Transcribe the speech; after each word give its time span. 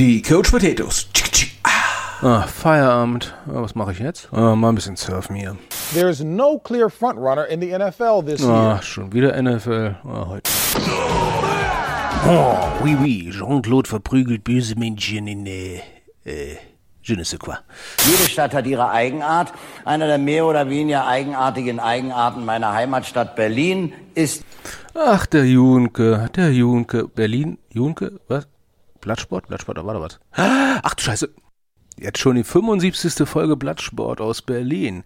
Die 0.00 0.22
Coach 0.22 0.50
Potatoes. 0.50 1.06
Ah, 2.22 2.46
Feierabend. 2.46 3.34
Ah, 3.46 3.60
Was 3.60 3.74
mache 3.74 3.92
ich 3.92 3.98
jetzt? 3.98 4.30
Ah, 4.32 4.56
mal 4.56 4.70
ein 4.70 4.74
bisschen 4.74 4.96
surfen 4.96 5.36
hier. 5.36 5.58
There's 5.92 6.24
no 6.24 6.58
clear 6.58 6.88
frontrunner 6.88 7.44
in 7.48 7.60
the 7.60 7.66
NFL 7.66 8.24
this 8.24 8.40
year. 8.40 8.50
Ah, 8.50 8.80
schon 8.80 9.12
wieder 9.12 9.36
NFL. 9.36 9.96
Ah, 10.02 10.26
heute. 10.26 10.50
Oh, 12.26 12.56
oui, 12.82 12.96
oui. 12.98 13.30
Jean-Claude 13.30 13.86
verprügelt 13.90 14.42
böse 14.42 14.74
Männchen 14.74 15.26
in, 15.26 15.44
äh, 15.44 15.82
äh, 16.24 16.56
je 17.02 17.16
ne 17.16 17.24
sais 17.26 17.38
quoi. 17.38 17.58
Jede 18.06 18.30
Stadt 18.30 18.54
hat 18.54 18.66
ihre 18.66 18.88
Eigenart. 18.90 19.52
Einer 19.84 20.06
der 20.06 20.16
mehr 20.16 20.46
oder 20.46 20.70
weniger 20.70 21.06
eigenartigen 21.06 21.78
Eigenarten 21.78 22.46
meiner 22.46 22.72
Heimatstadt 22.72 23.36
Berlin 23.36 23.92
ist 24.14 24.44
Ach, 24.94 25.26
der 25.26 25.44
Junke, 25.44 26.30
der 26.34 26.52
Junke. 26.54 27.06
Berlin, 27.06 27.58
Junke, 27.70 28.18
was? 28.28 28.46
Blattsport? 29.00 29.48
Blattsport, 29.48 29.78
da 29.78 29.84
war 29.84 29.94
da 29.94 30.00
was. 30.00 30.20
Ach 30.32 30.94
du 30.94 31.02
Scheiße. 31.02 31.30
Jetzt 31.98 32.18
schon 32.18 32.36
die 32.36 32.44
75. 32.44 33.28
Folge 33.28 33.56
Blattsport 33.56 34.20
aus 34.20 34.42
Berlin. 34.42 35.04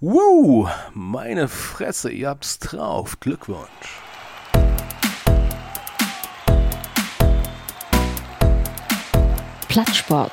Woo, 0.00 0.68
meine 0.92 1.48
Fresse, 1.48 2.10
ihr 2.10 2.28
habt's 2.28 2.58
drauf. 2.58 3.20
Glückwunsch. 3.20 4.00
Plattsport. 9.68 10.32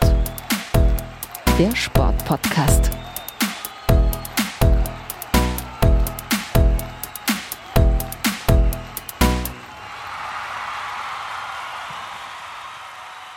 Der 1.59 1.75
Sportpodcast. 1.75 2.96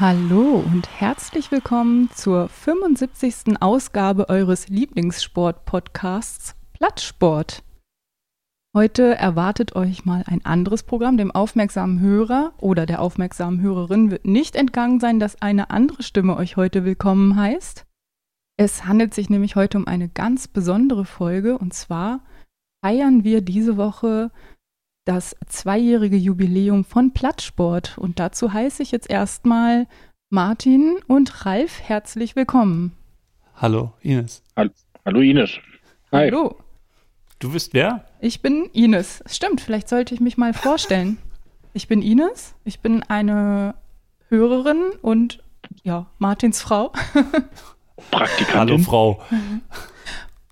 Hallo 0.01 0.65
und 0.65 0.89
herzlich 0.99 1.53
willkommen 1.53 2.09
zur 2.15 2.49
75. 2.49 3.61
Ausgabe 3.61 4.31
eures 4.31 4.69
Lieblingssport-Podcasts 4.69 6.57
Plattsport. 6.73 7.63
Heute 8.75 9.15
erwartet 9.17 9.77
euch 9.77 10.07
mal 10.07 10.25
ein 10.27 10.43
anderes 10.43 10.85
Programm. 10.85 11.19
Dem 11.19 11.31
aufmerksamen 11.31 12.01
Hörer 12.01 12.55
oder 12.57 12.87
der 12.87 13.03
aufmerksamen 13.03 13.61
Hörerin 13.61 14.11
wird 14.11 14.25
nicht 14.25 14.57
entgangen 14.57 15.01
sein, 15.01 15.21
dass 15.21 15.43
eine 15.43 15.69
andere 15.69 16.03
Stimme 16.03 16.35
euch 16.35 16.57
heute 16.57 16.87
willkommen 16.87 17.37
heißt. 17.37 17.85
Es 18.57 18.87
handelt 18.87 19.13
sich 19.13 19.29
nämlich 19.29 19.55
heute 19.55 19.77
um 19.77 19.87
eine 19.87 20.09
ganz 20.09 20.49
besondere 20.49 21.05
Folge 21.05 21.59
und 21.59 21.75
zwar 21.75 22.25
feiern 22.83 23.23
wir 23.23 23.43
diese 23.43 23.77
Woche 23.77 24.31
das 25.05 25.35
zweijährige 25.47 26.17
Jubiläum 26.17 26.85
von 26.85 27.13
Plattsport. 27.13 27.97
Und 27.99 28.19
dazu 28.19 28.53
heiße 28.53 28.83
ich 28.83 28.91
jetzt 28.93 29.09
erstmal 29.11 29.87
Martin 30.31 30.97
und 31.07 31.45
Ralf 31.47 31.81
herzlich 31.81 32.37
willkommen. 32.37 32.93
Hallo, 33.57 33.93
Ines. 34.01 34.43
Hall- 34.57 34.73
Hallo 35.05 35.21
Ines. 35.21 35.51
Hi. 36.13 36.31
Hallo, 36.31 36.57
Du 37.39 37.53
bist 37.53 37.73
wer? 37.73 38.05
ich 38.21 38.43
bin 38.43 38.67
Ines. 38.75 39.23
Stimmt, 39.27 39.63
vielleicht 39.63 39.89
sollte 39.89 40.13
ich 40.15 40.21
mich 40.21 40.37
mal 40.37 40.53
vorstellen. 40.55 41.19
Ich 41.73 41.87
bin 41.87 42.03
Ines, 42.03 42.57
ich 42.65 42.81
bin 42.81 43.05
eine 43.05 43.77
Hörerin 44.29 44.91
und 45.03 45.41
ja, 45.85 46.07
Martins 46.19 46.61
Frau. 46.61 46.91
Praktikantin. 48.11 48.59
Hallo, 48.59 48.79
Frau. 48.79 49.23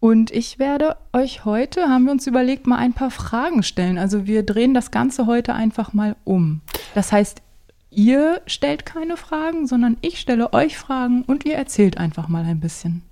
Und 0.00 0.30
ich 0.30 0.58
werde 0.60 0.96
euch 1.12 1.44
heute, 1.44 1.88
haben 1.88 2.04
wir 2.04 2.12
uns 2.12 2.27
überlegt, 2.27 2.66
mal 2.66 2.77
ein 2.77 2.92
paar 2.92 3.10
Fragen 3.10 3.62
stellen. 3.62 3.98
Also 3.98 4.27
wir 4.27 4.44
drehen 4.44 4.72
das 4.72 4.91
Ganze 4.91 5.27
heute 5.27 5.54
einfach 5.54 5.92
mal 5.92 6.14
um. 6.24 6.60
Das 6.94 7.10
heißt, 7.10 7.42
ihr 7.91 8.41
stellt 8.46 8.86
keine 8.86 9.16
Fragen, 9.16 9.66
sondern 9.66 9.96
ich 10.00 10.20
stelle 10.20 10.52
euch 10.52 10.78
Fragen 10.78 11.22
und 11.22 11.44
ihr 11.44 11.54
erzählt 11.54 11.98
einfach 11.98 12.28
mal 12.28 12.44
ein 12.44 12.60
bisschen. 12.60 13.02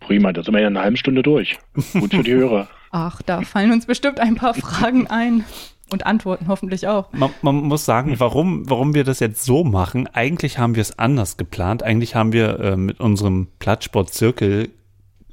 Prima, 0.00 0.32
da 0.32 0.42
sind 0.42 0.52
wir 0.52 0.60
ja 0.60 0.66
in 0.66 0.76
einer 0.76 0.84
halben 0.84 0.96
Stunde 0.96 1.22
durch. 1.22 1.58
Gut 1.92 2.12
für 2.12 2.24
die 2.24 2.34
Hörer. 2.34 2.68
Ach, 2.90 3.22
da 3.22 3.42
fallen 3.42 3.70
uns 3.70 3.86
bestimmt 3.86 4.18
ein 4.18 4.34
paar 4.34 4.54
Fragen 4.54 5.06
ein 5.06 5.44
und 5.92 6.06
Antworten 6.06 6.48
hoffentlich 6.48 6.88
auch. 6.88 7.12
Man, 7.12 7.30
man 7.42 7.54
muss 7.56 7.84
sagen, 7.84 8.18
warum, 8.18 8.68
warum 8.68 8.94
wir 8.94 9.04
das 9.04 9.20
jetzt 9.20 9.44
so 9.44 9.62
machen. 9.62 10.08
Eigentlich 10.12 10.58
haben 10.58 10.74
wir 10.74 10.80
es 10.80 10.98
anders 10.98 11.36
geplant. 11.36 11.82
Eigentlich 11.82 12.16
haben 12.16 12.32
wir 12.32 12.58
äh, 12.58 12.76
mit 12.76 12.98
unserem 12.98 13.46
Plattsport-Zirkel 13.60 14.70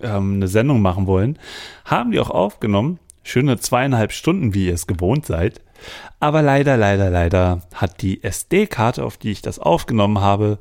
ähm, 0.01 0.35
eine 0.35 0.47
Sendung 0.47 0.81
machen 0.81 1.07
wollen. 1.07 1.37
Haben 1.85 2.11
die 2.11 2.19
auch 2.19 2.29
aufgenommen. 2.29 2.99
Schöne 3.23 3.59
zweieinhalb 3.59 4.11
Stunden, 4.11 4.53
wie 4.53 4.67
ihr 4.67 4.73
es 4.73 4.87
gewohnt 4.87 5.25
seid. 5.25 5.61
Aber 6.19 6.41
leider, 6.41 6.77
leider, 6.77 7.09
leider 7.09 7.61
hat 7.73 8.01
die 8.01 8.23
SD-Karte, 8.23 9.03
auf 9.03 9.17
die 9.17 9.31
ich 9.31 9.41
das 9.41 9.59
aufgenommen 9.59 10.19
habe, 10.19 10.59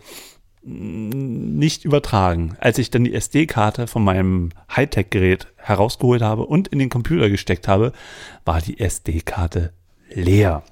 nicht 0.62 1.84
übertragen. 1.84 2.56
Als 2.60 2.78
ich 2.78 2.90
dann 2.90 3.04
die 3.04 3.14
SD-Karte 3.14 3.86
von 3.86 4.04
meinem 4.04 4.50
Hightech-Gerät 4.74 5.48
herausgeholt 5.56 6.22
habe 6.22 6.44
und 6.44 6.68
in 6.68 6.78
den 6.78 6.90
Computer 6.90 7.30
gesteckt 7.30 7.68
habe, 7.68 7.92
war 8.44 8.60
die 8.60 8.78
SD-Karte 8.78 9.72
leer. 10.10 10.62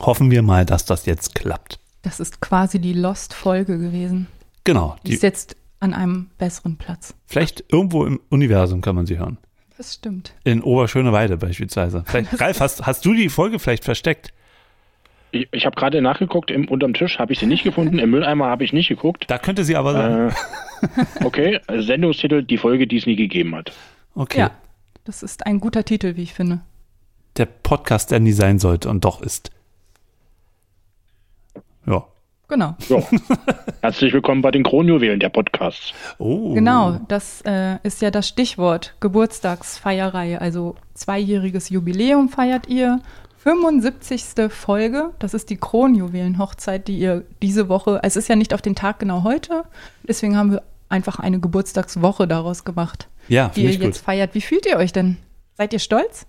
Hoffen 0.00 0.30
wir 0.30 0.42
mal, 0.42 0.64
dass 0.64 0.84
das 0.84 1.06
jetzt 1.06 1.34
klappt. 1.34 1.80
Das 2.02 2.20
ist 2.20 2.40
quasi 2.40 2.78
die 2.78 2.92
Lost-Folge 2.92 3.78
gewesen. 3.78 4.28
Genau. 4.64 4.96
Die 5.02 5.08
Die, 5.08 5.14
ist 5.14 5.22
jetzt 5.22 5.56
an 5.80 5.94
einem 5.94 6.30
besseren 6.38 6.76
Platz. 6.76 7.14
vielleicht 7.26 7.64
irgendwo 7.68 8.04
im 8.04 8.20
Universum 8.30 8.80
kann 8.80 8.96
man 8.96 9.06
sie 9.06 9.18
hören. 9.18 9.38
Das 9.76 9.94
stimmt. 9.94 10.34
In 10.42 10.62
Oberschöneweide 10.62 11.36
beispielsweise. 11.36 12.02
Vielleicht, 12.04 12.40
Ralf, 12.40 12.60
hast, 12.60 12.84
hast 12.84 13.04
du 13.04 13.14
die 13.14 13.28
Folge 13.28 13.60
vielleicht 13.60 13.84
versteckt? 13.84 14.32
Ich, 15.30 15.46
ich 15.52 15.66
habe 15.66 15.76
gerade 15.76 16.02
nachgeguckt, 16.02 16.50
im, 16.50 16.68
unterm 16.68 16.94
Tisch 16.94 17.18
habe 17.18 17.32
ich 17.32 17.38
sie 17.38 17.46
nicht 17.46 17.62
gefunden, 17.62 17.98
im 17.98 18.10
Mülleimer 18.10 18.46
habe 18.46 18.64
ich 18.64 18.72
nicht 18.72 18.88
geguckt. 18.88 19.26
Da 19.28 19.38
könnte 19.38 19.62
sie 19.62 19.76
aber 19.76 19.92
sein. 19.92 20.30
Äh, 20.30 21.24
okay, 21.24 21.60
Sendungstitel, 21.80 22.42
die 22.42 22.58
Folge, 22.58 22.86
die 22.86 22.96
es 22.96 23.06
nie 23.06 23.14
gegeben 23.14 23.54
hat. 23.54 23.72
Okay. 24.14 24.40
Ja, 24.40 24.50
das 25.04 25.22
ist 25.22 25.46
ein 25.46 25.60
guter 25.60 25.84
Titel, 25.84 26.16
wie 26.16 26.22
ich 26.22 26.34
finde. 26.34 26.60
Der 27.36 27.46
Podcast, 27.46 28.10
der 28.10 28.18
nie 28.18 28.32
sein 28.32 28.58
sollte 28.58 28.88
und 28.88 29.04
doch 29.04 29.22
ist. 29.22 29.52
Ja. 31.86 32.04
Genau. 32.48 32.74
So. 32.78 33.06
Herzlich 33.82 34.12
willkommen 34.14 34.40
bei 34.40 34.50
den 34.50 34.62
Kronjuwelen 34.62 35.20
der 35.20 35.28
Podcasts. 35.28 35.92
Oh. 36.16 36.54
Genau, 36.54 36.98
das 37.06 37.42
äh, 37.42 37.76
ist 37.82 38.00
ja 38.00 38.10
das 38.10 38.26
Stichwort 38.26 38.94
Geburtstagsfeierreihe. 39.00 40.40
Also 40.40 40.74
zweijähriges 40.94 41.68
Jubiläum 41.68 42.30
feiert 42.30 42.66
ihr. 42.68 43.00
75. 43.36 44.50
Folge, 44.50 45.10
das 45.20 45.32
ist 45.32 45.48
die 45.50 45.56
Kronjuwelenhochzeit, 45.58 46.88
die 46.88 46.98
ihr 46.98 47.24
diese 47.40 47.68
Woche, 47.68 48.00
es 48.02 48.16
ist 48.16 48.28
ja 48.28 48.34
nicht 48.34 48.52
auf 48.52 48.60
den 48.62 48.74
Tag 48.74 48.98
genau 48.98 49.22
heute, 49.22 49.62
deswegen 50.02 50.36
haben 50.36 50.50
wir 50.50 50.62
einfach 50.88 51.20
eine 51.20 51.38
Geburtstagswoche 51.38 52.26
daraus 52.26 52.64
gemacht, 52.64 53.08
Ja, 53.28 53.50
die 53.54 53.62
ihr 53.62 53.70
ich 53.70 53.78
gut. 53.78 53.86
jetzt 53.86 54.04
feiert. 54.04 54.34
Wie 54.34 54.40
fühlt 54.40 54.66
ihr 54.66 54.76
euch 54.76 54.92
denn? 54.92 55.18
Seid 55.54 55.72
ihr 55.72 55.78
stolz? 55.78 56.26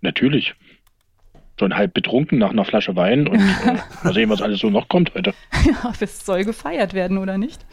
Natürlich. 0.00 0.54
Schon 1.60 1.76
halb 1.76 1.92
betrunken 1.92 2.38
nach 2.38 2.52
einer 2.52 2.64
Flasche 2.64 2.96
Wein 2.96 3.28
und 3.28 3.38
äh, 3.66 3.76
mal 4.02 4.14
sehen, 4.14 4.30
was 4.30 4.40
alles 4.40 4.60
so 4.60 4.70
noch 4.70 4.88
kommt 4.88 5.14
heute. 5.14 5.34
Ja, 5.66 5.92
es 6.00 6.24
soll 6.24 6.42
gefeiert 6.44 6.94
werden, 6.94 7.18
oder 7.18 7.36
nicht? 7.36 7.66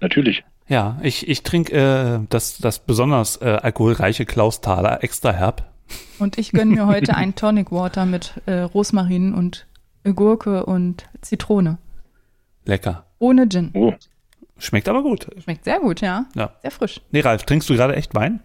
Natürlich. 0.00 0.44
Ja, 0.68 1.00
ich, 1.02 1.28
ich 1.28 1.42
trinke 1.42 1.72
äh, 1.76 2.26
das, 2.28 2.58
das 2.58 2.78
besonders 2.78 3.42
äh, 3.42 3.58
alkoholreiche 3.60 4.26
Klausthaler 4.26 5.02
extra 5.02 5.32
herb. 5.32 5.72
Und 6.20 6.38
ich 6.38 6.52
gönne 6.52 6.72
mir 6.72 6.86
heute 6.86 7.16
ein 7.16 7.34
Tonic 7.34 7.72
Water 7.72 8.06
mit 8.06 8.34
äh, 8.46 8.60
Rosmarin 8.60 9.34
und 9.34 9.66
Gurke 10.04 10.64
und 10.64 11.08
Zitrone. 11.20 11.78
Lecker. 12.64 13.06
Ohne 13.18 13.48
Gin. 13.48 13.72
Oh, 13.74 13.92
Schmeckt 14.56 14.88
aber 14.88 15.02
gut. 15.02 15.26
Schmeckt 15.42 15.64
sehr 15.64 15.80
gut, 15.80 16.00
ja. 16.00 16.26
Ja. 16.36 16.52
Sehr 16.62 16.70
frisch. 16.70 17.00
Nee, 17.10 17.20
Ralf, 17.20 17.42
trinkst 17.42 17.68
du 17.68 17.74
gerade 17.74 17.96
echt 17.96 18.14
Wein? 18.14 18.38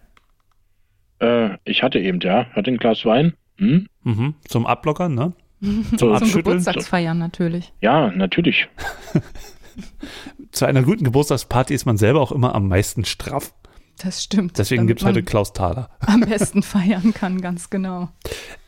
äh, 1.20 1.50
ich 1.62 1.84
hatte 1.84 2.00
eben, 2.00 2.18
ja, 2.18 2.46
hatte 2.46 2.72
ein 2.72 2.78
Glas 2.78 3.04
Wein. 3.04 3.34
Hm? 3.58 3.86
Mhm. 4.04 4.34
Zum 4.46 4.66
Ablockern, 4.66 5.14
ne? 5.14 5.32
Zum 5.96 6.16
Zum. 6.16 6.32
Geburtstagsfeiern 6.32 7.18
natürlich. 7.18 7.72
Ja, 7.80 8.10
natürlich. 8.10 8.68
Zu 10.50 10.64
einer 10.64 10.82
guten 10.82 11.04
Geburtstagsparty 11.04 11.74
ist 11.74 11.84
man 11.84 11.96
selber 11.96 12.20
auch 12.20 12.32
immer 12.32 12.54
am 12.54 12.68
meisten 12.68 13.04
straff. 13.04 13.52
Das 13.98 14.22
stimmt. 14.22 14.58
Deswegen 14.58 14.82
damit 14.82 14.88
gibt's 14.88 15.04
heute 15.04 15.22
Klaus 15.24 15.52
Thaler. 15.52 15.90
am 16.00 16.20
besten 16.20 16.62
feiern 16.62 17.12
kann, 17.12 17.40
ganz 17.40 17.68
genau. 17.68 18.08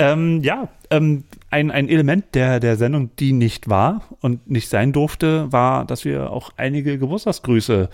Ähm, 0.01 0.43
ja, 0.43 0.69
ähm, 0.91 1.25
ein, 1.51 1.71
ein 1.71 1.89
Element 1.89 2.35
der, 2.35 2.59
der 2.59 2.77
Sendung, 2.77 3.15
die 3.17 3.33
nicht 3.33 3.69
war 3.69 4.03
und 4.21 4.51
nicht 4.51 4.69
sein 4.69 4.93
durfte, 4.93 5.53
war, 5.53 5.85
dass 5.85 6.05
wir 6.05 6.31
auch 6.31 6.51
einige 6.57 6.99
Geburtstagsgrüße 6.99 7.89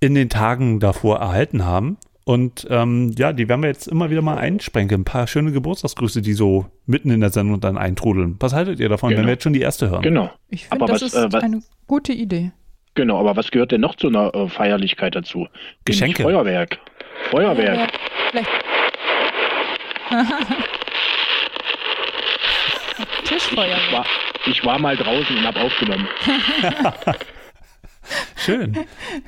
in 0.00 0.14
den 0.14 0.30
Tagen 0.30 0.80
davor 0.80 1.18
erhalten 1.18 1.64
haben. 1.64 1.98
Und 2.24 2.66
ähm, 2.70 3.12
ja, 3.18 3.32
die 3.32 3.48
werden 3.48 3.62
wir 3.62 3.68
jetzt 3.68 3.88
immer 3.88 4.08
wieder 4.10 4.22
mal 4.22 4.36
einsprengen. 4.38 5.00
Ein 5.00 5.04
paar 5.04 5.26
schöne 5.26 5.50
Geburtstagsgrüße, 5.50 6.22
die 6.22 6.34
so 6.34 6.66
mitten 6.86 7.10
in 7.10 7.20
der 7.20 7.30
Sendung 7.30 7.60
dann 7.60 7.76
eintrudeln. 7.76 8.36
Was 8.38 8.52
haltet 8.52 8.78
ihr 8.78 8.88
davon, 8.88 9.10
wenn 9.10 9.16
Genau. 9.16 9.26
wir 9.28 9.32
jetzt 9.32 9.42
schon 9.42 9.52
die 9.54 9.60
erste 9.60 9.90
hören? 9.90 10.02
Genau. 10.02 10.30
Ich 10.48 10.66
finde, 10.66 10.84
Aber 10.84 10.92
das 10.92 11.02
was, 11.02 11.14
ist 11.14 11.18
äh, 11.18 11.32
was- 11.32 11.42
eine 11.42 11.62
gute 11.88 12.12
Idee. 12.12 12.52
Genau, 12.94 13.18
aber 13.18 13.36
was 13.36 13.50
gehört 13.50 13.72
denn 13.72 13.80
noch 13.80 13.96
zu 13.96 14.08
einer 14.08 14.34
äh, 14.34 14.48
Feierlichkeit 14.48 15.14
dazu? 15.16 15.48
Geschenke. 15.84 16.22
Nämlich 16.22 16.34
Feuerwerk. 16.36 16.78
Feuerwerk. 17.30 17.90
Vielleicht. 18.30 18.50
Ich 23.24 23.28
Tischfeuerwerk. 23.28 23.92
war, 23.92 24.06
ich 24.46 24.64
war 24.64 24.78
mal 24.78 24.96
draußen 24.96 25.36
und 25.36 25.44
habe 25.44 25.60
aufgenommen. 25.60 26.06
Schön. 28.36 28.76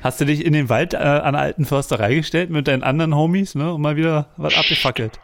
Hast 0.01 0.19
du 0.19 0.25
dich 0.25 0.43
in 0.45 0.53
den 0.53 0.67
Wald 0.69 0.93
äh, 0.93 0.97
an 0.97 1.33
der 1.33 1.41
alten 1.41 1.65
Försterei 1.65 2.15
gestellt 2.15 2.49
mit 2.49 2.67
deinen 2.67 2.83
anderen 2.83 3.15
Homies, 3.15 3.55
ne? 3.55 3.73
Und 3.73 3.81
mal 3.81 3.95
wieder 3.95 4.29
was 4.37 4.57
abgefackelt. 4.57 5.19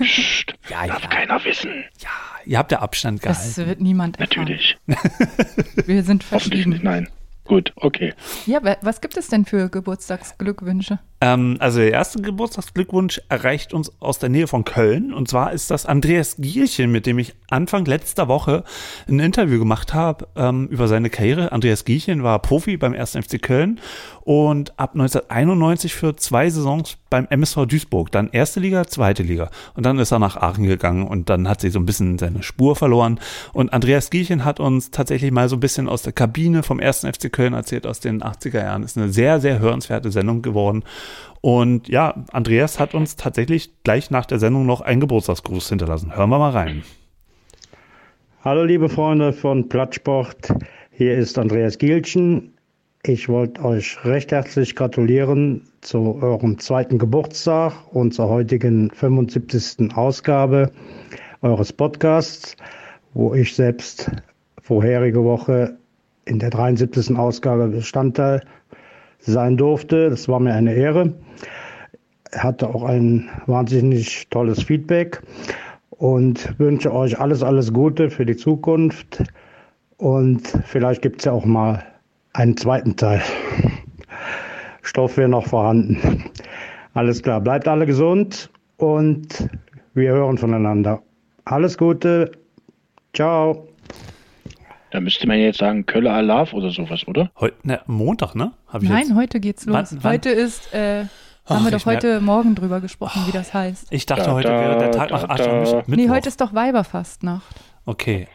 Psst, 0.00 0.54
Ja, 0.70 0.86
darf 0.86 1.02
ja. 1.02 1.08
keiner 1.08 1.44
wissen. 1.44 1.84
Ja, 2.00 2.08
ihr 2.44 2.58
habt 2.58 2.70
ja 2.72 2.78
Abstand 2.80 3.24
Das 3.24 3.54
gehalten. 3.54 3.68
wird 3.68 3.80
niemand 3.80 4.20
erfahren. 4.20 4.38
Natürlich. 4.40 4.76
Wir 5.86 6.02
sind 6.04 6.24
Hoffentlich 6.30 6.66
nicht. 6.66 6.80
verschieden. 6.82 6.84
Nein. 6.84 7.08
Gut, 7.46 7.72
okay. 7.76 8.14
Ja, 8.46 8.62
wa- 8.64 8.76
was 8.80 9.00
gibt 9.02 9.16
es 9.18 9.28
denn 9.28 9.44
für 9.44 9.68
Geburtstagsglückwünsche? 9.68 10.98
Ähm, 11.24 11.56
also 11.58 11.78
der 11.78 11.90
erste 11.90 12.20
Geburtstagsglückwunsch 12.20 13.22
erreicht 13.30 13.72
uns 13.72 13.90
aus 13.98 14.18
der 14.18 14.28
Nähe 14.28 14.46
von 14.46 14.66
Köln. 14.66 15.14
Und 15.14 15.26
zwar 15.26 15.52
ist 15.52 15.70
das 15.70 15.86
Andreas 15.86 16.36
Gielchen, 16.36 16.92
mit 16.92 17.06
dem 17.06 17.18
ich 17.18 17.34
Anfang 17.48 17.86
letzter 17.86 18.28
Woche 18.28 18.62
ein 19.08 19.20
Interview 19.20 19.58
gemacht 19.58 19.94
habe 19.94 20.28
ähm, 20.36 20.68
über 20.68 20.86
seine 20.86 21.08
Karriere. 21.08 21.50
Andreas 21.50 21.86
Gielchen 21.86 22.22
war 22.22 22.40
Profi 22.40 22.76
beim 22.76 22.92
1. 22.92 23.12
FC 23.12 23.40
Köln 23.40 23.80
und 24.20 24.78
ab 24.78 24.90
1991 24.92 25.94
für 25.94 26.14
zwei 26.16 26.50
Saisons 26.50 26.98
beim 27.08 27.26
MSV 27.30 27.66
Duisburg. 27.66 28.10
Dann 28.10 28.28
erste 28.30 28.60
Liga, 28.60 28.86
zweite 28.86 29.22
Liga. 29.22 29.50
Und 29.74 29.86
dann 29.86 29.98
ist 29.98 30.10
er 30.10 30.18
nach 30.18 30.36
Aachen 30.36 30.64
gegangen 30.64 31.06
und 31.06 31.30
dann 31.30 31.48
hat 31.48 31.60
sie 31.60 31.70
so 31.70 31.78
ein 31.78 31.86
bisschen 31.86 32.18
seine 32.18 32.42
Spur 32.42 32.76
verloren. 32.76 33.20
Und 33.52 33.72
Andreas 33.72 34.10
Gielchen 34.10 34.44
hat 34.44 34.60
uns 34.60 34.90
tatsächlich 34.90 35.30
mal 35.30 35.48
so 35.48 35.56
ein 35.56 35.60
bisschen 35.60 35.88
aus 35.88 36.02
der 36.02 36.12
Kabine 36.12 36.62
vom 36.62 36.80
1. 36.80 37.00
FC 37.00 37.32
Köln 37.32 37.54
erzählt 37.54 37.86
aus 37.86 38.00
den 38.00 38.22
80er 38.22 38.60
Jahren. 38.60 38.82
Ist 38.82 38.98
eine 38.98 39.10
sehr, 39.10 39.40
sehr 39.40 39.58
hörenswerte 39.58 40.10
Sendung 40.10 40.42
geworden. 40.42 40.82
Und 41.40 41.88
ja, 41.88 42.24
Andreas 42.32 42.80
hat 42.80 42.94
uns 42.94 43.16
tatsächlich 43.16 43.70
gleich 43.82 44.10
nach 44.10 44.26
der 44.26 44.38
Sendung 44.38 44.66
noch 44.66 44.80
einen 44.80 45.00
Geburtstagsgruß 45.00 45.68
hinterlassen. 45.68 46.16
Hören 46.16 46.30
wir 46.30 46.38
mal 46.38 46.50
rein. 46.50 46.82
Hallo 48.44 48.62
liebe 48.64 48.88
Freunde 48.88 49.32
von 49.32 49.68
Plattsport, 49.68 50.52
hier 50.90 51.16
ist 51.16 51.38
Andreas 51.38 51.78
Gielchen. 51.78 52.52
Ich 53.02 53.28
wollte 53.28 53.62
euch 53.64 54.02
recht 54.04 54.32
herzlich 54.32 54.76
gratulieren 54.76 55.62
zu 55.80 56.18
eurem 56.22 56.58
zweiten 56.58 56.98
Geburtstag 56.98 57.72
und 57.92 58.12
zur 58.12 58.28
heutigen 58.28 58.90
75. 58.90 59.94
Ausgabe 59.94 60.70
eures 61.42 61.72
Podcasts, 61.72 62.56
wo 63.12 63.34
ich 63.34 63.54
selbst 63.54 64.10
vorherige 64.60 65.22
Woche 65.24 65.76
in 66.24 66.38
der 66.38 66.50
73. 66.50 67.16
Ausgabe 67.16 67.68
Bestandteil 67.68 68.42
sein 69.26 69.56
durfte. 69.56 70.10
Das 70.10 70.28
war 70.28 70.40
mir 70.40 70.54
eine 70.54 70.74
Ehre. 70.74 71.14
Hatte 72.32 72.68
auch 72.68 72.82
ein 72.82 73.28
wahnsinnig 73.46 74.28
tolles 74.30 74.62
Feedback 74.62 75.22
und 75.90 76.58
wünsche 76.58 76.92
euch 76.92 77.18
alles, 77.18 77.42
alles 77.42 77.72
Gute 77.72 78.10
für 78.10 78.26
die 78.26 78.36
Zukunft. 78.36 79.22
Und 79.96 80.42
vielleicht 80.66 81.02
gibt 81.02 81.20
es 81.20 81.26
ja 81.26 81.32
auch 81.32 81.44
mal 81.44 81.84
einen 82.32 82.56
zweiten 82.56 82.96
Teil. 82.96 83.22
Stoff 84.82 85.16
wäre 85.16 85.28
noch 85.28 85.46
vorhanden. 85.46 86.24
Alles 86.94 87.22
klar, 87.22 87.40
bleibt 87.40 87.66
alle 87.68 87.86
gesund 87.86 88.50
und 88.76 89.48
wir 89.94 90.12
hören 90.12 90.38
voneinander. 90.38 91.02
Alles 91.44 91.78
Gute. 91.78 92.32
Ciao. 93.12 93.68
Da 94.94 95.00
müsste 95.00 95.26
man 95.26 95.40
jetzt 95.40 95.58
sagen, 95.58 95.86
Kölle 95.86 96.12
Alarv 96.12 96.52
oder 96.52 96.70
sowas, 96.70 97.04
oder? 97.08 97.28
Heute, 97.40 97.56
ne, 97.64 97.80
Montag, 97.88 98.36
ne? 98.36 98.52
Hab 98.68 98.80
ich 98.84 98.88
Nein, 98.88 99.06
jetzt, 99.08 99.14
heute 99.16 99.40
geht's 99.40 99.66
los. 99.66 99.74
Wann- 99.74 99.88
wann- 100.04 100.12
Heute 100.12 100.30
ist, 100.30 100.72
äh, 100.72 101.06
Ach, 101.46 101.50
haben 101.56 101.64
wir 101.64 101.72
doch 101.72 101.84
heute 101.84 102.20
Morgen 102.20 102.54
drüber 102.54 102.80
gesprochen, 102.80 103.24
wie 103.26 103.32
das 103.32 103.52
heißt. 103.52 103.88
ich 103.90 104.06
dachte, 104.06 104.26
Da, 104.26 104.32
heute 104.34 104.46
da, 104.50 104.60
wäre 104.60 104.78
der 104.78 104.92
Tag 104.92 105.08
da, 105.08 105.14
nach 105.16 105.24
da. 105.26 105.34
Aschermittwoch. 105.34 105.82
Nee, 105.88 106.08
heute 106.10 106.28
ist 106.28 106.40
doch 106.40 106.54
Weiberfastnacht. 106.54 107.42
Okay. 107.86 108.28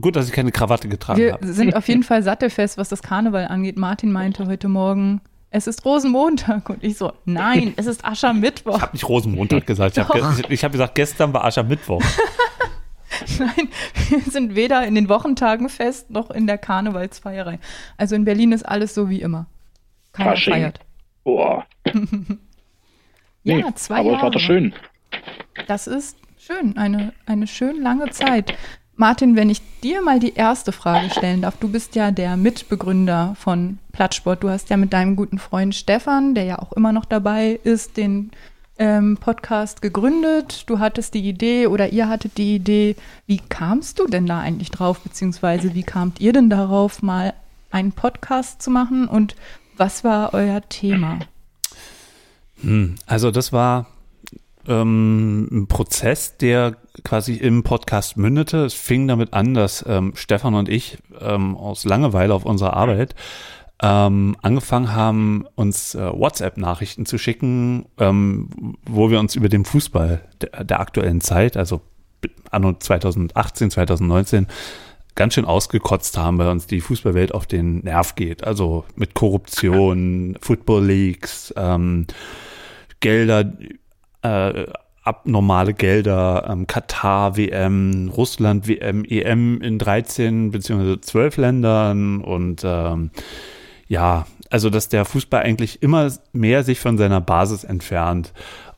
Gut, 0.00 0.16
dass 0.16 0.26
ich 0.26 0.32
keine 0.32 0.52
Krawatte 0.52 0.88
getragen 0.88 1.20
Wir 1.20 1.34
habe. 1.34 1.46
sind 1.52 1.76
auf 1.76 1.86
jeden 1.86 2.02
Fall 2.02 2.22
sattelfest, 2.22 2.78
was 2.78 2.88
das 2.88 3.02
Karneval 3.02 3.48
angeht. 3.48 3.76
Martin 3.76 4.10
meinte 4.10 4.46
heute 4.46 4.68
Morgen, 4.68 5.20
es 5.50 5.66
ist 5.66 5.84
Rosenmontag. 5.84 6.70
Und 6.70 6.82
ich 6.82 6.96
so, 6.96 7.12
nein, 7.26 7.74
es 7.76 7.84
ist 7.84 8.02
Aschermittwoch. 8.06 8.76
Ich 8.76 8.82
habe 8.82 8.92
nicht 8.94 9.06
Rosenmontag 9.06 9.66
gesagt. 9.66 9.98
Ich 9.98 10.02
habe 10.02 10.18
ge 10.36 10.44
ich 10.48 10.64
hab 10.64 10.72
gesagt, 10.72 10.94
gestern 10.94 11.34
war 11.34 11.44
Aschermittwoch. 11.44 12.02
Nein, 13.38 13.68
wir 14.08 14.20
sind 14.20 14.54
weder 14.56 14.84
in 14.86 14.94
den 14.94 15.08
Wochentagen 15.08 15.68
fest, 15.68 16.10
noch 16.10 16.30
in 16.30 16.46
der 16.46 16.58
Karnevalsfeierei. 16.58 17.58
Also 17.96 18.14
in 18.14 18.24
Berlin 18.24 18.52
ist 18.52 18.64
alles 18.64 18.94
so 18.94 19.08
wie 19.08 19.20
immer. 19.20 19.46
Keiner 20.12 20.30
Fasching. 20.30 20.52
feiert. 20.54 20.80
Boah. 21.24 21.66
Ja, 23.44 23.54
Nee, 23.58 23.64
zwei 23.76 23.96
aber 24.00 24.04
Jahre. 24.06 24.16
es 24.16 24.22
war 24.24 24.30
doch 24.32 24.40
schön. 24.40 24.74
Das 25.68 25.86
ist 25.86 26.18
schön, 26.36 26.76
eine, 26.76 27.12
eine 27.26 27.46
schön 27.46 27.80
lange 27.80 28.10
Zeit. 28.10 28.52
Martin, 28.96 29.36
wenn 29.36 29.50
ich 29.50 29.60
dir 29.82 30.02
mal 30.02 30.18
die 30.18 30.34
erste 30.34 30.72
Frage 30.72 31.10
stellen 31.10 31.42
darf, 31.42 31.56
du 31.58 31.68
bist 31.70 31.94
ja 31.94 32.10
der 32.10 32.36
Mitbegründer 32.36 33.36
von 33.38 33.78
Plattsport. 33.92 34.42
Du 34.42 34.48
hast 34.48 34.68
ja 34.70 34.76
mit 34.76 34.92
deinem 34.92 35.14
guten 35.14 35.38
Freund 35.38 35.76
Stefan, 35.76 36.34
der 36.34 36.42
ja 36.42 36.58
auch 36.58 36.72
immer 36.72 36.90
noch 36.90 37.04
dabei 37.04 37.60
ist, 37.62 37.96
den 37.96 38.32
ähm, 38.78 39.16
Podcast 39.18 39.82
gegründet. 39.82 40.64
Du 40.68 40.78
hattest 40.78 41.14
die 41.14 41.28
Idee 41.28 41.66
oder 41.66 41.92
ihr 41.92 42.08
hattet 42.08 42.38
die 42.38 42.54
Idee. 42.56 42.96
Wie 43.26 43.38
kamst 43.38 43.98
du 43.98 44.06
denn 44.06 44.26
da 44.26 44.40
eigentlich 44.40 44.70
drauf, 44.70 45.00
beziehungsweise 45.00 45.74
wie 45.74 45.82
kamt 45.82 46.20
ihr 46.20 46.32
denn 46.32 46.50
darauf, 46.50 47.02
mal 47.02 47.34
einen 47.70 47.92
Podcast 47.92 48.62
zu 48.62 48.70
machen 48.70 49.08
und 49.08 49.36
was 49.76 50.04
war 50.04 50.32
euer 50.34 50.62
Thema? 50.68 51.18
Hm, 52.62 52.96
Also 53.06 53.30
das 53.30 53.52
war 53.52 53.86
ähm, 54.66 55.48
ein 55.50 55.66
Prozess, 55.66 56.36
der 56.38 56.76
quasi 57.04 57.34
im 57.34 57.62
Podcast 57.62 58.16
mündete. 58.16 58.64
Es 58.64 58.74
fing 58.74 59.06
damit 59.06 59.32
an, 59.32 59.54
dass 59.54 59.84
ähm, 59.86 60.12
Stefan 60.16 60.54
und 60.54 60.68
ich 60.68 60.98
ähm, 61.20 61.56
aus 61.56 61.84
Langeweile 61.84 62.34
auf 62.34 62.44
unserer 62.44 62.74
Arbeit 62.74 63.14
ähm, 63.82 64.36
angefangen 64.40 64.94
haben, 64.94 65.44
uns 65.54 65.94
äh, 65.94 66.10
WhatsApp-Nachrichten 66.10 67.04
zu 67.04 67.18
schicken, 67.18 67.86
ähm, 67.98 68.76
wo 68.86 69.10
wir 69.10 69.20
uns 69.20 69.34
über 69.34 69.48
den 69.48 69.64
Fußball 69.64 70.22
der, 70.40 70.64
der 70.64 70.80
aktuellen 70.80 71.20
Zeit, 71.20 71.56
also 71.56 71.82
anno 72.50 72.72
2018, 72.72 73.70
2019, 73.70 74.46
ganz 75.14 75.34
schön 75.34 75.44
ausgekotzt 75.44 76.16
haben, 76.16 76.38
weil 76.38 76.48
uns 76.48 76.66
die 76.66 76.80
Fußballwelt 76.80 77.34
auf 77.34 77.46
den 77.46 77.80
Nerv 77.80 78.14
geht. 78.14 78.44
Also 78.44 78.84
mit 78.96 79.14
Korruption, 79.14 80.36
Football 80.40 80.86
Leagues, 80.86 81.52
ähm, 81.56 82.06
Gelder, 83.00 83.52
äh, 84.22 84.66
abnormale 85.02 85.74
Gelder, 85.74 86.46
ähm, 86.48 86.66
Katar 86.66 87.36
WM, 87.36 88.10
Russland 88.14 88.68
WM, 88.68 89.04
EM 89.04 89.60
in 89.60 89.78
13 89.78 90.50
beziehungsweise 90.50 91.00
12 91.00 91.36
Ländern 91.36 92.20
und 92.22 92.62
ähm, 92.64 93.10
ja, 93.88 94.26
also 94.50 94.70
dass 94.70 94.88
der 94.88 95.04
Fußball 95.04 95.42
eigentlich 95.42 95.82
immer 95.82 96.10
mehr 96.32 96.62
sich 96.64 96.80
von 96.80 96.98
seiner 96.98 97.20
Basis 97.20 97.64
entfernt. 97.64 98.32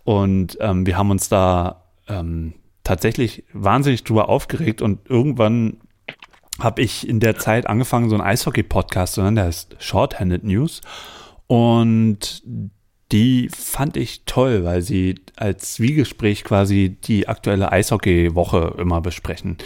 Und 0.05 0.57
ähm, 0.61 0.87
wir 0.87 0.97
haben 0.97 1.11
uns 1.11 1.29
da 1.29 1.85
ähm, 2.09 2.55
tatsächlich 2.85 3.45
wahnsinnig 3.53 4.05
drüber 4.05 4.29
aufgeregt 4.29 4.81
und 4.81 5.09
irgendwann 5.09 5.79
habe 6.59 6.83
ich 6.83 7.09
in 7.09 7.21
der 7.21 7.37
Zeit 7.37 7.67
angefangen, 7.67 8.11
so 8.11 8.17
einen 8.17 8.25
Eishockey-Podcast 8.25 9.15
zu 9.15 9.23
nennen, 9.23 9.37
der 9.37 9.45
heißt 9.45 9.77
Shorthanded 9.79 10.43
News. 10.43 10.81
Und 11.47 12.43
die 13.12 13.49
fand 13.49 13.97
ich 13.97 14.25
toll, 14.27 14.65
weil 14.65 14.83
sie 14.83 15.21
als 15.37 15.75
Zwiegespräch 15.75 16.45
quasi 16.45 16.97
die 17.05 17.29
aktuelle 17.29 17.71
Eishockey-Woche 17.71 18.75
immer 18.79 19.00
besprechen. 19.00 19.57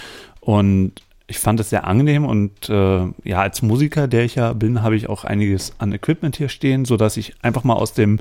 Und 0.40 1.00
ich 1.26 1.38
fand 1.38 1.60
es 1.60 1.70
sehr 1.70 1.86
angenehm 1.86 2.24
und 2.24 2.68
äh, 2.68 3.06
ja, 3.24 3.40
als 3.40 3.62
Musiker, 3.62 4.08
der 4.08 4.24
ich 4.24 4.34
ja 4.34 4.52
bin, 4.52 4.82
habe 4.82 4.96
ich 4.96 5.08
auch 5.08 5.24
einiges 5.24 5.72
an 5.78 5.92
Equipment 5.92 6.36
hier 6.36 6.48
stehen, 6.48 6.84
so 6.84 6.96
dass 6.96 7.16
ich 7.16 7.34
einfach 7.42 7.64
mal 7.64 7.74
aus 7.74 7.94
dem, 7.94 8.20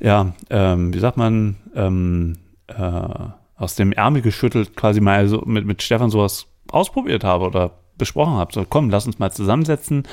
ja, 0.00 0.32
ähm, 0.50 0.92
wie 0.94 0.98
sagt 0.98 1.16
man, 1.16 1.56
ähm, 1.74 2.38
äh, 2.68 3.28
aus 3.56 3.74
dem 3.74 3.92
Ärmel 3.92 4.22
geschüttelt 4.22 4.76
quasi 4.76 5.00
mal 5.00 5.28
so 5.28 5.42
mit, 5.46 5.66
mit 5.66 5.82
Stefan 5.82 6.10
sowas 6.10 6.46
ausprobiert 6.70 7.24
habe 7.24 7.46
oder 7.46 7.72
besprochen 7.96 8.34
habe. 8.34 8.52
So, 8.52 8.66
komm, 8.68 8.90
lass 8.90 9.06
uns 9.06 9.18
mal 9.18 9.32
zusammensetzen 9.32 10.04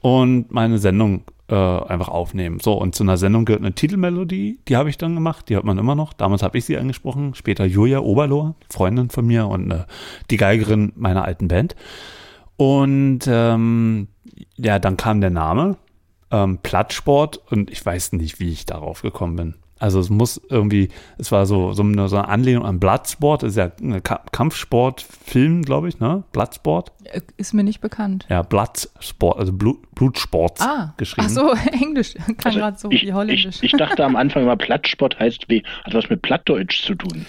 und 0.00 0.50
meine 0.50 0.78
Sendung 0.78 1.24
äh, 1.48 1.54
einfach 1.54 2.08
aufnehmen. 2.08 2.60
So, 2.60 2.74
und 2.74 2.94
zu 2.94 3.02
einer 3.02 3.16
Sendung 3.16 3.44
gehört 3.44 3.62
eine 3.62 3.74
Titelmelodie, 3.74 4.60
die 4.68 4.76
habe 4.76 4.90
ich 4.90 4.98
dann 4.98 5.14
gemacht, 5.14 5.48
die 5.48 5.54
hört 5.54 5.64
man 5.64 5.78
immer 5.78 5.94
noch. 5.94 6.12
Damals 6.12 6.42
habe 6.42 6.58
ich 6.58 6.64
sie 6.64 6.76
angesprochen, 6.76 7.34
später 7.34 7.64
Julia 7.64 8.00
Oberlohr, 8.00 8.54
Freundin 8.70 9.10
von 9.10 9.26
mir 9.26 9.46
und 9.46 9.70
äh, 9.70 9.84
die 10.30 10.36
Geigerin 10.36 10.92
meiner 10.96 11.24
alten 11.24 11.48
Band. 11.48 11.74
Und 12.56 13.20
ähm, 13.26 14.08
ja, 14.56 14.78
dann 14.78 14.96
kam 14.96 15.20
der 15.20 15.30
Name, 15.30 15.76
ähm, 16.30 16.58
Plattsport, 16.62 17.40
und 17.50 17.70
ich 17.70 17.84
weiß 17.84 18.12
nicht, 18.12 18.40
wie 18.40 18.50
ich 18.50 18.66
darauf 18.66 19.02
gekommen 19.02 19.36
bin. 19.36 19.54
Also 19.80 20.00
es 20.00 20.10
muss 20.10 20.40
irgendwie, 20.48 20.88
es 21.18 21.30
war 21.32 21.46
so, 21.46 21.72
so, 21.72 21.82
eine, 21.82 22.08
so 22.08 22.16
eine 22.16 22.28
Anlehnung 22.28 22.64
an 22.64 22.80
Bloodsport, 22.80 23.42
ist 23.44 23.56
ja 23.56 23.70
ein 23.80 24.02
Ka 24.02 24.20
Kampfsportfilm, 24.32 25.62
glaube 25.62 25.88
ich, 25.88 26.00
ne? 26.00 26.24
Bloodsport. 26.32 26.92
Äh, 27.04 27.20
Ist 27.36 27.54
mir 27.54 27.62
nicht 27.64 27.80
bekannt. 27.80 28.26
Ja, 28.28 28.42
Bloodsport, 28.42 29.38
also 29.38 29.52
Blut, 29.52 29.78
Blutsport 29.94 30.60
Ah, 30.60 30.94
geschrieben. 30.96 31.26
ach 31.28 31.30
so, 31.30 31.52
Englisch. 31.72 32.14
Klang 32.38 32.54
gerade 32.54 32.78
so 32.78 32.88
Also 32.88 32.90
ich, 32.90 33.02
wie 33.04 33.12
Holländisch. 33.12 33.46
ich, 33.46 33.62
ich 33.62 33.72
dachte 33.72 34.04
am 34.04 34.16
Anfang 34.16 34.42
immer, 34.42 34.56
Plattsport 34.56 35.18
heißt 35.18 35.48
wie, 35.48 35.62
hat 35.84 35.94
was 35.94 36.08
mit 36.10 36.22
Plattdeutsch 36.22 36.82
zu 36.84 36.94
tun. 36.94 37.26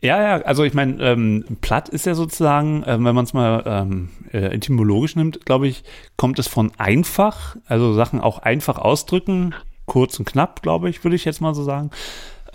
Ja, 0.00 0.22
ja, 0.22 0.42
also 0.44 0.62
ich 0.62 0.74
meine, 0.74 1.02
ähm, 1.02 1.44
platt 1.60 1.88
ist 1.88 2.06
ja 2.06 2.14
sozusagen, 2.14 2.84
äh, 2.84 2.92
wenn 3.02 3.14
man 3.16 3.24
es 3.24 3.32
mal 3.34 3.64
ähm, 3.66 4.10
äh, 4.32 4.54
etymologisch 4.54 5.16
nimmt, 5.16 5.44
glaube 5.44 5.66
ich, 5.66 5.82
kommt 6.16 6.38
es 6.38 6.46
von 6.46 6.70
einfach, 6.78 7.56
also 7.66 7.94
Sachen 7.94 8.20
auch 8.20 8.38
einfach 8.38 8.78
ausdrücken, 8.78 9.54
kurz 9.88 10.18
und 10.20 10.24
knapp, 10.26 10.62
glaube 10.62 10.88
ich, 10.88 11.02
würde 11.02 11.16
ich 11.16 11.24
jetzt 11.24 11.40
mal 11.40 11.54
so 11.54 11.64
sagen. 11.64 11.90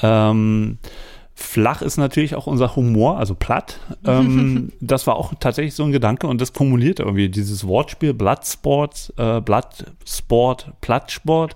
Ähm, 0.02 0.78
flach 1.36 1.82
ist 1.82 1.98
natürlich 1.98 2.36
auch 2.36 2.48
unser 2.48 2.76
Humor, 2.76 3.18
also 3.18 3.36
platt. 3.36 3.80
Ähm, 4.06 4.72
das 4.80 5.08
war 5.08 5.16
auch 5.16 5.34
tatsächlich 5.40 5.76
so 5.76 5.84
ein 5.84 5.92
Gedanke 5.92 6.28
und 6.28 6.40
das 6.40 6.54
kumuliert 6.54 7.00
irgendwie 7.00 7.30
dieses 7.30 7.68
Wortspiel 7.68 8.14
Bloodsport, 8.14 9.14
äh, 9.18 9.42
Bloodsport, 9.42 10.74
Plattsport. 10.82 11.56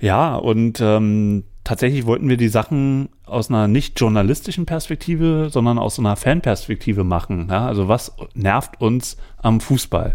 Ja, 0.00 0.36
und 0.36 0.80
ähm, 0.80 1.44
tatsächlich 1.64 2.06
wollten 2.06 2.28
wir 2.28 2.36
die 2.36 2.48
Sachen 2.48 3.08
aus 3.26 3.50
einer 3.50 3.68
nicht 3.68 4.00
journalistischen 4.00 4.64
Perspektive, 4.64 5.48
sondern 5.50 5.78
aus 5.78 5.98
einer 5.98 6.16
Fanperspektive 6.16 7.04
machen. 7.04 7.48
Ja? 7.50 7.66
Also 7.66 7.88
was 7.88 8.14
nervt 8.34 8.80
uns 8.80 9.16
am 9.36 9.60
Fußball? 9.60 10.14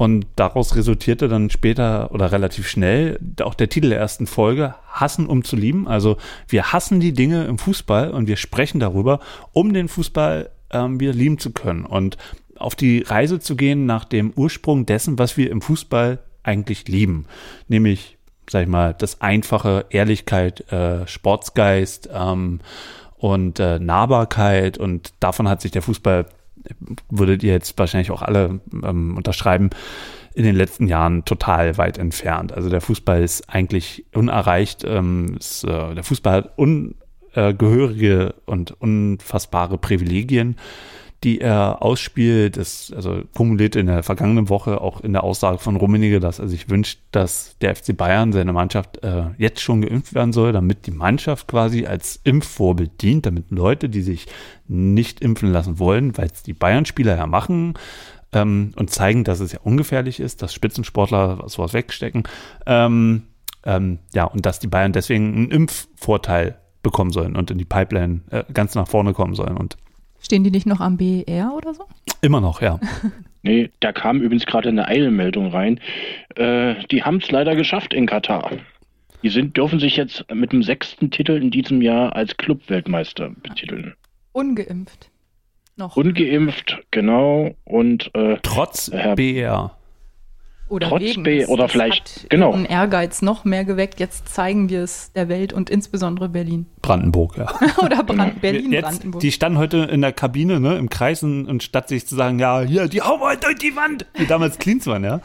Und 0.00 0.26
daraus 0.34 0.76
resultierte 0.76 1.28
dann 1.28 1.50
später 1.50 2.10
oder 2.10 2.32
relativ 2.32 2.66
schnell 2.66 3.20
auch 3.42 3.52
der 3.52 3.68
Titel 3.68 3.90
der 3.90 3.98
ersten 3.98 4.26
Folge, 4.26 4.74
Hassen 4.88 5.26
um 5.26 5.44
zu 5.44 5.56
lieben. 5.56 5.86
Also 5.86 6.16
wir 6.48 6.72
hassen 6.72 7.00
die 7.00 7.12
Dinge 7.12 7.44
im 7.44 7.58
Fußball 7.58 8.10
und 8.10 8.26
wir 8.26 8.38
sprechen 8.38 8.80
darüber, 8.80 9.20
um 9.52 9.74
den 9.74 9.88
Fußball 9.88 10.48
ähm, 10.70 11.00
wieder 11.00 11.12
lieben 11.12 11.36
zu 11.36 11.50
können 11.50 11.84
und 11.84 12.16
auf 12.56 12.74
die 12.76 13.00
Reise 13.02 13.40
zu 13.40 13.56
gehen 13.56 13.84
nach 13.84 14.06
dem 14.06 14.32
Ursprung 14.34 14.86
dessen, 14.86 15.18
was 15.18 15.36
wir 15.36 15.50
im 15.50 15.60
Fußball 15.60 16.20
eigentlich 16.44 16.88
lieben. 16.88 17.26
Nämlich, 17.68 18.16
sag 18.48 18.62
ich 18.62 18.68
mal, 18.68 18.94
das 18.94 19.20
einfache 19.20 19.84
Ehrlichkeit, 19.90 20.72
äh, 20.72 21.06
Sportsgeist 21.06 22.08
ähm, 22.10 22.60
und 23.18 23.60
äh, 23.60 23.78
Nahbarkeit 23.78 24.78
und 24.78 25.12
davon 25.20 25.46
hat 25.46 25.60
sich 25.60 25.72
der 25.72 25.82
Fußball 25.82 26.24
würdet 27.08 27.42
ihr 27.42 27.52
jetzt 27.52 27.78
wahrscheinlich 27.78 28.10
auch 28.10 28.22
alle 28.22 28.60
ähm, 28.84 29.16
unterschreiben, 29.16 29.70
in 30.34 30.44
den 30.44 30.54
letzten 30.54 30.86
Jahren 30.86 31.24
total 31.24 31.76
weit 31.76 31.98
entfernt. 31.98 32.52
Also 32.52 32.68
der 32.68 32.80
Fußball 32.80 33.22
ist 33.22 33.48
eigentlich 33.48 34.06
unerreicht. 34.14 34.84
Ähm, 34.84 35.36
ist, 35.38 35.64
äh, 35.64 35.94
der 35.94 36.04
Fußball 36.04 36.32
hat 36.32 36.58
ungehörige 36.58 38.34
und 38.46 38.80
unfassbare 38.80 39.78
Privilegien 39.78 40.56
die 41.24 41.40
er 41.40 41.82
ausspielt. 41.82 42.56
Das 42.56 42.92
also 42.94 43.22
kumuliert 43.34 43.76
in 43.76 43.86
der 43.86 44.02
vergangenen 44.02 44.48
Woche 44.48 44.80
auch 44.80 45.00
in 45.00 45.12
der 45.12 45.24
Aussage 45.24 45.58
von 45.58 45.76
Rummenigge, 45.76 46.20
dass 46.20 46.38
er 46.38 46.48
sich 46.48 46.70
wünscht, 46.70 47.00
dass 47.12 47.56
der 47.60 47.74
FC 47.74 47.96
Bayern 47.96 48.32
seine 48.32 48.52
Mannschaft 48.52 49.02
äh, 49.02 49.24
jetzt 49.38 49.60
schon 49.60 49.82
geimpft 49.82 50.14
werden 50.14 50.32
soll, 50.32 50.52
damit 50.52 50.86
die 50.86 50.92
Mannschaft 50.92 51.48
quasi 51.48 51.86
als 51.86 52.20
Impfvorbild 52.24 53.02
dient, 53.02 53.26
damit 53.26 53.50
Leute, 53.50 53.88
die 53.88 54.02
sich 54.02 54.26
nicht 54.68 55.20
impfen 55.20 55.52
lassen 55.52 55.78
wollen, 55.78 56.16
weil 56.16 56.28
es 56.32 56.42
die 56.42 56.54
Bayern-Spieler 56.54 57.16
ja 57.16 57.26
machen, 57.26 57.74
ähm, 58.32 58.72
und 58.76 58.90
zeigen, 58.90 59.24
dass 59.24 59.40
es 59.40 59.52
ja 59.52 59.58
ungefährlich 59.62 60.20
ist, 60.20 60.42
dass 60.42 60.54
Spitzensportler 60.54 61.44
sowas 61.46 61.72
wegstecken. 61.72 62.24
Ähm, 62.66 63.24
ähm, 63.64 63.98
ja, 64.14 64.24
und 64.24 64.46
dass 64.46 64.58
die 64.58 64.68
Bayern 64.68 64.92
deswegen 64.92 65.34
einen 65.34 65.50
Impfvorteil 65.50 66.56
bekommen 66.82 67.10
sollen 67.10 67.36
und 67.36 67.50
in 67.50 67.58
die 67.58 67.64
Pipeline 67.64 68.22
äh, 68.30 68.44
ganz 68.52 68.74
nach 68.74 68.88
vorne 68.88 69.12
kommen 69.12 69.34
sollen. 69.34 69.56
Und 69.56 69.76
Stehen 70.20 70.44
die 70.44 70.50
nicht 70.50 70.66
noch 70.66 70.80
am 70.80 70.96
BER 70.96 71.52
oder 71.56 71.74
so? 71.74 71.84
Immer 72.20 72.40
noch, 72.40 72.60
ja. 72.60 72.78
nee, 73.42 73.70
da 73.80 73.92
kam 73.92 74.20
übrigens 74.20 74.46
gerade 74.46 74.68
eine 74.68 74.86
Eilmeldung 74.86 75.48
rein. 75.48 75.80
Äh, 76.36 76.74
die 76.90 77.02
haben 77.02 77.16
es 77.16 77.30
leider 77.30 77.56
geschafft 77.56 77.94
in 77.94 78.06
Katar. 78.06 78.50
Die 79.22 79.28
sind, 79.28 79.56
dürfen 79.56 79.80
sich 79.80 79.96
jetzt 79.96 80.24
mit 80.32 80.52
dem 80.52 80.62
sechsten 80.62 81.10
Titel 81.10 81.32
in 81.32 81.50
diesem 81.50 81.82
Jahr 81.82 82.14
als 82.14 82.36
Clubweltmeister 82.36 83.30
betiteln. 83.42 83.94
Ungeimpft. 84.32 85.10
Noch. 85.76 85.96
Ungeimpft, 85.96 86.78
genau. 86.90 87.54
Und 87.64 88.14
äh, 88.14 88.38
trotz 88.42 88.90
Herr, 88.92 89.16
BER. 89.16 89.76
Oder 90.70 90.88
Trotz 90.88 91.02
wegen. 91.02 91.22
B 91.24 91.44
oder 91.46 91.64
das 91.64 91.72
vielleicht, 91.72 92.22
hat 92.22 92.30
genau. 92.30 92.52
ihren 92.52 92.64
Ehrgeiz 92.64 93.22
noch 93.22 93.44
mehr 93.44 93.64
geweckt. 93.64 93.98
Jetzt 93.98 94.28
zeigen 94.28 94.70
wir 94.70 94.82
es 94.82 95.12
der 95.12 95.28
Welt 95.28 95.52
und 95.52 95.68
insbesondere 95.68 96.28
Berlin. 96.28 96.66
Brandenburg, 96.80 97.36
ja. 97.36 97.52
Oder 97.78 98.04
Brand 98.04 98.20
Genau. 98.20 98.40
Berlin, 98.40 98.72
Jetzt, 98.72 98.84
Brandenburg. 98.84 99.20
die 99.20 99.32
standen 99.32 99.58
heute 99.58 99.78
in 99.78 100.00
der 100.00 100.12
Kabine, 100.12 100.60
ne, 100.60 100.76
im 100.76 100.88
Kreis 100.88 101.22
und, 101.24 101.62
statt 101.62 101.88
sich 101.88 102.06
zu 102.06 102.14
sagen, 102.14 102.38
ja, 102.38 102.60
hier, 102.60 102.86
die 102.86 103.02
hauen 103.02 103.20
halt 103.20 103.44
durch 103.44 103.58
die 103.58 103.74
Wand, 103.74 104.06
wie 104.14 104.26
damals 104.26 104.58
Klinsmann, 104.58 105.02
ja. 105.02 105.20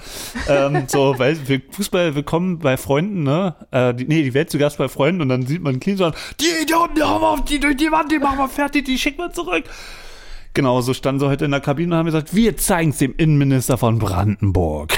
ähm, 0.49 0.85
so, 0.87 1.15
weil 1.17 1.37
wir 1.47 1.61
Fußball 1.71 2.15
willkommen 2.15 2.59
bei 2.59 2.75
Freunden, 2.77 3.23
ne, 3.23 3.55
äh, 3.71 3.93
die, 3.93 4.05
nee, 4.05 4.23
die 4.23 4.33
Welt 4.33 4.49
zu 4.49 4.57
Gast 4.57 4.79
bei 4.79 4.87
Freunden 4.87 5.21
und 5.21 5.29
dann 5.29 5.45
sieht 5.45 5.61
man 5.61 5.79
Klinsmann, 5.79 6.13
die 6.41 6.63
Idioten, 6.63 6.95
die 6.95 7.03
hauen 7.03 7.21
wir 7.21 7.29
auf 7.29 7.45
die 7.45 7.59
durch 7.59 7.77
die 7.77 7.91
Wand, 7.91 8.11
die 8.11 8.19
machen 8.19 8.39
wir 8.39 8.49
fertig, 8.49 8.85
die 8.85 8.97
schicken 8.97 9.19
wir 9.19 9.31
zurück. 9.31 9.65
Genau, 10.55 10.81
so 10.81 10.93
standen 10.93 11.19
sie 11.19 11.27
heute 11.27 11.45
in 11.45 11.51
der 11.51 11.59
Kabine 11.59 11.93
und 11.93 11.99
haben 11.99 12.05
gesagt, 12.07 12.33
wir 12.33 12.57
zeigen 12.57 12.89
es 12.89 12.97
dem 12.97 13.13
Innenminister 13.17 13.77
von 13.77 13.99
Brandenburg. 13.99 14.93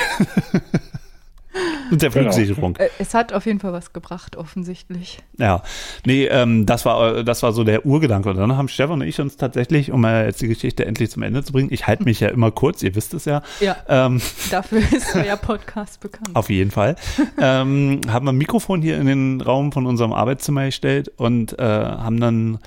und 1.92 2.02
der 2.04 2.12
Genau. 2.12 2.32
Flugsicherung. 2.32 2.76
Äh, 2.76 2.90
es 3.00 3.16
hat 3.16 3.34
auf 3.34 3.46
jeden 3.48 3.60
Fall 3.60 3.74
was 3.74 3.92
gebracht, 3.92 4.36
offensichtlich. 4.36 5.18
Ja, 5.40 5.64
nee, 6.06 6.26
ähm, 6.28 6.68
das 6.68 6.86
war 6.86 7.24
das 7.24 7.42
war 7.42 7.54
so 7.54 7.64
der 7.64 7.86
Urgedanke. 7.88 8.30
Und 8.30 8.38
dann 8.38 8.56
haben 8.56 8.68
Stefan 8.68 9.02
und 9.02 9.08
ich 9.08 9.20
uns 9.20 9.36
tatsächlich, 9.38 9.92
um 9.92 10.02
mal 10.02 10.26
jetzt 10.26 10.42
die 10.42 10.48
Geschichte 10.48 10.86
endlich 10.86 11.10
zum 11.10 11.24
Ende 11.24 11.44
zu 11.44 11.54
bringen, 11.54 11.70
ich 11.72 11.88
halte 11.88 12.04
mich 12.04 12.20
ja 12.20 12.28
immer 12.30 12.52
kurz, 12.52 12.84
ihr 12.84 12.94
wisst 12.94 13.16
es 13.16 13.26
ja, 13.26 13.42
Ja, 13.60 13.76
ähm, 13.88 14.22
dafür 14.52 14.80
ist 14.80 15.16
euer 15.16 15.38
Podcast 15.38 16.00
bekannt. 16.02 16.36
auf 16.36 16.52
jeden 16.52 16.70
Fall, 16.70 16.96
ähm, 17.42 18.02
haben 18.10 18.26
wir 18.28 18.32
ein 18.32 18.38
Mikrofon 18.38 18.84
hier 18.84 18.98
in 19.00 19.08
den 19.08 19.42
Raum 19.42 19.72
von 19.72 19.88
unserem 19.88 20.14
Arbeitszimmer 20.14 20.66
gestellt 20.66 21.12
und 21.18 21.58
äh, 21.58 21.64
haben 21.64 22.20
dann 22.20 22.60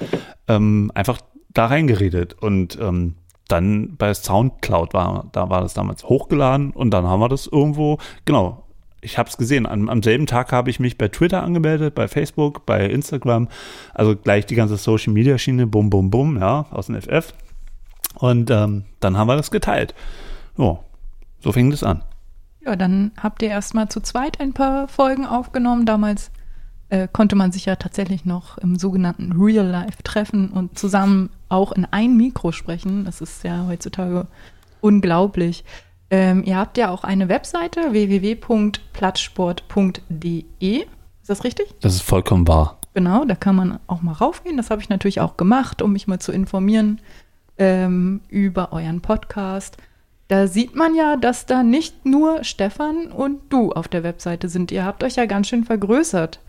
ähm, 0.48 0.90
einfach 0.94 1.20
da 1.52 1.66
reingeredet 1.66 2.34
und 2.34 2.78
ähm, 2.80 3.14
dann 3.48 3.96
bei 3.96 4.14
Soundcloud 4.14 4.94
war, 4.94 5.28
da 5.32 5.50
war 5.50 5.60
das 5.60 5.74
damals 5.74 6.04
hochgeladen 6.04 6.70
und 6.70 6.90
dann 6.92 7.06
haben 7.06 7.20
wir 7.20 7.28
das 7.28 7.46
irgendwo, 7.46 7.98
genau, 8.24 8.64
ich 9.00 9.18
habe 9.18 9.28
es 9.28 9.36
gesehen. 9.36 9.66
Am, 9.66 9.88
am 9.88 10.02
selben 10.02 10.26
Tag 10.26 10.52
habe 10.52 10.70
ich 10.70 10.78
mich 10.78 10.98
bei 10.98 11.08
Twitter 11.08 11.42
angemeldet, 11.42 11.94
bei 11.94 12.06
Facebook, 12.06 12.66
bei 12.66 12.86
Instagram, 12.86 13.48
also 13.94 14.14
gleich 14.14 14.46
die 14.46 14.54
ganze 14.54 14.76
Social 14.76 15.12
Media 15.12 15.38
Schiene, 15.38 15.66
bum, 15.66 15.90
bum, 15.90 16.10
bum, 16.10 16.38
ja, 16.38 16.66
aus 16.70 16.86
dem 16.86 17.00
FF. 17.00 17.32
Und 18.14 18.50
ähm, 18.50 18.84
dann 19.00 19.16
haben 19.16 19.28
wir 19.28 19.36
das 19.36 19.50
geteilt. 19.50 19.94
Ja, 20.58 20.78
so 21.40 21.52
fing 21.52 21.70
das 21.70 21.82
an. 21.82 22.02
Ja, 22.64 22.76
dann 22.76 23.12
habt 23.16 23.42
ihr 23.42 23.48
erstmal 23.48 23.88
zu 23.88 24.00
zweit 24.00 24.38
ein 24.40 24.52
paar 24.52 24.86
Folgen 24.88 25.24
aufgenommen. 25.24 25.86
Damals 25.86 26.30
äh, 26.90 27.08
konnte 27.10 27.36
man 27.36 27.52
sich 27.52 27.64
ja 27.66 27.76
tatsächlich 27.76 28.24
noch 28.24 28.58
im 28.58 28.76
sogenannten 28.76 29.32
Real 29.32 29.66
Life 29.66 30.02
treffen 30.02 30.50
und 30.50 30.76
zusammen 30.78 31.30
auch 31.48 31.72
in 31.72 31.86
ein 31.90 32.16
Mikro 32.16 32.52
sprechen. 32.52 33.04
Das 33.04 33.20
ist 33.20 33.44
ja 33.44 33.66
heutzutage 33.68 34.26
unglaublich. 34.80 35.64
Ähm, 36.10 36.42
ihr 36.44 36.56
habt 36.56 36.76
ja 36.76 36.90
auch 36.90 37.04
eine 37.04 37.28
Webseite 37.28 37.92
www.plattsport.de. 37.92 40.80
Ist 40.80 41.28
das 41.28 41.44
richtig? 41.44 41.72
Das 41.80 41.94
ist 41.94 42.02
vollkommen 42.02 42.48
wahr. 42.48 42.78
Genau, 42.92 43.24
da 43.24 43.36
kann 43.36 43.54
man 43.54 43.78
auch 43.86 44.02
mal 44.02 44.14
raufgehen. 44.14 44.56
Das 44.56 44.70
habe 44.70 44.82
ich 44.82 44.88
natürlich 44.88 45.20
auch 45.20 45.36
gemacht, 45.36 45.82
um 45.82 45.92
mich 45.92 46.08
mal 46.08 46.18
zu 46.18 46.32
informieren 46.32 47.00
ähm, 47.56 48.20
über 48.28 48.72
euren 48.72 49.00
Podcast. 49.00 49.76
Da 50.26 50.48
sieht 50.48 50.74
man 50.74 50.96
ja, 50.96 51.16
dass 51.16 51.46
da 51.46 51.62
nicht 51.62 52.04
nur 52.04 52.42
Stefan 52.42 53.12
und 53.12 53.52
du 53.52 53.70
auf 53.72 53.86
der 53.86 54.02
Webseite 54.02 54.48
sind. 54.48 54.72
Ihr 54.72 54.84
habt 54.84 55.04
euch 55.04 55.14
ja 55.16 55.26
ganz 55.26 55.46
schön 55.48 55.64
vergrößert. 55.64 56.40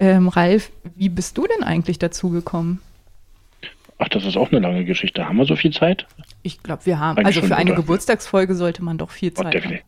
Ähm, 0.00 0.28
Ralf, 0.28 0.70
wie 0.96 1.08
bist 1.10 1.36
du 1.38 1.46
denn 1.46 1.62
eigentlich 1.62 1.98
dazu 1.98 2.30
gekommen? 2.30 2.80
Ach, 3.98 4.08
das 4.08 4.24
ist 4.24 4.36
auch 4.38 4.50
eine 4.50 4.60
lange 4.60 4.84
Geschichte. 4.86 5.28
Haben 5.28 5.36
wir 5.36 5.44
so 5.44 5.56
viel 5.56 5.72
Zeit? 5.72 6.06
Ich 6.42 6.62
glaube, 6.62 6.86
wir 6.86 6.98
haben, 6.98 7.18
Eigentlich 7.18 7.26
also 7.26 7.40
schon, 7.40 7.48
für 7.50 7.56
eine 7.56 7.72
oder? 7.72 7.80
Geburtstagsfolge 7.82 8.54
sollte 8.54 8.82
man 8.82 8.96
doch 8.96 9.10
viel 9.10 9.30
Oh, 9.32 9.34
Zeit 9.36 9.44
haben. 9.46 9.52
definitiv. 9.52 9.84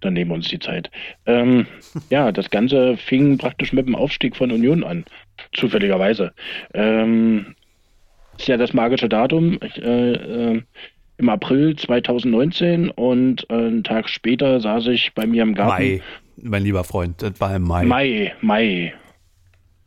Dann 0.00 0.12
nehmen 0.12 0.30
wir 0.30 0.36
uns 0.36 0.46
die 0.48 0.60
Zeit. 0.60 0.92
Ähm, 1.26 1.66
ja, 2.10 2.30
das 2.30 2.50
Ganze 2.50 2.96
fing 2.96 3.36
praktisch 3.36 3.72
mit 3.72 3.86
dem 3.88 3.96
Aufstieg 3.96 4.36
von 4.36 4.52
Union 4.52 4.84
an. 4.84 5.04
Zufälligerweise. 5.54 6.32
Ähm, 6.72 7.56
ist 8.38 8.46
ja 8.46 8.56
das 8.56 8.72
magische 8.72 9.08
Datum. 9.08 9.58
Ich, 9.60 9.76
äh, 9.82 10.12
äh, 10.12 10.62
Im 11.16 11.28
April 11.28 11.74
2019 11.74 12.90
und 12.90 13.44
äh, 13.50 13.54
einen 13.54 13.82
Tag 13.82 14.08
später 14.08 14.60
saß 14.60 14.86
ich 14.86 15.12
bei 15.14 15.26
mir 15.26 15.42
im 15.42 15.54
Garten. 15.56 15.82
Mai, 15.82 16.02
mein 16.40 16.62
lieber 16.62 16.84
Freund, 16.84 17.20
das 17.22 17.40
war 17.40 17.56
im 17.56 17.62
Mai. 17.64 17.84
Mai, 17.84 18.34
Mai. 18.40 18.94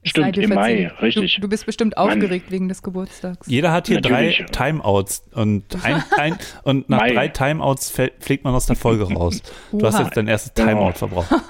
Stimmt, 0.03 0.38
im 0.38 0.50
Mai, 0.50 0.91
richtig. 1.01 1.36
Du, 1.36 1.41
du 1.41 1.50
bist 1.50 1.65
bestimmt 1.65 1.96
Mann. 1.96 2.10
aufgeregt 2.10 2.50
wegen 2.51 2.67
des 2.67 2.81
Geburtstags. 2.81 3.48
Jeder 3.48 3.72
hat 3.72 3.88
hier 3.88 3.98
Natürlich. 4.01 4.46
drei 4.51 4.72
Timeouts 4.72 5.27
und, 5.34 5.63
ein, 5.84 6.03
ein, 6.17 6.38
und 6.63 6.89
nach 6.89 7.01
Mai. 7.01 7.13
drei 7.13 7.27
Timeouts 7.27 7.91
fliegt 8.20 8.43
man 8.43 8.53
aus 8.55 8.65
der 8.65 8.75
Folge 8.75 9.03
raus. 9.03 9.41
Du 9.72 9.86
hast 9.86 10.00
jetzt 10.00 10.17
dein 10.17 10.27
erstes 10.27 10.53
Genau. 10.53 10.70
Timeout 10.70 10.93
verbraucht. 10.93 11.29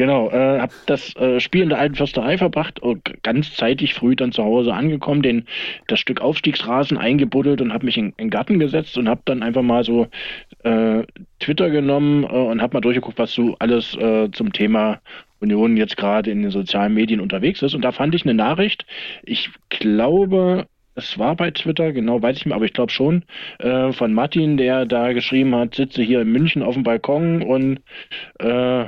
Genau, 0.00 0.30
äh, 0.30 0.60
habe 0.60 0.72
das 0.86 1.14
äh, 1.16 1.40
Spiel 1.40 1.60
in 1.60 1.68
der 1.68 1.78
alten 1.78 1.94
Försterei 1.94 2.38
verbracht 2.38 2.80
und 2.80 3.22
ganz 3.22 3.54
zeitig 3.54 3.92
früh 3.92 4.16
dann 4.16 4.32
zu 4.32 4.42
Hause 4.42 4.72
angekommen, 4.72 5.20
den 5.20 5.44
das 5.88 6.00
Stück 6.00 6.22
Aufstiegsrasen 6.22 6.96
eingebuddelt 6.96 7.60
und 7.60 7.74
habe 7.74 7.84
mich 7.84 7.98
in, 7.98 8.06
in 8.06 8.14
den 8.16 8.30
Garten 8.30 8.58
gesetzt 8.58 8.96
und 8.96 9.10
habe 9.10 9.20
dann 9.26 9.42
einfach 9.42 9.60
mal 9.60 9.84
so 9.84 10.06
äh, 10.62 11.02
Twitter 11.38 11.68
genommen 11.68 12.24
äh, 12.24 12.28
und 12.28 12.62
habe 12.62 12.78
mal 12.78 12.80
durchgeguckt, 12.80 13.18
was 13.18 13.34
so 13.34 13.56
alles 13.58 13.94
äh, 13.96 14.30
zum 14.32 14.54
Thema 14.54 15.02
Union 15.40 15.76
jetzt 15.76 15.96
gerade 15.96 16.30
in 16.30 16.42
den 16.42 16.50
sozialen 16.50 16.94
Medien 16.94 17.20
unterwegs 17.20 17.62
ist. 17.62 17.74
Und 17.74 17.82
da 17.82 17.92
fand 17.92 18.14
ich 18.14 18.24
eine 18.24 18.34
Nachricht. 18.34 18.86
Ich 19.22 19.50
glaube, 19.68 20.66
es 20.94 21.18
war 21.18 21.36
bei 21.36 21.50
Twitter, 21.50 21.92
genau 21.92 22.22
weiß 22.22 22.36
ich 22.36 22.46
nicht, 22.46 22.54
aber 22.54 22.64
ich 22.64 22.72
glaube 22.72 22.92
schon, 22.92 23.24
äh, 23.58 23.92
von 23.92 24.12
Martin, 24.12 24.56
der 24.56 24.86
da 24.86 25.12
geschrieben 25.12 25.54
hat, 25.54 25.74
sitze 25.74 26.02
hier 26.02 26.20
in 26.20 26.32
München 26.32 26.62
auf 26.62 26.74
dem 26.74 26.82
Balkon 26.82 27.42
und 27.42 27.80
äh, 28.38 28.86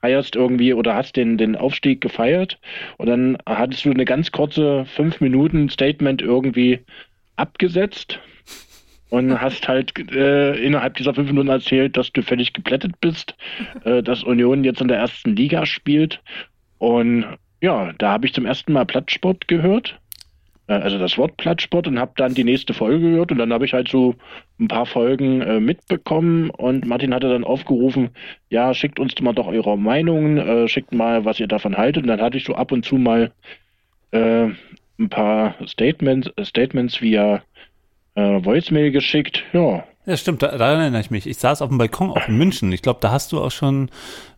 feierst 0.00 0.36
irgendwie 0.36 0.74
oder 0.74 0.94
hast 0.94 1.16
den, 1.16 1.38
den 1.38 1.56
Aufstieg 1.56 2.02
gefeiert 2.02 2.58
und 2.98 3.06
dann 3.06 3.38
hattest 3.46 3.86
du 3.86 3.90
eine 3.90 4.04
ganz 4.04 4.32
kurze 4.32 4.84
fünf 4.84 5.20
Minuten 5.20 5.70
Statement 5.70 6.20
irgendwie 6.20 6.80
abgesetzt 7.36 8.20
und 9.14 9.40
hast 9.40 9.68
halt 9.68 9.92
äh, 10.10 10.56
innerhalb 10.56 10.96
dieser 10.96 11.14
fünf 11.14 11.28
Minuten 11.28 11.48
erzählt, 11.48 11.96
dass 11.96 12.12
du 12.12 12.22
völlig 12.22 12.52
geplättet 12.52 13.00
bist, 13.00 13.36
äh, 13.84 14.02
dass 14.02 14.24
Union 14.24 14.64
jetzt 14.64 14.80
in 14.80 14.88
der 14.88 14.98
ersten 14.98 15.36
Liga 15.36 15.66
spielt. 15.66 16.20
Und 16.78 17.24
ja, 17.60 17.92
da 17.98 18.10
habe 18.10 18.26
ich 18.26 18.34
zum 18.34 18.44
ersten 18.44 18.72
Mal 18.72 18.84
Plattsport 18.84 19.46
gehört. 19.46 20.00
Äh, 20.66 20.72
also 20.72 20.98
das 20.98 21.16
Wort 21.16 21.36
Plattsport 21.36 21.86
und 21.86 22.00
habe 22.00 22.10
dann 22.16 22.34
die 22.34 22.42
nächste 22.42 22.74
Folge 22.74 23.12
gehört. 23.12 23.30
Und 23.30 23.38
dann 23.38 23.52
habe 23.52 23.64
ich 23.64 23.72
halt 23.72 23.88
so 23.88 24.16
ein 24.58 24.66
paar 24.66 24.84
Folgen 24.84 25.42
äh, 25.42 25.60
mitbekommen. 25.60 26.50
Und 26.50 26.84
Martin 26.84 27.14
hatte 27.14 27.28
dann 27.28 27.44
aufgerufen, 27.44 28.10
ja, 28.50 28.74
schickt 28.74 28.98
uns 28.98 29.14
mal 29.20 29.32
doch 29.32 29.46
eure 29.46 29.78
Meinungen, 29.78 30.38
äh, 30.38 30.66
schickt 30.66 30.92
mal, 30.92 31.24
was 31.24 31.38
ihr 31.38 31.46
davon 31.46 31.76
haltet. 31.76 32.02
Und 32.02 32.08
dann 32.08 32.20
hatte 32.20 32.36
ich 32.36 32.44
so 32.44 32.56
ab 32.56 32.72
und 32.72 32.84
zu 32.84 32.96
mal 32.96 33.32
ein 34.16 35.08
paar 35.08 35.56
Statements, 35.66 36.30
Statements 36.44 37.02
via 37.02 37.42
äh, 38.14 38.44
Voicemail 38.44 38.90
geschickt, 38.90 39.42
ja. 39.52 39.84
Ja, 40.06 40.16
stimmt, 40.16 40.42
da, 40.42 40.56
da 40.56 40.72
erinnere 40.72 41.00
ich 41.00 41.10
mich. 41.10 41.26
Ich 41.26 41.38
saß 41.38 41.62
auf 41.62 41.70
dem 41.70 41.78
Balkon 41.78 42.10
auch 42.10 42.28
in 42.28 42.36
München. 42.36 42.70
Ich 42.72 42.82
glaube, 42.82 42.98
da 43.00 43.10
hast 43.10 43.32
du 43.32 43.40
auch 43.40 43.50
schon 43.50 43.90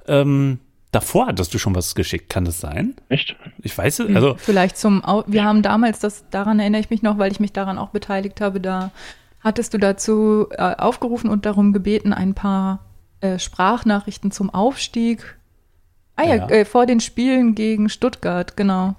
ähm, 0.06 0.60
davor 0.96 1.26
hattest 1.26 1.52
du 1.52 1.58
schon 1.58 1.74
was 1.74 1.94
geschickt, 1.94 2.30
kann 2.30 2.44
das 2.44 2.60
sein? 2.60 2.94
Echt? 3.08 3.36
Ich 3.62 3.76
weiß 3.76 4.00
es, 4.00 4.14
also. 4.14 4.34
Vielleicht 4.38 4.76
zum, 4.76 5.04
Au 5.04 5.24
wir 5.26 5.44
haben 5.44 5.62
damals, 5.62 5.98
das, 5.98 6.24
daran 6.30 6.58
erinnere 6.58 6.80
ich 6.80 6.90
mich 6.90 7.02
noch, 7.02 7.18
weil 7.18 7.30
ich 7.30 7.40
mich 7.40 7.52
daran 7.52 7.78
auch 7.78 7.90
beteiligt 7.90 8.40
habe, 8.40 8.60
da 8.60 8.90
hattest 9.40 9.74
du 9.74 9.78
dazu 9.78 10.46
äh, 10.50 10.74
aufgerufen 10.76 11.28
und 11.30 11.46
darum 11.46 11.72
gebeten, 11.72 12.12
ein 12.12 12.34
paar 12.34 12.80
äh, 13.20 13.38
Sprachnachrichten 13.38 14.30
zum 14.30 14.50
Aufstieg. 14.50 15.36
Ah 16.16 16.24
ja, 16.24 16.34
Ja. 16.36 16.48
Äh, 16.48 16.64
vor 16.64 16.86
den 16.86 17.00
Spielen 17.00 17.54
gegen 17.54 17.88
Stuttgart, 17.88 18.56
genau. 18.56 18.94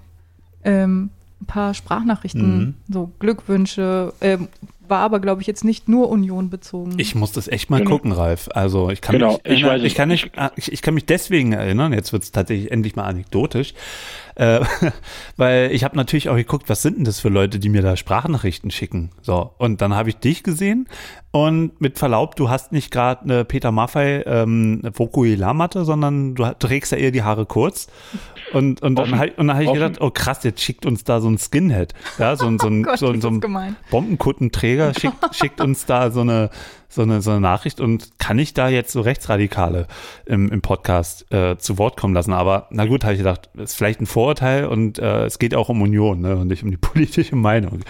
Ähm, 0.63 1.09
ein 1.41 1.45
paar 1.45 1.73
Sprachnachrichten, 1.73 2.57
Mhm. 2.57 2.73
so 2.89 3.11
Glückwünsche, 3.19 4.13
ähm, 4.21 4.47
war 4.89 4.99
aber, 4.99 5.19
glaube 5.19 5.41
ich, 5.41 5.47
jetzt 5.47 5.65
nicht 5.65 5.89
nur 5.89 6.07
Union 6.09 6.49
bezogen. 6.49 6.93
Ich 6.97 7.13
muss 7.13 7.33
das 7.33 7.49
echt 7.49 7.69
mal 7.69 7.79
Genau. 7.79 7.89
gucken, 7.91 8.13
Ralf. 8.13 8.47
Also 8.53 8.89
ich 8.89 9.01
kann 9.01 9.13
Genau, 9.17 9.31
mich, 9.33 9.39
ich 9.43 9.45
erinnern- 9.51 9.69
weiß 9.71 9.81
es 9.81 9.87
ich 9.87 9.95
kann 9.95 10.07
nicht, 10.07 10.31
ah, 10.37 10.51
ich, 10.55 10.71
ich 10.71 10.81
kann 10.81 10.93
mich 10.93 11.05
deswegen 11.05 11.51
erinnern. 11.51 11.91
Jetzt 11.91 12.13
wird 12.13 12.23
es 12.23 12.31
tatsächlich 12.31 12.71
endlich 12.71 12.95
mal 12.95 13.03
anekdotisch, 13.03 13.73
äh, 14.35 14.61
weil 15.35 15.71
ich 15.73 15.83
habe 15.83 15.97
natürlich 15.97 16.29
auch 16.29 16.37
geguckt, 16.37 16.69
was 16.69 16.81
sind 16.81 16.97
denn 16.97 17.03
das 17.03 17.19
für 17.19 17.27
Leute, 17.29 17.59
die 17.59 17.67
mir 17.67 17.81
da 17.81 17.97
Sprachnachrichten 17.97 18.71
schicken. 18.71 19.09
So 19.21 19.51
und 19.57 19.81
dann 19.81 19.93
habe 19.93 20.07
ich 20.09 20.15
dich 20.17 20.41
gesehen 20.43 20.87
und 21.45 21.79
mit 21.79 21.99
Verlaub, 21.99 22.35
du 22.35 22.49
hast 22.49 22.71
nicht 22.71 22.89
gerade 22.89 23.21
eine 23.21 23.45
Peter 23.45 23.71
Maffei 23.71 24.23
ähm, 24.25 24.81
Vokuhila-Matte, 24.91 25.85
sondern 25.85 26.33
du 26.33 26.43
trägst 26.57 26.91
ja 26.91 26.97
eher 26.97 27.11
die 27.11 27.21
Haare 27.21 27.45
kurz. 27.45 27.87
Und, 28.53 28.81
und 28.81 28.95
dann, 28.95 29.19
hab- 29.19 29.37
und 29.37 29.47
dann 29.47 29.53
habe 29.53 29.63
ich 29.63 29.69
Offen. 29.69 29.81
gedacht, 29.81 30.01
oh 30.01 30.09
krass, 30.09 30.43
jetzt 30.43 30.61
schickt 30.61 30.87
uns 30.87 31.03
da 31.03 31.21
so 31.21 31.29
ein 31.29 31.37
Skinhead, 31.37 31.93
ja, 32.17 32.35
so 32.35 32.47
ein, 32.47 32.57
so 32.57 32.67
ein, 32.67 32.79
Oh 32.87 32.89
Gott, 32.89 32.99
so 32.99 33.09
ein, 33.09 33.21
so 33.21 33.27
ein. 33.27 33.75
Bombenkuttenträger 33.91 34.93
schickt, 34.99 35.35
schickt 35.35 35.61
uns 35.61 35.85
da 35.85 36.09
so 36.09 36.21
eine, 36.21 36.49
so 36.89 37.03
eine, 37.03 37.21
so 37.21 37.31
eine 37.31 37.41
Nachricht 37.41 37.81
und 37.81 38.17
kann 38.17 38.39
ich 38.39 38.55
da 38.55 38.69
jetzt 38.69 38.91
so 38.91 39.01
Rechtsradikale 39.01 39.85
im, 40.25 40.49
im 40.49 40.61
Podcast 40.61 41.31
äh, 41.31 41.57
zu 41.57 41.77
Wort 41.77 41.97
kommen 41.97 42.15
lassen? 42.15 42.33
Aber 42.33 42.67
na 42.71 42.85
gut, 42.85 43.03
habe 43.03 43.13
ich 43.13 43.19
gedacht, 43.19 43.49
ist 43.55 43.75
vielleicht 43.75 44.01
ein 44.01 44.07
Vorurteil 44.07 44.65
und 44.65 44.97
äh, 44.97 45.25
es 45.25 45.37
geht 45.37 45.53
auch 45.53 45.69
um 45.69 45.81
Union 45.83 46.21
ne, 46.21 46.35
und 46.35 46.47
nicht 46.47 46.63
um 46.63 46.71
die 46.71 46.77
politische 46.81 47.35
Meinung. 47.35 47.81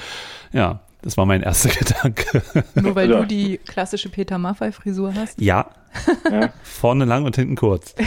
Ja, 0.51 0.81
das 1.01 1.15
war 1.17 1.25
mein 1.25 1.41
erster 1.43 1.69
Gedanke. 1.79 2.41
nur 2.75 2.95
weil 2.95 3.09
Ja. 3.09 3.19
du 3.19 3.25
die 3.27 3.57
klassische 3.59 4.09
Peter 4.09 4.37
Maffei-Frisur 4.37 5.13
hast. 5.15 5.39
ja, 5.39 5.67
Ja. 6.31 6.49
vorne 6.63 7.05
lang 7.05 7.25
und 7.25 7.35
hinten 7.35 7.55
kurz. 7.55 7.93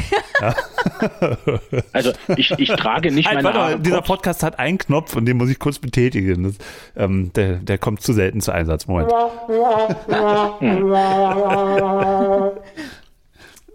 Also 1.92 2.12
ich, 2.36 2.50
ich 2.52 2.68
trage 2.70 3.10
nicht 3.12 3.26
Halt, 3.26 3.36
meine 3.42 3.44
warte 3.48 3.58
mal, 3.58 3.70
Haare 3.72 3.80
dieser 3.80 3.96
kurz. 3.98 4.06
Podcast 4.06 4.42
hat 4.42 4.58
einen 4.58 4.78
Knopf 4.78 5.14
und 5.14 5.26
den 5.26 5.36
muss 5.36 5.50
ich 5.50 5.58
kurz 5.58 5.78
betätigen. 5.78 6.44
Das, 6.44 6.54
ähm, 6.96 7.32
der, 7.34 7.56
der 7.56 7.76
kommt 7.78 8.00
zu 8.00 8.12
selten 8.14 8.40
zu 8.40 8.50
Einsatz. 8.52 8.86
Moment. 8.86 9.12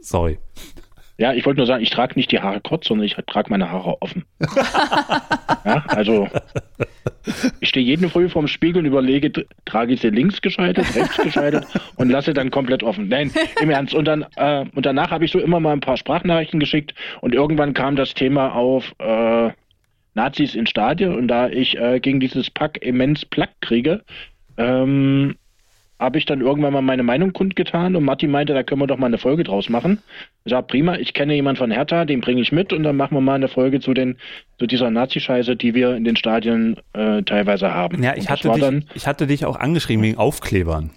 Sorry. 0.02 0.40
Ja, 1.18 1.34
ich 1.34 1.46
wollte 1.46 1.60
nur 1.60 1.68
sagen, 1.68 1.82
ich 1.82 1.92
trage 1.92 2.16
nicht 2.16 2.32
die 2.32 2.42
Haare 2.42 2.60
kurz, 2.60 2.88
sondern 2.88 3.06
ich 3.06 3.16
trage 3.28 3.50
meine 3.50 3.72
Haare 3.72 4.02
offen. 4.02 4.26
ja, 5.66 5.84
also 5.88 6.28
ich 7.62 7.70
stehe 7.70 7.86
jeden 7.86 8.10
Früh 8.10 8.28
vorm 8.28 8.48
Spiegel 8.48 8.80
und 8.80 8.86
überlege, 8.86 9.32
trage 9.64 9.94
ich 9.94 10.02
sie 10.02 10.10
links 10.10 10.42
geschaltet, 10.42 10.94
rechts 10.94 11.18
geschaltet 11.18 11.66
und 11.96 12.10
lasse 12.10 12.34
dann 12.34 12.52
komplett 12.52 12.84
offen. 12.84 13.08
Nein, 13.08 13.32
im 13.62 13.70
Ernst. 13.70 13.94
Und 13.94 14.06
dann 14.06 14.26
äh, 14.36 14.66
und 14.76 14.86
danach 14.86 15.12
habe 15.12 15.24
ich 15.24 15.32
so 15.32 15.40
immer 15.40 15.62
mal 15.62 15.74
ein 15.74 15.80
paar 15.80 15.98
Sprachnachrichten 15.98 16.60
geschickt 16.60 16.94
und 17.22 17.34
irgendwann 17.34 17.74
kam 17.74 17.96
das 17.96 18.14
Thema 18.14 18.54
auf 18.54 18.94
äh, 19.00 19.52
Nazis 20.16 20.54
in 20.56 20.68
Stadien 20.68 21.16
und 21.16 21.30
da 21.30 21.48
ich 21.48 21.78
äh, 21.78 22.00
gegen 22.00 22.20
dieses 22.20 22.50
Pack 22.50 22.82
immens 22.82 23.26
Plack 23.26 23.52
kriege, 23.62 24.02
ähm, 24.58 25.36
habe 26.06 26.18
ich 26.18 26.26
dann 26.26 26.40
irgendwann 26.42 26.72
mal 26.72 26.82
meine 26.82 27.04
Meinung 27.04 27.34
kundgetan 27.34 27.96
und 27.96 28.06
Matti 28.06 28.28
meinte, 28.28 28.54
da 28.54 28.64
können 28.64 28.80
wir 28.82 28.88
doch 28.88 28.98
mal 28.98 29.08
eine 29.08 29.18
Folge 29.18 29.44
draus 29.44 29.68
machen. 29.68 30.00
Ich 30.46 30.52
sag, 30.52 30.68
prima, 30.68 30.96
ich 30.96 31.14
kenne 31.14 31.34
jemanden 31.36 31.58
von 31.58 31.72
Hertha, 31.72 32.06
den 32.06 32.22
bringe 32.22 32.42
ich 32.42 32.52
mit 32.54 32.72
und 32.72 32.84
dann 32.84 32.96
machen 32.96 33.16
wir 33.16 33.22
mal 33.22 33.34
eine 33.36 33.48
Folge 33.50 33.80
zu 33.82 33.94
den 33.94 34.16
zu 34.58 34.68
dieser 34.68 34.90
Nazi-Scheiße, 34.92 35.56
die 35.58 35.74
wir 35.76 35.96
in 35.96 36.06
den 36.06 36.16
Stadien 36.16 36.78
äh, 36.94 37.22
teilweise 37.24 37.74
haben. 37.74 38.02
Ja, 38.02 38.16
ich 38.16 38.30
hatte, 38.30 38.50
dich, 38.52 38.62
dann, 38.62 38.86
ich 38.94 39.06
hatte 39.08 39.28
dich 39.28 39.46
auch 39.46 39.58
angeschrieben 39.58 40.04
wegen 40.04 40.18
Aufklebern. 40.18 40.92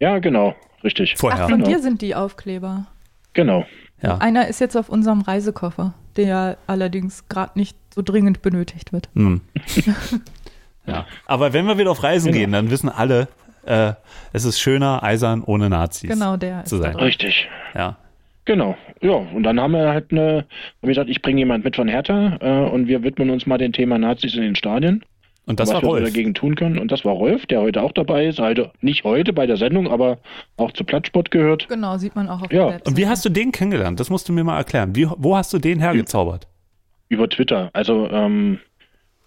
ja, 0.00 0.18
genau, 0.18 0.56
richtig. 0.82 1.14
Vorher. 1.16 1.44
Ach, 1.44 1.48
von 1.50 1.58
Genau. 1.60 1.70
dir 1.70 1.78
sind 1.80 2.02
die 2.02 2.14
Aufkleber. 2.16 2.86
Genau. 3.34 3.64
ja. 4.02 4.18
Einer 4.18 4.48
ist 4.48 4.60
jetzt 4.60 4.76
auf 4.76 4.88
unserem 4.88 5.20
Reisekoffer, 5.20 5.94
der 6.16 6.56
allerdings 6.66 7.28
gerade 7.28 7.58
nicht 7.58 7.76
so 7.94 8.02
dringend 8.02 8.42
benötigt 8.42 8.92
wird. 8.92 9.08
Hm. 9.14 9.40
ja. 10.86 11.06
Aber 11.26 11.52
wenn 11.52 11.66
wir 11.66 11.78
wieder 11.78 11.90
auf 11.90 12.02
Reisen 12.02 12.28
Genau. 12.32 12.38
gehen, 12.38 12.52
dann 12.52 12.70
wissen 12.70 12.88
alle, 12.88 13.28
äh, 13.66 13.94
es 14.32 14.44
ist 14.44 14.58
schöner, 14.60 15.02
eisern, 15.02 15.42
ohne 15.44 15.70
Nazis 15.70 16.10
Genau, 16.10 16.36
der 16.36 16.62
ist 16.62 16.70
zu 16.70 16.78
sein. 16.78 16.96
Richtig. 16.96 17.48
Ja. 17.74 17.96
Genau, 18.46 18.76
ja, 19.00 19.12
und 19.12 19.42
dann 19.42 19.58
haben 19.58 19.72
wir 19.72 19.88
halt 19.88 20.12
eine, 20.12 20.36
haben 20.38 20.46
wir 20.82 20.88
gesagt, 20.90 21.08
ich 21.08 21.22
bringe 21.22 21.38
jemand 21.38 21.64
mit 21.64 21.76
von 21.76 21.88
Hertha 21.88 22.36
äh, 22.40 22.68
und 22.70 22.88
wir 22.88 23.02
widmen 23.02 23.30
uns 23.30 23.46
mal 23.46 23.56
dem 23.56 23.72
Thema 23.72 23.96
Nazis 23.98 24.34
in 24.34 24.42
den 24.42 24.54
Stadien. 24.54 25.02
Und 25.46 25.60
das 25.60 25.68
was 25.68 25.76
war 25.76 25.82
wir 25.82 25.88
Rolf. 25.88 26.04
dagegen 26.04 26.32
tun 26.34 26.54
können. 26.54 26.78
Und 26.78 26.90
das 26.90 27.04
war 27.04 27.12
Rolf, 27.12 27.44
der 27.46 27.60
heute 27.60 27.82
auch 27.82 27.92
dabei 27.92 28.26
ist. 28.26 28.40
Also 28.40 28.70
nicht 28.80 29.04
heute 29.04 29.32
bei 29.34 29.46
der 29.46 29.58
Sendung, 29.58 29.90
aber 29.90 30.18
auch 30.56 30.72
zu 30.72 30.84
Plattsport 30.84 31.30
gehört. 31.30 31.68
Genau, 31.68 31.98
sieht 31.98 32.16
man 32.16 32.28
auch 32.30 32.40
auf 32.42 32.50
Ja, 32.52 32.64
der 32.64 32.74
Website. 32.76 32.88
Und 32.88 32.96
wie 32.96 33.06
hast 33.06 33.24
du 33.26 33.28
den 33.28 33.52
kennengelernt? 33.52 34.00
Das 34.00 34.08
musst 34.08 34.26
du 34.28 34.32
mir 34.32 34.42
mal 34.42 34.56
erklären. 34.56 34.96
Wie, 34.96 35.06
wo 35.18 35.36
hast 35.36 35.52
du 35.52 35.58
den 35.58 35.80
hergezaubert? 35.80 36.46
Über 37.10 37.28
Twitter. 37.28 37.68
Also 37.74 38.08
ähm, 38.10 38.58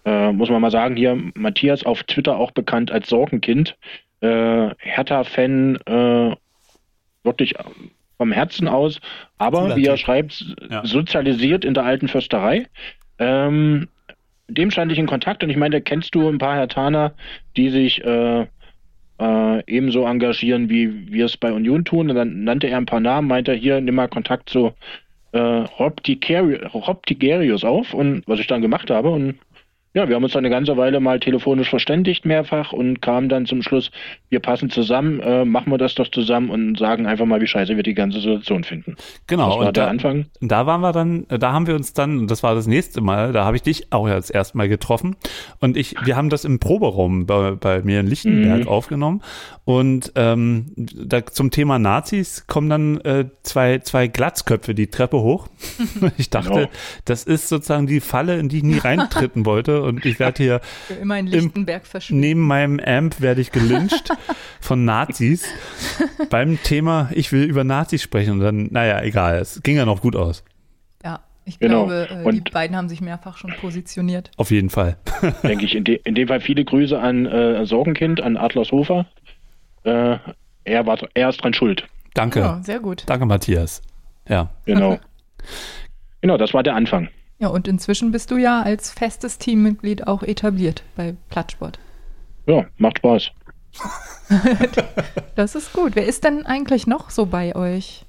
äh, 0.04 0.32
muss 0.32 0.50
man 0.50 0.60
mal 0.60 0.72
sagen, 0.72 0.96
hier 0.96 1.16
Matthias 1.34 1.84
auf 1.86 2.02
Twitter 2.04 2.36
auch 2.36 2.50
bekannt 2.50 2.90
als 2.90 3.08
Sorgenkind. 3.08 3.76
Äh, 4.20 4.70
Hertha-Fan, 4.78 5.76
äh, 5.86 6.36
wirklich 7.24 7.54
vom 8.16 8.32
Herzen 8.32 8.66
aus, 8.68 9.00
aber 9.38 9.60
Cooler 9.62 9.76
wie 9.76 9.86
er 9.86 9.96
schreibt, 9.96 10.44
Ja. 10.70 10.84
sozialisiert 10.84 11.64
in 11.64 11.74
der 11.74 11.84
alten 11.84 12.08
Fürsterei. 12.08 12.66
Ähm, 13.18 13.88
dem 14.48 14.70
stand 14.70 14.90
ich 14.90 14.98
in 14.98 15.06
Kontakt 15.06 15.44
und 15.44 15.50
ich 15.50 15.56
meine, 15.56 15.80
kennst 15.80 16.14
du 16.14 16.28
ein 16.28 16.38
paar 16.38 16.56
Hertaner, 16.56 17.14
die 17.56 17.70
sich 17.70 18.02
äh, 18.04 18.46
äh, 19.20 19.62
ebenso 19.66 20.04
engagieren, 20.06 20.68
wie 20.68 21.12
wir 21.12 21.26
es 21.26 21.36
bei 21.36 21.52
Union 21.52 21.84
tun? 21.84 22.08
Und 22.10 22.16
dann 22.16 22.44
nannte 22.44 22.68
er 22.68 22.78
ein 22.78 22.86
paar 22.86 23.00
Namen, 23.00 23.28
meinte 23.28 23.52
er, 23.52 23.58
hier, 23.58 23.80
nimm 23.80 23.96
mal 23.96 24.08
Kontakt 24.08 24.48
zu 24.48 24.72
äh, 25.32 25.38
Rob 25.38 26.02
Tigerius 26.02 27.64
auf 27.64 27.94
und 27.94 28.22
was 28.26 28.40
ich 28.40 28.46
dann 28.46 28.62
gemacht 28.62 28.90
habe 28.90 29.10
und 29.10 29.38
ja, 29.94 30.08
wir 30.08 30.14
haben 30.16 30.22
uns 30.24 30.32
dann 30.32 30.44
eine 30.44 30.50
ganze 30.54 30.76
Weile 30.76 31.00
mal 31.00 31.18
telefonisch 31.20 31.70
verständigt 31.70 32.24
mehrfach 32.24 32.72
und 32.72 33.00
kamen 33.02 33.28
dann 33.28 33.46
zum 33.46 33.62
Schluss, 33.62 33.90
wir 34.28 34.40
passen 34.40 34.70
zusammen, 34.70 35.20
äh, 35.20 35.44
machen 35.44 35.70
wir 35.72 35.78
das 35.78 35.94
doch 35.94 36.08
zusammen 36.08 36.50
und 36.50 36.78
sagen 36.78 37.06
einfach 37.06 37.24
mal, 37.26 37.40
wie 37.40 37.46
scheiße 37.46 37.74
wir 37.76 37.82
die 37.82 37.94
ganze 37.94 38.20
Situation 38.20 38.64
finden. 38.64 38.96
Genau. 39.26 39.48
das 39.48 39.58
war 39.58 39.66
und 39.68 39.76
der 39.76 39.84
da, 39.84 39.90
Anfang. 39.90 40.26
da 40.40 40.66
waren 40.66 40.80
wir 40.80 40.92
dann, 40.92 41.26
da 41.28 41.52
haben 41.52 41.66
wir 41.66 41.74
uns 41.74 41.92
dann, 41.94 42.18
und 42.18 42.30
das 42.30 42.42
war 42.42 42.54
das 42.54 42.66
nächste 42.66 43.00
Mal, 43.00 43.32
da 43.32 43.44
habe 43.44 43.56
ich 43.56 43.62
dich 43.62 43.92
auch 43.92 44.08
jetzt 44.08 44.30
erstmal 44.34 44.68
getroffen. 44.68 45.16
Und 45.60 45.76
ich, 45.76 45.94
wir 46.04 46.16
haben 46.16 46.28
das 46.30 46.44
im 46.44 46.58
Proberaum 46.60 47.26
bei, 47.26 47.52
bei 47.52 47.82
mir 47.82 48.00
in 48.00 48.06
Lichtenberg 48.06 48.60
Mhm. 48.60 48.68
aufgenommen. 48.68 49.22
Und 49.64 50.12
ähm, 50.14 50.72
da 50.76 51.24
zum 51.26 51.50
Thema 51.50 51.78
Nazis 51.78 52.46
kommen 52.46 52.68
dann 52.70 53.00
äh, 53.02 53.26
zwei, 53.42 53.78
zwei 53.80 54.06
Glatzköpfe 54.08 54.74
die 54.74 54.86
Treppe 54.88 55.20
hoch. 55.20 55.48
ich 56.18 56.30
dachte, 56.30 56.48
Genau. 56.48 56.68
das 57.04 57.24
ist 57.24 57.48
sozusagen 57.48 57.86
die 57.86 58.00
Falle, 58.00 58.38
in 58.38 58.48
die 58.48 58.58
ich 58.58 58.62
nie 58.62 58.78
reintreten 58.78 59.44
wollte. 59.44 59.77
Und 59.82 60.04
ich 60.04 60.18
werde 60.18 60.42
hier 60.42 60.60
immer 61.02 61.18
in 61.18 61.26
Lichtenberg 61.26 61.86
verschwinden. 61.86 62.20
neben 62.20 62.40
meinem 62.40 62.80
Amp 62.80 63.20
werde 63.20 63.40
ich 63.40 63.52
gelyncht 63.52 64.10
von 64.60 64.84
Nazis 64.84 65.44
beim 66.30 66.62
Thema, 66.62 67.10
ich 67.12 67.32
will 67.32 67.44
über 67.44 67.64
Nazis 67.64 68.02
sprechen. 68.02 68.32
Und 68.34 68.40
dann, 68.40 68.68
naja, 68.70 69.02
egal, 69.02 69.36
es 69.38 69.62
ging 69.62 69.76
ja 69.76 69.84
noch 69.86 70.00
gut 70.02 70.16
aus. 70.16 70.44
Ja, 71.04 71.20
Ich 71.44 71.58
Genau. 71.58 71.86
glaube, 71.86 72.08
äh, 72.24 72.32
die 72.32 72.50
beiden 72.50 72.76
haben 72.76 72.88
sich 72.88 73.00
mehrfach 73.00 73.36
schon 73.38 73.52
positioniert. 73.60 74.30
Auf 74.36 74.50
jeden 74.50 74.70
Fall. 74.70 74.96
denke 75.42 75.64
ich. 75.64 75.74
In, 75.74 75.84
de 75.84 76.00
in 76.04 76.14
dem 76.14 76.28
Fall 76.28 76.40
viele 76.40 76.64
Grüße 76.64 76.98
an 76.98 77.26
äh, 77.26 77.64
Sorgenkind, 77.66 78.20
an 78.20 78.36
Adlershofer. 78.36 79.06
Äh, 79.84 80.18
er, 80.64 80.86
war, 80.86 80.98
er 81.14 81.28
ist 81.30 81.42
dran 81.42 81.54
schuld. 81.54 81.86
Danke. 82.14 82.40
Ja, 82.40 82.60
sehr 82.62 82.80
gut. 82.80 83.04
Danke, 83.06 83.26
Matthias. 83.26 83.80
Ja. 84.28 84.50
Genau. 84.66 84.98
genau, 86.20 86.36
das 86.36 86.52
war 86.52 86.62
der 86.62 86.74
Anfang. 86.74 87.08
Ja, 87.38 87.48
und 87.48 87.68
inzwischen 87.68 88.10
bist 88.10 88.30
du 88.30 88.36
ja 88.36 88.62
als 88.62 88.90
festes 88.90 89.38
Teammitglied 89.38 90.06
auch 90.06 90.22
etabliert 90.22 90.82
bei 90.96 91.14
Plattsport. 91.28 91.78
Ja, 92.46 92.66
macht 92.78 92.98
Spaß. 92.98 93.30
Das 95.36 95.54
ist 95.54 95.72
gut. 95.72 95.94
Wer 95.94 96.06
ist 96.06 96.24
denn 96.24 96.44
eigentlich 96.44 96.86
noch 96.86 97.10
so 97.10 97.26
bei 97.26 97.54
euch? 97.54 98.04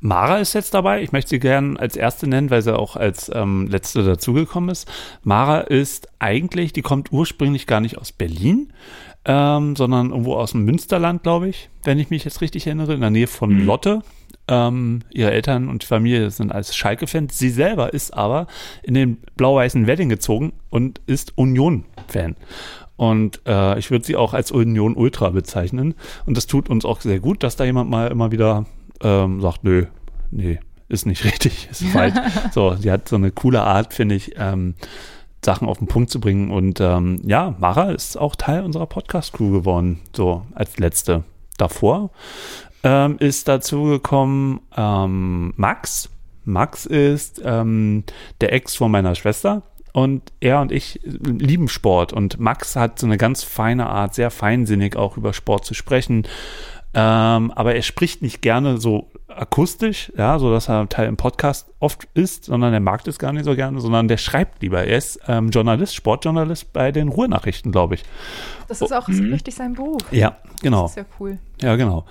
Mara 0.00 0.38
ist 0.38 0.52
jetzt 0.52 0.72
dabei. 0.72 1.02
Ich 1.02 1.12
möchte 1.12 1.30
sie 1.30 1.38
gerne 1.40 1.80
als 1.80 1.96
erste 1.96 2.28
nennen, 2.28 2.50
weil 2.50 2.62
sie 2.62 2.78
auch 2.78 2.94
als 2.94 3.30
ähm, 3.34 3.66
letzte 3.68 4.04
dazugekommen 4.04 4.70
ist. 4.70 4.90
Mara 5.22 5.60
ist 5.60 6.08
eigentlich, 6.18 6.72
die 6.72 6.82
kommt 6.82 7.10
ursprünglich 7.10 7.66
gar 7.66 7.80
nicht 7.80 7.98
aus 7.98 8.12
Berlin, 8.12 8.72
ähm, 9.24 9.74
sondern 9.76 10.10
irgendwo 10.10 10.34
aus 10.34 10.52
dem 10.52 10.64
Münsterland, 10.64 11.22
glaube 11.22 11.48
ich, 11.48 11.70
wenn 11.82 11.98
ich 11.98 12.10
mich 12.10 12.24
jetzt 12.24 12.40
richtig 12.40 12.66
erinnere, 12.66 12.94
in 12.94 13.00
der 13.00 13.10
Nähe 13.10 13.26
von 13.26 13.50
Lotte. 13.64 14.02
Ähm, 14.46 15.00
ihre 15.10 15.30
Eltern 15.30 15.68
und 15.68 15.84
Familie 15.84 16.30
sind 16.30 16.52
als 16.52 16.76
Schalke-Fans. 16.76 17.38
Sie 17.38 17.48
selber 17.48 17.94
ist 17.94 18.12
aber 18.12 18.46
in 18.82 18.94
den 18.94 19.18
blau-weißen 19.36 19.86
Wedding 19.86 20.08
gezogen 20.08 20.52
und 20.70 21.00
ist 21.06 21.32
Union-Fan. 21.36 22.36
Und 22.96 23.40
äh, 23.46 23.78
ich 23.78 23.90
würde 23.90 24.04
sie 24.04 24.16
auch 24.16 24.34
als 24.34 24.52
Union 24.52 24.96
Ultra 24.96 25.30
bezeichnen. 25.30 25.94
Und 26.26 26.36
das 26.36 26.46
tut 26.46 26.68
uns 26.68 26.84
auch 26.84 27.00
sehr 27.00 27.20
gut, 27.20 27.42
dass 27.42 27.56
da 27.56 27.64
jemand 27.64 27.90
mal 27.90 28.10
immer 28.10 28.30
wieder 28.32 28.66
ähm, 29.02 29.40
sagt, 29.40 29.64
nö, 29.64 29.86
nee, 30.30 30.60
ist 30.88 31.06
nicht 31.06 31.24
richtig, 31.24 31.68
ist 31.70 31.84
falsch. 31.84 32.14
so, 32.52 32.76
sie 32.76 32.90
hat 32.90 33.08
so 33.08 33.16
eine 33.16 33.30
coole 33.30 33.62
Art, 33.62 33.94
finde 33.94 34.14
ich, 34.14 34.34
ähm, 34.36 34.74
Sachen 35.44 35.68
auf 35.68 35.78
den 35.78 35.88
Punkt 35.88 36.10
zu 36.10 36.20
bringen. 36.20 36.50
Und 36.50 36.80
ähm, 36.80 37.20
ja, 37.24 37.54
Mara 37.58 37.90
ist 37.90 38.16
auch 38.16 38.36
Teil 38.36 38.62
unserer 38.62 38.86
Podcast-Crew 38.86 39.50
geworden, 39.50 40.00
so 40.14 40.46
als 40.54 40.78
letzte. 40.78 41.24
Davor 41.56 42.10
ähm, 42.84 43.16
ist 43.18 43.48
dazu 43.48 43.84
gekommen 43.84 44.60
ähm, 44.76 45.52
Max. 45.56 46.10
Max 46.44 46.86
ist 46.86 47.40
ähm, 47.44 48.04
der 48.40 48.52
Ex 48.52 48.76
von 48.76 48.90
meiner 48.92 49.14
Schwester. 49.16 49.62
Und 49.92 50.32
er 50.40 50.60
und 50.60 50.72
ich 50.72 51.00
lieben 51.04 51.68
Sport. 51.68 52.12
Und 52.12 52.38
Max 52.40 52.76
hat 52.76 52.98
so 52.98 53.06
eine 53.06 53.16
ganz 53.16 53.42
feine 53.44 53.86
Art, 53.86 54.14
sehr 54.14 54.30
feinsinnig 54.30 54.96
auch 54.96 55.16
über 55.16 55.32
Sport 55.32 55.64
zu 55.64 55.72
sprechen. 55.74 56.26
Ähm, 56.94 57.50
aber 57.52 57.74
er 57.74 57.82
spricht 57.82 58.20
nicht 58.22 58.42
gerne 58.42 58.78
so 58.78 59.10
akustisch, 59.28 60.12
ja, 60.16 60.38
so 60.38 60.52
dass 60.52 60.68
er 60.68 60.88
Teil 60.88 61.08
im 61.08 61.16
Podcast 61.16 61.72
oft 61.80 62.06
ist, 62.14 62.44
sondern 62.44 62.72
er 62.72 62.78
mag 62.80 63.02
das 63.04 63.18
gar 63.18 63.32
nicht 63.32 63.44
so 63.44 63.56
gerne, 63.56 63.80
sondern 63.80 64.06
der 64.06 64.16
schreibt 64.16 64.62
lieber. 64.62 64.84
Er 64.84 64.96
ist 64.98 65.18
ähm, 65.26 65.50
Journalist, 65.50 65.94
Sportjournalist 65.96 66.72
bei 66.72 66.92
den 66.92 67.08
Ruhrnachrichten, 67.08 67.72
glaube 67.72 67.96
ich. 67.96 68.02
Das 68.68 68.80
ist 68.80 68.92
auch 68.92 69.08
Mhm. 69.08 69.32
richtig 69.32 69.54
sein 69.56 69.74
Beruf. 69.74 70.02
Ja, 70.12 70.36
genau. 70.62 70.82
Das 70.82 70.92
ist 70.92 70.96
ja 70.98 71.04
cool. 71.18 71.38
Ja, 71.60 71.74
genau. 71.74 72.04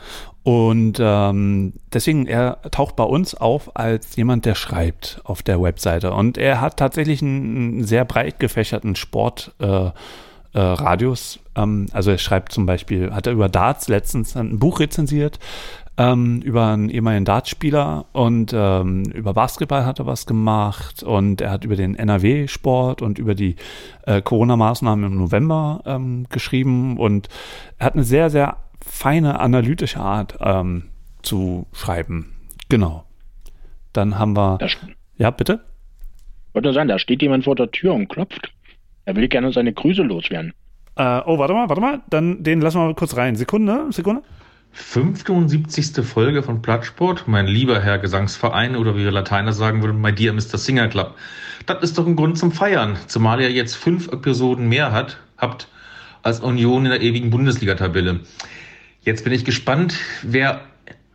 Und 0.44 0.98
ähm, 1.00 1.74
deswegen, 1.94 2.28
er 2.28 2.62
taucht 2.70 2.98
bei 2.98 3.06
uns 3.06 3.34
auf 3.34 3.78
als 3.78 4.16
jemand, 4.18 4.46
der 4.46 4.56
schreibt 4.56 5.22
auf 5.24 5.42
der 5.42 5.62
Webseite. 5.62 6.12
Und 6.14 6.38
er 6.38 6.60
hat 6.60 6.78
tatsächlich 6.78 7.22
einen, 7.22 7.86
sehr 7.86 8.04
breit 8.04 8.40
gefächerten 8.40 8.96
Sport. 8.96 9.54
Äh, 9.60 9.92
äh. 10.54 10.76
Ähm, 11.56 11.88
also 11.94 12.12
er 12.12 12.18
schreibt 12.18 12.52
zum 12.52 12.66
Beispiel, 12.66 13.12
hat 13.14 13.28
er 13.28 13.34
über 13.34 13.50
Darts 13.50 13.88
letztens 13.88 14.36
ein 14.36 14.60
Buch 14.60 14.80
rezensiert, 14.82 15.40
ähm, 15.98 16.42
über 16.42 16.68
einen 16.68 16.90
ehemaligen 16.90 17.26
Dartspieler 17.26 18.06
und 18.14 18.52
ähm, 18.54 19.04
über 19.04 19.34
Basketball 19.34 19.86
hat 19.86 20.00
er 20.00 20.08
was 20.08 20.26
gemacht 20.26 21.04
und 21.04 21.42
er 21.42 21.52
hat 21.52 21.64
über 21.64 21.76
den 21.76 21.96
NRW-Sport 21.96 23.02
und 23.02 23.20
über 23.20 23.36
die 23.36 23.56
äh, 24.06 24.22
Corona-Maßnahmen 24.22 25.06
im 25.06 25.18
November 25.18 25.82
ähm, 25.86 26.26
geschrieben 26.30 26.98
und 26.98 27.30
er 27.78 27.86
hat 27.88 27.94
eine 27.94 28.04
sehr, 28.04 28.30
sehr 28.30 28.58
feine 28.86 29.40
analytische 29.40 30.00
Art 30.00 30.38
ähm, 30.40 30.90
zu 31.22 31.68
schreiben. 31.74 32.34
Genau. 32.70 33.06
Dann 33.94 34.18
haben 34.18 34.36
wir. 34.36 34.58
Da, 34.60 34.66
st- 34.68 34.78
Ja, 35.18 35.30
bitte? 35.32 35.62
wollte 36.54 36.68
nur 36.68 36.74
sagen, 36.74 36.88
da 36.90 37.00
steht 37.00 37.22
jemand 37.22 37.46
vor 37.46 37.56
der 37.56 37.72
Tür 37.72 37.94
und 37.94 38.08
klopft. 38.10 38.52
Er 39.06 39.16
will 39.16 39.28
gerne 39.28 39.52
seine 39.52 39.74
Grüße 39.74 40.02
loswerden. 40.04 40.54
Äh, 40.96 41.22
oh, 41.26 41.38
warte 41.40 41.54
mal, 41.54 41.68
warte 41.70 41.82
mal. 41.82 42.02
Dann 42.10 42.44
den 42.44 42.62
lassen 42.62 42.78
wir 42.80 42.86
mal 42.86 42.96
kurz 42.96 43.16
rein. 43.18 43.36
Sekunde, 43.36 43.88
Sekunde. 43.92 44.22
75. 44.72 46.04
Folge 46.06 46.42
von 46.42 46.62
Plattsport, 46.62 47.28
mein 47.28 47.46
lieber 47.48 47.80
Herr 47.82 48.00
Gesangsverein 48.00 48.76
oder 48.76 48.96
wie 48.96 49.04
wir 49.04 49.12
Lateiner 49.12 49.54
sagen 49.54 49.82
würden, 49.84 50.02
my 50.02 50.12
dear 50.14 50.34
Mr. 50.34 50.58
Singer 50.58 50.88
Club. 50.88 51.16
Das 51.68 51.84
ist 51.84 51.98
doch 51.98 52.08
ein 52.08 52.16
Grund 52.16 52.38
zum 52.40 52.52
Feiern, 52.52 52.98
zumal 53.08 53.40
ihr 53.42 53.52
jetzt 53.52 53.76
fünf 53.76 54.08
Episoden 54.12 54.68
mehr 54.70 54.92
hat, 54.92 55.18
habt 55.38 55.68
als 56.24 56.40
Union 56.40 56.86
in 56.86 56.92
der 56.92 57.02
ewigen 57.02 57.30
Bundesliga-Tabelle. 57.30 58.22
Jetzt 59.04 59.24
bin 59.26 59.34
ich 59.34 59.44
gespannt, 59.44 59.96
wer 60.22 60.62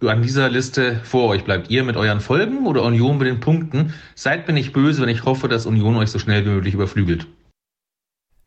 an 0.00 0.22
dieser 0.22 0.48
Liste 0.48 1.00
vor 1.04 1.28
euch 1.28 1.44
bleibt. 1.44 1.70
Ihr 1.70 1.84
mit 1.84 1.96
euren 1.96 2.20
Folgen 2.20 2.66
oder 2.66 2.82
Union 2.84 3.18
mit 3.18 3.26
den 3.26 3.40
Punkten? 3.40 3.94
Seid 4.14 4.46
mir 4.46 4.54
nicht 4.54 4.72
böse, 4.72 5.02
wenn 5.02 5.08
ich 5.08 5.24
hoffe, 5.24 5.48
dass 5.48 5.66
Union 5.66 5.96
euch 5.96 6.10
so 6.10 6.18
schnell 6.18 6.44
wie 6.44 6.50
möglich 6.50 6.74
überflügelt. 6.74 7.26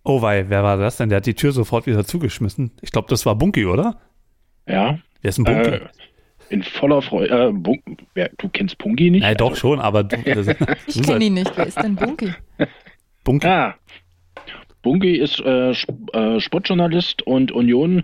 Oh, 0.04 0.22
wei, 0.22 0.50
wer 0.50 0.64
war 0.64 0.78
das 0.78 0.98
denn? 0.98 1.10
Der 1.10 1.18
hat 1.18 1.26
die 1.26 1.34
Tür 1.34 1.52
sofort 1.52 1.88
wieder 1.88 2.06
zugeschmissen. 2.06 2.72
Ich 2.82 2.92
glaube, 2.92 3.08
das 3.10 3.26
war 3.26 3.36
Bunky, 3.36 3.66
oder? 3.66 4.00
Ja. 4.68 5.00
Wer 5.22 5.30
ist 5.30 5.40
ein 5.40 5.44
Bunky? 5.44 5.70
Äh, 5.70 5.82
in 6.50 6.64
voller 6.64 7.02
Freude. 7.02 7.48
Äh, 7.48 7.52
Bun 7.52 7.80
wer, 8.14 8.30
du 8.38 8.50
kennst 8.50 8.78
Pungi 8.78 9.10
nicht? 9.10 9.22
Nein, 9.22 9.38
doch 9.38 9.56
schon, 9.56 9.80
aber 9.80 10.04
du, 10.04 10.18
Ich 10.88 11.02
kenne 11.02 11.26
ihn 11.26 11.34
nicht. 11.34 11.52
Wer 11.56 11.68
ist 11.68 11.82
denn 11.82 11.96
Bunky? 11.96 12.34
Bunky. 13.24 13.48
Ah. 13.48 13.76
Bungi 14.84 15.16
ist 15.16 15.40
äh, 15.42 15.72
äh, 15.72 16.40
Sportjournalist 16.40 17.22
und 17.22 17.52
Union 17.52 18.04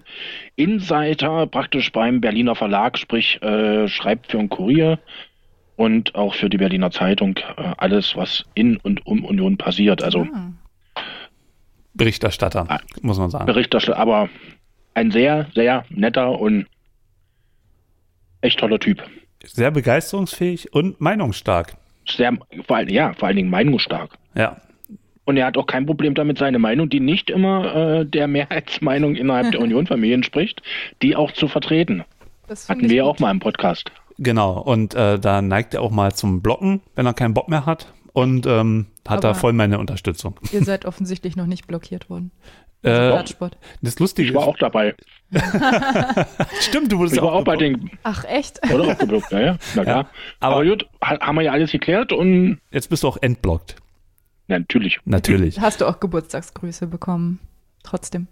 Insider, 0.56 1.48
praktisch 1.48 1.92
beim 1.92 2.22
Berliner 2.22 2.56
Verlag, 2.56 2.98
sprich 2.98 3.42
äh, 3.42 3.88
schreibt 3.88 4.28
für 4.32 4.38
den 4.38 4.50
Kurier 4.50 5.00
und 5.76 6.14
auch 6.16 6.36
für 6.36 6.50
die 6.50 6.58
Berliner 6.58 6.92
Zeitung 6.92 7.38
äh, 7.38 7.74
alles, 7.78 8.16
was 8.16 8.44
in 8.54 8.78
und 8.78 9.06
um 9.08 9.26
Union 9.26 9.58
passiert. 9.58 10.04
Also 10.04 10.28
Ah. 10.34 10.52
Berichterstatter, 11.94 12.66
Ah. 12.70 12.80
muss 13.02 13.18
man 13.18 13.30
sagen. 13.32 13.46
Berichterstatter, 13.48 13.98
aber 14.00 14.30
ein 14.94 15.10
sehr, 15.12 15.48
sehr 15.56 15.84
netter 15.90 16.40
und 16.40 16.68
echt 18.42 18.60
toller 18.60 18.80
Typ. 18.80 19.02
Sehr 19.44 19.72
begeisterungsfähig 19.72 20.74
und 20.74 21.02
meinungsstark. 21.02 21.76
Sehr, 22.08 22.38
vor 22.68 22.78
allem, 22.78 22.90
ja, 22.90 23.14
vor 23.14 23.28
allen 23.28 23.38
Dingen 23.38 23.50
meinungsstark. 23.50 24.12
Ja, 24.36 24.58
Und 25.28 25.36
er 25.38 25.46
hat 25.46 25.58
auch 25.58 25.68
kein 25.68 25.86
Problem 25.86 26.14
damit, 26.16 26.38
seine 26.38 26.58
Meinung, 26.58 26.88
die 26.90 27.02
nicht 27.02 27.30
immer 27.30 27.76
äh, 28.00 28.06
der 28.06 28.28
Mehrheitsmeinung 28.28 29.16
innerhalb 29.16 29.52
der 29.52 29.60
Union-Familie 29.62 30.16
entspricht, 30.16 30.62
die 31.02 31.16
auch 31.18 31.32
zu 31.34 31.48
vertreten. 31.50 32.06
Das 32.48 32.70
Hatten 32.70 32.90
wir 32.90 33.04
gut. 33.04 33.12
auch 33.12 33.20
mal 33.20 33.32
im 33.32 33.40
Podcast. 33.42 33.92
genau. 34.18 34.58
Und 34.60 34.96
äh, 34.96 35.20
da 35.20 35.42
neigt 35.42 35.74
er 35.74 35.82
auch 35.82 35.92
mal 35.92 36.14
zum 36.16 36.42
Blocken, 36.42 36.82
wenn 36.96 37.06
er 37.06 37.14
keinen 37.14 37.34
Bock 37.34 37.50
mehr 37.50 37.66
hat. 37.66 37.92
Und 38.14 38.48
ähm, 38.48 38.88
hat 39.08 39.24
da 39.26 39.30
Aber- 39.32 39.38
voll 39.40 39.52
meine 39.54 39.78
Unterstützung. 39.80 40.40
Ihr 40.54 40.64
seid 40.64 40.86
offensichtlich 40.88 41.36
noch 41.36 41.46
nicht 41.46 41.68
blockiert 41.68 42.10
worden. 42.10 42.32
Äh, 42.84 42.92
Radsport. 42.92 43.58
das 43.82 44.00
Lustige 44.00 44.30
Ich 44.30 44.34
war 44.34 44.44
ist, 44.44 44.48
auch 44.48 44.58
dabei. 44.58 44.96
stimmt, 46.62 46.92
du 46.92 47.00
wurdest 47.00 47.18
Ich 47.18 47.22
war 47.22 47.34
auch 47.34 47.44
bei 47.44 47.56
den, 47.58 47.90
Ach, 48.04 48.24
echt? 48.26 48.60
oder 48.72 48.86
auch 48.86 48.98
geblockt, 48.98 49.32
ja, 49.32 49.40
ja, 49.42 49.58
na 49.76 49.84
klar. 49.84 50.10
aber- 50.40 50.56
aber, 50.58 50.66
gut, 50.66 50.86
ha- 51.04 51.20
haben 51.20 51.36
wir 51.36 51.42
ja 51.44 51.52
alles 51.52 51.72
geklärt 51.72 52.14
und 52.14 52.60
Jetzt 52.72 52.90
bist 52.90 53.04
du 53.04 53.08
auch 53.10 53.18
entblockt. 53.22 53.76
Na, 54.48 54.60
natürlich. 54.60 55.00
Natürlich. 55.06 55.60
Hast 55.60 55.82
du 55.82 55.86
auch 55.86 56.00
Geburtstagsgrüße 56.00 56.88
bekommen? 56.88 57.40
Trotzdem. 57.84 58.28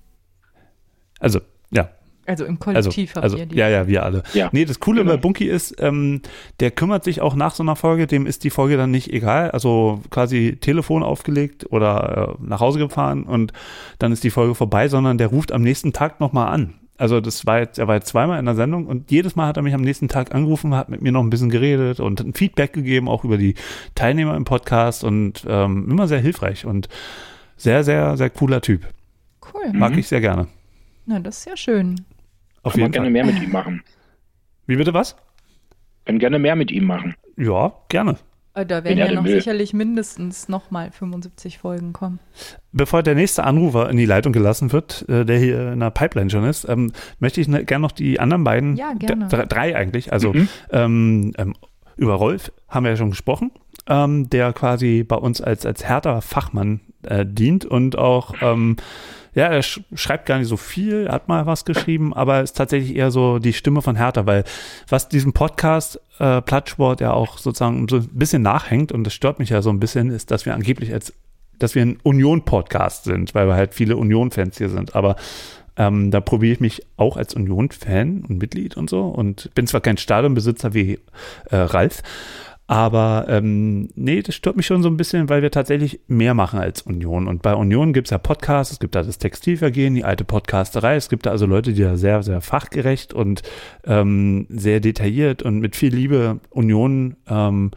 Also, 1.20 1.40
ja. 1.72 1.90
Also 2.28 2.46
im 2.46 2.58
Also, 2.66 2.90
Kollektiv 2.90 3.16
habt 3.16 3.24
also 3.24 3.38
ihr 3.38 3.46
die. 3.46 3.56
ja, 3.56 3.70
ja, 3.70 3.88
wir 3.88 4.04
alle. 4.04 4.24
Ja, 4.34 4.50
nee, 4.52 4.66
das 4.66 4.80
Coole 4.80 5.02
genau. 5.02 5.14
bei 5.14 5.18
Bunky 5.18 5.46
ist, 5.46 5.76
ähm, 5.80 6.22
der 6.60 6.72
kümmert 6.72 7.04
sich 7.04 7.22
auch 7.22 7.36
nach 7.36 7.54
so 7.54 7.62
einer 7.62 7.76
Folge, 7.76 8.08
dem 8.08 8.26
ist 8.26 8.44
die 8.44 8.50
Folge 8.50 8.78
dann 8.78 8.90
nicht 8.90 9.14
egal. 9.14 9.52
Also 9.52 10.02
quasi 10.10 10.58
Telefon 10.60 11.04
aufgelegt 11.04 11.68
oder 11.72 12.38
äh, 12.40 12.44
nach 12.44 12.62
Hause 12.62 12.80
gefahren 12.80 13.24
und 13.26 13.54
dann 14.00 14.12
ist 14.12 14.24
die 14.24 14.32
Folge 14.32 14.56
vorbei, 14.56 14.88
sondern 14.88 15.20
der 15.20 15.28
ruft 15.28 15.52
am 15.52 15.62
nächsten 15.62 15.94
Tag 15.94 16.20
nochmal 16.20 16.52
an. 16.52 16.74
Also 16.98 17.20
das 17.20 17.46
war 17.46 17.60
jetzt, 17.60 17.78
er 17.78 17.88
war 17.88 17.96
jetzt 17.96 18.08
zweimal 18.08 18.40
in 18.40 18.46
der 18.46 18.56
Sendung 18.56 18.88
und 18.88 19.12
jedes 19.12 19.36
Mal 19.36 19.48
hat 19.48 19.58
er 19.58 19.64
mich 19.64 19.74
am 19.74 19.82
nächsten 19.82 20.08
Tag 20.08 20.34
angerufen, 20.34 20.76
hat 20.76 20.88
mit 20.90 21.02
mir 21.02 21.12
noch 21.12 21.22
ein 21.22 21.30
bisschen 21.30 21.50
geredet 21.50 22.00
und 22.00 22.22
ein 22.22 22.34
Feedback 22.34 22.72
gegeben, 22.72 23.10
auch 23.10 23.26
über 23.26 23.38
die 23.38 23.56
Teilnehmer 23.96 24.36
im 24.38 24.46
Podcast 24.46 25.04
und 25.04 25.46
ähm, 25.48 25.90
immer 25.90 26.08
sehr 26.08 26.20
hilfreich 26.20 26.66
und 26.66 26.88
sehr, 27.58 27.84
sehr, 27.84 28.16
sehr 28.16 28.30
cooler 28.30 28.62
Typ. 28.62 28.88
Cool. 29.54 29.74
Mag 29.74 29.98
ich 29.98 30.08
sehr 30.08 30.22
gerne. 30.22 30.48
Na, 31.06 31.20
das 31.20 31.40
ist 31.40 31.46
ja 31.46 31.58
schön. 31.58 32.02
Auf 32.64 32.76
wir 32.76 32.84
jeden 32.84 32.94
gerne 32.94 33.08
Fall. 33.08 33.12
mehr 33.12 33.26
mit 33.26 33.42
ihm 33.44 33.52
machen. 33.52 33.84
Wie 34.66 34.76
bitte 34.76 34.94
was? 34.94 35.16
Können 36.06 36.20
gerne 36.20 36.40
mehr 36.40 36.56
mit 36.56 36.72
ihm 36.72 36.86
machen. 36.86 37.14
Ja, 37.38 37.74
gerne. 37.90 38.18
Äh, 38.56 38.66
Da 38.66 38.84
werden 38.84 38.98
er 38.98 39.08
ja 39.10 39.14
noch 39.14 39.24
will. 39.26 39.36
sicherlich 39.36 39.74
mindestens 39.74 40.50
nochmal 40.50 40.92
75 40.92 41.58
Folgen 41.60 41.94
kommen. 41.94 42.20
Bevor 42.72 43.04
der 43.04 43.16
nächste 43.16 43.44
Anrufer 43.44 43.90
in 43.90 43.98
die 43.98 44.06
Leitung 44.06 44.34
gelassen 44.34 44.72
wird, 44.72 45.06
äh, 45.10 45.26
der 45.26 45.38
hier 45.38 45.74
in 45.74 45.80
der 45.82 45.92
Pipeline 45.92 46.30
schon 46.30 46.44
ist, 46.46 46.68
ähm, 46.68 46.92
möchte 47.20 47.42
ich 47.42 47.48
ne, 47.48 47.64
gerne 47.66 47.82
noch 47.84 47.92
die 47.92 48.20
anderen 48.20 48.44
beiden, 48.44 48.76
Ja, 48.76 48.94
drei 48.94 49.76
eigentlich, 49.76 50.12
also 50.12 50.34
Mhm. 50.34 50.48
ähm, 50.72 51.34
ähm, 51.38 51.54
über 51.98 52.16
Rolf 52.16 52.52
haben 52.68 52.84
wir 52.86 52.92
ja 52.92 52.98
schon 52.98 53.12
gesprochen 53.12 53.52
ähm, 53.88 54.30
der 54.30 54.52
quasi 54.54 55.04
bei 55.04 55.16
uns 55.16 55.42
als, 55.42 55.66
als 55.66 55.84
härter 55.84 56.22
Fachmann 56.22 56.80
äh, 57.04 57.26
dient 57.26 57.66
und 57.66 57.98
auch, 57.98 58.34
ähm, 58.42 58.78
ja, 59.36 59.48
er 59.48 59.62
sch 59.62 59.82
schreibt 59.94 60.26
gar 60.26 60.40
nicht 60.40 60.48
so 60.48 60.58
viel, 60.58 61.10
hat 61.10 61.28
mal 61.28 61.46
was 61.46 61.66
geschrieben, 61.66 62.14
aber 62.14 62.42
ist 62.42 62.54
tatsächlich 62.54 62.96
eher 62.96 63.12
so 63.12 63.38
die 63.38 63.54
Stimme 63.54 63.82
von 63.82 63.98
Hertha, 63.98 64.26
weil 64.26 64.46
was 64.90 65.10
diesem 65.10 65.34
Podcast 65.34 66.00
äh, 66.20 66.42
Plattsport 66.42 67.02
ja 67.02 67.12
auch 67.12 67.38
sozusagen 67.38 67.88
so 67.90 67.98
ein 67.98 68.10
bisschen 68.14 68.42
nachhängt 68.42 68.92
und 68.92 69.04
das 69.04 69.14
stört 69.14 69.40
mich 69.40 69.50
ja 69.50 69.62
so 69.62 69.70
ein 69.70 69.80
bisschen, 69.80 70.10
ist, 70.10 70.32
dass 70.32 70.46
wir 70.46 70.56
angeblich 70.56 70.94
als, 70.94 71.14
dass 71.60 71.76
wir 71.76 71.82
ein 71.82 72.00
Union-Podcast 72.02 73.04
sind, 73.04 73.36
weil 73.36 73.48
wir 73.48 73.56
halt 73.56 73.74
viele 73.74 73.98
Union-Fans 73.98 74.58
hier 74.58 74.70
sind, 74.70 74.96
aber 74.96 75.18
ähm, 75.78 76.12
da 76.12 76.22
probiere 76.22 76.54
ich 76.54 76.60
mich 76.62 76.84
auch 76.96 77.18
als 77.18 77.34
Union-Fan 77.34 78.24
und 78.28 78.38
Mitglied 78.38 78.78
und 78.78 78.90
so. 78.90 79.08
Und 79.08 79.54
bin 79.56 79.68
zwar 79.68 79.82
kein 79.82 79.98
Stadionbesitzer 79.98 80.74
wie 80.74 81.00
äh, 81.52 81.58
Ralf, 81.58 82.02
aber 82.68 83.26
ähm, 83.30 83.90
nee, 83.94 84.24
das 84.24 84.34
stört 84.34 84.56
mich 84.56 84.66
schon 84.66 84.82
so 84.82 84.90
ein 84.90 84.98
bisschen, 84.98 85.30
weil 85.30 85.44
wir 85.44 85.52
tatsächlich 85.52 86.00
mehr 86.08 86.34
machen 86.34 86.60
als 86.60 86.82
Union. 86.82 87.28
Und 87.28 87.44
bei 87.44 87.54
Union 87.54 87.94
gibt 87.94 88.08
es 88.08 88.12
ja 88.12 88.18
Podcasts, 88.18 88.74
es 88.74 88.80
gibt 88.80 88.96
da 88.96 89.04
das 89.04 89.20
Textilvergehen, 89.20 89.94
die 89.94 90.04
alte 90.04 90.24
Podcasterei. 90.24 90.96
Es 90.96 91.10
gibt 91.10 91.28
da 91.28 91.32
also 91.32 91.46
Leute, 91.46 91.74
die 91.74 91.84
da 91.84 91.96
sehr, 91.96 92.24
sehr 92.24 92.42
fachgerecht 92.42 93.14
und 93.14 93.44
ähm, 93.86 94.48
sehr 94.50 94.80
detailliert 94.80 95.44
und 95.44 95.60
mit 95.60 95.76
viel 95.76 95.94
Liebe 95.94 96.40
Union 96.50 97.18
ähm, 97.28 97.70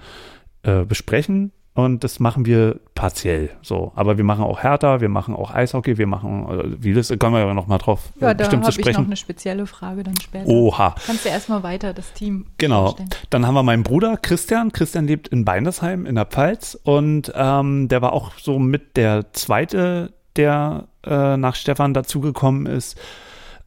äh, 0.63 0.85
besprechen. 0.85 1.53
Und 1.79 2.03
das 2.03 2.19
machen 2.19 2.45
wir 2.45 2.81
partiell 2.97 3.51
so. 3.63 3.93
Aber 3.95 4.17
wir 4.19 4.25
machen 4.25 4.43
auch 4.43 4.65
Hertha, 4.65 5.01
wir 5.01 5.09
machen 5.09 5.33
auch 5.37 5.55
Eishockey, 5.55 5.97
wir 5.97 6.09
machen, 6.09 6.75
wie 6.83 6.93
das, 6.93 7.17
kommen 7.21 7.35
wir 7.37 7.47
ja 7.47 7.55
noch 7.55 7.69
mal 7.69 7.79
drauf 7.79 8.11
Ja, 8.21 8.35
da 8.35 8.39
bestimmt 8.39 8.65
zu 8.65 8.73
habe 8.73 8.81
ich 8.81 8.85
sprechen. 8.85 9.03
noch 9.03 9.07
eine 9.07 9.15
spezielle 9.17 9.65
Frage 9.65 10.03
dann 10.03 10.21
später. 10.21 10.49
Oha. 10.49 10.97
Kannst 11.07 11.25
du 11.25 11.29
erstmal 11.29 11.63
weiter 11.63 11.95
das 11.95 12.13
Team 12.15 12.47
Genau. 12.59 12.87
vorstellen? 12.87 13.11
Dann 13.31 13.47
haben 13.47 13.55
wir 13.55 13.63
meinen 13.63 13.85
Bruder 13.85 14.17
Christian. 14.17 14.73
Christian 14.73 15.07
lebt 15.07 15.29
in 15.29 15.45
Beinersheim 15.45 16.05
in 16.05 16.17
der 16.17 16.25
Pfalz 16.27 16.77
und 16.83 17.31
ähm, 17.37 17.87
der 17.87 18.03
war 18.03 18.13
auch 18.13 18.33
so 18.39 18.59
mit 18.59 18.97
der 18.97 19.33
zweite, 19.33 20.13
der 20.35 20.89
äh, 21.07 21.37
nach 21.37 21.55
Stefan 21.55 21.95
dazugekommen 21.95 22.67
ist. 22.67 22.99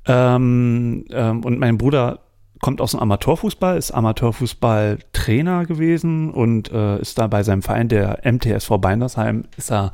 Ähm, 0.06 1.06
ähm, 1.12 1.45
und 1.45 1.60
mein 1.60 1.78
Bruder 1.78 2.19
kommt 2.62 2.80
aus 2.82 2.91
dem 2.91 3.00
Amateurfußball, 3.00 3.78
ist 3.78 3.91
Amateurfußballtrainer 3.91 5.65
gewesen 5.65 6.32
und 6.32 6.71
äh, 6.71 7.00
ist 7.00 7.17
da 7.17 7.28
bei 7.28 7.43
seinem 7.43 7.62
Verein, 7.62 7.89
der 7.89 8.21
MTSV 8.24 8.78
Beinersheim, 8.78 9.45
ist 9.58 9.71
er 9.71 9.91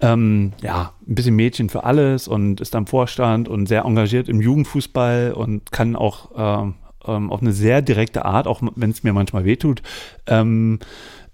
ähm, 0.00 0.52
ja, 0.60 0.92
ein 1.08 1.14
bisschen 1.14 1.36
Mädchen 1.36 1.68
für 1.68 1.84
alles 1.84 2.28
und 2.28 2.60
ist 2.60 2.74
am 2.74 2.86
Vorstand 2.86 3.48
und 3.48 3.66
sehr 3.66 3.84
engagiert 3.84 4.28
im 4.28 4.40
Jugendfußball 4.40 5.32
und 5.32 5.70
kann 5.72 5.96
auch 5.96 6.30
ähm, 6.36 6.74
ähm, 7.06 7.30
auf 7.30 7.40
eine 7.40 7.52
sehr 7.52 7.80
direkte 7.80 8.24
Art, 8.24 8.46
auch 8.46 8.60
wenn 8.74 8.90
es 8.90 9.04
mir 9.04 9.12
manchmal 9.12 9.44
wehtut, 9.44 9.82
ähm, 10.26 10.80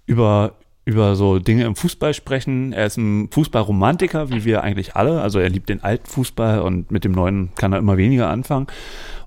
über 0.05 0.53
über 0.83 1.15
so 1.15 1.37
Dinge 1.37 1.65
im 1.65 1.75
Fußball 1.75 2.13
sprechen. 2.13 2.73
Er 2.73 2.87
ist 2.87 2.97
ein 2.97 3.29
Fußballromantiker, 3.29 4.31
wie 4.31 4.45
wir 4.45 4.63
eigentlich 4.63 4.95
alle. 4.95 5.21
Also 5.21 5.37
er 5.37 5.47
liebt 5.47 5.69
den 5.69 5.83
alten 5.83 6.07
Fußball 6.07 6.61
und 6.61 6.89
mit 6.91 7.03
dem 7.03 7.11
neuen 7.11 7.53
kann 7.55 7.71
er 7.71 7.79
immer 7.79 7.97
weniger 7.97 8.29
anfangen. 8.29 8.65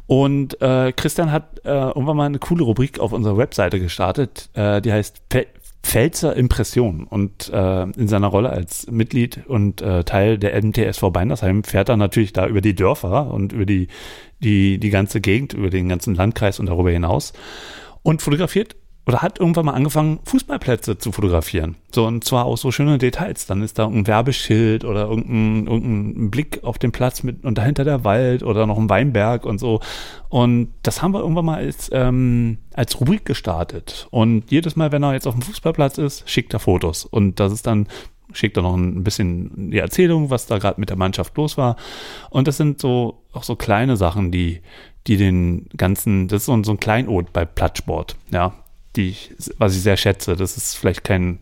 Und 0.07 0.61
äh, 0.61 0.93
Christian 0.93 1.33
hat 1.33 1.61
äh, 1.65 1.71
irgendwann 1.71 2.17
mal 2.17 2.27
eine 2.27 2.39
coole 2.39 2.65
Rubrik 2.65 2.99
auf 3.01 3.13
unserer 3.13 3.39
Webseite 3.39 3.81
gestartet, 3.81 4.51
äh, 4.55 4.83
die 4.83 4.93
heißt 4.93 5.23
Pfälzer 5.83 6.37
Impression. 6.37 7.05
Und 7.05 7.51
äh, 7.51 7.83
in 7.83 8.09
seiner 8.09 8.27
Rolle 8.27 8.51
als 8.51 8.91
Mitglied 8.91 9.47
und 9.47 9.81
äh, 9.81 10.05
Teil 10.05 10.39
der 10.39 10.61
MTSV 10.63 11.11
Beinersheim 11.11 11.65
fährt 11.65 11.89
er 11.89 11.97
natürlich 11.97 12.33
da 12.33 12.47
über 12.47 12.61
die 12.61 12.75
Dörfer 12.75 13.33
und 13.33 13.53
über 13.53 13.67
die, 13.67 13.89
die, 14.41 14.79
die 14.79 14.91
ganze 14.91 15.21
Gegend, 15.21 15.53
über 15.55 15.71
den 15.71 15.89
ganzen 15.89 16.15
Landkreis 16.15 16.59
und 16.59 16.67
darüber 16.67 16.91
hinaus 16.91 17.33
und 18.03 18.23
fotografiert 18.23 18.77
oder 19.07 19.21
hat 19.21 19.39
irgendwann 19.39 19.67
mal 19.67 19.73
angefangen, 19.75 20.21
Fußballplätze 20.25 20.97
zu 20.97 21.13
fotografieren. 21.13 21.77
So, 21.93 22.07
und 22.07 22.25
zwar 22.25 22.47
auch 22.47 22.57
so 22.57 22.73
schöne 22.73 22.97
Details. 22.97 23.47
Dann 23.47 23.63
ist 23.63 23.79
da 23.79 23.87
ein 23.87 24.07
Werbeschild 24.07 24.85
oder 24.85 25.03
irgendein, 25.09 25.67
irgendein 25.67 26.31
Blick 26.31 26.65
auf 26.65 26.79
den 26.79 26.91
Platz 26.91 27.23
mit 27.23 27.45
und 27.45 27.59
dahinter 27.59 27.85
der 27.85 28.05
Wald 28.05 28.43
oder 28.43 28.67
noch 28.67 28.79
ein 28.79 28.89
Weinberg 28.89 29.45
und 29.45 29.59
so. 29.59 29.81
Und 30.31 30.73
das 30.83 31.03
haben 31.03 31.13
wir 31.13 31.21
irgendwann 31.21 31.45
mal 31.45 31.59
als, 31.59 31.91
ähm, 31.93 32.59
als 32.73 32.99
Rubrik 32.99 33.27
gestartet. 33.27 34.07
Und 34.11 34.51
jedes 34.51 34.75
Mal, 34.75 34.91
wenn 34.91 35.03
er 35.03 35.13
jetzt 35.13 35.27
auf 35.27 35.35
dem 35.35 35.43
Fußballplatz 35.43 35.99
ist, 35.99 36.29
schickt 36.29 36.55
er 36.55 36.61
Fotos. 36.61 37.05
Und 37.05 37.41
das 37.41 37.53
ist 37.53 37.67
dann 37.67 37.89
schickt 38.33 38.57
er 38.57 38.63
noch 38.63 38.75
ein 38.75 39.05
bisschen 39.05 39.71
die 39.71 39.79
Erzählung, 39.79 40.31
was 40.31 40.47
da 40.47 40.59
gerade 40.59 40.81
mit 40.81 40.89
der 40.89 40.97
Mannschaft 40.97 41.37
los 41.37 41.59
war. 41.59 41.77
Und 42.31 42.49
das 42.49 42.57
sind 42.57 42.81
so 42.81 43.23
auch 43.33 43.45
so 43.45 43.55
kleine 43.55 43.97
Sachen, 43.97 44.33
die, 44.33 44.61
die 45.07 45.19
den 45.19 45.67
ganzen, 45.77 46.27
das 46.27 46.43
ist 46.43 46.47
so, 46.47 46.53
ein- 46.55 46.81
Kleinod 46.81 47.33
bei 47.33 47.45
Plattsport, 47.45 48.17
ja, 48.33 48.55
die 48.97 49.11
ich, 49.11 49.35
was 49.59 49.75
ich 49.75 49.83
sehr 49.83 49.97
schätze. 49.97 50.37
Das 50.37 50.57
ist 50.57 50.75
vielleicht 50.75 51.05
kein 51.05 51.41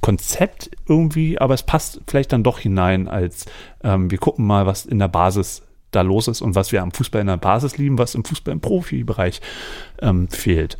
Konzept 0.00 0.70
irgendwie, 0.86 1.38
aber 1.38 1.54
es 1.54 1.62
passt 1.62 2.00
vielleicht 2.06 2.32
dann 2.32 2.42
doch 2.42 2.58
hinein, 2.58 3.08
als 3.08 3.46
ähm, 3.82 4.10
wir 4.10 4.18
gucken 4.18 4.46
mal, 4.46 4.66
was 4.66 4.84
in 4.84 4.98
der 4.98 5.08
Basis 5.08 5.62
da 5.92 6.02
los 6.02 6.28
ist 6.28 6.42
und 6.42 6.54
was 6.54 6.72
wir 6.72 6.82
am 6.82 6.92
Fußball 6.92 7.20
in 7.20 7.28
der 7.28 7.36
Basis 7.36 7.78
lieben, 7.78 7.98
was 7.98 8.14
im 8.14 8.24
Fußball 8.24 8.52
im 8.52 8.60
Profibereich 8.60 9.40
ähm, 10.02 10.28
fehlt. 10.28 10.76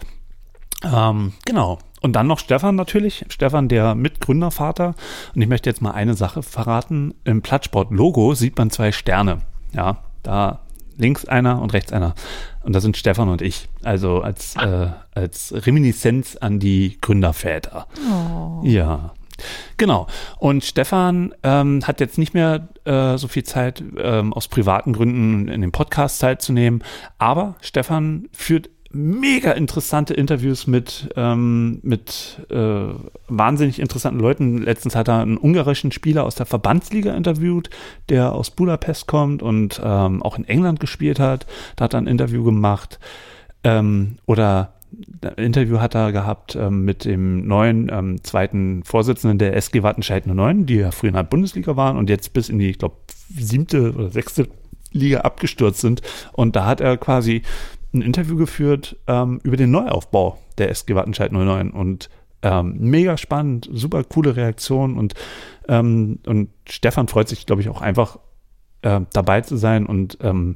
Ähm, 0.83 1.33
genau. 1.45 1.79
Und 2.03 2.13
dann 2.13 2.27
noch 2.27 2.39
Stefan 2.39 2.77
natürlich. 2.77 3.25
Stefan, 3.29 3.69
der 3.69 3.95
Mitgründervater. 3.95 4.95
Und 5.35 5.41
ich 5.41 5.49
möchte 5.49 5.71
jetzt 5.71 5.81
mal 5.81 5.93
eine 5.93 6.15
Sache 6.15 6.43
verraten. 6.43 7.15
Im 7.25 7.41
Plattsport-Logo 7.41 8.35
sieht 8.35 8.59
man 8.59 8.71
zwei 8.71 8.93
Sterne. 8.93 9.41
Ja, 9.73 10.03
da 10.23 10.61
links 10.97 11.25
einer 11.25 11.61
und 11.61 11.73
rechts 11.73 11.93
einer. 11.93 12.15
Und 12.63 12.75
das 12.75 12.83
sind 12.83 12.97
Stefan 12.97 13.29
und 13.29 13.43
ich. 13.43 13.69
Also 13.83 14.21
als, 14.21 14.57
äh, 14.57 14.89
als 15.15 15.55
Reminiszenz 15.67 16.37
an 16.37 16.59
die 16.59 16.99
Gründerväter. 17.01 17.87
Ja. 18.63 19.13
Genau. 19.77 20.07
Und 20.39 20.65
Stefan 20.65 21.35
ähm, 21.43 21.81
hat 21.85 22.01
jetzt 22.01 22.19
nicht 22.19 22.35
mehr 22.35 22.69
äh, 22.85 23.19
so 23.19 23.29
viel 23.29 23.43
Zeit, 23.45 23.83
ähm, 23.99 24.33
aus 24.33 24.49
privaten 24.49 24.93
Gründen 24.93 25.49
in 25.49 25.61
dem 25.61 25.73
Podcast 25.73 26.21
teilzunehmen. 26.21 26.85
Aber 27.19 27.57
Stefan 27.61 28.29
führt 28.33 28.71
mega 28.95 29.53
interessante 29.53 30.15
Interviews 30.15 30.67
mit, 30.67 31.11
ähm, 31.17 31.81
mit 31.83 32.41
äh, 32.51 32.95
wahnsinnig 33.29 33.81
interessanten 33.81 34.21
Leuten. 34.21 34.59
Letztens 34.59 34.95
hat 34.95 35.09
er 35.09 35.21
einen 35.21 35.37
ungarischen 35.37 35.93
Spieler 35.93 36.25
aus 36.25 36.37
der 36.37 36.47
Verbandsliga 36.47 37.15
interviewt, 37.15 37.71
der 38.09 38.33
aus 38.33 38.51
Budapest 38.51 39.07
kommt 39.07 39.43
und 39.43 39.81
ähm, 39.85 40.23
auch 40.23 40.39
in 40.39 40.45
England 40.45 40.81
gespielt 40.81 41.19
hat. 41.19 41.47
Da 41.77 41.85
hat 41.85 41.95
er 41.95 42.01
ein 42.01 42.07
Interview 42.07 42.45
gemacht. 42.45 42.99
Ähm, 43.65 44.17
oder 44.27 44.75
ein 45.23 45.45
Interview 45.45 45.81
hat 45.81 45.95
er 45.95 46.13
gehabt 46.13 46.55
ähm, 46.55 46.85
mit 46.85 47.05
dem 47.05 47.47
neuen 47.47 47.91
ähm, 47.93 48.23
zweiten 48.23 48.85
Vorsitzenden 48.85 49.39
der 49.39 49.57
SG 49.57 49.83
Wattenscheid 49.83 50.27
09, 50.27 50.67
die 50.67 50.77
ja 50.77 50.91
früher 50.93 51.09
in 51.09 51.17
der 51.17 51.25
Bundesliga 51.25 51.77
waren 51.77 51.97
und 51.97 52.09
jetzt 52.09 52.33
bis 52.33 52.49
in 52.49 52.59
die, 52.59 52.71
ich 52.71 52.79
glaube, 52.79 52.97
siebte 53.37 53.93
oder 53.93 54.11
sechste 54.11 54.49
Liga 54.93 55.21
abgestürzt 55.21 55.81
sind. 55.81 56.03
Und 56.33 56.55
da 56.55 56.67
hat 56.67 56.81
er 56.81 56.97
quasi 56.97 57.43
ein 57.95 58.03
Interview 58.03 58.37
geführt 58.37 58.97
ähm, 59.07 59.41
über 59.43 59.57
den 59.57 59.71
Neuaufbau 59.71 60.39
der 60.59 60.71
SG 60.71 60.95
Wattenscheid 60.95 61.33
09 61.33 61.71
und 61.71 62.11
ähm, 62.43 62.77
mega 62.79 63.17
spannend, 63.17 63.69
super 63.73 64.05
coole 64.05 64.37
Reaktion 64.37 64.99
und, 64.99 65.15
ähm, 65.69 66.19
und 66.27 66.51
Stefan 66.69 67.09
freut 67.09 67.29
sich, 67.29 67.47
glaube 67.47 67.63
ich, 67.63 67.71
auch 67.71 67.81
einfach 67.81 68.19
äh, 68.83 69.01
dabei 69.13 69.41
zu 69.41 69.57
sein 69.57 69.87
und 69.87 70.19
ähm, 70.21 70.55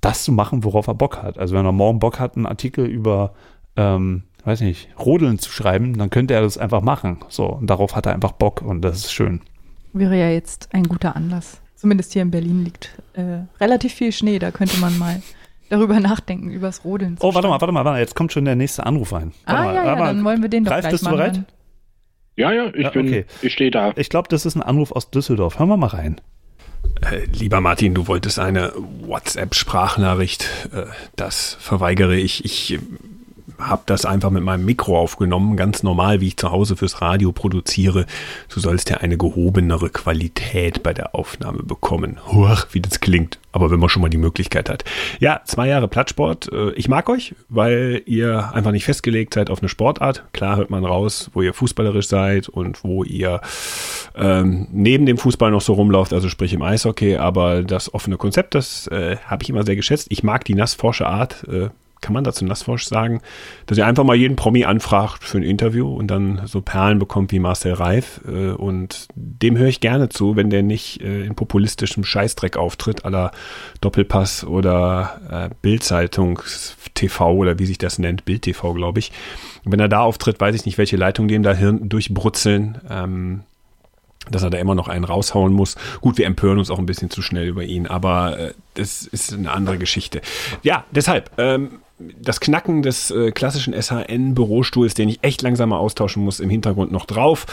das 0.00 0.22
zu 0.22 0.32
machen, 0.32 0.62
worauf 0.62 0.86
er 0.86 0.94
Bock 0.94 1.22
hat. 1.22 1.36
Also 1.36 1.56
wenn 1.56 1.66
er 1.66 1.72
morgen 1.72 1.98
Bock 1.98 2.20
hat, 2.20 2.36
einen 2.36 2.46
Artikel 2.46 2.86
über, 2.86 3.34
ähm, 3.74 4.22
weiß 4.44 4.60
nicht, 4.60 4.88
Rodeln 4.98 5.40
zu 5.40 5.50
schreiben, 5.50 5.98
dann 5.98 6.10
könnte 6.10 6.34
er 6.34 6.42
das 6.42 6.58
einfach 6.58 6.80
machen. 6.80 7.18
So, 7.28 7.46
und 7.46 7.68
darauf 7.68 7.96
hat 7.96 8.06
er 8.06 8.14
einfach 8.14 8.32
Bock 8.32 8.62
und 8.62 8.82
das 8.82 8.98
ist 8.98 9.12
schön. 9.12 9.40
Wäre 9.92 10.16
ja 10.16 10.30
jetzt 10.30 10.68
ein 10.72 10.84
guter 10.84 11.16
Anlass. 11.16 11.60
Zumindest 11.74 12.12
hier 12.12 12.22
in 12.22 12.30
Berlin 12.30 12.64
liegt 12.64 13.02
äh, 13.14 13.40
relativ 13.60 13.94
viel 13.94 14.12
Schnee. 14.12 14.38
Da 14.38 14.50
könnte 14.50 14.78
man 14.78 14.96
mal 14.98 15.22
darüber 15.68 16.00
nachdenken, 16.00 16.50
übers 16.50 16.84
Rodeln. 16.84 17.16
Oh, 17.20 17.34
warte 17.34 17.48
mal, 17.48 17.60
warte 17.60 17.72
mal, 17.72 17.84
warte 17.84 17.90
mal, 17.96 18.00
jetzt 18.00 18.14
kommt 18.14 18.32
schon 18.32 18.44
der 18.44 18.56
nächste 18.56 18.86
Anruf 18.86 19.12
ein. 19.12 19.32
Warte 19.46 19.60
Ah, 19.60 19.64
mal, 19.64 19.74
ja, 19.74 19.84
ja, 19.84 19.96
dann 20.06 20.24
wollen 20.24 20.42
wir 20.42 20.48
den 20.48 20.64
doch 20.64 20.72
Ralf, 20.72 20.82
gleich 20.82 20.92
bist 20.92 21.04
du 21.04 21.10
mal 21.10 21.16
bereit? 21.16 21.32
hören. 21.34 21.46
Ja, 22.36 22.52
ja, 22.52 22.66
ich 22.74 22.82
Ja, 22.82 22.90
bin, 22.90 23.06
okay. 23.08 23.24
ich 23.42 23.52
stehe 23.52 23.70
da. 23.70 23.92
Ich 23.96 24.08
glaube, 24.10 24.28
das 24.28 24.44
ist 24.44 24.54
ein 24.56 24.62
Anruf 24.62 24.92
aus 24.92 25.10
Düsseldorf. 25.10 25.58
Hören 25.58 25.68
wir 25.68 25.76
mal 25.78 25.86
rein. 25.88 26.20
Äh, 27.10 27.24
Lieber 27.32 27.60
Martin, 27.60 27.94
du 27.94 28.06
wolltest 28.08 28.38
eine 28.38 28.72
WhatsApp-Sprachnachricht. 29.02 30.48
Äh, 30.72 30.84
Das 31.16 31.56
verweigere 31.60 32.14
ich. 32.16 32.44
Ich 32.44 32.78
habe 33.58 33.82
das 33.86 34.04
einfach 34.04 34.30
mit 34.30 34.42
meinem 34.42 34.64
Mikro 34.64 34.98
aufgenommen, 34.98 35.56
ganz 35.56 35.82
normal, 35.82 36.20
wie 36.20 36.28
ich 36.28 36.36
zu 36.36 36.50
Hause 36.50 36.76
fürs 36.76 37.00
Radio 37.00 37.32
produziere. 37.32 38.06
Du 38.52 38.60
sollst 38.60 38.90
ja 38.90 38.98
eine 38.98 39.16
gehobenere 39.16 39.90
Qualität 39.90 40.82
bei 40.82 40.92
der 40.92 41.14
Aufnahme 41.14 41.62
bekommen. 41.62 42.18
Huch, 42.32 42.66
wie 42.72 42.80
das 42.80 43.00
klingt. 43.00 43.38
Aber 43.52 43.70
wenn 43.70 43.80
man 43.80 43.88
schon 43.88 44.02
mal 44.02 44.10
die 44.10 44.18
Möglichkeit 44.18 44.68
hat. 44.68 44.84
Ja, 45.18 45.40
zwei 45.44 45.68
Jahre 45.68 45.88
Plattsport. 45.88 46.52
Äh, 46.52 46.72
Ich 46.72 46.88
mag 46.88 47.08
euch, 47.08 47.34
weil 47.48 48.02
ihr 48.04 48.52
einfach 48.52 48.72
nicht 48.72 48.84
festgelegt 48.84 49.32
seid 49.34 49.48
auf 49.48 49.60
eine 49.60 49.68
Sportart. 49.70 50.24
Klar 50.32 50.56
hört 50.56 50.68
man 50.68 50.84
raus, 50.84 51.30
wo 51.32 51.40
ihr 51.40 51.54
fußballerisch 51.54 52.06
seid 52.08 52.48
und 52.50 52.84
wo 52.84 53.02
ihr 53.02 53.40
ähm, 54.14 54.68
neben 54.72 55.06
dem 55.06 55.16
Fußball 55.16 55.50
noch 55.50 55.62
so 55.62 55.72
rumläuft, 55.72 56.12
also 56.12 56.28
sprich 56.28 56.52
im 56.52 56.62
Eishockey. 56.62 57.16
Aber 57.16 57.62
das 57.62 57.92
offene 57.94 58.18
Konzept, 58.18 58.54
das 58.54 58.86
äh, 58.88 59.16
habe 59.26 59.42
ich 59.42 59.48
immer 59.48 59.64
sehr 59.64 59.76
geschätzt. 59.76 60.08
Ich 60.10 60.22
mag 60.22 60.44
die 60.44 60.54
nassforsche 60.54 61.06
Art. 61.06 61.44
Äh, 61.48 61.70
kann 62.06 62.12
man 62.12 62.22
dazu 62.22 62.44
Nassforsch 62.44 62.84
sagen, 62.84 63.20
dass 63.66 63.78
ihr 63.78 63.84
einfach 63.84 64.04
mal 64.04 64.14
jeden 64.14 64.36
Promi 64.36 64.64
anfragt 64.64 65.24
für 65.24 65.38
ein 65.38 65.42
Interview 65.42 65.92
und 65.92 66.06
dann 66.06 66.42
so 66.44 66.60
Perlen 66.60 67.00
bekommt 67.00 67.32
wie 67.32 67.40
Marcel 67.40 67.72
Reif. 67.72 68.20
Äh, 68.28 68.50
und 68.50 69.08
dem 69.16 69.58
höre 69.58 69.66
ich 69.66 69.80
gerne 69.80 70.08
zu, 70.08 70.36
wenn 70.36 70.48
der 70.48 70.62
nicht 70.62 71.00
äh, 71.00 71.24
in 71.24 71.34
populistischem 71.34 72.04
Scheißdreck 72.04 72.56
auftritt, 72.56 73.04
aller 73.04 73.32
Doppelpass 73.80 74.44
oder 74.44 75.48
äh, 75.50 75.54
Bildzeitung 75.62 76.40
TV 76.94 77.32
oder 77.32 77.58
wie 77.58 77.66
sich 77.66 77.78
das 77.78 77.98
nennt, 77.98 78.24
Bild 78.24 78.42
TV, 78.42 78.72
glaube 78.74 79.00
ich. 79.00 79.10
Wenn 79.64 79.80
er 79.80 79.88
da 79.88 80.02
auftritt, 80.02 80.40
weiß 80.40 80.54
ich 80.54 80.64
nicht, 80.64 80.78
welche 80.78 80.96
Leitungen 80.96 81.26
dem 81.26 81.42
da 81.42 81.54
Hirn 81.54 81.88
durchbrutzeln. 81.88 82.78
Ähm, 82.88 83.42
dass 84.30 84.42
er 84.42 84.50
da 84.50 84.58
immer 84.58 84.74
noch 84.74 84.88
einen 84.88 85.04
raushauen 85.04 85.52
muss. 85.52 85.76
Gut, 86.00 86.18
wir 86.18 86.26
empören 86.26 86.58
uns 86.58 86.70
auch 86.70 86.78
ein 86.78 86.86
bisschen 86.86 87.10
zu 87.10 87.22
schnell 87.22 87.46
über 87.46 87.62
ihn, 87.62 87.86
aber 87.86 88.38
äh, 88.38 88.54
das 88.74 89.02
ist 89.02 89.32
eine 89.32 89.52
andere 89.52 89.78
Geschichte. 89.78 90.20
Ja, 90.62 90.84
deshalb, 90.90 91.30
ähm, 91.38 91.80
das 91.98 92.40
Knacken 92.40 92.82
des 92.82 93.10
äh, 93.10 93.30
klassischen 93.30 93.74
SHN-Bürostuhls, 93.74 94.94
den 94.94 95.08
ich 95.08 95.22
echt 95.22 95.42
langsam 95.42 95.70
mal 95.70 95.78
austauschen 95.78 96.22
muss, 96.22 96.40
im 96.40 96.50
Hintergrund 96.50 96.92
noch 96.92 97.06
drauf, 97.06 97.46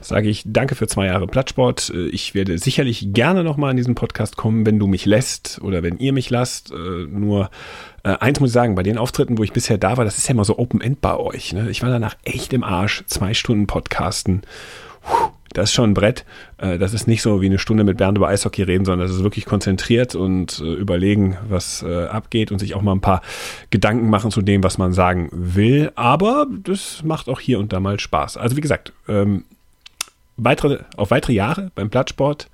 sage 0.00 0.28
ich 0.28 0.44
danke 0.46 0.74
für 0.74 0.86
zwei 0.86 1.06
Jahre 1.06 1.26
Plattsport. 1.26 1.90
Äh, 1.94 2.08
ich 2.08 2.34
werde 2.34 2.58
sicherlich 2.58 3.12
gerne 3.12 3.42
nochmal 3.42 3.72
in 3.72 3.76
diesen 3.76 3.94
Podcast 3.94 4.36
kommen, 4.36 4.66
wenn 4.66 4.78
du 4.78 4.86
mich 4.86 5.04
lässt 5.04 5.60
oder 5.62 5.82
wenn 5.82 5.98
ihr 5.98 6.12
mich 6.12 6.30
lasst. 6.30 6.70
Äh, 6.70 7.06
nur 7.08 7.50
äh, 8.04 8.10
eins 8.10 8.38
muss 8.38 8.50
ich 8.50 8.54
sagen, 8.54 8.76
bei 8.76 8.84
den 8.84 8.98
Auftritten, 8.98 9.36
wo 9.36 9.42
ich 9.42 9.52
bisher 9.52 9.78
da 9.78 9.96
war, 9.96 10.04
das 10.04 10.18
ist 10.18 10.28
ja 10.28 10.32
immer 10.32 10.44
so 10.44 10.58
Open-End 10.58 11.00
bei 11.00 11.16
euch. 11.16 11.52
Ne? 11.52 11.68
Ich 11.70 11.82
war 11.82 11.90
danach 11.90 12.16
echt 12.24 12.52
im 12.52 12.62
Arsch, 12.62 13.04
zwei 13.06 13.34
Stunden 13.34 13.66
Podcasten. 13.66 14.42
Puh 15.02 15.37
das 15.58 15.70
ist 15.70 15.74
schon 15.74 15.90
ein 15.90 15.94
Brett. 15.94 16.24
Äh, 16.56 16.78
das 16.78 16.94
ist 16.94 17.06
nicht 17.06 17.22
so 17.22 17.42
wie 17.42 17.46
eine 17.46 17.58
Stunde 17.58 17.84
mit 17.84 17.98
Bernd 17.98 18.16
über 18.16 18.28
Eishockey 18.28 18.62
reden, 18.62 18.84
sondern 18.84 19.06
das 19.06 19.16
ist 19.16 19.22
wirklich 19.22 19.44
konzentriert 19.44 20.14
und 20.14 20.60
äh, 20.60 20.72
überlegen, 20.74 21.36
was 21.48 21.82
äh, 21.82 22.06
abgeht 22.06 22.52
und 22.52 22.58
sich 22.58 22.74
auch 22.74 22.82
mal 22.82 22.92
ein 22.92 23.00
paar 23.00 23.22
Gedanken 23.70 24.08
machen 24.08 24.30
zu 24.30 24.40
dem, 24.40 24.62
was 24.62 24.78
man 24.78 24.92
sagen 24.92 25.28
will. 25.32 25.92
Aber 25.96 26.46
das 26.64 27.02
macht 27.04 27.28
auch 27.28 27.40
hier 27.40 27.58
und 27.58 27.72
da 27.72 27.80
mal 27.80 27.98
Spaß. 27.98 28.36
Also 28.36 28.56
wie 28.56 28.60
gesagt, 28.60 28.92
ähm, 29.08 29.44
weitere, 30.36 30.78
auf 30.96 31.10
weitere 31.10 31.32
Jahre 31.32 31.70
beim 31.74 31.90
Plattsport. 31.90 32.48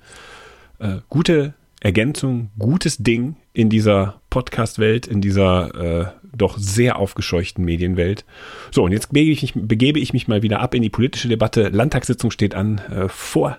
gute 1.07 1.53
Ergänzung, 1.79 2.49
gutes 2.59 2.97
Ding 2.97 3.37
in 3.53 3.69
dieser 3.69 4.19
Podcast-Welt, 4.29 5.07
in 5.07 5.21
dieser 5.21 6.11
doch 6.37 6.57
sehr 6.57 6.97
aufgescheuchten 6.97 7.63
Medienwelt. 7.63 8.25
So, 8.71 8.83
und 8.83 8.91
jetzt 8.91 9.11
begebe 9.11 9.31
ich, 9.31 9.41
mich, 9.41 9.53
begebe 9.55 9.99
ich 9.99 10.13
mich 10.13 10.27
mal 10.27 10.41
wieder 10.41 10.59
ab 10.59 10.73
in 10.73 10.81
die 10.81 10.89
politische 10.89 11.27
Debatte. 11.27 11.69
Landtagssitzung 11.69 12.31
steht 12.31 12.55
an 12.55 12.79
äh, 12.89 13.07
vor 13.07 13.57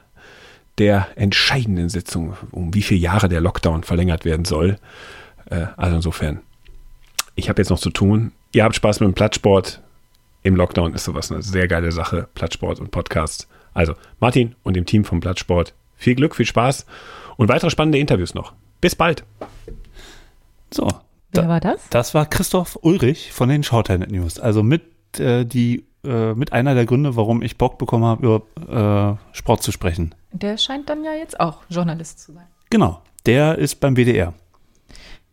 der 0.78 1.08
entscheidenden 1.16 1.88
Sitzung, 1.88 2.36
um 2.50 2.74
wie 2.74 2.82
viele 2.82 3.00
Jahre 3.00 3.28
der 3.28 3.40
Lockdown 3.40 3.82
verlängert 3.82 4.24
werden 4.24 4.44
soll. 4.44 4.76
Äh, 5.46 5.66
also 5.76 5.96
insofern, 5.96 6.40
ich 7.34 7.48
habe 7.48 7.60
jetzt 7.60 7.70
noch 7.70 7.78
zu 7.78 7.90
tun. 7.90 8.32
Ihr 8.52 8.64
habt 8.64 8.74
Spaß 8.74 9.00
mit 9.00 9.08
dem 9.08 9.14
Plattsport. 9.14 9.82
Im 10.42 10.56
Lockdown 10.56 10.94
ist 10.94 11.04
sowas 11.04 11.32
eine 11.32 11.42
sehr 11.42 11.66
geile 11.66 11.92
Sache, 11.92 12.28
Plattsport 12.34 12.78
und 12.78 12.90
Podcast. 12.90 13.48
Also 13.74 13.94
Martin 14.20 14.54
und 14.62 14.74
dem 14.74 14.86
Team 14.86 15.04
vom 15.04 15.20
Plattsport, 15.20 15.74
viel 15.96 16.14
Glück, 16.14 16.36
viel 16.36 16.46
Spaß 16.46 16.86
und 17.36 17.48
weitere 17.48 17.70
spannende 17.70 17.98
Interviews 17.98 18.34
noch. 18.34 18.52
Bis 18.80 18.94
bald. 18.94 19.24
So. 20.70 20.88
Wer 21.36 21.42
da, 21.44 21.48
war 21.48 21.60
das? 21.60 21.88
Das 21.90 22.14
war 22.14 22.26
Christoph 22.26 22.78
Ulrich 22.82 23.32
von 23.32 23.48
den 23.48 23.62
Shorthand 23.62 24.10
News. 24.10 24.38
Also 24.38 24.62
mit 24.62 24.82
äh, 25.18 25.44
die 25.44 25.86
äh, 26.04 26.34
mit 26.34 26.52
einer 26.52 26.74
der 26.74 26.86
Gründe, 26.86 27.16
warum 27.16 27.42
ich 27.42 27.58
Bock 27.58 27.78
bekommen 27.78 28.04
habe, 28.04 28.26
über 28.26 29.18
äh, 29.32 29.36
Sport 29.36 29.62
zu 29.62 29.72
sprechen. 29.72 30.14
Der 30.32 30.56
scheint 30.56 30.88
dann 30.88 31.04
ja 31.04 31.12
jetzt 31.12 31.40
auch 31.40 31.62
Journalist 31.68 32.20
zu 32.20 32.32
sein. 32.32 32.46
Genau. 32.70 33.02
Der 33.26 33.58
ist 33.58 33.80
beim 33.80 33.96
WDR. 33.96 34.34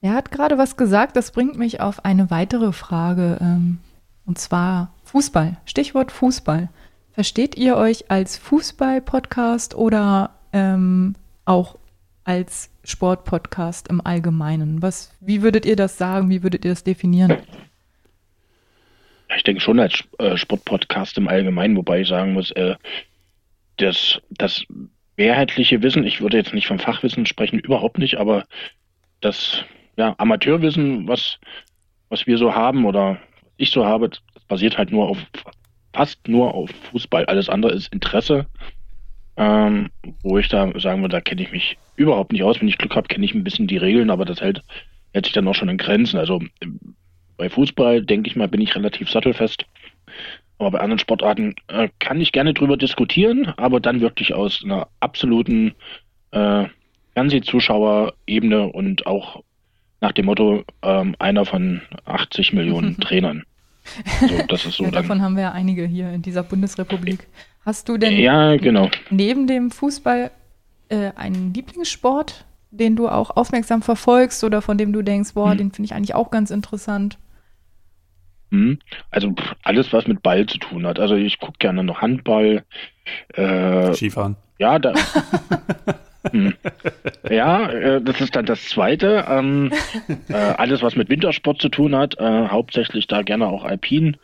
Er 0.01 0.13
hat 0.13 0.31
gerade 0.31 0.57
was 0.57 0.75
gesagt, 0.75 1.15
das 1.15 1.31
bringt 1.31 1.57
mich 1.57 1.79
auf 1.79 2.03
eine 2.03 2.31
weitere 2.31 2.73
Frage. 2.73 3.37
Ähm, 3.39 3.79
und 4.25 4.39
zwar 4.39 4.93
Fußball. 5.05 5.57
Stichwort 5.65 6.11
Fußball. 6.11 6.69
Versteht 7.11 7.55
ihr 7.55 7.77
euch 7.77 8.09
als 8.09 8.37
Fußball-Podcast 8.37 9.75
oder 9.75 10.31
ähm, 10.51 11.15
auch 11.45 11.77
als 12.23 12.71
Sportpodcast 12.83 13.87
im 13.87 14.05
Allgemeinen? 14.05 14.81
Was, 14.81 15.15
wie 15.19 15.41
würdet 15.41 15.65
ihr 15.65 15.75
das 15.75 15.97
sagen? 15.97 16.29
Wie 16.29 16.43
würdet 16.43 16.65
ihr 16.65 16.71
das 16.71 16.83
definieren? 16.83 17.37
Ich 19.35 19.43
denke 19.43 19.61
schon 19.61 19.79
als 19.79 20.03
äh, 20.19 20.37
Sportpodcast 20.37 21.17
im 21.17 21.27
Allgemeinen, 21.27 21.75
wobei 21.75 22.01
ich 22.01 22.07
sagen 22.07 22.33
muss, 22.33 22.51
äh, 22.51 22.75
das, 23.77 24.19
mehrheitliche 25.17 25.81
Wissen, 25.81 26.05
ich 26.05 26.21
würde 26.21 26.37
jetzt 26.37 26.53
nicht 26.53 26.67
vom 26.67 26.79
Fachwissen 26.79 27.25
sprechen, 27.25 27.59
überhaupt 27.59 27.97
nicht, 27.97 28.17
aber 28.17 28.45
das 29.21 29.63
ja, 29.95 30.15
Amateurwissen, 30.17 31.07
was, 31.07 31.39
was 32.09 32.25
wir 32.25 32.37
so 32.37 32.53
haben 32.53 32.85
oder 32.85 33.17
ich 33.57 33.71
so 33.71 33.85
habe, 33.85 34.09
basiert 34.47 34.77
halt 34.77 34.91
nur 34.91 35.07
auf, 35.07 35.17
fast 35.93 36.27
nur 36.27 36.53
auf 36.53 36.71
Fußball. 36.91 37.25
Alles 37.25 37.49
andere 37.49 37.73
ist 37.73 37.93
Interesse 37.93 38.47
ähm, 39.37 39.89
wo 40.21 40.37
ich 40.37 40.47
da 40.49 40.71
sagen 40.79 41.01
würde, 41.01 41.13
da 41.13 41.21
kenne 41.21 41.41
ich 41.41 41.51
mich 41.51 41.77
überhaupt 41.95 42.31
nicht 42.31 42.43
aus. 42.43 42.59
Wenn 42.59 42.67
ich 42.67 42.77
Glück 42.77 42.95
habe, 42.95 43.07
kenne 43.07 43.25
ich 43.25 43.33
ein 43.33 43.43
bisschen 43.43 43.67
die 43.67 43.77
Regeln, 43.77 44.09
aber 44.09 44.25
das 44.25 44.41
hält, 44.41 44.63
hält 45.13 45.25
sich 45.25 45.33
dann 45.33 45.47
auch 45.47 45.55
schon 45.55 45.69
in 45.69 45.77
Grenzen. 45.77 46.17
Also 46.17 46.41
bei 47.37 47.49
Fußball, 47.49 48.03
denke 48.03 48.29
ich 48.29 48.35
mal, 48.35 48.47
bin 48.47 48.61
ich 48.61 48.75
relativ 48.75 49.09
sattelfest. 49.09 49.65
Aber 50.59 50.71
bei 50.71 50.79
anderen 50.79 50.99
Sportarten 50.99 51.55
äh, 51.67 51.89
kann 51.99 52.21
ich 52.21 52.31
gerne 52.31 52.53
drüber 52.53 52.77
diskutieren, 52.77 53.47
aber 53.57 53.79
dann 53.79 54.01
wirklich 54.01 54.33
aus 54.33 54.61
einer 54.63 54.87
absoluten 54.99 55.73
äh, 56.31 56.65
Fernsehzuschauerebene 57.13 58.67
und 58.67 59.05
auch 59.05 59.43
nach 60.01 60.11
dem 60.11 60.25
Motto 60.25 60.63
ähm, 60.81 61.15
einer 61.19 61.45
von 61.45 61.81
80 62.05 62.53
Millionen 62.53 62.97
Trainern. 63.01 63.43
So, 64.21 64.39
das 64.47 64.65
ist 64.65 64.77
so 64.77 64.89
davon 64.89 65.21
haben 65.21 65.35
wir 65.35 65.43
ja 65.43 65.51
einige 65.51 65.85
hier 65.85 66.11
in 66.11 66.21
dieser 66.21 66.43
Bundesrepublik. 66.43 67.27
Hast 67.65 67.87
du 67.87 67.97
denn 67.97 68.17
ja, 68.17 68.57
genau. 68.57 68.89
neben 69.09 69.47
dem 69.47 69.71
Fußball 69.71 70.31
äh, 70.89 71.11
einen 71.15 71.53
Lieblingssport, 71.53 72.45
den 72.71 72.95
du 72.95 73.07
auch 73.07 73.37
aufmerksam 73.37 73.81
verfolgst 73.81 74.43
oder 74.43 74.61
von 74.61 74.77
dem 74.77 74.91
du 74.91 75.01
denkst, 75.01 75.33
boah, 75.33 75.51
hm. 75.51 75.57
den 75.57 75.71
finde 75.71 75.85
ich 75.87 75.93
eigentlich 75.93 76.15
auch 76.15 76.29
ganz 76.29 76.51
interessant? 76.51 77.17
Hm. 78.51 78.77
Also 79.09 79.33
alles, 79.63 79.93
was 79.93 80.07
mit 80.07 80.21
Ball 80.21 80.45
zu 80.45 80.57
tun 80.59 80.85
hat. 80.85 80.99
Also 80.99 81.15
ich 81.15 81.39
gucke 81.39 81.57
gerne 81.57 81.83
noch 81.83 82.01
Handball. 82.01 82.63
Äh, 83.33 83.93
Skifahren. 83.93 84.35
Ja, 84.59 84.77
da. 84.77 84.93
hm. 86.29 86.53
Ja, 87.29 87.69
äh, 87.69 88.01
das 88.01 88.21
ist 88.21 88.35
dann 88.35 88.45
das 88.45 88.63
Zweite. 88.65 89.25
Ähm, 89.27 89.71
äh, 90.29 90.33
alles, 90.33 90.83
was 90.83 90.95
mit 90.95 91.09
Wintersport 91.09 91.61
zu 91.61 91.69
tun 91.69 91.95
hat, 91.95 92.19
äh, 92.19 92.47
hauptsächlich 92.47 93.07
da 93.07 93.23
gerne 93.23 93.47
auch 93.47 93.63
Alpin. 93.63 94.17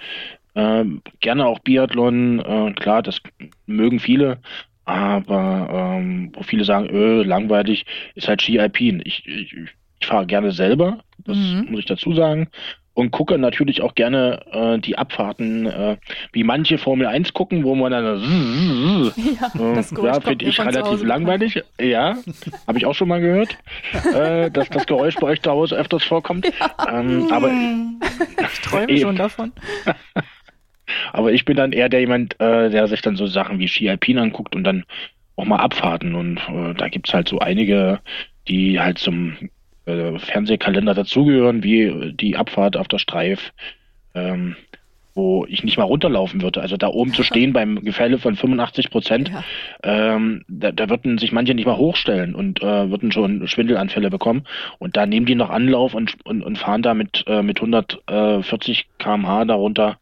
Ähm, 0.59 1.01
gerne 1.21 1.45
auch 1.45 1.59
Biathlon, 1.59 2.39
äh, 2.39 2.73
klar, 2.73 3.01
das 3.01 3.21
mögen 3.65 3.99
viele, 3.99 4.39
aber 4.83 5.69
ähm, 5.71 6.31
wo 6.33 6.43
viele 6.43 6.65
sagen, 6.65 6.89
öh, 6.91 7.23
langweilig, 7.23 7.85
ist 8.15 8.27
halt 8.27 8.41
Ski 8.41 8.59
Alpin. 8.59 9.01
Ich, 9.05 9.25
ich, 9.25 9.55
ich 9.55 10.07
fahre 10.07 10.25
gerne 10.25 10.51
selber, 10.51 10.99
das 11.19 11.37
mhm. 11.37 11.67
muss 11.69 11.79
ich 11.79 11.85
dazu 11.85 12.13
sagen. 12.13 12.49
Und 12.93 13.11
gucke 13.11 13.37
natürlich 13.37 13.81
auch 13.81 13.95
gerne 13.95 14.41
äh, 14.51 14.79
die 14.79 14.97
Abfahrten, 14.97 15.67
äh, 15.67 15.95
wie 16.33 16.43
manche 16.43 16.77
Formel 16.77 17.07
1 17.07 17.33
gucken, 17.33 17.63
wo 17.63 17.73
man 17.73 17.93
dann 17.93 19.13
ja, 19.15 19.75
das 19.75 19.93
äh, 19.93 20.03
ja 20.03 20.19
finde 20.19 20.43
ich 20.43 20.59
relativ 20.59 21.03
langweilig. 21.03 21.63
Ja, 21.79 22.17
habe 22.67 22.77
ich 22.77 22.85
auch 22.85 22.95
schon 22.95 23.07
mal 23.07 23.21
gehört, 23.21 23.57
äh, 24.13 24.51
dass 24.51 24.69
das 24.69 24.85
Geräusch 24.85 25.15
bei 25.15 25.27
euch 25.27 25.41
zu 25.41 25.49
Hause 25.51 25.77
öfters 25.77 26.03
vorkommt. 26.03 26.51
Ja. 26.59 26.99
Ähm, 26.99 27.27
aber 27.31 27.51
ich 28.41 28.59
träume 28.61 28.97
schon 28.97 29.15
davon. 29.15 29.53
Aber 31.13 31.31
ich 31.31 31.45
bin 31.45 31.57
dann 31.57 31.71
eher 31.71 31.89
der 31.89 32.01
jemand, 32.01 32.39
äh, 32.39 32.69
der 32.69 32.87
sich 32.87 33.01
dann 33.01 33.15
so 33.15 33.27
Sachen 33.27 33.59
wie 33.59 33.67
Ski 33.67 33.89
Alpin 33.89 34.17
anguckt 34.17 34.55
und 34.55 34.63
dann 34.63 34.83
auch 35.35 35.45
mal 35.45 35.57
Abfahrten. 35.57 36.15
Und 36.15 36.37
äh, 36.49 36.73
da 36.73 36.87
es 36.87 37.13
halt 37.13 37.29
so 37.29 37.39
einige, 37.39 37.99
die 38.47 38.79
halt 38.79 38.97
zum 38.97 39.37
äh, 39.85 40.19
Fernsehkalender 40.19 40.93
dazugehören, 40.93 41.63
wie 41.63 42.13
die 42.13 42.35
Abfahrt 42.35 42.77
auf 42.77 42.87
der 42.87 42.99
Streif, 42.99 43.53
ähm, 44.13 44.55
wo 45.15 45.45
ich 45.49 45.63
nicht 45.63 45.77
mal 45.77 45.83
runterlaufen 45.83 46.41
würde. 46.41 46.61
Also 46.61 46.77
da 46.77 46.87
oben 46.87 47.13
zu 47.13 47.23
stehen 47.29 47.53
beim 47.53 47.83
Gefälle 47.83 48.19
von 48.19 48.35
85 48.35 48.91
Prozent, 48.91 49.29
ja. 49.29 49.43
ähm, 49.83 50.43
da, 50.47 50.71
da 50.71 50.89
würden 50.89 51.17
sich 51.17 51.31
manche 51.31 51.53
nicht 51.53 51.65
mal 51.65 51.77
hochstellen 51.77 52.35
und 52.35 52.61
äh, 52.61 52.89
würden 52.89 53.11
schon 53.11 53.47
Schwindelanfälle 53.47 54.09
bekommen. 54.09 54.43
Und 54.77 54.95
da 54.97 55.05
nehmen 55.05 55.25
die 55.25 55.35
noch 55.35 55.49
Anlauf 55.49 55.93
und, 55.93 56.17
und, 56.25 56.43
und 56.43 56.57
fahren 56.57 56.81
da 56.81 56.93
mit, 56.93 57.23
äh, 57.27 57.41
mit 57.41 57.59
140 57.59 58.87
km/h 58.99 59.45
darunter. 59.45 59.97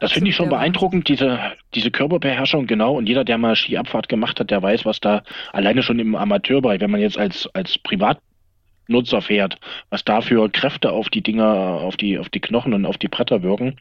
Das 0.00 0.12
finde 0.12 0.30
ich 0.30 0.36
schon 0.36 0.48
beeindruckend, 0.48 1.08
diese, 1.08 1.40
diese 1.74 1.90
Körperbeherrschung, 1.90 2.66
genau. 2.66 2.96
Und 2.96 3.08
jeder, 3.08 3.24
der 3.24 3.38
mal 3.38 3.56
Skiabfahrt 3.56 4.08
gemacht 4.08 4.38
hat, 4.38 4.50
der 4.50 4.62
weiß, 4.62 4.84
was 4.84 5.00
da 5.00 5.22
alleine 5.52 5.82
schon 5.82 5.98
im 5.98 6.14
Amateurbereich, 6.14 6.80
wenn 6.80 6.90
man 6.90 7.00
jetzt 7.00 7.18
als, 7.18 7.48
als 7.54 7.78
Privatnutzer 7.78 9.22
fährt, 9.22 9.58
was 9.90 10.04
da 10.04 10.20
für 10.20 10.48
Kräfte 10.50 10.92
auf 10.92 11.08
die 11.08 11.22
Dinger, 11.22 11.46
auf 11.46 11.96
die, 11.96 12.18
auf 12.18 12.28
die 12.28 12.40
Knochen 12.40 12.74
und 12.74 12.86
auf 12.86 12.98
die 12.98 13.08
Bretter 13.08 13.42
wirken, 13.42 13.76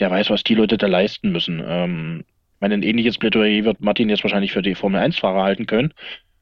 der 0.00 0.10
weiß, 0.10 0.28
was 0.30 0.44
die 0.44 0.54
Leute 0.54 0.76
da 0.76 0.86
leisten 0.86 1.32
müssen. 1.32 1.62
Ähm, 1.66 2.24
ich 2.54 2.60
meine, 2.60 2.74
ein 2.74 2.82
ähnliches 2.82 3.18
Plädoyer 3.18 3.64
wird 3.64 3.80
Martin 3.80 4.10
jetzt 4.10 4.24
wahrscheinlich 4.24 4.52
für 4.52 4.62
die 4.62 4.74
Formel 4.74 5.00
1-Fahrer 5.00 5.42
halten 5.42 5.66
können. 5.66 5.94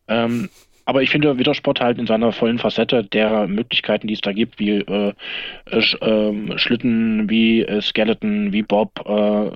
Ähm, 0.08 0.50
aber 0.84 1.02
ich 1.02 1.10
finde 1.10 1.38
Wintersport 1.38 1.80
halt 1.80 1.98
in 1.98 2.06
seiner 2.06 2.32
vollen 2.32 2.58
Facette 2.58 3.04
der 3.04 3.46
Möglichkeiten, 3.46 4.06
die 4.06 4.14
es 4.14 4.20
da 4.20 4.32
gibt, 4.32 4.58
wie 4.58 4.78
äh, 4.78 5.12
Sch 5.80 5.94
äh, 6.00 6.58
Schlitten, 6.58 7.28
wie 7.30 7.62
äh, 7.62 7.80
Skeleton, 7.80 8.52
wie 8.52 8.62
Bob, 8.62 9.04
äh, 9.06 9.46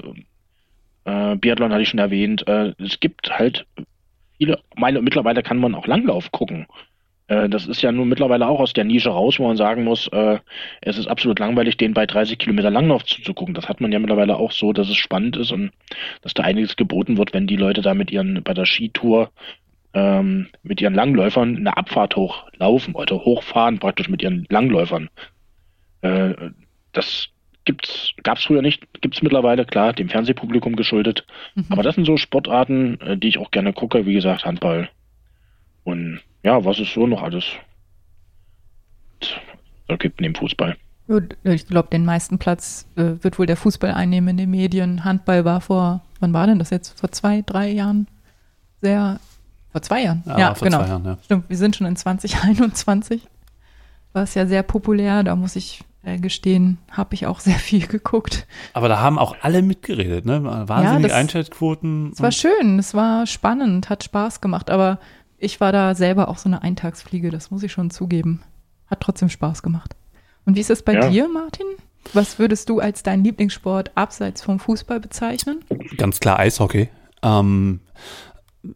äh, 1.05 1.37
Biathlon 1.37 1.73
hatte 1.73 1.83
ich 1.83 1.89
schon 1.89 2.01
erwähnt. 2.01 2.47
Äh, 2.47 2.75
es 2.79 3.01
gibt 3.01 3.31
halt 3.31 3.67
viele, 4.39 4.61
meine, 4.77 5.01
mittlerweile 5.03 5.43
kann 5.43 5.59
man 5.59 5.75
auch 5.75 5.87
Langlauf 5.87 6.31
gucken. 6.33 6.67
Äh, 7.29 7.49
das 7.49 7.67
ist 7.67 7.83
ja 7.83 7.93
nun 7.93 8.09
mittlerweile 8.09 8.47
auch 8.47 8.61
aus 8.61 8.73
der 8.73 8.85
Nische 8.85 9.11
raus, 9.11 9.39
wo 9.39 9.47
man 9.47 9.57
sagen 9.57 9.85
muss, 9.85 10.09
äh, 10.09 10.39
es 10.81 10.99
ist 10.99 11.07
absolut 11.07 11.39
langweilig, 11.39 11.77
den 11.77 11.95
bei 11.95 12.07
30 12.07 12.39
Kilometer 12.39 12.71
Langlauf 12.71 13.05
zuzugucken. 13.05 13.55
Das 13.55 13.69
hat 13.69 13.81
man 13.81 13.93
ja 13.93 13.99
mittlerweile 13.99 14.37
auch 14.37 14.53
so, 14.53 14.73
dass 14.73 14.89
es 14.89 14.97
spannend 14.97 15.37
ist 15.37 15.53
und 15.53 15.73
dass 16.23 16.35
da 16.35 16.43
einiges 16.45 16.77
geboten 16.77 17.19
wird, 17.19 17.33
wenn 17.35 17.47
die 17.47 17.57
Leute 17.57 17.83
da 17.83 17.95
mit 17.95 18.11
ihren, 18.11 18.43
bei 18.43 18.55
der 18.55 18.67
Skitour 18.67 19.31
ähm, 19.97 20.49
mit 20.63 20.83
ihren 20.83 20.93
Langläufern 20.93 21.57
eine 21.57 21.75
Abfahrt 21.75 22.17
hochlaufen 22.17 22.95
oder 22.95 23.17
hochfahren 23.17 23.79
praktisch 23.79 24.11
mit 24.11 24.23
ihren 24.23 24.47
Langläufern. 24.51 25.09
Äh, 26.03 26.35
das 26.93 27.29
gibt's, 27.65 28.13
gab's 28.23 28.45
früher 28.45 28.61
nicht, 28.61 28.87
gibt's 29.01 29.23
mittlerweile, 29.23 29.65
klar, 29.65 29.95
dem 29.95 30.11
Fernsehpublikum 30.11 30.77
geschuldet. 30.77 31.27
Mhm. 31.55 31.65
Aber 31.71 31.83
das 31.83 31.95
sind 31.95 32.05
so 32.05 32.19
Sportarten, 32.19 33.01
äh, 33.01 33.17
die 33.17 33.29
ich 33.29 33.39
auch 33.39 33.51
gerne 33.51 33.73
gucke, 33.73 34.05
wie 34.05 34.13
gesagt, 34.13 34.45
Handball. 34.45 34.91
Und 35.85 36.21
ja, 36.43 36.63
was 36.63 36.79
es 36.79 36.93
so 36.93 37.07
noch 37.07 37.23
alles 37.23 37.45
gibt 39.99 40.21
neben 40.21 40.35
Fußball. 40.35 40.77
Ich 41.45 41.67
glaube, 41.69 41.89
den 41.91 42.05
meisten 42.05 42.39
Platz 42.39 42.87
äh, 42.97 43.15
wird 43.23 43.39
wohl 43.39 43.47
der 43.47 43.57
Fußball 43.57 43.93
einnehmen 43.93 44.31
in 44.31 44.37
den 44.37 44.51
Medien. 44.51 45.05
Handball 45.05 45.45
war 45.47 45.63
vor, 45.63 46.03
wann 46.21 46.35
war 46.35 46.47
denn 46.47 46.59
das 46.59 46.71
jetzt? 46.71 46.99
Vor 47.01 47.13
zwei, 47.13 47.43
drei 47.47 47.71
Jahren 47.71 48.09
sehr 48.83 49.21
vor 49.77 49.83
zwei 49.83 50.05
Jahren. 50.05 50.23
Ja, 50.25 50.39
ja 50.39 50.55
vor 50.55 50.67
genau. 50.67 50.79
zwei 50.79 50.89
Jahren, 50.89 51.05
ja. 51.05 51.19
Stimmt, 51.23 51.51
wir 51.51 51.57
sind 51.59 51.77
schon 51.77 51.87
in 51.87 51.97
2021. 51.97 53.21
War 54.15 54.23
es 54.23 54.33
ja 54.33 54.47
sehr 54.47 54.63
populär, 54.63 55.23
da 55.23 55.37
muss 55.37 55.55
ich 55.55 55.85
äh, 56.03 56.17
gestehen, 56.17 56.79
habe 56.91 57.15
ich 57.15 57.27
auch 57.27 57.41
sehr 57.41 57.57
viel 57.57 57.87
geguckt. 57.87 58.47
Aber 58.73 58.89
da 58.89 59.01
haben 59.01 59.19
auch 59.19 59.37
alle 59.43 59.61
mitgeredet, 59.61 60.25
ne? 60.25 60.43
Wahnsinnige 60.67 61.09
ja, 61.11 61.17
Einschaltquoten. 61.17 62.13
Es 62.15 62.23
war 62.23 62.33
schön, 62.33 62.79
es 62.79 62.95
war 62.95 63.27
spannend, 63.27 63.91
hat 63.91 64.03
Spaß 64.03 64.41
gemacht, 64.41 64.71
aber 64.71 64.99
ich 65.37 65.61
war 65.61 65.73
da 65.73 65.95
selber 65.95 66.29
auch 66.29 66.39
so 66.39 66.49
eine 66.49 66.63
Eintagsfliege, 66.63 67.29
das 67.29 67.51
muss 67.51 67.63
ich 67.63 67.73
schon 67.73 67.91
zugeben. 67.91 68.43
Hat 68.87 69.01
trotzdem 69.01 69.29
Spaß 69.29 69.63
gemacht. 69.63 69.95
Und 70.47 70.57
wie 70.57 70.61
ist 70.61 70.71
es 70.71 70.83
bei 70.83 70.95
ja. 70.95 71.11
dir, 71.11 71.29
Martin? 71.29 71.67
Was 72.15 72.39
würdest 72.39 72.71
du 72.71 72.81
als 72.81 73.03
deinen 73.03 73.25
Lieblingssport 73.25 73.91
abseits 73.95 74.41
vom 74.41 74.59
Fußball 74.59 75.01
bezeichnen? 75.01 75.63
Ganz 75.99 76.19
klar 76.19 76.39
Eishockey. 76.39 76.89
Ähm, 77.23 77.81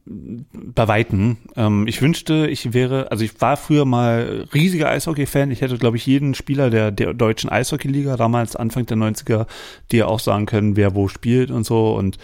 bei 0.06 0.88
Weitem. 0.88 1.38
Ähm, 1.56 1.86
ich 1.86 2.00
wünschte, 2.02 2.46
ich 2.48 2.72
wäre, 2.72 3.10
also 3.10 3.24
ich 3.24 3.40
war 3.40 3.56
früher 3.56 3.84
mal 3.84 4.46
riesiger 4.54 4.88
Eishockey-Fan. 4.88 5.50
Ich 5.50 5.60
hätte, 5.60 5.78
glaube 5.78 5.96
ich, 5.96 6.06
jeden 6.06 6.34
Spieler 6.34 6.70
der, 6.70 6.90
der 6.90 7.14
deutschen 7.14 7.50
Eishockey-Liga 7.50 8.16
damals, 8.16 8.56
Anfang 8.56 8.86
der 8.86 8.96
90er, 8.96 9.46
dir 9.92 10.08
auch 10.08 10.20
sagen 10.20 10.46
können, 10.46 10.76
wer 10.76 10.94
wo 10.94 11.08
spielt 11.08 11.50
und 11.50 11.64
so. 11.64 11.94
Und 11.94 12.18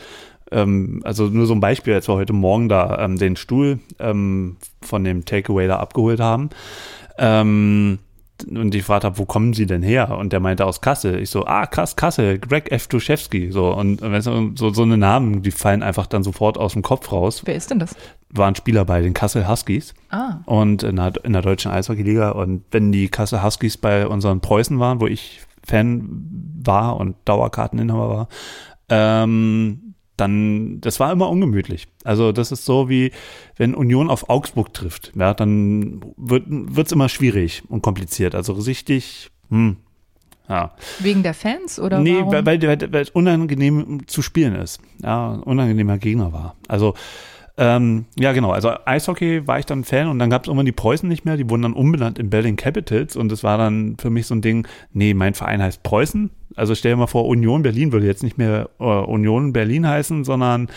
ähm, 0.51 1.01
also 1.05 1.25
nur 1.27 1.47
so 1.47 1.55
ein 1.55 1.61
Beispiel, 1.61 1.95
als 1.95 2.09
wir 2.09 2.15
heute 2.15 2.33
Morgen 2.33 2.69
da 2.69 3.05
ähm, 3.05 3.19
den 3.19 3.37
Stuhl 3.37 3.81
ähm, 3.99 4.57
von 4.81 5.05
dem 5.05 5.25
Takeaway 5.25 5.67
da 5.67 5.79
abgeholt 5.79 6.21
haben. 6.21 6.51
Ähm, 7.19 7.99
und 8.45 8.75
ich 8.75 8.83
gefragt 8.83 9.05
habe, 9.05 9.19
wo 9.19 9.25
kommen 9.25 9.55
Sie 9.55 9.67
denn 9.67 9.83
her? 9.83 10.17
Und 10.19 10.33
der 10.33 10.41
meinte 10.41 10.67
aus 10.67 10.81
Kassel. 10.81 11.21
Ich 11.21 11.31
so, 11.31 11.47
ah, 11.47 11.67
krass, 11.67 11.97
Kassel, 11.97 12.39
Greg 12.39 12.71
F. 12.71 12.89
Duszewski. 12.89 13.51
So, 13.51 13.73
und 13.73 14.01
so, 14.21 14.71
so 14.71 14.83
eine 14.83 14.99
Namen, 14.99 15.43
die 15.43 15.51
fallen 15.51 15.83
einfach 15.83 16.07
dann 16.07 16.23
sofort 16.23 16.59
aus 16.59 16.75
dem 16.75 16.83
Kopf 16.83 17.13
raus. 17.13 17.43
Wer 17.45 17.57
ist 17.57 17.71
denn 17.71 17.79
das? 17.79 17.95
War 18.31 18.49
ein 18.49 18.55
Spieler 18.57 18.85
bei 18.85 19.01
den 19.01 19.15
Kassel 19.15 19.49
Huskies. 19.49 19.95
Ah. 20.11 20.41
Und 20.45 20.83
in 20.83 20.97
der, 20.97 21.13
in 21.25 21.33
der 21.33 21.43
deutschen 21.43 21.71
Eishockeyliga. 21.71 22.31
Und 22.31 22.65
wenn 22.71 22.93
die 22.93 23.09
Kassel 23.09 23.43
Huskies 23.43 23.77
bei 23.77 24.07
unseren 24.07 24.41
Preußen 24.41 24.79
waren, 24.79 25.01
wo 25.01 25.07
ich 25.07 25.41
Fan 25.65 26.09
war 26.65 26.97
und 26.97 27.17
Dauerkarteninhaber 27.25 28.09
war, 28.09 28.29
ähm, 28.89 29.86
dann, 30.17 30.81
das 30.81 31.01
war 31.01 31.13
immer 31.13 31.29
ungemütlich. 31.29 31.89
Also 32.05 32.33
das 32.33 32.53
ist 32.53 32.65
so 32.65 32.89
wie, 32.89 33.13
wenn 33.57 33.75
Union 33.75 34.11
auf 34.11 34.29
Augsburg 34.29 34.73
trifft, 34.73 35.13
ja, 35.17 35.35
dann 35.35 36.01
wird 36.17 36.87
es 36.87 36.93
immer 36.93 37.09
schwierig 37.09 37.63
und 37.69 37.83
kompliziert. 37.83 38.35
Also 38.35 38.55
richtig, 38.55 39.31
hm, 39.51 39.77
ja. 40.49 40.73
Wegen 41.01 41.23
der 41.23 41.35
Fans 41.35 41.79
oder 41.81 41.99
Nee, 41.99 42.19
warum? 42.21 42.47
Weil, 42.47 42.63
weil, 42.63 42.93
weil 42.93 43.03
es 43.03 43.11
unangenehm 43.11 44.07
zu 44.07 44.23
spielen 44.23 44.55
ist. 44.55 44.81
Ja, 45.03 45.33
unangenehmer 45.45 45.99
Gegner 45.99 46.33
war. 46.33 46.57
Also 46.69 46.95
ähm, 47.59 48.05
ja, 48.19 48.33
genau. 48.33 48.51
Also 48.51 48.71
Eishockey 48.85 49.47
war 49.47 49.59
ich 49.59 49.67
dann 49.67 49.85
Fan 49.85 50.09
und 50.09 50.19
dann 50.19 50.29
gab 50.29 50.43
es 50.43 50.49
irgendwann 50.49 50.67
die 50.67 50.73
Preußen 50.73 51.09
nicht 51.09 51.25
mehr. 51.25 51.37
Die 51.37 51.49
wurden 51.49 51.63
dann 51.63 51.73
umbenannt 51.73 52.19
in 52.19 52.29
Berlin 52.31 52.57
Capitals 52.57 53.17
und 53.17 53.33
das 53.33 53.43
war 53.43 53.57
dann 53.57 53.97
für 53.99 54.11
mich 54.11 54.27
so 54.27 54.35
ein 54.35 54.43
Ding, 54.43 54.69
nee, 54.93 55.15
mein 55.15 55.35
Verein 55.35 55.63
heißt 55.63 55.83
Preußen. 55.83 56.31
Also 56.57 56.75
stell 56.75 56.93
dir 56.93 56.97
mal 56.97 57.07
vor, 57.07 57.27
Union 57.27 57.63
Berlin 57.63 57.93
würde 57.93 58.07
jetzt 58.07 58.23
nicht 58.23 58.39
mehr 58.39 58.71
äh, 58.81 58.85
Union 58.85 59.53
Berlin 59.53 59.87
heißen, 59.87 60.25
sondern, 60.25 60.69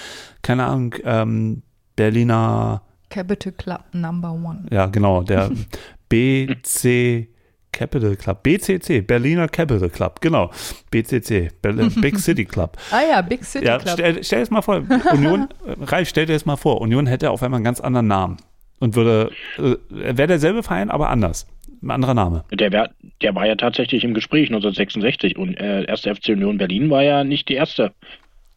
keine 0.42 0.66
Ahnung, 0.66 0.96
ähm, 1.04 1.64
Berliner 1.96 2.84
Capital 3.10 3.54
Club 3.54 3.82
Number 3.94 4.32
One. 4.32 4.66
Ja, 4.70 4.86
genau, 4.86 5.24
der 5.24 5.50
BC 6.10 7.30
Capital 7.72 8.16
Club, 8.16 8.44
BCC, 8.44 9.02
Berliner 9.02 9.48
Capital 9.48 9.90
Club, 9.90 10.22
genau, 10.22 10.52
BCC, 10.92 11.50
Berlin, 11.62 11.94
Big 12.02 12.18
City 12.20 12.46
Club. 12.46 12.78
ah 12.92 13.02
ja, 13.08 13.22
Big 13.22 13.44
City 13.44 13.66
ja, 13.66 13.78
Club. 13.78 13.94
Stell, 13.94 14.24
stell 14.24 14.40
dir 14.40 14.44
das 14.44 14.52
mal 14.52 14.62
vor, 14.62 14.84
Union, 15.14 15.48
Ralf, 15.82 16.10
stell 16.10 16.26
dir 16.26 16.34
das 16.34 16.46
mal 16.46 16.58
vor, 16.58 16.82
Union 16.82 17.08
hätte 17.08 17.30
auf 17.32 17.44
einmal 17.44 17.60
einen 17.60 17.66
ganz 17.66 17.80
anderen 17.80 18.08
Namen 18.08 18.38
und 18.80 18.96
würde, 18.96 19.32
äh, 19.58 19.76
wäre 19.90 20.28
derselbe 20.28 20.64
Verein, 20.64 20.90
aber 20.90 21.10
anders. 21.10 21.48
Ein 21.82 21.92
anderer 21.92 22.14
Name. 22.14 22.44
Der, 22.52 22.72
wär, 22.72 22.90
der 23.22 23.36
war 23.36 23.48
ja 23.48 23.56
tatsächlich 23.56 24.04
im 24.04 24.14
Gespräch 24.14 24.50
1966 24.50 25.38
und 25.38 25.60
äh, 25.60 25.84
erste 25.86 26.14
FC 26.14 26.30
Union 26.30 26.58
Berlin 26.58 26.90
war 26.90 27.04
ja 27.04 27.24
nicht 27.24 27.48
die 27.48 27.54
erste 27.54 27.94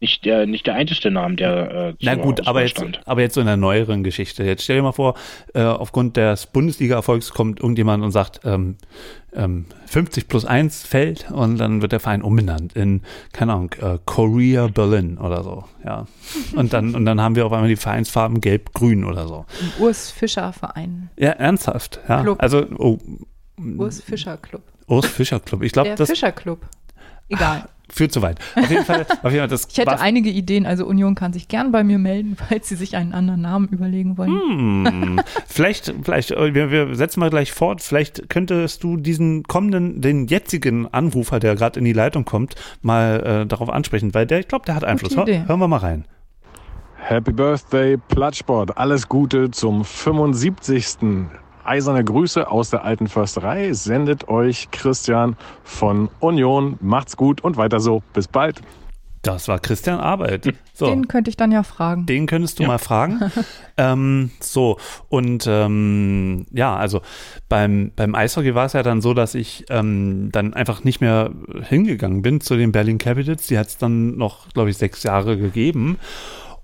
nicht 0.02 0.24
der, 0.24 0.46
nicht 0.46 0.66
der 0.66 0.74
einzige 0.74 1.10
Name, 1.10 1.36
der 1.36 1.70
äh, 1.70 1.94
Na 2.02 2.16
gut, 2.16 2.46
aber 2.46 2.62
jetzt, 2.62 2.82
aber 3.06 3.22
jetzt 3.22 3.34
so 3.34 3.40
in 3.40 3.46
der 3.46 3.56
neueren 3.56 4.02
Geschichte. 4.02 4.42
Jetzt 4.42 4.64
stell 4.64 4.76
dir 4.76 4.82
mal 4.82 4.92
vor, 4.92 5.14
äh, 5.54 5.62
aufgrund 5.62 6.16
des 6.16 6.46
Bundesliga-Erfolgs 6.46 7.30
kommt 7.32 7.60
irgendjemand 7.60 8.02
und 8.02 8.10
sagt, 8.10 8.40
ähm, 8.44 8.76
ähm, 9.32 9.66
50 9.86 10.28
plus 10.28 10.44
1 10.44 10.84
fällt 10.84 11.30
und 11.30 11.56
dann 11.56 11.80
wird 11.80 11.92
der 11.92 12.00
Verein 12.00 12.22
umbenannt 12.22 12.74
in, 12.74 13.02
keine 13.32 13.52
Ahnung, 13.52 13.70
äh, 13.80 13.98
Korea 14.04 14.66
Berlin 14.66 15.18
oder 15.18 15.44
so, 15.44 15.64
ja. 15.84 16.06
Und 16.54 16.72
dann, 16.72 16.94
und 16.96 17.06
dann 17.06 17.20
haben 17.20 17.36
wir 17.36 17.46
auf 17.46 17.52
einmal 17.52 17.68
die 17.68 17.76
Vereinsfarben 17.76 18.40
gelb-grün 18.40 19.04
oder 19.04 19.28
so. 19.28 19.46
Im 19.60 19.84
Urs 19.84 20.10
Fischer 20.10 20.52
Verein. 20.52 21.10
Ja, 21.16 21.30
ernsthaft, 21.30 22.00
ja. 22.08 22.22
Club. 22.22 22.42
Also, 22.42 22.66
oh, 22.76 22.98
Urs 23.78 24.00
Fischer 24.00 24.36
Club. 24.36 24.62
Urs 24.88 25.06
Fischer 25.06 25.38
Club. 25.38 25.62
Ich 25.62 25.72
glaube, 25.72 25.94
das. 25.94 26.10
Fischer 26.10 26.32
Club. 26.32 26.66
Egal 27.28 27.68
führt 27.92 28.12
zu 28.12 28.22
weit. 28.22 28.38
Auf 28.56 28.70
jeden 28.70 28.84
Fall, 28.84 29.06
auf 29.22 29.30
jeden 29.30 29.38
Fall 29.38 29.48
das 29.48 29.68
ich 29.70 29.78
hätte 29.78 30.00
einige 30.00 30.30
Ideen, 30.30 30.66
also 30.66 30.86
Union 30.86 31.14
kann 31.14 31.32
sich 31.32 31.48
gern 31.48 31.72
bei 31.72 31.84
mir 31.84 31.98
melden, 31.98 32.36
falls 32.48 32.68
sie 32.68 32.76
sich 32.76 32.96
einen 32.96 33.12
anderen 33.12 33.42
Namen 33.42 33.68
überlegen 33.68 34.18
wollen. 34.18 34.30
Hm, 34.30 35.20
vielleicht, 35.46 35.94
vielleicht, 36.02 36.30
äh, 36.32 36.54
wir, 36.54 36.70
wir 36.70 36.94
setzen 36.94 37.20
mal 37.20 37.30
gleich 37.30 37.52
fort, 37.52 37.82
vielleicht 37.82 38.28
könntest 38.28 38.82
du 38.82 38.96
diesen 38.96 39.44
kommenden, 39.44 40.00
den 40.00 40.26
jetzigen 40.26 40.92
Anrufer, 40.92 41.38
der 41.38 41.54
gerade 41.54 41.78
in 41.78 41.84
die 41.84 41.92
Leitung 41.92 42.24
kommt, 42.24 42.54
mal 42.80 43.42
äh, 43.42 43.46
darauf 43.46 43.68
ansprechen, 43.68 44.14
weil 44.14 44.26
der, 44.26 44.40
ich 44.40 44.48
glaube, 44.48 44.64
der 44.64 44.74
hat 44.74 44.84
Einfluss. 44.84 45.16
Hör, 45.16 45.26
hören 45.26 45.60
wir 45.60 45.68
mal 45.68 45.76
rein. 45.78 46.04
Happy 46.96 47.32
Birthday, 47.32 47.96
Plattsport. 47.96 48.78
Alles 48.78 49.08
Gute 49.08 49.50
zum 49.50 49.84
75. 49.84 50.98
Eiserne 51.64 52.04
Grüße 52.04 52.50
aus 52.50 52.70
der 52.70 52.84
alten 52.84 53.06
Försterei 53.06 53.72
sendet 53.72 54.28
euch 54.28 54.70
Christian 54.70 55.36
von 55.64 56.08
Union. 56.20 56.78
Macht's 56.80 57.16
gut 57.16 57.42
und 57.42 57.56
weiter 57.56 57.80
so. 57.80 58.02
Bis 58.12 58.28
bald. 58.28 58.60
Das 59.22 59.46
war 59.46 59.60
Christian 59.60 60.00
Arbeit. 60.00 60.52
So. 60.74 60.86
Den 60.86 61.06
könnte 61.06 61.30
ich 61.30 61.36
dann 61.36 61.52
ja 61.52 61.62
fragen. 61.62 62.06
Den 62.06 62.26
könntest 62.26 62.58
du 62.58 62.64
ja. 62.64 62.68
mal 62.68 62.78
fragen. 62.78 63.20
ähm, 63.76 64.30
so, 64.40 64.78
und 65.10 65.46
ähm, 65.46 66.46
ja, 66.50 66.74
also 66.74 67.02
beim, 67.48 67.92
beim 67.94 68.16
Eishockey 68.16 68.56
war 68.56 68.66
es 68.66 68.72
ja 68.72 68.82
dann 68.82 69.00
so, 69.00 69.14
dass 69.14 69.36
ich 69.36 69.66
ähm, 69.70 70.30
dann 70.32 70.54
einfach 70.54 70.82
nicht 70.82 71.00
mehr 71.00 71.30
hingegangen 71.68 72.22
bin 72.22 72.40
zu 72.40 72.56
den 72.56 72.72
Berlin 72.72 72.98
Capitals. 72.98 73.46
Die 73.46 73.58
hat 73.58 73.68
es 73.68 73.78
dann 73.78 74.16
noch, 74.16 74.48
glaube 74.48 74.70
ich, 74.70 74.76
sechs 74.76 75.04
Jahre 75.04 75.36
gegeben. 75.36 75.98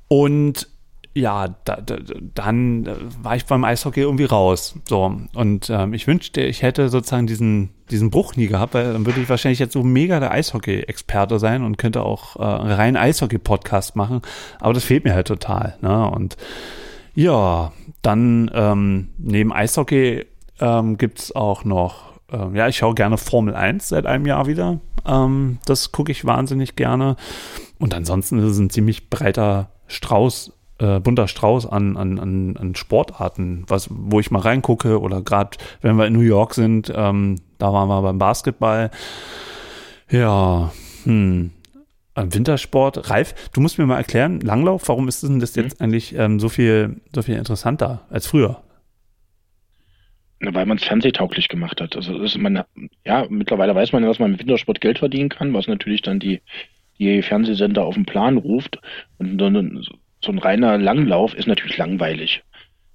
Und 0.08 0.68
ja, 1.14 1.48
da, 1.64 1.76
da, 1.76 1.96
dann 2.34 2.88
war 3.22 3.36
ich 3.36 3.46
beim 3.46 3.64
Eishockey 3.64 4.00
irgendwie 4.00 4.24
raus. 4.24 4.74
So. 4.88 5.16
Und 5.34 5.70
ähm, 5.70 5.92
ich 5.94 6.06
wünschte, 6.06 6.42
ich 6.42 6.62
hätte 6.62 6.88
sozusagen 6.88 7.26
diesen, 7.26 7.70
diesen 7.90 8.10
Bruch 8.10 8.36
nie 8.36 8.46
gehabt, 8.46 8.74
weil 8.74 8.92
dann 8.92 9.06
würde 9.06 9.20
ich 9.20 9.28
wahrscheinlich 9.28 9.58
jetzt 9.58 9.72
so 9.72 9.82
mega 9.82 10.20
der 10.20 10.30
Eishockey-Experte 10.30 11.38
sein 11.38 11.64
und 11.64 11.78
könnte 11.78 12.02
auch 12.02 12.36
äh, 12.36 12.42
reinen 12.42 12.96
Eishockey-Podcast 12.96 13.96
machen. 13.96 14.22
Aber 14.60 14.74
das 14.74 14.84
fehlt 14.84 15.04
mir 15.04 15.14
halt 15.14 15.26
total. 15.26 15.76
Ne? 15.80 16.10
Und 16.10 16.36
ja, 17.14 17.72
dann 18.02 18.50
ähm, 18.54 19.08
neben 19.18 19.52
Eishockey 19.52 20.26
ähm, 20.60 20.98
gibt 20.98 21.18
es 21.18 21.34
auch 21.34 21.64
noch, 21.64 22.12
ähm, 22.30 22.54
ja, 22.54 22.68
ich 22.68 22.76
schaue 22.76 22.94
gerne 22.94 23.18
Formel 23.18 23.54
1 23.54 23.88
seit 23.88 24.06
einem 24.06 24.26
Jahr 24.26 24.46
wieder. 24.46 24.78
Ähm, 25.04 25.58
das 25.66 25.90
gucke 25.90 26.12
ich 26.12 26.24
wahnsinnig 26.24 26.76
gerne. 26.76 27.16
Und 27.78 27.94
ansonsten 27.94 28.38
ist 28.38 28.44
es 28.44 28.58
ein 28.58 28.70
ziemlich 28.70 29.10
breiter 29.10 29.70
Strauß 29.88 30.52
äh, 30.78 31.00
bunter 31.00 31.28
Strauß 31.28 31.66
an, 31.66 31.96
an, 31.96 32.18
an, 32.18 32.56
an 32.56 32.74
Sportarten, 32.74 33.64
was, 33.68 33.88
wo 33.90 34.20
ich 34.20 34.30
mal 34.30 34.40
reingucke 34.40 35.00
oder 35.00 35.22
gerade 35.22 35.58
wenn 35.80 35.96
wir 35.96 36.06
in 36.06 36.12
New 36.12 36.20
York 36.20 36.54
sind, 36.54 36.92
ähm, 36.94 37.36
da 37.58 37.72
waren 37.72 37.88
wir 37.88 38.02
beim 38.02 38.18
Basketball. 38.18 38.90
Ja, 40.10 40.72
hm. 41.04 41.50
Wintersport. 42.16 43.10
Ralf, 43.10 43.50
du 43.52 43.60
musst 43.60 43.78
mir 43.78 43.86
mal 43.86 43.98
erklären, 43.98 44.40
Langlauf, 44.40 44.88
warum 44.88 45.06
ist 45.08 45.22
denn 45.22 45.38
das 45.38 45.54
jetzt 45.54 45.78
mhm. 45.78 45.84
eigentlich 45.84 46.14
ähm, 46.16 46.40
so 46.40 46.48
viel, 46.48 47.00
so 47.14 47.22
viel 47.22 47.36
interessanter 47.36 48.06
als 48.10 48.26
früher? 48.26 48.62
Weil 50.40 50.66
man 50.66 50.78
es 50.78 50.84
fernsehtauglich 50.84 51.48
gemacht 51.48 51.80
hat. 51.80 51.96
Also 51.96 52.18
ist 52.18 52.38
man, 52.38 52.62
ja, 53.04 53.26
mittlerweile 53.28 53.74
weiß 53.74 53.92
man 53.92 54.02
ja, 54.02 54.08
dass 54.08 54.18
man 54.18 54.32
mit 54.32 54.40
Wintersport 54.40 54.80
Geld 54.80 54.98
verdienen 54.98 55.28
kann, 55.28 55.52
was 55.52 55.66
natürlich 55.66 56.02
dann 56.02 56.20
die, 56.20 56.40
die 56.98 57.22
Fernsehsender 57.22 57.84
auf 57.84 57.94
den 57.94 58.06
Plan 58.06 58.36
ruft. 58.36 58.80
Und 59.18 59.38
dann, 59.38 59.84
so 60.20 60.32
ein 60.32 60.38
reiner 60.38 60.78
Langlauf 60.78 61.34
ist 61.34 61.46
natürlich 61.46 61.76
langweilig. 61.76 62.42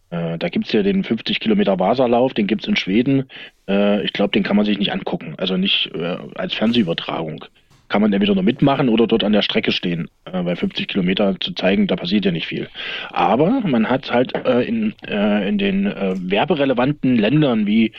Äh, 0.10 0.38
da 0.38 0.50
gibt 0.50 0.68
es 0.68 0.74
ja 0.74 0.84
den 0.84 1.04
50 1.04 1.40
Kilometer 1.40 1.80
Wasserlauf, 1.80 2.34
den 2.34 2.48
gibt 2.48 2.64
es 2.64 2.68
in 2.68 2.76
Schweden. 2.76 3.30
Äh, 3.68 4.04
ich 4.04 4.14
glaube, 4.14 4.32
den 4.32 4.44
kann 4.44 4.56
man 4.56 4.66
sich 4.66 4.78
nicht 4.78 4.92
angucken, 4.92 5.36
also 5.38 5.58
nicht 5.58 5.92
äh, 5.96 6.18
als 6.36 6.54
Fernsehübertragung 6.54 7.46
kann 7.94 8.02
man 8.02 8.12
entweder 8.12 8.34
nur 8.34 8.44
mitmachen 8.44 8.90
oder 8.90 9.06
dort 9.06 9.24
an 9.24 9.34
der 9.34 9.44
Strecke 9.44 9.72
stehen, 9.72 10.10
äh, 10.26 10.44
weil 10.44 10.56
50 10.56 10.88
Kilometer 10.88 11.40
zu 11.40 11.54
zeigen, 11.54 11.86
da 11.86 11.96
passiert 11.96 12.26
ja 12.26 12.32
nicht 12.32 12.48
viel. 12.48 12.68
Aber 13.12 13.62
man 13.62 13.88
hat 13.88 14.12
halt 14.12 14.34
äh, 14.34 14.64
in, 14.64 14.96
äh, 15.08 15.48
in 15.48 15.60
den 15.60 15.86
äh, 15.86 16.16
werberelevanten 16.18 17.16
Ländern 17.16 17.68
wie 17.68 17.92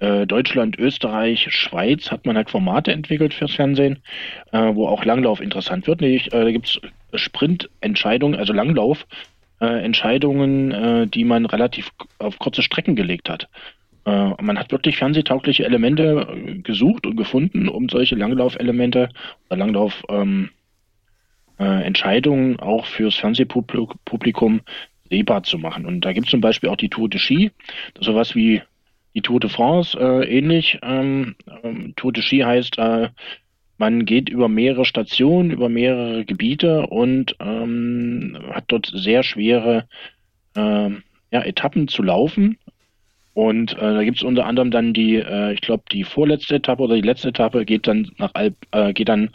äh, 0.00 0.26
Deutschland, 0.26 0.78
Österreich, 0.78 1.46
Schweiz 1.50 2.10
hat 2.10 2.24
man 2.24 2.38
halt 2.38 2.48
Formate 2.48 2.92
entwickelt 2.92 3.34
fürs 3.34 3.52
Fernsehen, 3.52 3.98
äh, 4.52 4.74
wo 4.74 4.88
auch 4.88 5.04
Langlauf 5.04 5.42
interessant 5.42 5.86
wird. 5.86 6.00
Nämlich, 6.00 6.30
da 6.30 6.50
gibt 6.50 6.80
es 7.12 7.20
Sprintentscheidungen, 7.20 8.38
also 8.38 8.54
Langlauf. 8.54 9.06
Entscheidungen, 9.60 11.10
die 11.10 11.24
man 11.24 11.46
relativ 11.46 11.90
auf 12.18 12.38
kurze 12.38 12.60
Strecken 12.60 12.96
gelegt 12.96 13.30
hat. 13.30 13.48
Äh, 14.04 14.42
man 14.42 14.58
hat 14.58 14.72
wirklich 14.72 14.96
fernsehtaugliche 14.96 15.64
Elemente 15.64 16.26
äh, 16.28 16.58
gesucht 16.58 17.06
und 17.06 17.16
gefunden, 17.16 17.68
um 17.68 17.88
solche 17.88 18.16
Langlaufelemente 18.16 19.08
oder 19.48 19.56
Langlauf-Entscheidungen 19.56 22.50
ähm, 22.50 22.56
äh, 22.58 22.62
auch 22.62 22.86
fürs 22.86 23.16
Fernsehpublikum 23.16 24.60
sehbar 25.08 25.42
zu 25.42 25.58
machen. 25.58 25.86
Und 25.86 26.02
da 26.02 26.12
gibt 26.12 26.26
es 26.26 26.30
zum 26.30 26.40
Beispiel 26.40 26.68
auch 26.68 26.76
die 26.76 26.90
Tour 26.90 27.08
de 27.08 27.18
Ski, 27.18 27.50
sowas 28.00 28.34
wie 28.34 28.62
die 29.14 29.22
Tour 29.22 29.40
de 29.40 29.48
France, 29.48 29.98
äh, 29.98 30.26
ähnlich. 30.26 30.78
Ähm, 30.82 31.36
ähm, 31.62 31.94
Tour 31.96 32.12
de 32.12 32.22
Ski 32.22 32.40
heißt, 32.40 32.78
äh, 32.78 33.08
man 33.78 34.04
geht 34.04 34.28
über 34.28 34.48
mehrere 34.48 34.84
Stationen, 34.84 35.50
über 35.50 35.68
mehrere 35.68 36.24
Gebiete 36.24 36.86
und 36.86 37.36
ähm, 37.40 38.38
hat 38.52 38.64
dort 38.68 38.90
sehr 38.94 39.22
schwere 39.22 39.88
äh, 40.56 40.90
ja, 41.30 41.42
Etappen 41.42 41.88
zu 41.88 42.02
laufen 42.02 42.58
und 43.34 43.72
äh, 43.76 43.94
da 43.94 44.04
gibt 44.04 44.18
es 44.18 44.22
unter 44.22 44.46
anderem 44.46 44.70
dann 44.70 44.92
die, 44.92 45.16
äh, 45.16 45.52
ich 45.52 45.60
glaube, 45.60 45.82
die 45.90 46.04
vorletzte 46.04 46.54
Etappe 46.54 46.82
oder 46.82 46.94
die 46.94 47.00
letzte 47.00 47.28
Etappe 47.28 47.64
geht 47.64 47.88
dann 47.88 48.10
nach 48.16 48.30
Alp, 48.34 48.54
äh, 48.70 48.92
geht 48.92 49.08
dann 49.08 49.30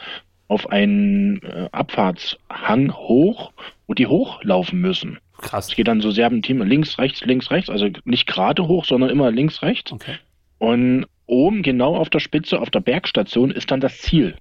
auf 0.47 0.70
einen 0.72 1.43
äh, 1.43 1.68
Abfahrtshang 1.74 2.93
hoch, 2.93 3.52
wo 3.88 3.93
die 3.93 4.08
hochlaufen 4.08 4.80
müssen. 4.80 5.20
Krass. 5.38 5.68
Es 5.70 5.76
geht 5.76 5.88
dann 5.88 6.02
so 6.02 6.12
Serpentin 6.12 6.60
links, 6.62 6.97
rechts, 6.97 7.22
links, 7.26 7.52
rechts, 7.52 7.70
also 7.70 7.89
nicht 8.06 8.26
gerade 8.26 8.68
hoch, 8.68 8.86
sondern 8.86 9.10
immer 9.10 9.32
links, 9.32 9.62
rechts. 9.62 9.91
Okay. 9.91 10.16
Und 10.58 11.06
oben, 11.26 11.62
genau 11.62 11.95
auf 11.95 12.10
der 12.10 12.20
Spitze, 12.20 12.60
auf 12.60 12.70
der 12.70 12.82
Bergstation, 12.82 13.52
ist 13.52 13.70
dann 13.70 13.82
das 13.82 14.00
Ziel. 14.00 14.36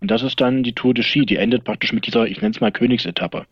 Und 0.00 0.10
das 0.10 0.22
ist 0.22 0.40
dann 0.40 0.64
die 0.64 0.74
Tour 0.74 0.92
de 0.92 1.04
Ski. 1.04 1.24
Die 1.24 1.36
endet 1.36 1.64
praktisch 1.64 1.92
mit 1.92 2.06
dieser, 2.06 2.26
ich 2.26 2.40
nenne 2.40 2.52
es 2.52 2.60
mal 2.60 2.72
Königsetappe. 2.72 3.46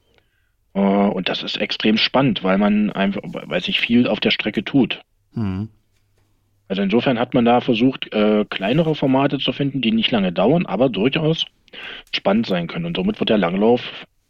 Uh, 0.75 1.09
und 1.09 1.29
das 1.29 1.43
ist 1.43 1.57
extrem 1.57 1.97
spannend, 1.97 2.45
weil 2.45 2.59
man 2.59 2.91
einfach, 2.91 3.23
weil 3.25 3.61
sich 3.61 3.81
viel 3.81 4.07
auf 4.07 4.21
der 4.21 4.31
Strecke 4.31 4.65
tut. 4.65 5.01
Mhm. 5.35 5.69
Also 6.69 6.83
insofern 6.83 7.19
hat 7.19 7.35
man 7.35 7.45
da 7.45 7.61
versucht, 7.61 8.13
äh, 8.13 8.45
kleinere 8.49 8.95
Formate 8.95 9.39
zu 9.39 9.53
finden, 9.53 9.81
die 9.81 9.91
nicht 9.91 10.11
lange 10.13 10.33
dauern, 10.33 10.67
aber 10.67 10.89
durchaus 10.89 11.45
spannend 12.15 12.47
sein 12.47 12.69
können. 12.69 12.87
Und 12.87 12.97
somit 12.97 13.19
wird 13.19 13.31
der 13.31 13.39
Langlauf 13.39 13.83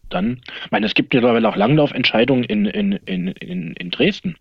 dann, 0.09 0.41
ich 0.65 0.71
meine, 0.71 0.87
es 0.87 0.95
gibt 0.95 1.13
mittlerweile 1.15 1.49
auch 1.49 1.57
Langlaufentscheidungen 1.57 2.45
in, 2.45 2.67
in, 2.67 2.93
in, 2.93 3.29
in, 3.29 3.73
in 3.75 3.91
Dresden. 3.91 4.37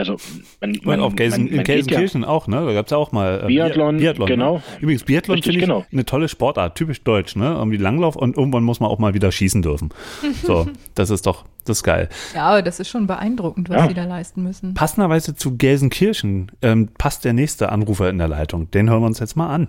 Also 0.00 0.16
man, 0.60 0.78
man, 0.82 1.00
auf 1.00 1.14
Gelsen, 1.14 1.44
man, 1.44 1.50
man 1.50 1.58
in 1.58 1.64
Gelsenkirchen 1.64 2.22
ja. 2.22 2.28
auch, 2.28 2.48
ne? 2.48 2.64
Da 2.64 2.72
gab 2.72 2.86
es 2.86 2.90
ja 2.90 2.96
auch 2.96 3.12
mal 3.12 3.42
äh, 3.44 3.46
Biathlon. 3.46 3.98
Biathlon 3.98 4.28
ne? 4.28 4.34
genau. 4.34 4.54
Ne? 4.56 4.62
Übrigens, 4.80 5.04
Biathlon 5.04 5.42
finde 5.42 5.58
ich 5.58 5.64
genau. 5.64 5.84
eine 5.92 6.06
tolle 6.06 6.28
Sportart, 6.28 6.74
typisch 6.76 7.04
deutsch, 7.04 7.36
ne? 7.36 7.52
Irgendwie 7.52 7.76
Langlauf 7.76 8.16
und 8.16 8.36
irgendwann 8.36 8.64
muss 8.64 8.80
man 8.80 8.90
auch 8.90 8.98
mal 8.98 9.14
wieder 9.14 9.30
schießen 9.30 9.62
dürfen. 9.62 9.90
So, 10.42 10.66
das 10.94 11.10
ist 11.10 11.26
doch, 11.26 11.44
das 11.64 11.78
ist 11.78 11.82
geil. 11.82 12.08
Ja, 12.34 12.48
aber 12.48 12.62
das 12.62 12.80
ist 12.80 12.88
schon 12.88 13.06
beeindruckend, 13.06 13.68
was 13.68 13.76
ja. 13.76 13.86
die 13.88 13.94
da 13.94 14.04
leisten 14.04 14.42
müssen. 14.42 14.74
Passenderweise 14.74 15.34
zu 15.34 15.56
Gelsenkirchen 15.56 16.50
ähm, 16.62 16.88
passt 16.96 17.24
der 17.24 17.34
nächste 17.34 17.70
Anrufer 17.70 18.08
in 18.08 18.18
der 18.18 18.28
Leitung. 18.28 18.70
Den 18.70 18.88
hören 18.88 19.02
wir 19.02 19.06
uns 19.06 19.18
jetzt 19.18 19.36
mal 19.36 19.52
an. 19.52 19.68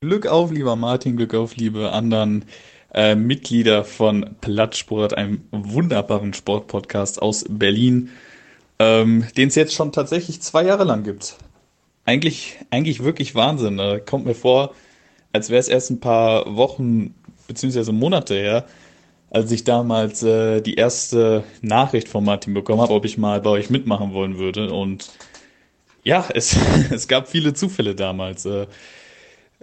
Glück 0.00 0.26
auf, 0.26 0.52
lieber 0.52 0.76
Martin, 0.76 1.16
Glück 1.16 1.34
auf, 1.34 1.56
liebe 1.56 1.92
anderen 1.92 2.44
äh, 2.94 3.14
Mitglieder 3.14 3.84
von 3.84 4.36
Plattsport, 4.40 5.16
einem 5.16 5.42
wunderbaren 5.50 6.32
Sportpodcast 6.32 7.20
aus 7.20 7.44
Berlin 7.48 8.10
ähm, 8.80 9.26
den 9.36 9.48
es 9.48 9.54
jetzt 9.54 9.74
schon 9.74 9.92
tatsächlich 9.92 10.40
zwei 10.40 10.64
Jahre 10.64 10.84
lang 10.84 11.04
gibt. 11.04 11.36
Eigentlich, 12.06 12.56
eigentlich 12.70 13.04
wirklich 13.04 13.34
Wahnsinn. 13.34 13.76
Ne? 13.76 14.00
kommt 14.04 14.24
mir 14.24 14.34
vor, 14.34 14.74
als 15.32 15.50
wäre 15.50 15.60
es 15.60 15.68
erst 15.68 15.90
ein 15.90 16.00
paar 16.00 16.56
Wochen 16.56 17.14
bzw. 17.46 17.92
Monate 17.92 18.34
her, 18.34 18.64
als 19.30 19.52
ich 19.52 19.64
damals 19.64 20.22
äh, 20.22 20.62
die 20.62 20.76
erste 20.76 21.44
Nachricht 21.60 22.08
von 22.08 22.24
Martin 22.24 22.54
bekommen 22.54 22.80
habe, 22.80 22.94
ob 22.94 23.04
ich 23.04 23.18
mal 23.18 23.42
bei 23.42 23.50
euch 23.50 23.68
mitmachen 23.68 24.14
wollen 24.14 24.38
würde. 24.38 24.72
Und 24.72 25.10
ja, 26.02 26.26
es, 26.34 26.56
es 26.90 27.06
gab 27.06 27.28
viele 27.28 27.52
Zufälle 27.52 27.94
damals. 27.94 28.46
Äh, 28.46 28.66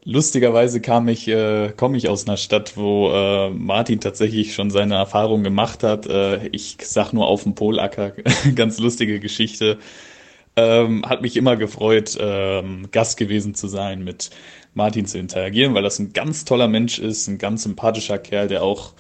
Lustigerweise 0.03 0.79
kam 0.79 1.07
ich, 1.07 1.27
äh, 1.27 1.73
komme 1.75 1.97
ich 1.97 2.07
aus 2.07 2.27
einer 2.27 2.37
Stadt, 2.37 2.77
wo 2.77 3.11
äh, 3.11 3.49
Martin 3.49 3.99
tatsächlich 3.99 4.53
schon 4.53 4.69
seine 4.69 4.95
Erfahrungen 4.95 5.43
gemacht 5.43 5.83
hat. 5.83 6.05
Äh, 6.07 6.47
ich 6.49 6.77
sag 6.81 7.13
nur 7.13 7.27
auf 7.27 7.43
dem 7.43 7.55
Polacker, 7.55 8.11
ganz 8.55 8.79
lustige 8.79 9.19
Geschichte. 9.19 9.79
Ähm, 10.55 11.03
hat 11.05 11.21
mich 11.21 11.35
immer 11.35 11.55
gefreut, 11.55 12.17
ähm, 12.19 12.87
Gast 12.91 13.17
gewesen 13.17 13.53
zu 13.53 13.67
sein, 13.67 14.03
mit 14.03 14.31
Martin 14.73 15.05
zu 15.05 15.17
interagieren, 15.17 15.73
weil 15.73 15.83
das 15.83 15.99
ein 15.99 16.13
ganz 16.13 16.45
toller 16.45 16.67
Mensch 16.67 16.99
ist, 16.99 17.27
ein 17.27 17.37
ganz 17.37 17.63
sympathischer 17.63 18.17
Kerl, 18.17 18.47
der 18.47 18.63
auch, 18.63 18.93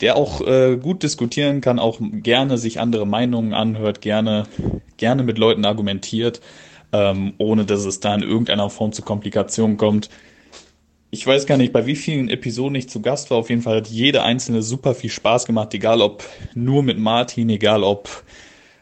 der 0.00 0.16
auch 0.16 0.40
äh, 0.46 0.76
gut 0.76 1.02
diskutieren 1.02 1.60
kann, 1.60 1.78
auch 1.78 1.98
gerne 2.00 2.58
sich 2.58 2.80
andere 2.80 3.06
Meinungen 3.06 3.54
anhört, 3.54 4.02
gerne, 4.02 4.44
gerne 4.98 5.24
mit 5.24 5.38
Leuten 5.38 5.64
argumentiert, 5.64 6.40
ähm, 6.92 7.34
ohne 7.38 7.64
dass 7.64 7.84
es 7.84 8.00
da 8.00 8.14
in 8.14 8.22
irgendeiner 8.22 8.70
Form 8.70 8.92
zu 8.92 9.02
Komplikationen 9.02 9.76
kommt 9.76 10.08
ich 11.10 11.26
weiß 11.26 11.46
gar 11.46 11.56
nicht, 11.56 11.72
bei 11.72 11.86
wie 11.86 11.96
vielen 11.96 12.28
Episoden 12.28 12.74
ich 12.74 12.88
zu 12.88 13.00
Gast 13.00 13.30
war. 13.30 13.38
Auf 13.38 13.48
jeden 13.48 13.62
Fall 13.62 13.78
hat 13.78 13.88
jede 13.88 14.22
einzelne 14.22 14.62
super 14.62 14.94
viel 14.94 15.10
Spaß 15.10 15.46
gemacht, 15.46 15.72
egal 15.72 16.02
ob 16.02 16.22
nur 16.54 16.82
mit 16.82 16.98
Martin, 16.98 17.48
egal 17.48 17.82
ob, 17.82 18.24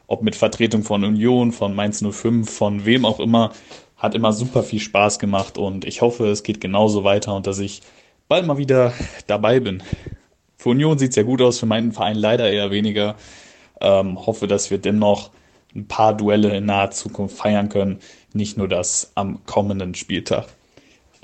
ob 0.07 0.22
mit 0.22 0.34
Vertretung 0.34 0.82
von 0.82 1.04
Union, 1.04 1.52
von 1.52 1.74
Mainz 1.74 2.04
05, 2.04 2.50
von 2.50 2.84
wem 2.84 3.04
auch 3.04 3.20
immer. 3.20 3.52
Hat 3.96 4.14
immer 4.14 4.32
super 4.32 4.62
viel 4.62 4.80
Spaß 4.80 5.18
gemacht 5.18 5.57
und 5.57 5.86
ich 5.86 6.02
hoffe, 6.02 6.26
es 6.26 6.42
geht 6.42 6.61
genauso 6.61 7.02
weiter 7.02 7.34
und 7.34 7.46
dass 7.46 7.59
ich 7.59 7.80
bald 8.28 8.46
mal 8.46 8.59
wieder 8.59 8.92
dabei 9.26 9.61
bin. 9.61 9.82
Für 10.57 10.70
Union 10.70 10.98
sieht 10.98 11.11
es 11.11 11.16
ja 11.16 11.22
gut 11.22 11.40
aus, 11.40 11.61
für 11.61 11.66
meinen 11.66 11.92
Verein 11.92 12.16
leider 12.16 12.50
eher 12.50 12.70
weniger. 12.70 13.16
Ähm, 13.80 14.26
hoffe, 14.26 14.48
dass 14.48 14.70
wir 14.70 14.78
dennoch 14.78 15.30
ein 15.74 15.86
paar 15.86 16.16
Duelle 16.16 16.56
in 16.56 16.66
naher 16.66 16.90
Zukunft 16.90 17.36
feiern 17.36 17.68
können, 17.68 17.98
nicht 18.32 18.56
nur 18.56 18.68
das 18.68 19.12
am 19.14 19.44
kommenden 19.46 19.94
Spieltag. 19.94 20.46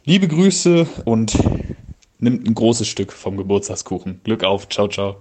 Liebe 0.04 0.28
Grüße 0.28 0.86
und 1.04 1.38
nimmt 2.18 2.46
ein 2.46 2.54
großes 2.54 2.88
Stück 2.88 3.12
vom 3.12 3.36
Geburtstagskuchen. 3.36 4.20
Glück 4.24 4.44
auf. 4.44 4.68
Ciao, 4.68 4.88
ciao. 4.88 5.16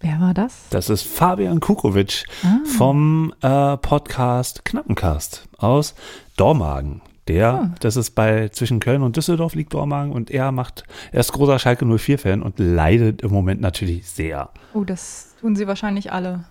Wer 0.00 0.20
war 0.20 0.34
das? 0.34 0.66
Das 0.70 0.90
ist 0.90 1.02
Fabian 1.02 1.60
Kukovic 1.60 2.24
ah. 2.42 2.58
vom 2.76 3.32
äh, 3.40 3.76
Podcast 3.78 4.64
Knappencast 4.64 5.48
aus 5.56 5.94
Dormagen. 6.36 7.00
Der, 7.26 7.54
ah. 7.54 7.74
das 7.80 7.96
ist 7.96 8.10
bei 8.10 8.50
zwischen 8.50 8.80
Köln 8.80 9.02
und 9.02 9.16
Düsseldorf 9.16 9.54
liegt 9.54 9.72
Dormagen 9.72 10.12
und 10.12 10.30
er 10.30 10.52
macht, 10.52 10.84
er 11.10 11.20
ist 11.20 11.32
großer 11.32 11.58
Schalke 11.58 11.86
04-Fan 11.86 12.42
und 12.42 12.58
leidet 12.58 13.22
im 13.22 13.32
Moment 13.32 13.62
natürlich 13.62 14.06
sehr. 14.06 14.50
Oh, 14.74 14.84
das 14.84 15.34
tun 15.40 15.56
sie 15.56 15.66
wahrscheinlich 15.66 16.12
alle. 16.12 16.44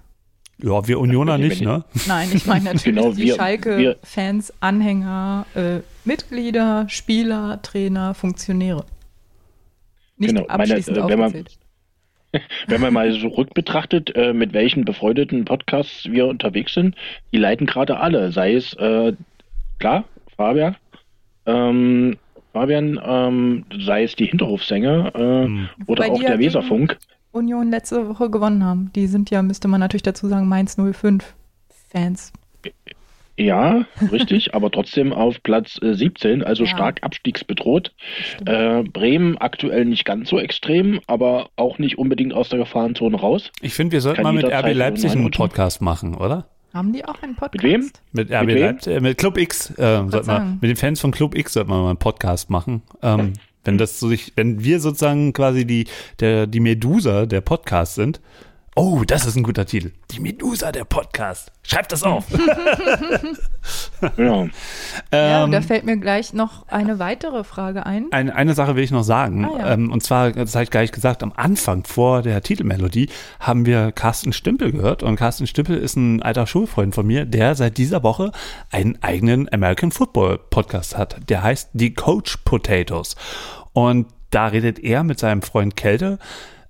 Ja, 0.62 0.88
wir 0.88 1.00
Unioner 1.00 1.38
nicht, 1.38 1.62
ne? 1.62 1.84
Nein, 2.08 2.30
ich 2.34 2.46
meine 2.46 2.64
natürlich 2.74 2.84
genau, 2.84 3.12
die 3.12 3.30
Schalke-Fans, 3.30 4.54
Anhänger, 4.60 5.46
äh, 5.56 5.80
Mitglieder, 6.06 6.86
Spieler, 6.90 7.62
Trainer, 7.62 8.14
Funktionäre. 8.14 8.86
Nicht 10.18 10.36
genau, 10.36 10.48
abschließend 10.48 10.98
meine, 10.98 11.08
äh, 11.08 11.10
wenn, 11.10 11.20
man, 11.20 11.46
wenn 12.68 12.82
man 12.82 12.94
mal 12.94 13.12
so 13.14 13.28
rückbetrachtet, 13.28 14.16
äh, 14.16 14.34
mit 14.34 14.54
welchen 14.54 14.86
befreundeten 14.86 15.46
Podcasts 15.46 16.06
wir 16.06 16.28
unterwegs 16.28 16.74
sind, 16.74 16.96
die 17.32 17.38
leiten 17.38 17.66
gerade 17.66 17.98
alle. 17.98 18.32
Sei 18.32 18.54
es, 18.54 18.74
äh, 18.74 19.14
klar, 19.80 20.06
Fabian, 20.38 20.76
ähm, 21.46 22.18
Fabian, 22.54 23.02
ähm, 23.04 23.66
sei 23.80 24.04
es 24.04 24.16
die 24.16 24.28
Hinterhofsänger 24.28 25.12
äh, 25.16 25.46
hm. 25.46 25.70
oder 25.88 26.12
auch 26.12 26.20
der 26.20 26.40
Weserfunk. 26.40 26.98
Union 27.34 27.70
letzte 27.72 28.08
Woche 28.08 28.30
gewonnen 28.30 28.64
haben. 28.64 28.92
Die 28.96 29.08
sind 29.08 29.30
ja, 29.30 29.42
müsste 29.42 29.68
man 29.68 29.80
natürlich 29.80 30.04
dazu 30.04 30.28
sagen, 30.28 30.48
Mainz 30.48 30.78
05 30.78 31.34
Fans. 31.92 32.32
Ja, 33.36 33.86
richtig, 34.12 34.54
aber 34.54 34.70
trotzdem 34.70 35.12
auf 35.12 35.42
Platz 35.42 35.80
äh, 35.82 35.96
17, 35.96 36.44
also 36.44 36.64
Ja. 36.66 36.70
stark 36.70 37.00
abstiegsbedroht. 37.02 37.92
Äh, 38.46 38.84
Bremen 38.84 39.40
aktuell 39.40 39.86
nicht 39.86 40.06
ganz 40.06 40.30
so 40.30 40.38
extrem, 40.38 41.00
aber 41.08 41.50
auch 41.56 41.80
nicht 41.80 41.98
unbedingt 41.98 42.34
aus 42.34 42.50
der 42.50 42.60
Gefahrenzone 42.60 43.18
raus. 43.20 43.52
Ich 43.62 43.74
finde, 43.74 43.94
wir 43.94 44.02
sollten 44.02 44.18
Kann 44.24 44.36
mal 44.36 44.44
mit 44.44 44.46
RB 44.54 44.74
Leipzig 44.76 45.12
einen. 45.14 45.32
Podcast 45.32 45.82
machen, 45.82 46.14
oder? 46.14 46.46
Haben 46.76 46.94
die 46.94 47.04
auch 47.06 47.22
einen 47.24 47.36
Podcast? 47.36 47.64
Mit 47.64 47.64
wem? 47.64 47.92
Mit 48.12 48.32
RB 48.32 48.46
Mit 48.46 48.56
wem? 48.56 48.62
Leipzig, 48.64 48.96
äh, 48.96 49.00
mit 49.00 49.18
Club 49.18 49.38
X, 49.40 49.72
äh, 49.72 49.76
sollten 49.82 50.14
wir, 50.14 50.24
sagen. 50.24 50.58
mit 50.62 50.70
den 50.70 50.78
Fans 50.78 51.00
von 51.02 51.12
Club 51.12 51.36
X 51.36 51.54
sollten 51.54 51.72
wir 51.72 51.82
mal 51.82 51.90
einen 51.90 51.98
Podcast 51.98 52.52
machen. 52.52 52.84
Ähm, 53.02 53.34
wenn 53.64 53.78
das 53.78 54.00
so 54.00 54.08
sich, 54.08 54.34
wenn 54.36 54.64
wir 54.64 54.80
sozusagen 54.80 55.34
quasi 55.34 55.66
die, 55.66 55.86
der, 56.20 56.48
die 56.48 56.60
Medusa 56.60 57.26
der 57.26 57.42
Podcast 57.42 57.96
sind. 57.96 58.22
Oh, 58.76 59.04
das 59.06 59.28
ist 59.28 59.36
ein 59.36 59.44
guter 59.44 59.68
Titel. 59.68 59.92
Die 60.10 60.20
Medusa 60.20 60.72
der 60.72 60.84
Podcast. 60.84 61.52
Schreibt 61.62 61.92
das 61.92 62.04
auf. 62.04 62.26
Ja. 64.18 64.48
Ja, 65.14 65.46
Ähm, 65.46 65.52
da 65.52 65.62
fällt 65.62 65.86
mir 65.86 65.96
gleich 65.96 66.34
noch 66.34 66.68
eine 66.68 67.00
weitere 67.00 67.46
Frage 67.46 67.86
ein. 67.86 68.08
Eine, 68.12 68.36
eine 68.36 68.54
Sache 68.54 68.76
will 68.76 68.84
ich 68.84 68.92
noch 68.92 69.04
sagen. 69.04 69.46
Ah, 69.46 69.58
ja. 69.58 69.74
ähm, 69.74 69.90
und 69.92 70.04
zwar, 70.04 70.32
das 70.34 70.54
habe 70.56 70.66
ich 70.66 70.72
gar 70.72 70.82
nicht 70.82 70.94
gesagt, 70.94 71.24
am 71.24 71.32
Anfang 71.34 71.86
vor 71.86 72.22
der 72.22 72.42
Titelmelodie 72.42 73.08
haben 73.40 73.66
wir 73.66 73.94
Carsten 73.94 74.34
Stümpel 74.34 74.74
gehört. 74.74 75.02
Und 75.04 75.16
Carsten 75.16 75.48
Stümpel 75.48 75.78
ist 75.78 75.96
ein 75.96 76.22
alter 76.22 76.46
Schulfreund 76.48 76.94
von 76.94 77.08
mir, 77.08 77.26
der 77.26 77.56
seit 77.56 77.78
dieser 77.78 78.04
Woche 78.04 78.32
einen 78.72 79.02
eigenen 79.02 79.52
American 79.54 79.92
Football 79.92 80.40
Podcast 80.50 80.98
hat. 80.98 81.30
Der 81.30 81.42
heißt 81.44 81.70
Die 81.74 81.94
Coach 81.94 82.38
Potatoes. 82.44 83.16
Und 83.72 84.08
da 84.32 84.48
redet 84.48 84.80
er 84.80 85.04
mit 85.04 85.20
seinem 85.20 85.42
Freund 85.44 85.78
Kälte 85.78 86.20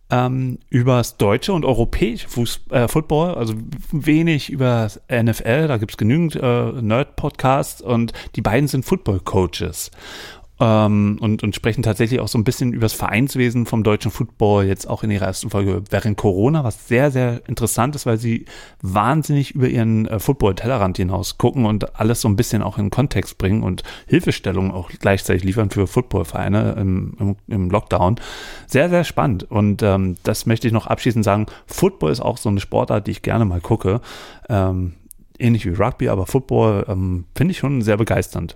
ähm, 0.09 0.59
übers 0.69 1.17
deutsche 1.17 1.53
und 1.53 1.65
europäische 1.65 2.27
Fuß 2.27 2.61
äh, 2.69 2.87
Football, 2.87 3.35
also 3.35 3.55
wenig 3.91 4.49
über 4.49 4.89
NFL, 5.09 5.67
da 5.67 5.77
gibt's 5.77 5.97
genügend 5.97 6.35
äh, 6.35 6.71
Nerd-Podcasts 6.71 7.81
und 7.81 8.13
die 8.35 8.41
beiden 8.41 8.67
sind 8.67 8.85
Football-Coaches. 8.85 9.91
Ähm, 10.59 11.17
und, 11.19 11.41
und 11.41 11.55
sprechen 11.55 11.81
tatsächlich 11.81 12.19
auch 12.19 12.27
so 12.27 12.37
ein 12.37 12.43
bisschen 12.43 12.73
über 12.73 12.83
das 12.83 12.93
Vereinswesen 12.93 13.65
vom 13.65 13.83
deutschen 13.83 14.11
Football, 14.11 14.65
jetzt 14.65 14.87
auch 14.87 15.03
in 15.03 15.09
ihrer 15.09 15.25
ersten 15.25 15.49
Folge 15.49 15.81
während 15.89 16.15
Corona, 16.15 16.63
was 16.63 16.87
sehr, 16.87 17.09
sehr 17.09 17.41
interessant 17.47 17.95
ist, 17.95 18.05
weil 18.05 18.19
sie 18.19 18.45
wahnsinnig 18.81 19.55
über 19.55 19.67
ihren 19.67 20.07
äh, 20.07 20.19
Football-Tellerrand 20.19 20.97
hinaus 20.97 21.39
gucken 21.39 21.65
und 21.65 21.99
alles 21.99 22.21
so 22.21 22.27
ein 22.27 22.35
bisschen 22.35 22.61
auch 22.61 22.77
in 22.77 22.91
Kontext 22.91 23.39
bringen 23.39 23.63
und 23.63 23.81
Hilfestellungen 24.05 24.71
auch 24.71 24.91
gleichzeitig 24.91 25.43
liefern 25.43 25.71
für 25.71 25.87
Footballvereine 25.87 26.75
im, 26.79 27.13
im, 27.19 27.35
im 27.47 27.69
Lockdown. 27.71 28.17
Sehr, 28.67 28.89
sehr 28.89 29.05
spannend. 29.05 29.49
Und 29.49 29.81
ähm, 29.81 30.17
das 30.21 30.45
möchte 30.45 30.67
ich 30.67 30.73
noch 30.73 30.85
abschließend 30.85 31.25
sagen. 31.25 31.47
Football 31.65 32.11
ist 32.11 32.21
auch 32.21 32.37
so 32.37 32.49
eine 32.49 32.59
Sportart, 32.59 33.07
die 33.07 33.11
ich 33.11 33.23
gerne 33.23 33.45
mal 33.45 33.59
gucke. 33.59 34.01
Ähm, 34.49 34.93
ähnlich 35.39 35.65
wie 35.65 35.73
Rugby, 35.73 36.09
aber 36.09 36.27
Football 36.27 36.85
ähm, 36.87 37.25
finde 37.35 37.51
ich 37.53 37.57
schon 37.57 37.81
sehr 37.81 37.97
begeisternd. 37.97 38.55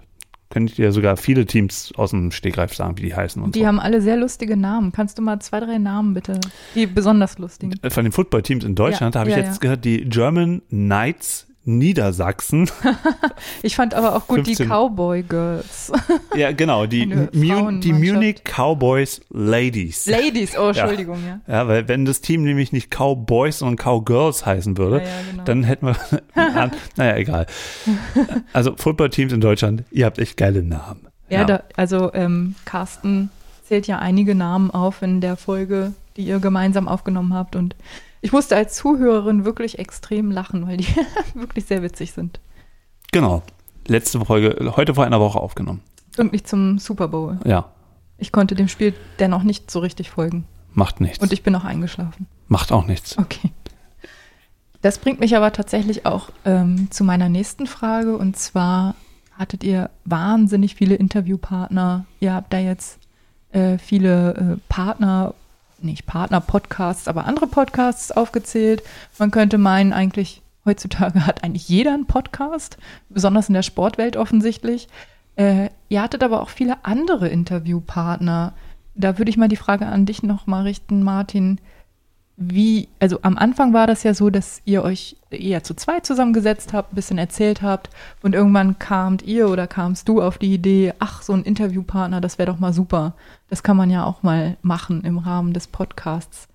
Könnte 0.49 0.71
ich 0.71 0.77
dir 0.77 0.91
sogar 0.91 1.17
viele 1.17 1.45
Teams 1.45 1.91
aus 1.97 2.11
dem 2.11 2.31
Stegreif 2.31 2.73
sagen, 2.73 2.97
wie 2.97 3.01
die 3.01 3.15
heißen 3.15 3.41
und 3.41 3.55
Die 3.55 3.67
haben 3.67 3.79
alle 3.79 4.01
sehr 4.01 4.15
lustige 4.15 4.55
Namen. 4.55 4.91
Kannst 4.93 5.17
du 5.17 5.21
mal 5.21 5.39
zwei, 5.39 5.59
drei 5.59 5.77
Namen 5.77 6.13
bitte? 6.13 6.39
Die 6.73 6.87
besonders 6.87 7.37
lustigen. 7.37 7.73
so. 7.83 7.89
Von 7.89 8.05
den 8.05 8.11
Footballteams 8.13 8.63
in 8.63 8.75
Deutschland 8.75 9.15
Ja, 9.15 9.19
habe 9.21 9.29
ich 9.29 9.35
ja, 9.35 9.43
jetzt 9.43 9.55
ja. 9.55 9.59
gehört, 9.59 9.83
die 9.85 10.05
German 10.05 10.61
Knights 10.69 11.46
Niedersachsen. 11.67 12.69
Ich 13.61 13.75
fand 13.75 13.93
aber 13.93 14.15
auch 14.15 14.27
gut 14.27 14.39
die 14.47 14.55
15. 14.55 14.67
Cowboy 14.69 15.23
Girls. 15.23 15.91
ja, 16.35 16.51
genau, 16.51 16.85
die, 16.85 17.05
Mu 17.33 17.71
die. 17.79 17.93
Munich 17.93 18.41
Cowboys 18.43 19.21
Ladies. 19.29 20.05
Ladies, 20.05 20.57
oh, 20.57 20.69
Entschuldigung, 20.69 21.17
ja. 21.25 21.39
Ja, 21.47 21.67
weil 21.67 21.87
wenn 21.87 22.05
das 22.05 22.21
Team 22.21 22.43
nämlich 22.43 22.71
nicht 22.71 22.89
Cowboys, 22.95 23.59
sondern 23.59 23.77
Cowgirls 23.77 24.45
heißen 24.45 24.77
würde, 24.77 24.97
Ja, 24.97 25.03
ja, 25.03 25.09
genau. 25.31 25.43
dann 25.43 25.63
hätten 25.63 25.87
wir, 25.87 25.95
an, 26.35 26.71
naja, 26.95 27.15
egal. 27.17 27.45
Also 28.53 28.75
Footballteams 28.75 29.33
in 29.33 29.41
Deutschland, 29.41 29.83
ihr 29.91 30.05
habt 30.05 30.19
echt 30.19 30.37
geile 30.37 30.63
Namen. 30.63 31.07
Ja, 31.29 31.43
Da, 31.43 31.63
also 31.75 32.13
ähm, 32.13 32.55
Carsten 32.65 33.29
zählt 33.65 33.87
ja 33.87 33.99
einige 33.99 34.33
Namen 34.35 34.71
auf 34.71 35.01
in 35.01 35.19
der 35.19 35.35
Folge, 35.35 35.93
die 36.15 36.23
ihr 36.23 36.39
gemeinsam 36.39 36.87
aufgenommen 36.87 37.33
habt. 37.33 37.55
Und 37.55 37.75
ich 38.21 38.31
musste 38.31 38.55
als 38.55 38.75
Zuhörerin 38.75 39.45
wirklich 39.45 39.79
extrem 39.79 40.31
lachen, 40.31 40.67
weil 40.67 40.77
die 40.77 40.87
wirklich 41.33 41.65
sehr 41.65 41.83
witzig 41.83 42.11
sind. 42.13 42.39
Genau. 43.11 43.43
Letzte 43.87 44.19
Folge, 44.23 44.73
heute 44.75 44.95
vor 44.95 45.05
einer 45.05 45.19
Woche 45.19 45.39
aufgenommen. 45.39 45.81
Pünktlich 46.15 46.43
zum 46.45 46.77
Super 46.79 47.07
Bowl. 47.07 47.39
Ja, 47.45 47.71
Ich 48.17 48.31
konnte 48.31 48.55
dem 48.55 48.67
Spiel 48.67 48.93
dennoch 49.19 49.43
nicht 49.43 49.69
so 49.71 49.79
richtig 49.79 50.09
folgen. 50.09 50.45
macht 50.73 50.99
nichts. 50.99 51.19
Und 51.19 51.31
ich 51.31 51.43
bin 51.43 51.55
auch 51.55 51.63
eingeschlafen. 51.63 52.27
macht 52.47 52.71
auch 52.71 52.85
nichts. 52.85 53.17
Okay. 53.17 53.51
Das 54.81 54.99
bringt 54.99 55.19
mich 55.19 55.35
aber 55.35 55.51
tatsächlich 55.53 56.05
auch 56.05 56.29
ähm, 56.45 56.89
zu 56.91 57.03
meiner 57.03 57.29
nächsten 57.29 57.65
Frage. 57.65 58.17
Und 58.17 58.37
zwar 58.37 58.95
hattet 59.37 59.63
ihr 59.63 59.89
wahnsinnig 60.05 60.75
viele 60.75 60.95
Interviewpartner. 60.95 62.05
Ihr 62.19 62.33
habt 62.33 62.51
da 62.53 62.59
jetzt 62.59 62.99
äh, 63.51 63.77
viele 63.77 64.35
äh, 64.35 64.57
Partner, 64.69 65.33
nicht 65.83 66.05
Partner-Podcasts, 66.05 67.07
aber 67.07 67.25
andere 67.25 67.47
Podcasts 67.47 68.11
aufgezählt. 68.11 68.83
Man 69.17 69.31
könnte 69.31 69.57
meinen, 69.57 69.93
eigentlich 69.93 70.41
heutzutage 70.65 71.25
hat 71.25 71.43
eigentlich 71.43 71.69
jeder 71.69 71.93
einen 71.93 72.05
Podcast, 72.05 72.77
besonders 73.09 73.47
in 73.47 73.53
der 73.53 73.63
Sportwelt 73.63 74.17
offensichtlich. 74.17 74.87
Äh, 75.35 75.69
ihr 75.89 76.01
hattet 76.01 76.23
aber 76.23 76.41
auch 76.41 76.49
viele 76.49 76.83
andere 76.83 77.27
Interviewpartner. 77.29 78.53
Da 78.95 79.17
würde 79.17 79.29
ich 79.29 79.37
mal 79.37 79.47
die 79.47 79.55
Frage 79.55 79.85
an 79.85 80.05
dich 80.05 80.23
nochmal 80.23 80.63
richten, 80.63 81.03
Martin 81.03 81.59
wie, 82.39 82.87
also 82.99 83.19
am 83.23 83.35
Anfang 83.35 83.73
war 83.73 83.87
das 83.87 84.03
ja 84.03 84.13
so, 84.13 84.29
dass 84.29 84.61
ihr 84.63 84.83
euch 84.83 85.17
eher 85.31 85.63
zu 85.63 85.73
zweit 85.73 86.05
zusammengesetzt 86.05 86.71
habt, 86.71 86.93
ein 86.93 86.95
bisschen 86.95 87.17
erzählt 87.17 87.63
habt 87.63 87.89
und 88.21 88.35
irgendwann 88.35 88.77
kamt 88.77 89.23
ihr 89.23 89.49
oder 89.49 89.65
kamst 89.65 90.07
du 90.07 90.21
auf 90.21 90.37
die 90.37 90.53
Idee, 90.53 90.93
ach, 90.99 91.23
so 91.23 91.33
ein 91.33 91.41
Interviewpartner, 91.41 92.21
das 92.21 92.37
wäre 92.37 92.51
doch 92.51 92.59
mal 92.59 92.73
super. 92.73 93.15
Das 93.49 93.63
kann 93.63 93.75
man 93.75 93.89
ja 93.89 94.05
auch 94.05 94.21
mal 94.21 94.55
machen 94.61 95.03
im 95.03 95.17
Rahmen 95.17 95.51
des 95.51 95.65
Podcasts. 95.65 96.47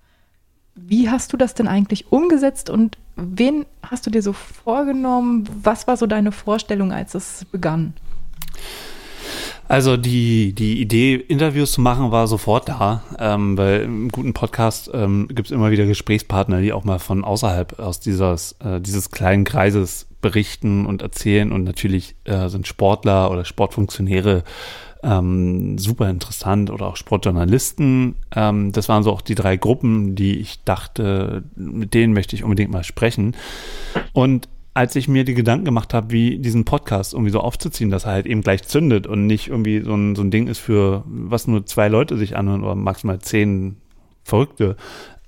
Wie 0.73 1.09
hast 1.09 1.33
du 1.33 1.37
das 1.37 1.53
denn 1.53 1.67
eigentlich 1.67 2.13
umgesetzt 2.13 2.69
und 2.69 2.97
wen 3.17 3.65
hast 3.83 4.07
du 4.07 4.09
dir 4.09 4.21
so 4.21 4.31
vorgenommen? 4.31 5.49
Was 5.61 5.85
war 5.85 5.97
so 5.97 6.07
deine 6.07 6.31
Vorstellung, 6.31 6.93
als 6.93 7.13
es 7.13 7.45
begann? 7.51 7.93
Also 9.67 9.97
die, 9.97 10.53
die 10.53 10.81
Idee, 10.81 11.15
Interviews 11.15 11.71
zu 11.71 11.81
machen, 11.81 12.11
war 12.11 12.27
sofort 12.27 12.69
da, 12.69 13.03
ähm, 13.17 13.57
weil 13.57 13.81
im 13.81 14.09
guten 14.09 14.33
Podcast 14.33 14.91
ähm, 14.93 15.27
gibt 15.29 15.47
es 15.47 15.51
immer 15.51 15.71
wieder 15.71 15.85
Gesprächspartner, 15.85 16.61
die 16.61 16.73
auch 16.73 16.83
mal 16.83 16.99
von 16.99 17.23
außerhalb 17.23 17.79
aus 17.79 17.99
dieses, 17.99 18.53
äh, 18.63 18.81
dieses 18.81 19.09
kleinen 19.09 19.45
Kreises 19.45 20.07
berichten 20.21 20.85
und 20.85 21.01
erzählen 21.01 21.51
und 21.51 21.63
natürlich 21.63 22.15
äh, 22.25 22.49
sind 22.49 22.67
Sportler 22.67 23.31
oder 23.31 23.45
Sportfunktionäre 23.45 24.43
ähm, 25.03 25.77
super 25.77 26.09
interessant 26.09 26.69
oder 26.69 26.87
auch 26.87 26.95
Sportjournalisten. 26.95 28.15
Ähm, 28.35 28.71
das 28.71 28.89
waren 28.89 29.03
so 29.03 29.11
auch 29.11 29.21
die 29.21 29.35
drei 29.35 29.57
Gruppen, 29.57 30.15
die 30.15 30.39
ich 30.39 30.63
dachte, 30.63 31.43
mit 31.55 31.93
denen 31.93 32.13
möchte 32.13 32.35
ich 32.35 32.43
unbedingt 32.43 32.71
mal 32.71 32.83
sprechen. 32.83 33.35
Und 34.13 34.47
als 34.73 34.95
ich 34.95 35.07
mir 35.07 35.23
die 35.23 35.35
Gedanken 35.35 35.65
gemacht 35.65 35.93
habe, 35.93 36.11
wie 36.11 36.39
diesen 36.39 36.65
Podcast 36.65 37.13
irgendwie 37.13 37.31
so 37.31 37.39
aufzuziehen, 37.39 37.91
dass 37.91 38.05
er 38.05 38.13
halt 38.13 38.25
eben 38.25 38.41
gleich 38.41 38.63
zündet 38.63 39.05
und 39.05 39.27
nicht 39.27 39.47
irgendwie 39.49 39.81
so 39.81 39.93
ein, 39.93 40.15
so 40.15 40.23
ein 40.23 40.31
Ding 40.31 40.47
ist 40.47 40.59
für, 40.59 41.03
was 41.05 41.47
nur 41.47 41.65
zwei 41.65 41.87
Leute 41.87 42.17
sich 42.17 42.35
anhören 42.35 42.63
oder 42.63 42.75
maximal 42.75 43.19
zehn 43.19 43.77
Verrückte, 44.23 44.77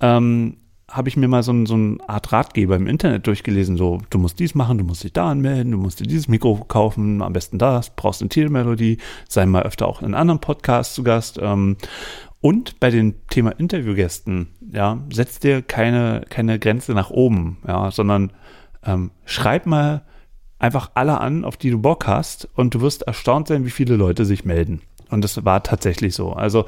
ähm, 0.00 0.56
habe 0.90 1.08
ich 1.08 1.16
mir 1.16 1.28
mal 1.28 1.42
so, 1.42 1.52
ein, 1.52 1.66
so 1.66 1.74
eine 1.74 1.98
Art 2.06 2.32
Ratgeber 2.32 2.76
im 2.76 2.86
Internet 2.86 3.26
durchgelesen, 3.26 3.76
so, 3.76 4.00
du 4.10 4.18
musst 4.18 4.38
dies 4.38 4.54
machen, 4.54 4.78
du 4.78 4.84
musst 4.84 5.02
dich 5.04 5.12
da 5.12 5.30
anmelden, 5.30 5.72
du 5.72 5.78
musst 5.78 6.00
dir 6.00 6.06
dieses 6.06 6.28
Mikro 6.28 6.64
kaufen, 6.68 7.22
am 7.22 7.32
besten 7.32 7.58
das, 7.58 7.90
brauchst 7.90 8.22
eine 8.22 8.28
Titelmelodie, 8.28 8.98
sei 9.28 9.46
mal 9.46 9.64
öfter 9.64 9.86
auch 9.86 10.02
in 10.02 10.14
anderen 10.14 10.40
Podcasts 10.40 10.94
zu 10.94 11.02
Gast. 11.02 11.38
Ähm, 11.42 11.76
und 12.40 12.78
bei 12.78 12.90
dem 12.90 13.14
Thema 13.28 13.50
Interviewgästen, 13.50 14.48
ja, 14.72 14.98
setz 15.12 15.40
dir 15.40 15.62
keine, 15.62 16.24
keine 16.28 16.58
Grenze 16.58 16.92
nach 16.92 17.10
oben, 17.10 17.58
ja, 17.66 17.90
sondern 17.90 18.32
ähm, 18.86 19.10
schreib 19.24 19.66
mal 19.66 20.02
einfach 20.58 20.90
alle 20.94 21.20
an, 21.20 21.44
auf 21.44 21.56
die 21.56 21.70
du 21.70 21.78
Bock 21.78 22.06
hast 22.06 22.48
und 22.54 22.74
du 22.74 22.80
wirst 22.80 23.02
erstaunt 23.02 23.48
sein, 23.48 23.66
wie 23.66 23.70
viele 23.70 23.96
Leute 23.96 24.24
sich 24.24 24.44
melden. 24.44 24.80
Und 25.10 25.22
das 25.22 25.44
war 25.44 25.62
tatsächlich 25.62 26.14
so. 26.14 26.32
Also 26.32 26.64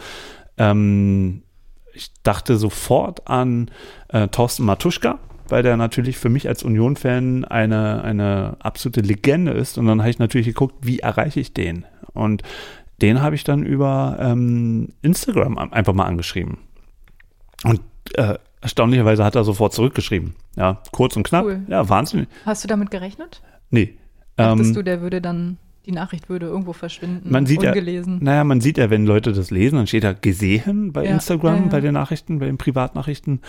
ähm, 0.58 1.42
ich 1.94 2.12
dachte 2.22 2.56
sofort 2.56 3.28
an 3.28 3.70
äh, 4.08 4.28
Thorsten 4.28 4.64
Matuschka, 4.64 5.18
weil 5.48 5.62
der 5.62 5.76
natürlich 5.76 6.18
für 6.18 6.28
mich 6.28 6.46
als 6.46 6.62
Union-Fan 6.62 7.46
eine, 7.46 8.02
eine 8.02 8.56
absolute 8.60 9.00
Legende 9.00 9.52
ist. 9.52 9.78
Und 9.78 9.86
dann 9.86 10.00
habe 10.00 10.10
ich 10.10 10.18
natürlich 10.18 10.48
geguckt, 10.48 10.74
wie 10.82 10.98
erreiche 10.98 11.40
ich 11.40 11.54
den? 11.54 11.86
Und 12.12 12.42
den 13.00 13.22
habe 13.22 13.34
ich 13.34 13.44
dann 13.44 13.64
über 13.64 14.18
ähm, 14.20 14.90
Instagram 15.02 15.56
am- 15.56 15.72
einfach 15.72 15.94
mal 15.94 16.04
angeschrieben. 16.04 16.58
Und 17.64 17.80
äh, 18.14 18.34
erstaunlicherweise 18.61 19.24
hat 19.24 19.34
er 19.36 19.44
sofort 19.44 19.72
zurückgeschrieben. 19.72 20.34
Ja, 20.56 20.82
kurz 20.92 21.16
und 21.16 21.22
knapp. 21.22 21.44
Cool. 21.44 21.62
Ja, 21.68 21.88
Wahnsinn. 21.88 22.26
Hast 22.44 22.64
du 22.64 22.68
damit 22.68 22.90
gerechnet? 22.90 23.42
Nee. 23.70 23.96
Dachtest 24.36 24.70
Ähm, 24.70 24.74
du, 24.74 24.82
der 24.84 25.00
würde 25.00 25.20
dann 25.20 25.59
die 25.86 25.92
Nachricht 25.92 26.28
würde 26.28 26.46
irgendwo 26.46 26.74
verschwinden, 26.74 27.32
man 27.32 27.46
sieht 27.46 27.64
ungelesen. 27.64 28.18
Ja, 28.18 28.24
naja, 28.24 28.44
man 28.44 28.61
sieht 28.61 28.76
ja, 28.76 28.90
wenn 28.90 29.06
Leute 29.06 29.32
das 29.32 29.50
lesen, 29.50 29.76
dann 29.76 29.86
steht 29.86 30.04
da 30.04 30.12
gesehen 30.12 30.92
bei 30.92 31.04
Ja, 31.06 31.12
Instagram, 31.12 31.62
ja. 31.62 31.68
bei 31.70 31.80
den 31.80 31.94
Nachrichten, 31.94 32.40
bei 32.40 32.46
den 32.46 32.59
Privatnachrichten. 32.59 33.40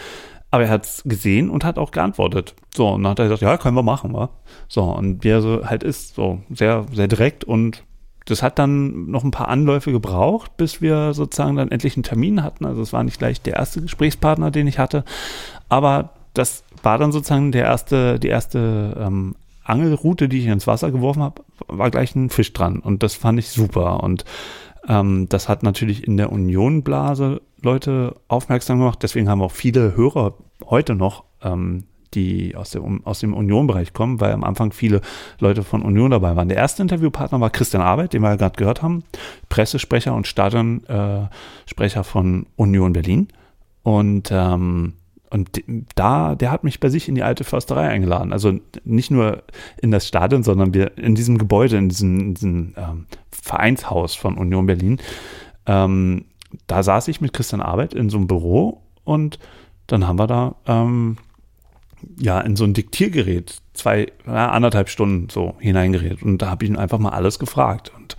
Aber 0.50 0.64
er 0.64 0.70
hat 0.70 0.86
es 0.86 1.04
gesehen 1.06 1.50
und 1.50 1.66
hat 1.66 1.78
auch 1.78 1.92
geantwortet. 1.92 2.56
So, 2.74 2.88
und 2.88 3.04
dann 3.04 3.12
hat 3.12 3.20
er 3.20 3.26
gesagt, 3.26 3.42
ja, 3.42 3.58
können 3.58 3.76
wir 3.76 3.84
machen, 3.84 4.14
wa? 4.14 4.30
So, 4.70 4.84
und 4.84 5.24
wie 5.26 5.30
er 5.30 5.42
so 5.42 5.66
halt 5.66 5.84
ist, 5.84 6.16
so 6.16 6.42
sehr, 6.50 6.86
sehr 6.94 7.10
direkt 7.10 7.44
und 7.44 7.84
das 8.26 8.44
hat 8.44 8.60
dann 8.60 9.10
noch 9.10 9.24
ein 9.24 9.32
paar 9.32 9.48
Anläufe 9.48 9.92
gebraucht, 9.92 10.56
bis 10.58 10.82
wir 10.82 11.14
sozusagen 11.14 11.56
dann 11.56 11.72
endlich 11.72 11.96
einen 11.96 12.04
Termin 12.04 12.44
hatten. 12.44 12.66
Also 12.66 12.82
es 12.82 12.94
war 12.94 13.04
nicht 13.04 13.20
gleich 13.20 13.42
der 13.42 13.56
erste 13.56 13.82
Gesprächspartner, 13.82 14.52
den 14.52 14.68
ich 14.68 14.80
hatte, 14.80 15.04
aber 15.68 16.12
das 16.34 16.64
war 16.84 16.98
dann 16.98 17.12
sozusagen 17.12 17.52
der 17.52 17.66
erste, 17.66 18.20
die 18.20 18.28
erste 18.28 18.96
ähm, 19.00 19.36
Angelroute, 19.64 20.30
die 20.30 20.40
ich 20.40 20.48
ins 20.48 20.68
Wasser 20.68 20.92
geworfen 20.92 21.22
habe, 21.22 21.44
war 21.68 21.92
gleich 21.92 22.16
ein 22.16 22.30
Fisch 22.30 22.54
dran 22.54 22.80
und 22.80 23.04
das 23.04 23.16
fand 23.16 23.40
ich 23.40 23.50
super 23.50 24.04
und 24.04 24.26
ähm, 24.88 25.28
das 25.30 25.50
hat 25.50 25.64
natürlich 25.64 26.08
in 26.08 26.18
der 26.18 26.32
Union-Blase 26.32 27.42
Leute 27.62 28.16
aufmerksam 28.28 28.80
gemacht. 28.80 29.00
Deswegen 29.02 29.30
haben 29.30 29.42
auch 29.42 29.52
viele 29.52 29.96
Hörer 29.96 30.36
heute 30.66 30.96
noch, 30.96 31.26
ähm, 31.44 31.84
die 32.14 32.56
aus, 32.56 32.72
der, 32.72 32.82
aus 33.04 33.20
dem 33.20 33.34
Union-Bereich 33.34 33.94
kommen, 33.94 34.20
weil 34.20 34.32
am 34.32 34.44
Anfang 34.44 34.72
viele 34.72 35.02
Leute 35.40 35.64
von 35.64 35.82
Union 35.82 36.12
dabei 36.12 36.36
waren. 36.36 36.50
Der 36.50 36.58
erste 36.58 36.82
Interviewpartner 36.82 37.40
war 37.40 37.50
Christian 37.50 37.84
Arbeit, 37.84 38.14
den 38.14 38.22
wir 38.22 38.30
ja 38.30 38.36
gerade 38.36 38.58
gehört 38.58 38.82
haben, 38.82 39.04
Pressesprecher 39.50 40.14
und 40.14 40.28
Stadionsprecher 40.28 41.30
Sprecher 41.66 42.04
von 42.04 42.46
Union 42.56 42.94
Berlin. 42.94 43.28
Und 43.84 44.30
ähm, 44.32 44.94
und 45.32 45.64
da, 45.94 46.34
der 46.34 46.52
hat 46.52 46.64
mich 46.64 46.80
bei 46.80 46.90
sich 46.90 47.08
in 47.08 47.14
die 47.14 47.22
alte 47.22 47.44
Försterei 47.44 47.88
eingeladen. 47.88 48.34
Also 48.34 48.60
nicht 48.84 49.12
nur 49.12 49.44
in 49.80 49.92
das 49.92 50.08
Stadion, 50.08 50.42
sondern 50.42 50.74
wir 50.74 50.98
in 50.98 51.14
diesem 51.14 51.38
Gebäude, 51.38 51.78
in 51.78 51.90
diesem, 51.90 52.20
in 52.20 52.34
diesem 52.34 52.74
ähm, 52.78 53.06
Vereinshaus 53.32 54.16
von 54.16 54.38
Union 54.38 54.66
Berlin. 54.66 54.98
Ähm, 55.68 56.26
da 56.66 56.82
saß 56.82 57.10
ich 57.10 57.22
mit 57.22 57.34
Christian 57.34 57.62
Arbeit 57.62 57.94
in 57.94 58.10
so 58.10 58.18
einem 58.18 58.26
Büro 58.26 58.82
und 59.04 59.38
dann 59.86 60.08
haben 60.08 60.18
wir 60.18 60.28
da 60.28 60.56
ähm, 60.66 61.18
ja 62.18 62.40
in 62.42 62.56
so 62.56 62.64
ein 62.64 62.74
Diktiergerät 62.74 63.58
zwei, 63.74 64.08
ja, 64.26 64.50
anderthalb 64.52 64.90
Stunden 64.90 65.30
so 65.30 65.56
hineingeredet. 65.60 66.24
Und 66.24 66.40
da 66.40 66.50
habe 66.50 66.66
ich 66.66 66.72
ihn 66.72 66.78
einfach 66.78 67.00
mal 67.00 67.12
alles 67.12 67.40
gefragt. 67.40 67.92
Und 67.96 68.18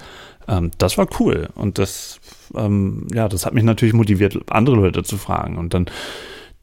ähm, 0.49 0.71
das 0.79 0.99
war 0.99 1.09
cool. 1.21 1.49
Und 1.55 1.79
das, 1.79 2.21
ähm, 2.55 3.07
ja, 3.13 3.29
das 3.29 3.47
hat 3.47 3.55
mich 3.55 3.65
natürlich 3.65 3.95
motiviert, 3.95 4.39
andere 4.51 4.77
Leute 4.77 5.03
zu 5.03 5.17
fragen. 5.17 5.59
Und 5.59 5.75
dann 5.75 5.87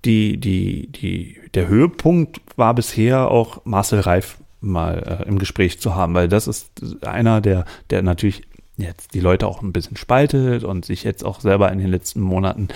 die, 0.05 0.38
die, 0.38 0.91
die, 0.91 1.38
der 1.53 1.68
Höhepunkt 1.68 2.41
war 2.55 2.74
bisher 2.74 3.30
auch 3.30 3.65
Marcel 3.65 3.99
Reif 3.99 4.38
mal 4.61 5.22
äh, 5.24 5.28
im 5.28 5.39
Gespräch 5.39 5.80
zu 5.80 5.95
haben, 5.95 6.13
weil 6.13 6.28
das 6.28 6.47
ist 6.47 7.05
einer, 7.05 7.41
der, 7.41 7.65
der 7.89 8.01
natürlich 8.01 8.43
jetzt 8.78 9.13
die 9.13 9.20
Leute 9.20 9.47
auch 9.47 9.61
ein 9.61 9.74
bisschen 9.74 9.97
spaltet 9.97 10.63
und 10.63 10.86
sich 10.86 11.03
jetzt 11.03 11.24
auch 11.24 11.39
selber 11.41 11.72
in 11.72 11.80
den 11.80 11.89
letzten 11.89 12.22
Monaten 12.22 12.68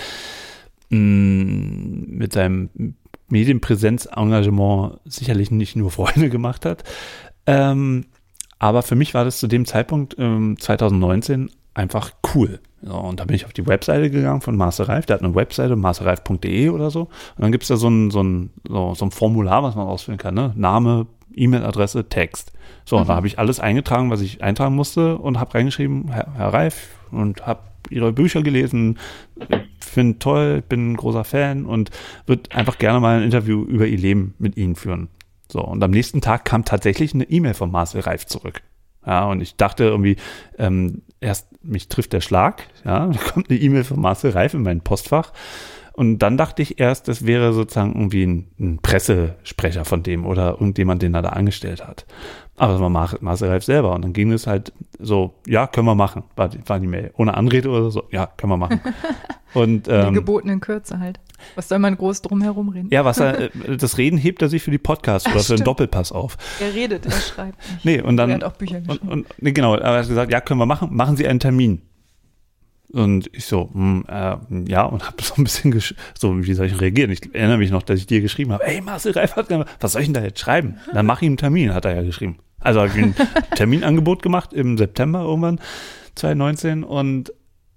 mh, 0.90 2.06
mit 2.08 2.32
seinem 2.32 2.70
Medienpräsenzengagement 3.32 5.00
sicherlich 5.04 5.50
nicht 5.50 5.74
nur 5.74 5.90
Freunde 5.90 6.30
gemacht 6.30 6.64
hat. 6.64 6.84
Ähm, 7.46 8.04
aber 8.58 8.82
für 8.82 8.94
mich 8.94 9.14
war 9.14 9.24
das 9.24 9.40
zu 9.40 9.48
dem 9.48 9.64
Zeitpunkt 9.64 10.14
ähm, 10.18 10.56
2019 10.60 11.50
einfach 11.74 12.12
cool. 12.34 12.60
So, 12.82 12.94
und 12.94 13.18
da 13.18 13.24
bin 13.24 13.34
ich 13.34 13.46
auf 13.46 13.52
die 13.52 13.66
Webseite 13.66 14.10
gegangen 14.10 14.40
von 14.40 14.56
Marcel 14.56 14.86
Reif. 14.86 15.06
Der 15.06 15.14
hat 15.14 15.24
eine 15.24 15.34
Webseite, 15.34 15.74
marcelreif.de 15.74 16.68
oder 16.68 16.90
so. 16.90 17.02
Und 17.02 17.38
dann 17.38 17.52
gibt 17.52 17.64
es 17.64 17.68
da 17.68 17.76
so 17.76 17.88
ein, 17.88 18.10
so, 18.10 18.22
ein, 18.22 18.50
so, 18.68 18.94
so 18.94 19.04
ein 19.06 19.10
Formular, 19.10 19.62
was 19.62 19.74
man 19.74 19.86
ausfüllen 19.86 20.18
kann. 20.18 20.34
Ne? 20.34 20.52
Name, 20.54 21.06
E-Mail-Adresse, 21.34 22.08
Text. 22.08 22.52
So, 22.84 22.98
und 22.98 23.08
da 23.08 23.14
habe 23.16 23.26
ich 23.26 23.38
alles 23.38 23.60
eingetragen, 23.60 24.10
was 24.10 24.20
ich 24.20 24.42
eintragen 24.42 24.74
musste 24.74 25.16
und 25.16 25.40
habe 25.40 25.54
reingeschrieben, 25.54 26.08
Herr, 26.10 26.34
Herr 26.34 26.52
Reif, 26.52 26.88
und 27.10 27.46
habe 27.46 27.60
Ihre 27.90 28.12
Bücher 28.12 28.42
gelesen, 28.42 28.98
finde 29.78 30.18
toll, 30.18 30.62
bin 30.62 30.92
ein 30.92 30.96
großer 30.96 31.24
Fan 31.24 31.66
und 31.66 31.90
würde 32.26 32.50
einfach 32.54 32.78
gerne 32.78 33.00
mal 33.00 33.18
ein 33.18 33.24
Interview 33.24 33.64
über 33.64 33.86
Ihr 33.86 33.98
Leben 33.98 34.34
mit 34.38 34.56
Ihnen 34.56 34.76
führen. 34.76 35.08
So, 35.50 35.62
und 35.62 35.82
am 35.82 35.90
nächsten 35.90 36.20
Tag 36.20 36.44
kam 36.44 36.64
tatsächlich 36.64 37.12
eine 37.12 37.24
E-Mail 37.24 37.54
von 37.54 37.70
Marcel 37.70 38.00
Reif 38.00 38.26
zurück. 38.26 38.62
Ja, 39.04 39.26
und 39.26 39.40
ich 39.40 39.56
dachte 39.56 39.84
irgendwie, 39.84 40.16
ähm, 40.58 41.02
erst 41.20 41.48
mich 41.62 41.88
trifft 41.88 42.12
der 42.12 42.20
Schlag, 42.20 42.68
ja, 42.84 43.06
da 43.12 43.18
kommt 43.18 43.50
eine 43.50 43.58
E-Mail 43.58 43.84
von 43.84 44.00
Marcel 44.00 44.30
Reif 44.30 44.54
in 44.54 44.62
mein 44.62 44.80
Postfach. 44.80 45.32
Und 45.94 46.18
dann 46.18 46.36
dachte 46.36 46.62
ich 46.62 46.80
erst, 46.80 47.08
das 47.08 47.26
wäre 47.26 47.52
sozusagen 47.52 47.94
irgendwie 47.94 48.24
ein, 48.24 48.46
ein 48.58 48.78
Pressesprecher 48.80 49.84
von 49.84 50.02
dem 50.02 50.24
oder 50.24 50.52
irgendjemand, 50.52 51.02
den 51.02 51.14
er 51.14 51.22
da 51.22 51.30
angestellt 51.30 51.86
hat. 51.86 52.06
Aber 52.56 52.72
das 52.72 52.82
war 52.82 52.90
Mar 52.90 53.10
Marcel 53.20 53.48
Reif 53.48 53.64
selber. 53.64 53.94
Und 53.94 54.02
dann 54.02 54.12
ging 54.12 54.32
es 54.32 54.46
halt 54.46 54.72
so, 54.98 55.34
ja, 55.46 55.66
können 55.66 55.86
wir 55.86 55.94
machen, 55.94 56.22
war 56.36 56.48
die, 56.48 56.58
war 56.66 56.78
die 56.78 56.86
Mail. 56.86 57.12
Ohne 57.16 57.34
Anrede 57.34 57.68
oder 57.68 57.90
so, 57.90 58.04
ja, 58.10 58.26
können 58.26 58.52
wir 58.52 58.56
machen. 58.56 58.80
Und, 59.54 59.86
ähm, 59.88 60.14
gebotenen 60.14 60.60
Kürze 60.60 60.98
halt. 60.98 61.20
Was 61.56 61.68
soll 61.68 61.78
man 61.78 61.96
groß 61.96 62.22
drum 62.22 62.40
herum 62.40 62.70
reden? 62.70 62.88
ja, 62.90 63.04
was 63.04 63.20
er, 63.20 63.38
äh, 63.40 63.76
das 63.76 63.98
Reden 63.98 64.16
hebt 64.16 64.40
er 64.40 64.48
sich 64.48 64.62
für 64.62 64.70
die 64.70 64.78
Podcasts 64.78 65.28
oder 65.30 65.40
Ach, 65.40 65.44
für 65.44 65.56
den. 65.56 65.64
Doppelpass 65.64 66.12
auf. 66.12 66.38
Er 66.60 66.72
redet, 66.72 67.04
er 67.04 67.12
schreibt 67.12 67.58
nicht. 67.70 67.84
Nee, 67.84 68.00
und 68.00 68.16
dann. 68.16 68.30
Er 68.30 68.36
hat 68.36 68.44
auch 68.44 68.52
Bücher 68.52 68.76
und, 68.76 68.86
geschrieben. 68.86 69.08
und, 69.08 69.26
nee, 69.38 69.52
genau, 69.52 69.74
er 69.74 69.98
hat 69.98 70.08
gesagt, 70.08 70.32
ja, 70.32 70.40
können 70.40 70.58
wir 70.58 70.66
machen, 70.66 70.88
machen 70.94 71.16
Sie 71.16 71.26
einen 71.26 71.40
Termin. 71.40 71.82
Und 72.92 73.30
ich 73.34 73.46
so, 73.46 73.70
hm, 73.72 74.04
äh, 74.08 74.36
ja, 74.68 74.82
und 74.84 75.06
habe 75.06 75.16
so 75.22 75.34
ein 75.38 75.44
bisschen, 75.44 75.72
gesch- 75.72 75.94
so, 76.18 76.44
wie 76.44 76.52
soll 76.54 76.66
ich 76.66 76.80
reagieren? 76.80 77.10
Ich 77.10 77.34
erinnere 77.34 77.58
mich 77.58 77.70
noch, 77.70 77.82
dass 77.82 77.98
ich 77.98 78.06
dir 78.06 78.20
geschrieben 78.20 78.52
habe, 78.52 78.66
ey, 78.66 78.80
Marcel 78.82 79.12
Reif 79.12 79.34
hat, 79.36 79.48
gesagt, 79.48 79.70
was 79.80 79.92
soll 79.92 80.02
ich 80.02 80.08
denn 80.08 80.14
da 80.14 80.22
jetzt 80.22 80.40
schreiben? 80.40 80.76
Dann 80.92 81.06
mach 81.06 81.22
ich 81.22 81.26
ihm 81.26 81.30
einen 81.32 81.36
Termin, 81.38 81.72
hat 81.74 81.84
er 81.86 81.94
ja 81.96 82.02
geschrieben. 82.02 82.38
Also 82.60 82.80
habe 82.80 82.90
ich 82.90 82.96
ein 83.02 83.14
Terminangebot 83.56 84.22
gemacht 84.22 84.52
im 84.52 84.76
September 84.76 85.20
irgendwann, 85.22 85.58
2019, 86.16 86.84
und 86.84 87.30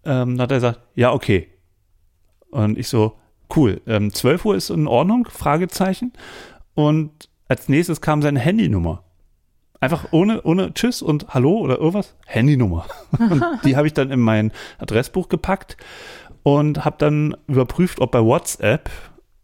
ähm, 0.04 0.38
dann 0.38 0.42
hat 0.42 0.52
er 0.52 0.58
gesagt, 0.58 0.82
ja, 0.96 1.14
okay. 1.14 1.48
Und 2.52 2.78
ich 2.78 2.90
so, 2.90 3.14
cool, 3.56 3.82
ähm, 3.88 4.12
12 4.14 4.46
Uhr 4.46 4.56
ist 4.56 4.70
in 4.70 4.86
Ordnung, 4.88 5.28
Fragezeichen. 5.30 6.12
Und 6.74 7.30
als 7.48 7.70
nächstes 7.70 8.02
kam 8.02 8.22
seine 8.22 8.40
Handynummer. 8.40 9.05
Einfach 9.80 10.08
ohne, 10.12 10.42
ohne 10.44 10.74
Tschüss 10.74 11.02
und 11.02 11.34
Hallo 11.34 11.58
oder 11.58 11.78
irgendwas, 11.78 12.16
Handynummer. 12.26 12.86
Und 13.20 13.44
die 13.66 13.76
habe 13.76 13.88
ich 13.88 13.94
dann 13.94 14.10
in 14.10 14.20
mein 14.20 14.52
Adressbuch 14.80 15.30
gepackt 15.30 15.78
und 16.44 16.86
habe 16.86 16.96
dann 17.00 17.36
überprüft, 17.48 18.00
ob 18.00 18.12
bei 18.12 18.24
WhatsApp, 18.24 18.90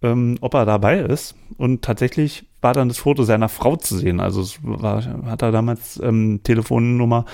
ähm, 0.01 0.37
ob 0.41 0.53
er 0.53 0.65
dabei 0.65 0.99
ist. 0.99 1.35
Und 1.57 1.81
tatsächlich 1.81 2.45
war 2.61 2.73
dann 2.73 2.89
das 2.89 2.99
Foto 2.99 3.23
seiner 3.23 3.49
Frau 3.49 3.75
zu 3.75 3.97
sehen. 3.97 4.19
Also 4.19 4.41
es 4.41 4.59
war, 4.61 5.03
hat 5.25 5.41
er 5.41 5.51
damals 5.51 5.99
ähm, 6.01 6.41
Telefonnummer 6.43 7.25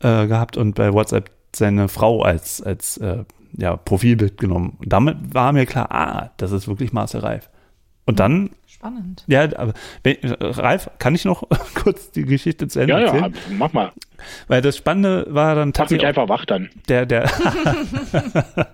äh, 0.00 0.26
gehabt 0.26 0.56
und 0.56 0.74
bei 0.74 0.92
WhatsApp 0.92 1.30
seine 1.56 1.88
Frau 1.88 2.22
als, 2.22 2.62
als 2.62 2.98
äh, 2.98 3.24
ja, 3.56 3.76
Profilbild 3.76 4.38
genommen. 4.38 4.76
Und 4.78 4.92
damit 4.92 5.34
war 5.34 5.52
mir 5.52 5.66
klar, 5.66 5.90
ah, 5.90 6.30
das 6.36 6.52
ist 6.52 6.68
wirklich 6.68 6.92
Marcel 6.92 7.20
Reif. 7.20 7.50
Und 8.04 8.20
dann 8.20 8.50
Spannend. 8.78 9.24
ja, 9.26 9.42
aber 9.56 9.72
wenn, 10.04 10.16
Ralf, 10.40 10.88
kann 10.98 11.14
ich 11.14 11.24
noch 11.24 11.42
kurz 11.74 12.10
die 12.12 12.24
Geschichte 12.24 12.68
zu 12.68 12.78
Ende 12.80 12.92
Ja, 12.94 13.00
ja, 13.00 13.06
erzählen? 13.06 13.34
mach 13.58 13.72
mal. 13.72 13.92
Weil 14.46 14.62
das 14.62 14.76
Spannende 14.76 15.26
war 15.30 15.54
dann 15.56 15.58
Mach 15.58 15.64
mich 15.66 15.72
tatsächlich. 15.74 16.06
einfach 16.06 16.28
wach 16.28 16.44
dann. 16.44 16.70
Der, 16.88 17.04
der 17.06 17.28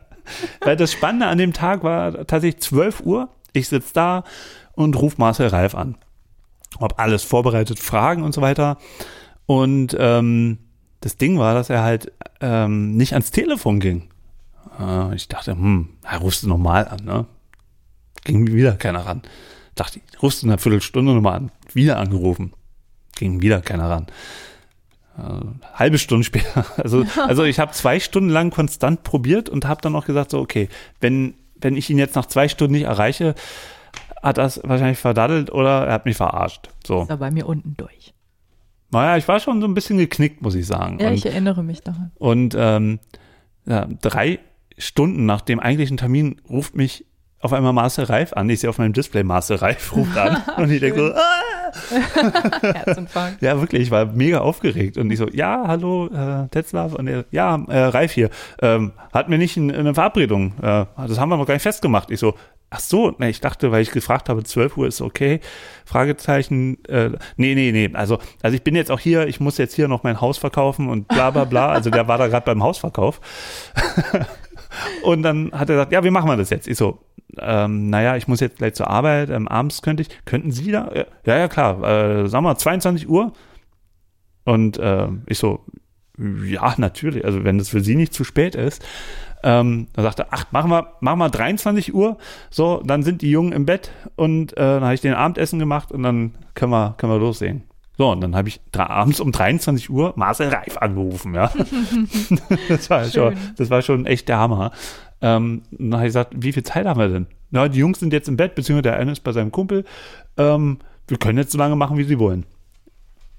Weil 0.61 0.77
das 0.77 0.93
Spannende 0.93 1.27
an 1.27 1.39
dem 1.39 1.53
Tag 1.53 1.83
war 1.83 2.27
tatsächlich 2.27 2.61
12 2.63 3.01
Uhr. 3.01 3.29
Ich 3.53 3.69
sitze 3.69 3.93
da 3.93 4.25
und 4.73 4.97
rufe 5.01 5.17
Marcel 5.19 5.49
Ralf 5.49 5.75
an. 5.75 5.97
Hab 6.81 6.99
alles 7.01 7.23
vorbereitet, 7.23 7.79
Fragen 7.79 8.23
und 8.23 8.33
so 8.35 8.41
weiter. 8.41 8.79
Und 9.47 9.95
ähm, 9.99 10.59
das 11.01 11.17
Ding 11.19 11.39
war, 11.39 11.55
dass 11.55 11.71
er 11.71 11.83
halt 11.83 12.11
ähm, 12.41 12.97
nicht 12.97 13.13
ans 13.13 13.31
Telefon 13.31 13.81
ging. 13.81 14.09
Äh, 14.81 15.15
ich 15.15 15.29
dachte, 15.29 15.53
hm, 15.53 15.91
er 16.03 16.19
rufst 16.19 16.43
du 16.43 16.49
nochmal 16.49 16.89
an, 16.89 17.05
ne? 17.05 17.27
Ging 18.25 18.47
wieder 18.53 18.73
keiner 18.73 19.01
ran. 19.07 19.23
Dachte 19.75 19.99
ich, 19.99 20.23
rufst 20.23 20.43
du 20.43 20.47
in 20.47 20.53
einer 20.53 20.59
Viertelstunde 20.59 21.13
nochmal 21.13 21.37
an. 21.37 21.51
Wieder 21.73 21.99
angerufen. 21.99 22.53
Ging 23.17 23.43
wieder 23.43 23.61
keiner 23.61 23.91
ran. 23.91 24.07
Äh, 25.19 25.75
halbe 25.75 25.99
Stunde 25.99 26.25
später. 26.25 26.65
Also, 26.77 27.05
also 27.17 27.45
ich 27.45 27.59
habe 27.59 27.73
zwei 27.73 28.01
Stunden 28.01 28.31
lang 28.31 28.51
konstant 28.51 29.03
probiert 29.03 29.49
und 29.49 29.65
habe 29.67 29.81
dann 29.81 29.95
auch 29.97 30.07
gesagt, 30.07 30.31
so, 30.31 30.41
okay, 30.41 30.69
wenn, 31.01 31.35
wenn 31.57 31.77
ich 31.77 31.91
ihn 31.91 31.99
jetzt 31.99 32.15
nach 32.15 32.27
zwei 32.27 32.49
Stunden 32.49 32.75
nicht 32.75 32.85
erreiche, 32.85 33.35
hat 34.23 34.39
das 34.39 34.61
wahrscheinlich 34.65 34.99
verdaddelt 34.99 35.53
oder 35.53 35.87
er 35.87 35.93
hat 35.93 36.07
mich 36.07 36.17
verarscht. 36.17 36.71
So. 36.87 37.03
Ist 37.03 37.11
er 37.11 37.19
bei 37.19 37.31
mir 37.31 37.47
unten 37.47 37.77
durch. 37.77 38.15
Naja, 38.91 39.17
ich 39.17 39.27
war 39.27 39.41
schon 39.41 39.61
so 39.61 39.67
ein 39.67 39.75
bisschen 39.75 39.99
geknickt, 39.99 40.41
muss 40.41 40.55
ich 40.55 40.67
sagen. 40.67 40.99
Ja, 41.01 41.09
und, 41.09 41.15
ich 41.15 41.27
erinnere 41.27 41.63
mich 41.63 41.81
daran. 41.83 42.13
und 42.17 42.55
ähm, 42.57 43.01
ja, 43.67 43.87
drei 44.01 44.39
Stunden 44.79 45.27
nach 45.27 45.41
dem 45.41 45.61
eigentlichen 45.61 45.97
Termin 45.97 46.41
ruft 46.49 46.77
mich 46.77 47.05
auf 47.45 47.53
einmal 47.53 47.73
Marcel 47.75 48.07
Reif 48.07 48.33
an. 48.33 48.49
Ich 48.49 48.61
sehe 48.61 48.71
auf 48.71 48.79
meinem 48.79 48.95
Display 48.95 49.23
Marcel 49.23 49.57
Reif 49.59 49.95
ruft 49.95 50.17
an. 50.17 50.43
und 50.57 50.71
ich 50.71 50.81
denke 50.81 50.99
so, 50.99 51.15
ah! 51.15 51.41
Ja, 53.41 53.61
wirklich, 53.61 53.83
ich 53.83 53.91
war 53.91 54.07
mega 54.07 54.39
aufgeregt. 54.41 54.97
Und 54.97 55.11
ich 55.11 55.19
so, 55.19 55.29
ja, 55.29 55.65
hallo, 55.67 56.07
äh, 56.07 56.49
Tetzlaff. 56.49 56.95
Und 56.95 57.07
er, 57.07 57.25
ja, 57.31 57.63
äh, 57.69 57.79
Reif 57.85 58.13
hier. 58.13 58.31
Ähm, 58.63 58.93
hatten 59.13 59.31
wir 59.31 59.39
nicht 59.39 59.57
ein- 59.57 59.71
eine 59.75 59.93
Verabredung? 59.95 60.55
Äh, 60.63 60.87
das 60.97 61.19
haben 61.21 61.29
wir 61.29 61.37
noch 61.37 61.47
gar 61.47 61.55
nicht 61.55 61.63
festgemacht. 61.63 62.11
Ich 62.11 62.19
so, 62.21 62.35
Ach 62.71 62.81
so, 62.81 63.15
ne, 63.19 63.29
ich 63.31 63.41
dachte, 63.41 63.71
weil 63.71 63.83
ich 63.83 63.93
gefragt 63.93 64.29
habe, 64.29 64.43
12 64.43 64.77
Uhr 64.77 64.89
ist 64.89 65.01
okay. 65.01 65.39
Fragezeichen, 65.85 66.83
äh, 66.87 67.11
nee, 67.37 67.55
nee, 67.55 67.71
nee. 67.71 67.89
Also, 67.95 68.19
also 68.43 68.57
ich 68.57 68.65
bin 68.65 68.75
jetzt 68.75 68.91
auch 68.91 68.99
hier, 68.99 69.29
ich 69.29 69.39
muss 69.39 69.59
jetzt 69.59 69.75
hier 69.75 69.87
noch 69.87 70.03
mein 70.03 70.21
Haus 70.21 70.39
verkaufen 70.39 70.89
und 70.89 71.07
bla 71.07 71.31
bla 71.31 71.45
bla. 71.45 71.69
Also 71.69 71.91
der 71.91 72.09
war 72.09 72.19
da 72.19 72.27
gerade 72.27 72.45
beim 72.47 72.65
Hausverkauf. 72.65 73.21
und 75.03 75.23
dann 75.23 75.53
hat 75.53 75.69
er 75.69 75.77
gesagt, 75.77 75.93
ja, 75.93 76.05
wie 76.05 76.11
machen 76.11 76.29
wir 76.29 76.37
das 76.37 76.51
jetzt? 76.51 76.69
Ich 76.69 76.77
so, 76.77 77.01
ähm, 77.39 77.91
naja, 77.91 78.17
ich 78.17 78.29
muss 78.29 78.41
jetzt 78.41 78.59
gleich 78.59 78.75
zur 78.75 78.89
Arbeit, 78.89 79.31
ähm, 79.31 79.49
abends 79.49 79.83
könnte 79.83 80.03
ich, 80.03 80.25
könnten 80.25 80.53
Sie 80.53 80.71
da? 80.71 80.91
Ja, 81.25 81.37
ja, 81.39 81.49
klar, 81.49 81.83
äh, 81.83 82.29
sagen 82.29 82.45
wir 82.45 82.57
22 82.57 83.09
Uhr. 83.09 83.33
Und 84.45 84.79
äh, 84.79 85.09
ich 85.27 85.39
so, 85.39 85.65
ja, 86.19 86.75
natürlich, 86.77 87.25
also 87.25 87.45
wenn 87.45 87.59
das 87.59 87.69
für 87.69 87.81
Sie 87.81 87.97
nicht 87.97 88.15
zu 88.15 88.25
spät 88.25 88.55
ist. 88.55 88.85
Ähm, 89.43 89.89
dann 89.93 90.05
sagte 90.05 90.23
er, 90.23 90.29
ach, 90.31 90.53
machen 90.53 90.71
wir, 90.71 90.95
machen 91.01 91.19
wir 91.19 91.29
23 91.29 91.93
Uhr, 91.93 92.17
so, 92.49 92.83
dann 92.83 93.03
sind 93.03 93.21
die 93.21 93.31
Jungen 93.31 93.53
im 93.53 93.67
Bett 93.67 93.91
und 94.17 94.53
äh, 94.55 94.57
dann 94.57 94.85
habe 94.85 94.95
ich 94.95 95.03
den 95.03 95.13
Abendessen 95.13 95.59
gemacht 95.59 95.93
und 95.93 96.03
dann 96.03 96.35
können 96.55 96.73
wir, 96.73 96.95
können 96.97 97.13
wir 97.13 97.19
loslegen. 97.19 97.63
So, 97.97 98.11
und 98.11 98.21
dann 98.21 98.35
habe 98.35 98.49
ich 98.49 98.61
abends 98.77 99.21
um 99.21 99.31
23 99.31 99.89
Uhr 99.89 100.15
Marcel 100.17 100.49
Reif 100.49 100.79
angerufen, 100.79 101.35
ja. 101.35 101.53
das, 102.69 102.91
war 102.91 103.05
schon, 103.05 103.37
das 103.57 103.71
war 103.71 103.83
schon 103.83 104.05
echt 104.07 104.29
der 104.29 104.39
Hammer. 104.39 104.73
Ähm, 105.21 105.63
dann 105.71 105.95
habe 105.95 106.05
ich 106.05 106.09
gesagt, 106.09 106.35
wie 106.37 106.53
viel 106.53 106.65
Zeit 106.65 106.87
haben 106.87 106.99
wir 106.99 107.09
denn? 107.09 107.27
Na, 107.51 107.69
die 107.69 107.79
Jungs 107.79 108.01
sind 108.01 108.13
jetzt 108.13 108.29
im 108.29 108.37
Bett, 108.37 108.57
beziehungsweise 108.57 108.83
der 108.83 108.97
eine 108.99 109.13
ist 109.13 109.21
bei 109.21 109.31
seinem 109.31 109.53
Kumpel. 109.53 109.85
Ähm, 110.37 110.79
wir 111.07 111.19
können 111.19 111.39
jetzt 111.39 111.53
so 111.53 111.59
lange 111.59 111.77
machen, 111.77 111.97
wie 111.97 112.05
sie 112.05 112.19
wollen. 112.19 112.47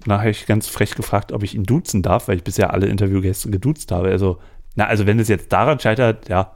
Dann 0.04 0.18
habe 0.18 0.30
ich 0.30 0.46
ganz 0.46 0.68
frech 0.68 0.94
gefragt, 0.94 1.32
ob 1.32 1.42
ich 1.42 1.54
ihn 1.54 1.64
duzen 1.64 2.02
darf, 2.02 2.28
weil 2.28 2.36
ich 2.36 2.44
bisher 2.44 2.72
alle 2.72 2.86
Interviewgäste 2.86 3.50
geduzt 3.50 3.92
habe. 3.92 4.08
Also, 4.08 4.38
na, 4.74 4.86
also 4.86 5.06
wenn 5.06 5.18
es 5.18 5.28
jetzt 5.28 5.52
daran 5.52 5.80
scheitert, 5.80 6.28
ja, 6.28 6.52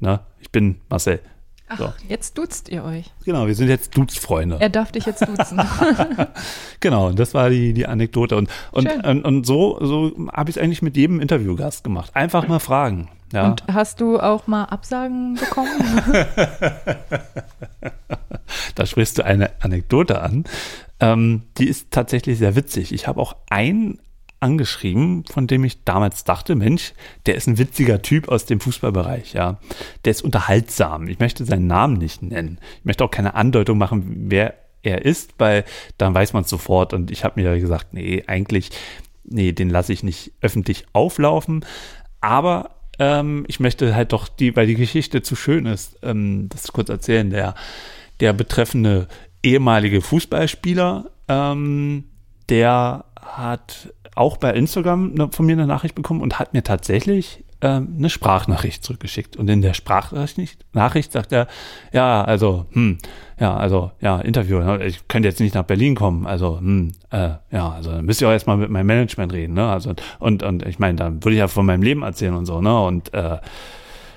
na, 0.00 0.26
ich 0.40 0.50
bin 0.50 0.80
Marcel. 0.90 1.20
Ach, 1.72 1.78
so. 1.78 1.92
jetzt 2.08 2.36
duzt 2.36 2.68
ihr 2.68 2.84
euch. 2.84 3.10
Genau, 3.24 3.46
wir 3.46 3.54
sind 3.54 3.68
jetzt 3.68 3.96
Duzfreunde. 3.96 4.58
Er 4.60 4.68
darf 4.68 4.92
dich 4.92 5.06
jetzt 5.06 5.26
duzen. 5.26 5.60
genau, 6.80 7.12
das 7.12 7.34
war 7.34 7.50
die, 7.50 7.72
die 7.72 7.86
Anekdote. 7.86 8.36
Und, 8.36 8.50
und, 8.72 8.88
und, 8.88 9.24
und, 9.24 9.46
so, 9.46 9.78
so 9.80 10.12
habe 10.32 10.50
ich 10.50 10.56
es 10.56 10.62
eigentlich 10.62 10.82
mit 10.82 10.96
jedem 10.96 11.20
Interviewgast 11.20 11.84
gemacht. 11.84 12.14
Einfach 12.14 12.46
mal 12.48 12.58
fragen. 12.58 13.08
Ja. 13.32 13.46
Und 13.46 13.64
hast 13.72 14.00
du 14.00 14.20
auch 14.20 14.46
mal 14.46 14.64
Absagen 14.64 15.34
bekommen? 15.34 15.70
da 18.74 18.86
sprichst 18.86 19.18
du 19.18 19.24
eine 19.24 19.50
Anekdote 19.60 20.20
an. 20.20 20.44
Ähm, 21.00 21.42
die 21.56 21.68
ist 21.68 21.90
tatsächlich 21.90 22.38
sehr 22.38 22.56
witzig. 22.56 22.92
Ich 22.92 23.08
habe 23.08 23.20
auch 23.20 23.36
einen 23.48 23.98
angeschrieben, 24.42 25.24
von 25.24 25.46
dem 25.46 25.64
ich 25.64 25.84
damals 25.84 26.24
dachte, 26.24 26.54
Mensch, 26.54 26.92
der 27.26 27.36
ist 27.36 27.46
ein 27.46 27.58
witziger 27.58 28.02
Typ 28.02 28.28
aus 28.28 28.44
dem 28.44 28.60
Fußballbereich, 28.60 29.34
ja. 29.34 29.58
Der 30.04 30.10
ist 30.10 30.22
unterhaltsam. 30.22 31.08
Ich 31.08 31.18
möchte 31.18 31.44
seinen 31.44 31.66
Namen 31.66 31.94
nicht 31.94 32.22
nennen. 32.22 32.58
Ich 32.78 32.84
möchte 32.84 33.04
auch 33.04 33.10
keine 33.10 33.34
Andeutung 33.34 33.78
machen, 33.78 34.30
wer 34.30 34.54
er 34.82 35.04
ist, 35.04 35.34
weil 35.38 35.64
dann 35.96 36.14
weiß 36.14 36.32
man 36.32 36.42
es 36.42 36.50
sofort. 36.50 36.92
Und 36.92 37.10
ich 37.10 37.24
habe 37.24 37.40
mir 37.40 37.58
gesagt, 37.58 37.94
nee, 37.94 38.24
eigentlich, 38.26 38.70
nee, 39.24 39.52
den 39.52 39.70
lasse 39.70 39.92
ich 39.92 40.02
nicht 40.02 40.32
öffentlich 40.40 40.86
auflaufen. 40.92 41.64
Aber 42.20 42.70
ähm, 42.98 43.44
ich 43.48 43.60
möchte 43.60 43.94
halt 43.94 44.12
doch 44.12 44.28
die, 44.28 44.54
weil 44.56 44.66
die 44.66 44.74
Geschichte 44.74 45.22
zu 45.22 45.36
schön 45.36 45.66
ist, 45.66 45.98
ähm, 46.02 46.48
das 46.48 46.72
kurz 46.72 46.88
erzählen. 46.88 47.30
Der, 47.30 47.54
der 48.20 48.32
betreffende 48.32 49.08
ehemalige 49.42 50.00
Fußballspieler, 50.00 51.10
ähm, 51.28 52.04
der 52.48 53.04
hat 53.20 53.92
auch 54.14 54.36
bei 54.36 54.52
Instagram 54.52 55.14
ne, 55.14 55.28
von 55.30 55.46
mir 55.46 55.52
eine 55.52 55.66
Nachricht 55.66 55.94
bekommen 55.94 56.20
und 56.20 56.38
hat 56.38 56.52
mir 56.52 56.62
tatsächlich 56.62 57.44
ähm, 57.62 57.94
eine 57.96 58.10
Sprachnachricht 58.10 58.84
zurückgeschickt. 58.84 59.36
Und 59.36 59.48
in 59.48 59.62
der 59.62 59.74
Sprachnachricht 59.74 60.64
Nachricht 60.72 61.12
sagt 61.12 61.32
er, 61.32 61.46
ja, 61.92 62.22
also, 62.22 62.66
hm, 62.72 62.98
ja, 63.38 63.56
also, 63.56 63.92
ja, 64.00 64.20
Interview, 64.20 64.58
ne, 64.58 64.84
ich 64.84 65.06
könnte 65.08 65.28
jetzt 65.28 65.40
nicht 65.40 65.54
nach 65.54 65.64
Berlin 65.64 65.94
kommen, 65.94 66.26
also, 66.26 66.58
hm, 66.58 66.92
äh, 67.10 67.30
ja, 67.50 67.70
also 67.70 67.92
dann 67.92 68.04
müsst 68.04 68.20
ihr 68.20 68.28
auch 68.28 68.32
erstmal 68.32 68.56
mit 68.56 68.70
meinem 68.70 68.86
Management 68.86 69.32
reden, 69.32 69.54
ne? 69.54 69.68
Also, 69.68 69.94
und, 70.18 70.42
und 70.42 70.66
ich 70.66 70.78
meine, 70.78 70.96
dann 70.96 71.24
würde 71.24 71.34
ich 71.34 71.38
ja 71.38 71.48
von 71.48 71.64
meinem 71.64 71.82
Leben 71.82 72.02
erzählen 72.02 72.34
und 72.34 72.46
so, 72.46 72.60
ne? 72.60 72.80
Und 72.82 73.14
äh, 73.14 73.38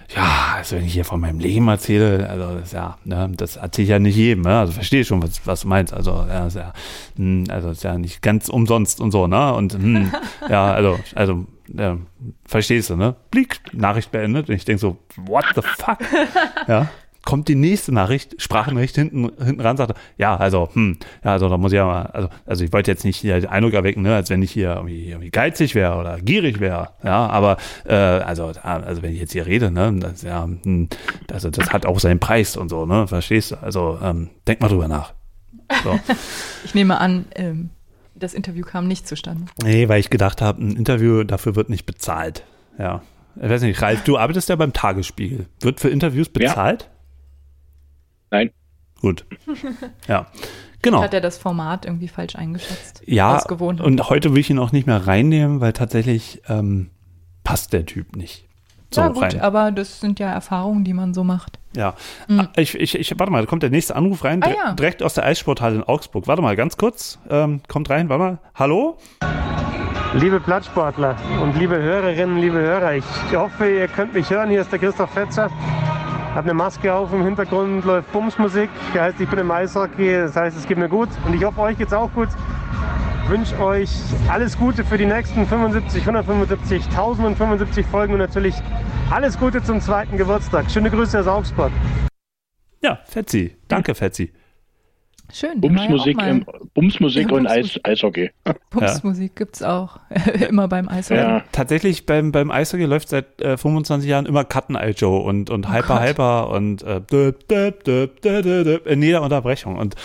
ja, 0.10 0.56
also 0.58 0.76
wenn 0.76 0.86
ich 0.86 0.94
hier 0.94 1.06
von 1.06 1.20
meinem 1.20 1.40
Leben 1.40 1.68
erzähle, 1.68 2.30
also 2.30 2.60
das 2.60 2.72
ja, 2.72 2.98
ne, 3.06 3.32
das 3.36 3.56
erzähle 3.56 3.84
ich 3.84 3.90
ja 3.90 4.00
nicht 4.00 4.16
jedem, 4.16 4.44
ne? 4.44 4.60
Also 4.60 4.74
verstehe 4.74 5.04
schon, 5.04 5.22
was, 5.22 5.46
was 5.46 5.62
du 5.62 5.68
meinst. 5.68 5.94
Also, 5.94 6.26
ja, 6.28 6.48
ist 6.48 6.56
ja, 6.56 6.74
mh, 7.18 7.52
also 7.52 7.70
ist 7.70 7.84
ja 7.84 7.98
nicht 7.98 8.22
ganz 8.22 8.50
umsonst 8.50 9.02
und 9.02 9.12
so, 9.12 9.28
ne? 9.28 9.54
Und 9.54 9.82
mh, 9.82 10.12
ja, 10.50 10.74
also, 10.74 11.00
also 11.16 11.46
ja, 11.68 11.98
verstehst 12.46 12.90
du, 12.92 12.96
ne? 12.96 13.16
Blick, 13.32 13.60
Nachricht 13.74 14.12
beendet. 14.12 14.50
Und 14.50 14.56
ich 14.56 14.66
denke 14.66 14.80
so, 14.80 14.98
what 15.18 15.46
the 15.56 15.62
fuck? 15.62 15.98
ja 16.68 16.88
kommt 17.26 17.48
die 17.48 17.56
nächste 17.56 17.92
Nachricht, 17.92 18.42
Sprachnachricht 18.42 18.96
hinten, 18.96 19.32
hinten 19.44 19.62
ran, 19.62 19.78
sagt, 19.78 19.98
ja, 20.18 20.36
also, 20.38 20.70
hm, 20.72 20.98
ja, 21.24 21.32
also 21.32 21.50
da 21.50 21.58
muss 21.58 21.72
ich 21.72 21.78
ja 21.78 21.86
mal, 21.86 22.04
also, 22.04 22.30
also 22.46 22.64
ich 22.64 22.72
wollte 22.72 22.92
jetzt 22.92 23.04
nicht 23.04 23.18
hier 23.18 23.40
den 23.40 23.50
Eindruck 23.50 23.74
erwecken, 23.74 24.04
ne, 24.04 24.16
als 24.16 24.30
wenn 24.30 24.42
ich 24.42 24.52
hier 24.52 24.76
irgendwie, 24.76 25.10
irgendwie 25.10 25.32
geizig 25.32 25.76
wäre 25.76 25.98
oder 25.98 26.20
gierig 26.22 26.60
wäre, 26.60 26.92
ja, 27.04 27.28
aber 27.28 27.58
äh, 27.86 27.94
also, 27.94 28.52
also 28.62 29.02
wenn 29.02 29.12
ich 29.12 29.20
jetzt 29.20 29.34
hier 29.34 29.46
rede, 29.46 29.72
ne, 29.72 29.94
das 30.00 30.22
ja, 30.22 30.44
hm, 30.44 30.88
also 31.32 31.50
das 31.50 31.72
hat 31.72 31.86
auch 31.86 32.00
seinen 32.00 32.20
Preis 32.20 32.56
und 32.56 32.70
so, 32.70 32.86
ne, 32.86 33.08
verstehst 33.08 33.52
du? 33.52 33.56
Also 33.62 33.98
ähm, 34.02 34.30
denk 34.48 34.62
mal 34.62 34.70
drüber 34.70 34.88
nach. 34.88 35.14
So. 35.84 36.00
ich 36.66 36.76
nehme 36.76 37.00
an, 37.00 37.26
ähm, 37.36 37.72
das 38.14 38.34
Interview 38.34 38.64
kam 38.64 38.88
nicht 38.88 39.08
zustande. 39.08 39.46
Nee, 39.64 39.90
weil 39.90 40.00
ich 40.00 40.10
gedacht 40.10 40.42
habe, 40.42 40.64
ein 40.64 40.76
Interview 40.76 41.24
dafür 41.24 41.56
wird 41.56 41.70
nicht 41.70 41.86
bezahlt. 41.86 42.44
Ja. 42.78 43.02
Ich 43.36 43.50
weiß 43.50 43.64
nicht, 43.64 43.82
Ralf, 43.82 44.04
du 44.04 44.18
arbeitest 44.18 44.48
ja 44.48 44.56
beim 44.56 44.72
Tagesspiegel. 44.72 45.48
Wird 45.60 45.82
für 45.82 45.90
Interviews 45.90 46.30
bezahlt? 46.30 46.84
Ja. 46.84 46.95
Nein. 48.32 48.52
Gut. 49.02 49.26
Ja. 50.08 50.28
Genau. 50.82 51.02
Hat 51.02 51.16
er 51.16 51.22
das 51.22 51.40
Format 51.40 51.86
irgendwie 51.86 52.08
falsch 52.08 52.36
eingeschätzt? 52.36 53.02
Ja, 53.08 53.42
und 53.50 54.08
heute 54.08 54.32
will 54.34 54.40
ich 54.40 54.52
ihn 54.52 54.60
auch 54.60 54.72
nicht 54.72 54.86
mehr 54.86 55.08
reinnehmen, 55.08 55.60
weil 55.60 55.74
tatsächlich 55.74 56.44
ähm, 56.48 56.92
passt 57.44 57.74
der 57.74 57.88
Typ 57.88 58.16
nicht. 58.16 58.46
So 58.92 59.02
ja, 59.02 59.08
gut, 59.08 59.24
rein. 59.24 59.42
aber 59.42 59.72
das 59.72 60.00
sind 60.00 60.20
ja 60.20 60.32
Erfahrungen, 60.32 60.84
die 60.84 60.94
man 60.94 61.16
so 61.16 61.24
macht. 61.24 61.58
Ja. 61.76 61.96
Mhm. 62.28 62.50
Ich, 62.56 62.76
ich, 62.76 62.96
ich, 63.00 63.20
warte 63.20 63.32
mal, 63.32 63.42
da 63.42 63.48
kommt 63.48 63.64
der 63.64 63.72
nächste 63.72 63.96
Anruf 63.96 64.24
rein, 64.24 64.44
ah, 64.44 64.50
ja. 64.50 64.74
direkt 64.74 65.02
aus 65.02 65.16
der 65.16 65.26
Eissporthalle 65.26 65.76
in 65.76 65.84
Augsburg. 65.84 66.28
Warte 66.28 66.44
mal, 66.44 66.56
ganz 66.56 66.78
kurz. 66.78 67.18
Ähm, 67.30 67.62
kommt 67.68 67.90
rein, 67.90 68.08
warte 68.10 68.24
mal. 68.24 68.38
Hallo? 68.54 68.98
Liebe 70.14 70.40
Plattsportler 70.40 71.18
und 71.42 71.58
liebe 71.58 71.76
Hörerinnen, 71.76 72.38
liebe 72.38 72.60
Hörer, 72.60 72.94
ich 72.94 73.04
hoffe, 73.34 73.70
ihr 73.70 73.88
könnt 73.88 74.14
mich 74.14 74.30
hören. 74.30 74.50
Hier 74.50 74.62
ist 74.62 74.72
der 74.72 74.80
Christoph 74.80 75.10
Fetzer 75.12 75.50
habe 76.36 76.50
eine 76.50 76.54
Maske 76.54 76.94
auf, 76.94 77.14
im 77.14 77.24
Hintergrund 77.24 77.86
läuft 77.86 78.12
Bumsmusik. 78.12 78.70
Das 78.94 79.04
heißt, 79.04 79.22
ich 79.22 79.30
bin 79.30 79.40
im 79.40 79.50
Eishockey, 79.50 80.18
das 80.18 80.36
heißt, 80.36 80.58
es 80.58 80.68
geht 80.68 80.78
mir 80.78 80.90
gut. 80.90 81.08
Und 81.26 81.34
ich 81.34 81.44
hoffe, 81.44 81.62
euch 81.62 81.78
geht's 81.78 81.94
auch 81.94 82.12
gut. 82.12 82.28
Ich 83.24 83.30
wünsche 83.30 83.58
euch 83.60 83.90
alles 84.30 84.58
Gute 84.58 84.84
für 84.84 84.98
die 84.98 85.06
nächsten 85.06 85.48
75, 85.48 86.02
175, 86.02 86.86
1075 86.88 87.86
Folgen 87.88 88.14
und 88.14 88.20
natürlich 88.20 88.56
alles 89.10 89.40
Gute 89.40 89.64
zum 89.64 89.80
zweiten 89.80 90.18
Geburtstag. 90.18 90.70
Schöne 90.70 90.92
Grüße 90.92 91.22
aus 91.22 91.28
Augsburg. 91.28 91.72
Ja, 92.82 93.00
Fetzi. 93.06 93.56
Danke, 93.68 93.96
Fetzi. 93.96 94.34
Schön. 95.34 95.60
Bumsmusik, 95.60 96.18
ja 96.20 96.28
ähm, 96.28 96.46
Bumsmusik 96.74 97.30
ja, 97.30 97.38
und 97.38 97.48
Eis, 97.48 97.80
Eishockey. 97.84 98.32
Bumsmusik 98.70 99.32
ja. 99.32 99.36
gibt 99.36 99.56
es 99.56 99.64
auch. 99.64 100.00
immer 100.50 100.68
beim 100.68 100.88
Eishockey. 100.88 101.20
Ja. 101.20 101.44
Tatsächlich 101.52 102.06
beim, 102.06 102.32
beim 102.32 102.52
Eishockey 102.52 102.86
läuft 102.86 103.10
seit 103.10 103.42
äh, 103.42 103.58
25 103.58 104.10
Jahren 104.10 104.26
immer 104.26 104.44
Cutten 104.44 104.76
Eye 104.76 104.92
Joe 104.92 105.20
und, 105.20 105.50
und 105.50 105.68
oh 105.68 105.72
Hyper 105.72 105.88
Gott. 105.88 106.02
Hyper 106.02 106.50
und 106.50 106.84
äh, 106.84 107.02
döp, 107.02 107.48
döp, 107.48 107.84
döp, 107.84 108.88
in 108.88 109.02
jeder 109.02 109.22
Unterbrechung. 109.22 109.78
Und 109.78 109.96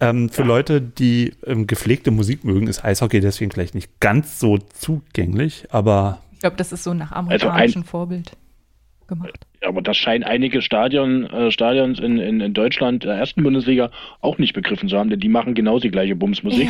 ähm, 0.00 0.28
für 0.28 0.42
Leute, 0.42 0.80
die 0.80 1.34
ähm, 1.46 1.66
gepflegte 1.66 2.10
Musik 2.10 2.44
mögen, 2.44 2.66
ist 2.66 2.84
Eishockey 2.84 3.20
deswegen 3.20 3.50
vielleicht 3.50 3.74
nicht 3.74 4.00
ganz 4.00 4.38
so 4.38 4.58
zugänglich, 4.58 5.66
aber. 5.70 6.18
Ich 6.32 6.40
glaube, 6.40 6.56
das 6.56 6.72
ist 6.72 6.82
so 6.82 6.92
nach 6.92 7.12
amerikanischem 7.12 7.82
also 7.82 7.90
Vorbild 7.90 8.32
gemacht. 9.14 9.38
Ja, 9.62 9.68
aber 9.68 9.82
das 9.82 9.96
scheinen 9.96 10.24
einige 10.24 10.62
Stadion, 10.62 11.24
äh, 11.26 11.50
Stadions 11.50 11.98
in, 11.98 12.18
in, 12.18 12.40
in 12.40 12.54
Deutschland, 12.54 13.04
der 13.04 13.14
ersten 13.14 13.42
Bundesliga, 13.42 13.90
auch 14.20 14.38
nicht 14.38 14.54
begriffen 14.54 14.88
zu 14.88 14.98
haben, 14.98 15.10
denn 15.10 15.20
die 15.20 15.28
machen 15.28 15.54
genau 15.54 15.78
die 15.78 15.90
gleiche 15.90 16.16
Bumsmusik. 16.16 16.68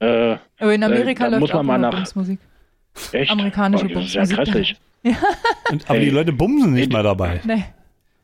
Ja. 0.00 0.32
Äh, 0.32 0.38
aber 0.58 0.74
in 0.74 0.82
Amerika 0.82 1.26
äh, 1.26 1.30
läuft 1.30 1.40
muss 1.40 1.52
man 1.52 1.60
auch 1.60 1.64
mal 1.64 1.78
nach 1.78 1.94
Bumsmusik. 1.94 2.38
Echt? 3.12 3.30
Amerikanische 3.30 3.86
oh, 3.86 3.94
das 3.94 4.04
ist 4.06 4.14
ja 4.14 4.24
grässlich. 4.24 4.76
Ja. 5.02 5.16
aber 5.86 5.98
hey. 5.98 6.04
die 6.04 6.10
Leute 6.10 6.32
bumsen 6.32 6.72
nicht 6.72 6.92
mal 6.92 7.02
dabei. 7.02 7.40
Nee. 7.44 7.64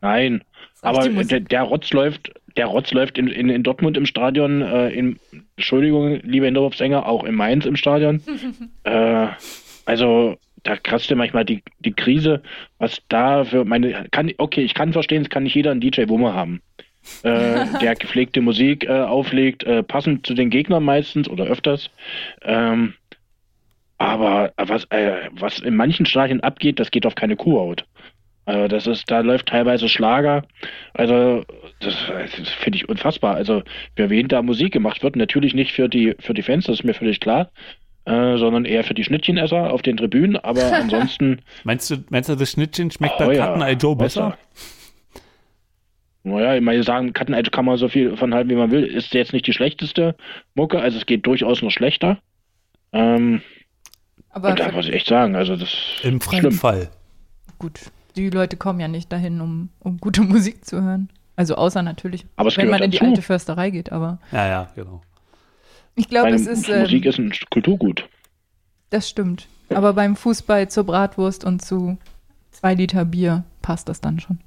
Nein. 0.01 0.43
Aber 0.83 1.09
der, 1.09 1.41
der, 1.41 1.63
Rotz 1.63 1.93
läuft, 1.93 2.33
der 2.57 2.67
Rotz 2.67 2.91
läuft 2.93 3.17
in, 3.17 3.29
in, 3.29 3.49
in 3.49 3.63
Dortmund 3.63 3.97
im 3.97 4.05
Stadion, 4.05 4.63
äh, 4.63 4.89
in, 4.89 5.19
Entschuldigung, 5.57 6.21
liebe 6.25 6.47
Hinterhofsänger, 6.47 7.07
auch 7.07 7.23
in 7.23 7.37
Mainz 7.37 7.65
im 7.67 7.77
Stadion. 7.77 8.21
äh, 8.83 9.29
also 9.85 10.37
da 10.63 10.77
kratzt 10.77 11.11
dir 11.11 11.17
manchmal 11.17 11.45
die, 11.45 11.63
die 11.81 11.93
Krise, 11.93 12.43
was 12.79 13.03
da 13.09 13.45
für 13.45 13.65
meine, 13.65 14.07
kann, 14.11 14.31
okay, 14.39 14.63
ich 14.63 14.75
kann 14.75 14.93
verstehen, 14.93 15.23
es 15.23 15.31
kann 15.31 15.43
nicht 15.43 15.55
jeder 15.55 15.71
einen 15.71 15.81
DJ 15.81 16.05
Bummer 16.05 16.35
haben. 16.35 16.63
äh, 17.23 17.67
der 17.81 17.95
gepflegte 17.97 18.41
Musik 18.41 18.85
äh, 18.85 19.01
auflegt, 19.01 19.65
äh, 19.65 19.83
passend 19.83 20.27
zu 20.27 20.35
den 20.35 20.51
Gegnern 20.51 20.85
meistens 20.85 21.29
oder 21.29 21.45
öfters. 21.45 21.91
Ähm, 22.43 22.95
aber 23.99 24.53
was, 24.57 24.85
äh, 24.91 25.29
was 25.33 25.61
in 25.61 25.77
manchen 25.77 26.07
Stadien 26.07 26.41
abgeht, 26.41 26.81
das 26.81 26.91
geht 26.91 27.07
auf 27.07 27.15
keine 27.15 27.37
Kuhhaut. 27.37 27.85
Also 28.45 28.67
das 28.67 28.87
ist, 28.89 29.09
da 29.11 29.21
läuft 29.21 29.47
teilweise 29.47 29.89
Schlager. 29.89 30.45
Also 30.95 31.45
das, 31.81 31.97
das 32.09 32.49
finde 32.49 32.77
ich 32.77 32.89
unfassbar. 32.89 33.37
Also 33.37 33.63
für 33.97 34.11
wen 34.11 34.27
da 34.27 34.43
Musik 34.43 34.73
gemacht 34.73 35.03
wird, 35.05 35.15
natürlich 35.15 35.55
nicht 35.55 35.73
für 35.73 35.89
die 35.89 36.17
für 36.19 36.35
die 36.35 36.43
Fans, 36.43 36.67
das 36.67 36.81
ist 36.81 36.85
mir 36.85 36.95
völlig 36.95 37.21
klar, 37.21 37.51
äh, 38.05 38.37
sondern 38.37 38.65
eher 38.65 38.85
für 38.85 38.95
die 38.95 39.05
Schnittchenesser 39.05 39.73
auf 39.73 39.83
den 39.83 39.97
Tribünen. 39.97 40.37
Aber 40.37 40.63
ansonsten. 40.73 41.41
meinst 41.65 41.91
du, 41.91 41.97
meinst 42.11 42.29
du, 42.29 42.35
das 42.37 42.51
Schnittchen 42.53 42.91
schmeckt 42.91 43.15
Oh 43.21 43.27
bei 43.27 43.35
ja, 43.37 43.47
Cutten 43.47 43.63
Eye 43.63 43.73
Joe 43.75 43.97
besser? 43.97 44.37
Naja, 46.25 46.55
ich 46.55 46.63
meine, 46.63 46.83
sagen, 46.85 47.13
Cutten 47.13 47.35
Edge 47.35 47.51
kann 47.51 47.65
man 47.65 47.77
so 47.79 47.89
viel 47.89 48.17
von 48.17 48.33
halten, 48.33 48.49
wie 48.51 48.55
man 48.55 48.71
will. 48.71 48.85
Ist 48.85 49.13
jetzt 49.13 49.33
nicht 49.33 49.47
die 49.47 49.53
schlechteste 49.53 50.15
Mucke, 50.55 50.81
also 50.81 50.97
es 50.99 51.07
geht 51.07 51.27
durchaus 51.27 51.63
noch 51.63 51.71
schlechter. 51.71 52.19
Ähm, 52.93 53.43
Aber 54.31 54.51
und 54.51 54.61
da 54.61 54.71
muss 54.71 54.87
ich 54.87 54.93
echt 54.95 55.09
sagen, 55.09 55.35
also 55.35 55.57
das 55.57 55.75
Im 56.03 56.21
freien. 56.21 56.53
Fall. 56.53 56.91
gut, 57.59 57.81
die 58.15 58.31
Leute 58.31 58.57
kommen 58.57 58.79
ja 58.79 58.87
nicht 58.89 59.11
dahin, 59.13 59.41
um, 59.41 59.71
um 59.81 59.99
gute 59.99 60.21
Musik 60.23 60.65
zu 60.65 60.81
hören. 60.83 61.09
Also 61.35 61.57
außer 61.57 61.83
natürlich, 61.83 62.25
wenn 62.37 62.69
man 62.69 62.81
gehört 62.81 62.81
in 62.83 62.91
die 62.93 62.99
dazu. 62.99 63.11
alte 63.11 63.23
Försterei 63.23 63.71
geht, 63.71 63.91
aber 63.91 64.19
Ja, 64.31 64.47
ja, 64.47 64.69
genau. 64.77 65.01
Ich 65.95 66.09
glaube, 66.09 66.31
es 66.31 66.47
ist, 66.47 66.69
ähm, 66.69 66.83
Musik 66.83 67.07
ist 67.07 67.19
ein 67.19 67.33
Kulturgut. 67.51 68.09
das 68.91 69.09
stimmt. 69.09 69.49
Aber 69.71 69.95
beim 69.95 70.17
Fußball 70.17 70.69
zur 70.69 70.85
Bratwurst 70.85 71.45
und 71.45 71.63
zu 71.63 71.97
zwei 72.51 72.75
Liter 72.75 73.05
Bier 73.05 73.45
passt 73.63 73.89
das 73.89 74.01
dann 74.01 74.21
schon. 74.21 74.39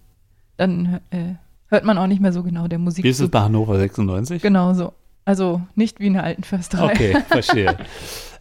Dann 0.57 0.99
äh, 1.09 1.33
hört 1.67 1.83
man 1.83 1.97
auch 1.97 2.07
nicht 2.07 2.21
mehr 2.21 2.31
so 2.31 2.43
genau 2.43 2.67
der 2.67 2.79
Musik 2.79 3.03
Wie 3.03 3.09
ist 3.09 3.19
es 3.19 3.29
bei 3.29 3.39
Hannover 3.39 3.77
96? 3.77 4.41
Genau 4.41 4.73
so. 4.73 4.93
Also 5.25 5.61
nicht 5.73 5.99
wie 5.99 6.07
in 6.07 6.13
der 6.13 6.23
alten 6.23 6.43
Försterei. 6.43 6.91
Okay, 6.91 7.17
verstehe. 7.27 7.75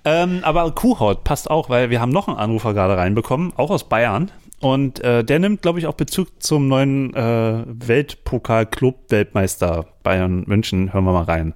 ähm, 0.04 0.40
aber 0.42 0.70
Kuhhaut 0.72 1.24
passt 1.24 1.50
auch, 1.50 1.70
weil 1.70 1.88
wir 1.88 2.02
haben 2.02 2.12
noch 2.12 2.28
einen 2.28 2.36
Anrufer 2.36 2.74
gerade 2.74 2.98
reinbekommen, 2.98 3.54
auch 3.56 3.70
aus 3.70 3.88
Bayern. 3.88 4.30
Und 4.60 5.00
äh, 5.00 5.24
der 5.24 5.38
nimmt, 5.38 5.62
glaube 5.62 5.78
ich, 5.78 5.86
auch 5.86 5.94
Bezug 5.94 6.42
zum 6.42 6.68
neuen 6.68 7.14
äh, 7.14 7.64
Weltpokal-Club-Weltmeister 7.66 9.86
Bayern 10.02 10.44
München. 10.46 10.92
Hören 10.92 11.04
wir 11.04 11.12
mal 11.12 11.24
rein. 11.24 11.54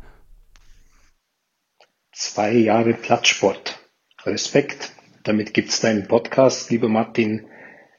Zwei 2.21 2.51
Jahre 2.51 2.95
Platzsport. 2.95 3.79
Respekt. 4.25 4.91
Damit 5.23 5.55
gibt's 5.55 5.79
deinen 5.79 6.09
Podcast, 6.09 6.69
lieber 6.69 6.89
Martin, 6.89 7.47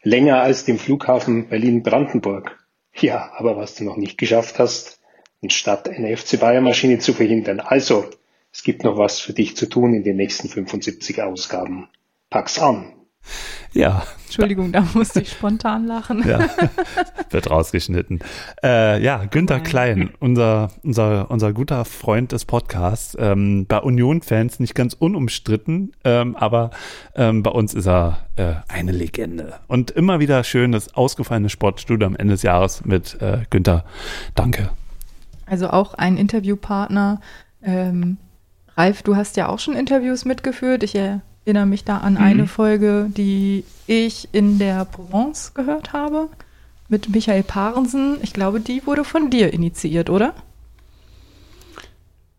länger 0.03 0.41
als 0.41 0.65
den 0.65 0.78
Flughafen 0.78 1.47
Berlin-Brandenburg. 1.47 2.59
Ja, 2.95 3.32
aber 3.38 3.55
was 3.55 3.76
du 3.76 3.86
noch 3.86 3.95
nicht 3.95 4.17
geschafft 4.17 4.59
hast, 4.59 4.99
anstatt 5.41 5.88
eine 5.88 6.17
FC 6.17 6.38
Bayern-Maschine 6.38 6.99
zu 6.99 7.13
verhindern. 7.13 7.61
Also, 7.61 8.09
es 8.51 8.63
gibt 8.63 8.84
noch 8.84 8.97
was 8.97 9.22
für 9.22 9.32
dich 9.32 9.55
zu 9.55 9.67
tun 9.67 9.93
in 9.93 10.03
den 10.03 10.17
nächsten 10.17 10.49
75 10.49 11.22
Ausgaben. 11.22 11.88
Pack's 12.30 12.59
an. 12.59 12.91
Ja. 13.73 14.03
Entschuldigung, 14.25 14.71
da 14.71 14.86
musste 14.93 15.21
ich 15.21 15.32
spontan 15.32 15.86
lachen. 15.86 16.27
Ja, 16.27 16.39
wird 17.30 17.49
rausgeschnitten. 17.49 18.19
Äh, 18.63 19.01
ja, 19.01 19.25
Günther 19.25 19.59
Klein, 19.59 20.11
unser, 20.19 20.69
unser, 20.84 21.30
unser 21.32 21.53
guter 21.53 21.86
Freund 21.86 22.32
des 22.32 22.45
Podcasts, 22.45 23.17
ähm, 23.19 23.65
bei 23.67 23.80
Union-Fans 23.80 24.59
nicht 24.59 24.75
ganz 24.75 24.93
unumstritten, 24.93 25.93
ähm, 26.03 26.36
aber 26.36 26.71
ähm, 27.15 27.43
bei 27.43 27.51
uns 27.51 27.73
ist 27.73 27.88
er 27.88 28.19
äh, 28.36 28.53
eine 28.67 28.91
Legende. 28.91 29.55
Und 29.67 29.91
immer 29.91 30.19
wieder 30.19 30.43
schön 30.43 30.71
das 30.71 30.93
ausgefallene 30.95 31.49
Sportstudio 31.49 32.07
am 32.07 32.15
Ende 32.15 32.34
des 32.34 32.43
Jahres 32.43 32.86
mit 32.86 33.21
äh, 33.21 33.39
Günther. 33.49 33.84
Danke. 34.36 34.69
Also 35.45 35.69
auch 35.69 35.95
ein 35.95 36.17
Interviewpartner. 36.17 37.21
Ähm, 37.63 38.17
Ralf, 38.77 39.01
du 39.01 39.15
hast 39.15 39.36
ja 39.38 39.49
auch 39.49 39.59
schon 39.59 39.75
Interviews 39.75 40.23
mitgeführt. 40.23 40.84
Ich 40.84 40.93
erinnere 41.45 41.65
mich 41.65 41.83
da 41.83 41.97
an 41.97 42.13
Mhm. 42.13 42.19
eine 42.21 42.47
Folge, 42.47 43.07
die 43.15 43.63
ich 43.87 44.29
in 44.33 44.59
der 44.59 44.85
Provence 44.85 45.53
gehört 45.53 45.93
habe 45.93 46.29
mit 46.89 47.09
Michael 47.09 47.43
Parensen. 47.43 48.17
Ich 48.23 48.33
glaube, 48.33 48.59
die 48.59 48.85
wurde 48.85 49.03
von 49.03 49.29
dir 49.29 49.53
initiiert, 49.53 50.09
oder? 50.09 50.33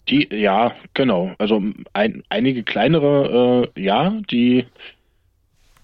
Die, 0.09 0.29
ja, 0.33 0.73
genau. 0.95 1.33
Also 1.39 1.63
ein, 1.93 2.23
einige 2.29 2.63
kleinere, 2.65 3.71
äh, 3.77 3.81
ja, 3.81 4.11
die 4.31 4.67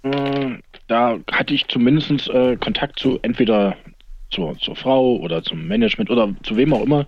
äh, 0.03 0.59
da 0.89 1.19
hatte 1.31 1.55
ich 1.55 1.67
zumindest 1.69 2.29
äh, 2.29 2.57
Kontakt 2.57 2.99
zu 2.99 3.19
entweder 3.23 3.77
zur, 4.31 4.57
zur 4.59 4.77
Frau 4.77 5.17
oder 5.17 5.43
zum 5.43 5.67
Management 5.67 6.11
oder 6.11 6.35
zu 6.43 6.57
wem 6.57 6.73
auch 6.73 6.83
immer. 6.83 7.07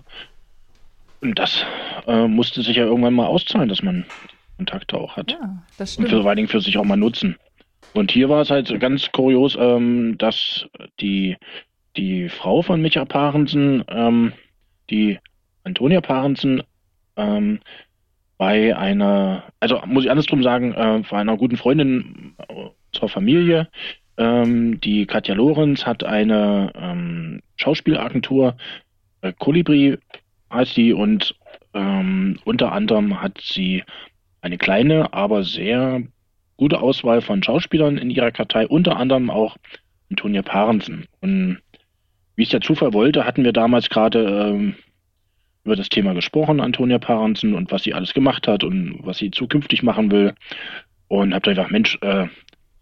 Und 1.21 1.37
das 1.37 1.65
äh, 2.07 2.27
musste 2.27 2.61
sich 2.61 2.77
ja 2.77 2.85
irgendwann 2.85 3.13
mal 3.13 3.25
auszahlen, 3.27 3.67
dass 3.69 3.83
man 3.83 4.05
Kontakte 4.59 4.97
auch 4.97 5.15
hat. 5.15 5.31
Ja, 5.31 5.63
das 5.77 5.91
Und 5.97 6.03
stimmt. 6.03 6.09
für, 6.09 6.21
vor 6.21 6.29
allen 6.29 6.35
Dingen 6.35 6.49
für 6.49 6.59
sich 6.59 6.77
auch 6.77 6.83
mal 6.83 6.97
nutzen. 6.97 7.37
Und 7.93 8.11
hier 8.11 8.27
war 8.27 8.41
es 8.41 8.49
halt 8.49 8.77
ganz 8.81 9.09
kurios, 9.13 9.57
ähm, 9.57 10.17
dass 10.17 10.67
die, 10.99 11.37
die 11.95 12.27
Frau 12.27 12.61
von 12.61 12.81
Micha 12.81 13.05
Parensen, 13.05 13.85
ähm, 13.87 14.33
die 14.89 15.17
Antonia 15.63 16.01
Parensen, 16.01 16.61
ähm, 17.15 17.61
bei 18.37 18.75
einer, 18.77 19.43
also 19.61 19.81
muss 19.85 20.03
ich 20.03 20.11
andersrum 20.11 20.43
sagen, 20.43 20.73
äh, 20.73 21.03
bei 21.09 21.17
einer 21.17 21.37
guten 21.37 21.57
Freundin 21.57 22.35
zur 22.91 23.07
Familie, 23.07 23.69
ähm, 24.17 24.81
die 24.81 25.05
Katja 25.05 25.35
Lorenz 25.35 25.85
hat 25.85 26.03
eine 26.03 26.73
ähm, 26.75 27.41
Schauspielagentur, 27.55 28.57
äh, 29.21 29.31
Kolibri 29.39 29.97
heißt 30.51 30.75
die, 30.75 30.93
und 30.93 31.35
ähm, 31.73 32.39
unter 32.43 32.71
anderem 32.71 33.21
hat 33.21 33.39
sie 33.41 33.83
eine 34.41 34.57
kleine, 34.57 35.13
aber 35.13 35.43
sehr 35.43 36.03
gute 36.57 36.81
Auswahl 36.81 37.21
von 37.21 37.41
Schauspielern 37.41 37.97
in 37.97 38.09
ihrer 38.09 38.31
Kartei, 38.31 38.67
unter 38.67 38.97
anderem 38.97 39.29
auch 39.29 39.57
Antonia 40.09 40.41
Parensen. 40.41 41.07
Und 41.21 41.59
wie 42.35 42.43
es 42.43 42.49
der 42.49 42.61
Zufall 42.61 42.93
wollte, 42.93 43.25
hatten 43.25 43.43
wir 43.43 43.53
damals 43.53 43.89
gerade 43.89 44.23
ähm, 44.23 44.75
über 45.63 45.75
das 45.75 45.89
Thema 45.89 46.13
gesprochen, 46.13 46.59
Antonia 46.59 46.99
Parensen, 46.99 47.53
und 47.53 47.71
was 47.71 47.83
sie 47.83 47.93
alles 47.93 48.13
gemacht 48.13 48.47
hat 48.47 48.63
und 48.63 48.99
was 49.03 49.17
sie 49.17 49.31
zukünftig 49.31 49.83
machen 49.83 50.11
will. 50.11 50.33
Und 51.07 51.33
habt 51.33 51.47
einfach, 51.47 51.69
Mensch, 51.69 51.97
äh, 52.01 52.27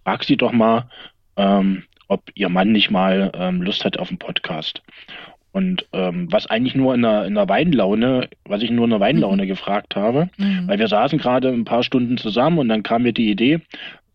frag 0.04 0.24
sie 0.24 0.38
doch 0.38 0.52
mal, 0.52 0.90
ähm, 1.36 1.84
ob 2.08 2.24
ihr 2.36 2.50
Mann 2.50 2.72
nicht 2.72 2.90
mal 2.92 3.32
ähm, 3.36 3.62
Lust 3.62 3.84
hat 3.84 4.00
auf 4.00 4.10
einen 4.10 4.20
Podcast. 4.20 4.82
Und 5.58 5.88
ähm, 5.92 6.28
was 6.32 6.46
eigentlich 6.48 6.76
nur 6.76 6.94
in 6.94 7.04
einer, 7.04 7.26
in 7.26 7.36
einer 7.38 7.50
Weinlaune, 7.50 8.30
was 8.46 8.62
ich 8.62 8.70
nur 8.70 8.86
in 8.86 8.94
einer 8.94 9.00
Weinlaune 9.00 9.48
gefragt 9.48 9.96
habe, 9.96 10.30
Mhm. 10.38 10.68
weil 10.68 10.78
wir 10.80 10.88
saßen 10.88 11.18
gerade 11.18 11.50
ein 11.50 11.66
paar 11.66 11.82
Stunden 11.84 12.18
zusammen 12.18 12.60
und 12.60 12.70
dann 12.70 12.84
kam 12.84 13.02
mir 13.04 13.14
die 13.14 13.32
Idee, 13.32 13.60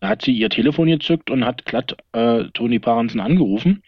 da 0.01 0.09
hat 0.09 0.23
sie 0.23 0.33
ihr 0.33 0.51
Telefon 0.51 0.87
gezückt 0.89 1.31
und 1.31 1.45
hat 1.45 1.65
glatt 1.65 1.97
äh, 2.13 2.45
Toni 2.55 2.79
Parensen 2.79 3.21
angerufen. 3.21 3.83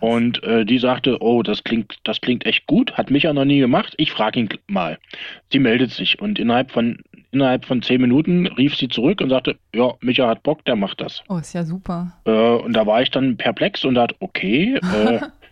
Und 0.00 0.42
äh, 0.42 0.66
die 0.66 0.78
sagte, 0.78 1.22
oh, 1.22 1.42
das 1.42 1.64
klingt, 1.64 1.94
das 2.04 2.20
klingt 2.20 2.44
echt 2.44 2.66
gut, 2.66 2.92
hat 2.98 3.10
mich 3.10 3.22
ja 3.22 3.32
noch 3.32 3.46
nie 3.46 3.60
gemacht, 3.60 3.94
ich 3.96 4.12
frage 4.12 4.40
ihn 4.40 4.48
mal. 4.66 4.98
Sie 5.50 5.58
meldet 5.58 5.90
sich 5.92 6.20
und 6.20 6.38
innerhalb 6.38 6.70
von 6.70 6.98
innerhalb 7.32 7.64
von 7.64 7.80
zehn 7.82 8.00
Minuten 8.00 8.46
rief 8.46 8.76
sie 8.76 8.88
zurück 8.88 9.20
und 9.22 9.30
sagte, 9.30 9.56
ja, 9.74 9.92
Micha 10.00 10.26
hat 10.28 10.42
Bock, 10.42 10.64
der 10.64 10.76
macht 10.76 11.00
das. 11.00 11.22
Oh, 11.28 11.38
ist 11.38 11.52
ja 11.54 11.64
super. 11.64 12.12
Äh, 12.24 12.30
und 12.30 12.72
da 12.74 12.86
war 12.86 13.00
ich 13.02 13.10
dann 13.10 13.36
perplex 13.36 13.84
und 13.84 13.94
dachte, 13.94 14.14
okay, 14.20 14.74
äh, 14.76 15.20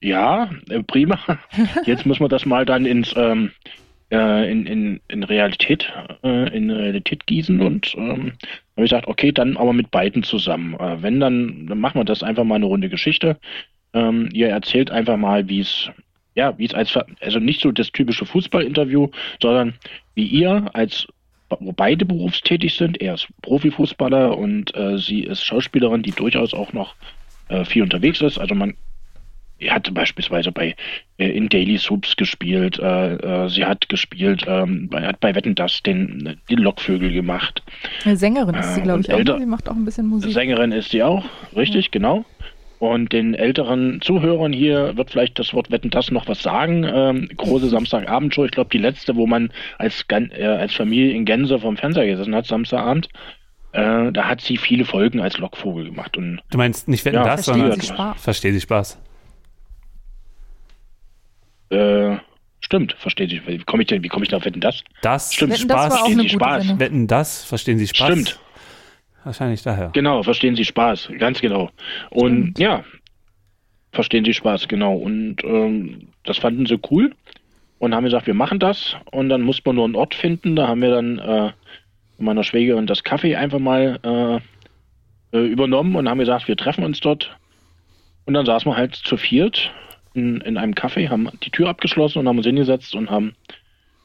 ja, 0.00 0.50
äh, 0.68 0.82
prima. 0.82 1.18
Jetzt 1.84 2.06
muss 2.06 2.20
man 2.20 2.28
das 2.28 2.46
mal 2.46 2.64
dann 2.64 2.86
ins 2.86 3.14
ähm, 3.16 3.50
äh, 4.10 4.50
in, 4.50 4.66
in, 4.66 5.00
in 5.08 5.24
Realität 5.24 5.92
äh, 6.22 6.56
in 6.56 6.70
Realität 6.70 7.26
gießen 7.26 7.60
und 7.60 7.94
ähm, 7.96 8.32
habe 8.76 8.84
ich 8.84 8.90
gesagt, 8.90 9.08
okay, 9.08 9.32
dann 9.32 9.56
aber 9.56 9.72
mit 9.72 9.90
beiden 9.90 10.22
zusammen. 10.22 10.74
Äh, 10.74 11.02
wenn 11.02 11.20
dann, 11.20 11.66
dann 11.66 11.80
machen 11.80 12.00
wir 12.00 12.04
das 12.04 12.22
einfach 12.22 12.44
mal 12.44 12.56
eine 12.56 12.66
runde 12.66 12.88
Geschichte. 12.88 13.38
Ähm, 13.94 14.28
ihr 14.32 14.48
erzählt 14.48 14.90
einfach 14.90 15.16
mal, 15.16 15.48
wie 15.48 15.60
es 15.60 15.90
ja, 16.34 16.56
wie 16.58 16.66
es 16.66 16.74
als 16.74 16.96
also 17.20 17.38
nicht 17.38 17.62
so 17.62 17.72
das 17.72 17.90
typische 17.90 18.26
Fußballinterview, 18.26 19.08
sondern 19.40 19.74
wie 20.14 20.26
ihr 20.26 20.66
als 20.74 21.06
wo 21.48 21.72
beide 21.72 22.04
berufstätig 22.04 22.74
sind. 22.74 23.00
Er 23.00 23.14
ist 23.14 23.28
Profifußballer 23.42 24.36
und 24.36 24.74
äh, 24.76 24.98
sie 24.98 25.22
ist 25.22 25.44
Schauspielerin, 25.44 26.02
die 26.02 26.10
durchaus 26.10 26.52
auch 26.52 26.72
noch 26.72 26.94
äh, 27.48 27.64
viel 27.64 27.82
unterwegs 27.82 28.20
ist. 28.20 28.38
Also 28.38 28.54
man 28.54 28.74
er 29.58 29.74
hat 29.74 29.92
beispielsweise 29.94 30.52
bei 30.52 30.74
äh, 31.18 31.28
in 31.30 31.48
Daily 31.48 31.78
Soups 31.78 32.16
gespielt. 32.16 32.78
Äh, 32.78 33.14
äh, 33.14 33.48
sie 33.48 33.64
hat 33.64 33.88
gespielt, 33.88 34.44
ähm, 34.46 34.88
bei, 34.90 35.06
hat 35.06 35.20
bei 35.20 35.34
Wetten 35.34 35.54
das 35.54 35.82
den, 35.82 36.36
den 36.50 36.58
Lockvögel 36.58 37.12
gemacht. 37.12 37.62
Eine 38.04 38.16
Sängerin 38.16 38.54
ist 38.54 38.74
sie, 38.74 38.80
Äh, 38.80 38.84
glaube 38.84 39.00
ich, 39.00 39.12
auch. 39.12 39.18
älter-? 39.18 39.38
Sie 39.38 39.46
macht 39.46 39.68
auch 39.68 39.74
ein 39.76 39.84
bisschen 39.84 40.06
Musik. 40.06 40.32
Sängerin 40.32 40.72
ist 40.72 40.90
sie 40.90 41.02
auch, 41.02 41.24
richtig, 41.54 41.90
genau. 41.90 42.24
Und 42.78 43.14
den 43.14 43.32
älteren 43.32 44.02
Zuhörern 44.02 44.52
hier 44.52 44.98
wird 44.98 45.10
vielleicht 45.10 45.38
das 45.38 45.54
Wort 45.54 45.70
Wetten 45.70 45.88
das 45.88 46.10
noch 46.10 46.28
was 46.28 46.42
sagen. 46.42 46.84
Ähm, 46.84 47.26
große 47.34 47.70
Samstagabendshow, 47.70 48.44
ich 48.44 48.50
glaube 48.50 48.68
die 48.70 48.76
letzte, 48.76 49.16
wo 49.16 49.26
man 49.26 49.50
als, 49.78 50.06
Gan- 50.08 50.30
äh, 50.30 50.44
als 50.44 50.74
Familie 50.74 51.12
in 51.14 51.24
Gänse 51.24 51.58
vom 51.58 51.78
Fernseher 51.78 52.04
gesessen 52.06 52.34
hat, 52.34 52.44
Samstagabend. 52.46 53.08
Äh, 53.72 54.12
da 54.12 54.24
hat 54.28 54.42
sie 54.42 54.58
viele 54.58 54.84
Folgen 54.84 55.20
als 55.20 55.38
Lockvogel 55.38 55.86
gemacht. 55.86 56.18
Und 56.18 56.40
Du 56.50 56.58
meinst 56.58 56.86
nicht 56.86 57.02
Wetten 57.06 57.16
Ja, 57.16 57.24
das, 57.24 57.46
verstehe 57.46 57.62
sondern 57.62 57.80
Sie 57.80 57.86
Spaß. 57.86 58.22
Verstehe 58.22 58.52
Sie 58.52 58.60
Spaß. 58.60 58.98
Äh, 61.70 62.16
stimmt, 62.60 62.94
versteht 62.98 63.30
sich. 63.30 63.46
Wie 63.46 63.58
komme 63.58 63.82
ich 63.82 63.88
denn, 63.88 64.02
wie 64.02 64.08
komme 64.08 64.24
ich 64.24 64.30
da 64.30 64.36
auf 64.38 64.44
Wetten 64.44 64.60
das? 64.60 64.82
Das 65.02 65.32
Stimmt, 65.32 65.52
Wetten, 65.52 65.68
das 65.68 65.76
war 65.76 65.86
auch 65.86 65.98
verstehen 65.98 66.20
Sie 66.20 66.28
Spaß. 66.28 66.62
Sendung. 66.62 66.80
Wetten 66.80 67.06
das, 67.06 67.44
verstehen 67.44 67.78
Sie 67.78 67.86
Spaß? 67.86 68.06
Stimmt. 68.06 68.40
wahrscheinlich 69.24 69.62
daher. 69.62 69.90
Genau, 69.92 70.22
verstehen 70.22 70.56
Sie 70.56 70.64
Spaß, 70.64 71.10
ganz 71.18 71.40
genau. 71.40 71.70
Und 72.10 72.58
ja, 72.58 72.84
verstehen 73.92 74.24
Sie 74.24 74.34
Spaß, 74.34 74.68
genau. 74.68 74.94
Und 74.94 75.42
ähm, 75.44 76.08
das 76.24 76.38
fanden 76.38 76.66
sie 76.66 76.78
cool 76.90 77.12
und 77.78 77.94
haben 77.94 78.04
gesagt, 78.04 78.26
wir 78.26 78.34
machen 78.34 78.58
das. 78.58 78.96
Und 79.10 79.28
dann 79.28 79.42
musste 79.42 79.62
man 79.66 79.76
nur 79.76 79.84
einen 79.84 79.96
Ort 79.96 80.14
finden. 80.14 80.56
Da 80.56 80.68
haben 80.68 80.82
wir 80.82 80.90
dann 80.90 81.18
äh, 81.18 81.52
meiner 82.18 82.44
Schwägerin 82.44 82.86
das 82.86 83.04
Kaffee 83.04 83.36
einfach 83.36 83.58
mal 83.58 83.98
äh, 84.02 85.36
äh, 85.36 85.46
übernommen 85.46 85.96
und 85.96 86.08
haben 86.08 86.18
gesagt, 86.18 86.48
wir 86.48 86.56
treffen 86.56 86.84
uns 86.84 87.00
dort. 87.00 87.36
Und 88.24 88.34
dann 88.34 88.46
saßen 88.46 88.70
wir 88.70 88.76
halt 88.76 88.94
zu 88.94 89.16
viert 89.16 89.72
in, 90.16 90.40
in 90.40 90.56
einem 90.56 90.74
Café, 90.74 91.08
haben 91.08 91.28
die 91.44 91.50
Tür 91.50 91.68
abgeschlossen 91.68 92.18
und 92.18 92.28
haben 92.28 92.38
uns 92.38 92.46
hingesetzt 92.46 92.94
und 92.94 93.10
haben 93.10 93.34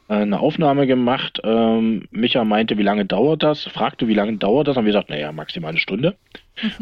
äh, 0.09 0.15
eine 0.15 0.39
Aufnahme 0.39 0.87
gemacht. 0.87 1.39
Ähm, 1.43 2.07
Micha 2.11 2.43
meinte, 2.43 2.77
wie 2.77 2.83
lange 2.83 3.05
dauert 3.05 3.43
das? 3.43 3.63
Fragte, 3.63 4.07
wie 4.07 4.13
lange 4.13 4.37
dauert 4.37 4.67
das? 4.67 4.75
Haben 4.75 4.85
wir 4.85 4.91
gesagt, 4.91 5.09
naja, 5.09 5.31
maximal 5.31 5.69
eine 5.69 5.79
Stunde. 5.79 6.15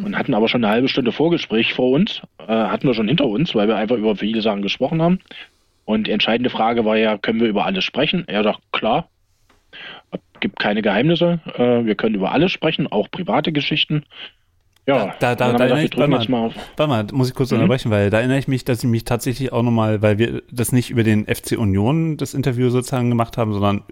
Und 0.03 0.17
hatten 0.17 0.33
aber 0.33 0.49
schon 0.49 0.63
eine 0.63 0.73
halbe 0.73 0.89
Stunde 0.89 1.11
Vorgespräch 1.11 1.73
vor 1.73 1.91
uns. 1.91 2.21
Äh, 2.39 2.47
hatten 2.47 2.87
wir 2.87 2.93
schon 2.95 3.07
hinter 3.07 3.27
uns, 3.27 3.53
weil 3.53 3.67
wir 3.67 3.77
einfach 3.77 3.97
über 3.97 4.15
viele 4.15 4.41
Sachen 4.41 4.61
gesprochen 4.61 5.01
haben. 5.01 5.19
Und 5.85 6.07
die 6.07 6.11
entscheidende 6.11 6.49
Frage 6.49 6.85
war 6.85 6.97
ja, 6.97 7.17
können 7.17 7.39
wir 7.39 7.47
über 7.47 7.65
alles 7.65 7.83
sprechen? 7.83 8.23
Er 8.27 8.43
sagt, 8.43 8.59
klar. 8.71 9.09
Gibt 10.39 10.57
keine 10.57 10.81
Geheimnisse. 10.81 11.39
Äh, 11.55 11.85
wir 11.85 11.95
können 11.95 12.15
über 12.15 12.31
alles 12.31 12.51
sprechen, 12.51 12.87
auch 12.87 13.11
private 13.11 13.51
Geschichten. 13.51 14.03
Ja, 14.87 15.13
Da, 15.19 15.35
da, 15.35 15.53
da 15.53 15.65
erinnere 15.65 15.83
ich, 15.83 15.91
drücken 15.91 16.11
warte 16.11 16.87
mal, 16.87 17.05
muss 17.13 17.29
ich 17.29 17.35
kurz 17.35 17.51
Mhm. 17.51 17.57
unterbrechen, 17.57 17.91
weil 17.91 18.09
da 18.09 18.17
erinnere 18.19 18.39
ich 18.39 18.47
mich, 18.47 18.65
dass 18.65 18.83
ich 18.83 18.89
mich 18.89 19.03
tatsächlich 19.05 19.51
auch 19.53 19.61
nochmal, 19.61 20.01
weil 20.01 20.17
wir 20.17 20.41
das 20.51 20.71
nicht 20.71 20.89
über 20.89 21.03
den 21.03 21.25
FC 21.27 21.57
Union 21.57 22.17
das 22.17 22.33
Interview 22.33 22.69
sozusagen 22.69 23.09
gemacht 23.09 23.37
haben, 23.37 23.53
sondern 23.53 23.83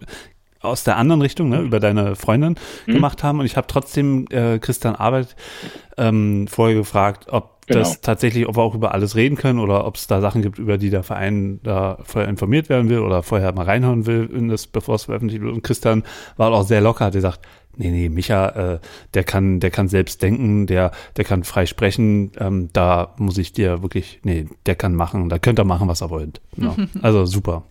aus 0.59 0.83
der 0.83 0.97
anderen 0.97 1.21
Richtung, 1.21 1.49
ne, 1.49 1.61
über 1.61 1.79
deine 1.79 2.15
Freundin 2.15 2.55
Mhm. 2.87 2.93
gemacht 2.93 3.23
haben. 3.23 3.39
Und 3.39 3.45
ich 3.45 3.57
habe 3.57 3.67
trotzdem 3.67 4.25
äh, 4.31 4.57
Christian 4.57 4.95
Arbeit 4.95 5.35
ähm, 5.97 6.47
vorher 6.47 6.75
gefragt, 6.75 7.27
ob 7.29 7.57
Genau. 7.67 7.79
das 7.81 7.99
tatsächlich, 7.99 8.47
ob 8.47 8.55
wir 8.55 8.61
auch 8.63 8.75
über 8.75 8.93
alles 8.93 9.17
reden 9.17 9.35
können 9.35 9.59
oder 9.59 9.85
ob 9.85 9.97
es 9.97 10.07
da 10.07 10.21
Sachen 10.21 10.41
gibt, 10.41 10.57
über 10.57 10.77
die 10.77 10.89
der 10.89 11.03
Verein 11.03 11.59
da 11.63 11.97
vorher 12.03 12.29
informiert 12.29 12.69
werden 12.69 12.87
will 12.89 12.99
oder 12.99 13.23
vorher 13.23 13.51
mal 13.53 13.65
reinhören 13.65 14.05
will 14.05 14.29
in 14.33 14.47
das, 14.47 14.67
bevor 14.67 14.95
es 14.95 15.03
veröffentlicht 15.03 15.41
wird. 15.43 15.53
Und 15.53 15.63
Christian 15.63 16.03
war 16.37 16.49
auch 16.53 16.63
sehr 16.63 16.79
locker, 16.79 17.03
hat 17.05 17.13
gesagt, 17.13 17.41
nee, 17.77 17.89
nee, 17.89 18.09
Micha, 18.09 18.49
äh, 18.49 18.79
der 19.13 19.23
kann, 19.23 19.59
der 19.59 19.71
kann 19.71 19.87
selbst 19.87 20.21
denken, 20.21 20.67
der, 20.67 20.91
der 21.15 21.25
kann 21.25 21.43
frei 21.43 21.65
sprechen, 21.65 22.31
ähm, 22.39 22.69
da 22.73 23.13
muss 23.17 23.37
ich 23.37 23.53
dir 23.53 23.81
wirklich, 23.81 24.19
nee, 24.23 24.47
der 24.65 24.75
kann 24.75 24.95
machen, 24.95 25.29
da 25.29 25.39
könnt 25.39 25.59
ihr 25.59 25.65
machen, 25.65 25.87
was 25.87 26.01
er 26.01 26.09
wollt. 26.09 26.41
Ja. 26.57 26.75
Also 27.01 27.25
super. 27.25 27.63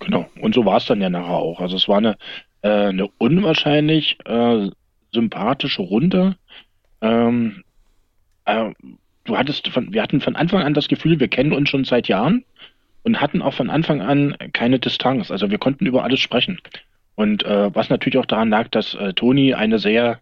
Genau. 0.00 0.28
Und 0.40 0.54
so 0.54 0.64
war 0.64 0.76
es 0.76 0.86
dann 0.86 1.00
ja 1.00 1.10
nachher 1.10 1.34
auch. 1.34 1.60
Also 1.60 1.76
es 1.76 1.88
war 1.88 1.98
eine, 1.98 2.16
äh, 2.62 2.88
eine 2.88 3.08
unwahrscheinlich 3.18 4.18
äh, 4.24 4.68
sympathische 5.12 5.82
Runde. 5.82 6.36
Ähm, 7.00 7.64
äh, 8.44 8.70
du 9.24 9.36
hattest 9.36 9.68
von, 9.68 9.92
wir 9.92 10.02
hatten 10.02 10.20
von 10.20 10.36
Anfang 10.36 10.62
an 10.62 10.74
das 10.74 10.88
Gefühl, 10.88 11.18
wir 11.20 11.28
kennen 11.28 11.52
uns 11.52 11.70
schon 11.70 11.84
seit 11.84 12.08
Jahren 12.08 12.44
und 13.02 13.20
hatten 13.20 13.42
auch 13.42 13.54
von 13.54 13.70
Anfang 13.70 14.00
an 14.00 14.36
keine 14.52 14.78
Distanz. 14.78 15.30
Also 15.30 15.50
wir 15.50 15.58
konnten 15.58 15.86
über 15.86 16.04
alles 16.04 16.20
sprechen. 16.20 16.58
Und 17.16 17.44
äh, 17.44 17.74
was 17.74 17.90
natürlich 17.90 18.18
auch 18.18 18.26
daran 18.26 18.50
lag, 18.50 18.68
dass 18.68 18.94
äh, 18.94 19.12
Toni 19.12 19.54
eine 19.54 19.78
sehr 19.78 20.20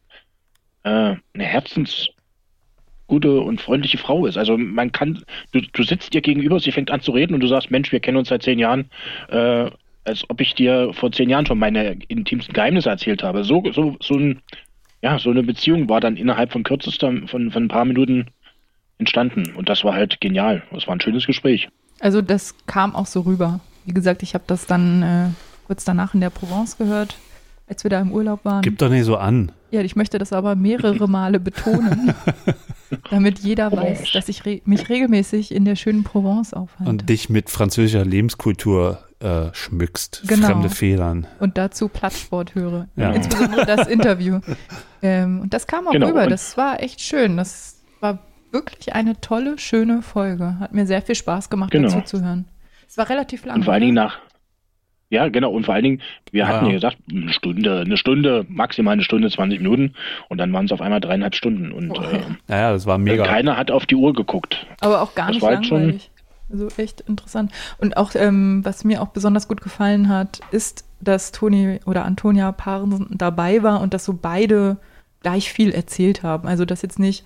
äh, 0.82 1.16
eine 1.34 1.44
herzensgute 1.44 3.40
und 3.40 3.60
freundliche 3.60 3.98
Frau 3.98 4.26
ist. 4.26 4.36
Also 4.36 4.58
man 4.58 4.92
kann, 4.92 5.22
du, 5.52 5.60
du 5.60 5.82
sitzt 5.82 6.14
ihr 6.14 6.20
gegenüber, 6.20 6.60
sie 6.60 6.72
fängt 6.72 6.90
an 6.90 7.00
zu 7.00 7.12
reden 7.12 7.34
und 7.34 7.40
du 7.40 7.46
sagst, 7.46 7.70
Mensch, 7.70 7.92
wir 7.92 8.00
kennen 8.00 8.16
uns 8.18 8.28
seit 8.28 8.42
zehn 8.42 8.58
Jahren, 8.58 8.90
äh, 9.28 9.70
als 10.04 10.28
ob 10.28 10.40
ich 10.40 10.54
dir 10.54 10.92
vor 10.92 11.12
zehn 11.12 11.30
Jahren 11.30 11.46
schon 11.46 11.58
meine 11.58 11.96
intimsten 12.08 12.52
Geheimnisse 12.52 12.90
erzählt 12.90 13.22
habe. 13.22 13.44
So, 13.44 13.62
so, 13.72 13.96
so 14.00 14.14
ein, 14.14 14.40
ja, 15.00 15.18
so 15.18 15.30
eine 15.30 15.42
Beziehung 15.42 15.88
war 15.88 16.00
dann 16.00 16.16
innerhalb 16.16 16.52
von 16.52 16.64
kürzester, 16.64 17.12
von, 17.26 17.50
von 17.50 17.64
ein 17.64 17.68
paar 17.68 17.84
Minuten 17.84 18.26
entstanden. 18.98 19.52
Und 19.54 19.68
das 19.68 19.84
war 19.84 19.94
halt 19.94 20.20
genial. 20.20 20.62
Das 20.72 20.86
war 20.86 20.94
ein 20.94 21.00
schönes 21.00 21.26
Gespräch. 21.26 21.68
Also 22.00 22.20
das 22.20 22.54
kam 22.66 22.94
auch 22.96 23.06
so 23.06 23.20
rüber. 23.20 23.60
Wie 23.84 23.94
gesagt, 23.94 24.22
ich 24.22 24.34
habe 24.34 24.44
das 24.46 24.66
dann 24.66 25.02
äh, 25.02 25.28
kurz 25.72 25.84
danach 25.86 26.12
in 26.12 26.20
der 26.20 26.28
Provence 26.28 26.76
gehört, 26.76 27.16
als 27.66 27.82
wir 27.82 27.90
da 27.90 27.98
im 27.98 28.12
Urlaub 28.12 28.44
waren. 28.44 28.60
Gib 28.60 28.76
doch 28.76 28.90
nicht 28.90 29.06
so 29.06 29.16
an. 29.16 29.52
Ja, 29.70 29.80
ich 29.80 29.96
möchte 29.96 30.18
das 30.18 30.34
aber 30.34 30.54
mehrere 30.54 31.08
Male 31.08 31.40
betonen, 31.40 32.12
damit 33.10 33.38
jeder 33.38 33.72
weiß, 33.72 34.12
dass 34.12 34.28
ich 34.28 34.44
re 34.44 34.60
mich 34.66 34.90
regelmäßig 34.90 35.50
in 35.54 35.64
der 35.64 35.76
schönen 35.76 36.04
Provence 36.04 36.52
aufhalte. 36.52 36.90
Und 36.90 37.08
dich 37.08 37.30
mit 37.30 37.48
französischer 37.48 38.04
Lebenskultur 38.04 38.98
äh, 39.20 39.46
schmückst, 39.54 40.24
Genau. 40.26 40.48
fremde 40.48 40.68
Federn. 40.68 41.26
und 41.40 41.56
dazu 41.56 41.88
Plattsport 41.88 42.54
höre. 42.54 42.88
Ja. 42.96 43.12
Insbesondere 43.12 43.64
das 43.64 43.88
Interview. 43.88 44.40
Ähm, 45.04 45.40
und 45.40 45.52
das 45.52 45.66
kam 45.66 45.88
auch 45.88 45.90
Genau, 45.90 46.06
rüber. 46.10 46.28
Das 46.28 46.56
war 46.56 46.80
echt 46.80 47.00
schön. 47.00 47.36
Das 47.36 47.82
war 47.98 48.20
wirklich 48.52 48.94
eine 48.94 49.20
tolle, 49.20 49.58
schöne 49.58 50.00
Folge. 50.00 50.60
Hat 50.60 50.72
mir 50.74 50.86
sehr 50.86 51.02
viel 51.02 51.16
Spaß 51.16 51.50
gemacht, 51.50 51.72
Genau. 51.72 51.88
dazu 51.88 52.02
zu 52.18 52.24
hören. 52.24 52.44
Es 52.88 52.96
war 52.98 53.08
relativ 53.08 53.44
lang. 53.44 53.56
Und 53.56 53.64
vor 53.64 53.72
allen? 53.72 53.80
Dingen 53.82 53.94
nach. 53.94 54.18
Ja, 55.12 55.28
genau. 55.28 55.50
Und 55.52 55.66
vor 55.66 55.74
allen 55.74 55.84
Dingen, 55.84 56.00
wir 56.30 56.48
hatten 56.48 56.64
Ja. 56.64 56.70
ja 56.70 56.76
gesagt, 56.78 56.96
eine 57.10 57.32
Stunde, 57.34 57.80
eine 57.80 57.98
Stunde, 57.98 58.46
maximal 58.48 58.94
eine 58.94 59.02
Stunde, 59.02 59.28
20 59.30 59.60
Minuten. 59.60 59.92
Und 60.30 60.38
dann 60.38 60.50
waren 60.54 60.64
es 60.64 60.72
auf 60.72 60.80
einmal 60.80 61.00
dreieinhalb 61.00 61.34
Stunden. 61.34 61.70
Und 61.70 61.90
Oh, 61.90 62.02
äh, 62.02 62.20
Naja, 62.48 62.72
das 62.72 62.86
war 62.86 62.96
mega. 62.96 63.24
keiner 63.24 63.58
hat 63.58 63.70
auf 63.70 63.84
die 63.84 63.94
Uhr 63.94 64.14
geguckt. 64.14 64.66
Aber 64.80 65.02
auch 65.02 65.14
gar 65.14 65.26
Das 65.26 65.34
nicht 65.36 65.42
langweilig. 65.42 66.10
Also 66.50 66.68
echt 66.78 67.02
interessant. 67.02 67.52
Und 67.78 67.96
auch, 67.98 68.12
ähm, 68.14 68.60
was 68.64 68.84
mir 68.84 69.02
auch 69.02 69.08
besonders 69.08 69.48
gut 69.48 69.60
gefallen 69.60 70.08
hat, 70.08 70.40
ist, 70.50 70.86
dass 71.00 71.30
Toni 71.30 71.80
oder 71.84 72.04
Antonia 72.06 72.50
Paaren 72.52 73.06
dabei 73.10 73.62
war 73.62 73.80
und 73.82 73.92
dass 73.92 74.06
so 74.06 74.18
beide 74.20 74.78
gleich 75.22 75.52
viel 75.52 75.72
erzählt 75.72 76.22
haben. 76.22 76.48
Also, 76.48 76.64
dass 76.64 76.80
jetzt 76.80 76.98
nicht 76.98 77.22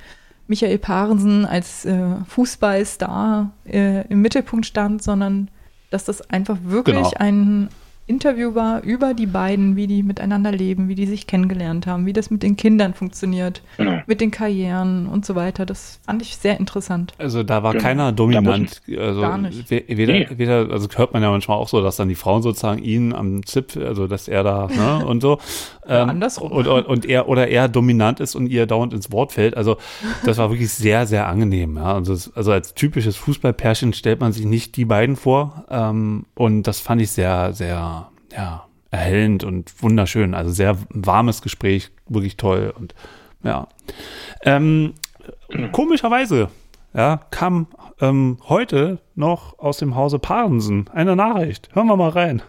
Michael 0.49 0.79
Parensen 0.79 1.45
als 1.45 1.85
äh, 1.85 2.17
Fußballstar 2.27 3.51
äh, 3.65 4.07
im 4.09 4.23
Mittelpunkt 4.23 4.67
stand, 4.67 5.03
sondern 5.03 5.49
dass 5.91 6.05
das 6.05 6.29
einfach 6.31 6.57
wirklich 6.65 6.97
Genau. 6.97 7.13
ein 7.19 7.69
Interview 8.09 8.55
war 8.55 8.85
über 8.85 9.15
die 9.15 9.27
beiden, 9.27 9.75
wie 9.75 9.89
die 9.89 10.05
miteinander 10.05 10.53
leben, 10.53 10.89
wie 10.89 10.95
die 10.95 11.07
sich 11.07 11.27
kennengelernt 11.27 11.89
haben, 11.89 12.07
wie 12.07 12.13
das 12.13 12.31
mit 12.31 12.45
den 12.45 12.57
Kindern 12.57 12.95
funktioniert, 12.95 13.63
Genau. 13.79 13.99
mit 14.07 14.21
den 14.21 14.31
Karrieren 14.31 15.09
und 15.09 15.27
so 15.27 15.35
weiter. 15.35 15.67
Das 15.67 15.99
fand 16.07 16.23
ich 16.23 16.37
sehr 16.37 16.61
interessant. 16.61 17.15
Also 17.19 17.43
da 17.43 17.65
war 17.65 17.73
Genau. 17.73 17.83
keiner 17.83 18.13
dominant. 18.13 18.81
Also 18.97 19.21
Gar 19.23 19.39
nicht. 19.39 19.69
we- 19.73 19.83
Weder, 19.89 20.13
Nee. 20.13 20.29
weder, 20.37 20.71
also 20.71 20.87
hört 20.95 21.15
man 21.15 21.23
ja 21.25 21.33
manchmal 21.33 21.57
auch 21.57 21.67
so, 21.69 21.83
dass 21.83 21.97
dann 21.97 22.09
die 22.09 22.15
Frauen 22.15 22.43
sozusagen 22.43 22.81
ihn 22.81 23.13
am 23.13 23.45
Zipfel, 23.45 23.85
also 23.85 24.07
dass 24.07 24.29
er 24.29 24.45
da, 24.45 24.69
ne, 24.69 25.05
und 25.05 25.21
so. 25.21 25.41
Ähm, 25.89 26.11
andersrum. 26.11 26.53
Und, 26.53 26.67
und, 26.67 26.87
und 26.87 27.07
er 27.07 27.29
oder 27.29 27.49
er 27.49 27.69
dominant 27.69 28.21
ist 28.21 28.35
und 28.35 28.49
ihr 28.49 28.67
dauernd 28.67 28.93
ins 28.93 29.13
Wort 29.13 29.33
fällt. 29.33 29.57
Also 29.57 29.77
das 30.25 30.39
war 30.39 30.51
wirklich 30.51 30.71
sehr, 30.71 31.07
sehr 31.07 31.27
angenehm. 31.27 31.77
Ja. 31.77 31.95
Also, 31.95 32.31
also 32.35 32.53
als 32.53 32.75
typisches 32.75 33.17
Fußballpärchen 33.17 33.93
stellt 33.93 34.21
man 34.21 34.33
sich 34.33 34.45
nicht 34.45 34.77
die 34.77 34.85
beiden 34.85 35.17
vor. 35.17 35.65
Ähm, 35.71 36.27
und 36.35 36.65
das 36.65 36.81
fand 36.81 37.01
ich 37.01 37.11
sehr, 37.11 37.53
sehr, 37.53 38.09
ja, 38.37 38.67
erhellend 38.91 39.45
und 39.45 39.83
wunderschön. 39.83 40.35
Also 40.35 40.51
sehr 40.51 40.77
warmes 40.89 41.43
Gespräch, 41.43 41.91
wirklich 42.09 42.37
toll 42.37 42.73
und 42.77 42.95
ja. 43.43 43.69
Ähm, 44.43 44.95
komischerweise, 45.73 46.49
ja, 46.95 47.21
kam 47.31 47.69
ähm, 48.01 48.39
heute 48.49 48.99
noch 49.15 49.59
aus 49.59 49.79
dem 49.79 49.95
Hause 49.95 50.19
Parensen 50.19 50.89
eine 50.93 51.17
Nachricht. 51.17 51.69
Hören 51.75 51.87
wir 51.87 51.97
mal 51.97 52.11
rein. 52.11 52.43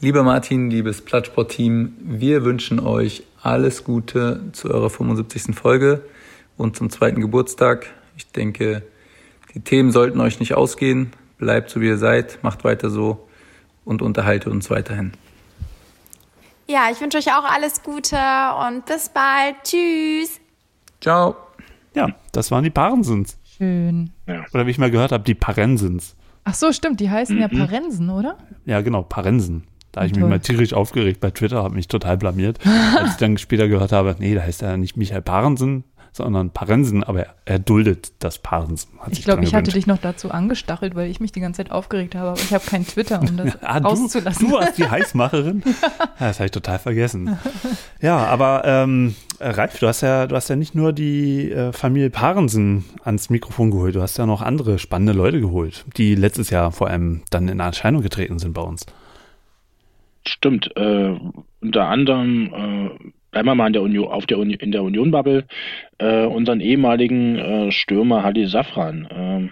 Lieber 0.00 0.22
Martin, 0.22 0.70
liebes 0.70 1.02
Plattsport-Team, 1.02 1.94
wir 2.00 2.44
wünschen 2.44 2.80
euch 2.80 3.22
alles 3.42 3.84
Gute 3.84 4.42
zu 4.52 4.70
eurer 4.70 4.90
75. 4.90 5.54
Folge 5.56 6.04
und 6.56 6.76
zum 6.76 6.90
zweiten 6.90 7.20
Geburtstag. 7.20 7.86
Ich 8.16 8.30
denke, 8.30 8.82
die 9.54 9.60
Themen 9.60 9.90
sollten 9.92 10.20
euch 10.20 10.38
nicht 10.38 10.54
ausgehen. 10.54 11.12
Bleibt 11.38 11.70
so, 11.70 11.80
wie 11.80 11.86
ihr 11.86 11.98
seid, 11.98 12.38
macht 12.42 12.64
weiter 12.64 12.90
so 12.90 13.26
und 13.84 14.02
unterhaltet 14.02 14.52
uns 14.52 14.68
weiterhin. 14.70 15.12
Ja, 16.68 16.88
ich 16.92 17.00
wünsche 17.00 17.18
euch 17.18 17.28
auch 17.32 17.44
alles 17.44 17.82
Gute 17.82 18.16
und 18.68 18.84
bis 18.86 19.08
bald. 19.08 19.54
Tschüss. 19.64 20.40
Ciao. 21.00 21.36
Ja, 21.94 22.08
das 22.32 22.50
waren 22.50 22.64
die 22.64 22.70
Parensens. 22.70 23.38
Schön. 23.56 24.10
Oder 24.52 24.66
wie 24.66 24.70
ich 24.70 24.78
mal 24.78 24.90
gehört 24.90 25.12
habe, 25.12 25.24
die 25.24 25.34
Parensens. 25.34 26.16
Ach 26.44 26.54
so, 26.54 26.72
stimmt, 26.72 27.00
die 27.00 27.08
heißen 27.10 27.38
ja 27.38 27.48
Mhm. 27.50 27.58
Parensen, 27.58 28.10
oder? 28.10 28.36
Ja, 28.66 28.80
genau, 28.82 29.02
Parensen. 29.02 29.64
Da 29.96 30.02
habe 30.02 30.08
ich 30.10 30.14
mich 30.14 30.26
mal 30.28 30.40
tierisch 30.40 30.74
aufgeregt 30.74 31.20
bei 31.20 31.30
Twitter, 31.30 31.62
habe 31.62 31.74
mich 31.74 31.88
total 31.88 32.18
blamiert, 32.18 32.58
als 32.98 33.12
ich 33.12 33.16
dann 33.16 33.38
später 33.38 33.66
gehört 33.66 33.92
habe, 33.92 34.14
nee, 34.18 34.34
da 34.34 34.42
heißt 34.42 34.60
er 34.60 34.76
nicht 34.76 34.98
Michael 34.98 35.22
Parensen, 35.22 35.84
sondern 36.12 36.50
Parensen, 36.50 37.02
aber 37.02 37.24
er, 37.46 37.58
duldet 37.58 38.12
das 38.18 38.38
Parensen. 38.38 38.90
Hat 39.00 39.12
Ich 39.12 39.24
glaube, 39.24 39.42
ich 39.42 39.54
hatte 39.54 39.62
gewöhnt. 39.70 39.76
dich 39.76 39.86
noch 39.86 39.96
dazu 39.96 40.30
angestachelt, 40.30 40.94
weil 40.96 41.10
ich 41.10 41.18
mich 41.18 41.32
die 41.32 41.40
ganze 41.40 41.62
Zeit 41.64 41.72
aufgeregt 41.72 42.14
habe, 42.14 42.28
aber 42.28 42.38
ich 42.38 42.52
habe 42.52 42.62
kein 42.66 42.86
Twitter, 42.86 43.22
um 43.22 43.38
das 43.38 43.56
Ah, 43.62 43.80
du, 43.80 43.88
auszulassen. 43.88 44.46
du 44.50 44.52
warst 44.54 44.76
die 44.76 44.86
Heißmacherin? 44.86 45.62
Ja, 45.64 45.88
das 46.18 46.38
habe 46.40 46.44
ich 46.44 46.50
total 46.52 46.78
vergessen. 46.78 47.38
Ja, 48.02 48.18
aber 48.18 48.64
ähm, 48.66 49.14
Ralf, 49.40 49.78
du 49.78 49.88
hast 49.88 50.02
ja, 50.02 50.26
du 50.26 50.36
hast 50.36 50.50
ja 50.50 50.56
nicht 50.56 50.74
nur 50.74 50.92
die 50.92 51.50
äh, 51.52 51.72
Familie 51.72 52.10
Parensen 52.10 52.84
ans 53.02 53.30
Mikrofon 53.30 53.70
geholt, 53.70 53.94
du 53.94 54.02
hast 54.02 54.18
ja 54.18 54.26
noch 54.26 54.42
andere 54.42 54.78
spannende 54.78 55.14
Leute 55.14 55.40
geholt, 55.40 55.86
die 55.96 56.14
letztes 56.14 56.50
Jahr 56.50 56.70
vor 56.70 56.88
allem 56.88 57.22
dann 57.30 57.48
in 57.48 57.60
Erscheinung 57.60 58.02
getreten 58.02 58.38
sind 58.38 58.52
bei 58.52 58.60
uns. 58.62 58.84
Stimmt. 60.28 60.76
Äh, 60.76 61.14
unter 61.60 61.88
anderem 61.88 62.46
äh, 62.46 63.10
bleiben 63.30 63.48
wir 63.48 63.54
mal 63.54 63.66
in 63.68 63.72
der 63.72 63.82
Union, 63.82 64.08
auf 64.08 64.26
der 64.26 64.38
Uni, 64.38 64.54
in 64.54 64.72
der 64.72 64.82
Union-Bubble, 64.82 65.46
äh, 65.98 66.24
unseren 66.24 66.60
ehemaligen 66.60 67.36
äh, 67.36 67.72
Stürmer 67.72 68.22
Halil 68.22 68.46
Safran. 68.48 69.08
Ähm, 69.10 69.50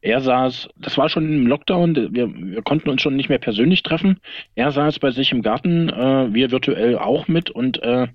er 0.00 0.20
saß, 0.20 0.68
das 0.76 0.96
war 0.98 1.08
schon 1.08 1.30
im 1.30 1.46
Lockdown, 1.46 2.14
wir, 2.14 2.32
wir 2.32 2.62
konnten 2.62 2.90
uns 2.90 3.02
schon 3.02 3.16
nicht 3.16 3.28
mehr 3.28 3.38
persönlich 3.38 3.82
treffen. 3.82 4.20
Er 4.54 4.70
saß 4.70 4.98
bei 4.98 5.10
sich 5.10 5.32
im 5.32 5.42
Garten, 5.42 5.88
äh, 5.88 6.32
wir 6.32 6.50
virtuell 6.50 6.98
auch 6.98 7.28
mit 7.28 7.50
und 7.50 7.82
äh, 7.82 8.08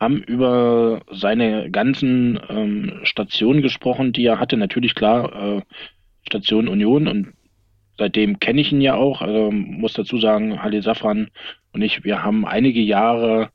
haben 0.00 0.22
über 0.22 1.02
seine 1.10 1.70
ganzen 1.70 2.40
ähm, 2.48 3.00
Stationen 3.04 3.62
gesprochen, 3.62 4.12
die 4.12 4.24
er 4.24 4.40
hatte. 4.40 4.56
Natürlich 4.56 4.96
klar, 4.96 5.62
Station 6.26 6.66
Union 6.66 7.06
und 7.06 7.34
seitdem 7.98 8.40
kenne 8.40 8.60
ich 8.60 8.72
ihn 8.72 8.80
ja 8.80 8.94
auch. 8.94 9.22
Also 9.22 9.50
muss 9.50 9.94
dazu 9.94 10.18
sagen, 10.18 10.62
Halil 10.62 10.82
Safran 10.82 11.28
und 11.72 11.82
ich, 11.82 12.04
wir 12.04 12.22
haben 12.22 12.46
einige 12.46 12.80
Jahre 12.80 13.50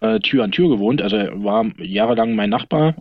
äh, 0.00 0.18
Tür 0.20 0.44
an 0.44 0.52
Tür 0.52 0.68
gewohnt. 0.68 1.00
Also 1.00 1.16
er 1.16 1.44
war 1.44 1.66
jahrelang 1.78 2.34
mein 2.34 2.50
Nachbar. 2.50 2.94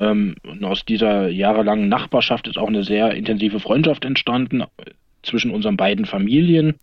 Ähm, 0.00 0.34
und 0.42 0.64
aus 0.64 0.84
dieser 0.84 1.28
jahrelangen 1.28 1.88
Nachbarschaft 1.88 2.48
ist 2.48 2.58
auch 2.58 2.68
eine 2.68 2.82
sehr 2.82 3.14
intensive 3.14 3.60
Freundschaft 3.60 4.04
entstanden 4.04 4.64
zwischen 5.22 5.50
unseren 5.50 5.76
beiden 5.76 6.06
Familien. 6.06 6.80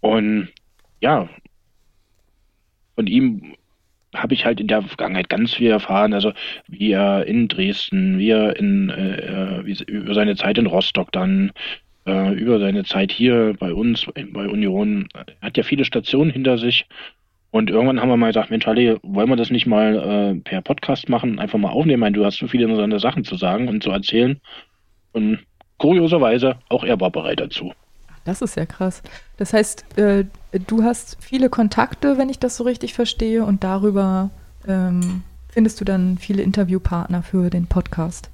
Und 0.00 0.48
ja, 1.00 1.28
von 2.96 3.06
ihm 3.06 3.54
habe 4.14 4.34
ich 4.34 4.44
halt 4.44 4.60
in 4.60 4.66
der 4.66 4.82
Vergangenheit 4.82 5.28
ganz 5.28 5.54
viel 5.54 5.70
erfahren, 5.70 6.12
also 6.12 6.32
wie 6.68 6.90
er 6.90 7.26
in 7.26 7.48
Dresden, 7.48 8.18
wie 8.18 8.30
er 8.30 8.56
in 8.56 8.90
äh, 8.90 9.60
äh 9.60 9.64
wie, 9.64 9.82
über 9.86 10.12
seine 10.12 10.36
Zeit 10.36 10.58
in 10.58 10.66
Rostock 10.66 11.12
dann, 11.12 11.52
äh, 12.06 12.32
über 12.34 12.58
seine 12.58 12.84
Zeit 12.84 13.12
hier 13.12 13.54
bei 13.58 13.72
uns, 13.72 14.06
bei 14.32 14.48
Union. 14.48 15.08
Hat 15.40 15.56
ja 15.56 15.62
viele 15.62 15.84
Stationen 15.84 16.30
hinter 16.30 16.58
sich. 16.58 16.86
Und 17.50 17.68
irgendwann 17.68 18.00
haben 18.00 18.08
wir 18.08 18.16
mal 18.16 18.28
gesagt, 18.28 18.50
Mensch, 18.50 18.66
Ali, 18.66 18.96
wollen 19.02 19.28
wir 19.28 19.36
das 19.36 19.50
nicht 19.50 19.66
mal 19.66 19.96
äh, 19.96 20.40
per 20.40 20.62
Podcast 20.62 21.08
machen, 21.08 21.38
einfach 21.38 21.58
mal 21.58 21.68
aufnehmen? 21.68 21.98
Ich 21.98 22.00
meine, 22.00 22.16
du 22.16 22.24
hast 22.24 22.38
so 22.38 22.48
viele 22.48 22.64
interessante 22.64 22.98
Sachen 22.98 23.24
zu 23.24 23.36
sagen 23.36 23.68
und 23.68 23.82
zu 23.82 23.90
erzählen. 23.90 24.40
Und 25.12 25.40
kurioserweise, 25.76 26.56
auch 26.70 26.82
er 26.82 26.98
war 26.98 27.10
bereit 27.10 27.40
dazu. 27.40 27.72
Das 28.24 28.40
ist 28.40 28.56
ja 28.56 28.64
krass. 28.64 29.02
Das 29.36 29.52
heißt, 29.52 29.98
äh, 29.98 30.24
du 30.66 30.82
hast 30.82 31.18
viele 31.20 31.50
Kontakte, 31.50 32.16
wenn 32.18 32.30
ich 32.30 32.38
das 32.38 32.56
so 32.56 32.64
richtig 32.64 32.94
verstehe, 32.94 33.44
und 33.44 33.64
darüber 33.64 34.30
ähm, 34.66 35.22
findest 35.48 35.80
du 35.80 35.84
dann 35.84 36.16
viele 36.18 36.42
Interviewpartner 36.42 37.22
für 37.22 37.50
den 37.50 37.66
Podcast. 37.66 38.31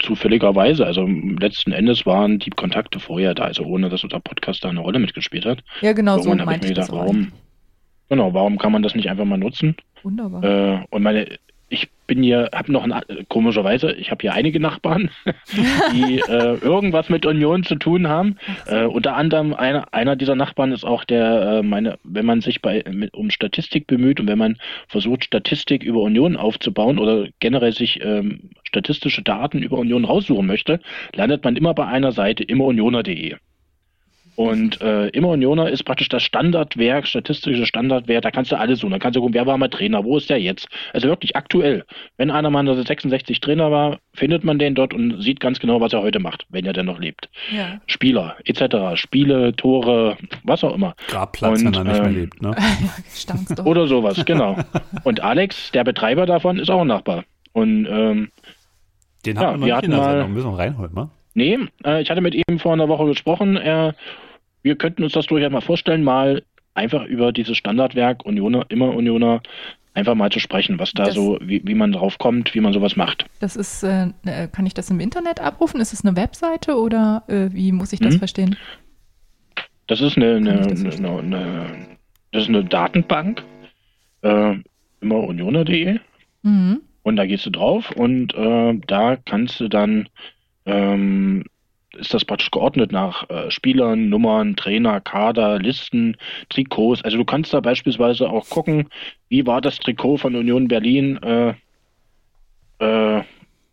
Zufälligerweise, 0.00 0.86
also 0.86 1.06
letzten 1.06 1.72
Endes 1.72 2.06
waren 2.06 2.38
die 2.38 2.50
Kontakte 2.50 3.00
vorher 3.00 3.34
da, 3.34 3.44
also 3.44 3.64
ohne 3.64 3.88
dass 3.88 4.04
unser 4.04 4.20
Podcast 4.20 4.64
da 4.64 4.68
eine 4.68 4.80
Rolle 4.80 4.98
mitgespielt 4.98 5.44
hat. 5.44 5.62
Ja, 5.80 5.92
genau 5.92 6.16
Irgendwann 6.16 6.38
so 6.38 6.44
meinte 6.44 6.66
ich, 6.66 6.70
mir 6.70 6.74
gedacht, 6.74 6.92
warum, 6.92 7.32
Genau, 8.12 8.34
warum 8.34 8.58
kann 8.58 8.72
man 8.72 8.82
das 8.82 8.94
nicht 8.94 9.08
einfach 9.08 9.24
mal 9.24 9.38
nutzen? 9.38 9.74
Wunderbar. 10.02 10.44
Äh, 10.44 10.84
und 10.90 11.02
meine 11.02 11.24
ich 11.24 11.40
bin 12.12 12.22
hier, 12.22 12.50
habe 12.52 12.70
noch 12.70 12.84
ein, 12.84 12.92
komischerweise, 13.28 13.92
ich 13.92 14.10
habe 14.10 14.20
hier 14.20 14.34
einige 14.34 14.60
Nachbarn, 14.60 15.08
die 15.94 16.18
äh, 16.18 16.58
irgendwas 16.60 17.08
mit 17.08 17.24
Union 17.24 17.64
zu 17.64 17.76
tun 17.76 18.06
haben. 18.06 18.36
Äh, 18.66 18.84
unter 18.84 19.16
anderem 19.16 19.54
einer, 19.54 19.94
einer 19.94 20.14
dieser 20.14 20.34
Nachbarn 20.34 20.72
ist 20.72 20.84
auch 20.84 21.04
der, 21.04 21.60
äh, 21.60 21.62
meine, 21.62 21.98
wenn 22.04 22.26
man 22.26 22.42
sich 22.42 22.60
bei 22.60 22.84
mit, 22.90 23.14
um 23.14 23.30
Statistik 23.30 23.86
bemüht 23.86 24.20
und 24.20 24.26
wenn 24.26 24.36
man 24.36 24.58
versucht, 24.88 25.24
Statistik 25.24 25.82
über 25.82 26.02
Union 26.02 26.36
aufzubauen 26.36 26.98
oder 26.98 27.28
generell 27.40 27.72
sich 27.72 28.04
ähm, 28.04 28.50
statistische 28.62 29.22
Daten 29.22 29.62
über 29.62 29.78
Union 29.78 30.04
raussuchen 30.04 30.46
möchte, 30.46 30.80
landet 31.14 31.42
man 31.44 31.56
immer 31.56 31.72
bei 31.72 31.86
einer 31.86 32.12
Seite 32.12 32.44
immerunioner.de. 32.44 33.36
Und 34.34 34.80
äh, 34.80 35.08
immer 35.08 35.28
Unioner 35.28 35.68
ist 35.68 35.84
praktisch 35.84 36.08
das 36.08 36.22
Standardwerk, 36.22 37.06
statistische 37.06 37.66
Standardwerk, 37.66 38.22
da 38.22 38.30
kannst 38.30 38.50
du 38.50 38.58
alles 38.58 38.80
suchen. 38.80 38.92
Da 38.92 38.98
kannst 38.98 39.16
du 39.16 39.20
gucken, 39.20 39.34
wer 39.34 39.46
war 39.46 39.58
mal 39.58 39.68
Trainer, 39.68 40.04
wo 40.04 40.16
ist 40.16 40.30
der 40.30 40.40
jetzt? 40.40 40.68
Also 40.92 41.08
wirklich 41.08 41.36
aktuell. 41.36 41.84
Wenn 42.16 42.30
einer 42.30 42.48
mal 42.50 42.62
66 42.62 43.40
Trainer 43.40 43.70
war, 43.70 43.98
findet 44.14 44.44
man 44.44 44.58
den 44.58 44.74
dort 44.74 44.94
und 44.94 45.20
sieht 45.22 45.40
ganz 45.40 45.58
genau, 45.58 45.80
was 45.80 45.92
er 45.92 46.02
heute 46.02 46.18
macht, 46.18 46.46
wenn 46.48 46.64
er 46.64 46.72
denn 46.72 46.86
noch 46.86 46.98
lebt. 46.98 47.28
Ja. 47.54 47.80
Spieler, 47.86 48.36
etc. 48.44 48.98
Spiele, 48.98 49.54
Tore, 49.54 50.16
was 50.44 50.64
auch 50.64 50.74
immer. 50.74 50.94
Grabplatz, 51.08 51.62
und, 51.62 51.66
wenn 51.66 51.74
er 51.74 51.84
nicht 51.84 52.00
mehr 52.00 52.10
ähm, 52.10 52.14
lebt, 52.14 52.42
ne? 52.42 52.56
oder 53.64 53.86
sowas, 53.86 54.24
genau. 54.24 54.56
Und 55.04 55.20
Alex, 55.20 55.72
der 55.72 55.84
Betreiber 55.84 56.24
davon, 56.24 56.58
ist 56.58 56.70
auch 56.70 56.80
ein 56.80 56.86
Nachbar. 56.86 57.24
Und 57.52 57.86
ähm, 57.90 58.30
den 59.26 59.36
ja, 59.36 59.60
wir 59.60 59.76
hatten 59.76 59.90
mal, 59.90 60.26
müssen 60.28 60.50
wir 60.50 60.58
reinholen, 60.58 60.94
ne? 60.94 61.10
Nee, 61.34 61.58
äh, 61.84 62.02
ich 62.02 62.10
hatte 62.10 62.20
mit 62.20 62.34
ihm 62.34 62.58
vor 62.58 62.72
einer 62.72 62.88
Woche 62.88 63.06
gesprochen. 63.06 63.56
Er, 63.56 63.94
wir 64.62 64.76
könnten 64.76 65.02
uns 65.02 65.12
das 65.12 65.26
durchaus 65.26 65.50
mal 65.50 65.60
vorstellen, 65.60 66.04
mal 66.04 66.42
einfach 66.74 67.04
über 67.04 67.32
dieses 67.32 67.56
Standardwerk 67.56 68.24
Unioner, 68.24 68.66
immer 68.68 68.94
Unioner, 68.94 69.42
einfach 69.94 70.14
mal 70.14 70.30
zu 70.30 70.40
sprechen, 70.40 70.78
was 70.78 70.92
da 70.92 71.04
das, 71.04 71.14
so, 71.14 71.38
wie, 71.42 71.62
wie 71.64 71.74
man 71.74 71.92
drauf 71.92 72.18
kommt, 72.18 72.54
wie 72.54 72.60
man 72.60 72.72
sowas 72.72 72.96
macht. 72.96 73.26
Das 73.40 73.56
ist, 73.56 73.82
äh, 73.82 74.08
äh 74.24 74.48
kann 74.48 74.66
ich 74.66 74.74
das 74.74 74.90
im 74.90 75.00
Internet 75.00 75.40
abrufen? 75.40 75.80
Ist 75.80 75.92
es 75.92 76.04
eine 76.04 76.16
Webseite 76.16 76.76
oder 76.76 77.24
äh, 77.28 77.48
wie 77.52 77.72
muss 77.72 77.92
ich 77.92 78.00
das 78.00 78.14
mhm. 78.14 78.18
verstehen? 78.18 78.56
Das 79.86 80.00
ist 80.00 80.16
eine, 80.16 80.36
eine, 80.36 80.66
das, 80.66 80.98
eine, 80.98 81.18
eine, 81.18 81.66
das 82.30 82.44
ist 82.44 82.48
eine 82.48 82.64
Datenbank, 82.64 83.42
äh, 84.22 84.54
immer 85.00 85.16
unioner.de. 85.16 85.98
Mhm. 86.42 86.80
Und 87.02 87.16
da 87.16 87.26
gehst 87.26 87.44
du 87.46 87.50
drauf 87.50 87.90
und 87.90 88.34
äh, 88.34 88.80
da 88.86 89.16
kannst 89.16 89.60
du 89.60 89.68
dann 89.68 90.08
ähm, 90.66 91.44
ist 91.96 92.14
das 92.14 92.24
praktisch 92.24 92.50
geordnet 92.50 92.90
nach 92.92 93.28
äh, 93.28 93.50
Spielern, 93.50 94.08
Nummern, 94.08 94.56
Trainer, 94.56 95.00
Kader, 95.00 95.58
Listen, 95.58 96.16
Trikots. 96.48 97.02
Also 97.02 97.18
du 97.18 97.24
kannst 97.24 97.52
da 97.52 97.60
beispielsweise 97.60 98.30
auch 98.30 98.48
gucken, 98.48 98.88
wie 99.28 99.46
war 99.46 99.60
das 99.60 99.78
Trikot 99.78 100.18
von 100.18 100.34
Union 100.34 100.68
Berlin 100.68 101.18
äh, 101.22 101.54
äh, 102.78 103.22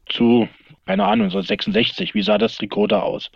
zu, 0.07 0.49
keine 0.85 1.03
Ahnung, 1.03 1.27
1966, 1.27 2.13
wie 2.13 2.23
sah 2.23 2.37
das 2.37 2.55
Trikot 2.55 2.87
da 2.87 3.01
aus? 3.01 3.31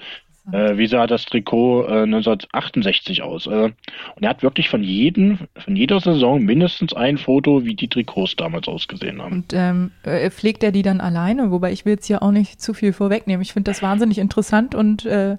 Äh, 0.51 0.77
wie 0.77 0.87
sah 0.87 1.07
das 1.07 1.25
Trikot 1.25 1.85
äh, 1.85 2.03
1968 2.03 3.21
aus? 3.21 3.47
Äh, 3.47 3.71
und 4.15 4.23
er 4.23 4.29
hat 4.29 4.43
wirklich 4.43 4.69
von 4.69 4.83
jedem, 4.83 5.39
von 5.55 5.75
jeder 5.75 6.01
Saison 6.01 6.41
mindestens 6.41 6.93
ein 6.93 7.17
Foto, 7.17 7.63
wie 7.63 7.75
die 7.75 7.87
Trikots 7.87 8.35
damals 8.35 8.67
ausgesehen 8.67 9.21
haben. 9.21 9.33
Und 9.33 9.53
ähm, 9.53 9.91
äh, 10.03 10.29
pflegt 10.29 10.63
er 10.63 10.73
die 10.73 10.81
dann 10.81 10.99
alleine? 10.99 11.51
Wobei 11.51 11.71
ich 11.71 11.85
will 11.85 11.93
jetzt 11.93 12.07
hier 12.07 12.21
auch 12.21 12.31
nicht 12.31 12.61
zu 12.61 12.73
viel 12.73 12.91
vorwegnehmen. 12.91 13.41
Ich 13.41 13.53
finde 13.53 13.71
das 13.71 13.81
wahnsinnig 13.81 14.17
interessant 14.17 14.75
und 14.75 15.05
äh, 15.05 15.37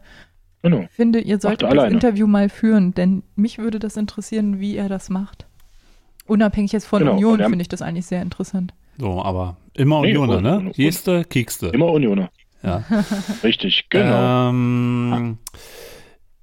genau. 0.63 0.87
finde, 0.91 1.21
ihr 1.21 1.39
solltet 1.39 1.71
das. 1.71 1.93
Interview 1.93 2.27
mal 2.27 2.49
führen, 2.49 2.95
denn 2.95 3.23
mich 3.37 3.59
würde 3.59 3.79
das 3.79 3.99
interessieren, 3.99 4.59
wie 4.59 4.77
er 4.77 4.89
das 4.89 5.11
macht. 5.11 5.47
Unabhängig 6.27 6.73
jetzt 6.73 6.87
von 6.87 7.01
genau. 7.01 7.13
Union 7.13 7.41
finde 7.41 7.61
ich 7.61 7.69
das 7.69 7.83
eigentlich 7.83 8.07
sehr 8.07 8.23
interessant. 8.23 8.73
So, 8.97 9.23
aber 9.23 9.59
immer 9.75 10.01
nee, 10.01 10.17
Unioner, 10.17 10.41
ne? 10.41 10.71
Geste, 10.75 11.25
kiekste. 11.25 11.67
Immer 11.69 11.89
Unioner. 11.89 12.31
Ja. 12.65 12.83
Richtig, 13.43 13.87
genau. 13.91 14.51
Ähm, 14.51 15.39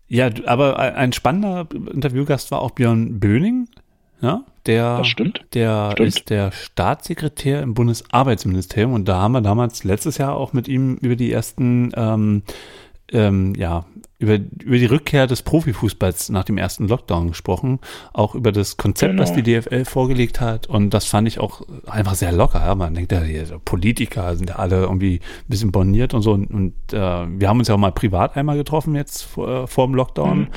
ja, 0.08 0.30
aber 0.46 0.78
ein 0.78 1.14
spannender 1.14 1.68
Interviewgast 1.72 2.52
war 2.52 2.62
auch 2.62 2.72
Björn 2.72 3.20
Böning. 3.20 3.68
Ja, 4.22 4.44
der, 4.68 5.00
das 5.00 5.08
stimmt. 5.08 5.46
Der 5.54 5.92
stimmt. 5.94 6.08
ist 6.08 6.30
der 6.30 6.52
Staatssekretär 6.52 7.64
im 7.64 7.74
Bundesarbeitsministerium 7.74 8.94
und 8.94 9.08
da 9.08 9.20
haben 9.20 9.32
wir 9.32 9.42
damals 9.42 9.84
letztes 9.84 10.20
Jahr 10.20 10.36
auch 10.36 10.54
mit 10.54 10.68
ihm 10.68 10.98
über 10.98 11.16
die 11.16 11.32
ersten 11.32 11.92
ähm, 11.96 12.44
ähm, 13.12 13.56
ja, 13.56 13.86
über, 14.22 14.36
über 14.36 14.78
die 14.78 14.86
Rückkehr 14.86 15.26
des 15.26 15.42
Profifußballs 15.42 16.30
nach 16.30 16.44
dem 16.44 16.60
ersten 16.60 16.88
Lockdown 16.88 17.30
gesprochen, 17.30 17.80
auch 18.14 18.36
über 18.36 18.52
das 18.52 18.78
Konzept, 18.78 19.14
genau. 19.14 19.24
was 19.24 19.34
die 19.34 19.42
DFL 19.42 19.84
vorgelegt 19.84 20.40
hat. 20.40 20.68
Und 20.68 20.92
das 20.92 21.06
fand 21.06 21.28
ich 21.28 21.40
auch 21.40 21.64
einfach 21.88 22.14
sehr 22.14 22.32
locker. 22.32 22.60
Ja. 22.60 22.76
Man 22.76 22.94
denkt 22.94 23.12
ja, 23.12 23.22
die 23.22 23.44
Politiker 23.66 24.36
sind 24.36 24.52
ja 24.52 24.58
alle 24.58 24.82
irgendwie 24.82 25.16
ein 25.16 25.50
bisschen 25.50 25.72
borniert 25.72 26.14
und 26.14 26.22
so. 26.22 26.34
Und, 26.34 26.46
und 26.52 26.74
äh, 26.94 26.98
wir 26.98 27.50
haben 27.50 27.58
uns 27.58 27.68
ja 27.68 27.74
auch 27.74 27.80
mal 27.80 27.92
privat 27.92 28.38
einmal 28.38 28.58
getroffen 28.58 28.94
jetzt 28.94 29.24
vor, 29.24 29.68
vor 29.68 29.88
dem 29.88 29.96
Lockdown. 29.96 30.40
Mhm. 30.40 30.48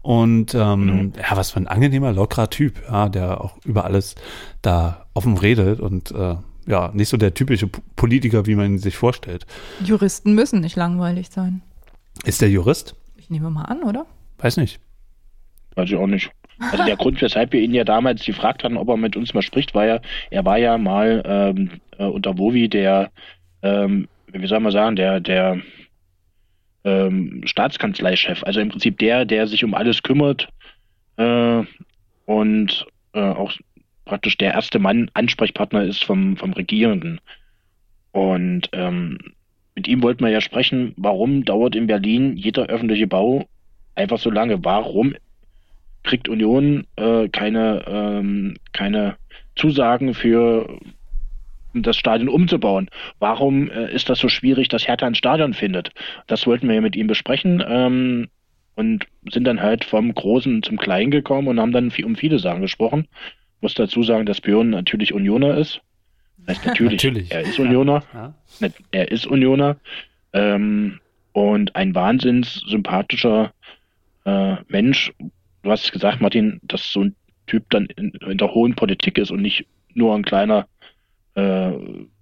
Und 0.00 0.54
ähm, 0.54 0.84
mhm. 0.84 1.12
ja, 1.18 1.36
was 1.36 1.50
für 1.50 1.58
ein 1.58 1.66
angenehmer, 1.66 2.12
lockerer 2.12 2.50
Typ, 2.50 2.80
ja, 2.88 3.08
der 3.08 3.40
auch 3.40 3.58
über 3.64 3.84
alles 3.84 4.14
da 4.62 5.06
offen 5.12 5.36
redet 5.36 5.80
und 5.80 6.12
äh, 6.12 6.36
ja, 6.66 6.90
nicht 6.94 7.08
so 7.08 7.16
der 7.16 7.34
typische 7.34 7.68
Politiker, 7.96 8.46
wie 8.46 8.54
man 8.54 8.66
ihn 8.66 8.78
sich 8.78 8.96
vorstellt. 8.96 9.44
Juristen 9.82 10.34
müssen 10.34 10.60
nicht 10.60 10.76
langweilig 10.76 11.30
sein. 11.30 11.62
Ist 12.24 12.40
der 12.40 12.50
Jurist? 12.50 12.94
Ich 13.28 13.32
nehme 13.32 13.50
mal 13.50 13.64
an, 13.64 13.82
oder? 13.82 14.06
Weiß 14.38 14.56
nicht. 14.56 14.80
Weiß 15.74 15.90
ich 15.90 15.96
auch 15.96 16.06
nicht. 16.06 16.30
Also 16.58 16.84
der 16.84 16.96
Grund, 16.96 17.20
weshalb 17.20 17.52
wir 17.52 17.60
ihn 17.60 17.74
ja 17.74 17.84
damals 17.84 18.24
gefragt 18.24 18.64
hatten, 18.64 18.78
ob 18.78 18.88
er 18.88 18.96
mit 18.96 19.16
uns 19.16 19.34
mal 19.34 19.42
spricht, 19.42 19.74
war 19.74 19.84
ja, 19.84 20.00
er 20.30 20.44
war 20.46 20.56
ja 20.56 20.78
mal 20.78 21.22
ähm, 21.26 21.70
äh, 21.98 22.04
unter 22.04 22.38
Wovi 22.38 22.68
der, 22.68 23.10
ähm, 23.62 24.08
wie 24.32 24.46
soll 24.46 24.60
man 24.60 24.72
sagen, 24.72 24.96
der, 24.96 25.20
der 25.20 25.60
ähm, 26.84 27.42
Staatskanzleichef. 27.44 28.42
Also 28.44 28.60
im 28.60 28.70
Prinzip 28.70 28.98
der, 28.98 29.26
der 29.26 29.46
sich 29.46 29.62
um 29.62 29.74
alles 29.74 30.02
kümmert 30.02 30.48
äh, 31.16 31.62
und 32.24 32.86
äh, 33.12 33.20
auch 33.20 33.52
praktisch 34.06 34.38
der 34.38 34.54
erste 34.54 34.78
Mann 34.78 35.10
Ansprechpartner 35.12 35.84
ist 35.84 36.02
vom, 36.02 36.38
vom 36.38 36.54
Regierenden. 36.54 37.20
Und 38.12 38.70
ähm, 38.72 39.18
mit 39.78 39.86
ihm 39.86 40.02
wollten 40.02 40.24
wir 40.24 40.30
ja 40.32 40.40
sprechen, 40.40 40.92
warum 40.96 41.44
dauert 41.44 41.76
in 41.76 41.86
Berlin 41.86 42.36
jeder 42.36 42.66
öffentliche 42.66 43.06
Bau 43.06 43.46
einfach 43.94 44.18
so 44.18 44.28
lange? 44.28 44.64
Warum 44.64 45.14
kriegt 46.02 46.28
Union 46.28 46.84
äh, 46.96 47.28
keine, 47.28 47.84
ähm, 47.86 48.56
keine 48.72 49.14
Zusagen 49.54 50.14
für 50.14 50.80
das 51.74 51.96
Stadion 51.96 52.28
umzubauen. 52.28 52.88
Warum 53.20 53.70
äh, 53.70 53.94
ist 53.94 54.08
das 54.08 54.18
so 54.18 54.28
schwierig, 54.28 54.66
dass 54.66 54.88
Hertha 54.88 55.06
ein 55.06 55.14
Stadion 55.14 55.54
findet? 55.54 55.92
Das 56.26 56.44
wollten 56.44 56.66
wir 56.66 56.74
ja 56.74 56.80
mit 56.80 56.96
ihm 56.96 57.06
besprechen 57.06 57.62
ähm, 57.64 58.26
und 58.74 59.06
sind 59.30 59.44
dann 59.44 59.62
halt 59.62 59.84
vom 59.84 60.12
Großen 60.12 60.64
zum 60.64 60.76
Kleinen 60.76 61.12
gekommen 61.12 61.46
und 61.46 61.60
haben 61.60 61.70
dann 61.70 61.92
um 62.02 62.16
viele 62.16 62.40
Sachen 62.40 62.62
gesprochen. 62.62 63.06
Muss 63.60 63.74
dazu 63.74 64.02
sagen, 64.02 64.26
dass 64.26 64.40
Björn 64.40 64.70
natürlich 64.70 65.14
Unioner 65.14 65.56
ist. 65.56 65.82
Natürlich, 66.48 66.92
Natürlich. 66.92 67.30
er 67.30 67.40
ist 67.42 67.58
Unioner. 67.58 68.02
Ja. 68.14 68.34
Ne, 68.60 68.72
Er 68.90 69.10
ist 69.10 69.26
Unioner. 69.26 69.76
Ähm, 70.32 71.00
und 71.32 71.76
ein 71.76 71.94
wahnsinns 71.94 72.62
sympathischer 72.66 73.52
äh, 74.24 74.56
Mensch. 74.68 75.12
Du 75.62 75.70
hast 75.70 75.92
gesagt, 75.92 76.20
Martin, 76.20 76.60
dass 76.62 76.92
so 76.92 77.04
ein 77.04 77.14
Typ 77.46 77.64
dann 77.70 77.86
in, 77.96 78.10
in 78.10 78.38
der 78.38 78.52
hohen 78.54 78.74
Politik 78.74 79.18
ist 79.18 79.30
und 79.30 79.42
nicht 79.42 79.66
nur 79.94 80.14
ein 80.14 80.24
kleiner 80.24 80.66
äh, 81.34 81.72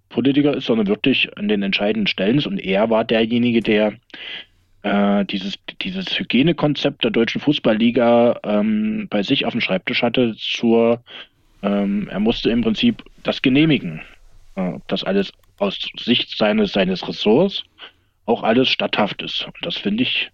Politiker 0.08 0.54
ist, 0.54 0.66
sondern 0.66 0.86
wirklich 0.86 1.36
an 1.36 1.48
den 1.48 1.62
entscheidenden 1.62 2.06
Stellen 2.06 2.38
ist. 2.38 2.46
Und 2.46 2.58
er 2.58 2.90
war 2.90 3.04
derjenige, 3.04 3.60
der 3.60 3.94
äh, 4.82 5.24
dieses, 5.24 5.58
dieses 5.82 6.18
Hygienekonzept 6.18 7.02
der 7.04 7.10
deutschen 7.10 7.40
Fußballliga 7.40 8.40
ähm, 8.44 9.08
bei 9.10 9.22
sich 9.22 9.44
auf 9.44 9.52
dem 9.52 9.60
Schreibtisch 9.60 10.02
hatte 10.02 10.34
zur, 10.38 11.02
ähm, 11.62 12.08
er 12.10 12.20
musste 12.20 12.50
im 12.50 12.62
Prinzip 12.62 13.02
das 13.22 13.42
genehmigen. 13.42 14.00
Äh, 14.56 14.68
ob 14.72 14.88
das 14.88 15.04
alles 15.04 15.32
aus 15.58 15.78
Sicht 15.98 16.36
seines, 16.36 16.72
seines 16.72 17.06
Ressorts 17.08 17.62
auch 18.24 18.42
alles 18.42 18.68
statthaft 18.68 19.22
ist. 19.22 19.44
Und 19.46 19.54
das 19.62 19.76
finde 19.76 20.02
ich 20.02 20.30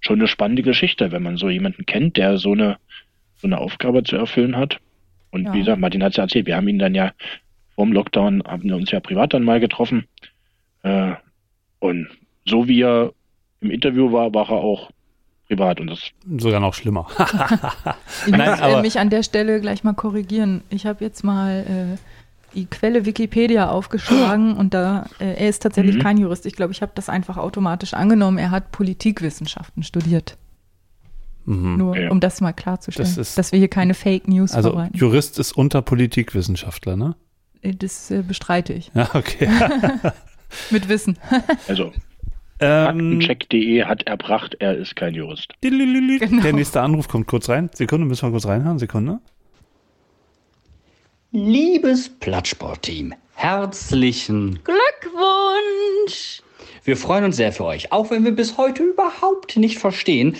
schon 0.00 0.18
eine 0.18 0.28
spannende 0.28 0.62
Geschichte, 0.62 1.12
wenn 1.12 1.22
man 1.22 1.36
so 1.36 1.48
jemanden 1.48 1.86
kennt, 1.86 2.16
der 2.16 2.38
so 2.38 2.52
eine, 2.52 2.78
so 3.36 3.46
eine 3.46 3.58
Aufgabe 3.58 4.02
zu 4.02 4.16
erfüllen 4.16 4.56
hat. 4.56 4.78
Und 5.30 5.44
Ja. 5.46 5.52
wie 5.52 5.58
gesagt, 5.60 5.80
Martin 5.80 6.02
hat 6.02 6.10
es 6.12 6.16
ja 6.16 6.24
erzählt, 6.24 6.46
wir 6.46 6.56
haben 6.56 6.68
ihn 6.68 6.78
dann 6.78 6.94
ja 6.94 7.12
vorm 7.74 7.92
Lockdown, 7.92 8.42
haben 8.46 8.64
wir 8.64 8.76
uns 8.76 8.90
ja 8.90 9.00
privat 9.00 9.34
dann 9.34 9.42
mal 9.42 9.60
getroffen. 9.60 10.06
Äh, 10.82 11.12
und 11.80 12.08
so 12.46 12.68
wie 12.68 12.82
er 12.82 13.12
im 13.60 13.70
Interview 13.70 14.12
war, 14.12 14.32
war 14.32 14.48
er 14.50 14.56
auch 14.58 14.90
privat. 15.48 15.80
Und 15.80 15.88
das 15.88 16.10
Sogar 16.38 16.60
noch 16.60 16.74
schlimmer. 16.74 17.06
Ich 17.10 17.18
muss 18.30 18.38
Nein, 18.38 18.58
äh, 18.58 18.62
aber 18.62 18.82
mich 18.82 18.98
an 18.98 19.10
der 19.10 19.22
Stelle 19.22 19.60
gleich 19.60 19.84
mal 19.84 19.94
korrigieren. 19.94 20.62
Ich 20.70 20.86
habe 20.86 21.04
jetzt 21.04 21.24
mal 21.24 21.96
äh, 21.98 21.98
die 22.54 22.66
Quelle 22.66 23.04
Wikipedia 23.06 23.68
aufgeschlagen 23.70 24.54
und 24.56 24.74
da, 24.74 25.06
äh, 25.18 25.34
er 25.34 25.48
ist 25.48 25.62
tatsächlich 25.62 25.96
Mhm. 25.96 26.00
kein 26.02 26.18
Jurist. 26.18 26.46
Ich 26.46 26.54
glaube, 26.56 26.72
ich 26.72 26.82
habe 26.82 26.92
das 26.94 27.08
einfach 27.08 27.36
automatisch 27.36 27.94
angenommen. 27.94 28.38
Er 28.38 28.50
hat 28.50 28.72
Politikwissenschaften 28.72 29.82
studiert. 29.82 30.36
Mhm. 31.46 31.76
Nur 31.76 31.96
um 32.10 32.20
das 32.20 32.40
mal 32.40 32.52
klarzustellen, 32.52 33.08
Das 33.08 33.18
ist- 33.18 33.36
dass 33.38 33.52
wir 33.52 33.58
hier 33.58 33.68
keine 33.68 33.94
Fake 33.94 34.28
News 34.28 34.52
also 34.52 34.70
verbreiten. 34.70 34.96
Jurist 34.98 35.38
ist 35.38 35.52
unter 35.52 35.82
Politikwissenschaftler, 35.82 36.96
ne? 36.96 37.16
Äh, 37.60 37.74
Das 37.74 38.10
äh, 38.10 38.22
bestreite 38.22 38.72
ich. 38.72 38.90
Ja, 38.94 39.10
okay. 39.14 39.48
Mit 40.70 40.88
Wissen. 40.88 41.18
Also, 41.68 41.92
Ähm, 42.60 43.20
Faktencheck.de 43.20 43.84
hat 43.84 44.04
erbracht, 44.04 44.56
er 44.60 44.76
ist 44.76 44.94
kein 44.96 45.12
Jurist. 45.12 45.52
Genau. 45.60 46.42
Der 46.42 46.52
nächste 46.52 46.80
Anruf 46.80 47.08
kommt 47.08 47.26
kurz 47.26 47.48
rein. 47.48 47.68
Sekunde, 47.74 48.06
müssen 48.06 48.26
wir 48.28 48.30
kurz 48.30 48.46
reinhören. 48.46 48.78
Sekunde. 48.78 49.18
Liebes 51.36 52.08
Plattsportteam, 52.20 53.12
herzlichen 53.34 54.60
Glückwunsch! 54.62 56.42
Wir 56.84 56.96
freuen 56.96 57.24
uns 57.24 57.34
sehr 57.34 57.50
für 57.50 57.64
euch, 57.64 57.90
auch 57.90 58.12
wenn 58.12 58.22
wir 58.24 58.30
bis 58.30 58.56
heute 58.56 58.84
überhaupt 58.84 59.56
nicht 59.56 59.80
verstehen, 59.80 60.36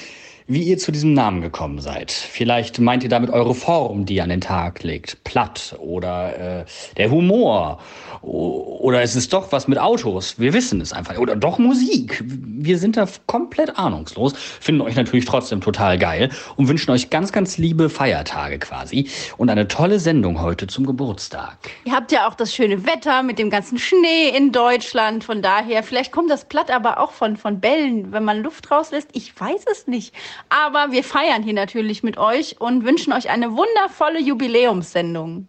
wie 0.46 0.62
ihr 0.62 0.78
zu 0.78 0.92
diesem 0.92 1.14
Namen 1.14 1.40
gekommen 1.40 1.80
seid. 1.80 2.10
Vielleicht 2.10 2.78
meint 2.78 3.02
ihr 3.02 3.08
damit 3.08 3.30
eure 3.30 3.54
Form, 3.54 4.04
die 4.04 4.16
ihr 4.16 4.22
an 4.22 4.28
den 4.28 4.40
Tag 4.40 4.82
legt, 4.82 5.22
platt 5.24 5.74
oder 5.78 6.60
äh, 6.60 6.64
der 6.96 7.10
Humor 7.10 7.78
oder 8.24 9.02
es 9.02 9.16
ist 9.16 9.32
doch 9.32 9.52
was 9.52 9.68
mit 9.68 9.78
Autos. 9.78 10.38
Wir 10.38 10.52
wissen 10.52 10.80
es 10.80 10.92
einfach. 10.92 11.18
Oder 11.18 11.36
doch 11.36 11.58
Musik. 11.58 12.22
Wir 12.24 12.78
sind 12.78 12.96
da 12.96 13.06
komplett 13.26 13.76
ahnungslos, 13.78 14.34
finden 14.34 14.80
euch 14.80 14.96
natürlich 14.96 15.24
trotzdem 15.24 15.60
total 15.60 15.98
geil 15.98 16.30
und 16.56 16.68
wünschen 16.68 16.90
euch 16.90 17.10
ganz, 17.10 17.32
ganz 17.32 17.58
liebe 17.58 17.90
Feiertage 17.90 18.58
quasi 18.58 19.08
und 19.36 19.50
eine 19.50 19.68
tolle 19.68 20.00
Sendung 20.00 20.40
heute 20.40 20.66
zum 20.66 20.86
Geburtstag. 20.86 21.58
Ihr 21.84 21.92
habt 21.92 22.12
ja 22.12 22.28
auch 22.28 22.34
das 22.34 22.54
schöne 22.54 22.86
Wetter 22.86 23.22
mit 23.22 23.38
dem 23.38 23.50
ganzen 23.50 23.78
Schnee 23.78 24.28
in 24.34 24.52
Deutschland. 24.52 25.24
Von 25.24 25.42
daher, 25.42 25.82
vielleicht 25.82 26.12
kommt 26.12 26.30
das 26.30 26.46
Platt 26.46 26.70
aber 26.70 27.00
auch 27.00 27.12
von, 27.12 27.36
von 27.36 27.60
Bällen, 27.60 28.12
wenn 28.12 28.24
man 28.24 28.42
Luft 28.42 28.70
rauslässt. 28.70 29.08
Ich 29.12 29.38
weiß 29.38 29.64
es 29.70 29.86
nicht. 29.86 30.14
Aber 30.48 30.92
wir 30.92 31.04
feiern 31.04 31.42
hier 31.42 31.54
natürlich 31.54 32.02
mit 32.02 32.18
euch 32.18 32.60
und 32.60 32.84
wünschen 32.84 33.12
euch 33.12 33.30
eine 33.30 33.56
wundervolle 33.56 34.20
Jubiläumssendung. 34.20 35.48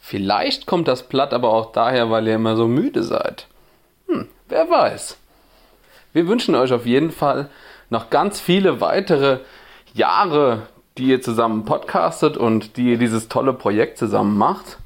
Vielleicht 0.00 0.66
kommt 0.66 0.86
das 0.86 1.08
Platt 1.08 1.32
aber 1.32 1.50
auch 1.50 1.72
daher, 1.72 2.10
weil 2.10 2.28
ihr 2.28 2.34
immer 2.34 2.56
so 2.56 2.68
müde 2.68 3.02
seid. 3.02 3.46
Hm, 4.06 4.28
wer 4.48 4.68
weiß. 4.68 5.16
Wir 6.12 6.28
wünschen 6.28 6.54
euch 6.54 6.72
auf 6.72 6.86
jeden 6.86 7.10
Fall 7.10 7.48
noch 7.90 8.10
ganz 8.10 8.40
viele 8.40 8.80
weitere 8.80 9.38
Jahre, 9.94 10.68
die 10.98 11.06
ihr 11.06 11.22
zusammen 11.22 11.64
podcastet 11.64 12.36
und 12.36 12.76
die 12.76 12.90
ihr 12.90 12.98
dieses 12.98 13.28
tolle 13.28 13.52
Projekt 13.52 13.98
zusammen 13.98 14.36
macht. 14.36 14.78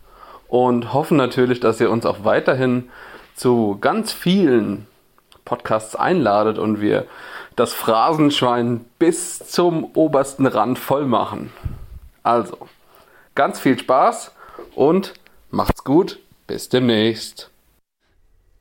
Und 0.46 0.94
hoffen 0.94 1.16
natürlich, 1.16 1.60
dass 1.60 1.80
ihr 1.80 1.90
uns 1.90 2.06
auch 2.06 2.24
weiterhin 2.24 2.88
zu 3.34 3.76
ganz 3.80 4.12
vielen 4.12 4.86
Podcasts 5.44 5.96
einladet 5.96 6.58
und 6.58 6.80
wir 6.80 7.06
das 7.58 7.74
Phrasenschwein 7.74 8.84
bis 8.98 9.38
zum 9.38 9.84
obersten 9.94 10.46
Rand 10.46 10.78
voll 10.78 11.06
machen. 11.06 11.50
Also, 12.22 12.56
ganz 13.34 13.58
viel 13.60 13.78
Spaß 13.78 14.32
und 14.74 15.14
macht's 15.50 15.84
gut. 15.84 16.18
Bis 16.46 16.68
demnächst. 16.68 17.50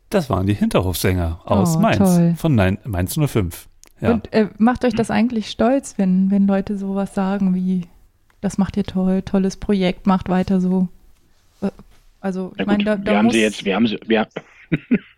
Das 0.09 0.29
waren 0.29 0.45
die 0.47 0.53
Hinterhofsänger 0.53 1.39
aus 1.45 1.75
Oh, 1.77 1.79
Mainz. 1.79 1.97
toll. 1.97 2.33
Von 2.37 2.55
Nein- 2.55 2.79
Mainz 2.85 3.15
05. 3.17 3.67
Ja. 4.01 4.11
Und 4.11 4.31
äh, 4.33 4.47
macht 4.57 4.83
euch 4.85 4.93
das 4.93 5.09
eigentlich 5.09 5.49
stolz, 5.49 5.95
wenn, 5.97 6.29
wenn 6.31 6.47
Leute 6.47 6.77
sowas 6.77 7.13
sagen 7.15 7.55
wie, 7.55 7.87
das 8.41 8.57
macht 8.57 8.77
ihr 8.77 8.83
toll, 8.83 9.21
tolles 9.21 9.57
Projekt, 9.57 10.05
macht 10.05 10.29
weiter 10.29 10.59
so. 10.61 10.87
Äh, 11.61 11.71
Also, 12.19 12.53
ich 12.57 12.65
meine, 12.65 12.83
da, 12.83 12.95
da 12.95 13.11
wir 13.11 13.17
haben 13.17 13.31
sie 13.31 13.41
jetzt, 13.41 13.63
wir 13.65 13.75
haben 13.75 13.87
sie, 13.87 13.99
wir, 14.05 14.27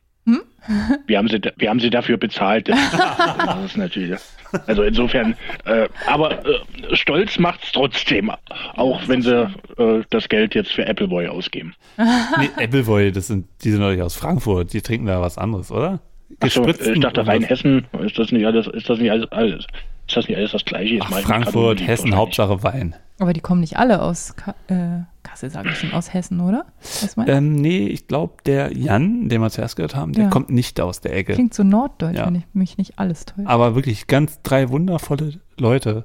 wir 1.08 1.18
haben 1.18 1.28
sie, 1.28 1.40
wir 1.58 1.70
haben 1.70 1.80
sie 1.80 1.90
dafür 1.90 2.18
bezahlt. 2.18 2.70
Das, 2.70 3.66
ist 3.66 3.78
natürlich, 3.78 4.20
also 4.68 4.84
insofern, 4.84 5.36
äh, 5.66 5.88
aber 6.08 6.46
äh, 6.46 6.96
stolz 6.96 7.40
macht's 7.40 7.72
trotzdem, 7.72 8.32
auch 8.76 9.08
wenn 9.08 9.22
sie 9.22 9.50
äh, 9.78 10.04
das 10.10 10.30
Geld 10.30 10.56
jetzt 10.56 10.72
für 10.72 10.88
Appleboy 10.88 11.28
ausgeben. 11.28 11.74
nee, 11.98 12.50
Appleboy, 12.64 13.12
das 13.12 13.28
sind, 13.28 13.48
die 13.64 13.72
sind 13.72 13.82
nicht 13.82 14.02
aus 14.02 14.16
Frankfurt. 14.16 14.74
Die 14.74 14.82
trinken 14.82 15.08
da 15.08 15.22
was 15.22 15.38
anderes, 15.38 15.72
oder? 15.72 16.00
Achso, 16.40 16.62
Gespritzten 16.62 16.96
ich 16.96 17.00
dachte? 17.02 17.26
Rheinhessen, 17.26 17.88
ist 18.04 18.20
das 18.20 18.32
nicht 18.32 18.46
alles, 18.46 18.68
ist 18.68 18.90
das 18.90 19.00
nicht 19.00 19.12
alles, 19.12 19.32
alles 19.32 19.66
ist 20.10 20.18
das 20.18 20.28
nicht 20.28 20.38
alles 20.38 20.52
das 20.52 20.66
gleiche? 20.66 20.96
Jetzt 20.96 21.06
Ach, 21.10 21.20
Frankfurt, 21.22 21.86
Hessen, 21.86 22.16
Hauptsache 22.16 22.64
Wein. 22.64 22.96
aber 23.20 23.34
die 23.34 23.40
kommen 23.42 23.62
nicht 23.62 23.78
alle 23.78 24.02
aus 24.02 24.36
Ka 24.36 24.56
äh, 24.68 25.04
Kassel, 25.24 25.50
sage 25.52 25.70
ich 25.70 25.78
schon, 25.78 25.94
aus 25.94 26.14
Hessen, 26.14 26.40
oder? 26.42 26.66
Was 27.02 27.16
meinst 27.16 27.32
du? 27.32 27.36
Ähm, 27.38 27.56
nee, 27.56 27.88
ich 27.88 28.08
glaube, 28.08 28.34
der 28.46 28.76
Jan, 28.76 29.30
den 29.30 29.42
wir 29.42 29.50
zuerst 29.52 29.76
gehört 29.76 29.96
haben, 29.96 30.14
der 30.14 30.26
Ja. 30.26 30.30
kommt 30.30 30.50
nicht 30.50 30.82
aus 30.82 31.02
der 31.02 31.16
Ecke. 31.16 31.34
Klingt 31.34 31.54
so 31.54 31.64
norddeutsch, 31.64 32.18
Ja. 32.18 32.26
wenn 32.26 32.36
ich 32.36 32.46
mich 32.54 32.78
nicht 32.78 32.98
alles 32.98 33.26
täusche. 33.26 33.48
Aber 33.48 33.76
wirklich 33.76 34.08
ganz 34.08 34.42
drei 34.42 34.70
wundervolle 34.70 35.34
Leute, 35.58 36.04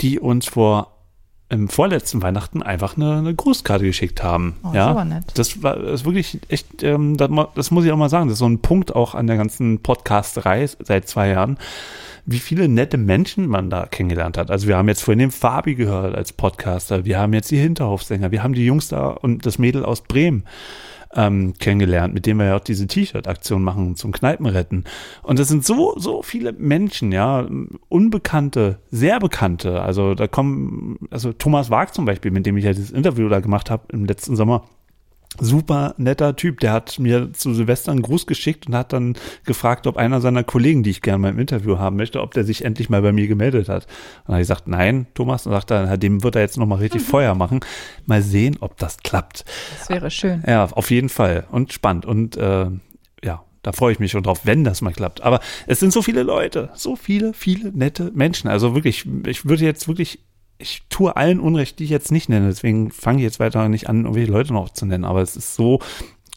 die 0.00 0.18
uns 0.20 0.46
vor 0.46 0.92
im 1.48 1.68
vorletzten 1.68 2.22
Weihnachten 2.22 2.60
einfach 2.60 2.96
eine, 2.96 3.18
eine 3.18 3.32
Grußkarte 3.32 3.84
geschickt 3.84 4.20
haben. 4.24 4.56
Oh, 4.64 4.72
ja, 4.74 4.88
aber 4.88 5.04
nett. 5.04 5.22
das 5.36 5.62
war 5.62 5.76
das 5.76 6.00
ist 6.00 6.04
wirklich 6.04 6.40
echt, 6.48 6.82
ähm, 6.82 7.16
das, 7.16 7.30
das 7.54 7.70
muss 7.70 7.84
ich 7.84 7.92
auch 7.92 7.96
mal 7.96 8.08
sagen, 8.08 8.26
das 8.26 8.32
ist 8.34 8.38
so 8.40 8.48
ein 8.48 8.58
Punkt 8.62 8.96
auch 8.96 9.14
an 9.14 9.28
der 9.28 9.36
ganzen 9.36 9.80
Podcasterei 9.80 10.66
seit 10.66 11.06
zwei 11.08 11.28
Jahren, 11.28 11.56
wie 12.26 12.40
viele 12.40 12.68
nette 12.68 12.98
Menschen 12.98 13.46
man 13.46 13.70
da 13.70 13.86
kennengelernt 13.86 14.36
hat. 14.36 14.50
Also 14.50 14.66
wir 14.66 14.76
haben 14.76 14.88
jetzt 14.88 15.02
vorhin 15.02 15.20
den 15.20 15.30
Fabi 15.30 15.76
gehört 15.76 16.14
als 16.14 16.32
Podcaster, 16.32 17.04
wir 17.04 17.18
haben 17.18 17.32
jetzt 17.32 17.50
die 17.50 17.58
Hinterhofsänger, 17.58 18.32
wir 18.32 18.42
haben 18.42 18.54
die 18.54 18.66
Jungs 18.66 18.88
da 18.88 19.08
und 19.08 19.46
das 19.46 19.58
Mädel 19.58 19.84
aus 19.84 20.02
Bremen 20.02 20.44
ähm, 21.14 21.54
kennengelernt, 21.58 22.14
mit 22.14 22.26
dem 22.26 22.38
wir 22.38 22.46
ja 22.46 22.56
auch 22.56 22.60
diese 22.60 22.86
T-Shirt-Aktion 22.86 23.62
machen 23.62 23.94
zum 23.94 24.12
Kneipenretten. 24.12 24.84
Und 25.22 25.38
das 25.38 25.48
sind 25.48 25.64
so, 25.64 25.94
so 25.96 26.22
viele 26.22 26.52
Menschen, 26.52 27.12
ja, 27.12 27.48
unbekannte, 27.88 28.80
sehr 28.90 29.20
bekannte. 29.20 29.80
Also 29.80 30.14
da 30.14 30.26
kommen, 30.26 30.98
also 31.10 31.32
Thomas 31.32 31.70
Wag 31.70 31.94
zum 31.94 32.04
Beispiel, 32.04 32.32
mit 32.32 32.44
dem 32.44 32.56
ich 32.56 32.64
ja 32.64 32.72
dieses 32.72 32.90
Interview 32.90 33.28
da 33.28 33.40
gemacht 33.40 33.70
habe 33.70 33.84
im 33.92 34.04
letzten 34.04 34.36
Sommer. 34.36 34.64
Super 35.40 35.94
netter 35.98 36.36
Typ, 36.36 36.60
der 36.60 36.72
hat 36.72 36.98
mir 36.98 37.32
zu 37.32 37.54
Silvester 37.54 37.92
einen 37.92 38.02
Gruß 38.02 38.26
geschickt 38.26 38.66
und 38.66 38.74
hat 38.74 38.92
dann 38.92 39.14
gefragt, 39.44 39.86
ob 39.86 39.96
einer 39.96 40.20
seiner 40.20 40.44
Kollegen, 40.44 40.82
die 40.82 40.90
ich 40.90 41.02
gerne 41.02 41.18
mal 41.18 41.30
im 41.30 41.38
Interview 41.38 41.78
haben 41.78 41.96
möchte, 41.96 42.20
ob 42.20 42.34
der 42.34 42.44
sich 42.44 42.64
endlich 42.64 42.90
mal 42.90 43.02
bei 43.02 43.12
mir 43.12 43.26
gemeldet 43.26 43.68
hat. 43.68 43.84
Und 43.84 44.28
dann 44.28 44.34
habe 44.34 44.42
ich 44.42 44.48
gesagt, 44.48 44.68
nein, 44.68 45.06
Thomas, 45.14 45.46
und 45.46 45.52
sagt 45.52 45.70
er, 45.70 45.96
dem 45.96 46.22
wird 46.22 46.36
er 46.36 46.42
jetzt 46.42 46.58
nochmal 46.58 46.78
richtig 46.78 47.02
Feuer 47.02 47.34
machen. 47.34 47.60
Mal 48.06 48.22
sehen, 48.22 48.56
ob 48.60 48.76
das 48.78 48.98
klappt. 48.98 49.44
Das 49.78 49.88
wäre 49.88 50.10
schön. 50.10 50.42
Ja, 50.46 50.64
auf 50.64 50.90
jeden 50.90 51.08
Fall. 51.08 51.46
Und 51.50 51.72
spannend. 51.72 52.06
Und 52.06 52.36
äh, 52.36 52.66
ja, 53.24 53.44
da 53.62 53.72
freue 53.72 53.92
ich 53.92 53.98
mich 53.98 54.12
schon 54.12 54.22
drauf, 54.22 54.42
wenn 54.44 54.64
das 54.64 54.80
mal 54.80 54.92
klappt. 54.92 55.22
Aber 55.22 55.40
es 55.66 55.80
sind 55.80 55.92
so 55.92 56.02
viele 56.02 56.22
Leute, 56.22 56.70
so 56.74 56.94
viele, 56.94 57.34
viele 57.34 57.72
nette 57.72 58.12
Menschen. 58.14 58.48
Also 58.48 58.74
wirklich, 58.74 59.06
ich 59.26 59.46
würde 59.46 59.64
jetzt 59.64 59.88
wirklich 59.88 60.20
ich 60.58 60.82
tue 60.88 61.16
allen 61.16 61.40
Unrecht, 61.40 61.78
die 61.78 61.84
ich 61.84 61.90
jetzt 61.90 62.12
nicht 62.12 62.28
nenne. 62.28 62.48
Deswegen 62.48 62.90
fange 62.90 63.18
ich 63.18 63.24
jetzt 63.24 63.40
weiter 63.40 63.68
nicht 63.68 63.88
an, 63.88 64.02
irgendwelche 64.04 64.32
Leute 64.32 64.52
noch 64.52 64.70
zu 64.70 64.86
nennen. 64.86 65.04
Aber 65.04 65.22
es 65.22 65.36
ist 65.36 65.54
so 65.54 65.80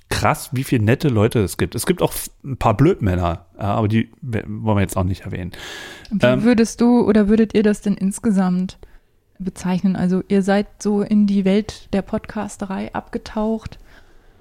krass, 0.10 0.50
wie 0.52 0.64
viele 0.64 0.84
nette 0.84 1.08
Leute 1.08 1.40
es 1.40 1.58
gibt. 1.58 1.76
Es 1.76 1.86
gibt 1.86 2.02
auch 2.02 2.14
ein 2.44 2.58
paar 2.58 2.76
Blödmänner, 2.76 3.46
aber 3.58 3.88
die 3.88 4.10
wollen 4.22 4.78
wir 4.78 4.82
jetzt 4.82 4.98
auch 4.98 5.04
nicht 5.04 5.22
erwähnen. 5.22 5.52
Wie 6.10 6.26
ähm, 6.26 6.44
würdest 6.44 6.82
du 6.82 7.02
oder 7.08 7.30
würdet 7.30 7.54
ihr 7.54 7.64
das 7.64 7.82
denn 7.82 7.94
insgesamt 7.94 8.80
bezeichnen? 9.38 9.96
Also 9.96 10.24
ihr 10.28 10.42
seid 10.42 10.68
so 10.82 11.02
in 11.02 11.28
die 11.28 11.46
Welt 11.46 11.90
der 11.94 12.02
Podcasterei 12.02 12.94
abgetaucht, 12.94 13.78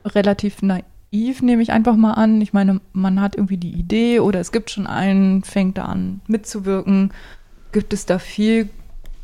relativ 0.05 0.62
naiv, 0.62 1.42
nehme 1.42 1.62
ich 1.62 1.70
einfach 1.70 1.96
mal 1.96 2.14
an. 2.14 2.40
Ich 2.40 2.52
meine, 2.52 2.80
man 2.92 3.20
hat 3.20 3.36
irgendwie 3.36 3.59
die 3.59 3.72
Idee 3.72 4.20
oder 4.20 4.40
es 4.40 4.52
gibt 4.52 4.70
schon 4.70 4.86
einen, 4.86 5.44
fängt 5.44 5.78
da 5.78 5.84
an 5.84 6.22
mitzuwirken. 6.26 7.12
Gibt 7.72 7.92
es 7.92 8.06
da 8.06 8.18
viel 8.18 8.70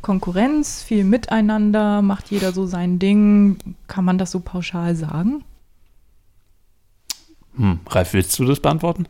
Konkurrenz, 0.05 0.83
viel 0.83 1.03
Miteinander? 1.03 2.03
Macht 2.03 2.29
jeder 2.29 2.51
so 2.51 2.67
sein 2.67 2.99
Ding? 2.99 3.57
Kann 3.87 4.05
man 4.05 4.19
das 4.19 4.29
so 4.29 4.39
pauschal 4.39 4.95
sagen? 4.95 5.43
Hm, 7.55 7.79
Ralf, 7.89 8.13
willst 8.13 8.37
du 8.37 8.45
das 8.45 8.59
beantworten? 8.59 9.07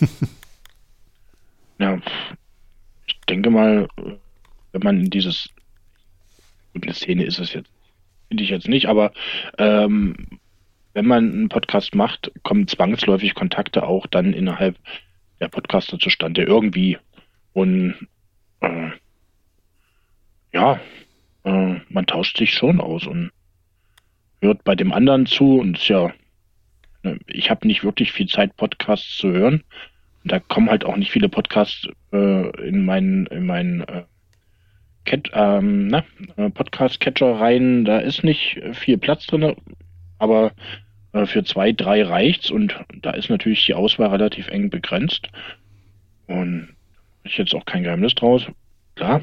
ja, 1.80 1.98
ich 3.08 3.20
denke 3.28 3.50
mal, 3.50 3.88
wenn 4.70 4.82
man 4.84 5.00
in 5.00 5.10
dieses, 5.10 5.48
gut, 6.72 6.84
eine 6.84 6.94
Szene 6.94 7.24
ist 7.24 7.40
es 7.40 7.52
jetzt, 7.52 7.72
finde 8.28 8.44
ich 8.44 8.50
jetzt 8.50 8.68
nicht, 8.68 8.86
aber 8.86 9.10
ähm, 9.58 10.28
wenn 10.92 11.06
man 11.06 11.28
einen 11.32 11.48
Podcast 11.48 11.96
macht, 11.96 12.30
kommen 12.44 12.68
zwangsläufig 12.68 13.34
Kontakte 13.34 13.82
auch 13.82 14.06
dann 14.06 14.32
innerhalb 14.32 14.76
der 15.40 15.48
Podcaster 15.48 15.98
zustande, 15.98 16.44
irgendwie. 16.44 16.98
Und 17.52 17.96
äh, 18.60 18.90
ja, 20.56 20.80
äh, 21.44 21.80
man 21.88 22.06
tauscht 22.06 22.38
sich 22.38 22.52
schon 22.52 22.80
aus 22.80 23.06
und 23.06 23.30
hört 24.40 24.64
bei 24.64 24.74
dem 24.74 24.92
anderen 24.92 25.26
zu 25.26 25.58
und 25.60 25.78
ist 25.78 25.88
ja 25.88 26.12
Ne, 27.06 27.20
ich 27.28 27.50
habe 27.50 27.66
nicht 27.68 27.84
wirklich 27.84 28.10
viel 28.10 28.26
Zeit, 28.26 28.56
Podcasts 28.56 29.16
zu 29.16 29.30
hören. 29.30 29.62
Und 30.24 30.32
da 30.32 30.40
kommen 30.40 30.68
halt 30.68 30.84
auch 30.84 30.96
nicht 30.96 31.12
viele 31.12 31.28
Podcasts 31.28 31.86
äh, 32.12 32.66
in 32.66 32.84
meinen, 32.84 33.26
in 33.26 33.46
meinen 33.46 33.82
äh, 33.82 34.02
ähm, 35.32 35.94
äh, 36.36 36.50
Podcast-Catcher 36.50 37.38
rein. 37.38 37.84
Da 37.84 37.98
ist 37.98 38.24
nicht 38.24 38.60
viel 38.72 38.98
Platz 38.98 39.26
drin, 39.26 39.54
aber 40.18 40.52
äh, 41.12 41.26
für 41.26 41.44
zwei, 41.44 41.70
drei 41.70 42.02
reicht's 42.02 42.50
und 42.50 42.74
da 43.02 43.12
ist 43.12 43.30
natürlich 43.30 43.64
die 43.64 43.74
Auswahl 43.74 44.08
relativ 44.08 44.48
eng 44.48 44.68
begrenzt. 44.70 45.28
Und 46.26 46.74
ist 47.22 47.38
jetzt 47.38 47.54
auch 47.54 47.66
kein 47.66 47.84
Geheimnis 47.84 48.16
draus. 48.16 48.46
Klar, 48.96 49.22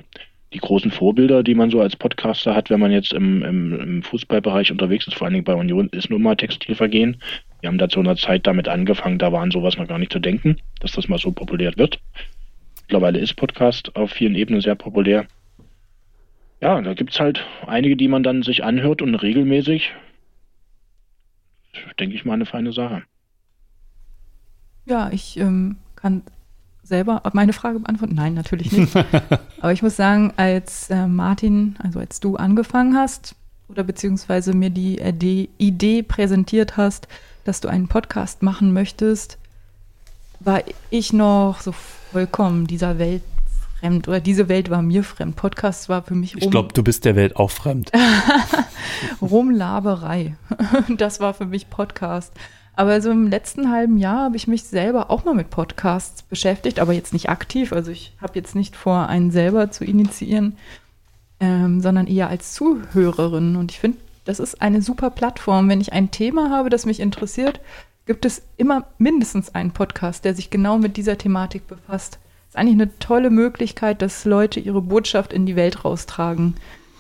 die 0.54 0.60
großen 0.60 0.92
Vorbilder, 0.92 1.44
die 1.44 1.56
man 1.56 1.70
so 1.72 1.82
als 1.82 1.96
Podcaster 1.96 2.56
hat, 2.56 2.70
wenn 2.70 2.80
man 2.80 2.92
jetzt 2.92 3.14
im, 3.14 3.44
im, 3.44 3.80
im 3.80 4.04
Fußballbereich 4.04 4.72
unterwegs 4.72 5.08
ist, 5.08 5.16
vor 5.16 5.26
allen 5.26 5.34
Dingen 5.34 5.46
bei 5.46 5.56
Union, 5.56 5.90
ist 5.90 6.10
nun 6.10 6.22
mal 6.22 6.36
Textilvergehen. 6.36 7.18
Wir 7.62 7.70
haben 7.70 7.78
da 7.78 7.90
zu 7.90 8.00
einer 8.00 8.16
Zeit 8.16 8.46
damit 8.46 8.68
angefangen, 8.68 9.18
da 9.18 9.32
waren 9.32 9.52
sowas 9.52 9.78
noch 9.78 9.88
gar 9.88 9.98
nicht 9.98 10.12
zu 10.12 10.20
denken, 10.20 10.58
dass 10.80 10.92
das 10.92 11.08
mal 11.08 11.18
so 11.18 11.32
populär 11.32 11.74
wird. 11.78 12.00
Mittlerweile 12.84 13.20
ist 13.20 13.36
Podcast 13.36 13.96
auf 13.96 14.12
vielen 14.12 14.36
Ebenen 14.36 14.62
sehr 14.62 14.76
populär. 14.76 15.26
Ja, 16.62 16.82
da 16.82 16.94
gibt 16.94 17.12
es 17.12 17.20
halt 17.20 17.46
einige, 17.66 17.98
die 17.98 18.08
man 18.08 18.24
dann 18.24 18.44
sich 18.44 18.64
anhört 18.64 19.02
und 19.02 19.16
regelmäßig, 19.16 19.92
denke 22.00 22.16
ich 22.16 22.26
mal, 22.26 22.34
eine 22.34 22.46
feine 22.46 22.74
Sache. 22.74 23.04
Ja, 24.86 25.10
ich 25.12 25.38
ähm, 25.38 25.78
kann 25.96 26.24
selber 26.84 27.22
meine 27.34 27.54
Frage 27.54 27.80
beantworten? 27.80 28.16
Nein, 28.16 28.34
natürlich 28.34 28.72
nicht. 28.72 28.96
Aber 29.62 29.72
ich 29.72 29.82
muss 29.82 29.96
sagen, 29.96 30.34
als 30.38 30.90
äh, 30.90 31.08
Martin, 31.08 31.76
also 31.82 32.00
als 32.00 32.20
du 32.20 32.36
angefangen 32.36 32.96
hast 32.96 33.36
oder 33.70 33.84
beziehungsweise 33.84 34.54
mir 34.54 34.70
die, 34.70 35.00
äh, 35.00 35.48
Idee 35.58 36.04
präsentiert 36.04 36.78
hast, 36.78 37.08
dass 37.46 37.62
du 37.62 37.68
einen 37.68 37.88
Podcast 37.88 38.44
machen 38.44 38.74
möchtest, 38.74 39.38
war 40.40 40.62
ich 40.90 41.14
noch 41.14 41.62
so 41.62 41.72
vollkommen 42.12 42.68
dieser 42.68 43.00
Welt 43.00 43.24
fremd 43.80 44.08
oder 44.08 44.20
diese 44.20 44.48
Welt 44.50 44.70
war 44.70 44.82
mir 44.82 45.04
fremd. 45.04 45.36
Podcast 45.36 45.90
war 45.90 46.04
für 46.04 46.16
mich 46.16 46.36
Ich 46.38 46.50
glaube, 46.50 46.74
du 46.74 46.84
bist 46.84 47.06
der 47.06 47.16
Welt 47.16 47.36
auch 47.36 47.52
fremd. 47.52 47.92
Rumlaberei. 49.22 50.36
das 50.98 51.20
war 51.20 51.34
für 51.34 51.46
mich 51.46 51.70
Podcast. 51.70 52.32
Aber 52.76 53.02
so 53.02 53.12
im 53.12 53.28
letzten 53.28 53.70
halben 53.72 53.98
Jahr 53.98 54.24
habe 54.24 54.36
ich 54.36 54.48
mich 54.48 54.64
selber 54.64 55.12
auch 55.12 55.26
mal 55.26 55.36
mit 55.36 55.52
Podcasts 55.52 56.24
beschäftigt, 56.24 56.80
aber 56.80 56.94
jetzt 56.94 57.14
nicht 57.14 57.30
aktiv. 57.30 57.72
Also 57.72 57.92
ich 57.92 58.14
habe 58.20 58.34
jetzt 58.36 58.56
nicht 58.56 58.76
vor, 58.76 59.08
einen 59.08 59.30
selber 59.30 59.70
zu 59.70 59.86
initiieren, 59.86 60.58
ähm, 61.40 61.82
sondern 61.82 62.08
eher 62.08 62.30
als 62.30 62.54
Zuhörerin. 62.54 63.56
Und 63.58 63.72
ich 63.72 63.80
finde, 63.80 64.00
das 64.26 64.40
ist 64.40 64.62
eine 64.62 64.82
super 64.82 65.12
Plattform. 65.12 65.70
Wenn 65.70 65.82
ich 65.82 65.94
ein 65.94 66.10
Thema 66.10 66.50
habe, 66.50 66.70
das 66.72 66.88
mich 66.88 67.00
interessiert, 67.00 67.60
gibt 68.08 68.26
es 68.26 68.42
immer 68.58 68.86
mindestens 68.98 69.54
einen 69.54 69.72
Podcast, 69.72 70.26
der 70.26 70.34
sich 70.34 70.50
genau 70.50 70.80
mit 70.80 70.98
dieser 70.98 71.18
Thematik 71.18 71.68
befasst. 71.68 72.14
Das 72.16 72.50
ist 72.50 72.58
eigentlich 72.58 72.82
eine 72.82 73.00
tolle 73.00 73.30
Möglichkeit, 73.30 74.02
dass 74.02 74.26
Leute 74.26 74.60
ihre 74.60 74.82
Botschaft 74.82 75.32
in 75.32 75.46
die 75.46 75.56
Welt 75.56 75.86
raustragen 75.86 76.56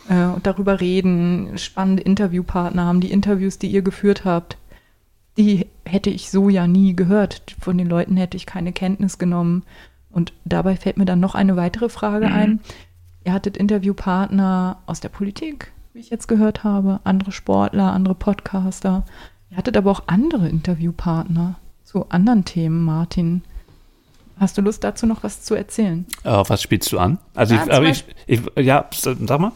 äh, 0.07 0.25
und 0.25 0.45
darüber 0.45 0.79
reden, 0.79 1.57
spannende 1.57 2.03
Interviewpartner 2.03 2.85
haben, 2.85 3.01
die 3.01 3.11
Interviews, 3.11 3.57
die 3.57 3.71
ihr 3.71 3.81
geführt 3.81 4.23
habt 4.23 4.57
die 5.37 5.67
hätte 5.85 6.09
ich 6.09 6.29
so 6.29 6.49
ja 6.49 6.67
nie 6.67 6.95
gehört. 6.95 7.55
Von 7.59 7.77
den 7.77 7.87
Leuten 7.87 8.17
hätte 8.17 8.37
ich 8.37 8.45
keine 8.45 8.71
Kenntnis 8.71 9.17
genommen. 9.17 9.63
Und 10.11 10.33
dabei 10.45 10.75
fällt 10.75 10.97
mir 10.97 11.05
dann 11.05 11.19
noch 11.19 11.35
eine 11.35 11.55
weitere 11.55 11.89
Frage 11.89 12.27
mhm. 12.27 12.33
ein. 12.33 12.59
Ihr 13.25 13.33
hattet 13.33 13.57
Interviewpartner 13.57 14.77
aus 14.85 14.99
der 14.99 15.09
Politik, 15.09 15.71
wie 15.93 15.99
ich 15.99 16.09
jetzt 16.09 16.27
gehört 16.27 16.63
habe, 16.63 16.99
andere 17.03 17.31
Sportler, 17.31 17.93
andere 17.93 18.15
Podcaster. 18.15 19.05
Ihr 19.49 19.57
hattet 19.57 19.77
aber 19.77 19.91
auch 19.91 20.03
andere 20.07 20.49
Interviewpartner 20.49 21.55
zu 21.83 22.09
anderen 22.09 22.45
Themen, 22.45 22.83
Martin. 22.83 23.43
Hast 24.39 24.57
du 24.57 24.61
Lust 24.61 24.83
dazu 24.83 25.05
noch 25.05 25.23
was 25.23 25.43
zu 25.43 25.55
erzählen? 25.55 26.05
Äh, 26.23 26.43
was 26.47 26.61
spielst 26.61 26.91
du 26.91 26.99
an? 26.99 27.19
Also 27.33 27.55
ja, 27.55 27.81
ich, 27.83 28.03
ich, 28.27 28.41
ich, 28.55 28.65
ja, 28.65 28.85
sag 28.91 29.39
mal. 29.39 29.51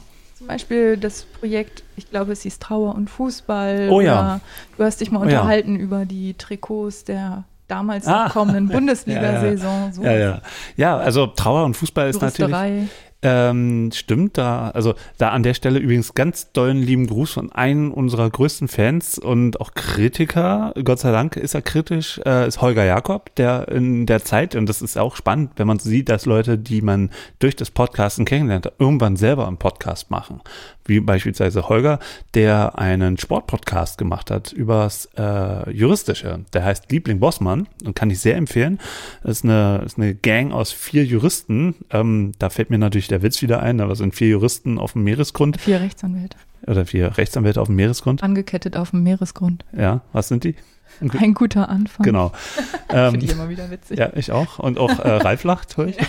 Beispiel 0.47 0.97
das 0.97 1.23
Projekt, 1.23 1.83
ich 1.95 2.09
glaube, 2.09 2.31
es 2.31 2.41
hieß 2.41 2.59
Trauer 2.59 2.95
und 2.95 3.09
Fußball. 3.09 3.89
Oh 3.91 4.01
ja. 4.01 4.39
Du 4.77 4.83
hast 4.83 5.01
dich 5.01 5.11
mal 5.11 5.19
unterhalten 5.19 5.75
oh 5.75 5.77
ja. 5.77 5.83
über 5.83 6.05
die 6.05 6.33
Trikots 6.33 7.03
der 7.03 7.43
damals 7.67 8.07
ah. 8.07 8.29
kommenden 8.29 8.67
Bundesliga-Saison. 8.69 9.91
Ja, 10.01 10.11
ja. 10.11 10.19
ja, 10.19 10.41
ja. 10.77 10.97
also 10.97 11.27
Trauer 11.27 11.65
und 11.65 11.75
Fußball 11.75 12.09
ist 12.09 12.21
natürlich 12.21 12.89
ähm, 13.23 13.91
stimmt, 13.93 14.37
da, 14.37 14.69
also 14.69 14.93
da 15.17 15.29
an 15.29 15.43
der 15.43 15.55
Stelle 15.55 15.79
übrigens 15.79 16.13
ganz 16.13 16.51
dollen 16.51 16.77
lieben 16.77 17.07
Gruß 17.07 17.31
von 17.31 17.51
einem 17.51 17.91
unserer 17.91 18.29
größten 18.29 18.67
Fans 18.67 19.17
und 19.17 19.59
auch 19.59 19.73
Kritiker. 19.73 20.73
Gott 20.83 20.99
sei 20.99 21.11
Dank 21.11 21.35
ist 21.35 21.55
er 21.55 21.63
kritisch, 21.63 22.19
äh, 22.25 22.47
ist 22.47 22.61
Holger 22.61 22.85
Jakob, 22.85 23.33
der 23.35 23.69
in 23.69 24.05
der 24.05 24.23
Zeit, 24.23 24.55
und 24.55 24.67
das 24.69 24.81
ist 24.81 24.97
auch 24.97 25.15
spannend, 25.15 25.53
wenn 25.55 25.67
man 25.67 25.79
sieht, 25.79 26.09
dass 26.09 26.25
Leute, 26.25 26.57
die 26.57 26.81
man 26.81 27.09
durch 27.39 27.55
das 27.55 27.71
Podcasten 27.71 28.25
kennenlernt, 28.25 28.71
irgendwann 28.77 29.15
selber 29.15 29.47
einen 29.47 29.57
Podcast 29.57 30.11
machen 30.11 30.41
wie 30.87 30.99
beispielsweise 30.99 31.69
Holger, 31.69 31.99
der 32.33 32.77
einen 32.77 33.17
Sportpodcast 33.17 33.97
gemacht 33.97 34.31
hat 34.31 34.51
übers 34.51 35.09
äh, 35.17 35.69
Juristische. 35.71 36.45
Der 36.53 36.63
heißt 36.63 36.91
Liebling 36.91 37.19
Bossmann 37.19 37.67
und 37.85 37.95
kann 37.95 38.09
ich 38.09 38.19
sehr 38.19 38.35
empfehlen. 38.35 38.79
Das 39.23 39.37
ist 39.37 39.43
eine, 39.43 39.81
ist 39.85 39.97
eine 39.97 40.15
Gang 40.15 40.51
aus 40.51 40.71
vier 40.71 41.05
Juristen. 41.05 41.75
Ähm, 41.91 42.31
da 42.39 42.49
fällt 42.49 42.69
mir 42.69 42.77
natürlich 42.77 43.07
der 43.07 43.21
Witz 43.21 43.41
wieder 43.41 43.61
ein, 43.61 43.81
aber 43.81 43.93
es 43.93 43.99
sind 43.99 44.15
vier 44.15 44.29
Juristen 44.29 44.79
auf 44.79 44.93
dem 44.93 45.03
Meeresgrund. 45.03 45.59
Vier 45.59 45.81
Rechtsanwälte. 45.81 46.37
Oder 46.65 46.85
vier 46.85 47.17
Rechtsanwälte 47.17 47.61
auf 47.61 47.67
dem 47.67 47.75
Meeresgrund. 47.75 48.23
Angekettet 48.23 48.77
auf 48.77 48.91
dem 48.91 49.03
Meeresgrund. 49.03 49.65
Ja, 49.77 50.01
was 50.11 50.27
sind 50.27 50.43
die? 50.43 50.55
Ein 50.99 51.33
guter 51.33 51.69
Anfang. 51.69 52.03
Genau. 52.03 52.31
ähm, 52.89 53.11
Finde 53.11 53.25
ich 53.25 53.31
immer 53.31 53.49
wieder 53.49 53.69
witzig. 53.69 53.99
Ja, 53.99 54.11
ich 54.15 54.31
auch. 54.31 54.59
Und 54.59 54.77
auch 54.79 54.99
äh, 54.99 55.09
Ralf 55.09 55.43
lacht, 55.43 55.77
höre 55.77 55.87
ich. 55.87 55.97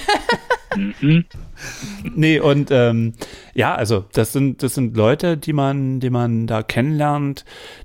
Nee, 2.14 2.40
und 2.40 2.70
ähm, 2.70 3.14
ja, 3.54 3.74
also 3.74 4.04
das 4.12 4.32
sind, 4.32 4.62
das 4.62 4.74
sind 4.74 4.96
Leute, 4.96 5.36
die 5.36 5.52
man, 5.52 5.98
die 6.00 6.10
man 6.10 6.46
da 6.46 6.62
kennenlernt, 6.62 7.44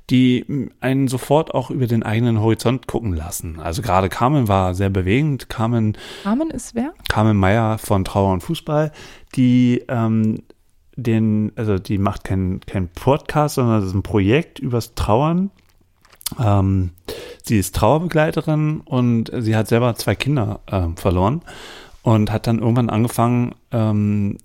die 0.09 0.69
einen 0.80 1.07
sofort 1.07 1.53
auch 1.53 1.71
über 1.71 1.88
den 1.88 2.03
eigenen 2.03 2.39
Horizont 2.39 2.88
gucken 2.88 3.13
lassen. 3.13 3.59
Also 3.59 3.81
gerade 3.81 4.09
Carmen 4.09 4.47
war 4.47 4.75
sehr 4.75 4.89
bewegend. 4.89 5.49
Carmen, 5.49 5.97
Carmen 6.23 6.49
ist 6.51 6.75
wer? 6.75 6.93
Carmen 7.09 7.38
Meyer 7.38 7.77
von 7.77 8.05
Trauer 8.05 8.34
und 8.34 8.41
Fußball, 8.41 8.91
die 9.35 9.84
ähm, 9.88 10.43
den, 10.95 11.51
also 11.55 11.80
die 11.80 11.97
macht 11.97 12.23
kein, 12.23 12.59
kein 12.61 12.89
Podcast, 12.89 13.55
sondern 13.55 13.80
das 13.80 13.89
ist 13.89 13.95
ein 13.95 14.03
Projekt 14.03 14.59
übers 14.59 14.93
Trauern. 14.93 15.51
Ähm, 16.39 16.91
sie 17.43 17.57
ist 17.57 17.75
Trauerbegleiterin 17.75 18.81
und 18.81 19.31
sie 19.37 19.55
hat 19.55 19.67
selber 19.67 19.95
zwei 19.95 20.15
Kinder 20.15 20.61
äh, 20.67 20.87
verloren 20.95 21.41
und 22.03 22.31
hat 22.31 22.47
dann 22.47 22.59
irgendwann 22.59 22.89
angefangen, 22.89 23.55
ähm, 23.71 24.37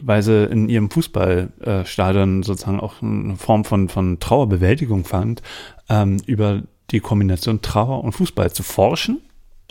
weil 0.00 0.22
sie 0.22 0.44
in 0.44 0.68
ihrem 0.68 0.90
Fußballstadion 0.90 2.42
sozusagen 2.42 2.80
auch 2.80 3.00
eine 3.00 3.36
Form 3.36 3.64
von, 3.64 3.88
von 3.88 4.18
Trauerbewältigung 4.18 5.04
fand, 5.04 5.40
ähm, 5.88 6.18
über 6.26 6.62
die 6.90 7.00
Kombination 7.00 7.62
Trauer 7.62 8.02
und 8.02 8.12
Fußball 8.12 8.52
zu 8.52 8.62
forschen 8.62 9.20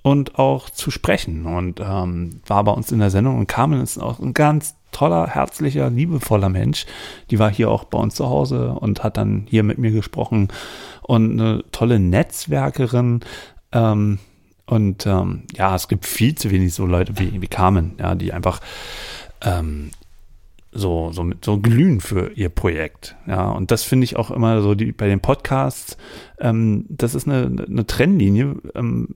und 0.04 0.40
auch 0.40 0.70
zu 0.70 0.90
sprechen. 0.90 1.46
Und 1.46 1.80
ähm, 1.80 2.42
war 2.46 2.64
bei 2.64 2.72
uns 2.72 2.92
in 2.92 3.00
der 3.00 3.10
Sendung 3.10 3.38
und 3.38 3.48
Carmen 3.48 3.82
ist 3.82 3.98
auch 3.98 4.20
ein 4.20 4.34
ganz 4.34 4.76
toller, 4.94 5.28
herzlicher, 5.28 5.90
liebevoller 5.90 6.50
Mensch. 6.50 6.86
Die 7.30 7.40
war 7.40 7.52
hier 7.52 7.70
auch 7.70 7.84
bei 7.84 7.98
uns 7.98 8.16
zu 8.16 8.30
Hause 8.30 8.70
und 8.70 9.04
hat 9.04 9.18
dann 9.18 9.46
hier 9.50 9.64
mit 9.64 9.78
mir 9.78 9.92
gesprochen 9.92 10.48
und 11.02 11.40
eine 11.40 11.64
tolle 11.72 12.00
Netzwerkerin. 12.00 13.22
Ähm, 13.74 14.20
und 14.66 15.06
ähm, 15.06 15.44
ja, 15.56 15.76
es 15.76 15.88
gibt 15.90 16.06
viel 16.06 16.36
zu 16.36 16.50
wenig 16.50 16.74
so 16.74 16.86
Leute 16.86 17.20
wie, 17.20 17.42
wie 17.42 17.48
Carmen, 17.48 17.96
ja, 18.00 18.16
die 18.16 18.32
einfach 18.32 18.62
ähm, 19.42 19.92
so, 20.72 21.12
so, 21.12 21.24
mit, 21.24 21.46
so 21.46 21.60
glühen 21.60 22.00
für 22.00 22.32
ihr 22.32 22.50
Projekt. 22.50 23.16
Ja, 23.28 23.50
und 23.50 23.72
das 23.72 23.84
finde 23.84 24.06
ich 24.06 24.16
auch 24.16 24.32
immer 24.32 24.62
so 24.62 24.74
die, 24.74 24.92
bei 24.92 25.08
den 25.08 25.20
Podcasts, 25.20 25.98
ähm, 26.40 26.86
das 26.90 27.14
ist 27.14 27.28
eine, 27.28 27.66
eine 27.66 27.86
Trennlinie. 27.86 28.56
Ähm, 28.74 29.10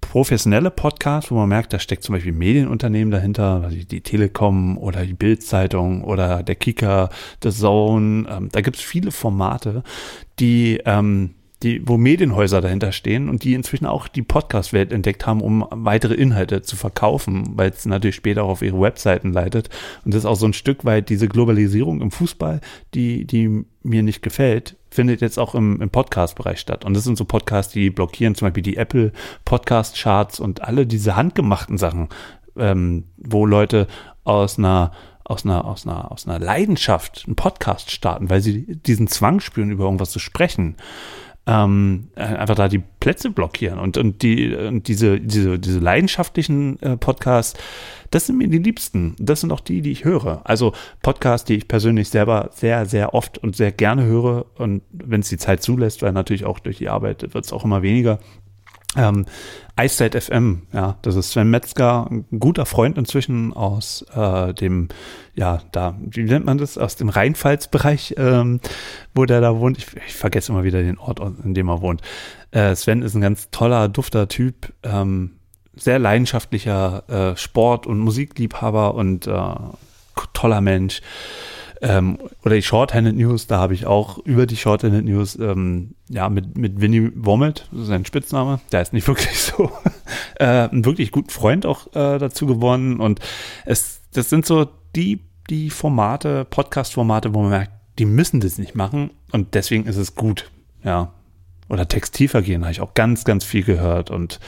professionelle 0.00 0.70
Podcasts, 0.70 1.30
wo 1.30 1.36
man 1.36 1.48
merkt, 1.48 1.72
da 1.72 1.78
steckt 1.78 2.04
zum 2.04 2.14
Beispiel 2.14 2.32
Medienunternehmen 2.32 3.10
dahinter, 3.10 3.62
also 3.64 3.76
die 3.76 4.00
Telekom 4.00 4.78
oder 4.78 5.04
die 5.04 5.14
Bildzeitung 5.14 6.04
oder 6.04 6.42
der 6.42 6.54
Kicker, 6.54 7.10
The 7.42 7.50
Zone. 7.50 8.26
Ähm, 8.28 8.48
da 8.52 8.60
gibt 8.60 8.76
es 8.76 8.82
viele 8.82 9.10
Formate, 9.10 9.82
die 10.38 10.80
ähm, 10.84 11.34
die, 11.64 11.80
wo 11.88 11.96
Medienhäuser 11.96 12.60
dahinter 12.60 12.92
stehen 12.92 13.28
und 13.28 13.42
die 13.42 13.54
inzwischen 13.54 13.86
auch 13.86 14.06
die 14.06 14.22
Podcast-Welt 14.22 14.92
entdeckt 14.92 15.26
haben, 15.26 15.40
um 15.40 15.66
weitere 15.70 16.14
Inhalte 16.14 16.62
zu 16.62 16.76
verkaufen, 16.76 17.52
weil 17.56 17.70
es 17.70 17.86
natürlich 17.86 18.16
später 18.16 18.44
auch 18.44 18.50
auf 18.50 18.62
ihre 18.62 18.80
Webseiten 18.80 19.32
leitet. 19.32 19.70
Und 20.04 20.12
das 20.12 20.20
ist 20.20 20.26
auch 20.26 20.36
so 20.36 20.46
ein 20.46 20.52
Stück 20.52 20.84
weit 20.84 21.08
diese 21.08 21.26
Globalisierung 21.26 22.02
im 22.02 22.10
Fußball, 22.10 22.60
die, 22.92 23.24
die 23.26 23.64
mir 23.82 24.02
nicht 24.02 24.22
gefällt, 24.22 24.76
findet 24.94 25.20
jetzt 25.20 25.38
auch 25.38 25.54
im, 25.54 25.82
im 25.82 25.90
Podcast-Bereich 25.90 26.60
statt. 26.60 26.84
Und 26.84 26.94
das 26.94 27.04
sind 27.04 27.18
so 27.18 27.24
Podcasts, 27.24 27.72
die 27.72 27.90
blockieren 27.90 28.34
zum 28.34 28.46
Beispiel 28.46 28.62
die 28.62 28.76
Apple 28.76 29.12
Podcast-Charts 29.44 30.40
und 30.40 30.62
alle 30.62 30.86
diese 30.86 31.16
handgemachten 31.16 31.78
Sachen, 31.78 32.08
ähm, 32.56 33.04
wo 33.16 33.44
Leute 33.44 33.88
aus 34.22 34.58
einer 34.58 34.92
aus 35.26 35.46
einer, 35.46 35.64
aus 35.64 35.86
einer, 35.86 36.12
aus 36.12 36.28
einer 36.28 36.38
Leidenschaft 36.38 37.24
einen 37.26 37.34
Podcast 37.34 37.90
starten, 37.90 38.28
weil 38.28 38.42
sie 38.42 38.76
diesen 38.82 39.08
Zwang 39.08 39.40
spüren, 39.40 39.70
über 39.70 39.84
irgendwas 39.84 40.10
zu 40.10 40.18
sprechen 40.18 40.76
ähm, 41.46 42.08
äh, 42.16 42.22
einfach 42.22 42.54
da 42.54 42.68
die 42.68 42.82
Plätze 43.00 43.30
blockieren. 43.30 43.78
Und, 43.78 43.96
und, 43.96 44.22
die, 44.22 44.54
und 44.54 44.88
diese, 44.88 45.20
diese, 45.20 45.58
diese 45.58 45.78
leidenschaftlichen 45.78 46.80
äh, 46.80 46.96
Podcasts, 46.96 47.58
das 48.10 48.26
sind 48.26 48.38
mir 48.38 48.48
die 48.48 48.58
liebsten. 48.58 49.14
Das 49.18 49.40
sind 49.40 49.52
auch 49.52 49.60
die, 49.60 49.82
die 49.82 49.90
ich 49.90 50.04
höre. 50.04 50.40
Also 50.44 50.72
Podcasts, 51.02 51.46
die 51.46 51.56
ich 51.56 51.68
persönlich 51.68 52.08
selber 52.08 52.50
sehr, 52.52 52.86
sehr 52.86 53.12
oft 53.12 53.38
und 53.38 53.56
sehr 53.56 53.72
gerne 53.72 54.04
höre. 54.04 54.46
Und 54.56 54.82
wenn 54.92 55.20
es 55.20 55.28
die 55.28 55.38
Zeit 55.38 55.62
zulässt, 55.62 56.02
weil 56.02 56.12
natürlich 56.12 56.44
auch 56.44 56.58
durch 56.58 56.78
die 56.78 56.88
Arbeit 56.88 57.34
wird 57.34 57.44
es 57.44 57.52
auch 57.52 57.64
immer 57.64 57.82
weniger, 57.82 58.20
ähm, 58.96 59.26
Eiszeit 59.76 60.14
FM, 60.14 60.62
ja, 60.72 60.96
das 61.02 61.16
ist 61.16 61.32
Sven 61.32 61.50
Metzger, 61.50 62.06
ein 62.10 62.26
guter 62.38 62.64
Freund 62.64 62.96
inzwischen 62.96 63.52
aus 63.52 64.04
äh, 64.14 64.54
dem, 64.54 64.88
ja, 65.34 65.60
da, 65.72 65.96
wie 65.98 66.22
nennt 66.22 66.46
man 66.46 66.58
das, 66.58 66.78
aus 66.78 66.96
dem 66.96 67.08
Rheinpfalz-Bereich, 67.08 68.14
ähm, 68.16 68.60
wo 69.14 69.24
der 69.24 69.40
da 69.40 69.58
wohnt. 69.58 69.78
Ich, 69.78 69.86
ich, 69.96 70.14
vergesse 70.14 70.52
immer 70.52 70.64
wieder 70.64 70.82
den 70.82 70.98
Ort, 70.98 71.20
in 71.44 71.54
dem 71.54 71.68
er 71.68 71.80
wohnt. 71.80 72.02
Äh, 72.52 72.76
Sven 72.76 73.02
ist 73.02 73.14
ein 73.14 73.20
ganz 73.20 73.50
toller, 73.50 73.88
dufter 73.88 74.28
Typ, 74.28 74.72
ähm, 74.84 75.32
sehr 75.74 75.98
leidenschaftlicher 75.98 77.32
äh, 77.32 77.36
Sport- 77.36 77.86
und 77.86 77.98
Musikliebhaber 77.98 78.94
und 78.94 79.26
äh, 79.26 79.54
toller 80.32 80.60
Mensch. 80.60 81.00
Ähm, 81.80 82.18
oder 82.44 82.54
die 82.54 82.62
Shorthanded 82.62 83.16
News, 83.16 83.46
da 83.46 83.58
habe 83.58 83.74
ich 83.74 83.86
auch 83.86 84.18
über 84.18 84.46
die 84.46 84.56
Shorthanded 84.56 85.04
News, 85.04 85.38
ähm, 85.38 85.94
ja, 86.08 86.28
mit, 86.28 86.56
mit 86.56 86.80
Winnie 86.80 87.10
Womit, 87.14 87.68
das 87.70 87.82
ist 87.82 87.86
sein 87.88 88.04
Spitzname, 88.04 88.60
der 88.72 88.82
ist 88.82 88.92
nicht 88.92 89.06
wirklich 89.08 89.38
so, 89.38 89.70
äh, 90.36 90.68
einen 90.68 90.84
wirklich 90.84 91.10
guten 91.10 91.30
Freund 91.30 91.66
auch 91.66 91.88
äh, 91.88 92.18
dazu 92.18 92.46
gewonnen. 92.46 93.00
Und 93.00 93.20
es, 93.64 94.02
das 94.12 94.30
sind 94.30 94.46
so 94.46 94.66
die, 94.94 95.20
die 95.50 95.70
Formate, 95.70 96.44
Podcast-Formate, 96.44 97.34
wo 97.34 97.42
man 97.42 97.50
merkt, 97.50 97.72
die 97.98 98.06
müssen 98.06 98.40
das 98.40 98.58
nicht 98.58 98.74
machen 98.74 99.10
und 99.32 99.54
deswegen 99.54 99.86
ist 99.86 99.96
es 99.96 100.14
gut, 100.14 100.50
ja. 100.82 101.12
Oder 101.68 101.88
Textilvergehen 101.88 102.62
habe 102.62 102.72
ich 102.72 102.80
auch 102.80 102.94
ganz, 102.94 103.24
ganz 103.24 103.42
viel 103.42 103.64
gehört 103.64 104.10
und 104.10 104.38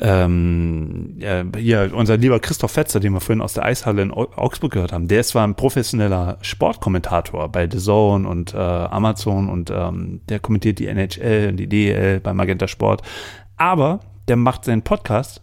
ähm, 0.00 1.18
hier 1.56 1.90
unser 1.94 2.16
lieber 2.16 2.40
Christoph 2.40 2.72
Fetzer, 2.72 3.00
den 3.00 3.12
wir 3.12 3.20
vorhin 3.20 3.42
aus 3.42 3.54
der 3.54 3.64
Eishalle 3.64 4.02
in 4.02 4.10
Augsburg 4.10 4.72
gehört 4.72 4.92
haben, 4.92 5.08
der 5.08 5.20
ist 5.20 5.28
zwar 5.28 5.46
ein 5.46 5.54
professioneller 5.54 6.38
Sportkommentator 6.42 7.48
bei 7.48 7.68
The 7.70 7.78
Zone 7.78 8.28
und 8.28 8.54
äh, 8.54 8.56
Amazon 8.56 9.48
und 9.48 9.70
ähm, 9.70 10.20
der 10.28 10.40
kommentiert 10.40 10.78
die 10.78 10.86
NHL 10.86 11.50
und 11.50 11.56
die 11.56 11.68
DEL 11.68 12.20
bei 12.20 12.32
Magenta 12.32 12.66
Sport, 12.66 13.02
aber 13.56 14.00
der 14.28 14.36
macht 14.36 14.64
seinen 14.64 14.82
Podcast 14.82 15.42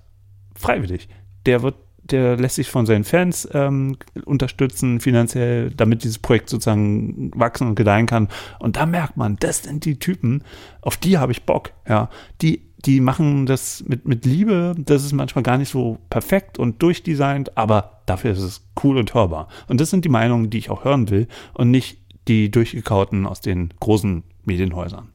freiwillig. 0.55 1.07
Der 1.45 1.61
wird 1.61 1.75
der 2.11 2.37
lässt 2.37 2.55
sich 2.55 2.69
von 2.69 2.85
seinen 2.85 3.03
Fans 3.03 3.47
ähm, 3.53 3.97
unterstützen 4.25 4.99
finanziell, 4.99 5.71
damit 5.71 6.03
dieses 6.03 6.19
Projekt 6.19 6.49
sozusagen 6.49 7.31
wachsen 7.35 7.67
und 7.67 7.75
gedeihen 7.75 8.05
kann. 8.05 8.29
Und 8.59 8.77
da 8.77 8.85
merkt 8.85 9.17
man, 9.17 9.35
das 9.37 9.63
sind 9.63 9.85
die 9.85 9.99
Typen, 9.99 10.43
auf 10.81 10.97
die 10.97 11.17
habe 11.17 11.31
ich 11.31 11.43
Bock. 11.43 11.71
Ja, 11.87 12.09
die 12.41 12.66
die 12.85 12.99
machen 12.99 13.45
das 13.45 13.83
mit, 13.87 14.07
mit 14.07 14.25
Liebe. 14.25 14.75
Das 14.77 15.03
ist 15.03 15.13
manchmal 15.13 15.43
gar 15.43 15.57
nicht 15.57 15.69
so 15.69 15.97
perfekt 16.09 16.59
und 16.59 16.81
durchdesignt, 16.81 17.57
aber 17.57 18.01
dafür 18.05 18.31
ist 18.31 18.41
es 18.41 18.67
cool 18.83 18.97
und 18.97 19.13
hörbar. 19.13 19.47
Und 19.67 19.81
das 19.81 19.89
sind 19.89 20.05
die 20.05 20.09
Meinungen, 20.09 20.49
die 20.49 20.59
ich 20.59 20.69
auch 20.69 20.83
hören 20.83 21.09
will 21.09 21.27
und 21.53 21.71
nicht 21.71 21.99
die 22.27 22.51
durchgekauten 22.51 23.25
aus 23.25 23.41
den 23.41 23.73
großen 23.79 24.23
Medienhäusern. 24.45 25.09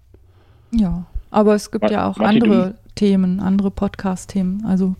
Ja, 0.72 1.06
aber 1.30 1.54
es 1.54 1.70
gibt 1.70 1.90
ja 1.90 2.08
auch 2.08 2.18
andere 2.18 2.74
Themen, 2.94 3.40
andere 3.40 3.70
Podcast-Themen. 3.70 4.64
Also 4.64 4.96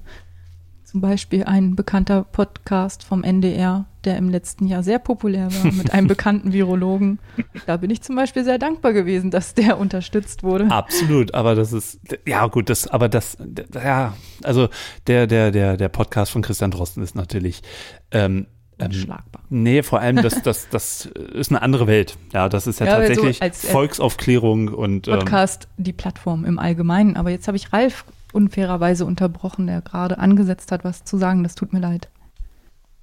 zum 0.93 1.01
Beispiel 1.01 1.45
ein 1.45 1.75
bekannter 1.75 2.23
Podcast 2.23 3.03
vom 3.03 3.25
NDR, 3.25 3.87
der 4.05 4.19
im 4.19 4.29
letzten 4.29 4.67
Jahr 4.67 4.83
sehr 4.83 4.99
populär 4.99 5.49
war, 5.51 5.73
mit 5.73 5.91
einem 5.91 6.07
bekannten 6.09 6.53
Virologen. 6.53 7.19
Da 7.65 7.79
bin 7.79 7.89
ich 7.89 8.03
zum 8.03 8.15
Beispiel 8.15 8.45
sehr 8.45 8.59
dankbar 8.59 8.93
gewesen, 8.93 9.31
dass 9.31 9.55
der 9.55 9.79
unterstützt 9.79 10.43
wurde. 10.43 10.71
Absolut, 10.71 11.33
aber 11.33 11.55
das 11.55 11.73
ist, 11.73 11.99
ja 12.29 12.47
gut, 12.47 12.69
das, 12.69 12.89
aber 12.89 13.09
das, 13.09 13.39
ja, 13.75 14.15
also 14.43 14.69
der, 15.07 15.27
der, 15.27 15.51
der, 15.51 15.79
der 15.79 15.89
Podcast 15.89 16.31
von 16.31 16.43
Christian 16.43 16.71
Drosten 16.71 17.03
ist 17.03 17.15
natürlich 17.15 17.63
ähm, 18.11 18.47
ähm 18.79 18.89
Unschlagbar. 18.89 19.43
Nee, 19.49 19.83
vor 19.83 20.01
allem, 20.01 20.17
das, 20.17 20.43
das, 20.43 20.69
das 20.69 21.07
ist 21.07 21.51
eine 21.51 21.63
andere 21.63 21.87
Welt. 21.87 22.19
Ja, 22.35 22.51
das 22.51 22.67
ist 22.67 22.81
ja, 22.81 22.87
ja 22.87 22.97
tatsächlich 22.99 23.39
so 23.39 23.45
als, 23.45 23.67
Volksaufklärung 23.67 24.69
und. 24.69 25.09
Ähm, 25.09 25.21
Podcast, 25.21 25.69
ähm, 25.79 25.85
die 25.85 25.93
Plattform 25.95 26.45
im 26.45 26.59
Allgemeinen. 26.59 27.17
Aber 27.17 27.31
jetzt 27.31 27.49
habe 27.49 27.57
ich 27.57 27.73
Ralf 27.73 28.05
unfairerweise 28.33 29.05
unterbrochen, 29.05 29.67
der 29.67 29.81
gerade 29.81 30.19
angesetzt 30.19 30.73
hat, 30.73 30.85
was 30.85 31.05
zu 31.05 31.17
sagen. 31.17 31.43
Das 31.43 31.55
tut 31.55 31.73
mir 31.73 31.81
leid. 31.81 32.09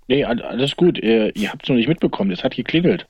Nee, 0.07 0.25
alles 0.25 0.75
gut. 0.75 0.97
Ihr, 0.97 1.35
ihr 1.35 1.51
habt 1.51 1.63
es 1.63 1.69
noch 1.69 1.75
nicht 1.75 1.87
mitbekommen. 1.87 2.31
Es 2.31 2.43
hat 2.43 2.55
geklingelt. 2.55 3.07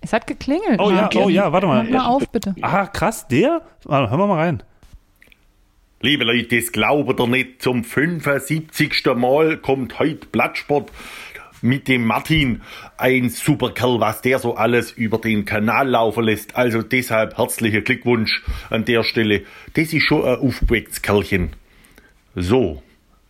Es 0.00 0.12
hat 0.12 0.26
geklingelt. 0.26 0.80
Oh 0.80 0.90
ja, 0.90 1.08
oh 1.14 1.28
ja, 1.28 1.52
warte 1.52 1.66
mal. 1.66 1.84
Mach 1.84 1.90
mal 1.90 2.06
auf, 2.06 2.28
bitte. 2.28 2.54
Ah, 2.60 2.86
krass, 2.86 3.28
der? 3.28 3.62
Hören 3.86 4.18
wir 4.18 4.26
mal 4.26 4.38
rein. 4.38 4.62
Liebe 6.00 6.24
Leute, 6.24 6.56
das 6.56 6.72
glaubt 6.72 7.20
ihr 7.20 7.26
nicht. 7.28 7.62
Zum 7.62 7.84
75. 7.84 9.04
Mal 9.14 9.58
kommt 9.58 10.00
heute 10.00 10.26
Blattsport 10.26 10.90
mit 11.60 11.86
dem 11.86 12.04
Martin. 12.04 12.62
Ein 13.02 13.30
super 13.30 13.70
Kerl, 13.70 13.98
was 13.98 14.22
der 14.22 14.38
so 14.38 14.54
alles 14.54 14.92
über 14.92 15.18
den 15.18 15.44
Kanal 15.44 15.88
laufen 15.88 16.22
lässt. 16.22 16.54
Also 16.54 16.82
deshalb 16.82 17.36
herzlichen 17.36 17.82
Glückwunsch 17.82 18.44
an 18.70 18.84
der 18.84 19.02
Stelle. 19.02 19.42
Das 19.74 19.92
ist 19.92 20.04
schon 20.04 20.24
ein 20.24 20.36
aufgewecktes 20.36 21.02
Kerlchen. 21.02 21.50
So, 22.36 22.80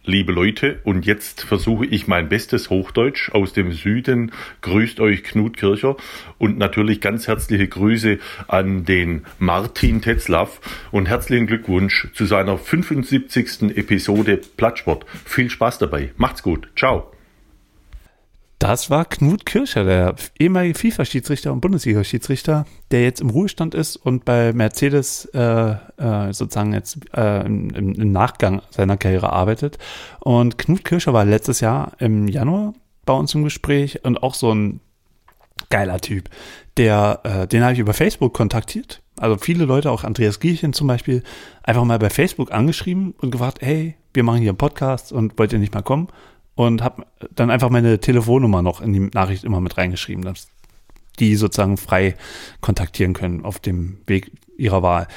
liebe 0.05 0.31
Leute, 0.31 0.81
und 0.85 1.07
jetzt 1.07 1.45
versuche 1.45 1.87
ich 1.87 2.07
mein 2.07 2.29
bestes 2.29 2.69
Hochdeutsch 2.69 3.31
aus 3.31 3.55
dem 3.55 3.73
Süden. 3.73 4.33
Grüßt 4.61 5.01
euch 5.01 5.25
Knut 5.25 5.57
Kircher 5.57 5.97
und 6.37 6.59
natürlich 6.59 7.01
ganz 7.01 7.27
herzliche 7.27 7.67
Grüße 7.67 8.19
an 8.49 8.85
den 8.85 9.25
Martin 9.39 10.03
Tetzlaff 10.03 10.61
und 10.91 11.09
herzlichen 11.09 11.47
Glückwunsch 11.47 12.09
zu 12.13 12.27
seiner 12.27 12.59
75. 12.59 13.75
Episode 13.75 14.39
Plattsport. 14.59 15.07
Viel 15.25 15.49
Spaß 15.49 15.79
dabei. 15.79 16.11
Macht's 16.19 16.43
gut. 16.43 16.69
Ciao. 16.77 17.12
Das 18.63 18.91
war 18.91 19.05
Knut 19.07 19.45
Kircher, 19.45 19.83
der 19.83 20.15
ehemalige 20.39 20.79
FIFA-Schiedsrichter 20.79 21.53
und 21.53 21.61
Bundesliga-Schiedsrichter, 21.63 22.65
der 22.93 23.03
jetzt 23.03 23.21
im 23.21 23.29
Ruhestand 23.29 23.75
ist 23.75 23.97
und 23.97 24.25
bei 24.25 24.53
Mercedes 24.53 25.25
äh, 25.35 25.41
äh, 25.73 26.33
sozusagen 26.33 26.73
jetzt 26.73 27.01
äh, 27.13 27.45
im, 27.45 27.71
im, 27.71 28.13
Nachgang 28.13 28.63
seiner 28.71 28.97
Karriere 28.97 29.33
arbeitet. 29.33 29.79
Und 30.21 30.59
Knut 30.59 30.85
Kircher 30.85 31.13
war 31.13 31.25
letztes 31.25 31.59
Jahr 31.59 31.95
im 31.99 32.29
Januar 32.29 32.75
bei 33.05 33.15
uns 33.15 33.35
im 33.35 33.43
Gespräch 33.43 34.05
und 34.05 34.23
auch 34.23 34.35
so 34.35 34.55
ein 34.55 34.79
geiler 35.69 36.01
Typ. 36.01 36.29
Der, 36.77 37.19
äh, 37.25 37.49
den 37.49 37.65
habe 37.65 37.73
ich 37.73 37.81
über 37.81 37.95
Facebook 37.95 38.33
kontaktiert. 38.33 39.03
Also 39.17 39.39
viele 39.39 39.65
Leute, 39.65 39.91
auch 39.91 40.05
Andreas 40.05 40.39
Gielchen 40.39 40.73
zum 40.73 40.87
Beispiel, 40.87 41.25
einfach 41.65 41.83
mal 41.83 41.99
bei 41.99 42.11
Facebook 42.11 42.53
angeschrieben 42.53 43.17
und 43.21 43.33
gefragt, 43.33 43.59
hey, 43.61 43.97
wir 44.15 44.23
machen 44.23 44.41
hier 44.41 44.51
einen 44.51 44.59
Podcast 44.59 45.11
und 45.11 45.37
wollt 45.37 45.53
ihr 45.53 45.59
nicht 45.59 45.75
mal 45.75 45.83
kommen? 45.83 46.07
Und 46.55 46.83
habe 46.83 47.07
dann 47.35 47.51
einfach 47.51 47.71
meine 47.71 47.99
Telefonnummer 47.99 48.63
noch 48.63 48.81
in 48.81 48.93
die 48.93 49.01
Nachricht 49.01 49.45
immer 49.45 49.61
mit 49.61 49.77
reingeschrieben, 49.79 50.25
dass 50.25 50.49
die 51.19 51.37
sozusagen 51.37 51.77
frei 51.77 52.17
kontaktieren 52.61 53.15
können 53.15 53.45
auf 53.45 53.59
dem 53.59 53.99
Weg 54.07 54.33
ihrer 54.57 54.83
Wahl. 54.83 55.09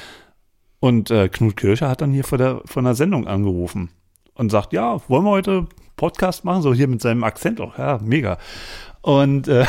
Und 0.80 1.10
äh, 1.10 1.28
Knut 1.28 1.56
Kircher 1.56 1.88
hat 1.88 2.00
dann 2.00 2.12
hier 2.12 2.24
vor 2.24 2.38
der, 2.38 2.60
vor 2.64 2.82
einer 2.82 2.94
Sendung 2.94 3.26
angerufen 3.26 3.90
und 4.34 4.50
sagt, 4.50 4.72
ja, 4.72 5.00
wollen 5.08 5.24
wir 5.24 5.30
heute 5.30 5.66
Podcast 5.96 6.44
machen, 6.44 6.62
so 6.62 6.74
hier 6.74 6.88
mit 6.88 7.00
seinem 7.00 7.24
Akzent 7.24 7.60
auch, 7.60 7.78
ja, 7.78 7.98
mega. 8.02 8.38
Und 9.06 9.46
äh, 9.46 9.64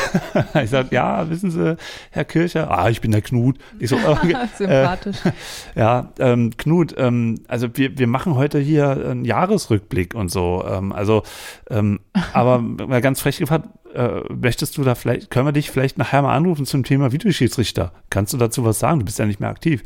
ich 0.64 0.70
sage, 0.70 0.88
ja, 0.90 1.30
wissen 1.30 1.52
Sie, 1.52 1.76
Herr 2.10 2.24
Kircher, 2.24 2.76
ah, 2.76 2.90
ich 2.90 3.00
bin 3.00 3.12
der 3.12 3.22
Knut. 3.22 3.56
Ich 3.78 3.88
so, 3.88 3.96
okay, 4.06 4.34
Sympathisch. 4.56 5.24
Äh, 5.24 5.32
ja, 5.78 6.12
ähm, 6.18 6.56
Knut, 6.56 6.96
ähm, 6.98 7.36
also 7.46 7.68
wir, 7.74 7.96
wir 7.96 8.08
machen 8.08 8.34
heute 8.34 8.58
hier 8.58 8.90
einen 8.90 9.24
Jahresrückblick 9.24 10.16
und 10.16 10.28
so. 10.28 10.64
Ähm, 10.68 10.92
also, 10.92 11.22
ähm, 11.70 12.00
aber 12.32 12.58
mal 12.58 13.00
ganz 13.00 13.20
frech 13.20 13.38
gefragt, 13.38 13.68
äh, 13.94 14.22
möchtest 14.28 14.76
du 14.76 14.82
da 14.82 14.96
vielleicht, 14.96 15.30
können 15.30 15.46
wir 15.46 15.52
dich 15.52 15.70
vielleicht 15.70 15.98
nachher 15.98 16.22
mal 16.22 16.34
anrufen 16.34 16.66
zum 16.66 16.82
Thema 16.82 17.12
Videoschiedsrichter? 17.12 17.92
Kannst 18.10 18.32
du 18.32 18.38
dazu 18.38 18.64
was 18.64 18.80
sagen? 18.80 18.98
Du 18.98 19.04
bist 19.04 19.20
ja 19.20 19.26
nicht 19.26 19.38
mehr 19.38 19.50
aktiv. 19.50 19.84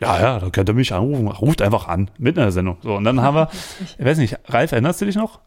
Ja, 0.00 0.18
ja, 0.18 0.38
da 0.38 0.48
könnt 0.48 0.70
ihr 0.70 0.74
mich 0.74 0.94
anrufen. 0.94 1.28
Ruft 1.28 1.60
einfach 1.60 1.86
an, 1.86 2.10
mitten 2.16 2.38
in 2.38 2.46
der 2.46 2.52
Sendung. 2.52 2.78
So, 2.80 2.94
und 2.94 3.04
dann 3.04 3.20
haben 3.20 3.36
wir, 3.36 3.50
ich 3.98 4.02
weiß 4.02 4.16
nicht, 4.16 4.38
Ralf, 4.46 4.72
erinnerst 4.72 5.02
du 5.02 5.04
dich 5.04 5.16
noch? 5.16 5.40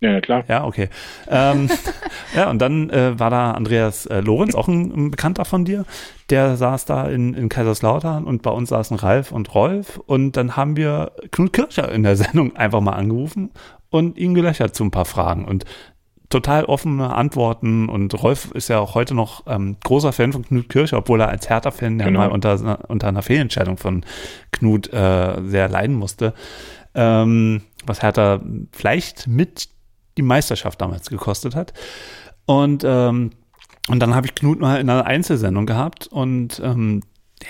Ja, 0.00 0.20
klar. 0.20 0.44
Ja, 0.48 0.64
okay. 0.64 0.88
Ähm, 1.28 1.70
ja, 2.36 2.50
und 2.50 2.60
dann 2.60 2.90
äh, 2.90 3.18
war 3.18 3.30
da 3.30 3.52
Andreas 3.52 4.06
äh, 4.06 4.20
Lorenz, 4.20 4.54
auch 4.54 4.68
ein, 4.68 4.92
ein, 4.92 5.10
Bekannter 5.10 5.44
von 5.44 5.64
dir. 5.64 5.84
Der 6.30 6.56
saß 6.56 6.84
da 6.84 7.08
in, 7.08 7.34
in 7.34 7.48
Kaiserslautern 7.48 8.24
und 8.24 8.42
bei 8.42 8.50
uns 8.50 8.68
saßen 8.68 8.96
Ralf 8.96 9.32
und 9.32 9.54
Rolf. 9.54 9.98
Und 10.06 10.32
dann 10.32 10.56
haben 10.56 10.76
wir 10.76 11.12
Knut 11.30 11.52
Kircher 11.52 11.90
in 11.90 12.02
der 12.02 12.16
Sendung 12.16 12.56
einfach 12.56 12.80
mal 12.80 12.92
angerufen 12.92 13.50
und 13.90 14.18
ihn 14.18 14.34
gelöchert 14.34 14.74
zu 14.74 14.84
ein 14.84 14.90
paar 14.90 15.04
Fragen. 15.04 15.44
Und 15.44 15.64
total 16.34 16.64
offene 16.64 17.14
Antworten. 17.14 17.88
Und 17.88 18.20
Rolf 18.22 18.50
ist 18.52 18.68
ja 18.68 18.80
auch 18.80 18.94
heute 18.94 19.14
noch 19.14 19.44
ähm, 19.46 19.76
großer 19.84 20.12
Fan 20.12 20.32
von 20.32 20.44
Knut 20.44 20.68
Kircher, 20.68 20.98
obwohl 20.98 21.20
er 21.20 21.28
als 21.28 21.48
Hertha-Fan 21.48 22.00
ja 22.00 22.06
Genau. 22.06 22.20
mal 22.20 22.30
unter, 22.30 22.78
unter 22.88 23.08
einer 23.08 23.22
Fehlentscheidung 23.22 23.76
von 23.76 24.04
Knut 24.50 24.92
äh, 24.92 25.40
sehr 25.44 25.68
leiden 25.68 25.94
musste. 25.94 26.34
Ähm, 26.94 27.62
was 27.86 28.02
Hertha 28.02 28.40
vielleicht 28.72 29.26
mit 29.26 29.68
die 30.16 30.22
Meisterschaft 30.22 30.80
damals 30.80 31.10
gekostet 31.10 31.54
hat. 31.54 31.72
Und, 32.46 32.84
ähm, 32.84 33.30
und 33.88 34.00
dann 34.00 34.14
habe 34.14 34.26
ich 34.26 34.34
Knut 34.34 34.60
mal 34.60 34.80
in 34.80 34.88
einer 34.88 35.06
Einzelsendung 35.06 35.66
gehabt 35.66 36.06
und 36.06 36.60
ähm, 36.64 37.02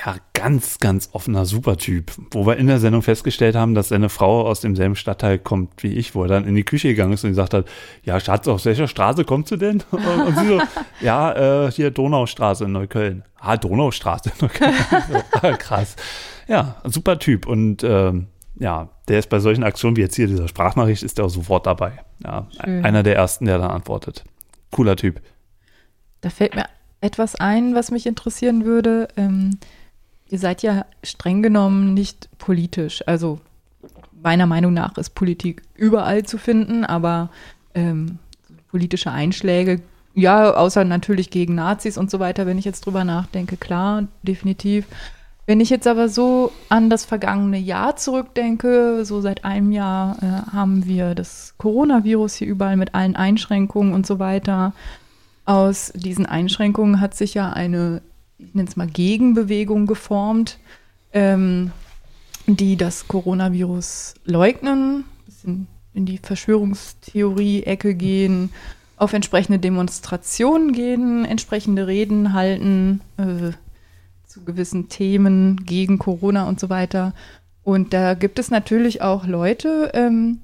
ja, 0.05 0.17
ganz, 0.33 0.79
ganz 0.79 1.11
offener 1.13 1.45
Supertyp, 1.45 2.13
wo 2.31 2.47
wir 2.47 2.57
in 2.57 2.67
der 2.67 2.81
Sendung 2.81 3.03
festgestellt 3.03 3.55
haben, 3.55 3.75
dass 3.75 3.89
seine 3.89 4.09
Frau 4.09 4.47
aus 4.47 4.61
demselben 4.61 4.97
Stadtteil 4.97 5.39
kommt 5.39 5.83
wie 5.83 5.95
ich, 5.95 6.15
wo 6.15 6.23
er 6.23 6.29
dann 6.29 6.47
in 6.47 6.55
die 6.55 6.65
Küche 6.65 6.89
gegangen 6.89 7.13
ist 7.13 7.25
und 7.25 7.31
gesagt 7.31 7.55
hat, 7.55 7.67
ja, 8.03 8.19
Schatz, 8.19 8.49
auf 8.49 8.65
welcher 8.65 8.89
Straße 8.89 9.25
kommst 9.25 9.51
du 9.53 9.57
denn? 9.57 9.83
Und, 9.91 10.39
sie 10.39 10.49
so, 10.49 10.61
ja, 11.01 11.67
äh, 11.67 11.71
hier 11.71 11.91
Donaustraße 11.91 12.65
in 12.65 12.73
Neukölln. 12.73 13.25
Ah, 13.39 13.57
Donaustraße 13.57 14.31
in 14.31 14.35
Neukölln. 14.41 14.75
ah, 15.43 15.53
krass. 15.53 15.97
Ja, 16.49 16.77
super 16.85 17.19
Typ 17.19 17.47
und 17.47 17.85
ähm, 17.85 18.27
ja, 18.57 18.89
der 19.09 19.19
ist 19.19 19.29
bei 19.29 19.41
solchen 19.41 19.65
Aktionen 19.65 19.97
wie 19.97 20.03
jetzt 20.03 20.17
hier 20.17 20.27
dieser 20.27 20.49
Sprachnachricht, 20.49 21.03
ist 21.03 21.19
der 21.19 21.25
auch 21.25 21.31
sofort 21.31 21.67
dabei. 21.67 21.93
Ja, 22.23 22.47
Schön. 22.63 22.85
einer 22.85 23.03
der 23.03 23.17
ersten, 23.17 23.47
der 23.47 23.59
dann 23.59 23.71
antwortet. 23.71 24.25
Cooler 24.71 24.97
Typ. 24.97 25.21
Da 26.21 26.31
fällt 26.31 26.55
mir 26.55 26.67
etwas 27.01 27.35
ein, 27.35 27.75
was 27.75 27.91
mich 27.91 28.07
interessieren 28.07 28.65
würde. 28.65 29.09
Ähm, 29.17 29.59
ihr 30.29 30.39
seid 30.39 30.63
ja 30.63 30.87
streng 31.03 31.43
genommen 31.43 31.95
nicht 31.95 32.29
politisch. 32.39 33.07
Also 33.07 33.41
meiner 34.13 34.47
Meinung 34.47 34.73
nach 34.73 34.97
ist 34.97 35.11
Politik 35.11 35.63
überall 35.75 36.23
zu 36.25 36.39
finden, 36.39 36.85
aber 36.85 37.31
ähm, 37.75 38.19
politische 38.69 39.11
Einschläge, 39.11 39.81
ja, 40.15 40.55
außer 40.55 40.85
natürlich 40.85 41.31
gegen 41.31 41.57
Nazis 41.57 41.99
und 41.99 42.11
so 42.11 42.21
weiter, 42.21 42.47
wenn 42.47 42.57
ich 42.57 42.65
jetzt 42.65 42.87
drüber 42.87 43.05
nachdenke, 43.05 43.57
klar, 43.57 44.05
definitiv. 44.23 44.87
Wenn 45.47 45.61
ich 45.61 45.69
jetzt 45.69 45.87
aber 45.87 46.09
so 46.09 46.53
an 46.71 46.89
das 46.89 47.05
vergangene 47.05 47.59
Jahr 47.59 47.97
zurückdenke, 47.97 49.05
so 49.05 49.21
seit 49.21 49.45
einem 49.45 49.73
Jahr 49.73 50.17
äh, 50.23 50.53
haben 50.53 50.87
wir 50.87 51.15
das 51.15 51.55
Coronavirus 51.59 52.37
hier 52.37 52.49
überall 52.49 52.77
mit 52.77 52.95
allen 52.95 53.15
Einschränkungen 53.15 53.93
und 53.93 54.07
so 54.07 54.19
weiter. 54.19 54.73
Aus 55.45 55.93
diesen 55.95 56.25
Einschränkungen 56.25 57.01
hat 57.01 57.15
sich 57.15 57.35
ja 57.35 57.53
eine, 57.53 58.01
ich 58.39 58.55
nenne 58.55 58.69
es 58.69 58.77
mal 58.77 58.87
Gegenbewegung 58.87 59.87
geformt, 59.87 60.59
ähm, 61.13 61.73
die 62.47 62.77
das 62.77 63.07
Coronavirus 63.07 64.15
leugnen, 64.25 65.05
bisschen 65.27 65.67
in 65.93 66.07
die 66.07 66.19
Verschwörungstheorie-Ecke 66.19 67.95
gehen, 67.95 68.51
auf 68.97 69.13
entsprechende 69.13 69.59
Demonstrationen 69.59 70.73
gehen, 70.73 71.27
entsprechende 71.27 71.87
Reden 71.87 72.33
halten, 72.33 73.03
äh, 73.19 73.53
zu 74.35 74.45
gewissen 74.45 74.89
Themen 74.89 75.65
gegen 75.65 76.01
Corona 76.01 76.49
und 76.49 76.59
so 76.59 76.69
weiter. 76.69 77.15
Und 77.63 77.95
da 77.95 78.15
gibt 78.15 78.41
es 78.41 78.51
natürlich 78.51 79.01
auch 79.01 79.29
Leute, 79.29 79.93
ähm, 79.95 80.41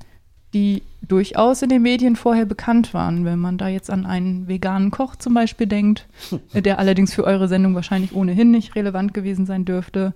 die 0.55 0.85
durchaus 1.03 1.63
in 1.63 1.71
den 1.71 1.83
Medien 1.83 2.15
vorher 2.15 2.45
bekannt 2.45 2.95
waren. 2.95 3.25
Wenn 3.25 3.41
man 3.41 3.59
da 3.59 3.67
jetzt 3.67 3.91
an 3.91 4.07
einen 4.07 4.47
veganen 4.47 4.93
Koch 4.93 5.17
zum 5.17 5.35
Beispiel 5.35 5.67
denkt, 5.67 6.07
der 6.55 6.79
allerdings 6.79 7.13
für 7.13 7.25
eure 7.25 7.49
Sendung 7.49 7.75
wahrscheinlich 7.75 8.15
ohnehin 8.15 8.53
nicht 8.53 8.77
relevant 8.77 9.13
gewesen 9.13 9.45
sein 9.45 9.65
dürfte. 9.65 10.15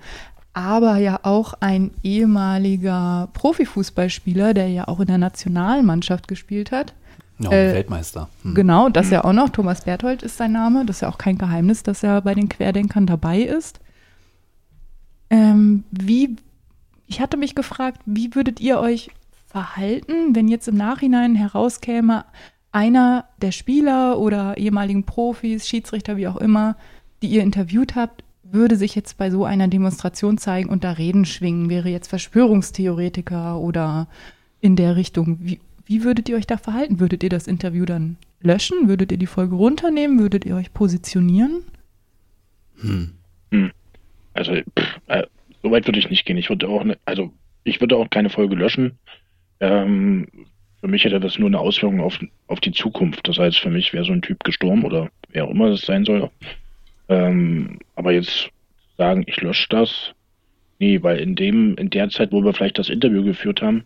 Aber 0.53 0.99
ja 0.99 1.19
auch 1.25 1.55
ein 1.59 1.91
ehemaliger 2.05 3.29
Profifußballspieler, 3.33 4.55
der 4.55 4.69
ja 4.69 4.87
auch 4.87 5.01
in 5.01 5.09
der 5.09 5.19
Nationalmannschaft 5.19 6.29
gespielt 6.29 6.71
hat. 6.71 6.95
Ja, 7.39 7.51
Äh, 7.51 7.74
Weltmeister. 7.74 8.28
Hm. 8.43 8.55
Genau, 8.55 8.89
das 8.89 9.11
ja 9.11 9.24
auch 9.24 9.32
noch. 9.32 9.51
Thomas 9.51 9.82
Berthold 9.82 10.23
ist 10.23 10.36
sein 10.36 10.52
Name. 10.52 10.85
Das 10.86 10.97
ist 10.97 11.01
ja 11.02 11.09
auch 11.09 11.19
kein 11.19 11.39
Geheimnis, 11.39 11.82
dass 11.82 12.02
er 12.02 12.20
bei 12.20 12.35
den 12.35 12.48
Querdenkern 12.48 13.06
dabei 13.06 13.40
ist. 13.40 13.81
Ähm, 15.31 15.85
wie, 15.90 16.36
ich 17.06 17.20
hatte 17.20 17.36
mich 17.36 17.55
gefragt, 17.55 18.01
wie 18.06 18.35
würdet 18.35 18.61
ihr 18.61 18.78
euch 18.78 19.11
verhalten, 19.47 20.35
wenn 20.35 20.48
jetzt 20.48 20.69
im 20.69 20.77
Nachhinein 20.77 21.35
herauskäme, 21.35 22.24
einer 22.73 23.27
der 23.40 23.52
Spieler 23.52 24.19
oder 24.19 24.56
ehemaligen 24.56 25.05
Profis, 25.05 25.69
Schiedsrichter, 25.69 26.16
wie 26.16 26.27
auch 26.27 26.36
immer, 26.36 26.77
die 27.23 27.28
ihr 27.28 27.43
interviewt 27.43 27.94
habt, 27.94 28.24
würde 28.43 28.77
sich 28.77 28.94
jetzt 28.94 29.16
bei 29.16 29.31
so 29.31 29.44
einer 29.44 29.69
Demonstration 29.69 30.39
zeigen 30.39 30.69
und 30.69 30.85
da 30.85 30.93
Reden 30.93 31.24
schwingen, 31.24 31.70
wäre 31.70 31.89
jetzt 31.89 32.09
Verschwörungstheoretiker 32.09 33.59
oder 33.59 34.09
in 34.61 34.77
der 34.77 34.97
Richtung. 34.97 35.39
Wie, 35.40 35.61
wie 35.86 36.05
würdet 36.05 36.28
ihr 36.28 36.36
euch 36.36 36.47
da 36.47 36.56
verhalten? 36.56 37.01
Würdet 37.01 37.23
ihr 37.23 37.31
das 37.31 37.47
Interview 37.47 37.85
dann 37.85 38.16
löschen? 38.40 38.89
Würdet 38.89 39.12
ihr 39.12 39.19
die 39.19 39.27
Folge 39.27 39.55
runternehmen? 39.55 40.19
Würdet 40.19 40.44
ihr 40.44 40.56
euch 40.56 40.73
positionieren? 40.73 41.65
Hm. 43.51 43.70
Also, 44.35 44.52
pff, 44.78 45.01
äh, 45.06 45.27
so 45.62 45.70
weit 45.70 45.86
würde 45.86 45.98
ich 45.98 46.11
nicht 46.11 46.27
gehen. 46.27 46.36
Ich 46.36 46.48
würde 46.48 46.69
auch, 46.69 46.85
ne, 46.85 46.98
also, 47.05 47.32
ich 47.62 47.81
würde 47.81 47.97
auch 47.97 48.11
keine 48.11 48.31
Folge 48.31 48.56
löschen. 48.56 48.98
Ähm, 49.61 50.27
für 50.81 50.89
mich 50.89 51.05
hätte 51.05 51.20
das 51.20 51.39
nur 51.39 51.48
eine 51.48 51.61
Auswirkung 51.61 52.01
auf, 52.01 52.19
auf 52.48 52.61
die 52.61 52.73
Zukunft. 52.73 53.27
Das 53.27 53.39
heißt, 53.39 53.59
für 53.59 53.70
mich 53.70 53.93
wäre 53.93 54.05
so 54.05 54.12
ein 54.12 54.23
Typ 54.23 54.44
gestorben 54.44 54.85
oder 54.85 55.11
wer 55.31 55.47
auch 55.47 55.51
immer 55.51 55.70
das 55.70 55.82
sein 55.82 56.05
soll. 56.05 56.31
Ähm, 57.09 57.78
aber 57.94 58.12
jetzt 58.12 58.51
sagen, 58.98 59.24
ich 59.27 59.40
lösche 59.40 59.66
das, 59.70 60.12
nee, 60.78 61.02
weil 61.02 61.19
in 61.19 61.36
dem, 61.36 61.77
in 61.77 61.90
der 61.90 62.11
Zeit, 62.11 62.32
wo 62.32 62.43
wir 62.44 62.52
vielleicht 62.52 62.78
das 62.78 62.90
Interview 62.90 63.24
geführt 63.24 63.62
haben, 63.62 63.85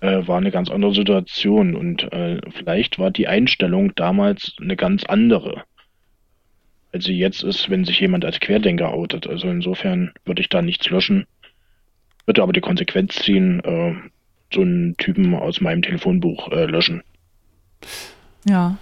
äh, 0.00 0.26
war 0.26 0.38
eine 0.38 0.50
ganz 0.50 0.70
andere 0.70 0.94
Situation 0.94 1.76
und 1.76 2.12
äh, 2.12 2.40
vielleicht 2.50 2.98
war 2.98 3.10
die 3.10 3.28
Einstellung 3.28 3.94
damals 3.94 4.54
eine 4.60 4.76
ganz 4.76 5.04
andere, 5.04 5.62
als 6.92 7.04
sie 7.04 7.18
jetzt 7.18 7.42
ist, 7.42 7.70
wenn 7.70 7.84
sich 7.84 8.00
jemand 8.00 8.24
als 8.24 8.40
Querdenker 8.40 8.92
outet. 8.92 9.26
Also 9.26 9.48
insofern 9.48 10.12
würde 10.24 10.40
ich 10.40 10.48
da 10.48 10.62
nichts 10.62 10.88
löschen, 10.90 11.26
würde 12.26 12.42
aber 12.42 12.52
die 12.52 12.60
Konsequenz 12.60 13.16
ziehen, 13.16 13.60
äh, 13.60 13.94
so 14.52 14.62
einen 14.62 14.96
Typen 14.96 15.34
aus 15.34 15.60
meinem 15.60 15.82
Telefonbuch 15.82 16.50
äh, 16.50 16.64
löschen. 16.64 17.02
Ja. 18.44 18.78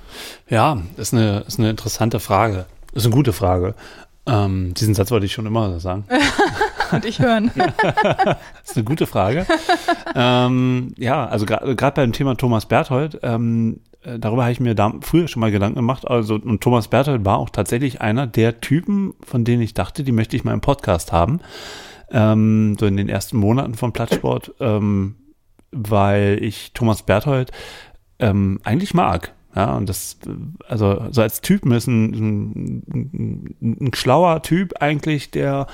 Ja, 0.48 0.82
ist 0.96 1.12
eine, 1.12 1.44
ist 1.46 1.58
eine 1.58 1.70
interessante 1.70 2.20
Frage. 2.20 2.66
Ist 2.94 3.04
eine 3.04 3.14
gute 3.14 3.32
Frage. 3.32 3.74
Ähm, 4.28 4.74
diesen 4.74 4.94
Satz 4.94 5.10
wollte 5.10 5.26
ich 5.26 5.32
schon 5.32 5.46
immer 5.46 5.80
sagen. 5.80 6.04
Und 6.92 7.04
ich 7.04 7.18
hören. 7.18 7.50
das 7.56 8.36
ist 8.64 8.76
eine 8.76 8.84
gute 8.84 9.06
Frage. 9.06 9.46
ähm, 10.14 10.94
ja, 10.96 11.26
also 11.26 11.44
gerade 11.46 11.92
beim 11.94 12.12
Thema 12.12 12.36
Thomas 12.36 12.66
Berthold, 12.66 13.18
ähm, 13.22 13.80
äh, 14.02 14.18
darüber 14.18 14.42
habe 14.42 14.52
ich 14.52 14.60
mir 14.60 14.74
da 14.74 14.92
früher 15.00 15.28
schon 15.28 15.40
mal 15.40 15.50
Gedanken 15.50 15.76
gemacht. 15.76 16.06
Also, 16.08 16.34
und 16.34 16.60
Thomas 16.60 16.88
Berthold 16.88 17.24
war 17.24 17.38
auch 17.38 17.50
tatsächlich 17.50 18.00
einer 18.00 18.26
der 18.26 18.60
Typen, 18.60 19.14
von 19.22 19.44
denen 19.44 19.62
ich 19.62 19.74
dachte, 19.74 20.04
die 20.04 20.12
möchte 20.12 20.36
ich 20.36 20.44
mal 20.44 20.54
im 20.54 20.60
Podcast 20.60 21.12
haben. 21.12 21.40
Ähm, 22.10 22.76
so 22.78 22.86
in 22.86 22.96
den 22.96 23.08
ersten 23.08 23.36
Monaten 23.36 23.74
von 23.74 23.92
Plattsport, 23.92 24.54
ähm, 24.60 25.16
weil 25.72 26.38
ich 26.42 26.72
Thomas 26.72 27.02
Berthold 27.02 27.52
ähm, 28.18 28.60
eigentlich 28.64 28.94
mag. 28.94 29.34
Ja, 29.54 29.76
und 29.76 29.88
das, 29.88 30.18
also 30.68 31.04
so 31.10 31.22
als 31.22 31.40
Typen 31.40 31.72
ist 31.72 31.86
ein, 31.86 32.12
ein, 32.12 32.82
ein, 33.60 33.76
ein 33.80 33.94
schlauer 33.94 34.42
Typ 34.42 34.74
eigentlich, 34.80 35.30
der 35.30 35.66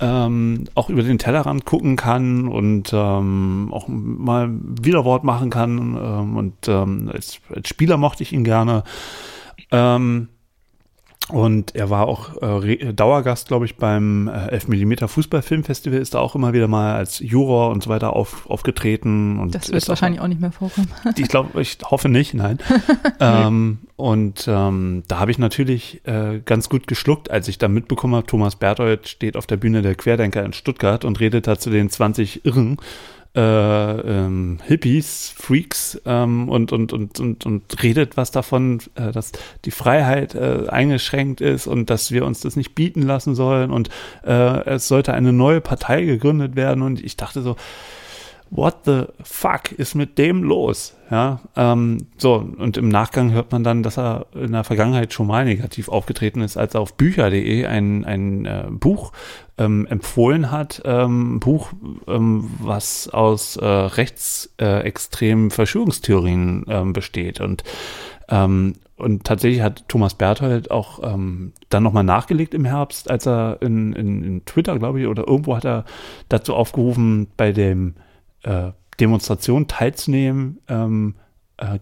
ähm, 0.00 0.64
auch 0.74 0.88
über 0.88 1.02
den 1.02 1.18
Tellerrand 1.18 1.66
gucken 1.66 1.96
kann 1.96 2.48
und 2.48 2.90
ähm, 2.92 3.68
auch 3.72 3.86
mal 3.88 4.48
Widerwort 4.50 5.24
machen 5.24 5.50
kann. 5.50 5.98
Ähm, 6.02 6.36
und 6.36 6.68
ähm, 6.68 7.10
als, 7.12 7.40
als 7.54 7.68
Spieler 7.68 7.98
mochte 7.98 8.22
ich 8.22 8.32
ihn 8.32 8.44
gerne. 8.44 8.84
Ähm, 9.70 10.28
Und 11.32 11.74
er 11.74 11.90
war 11.90 12.06
auch 12.06 12.62
äh, 12.62 12.92
Dauergast, 12.92 13.48
glaube 13.48 13.64
ich, 13.64 13.76
beim 13.76 14.28
äh, 14.28 14.48
11 14.48 14.68
mm 14.68 14.92
Fußballfilmfestival, 15.06 15.98
ist 15.98 16.14
da 16.14 16.18
auch 16.18 16.34
immer 16.34 16.52
wieder 16.52 16.68
mal 16.68 16.94
als 16.94 17.18
Juror 17.20 17.70
und 17.70 17.82
so 17.82 17.90
weiter 17.90 18.14
auf, 18.14 18.48
aufgetreten. 18.50 19.38
Und 19.38 19.54
das 19.54 19.70
wird 19.70 19.88
wahrscheinlich 19.88 20.20
auch, 20.20 20.24
auch 20.24 20.28
nicht 20.28 20.40
mehr 20.40 20.52
vorkommen. 20.52 20.88
ich 21.16 21.28
glaube, 21.28 21.60
ich 21.60 21.78
hoffe 21.84 22.08
nicht, 22.08 22.34
nein. 22.34 22.58
ähm, 23.20 23.78
und 23.96 24.46
ähm, 24.48 25.02
da 25.08 25.18
habe 25.18 25.30
ich 25.30 25.38
natürlich 25.38 26.00
äh, 26.04 26.40
ganz 26.44 26.68
gut 26.68 26.86
geschluckt, 26.86 27.30
als 27.30 27.48
ich 27.48 27.58
da 27.58 27.68
mitbekommen 27.68 28.14
habe, 28.14 28.26
Thomas 28.26 28.56
Berthold 28.56 29.08
steht 29.08 29.36
auf 29.36 29.46
der 29.46 29.56
Bühne 29.56 29.82
der 29.82 29.94
Querdenker 29.94 30.44
in 30.44 30.52
Stuttgart 30.52 31.04
und 31.04 31.20
redet 31.20 31.46
da 31.46 31.58
zu 31.58 31.70
den 31.70 31.90
20 31.90 32.44
Irren 32.44 32.78
äh, 33.34 33.40
ähm, 33.40 34.58
Hippies, 34.66 35.32
Freaks 35.36 36.00
ähm, 36.04 36.48
und, 36.48 36.72
und, 36.72 36.92
und, 36.92 37.20
und, 37.20 37.46
und 37.46 37.82
redet 37.82 38.16
was 38.16 38.32
davon, 38.32 38.80
äh, 38.96 39.12
dass 39.12 39.32
die 39.64 39.70
Freiheit 39.70 40.34
äh, 40.34 40.66
eingeschränkt 40.68 41.40
ist 41.40 41.66
und 41.66 41.90
dass 41.90 42.10
wir 42.10 42.24
uns 42.24 42.40
das 42.40 42.56
nicht 42.56 42.74
bieten 42.74 43.02
lassen 43.02 43.34
sollen 43.34 43.70
und 43.70 43.88
äh, 44.24 44.64
es 44.64 44.88
sollte 44.88 45.14
eine 45.14 45.32
neue 45.32 45.60
Partei 45.60 46.04
gegründet 46.04 46.56
werden 46.56 46.82
und 46.82 47.04
ich 47.04 47.16
dachte 47.16 47.42
so, 47.42 47.56
what 48.50 48.78
the 48.84 49.04
fuck 49.22 49.72
ist 49.72 49.94
mit 49.94 50.18
dem 50.18 50.42
los? 50.42 50.96
Ja, 51.10 51.40
ähm, 51.56 52.06
so, 52.18 52.34
und 52.34 52.76
im 52.76 52.88
Nachgang 52.88 53.32
hört 53.32 53.50
man 53.52 53.64
dann, 53.64 53.82
dass 53.82 53.98
er 53.98 54.26
in 54.34 54.52
der 54.52 54.64
Vergangenheit 54.64 55.12
schon 55.12 55.26
mal 55.26 55.44
negativ 55.44 55.88
aufgetreten 55.88 56.40
ist, 56.40 56.56
als 56.56 56.74
er 56.74 56.80
auf 56.80 56.94
bücher.de 56.94 57.66
ein, 57.66 58.04
ein 58.04 58.44
äh, 58.44 58.66
Buch 58.70 59.12
ähm, 59.60 59.86
empfohlen 59.86 60.50
hat, 60.50 60.82
ähm, 60.84 61.36
ein 61.36 61.40
Buch, 61.40 61.72
ähm, 62.08 62.50
was 62.58 63.08
aus 63.08 63.56
äh, 63.56 63.64
rechtsextremen 63.64 65.50
Verschwörungstheorien 65.50 66.64
ähm, 66.68 66.92
besteht. 66.92 67.40
Und 67.40 67.62
ähm, 68.28 68.74
und 68.96 69.24
tatsächlich 69.24 69.62
hat 69.62 69.88
Thomas 69.88 70.14
Berthold 70.14 70.70
auch 70.70 71.00
ähm, 71.02 71.52
dann 71.70 71.82
nochmal 71.82 72.04
nachgelegt 72.04 72.52
im 72.52 72.66
Herbst, 72.66 73.10
als 73.10 73.26
er 73.26 73.56
in, 73.62 73.94
in, 73.94 74.22
in 74.22 74.44
Twitter, 74.44 74.78
glaube 74.78 75.00
ich, 75.00 75.06
oder 75.06 75.26
irgendwo 75.26 75.56
hat 75.56 75.64
er 75.64 75.86
dazu 76.28 76.54
aufgerufen, 76.54 77.28
bei 77.38 77.52
dem 77.52 77.94
äh, 78.42 78.72
Demonstration 79.00 79.68
teilzunehmen 79.68 80.58
ähm, 80.68 81.14
äh, 81.16 81.29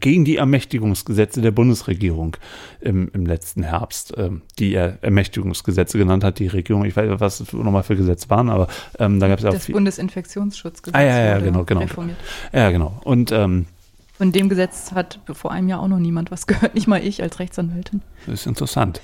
gegen 0.00 0.24
die 0.24 0.36
Ermächtigungsgesetze 0.36 1.40
der 1.40 1.50
Bundesregierung 1.50 2.36
im, 2.80 3.10
im 3.12 3.26
letzten 3.26 3.62
Herbst, 3.62 4.14
ähm, 4.16 4.42
die 4.58 4.74
er 4.74 4.98
Ermächtigungsgesetze 5.02 5.98
genannt 5.98 6.24
hat, 6.24 6.38
die 6.38 6.48
Regierung. 6.48 6.84
Ich 6.84 6.96
weiß 6.96 7.08
nicht, 7.08 7.20
was 7.20 7.52
nochmal 7.52 7.82
für 7.82 7.96
Gesetze 7.96 8.28
waren, 8.30 8.48
aber 8.50 8.68
ähm, 8.98 9.20
da 9.20 9.28
gab 9.28 9.38
es 9.38 9.44
auch 9.44 9.52
das. 9.52 9.66
Bundesinfektionsschutzgesetz. 9.66 10.98
Ah, 10.98 11.02
ja, 11.02 11.24
ja, 11.24 11.38
genau, 11.38 11.64
genau. 11.64 11.82
Reformiert. 11.82 12.18
Ja, 12.52 12.70
genau. 12.70 13.00
Und 13.04 13.32
ähm, 13.32 13.66
von 14.18 14.32
dem 14.32 14.48
Gesetz 14.48 14.90
hat 14.92 15.20
vor 15.32 15.52
einem 15.52 15.68
Jahr 15.68 15.80
auch 15.80 15.86
noch 15.86 16.00
niemand 16.00 16.32
was 16.32 16.48
gehört, 16.48 16.74
nicht 16.74 16.88
mal 16.88 17.00
ich 17.02 17.22
als 17.22 17.38
Rechtsanwältin. 17.38 18.02
Das 18.26 18.40
ist 18.40 18.46
interessant. 18.48 19.00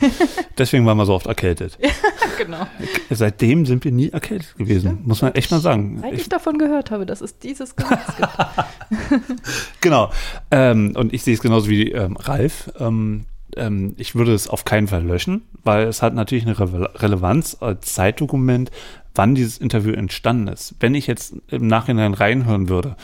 Deswegen 0.58 0.84
waren 0.86 0.96
wir 0.96 1.06
so 1.06 1.14
oft 1.14 1.26
erkältet. 1.26 1.78
ja, 1.80 1.88
genau. 2.36 2.66
Seitdem 3.10 3.64
sind 3.64 3.84
wir 3.84 3.92
nie 3.92 4.08
erkältet 4.08 4.56
gewesen, 4.56 4.90
Stimmt. 4.90 5.06
muss 5.06 5.22
man 5.22 5.32
echt 5.36 5.52
mal 5.52 5.60
sagen. 5.60 6.00
Seit 6.02 6.14
ich, 6.14 6.22
ich, 6.22 6.28
davon 6.28 6.58
gehört 6.58 6.90
habe, 6.90 7.06
dass 7.06 7.20
es 7.20 7.38
dieses 7.38 7.76
Gesetz 7.76 8.16
gibt. 8.16 9.40
genau. 9.80 10.10
Ähm, 10.50 10.94
und 10.96 11.14
ich 11.14 11.22
sehe 11.22 11.34
es 11.34 11.40
genauso 11.40 11.68
wie 11.68 11.92
ähm, 11.92 12.16
Ralf. 12.16 12.72
Ähm, 12.80 13.26
ähm, 13.56 13.94
ich 13.96 14.16
würde 14.16 14.34
es 14.34 14.48
auf 14.48 14.64
keinen 14.64 14.88
Fall 14.88 15.04
löschen, 15.04 15.42
weil 15.62 15.86
es 15.86 16.02
hat 16.02 16.14
natürlich 16.14 16.44
eine 16.44 16.58
Re 16.58 16.90
Relevanz 16.96 17.56
als 17.60 17.94
Zeitdokument, 17.94 18.72
wann 19.14 19.36
dieses 19.36 19.58
Interview 19.58 19.92
entstanden 19.92 20.48
ist. 20.48 20.74
Wenn 20.80 20.96
ich 20.96 21.06
jetzt 21.06 21.36
im 21.46 21.68
Nachhinein 21.68 22.14
reinhören 22.14 22.68
würde, 22.68 22.96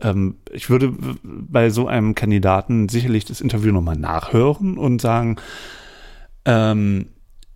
ähm, 0.00 0.36
ich 0.50 0.70
würde 0.70 0.92
bei 1.22 1.70
so 1.70 1.86
einem 1.86 2.14
Kandidaten 2.14 2.88
sicherlich 2.88 3.24
das 3.24 3.40
Interview 3.40 3.72
nochmal 3.72 3.96
nachhören 3.96 4.78
und 4.78 5.00
sagen, 5.00 5.36
ähm, 6.44 7.06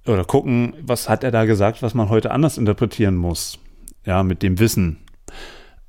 oder 0.07 0.25
gucken, 0.25 0.75
was 0.83 1.09
hat 1.09 1.25
er 1.25 1.31
da 1.31 1.45
gesagt, 1.45 1.83
was 1.83 1.95
man 1.95 2.09
heute 2.09 2.31
anders 2.31 2.59
interpretieren 2.59 3.17
muss. 3.17 3.59
Ja, 4.05 4.23
mit 4.23 4.43
dem 4.43 4.59
Wissen. 4.59 4.99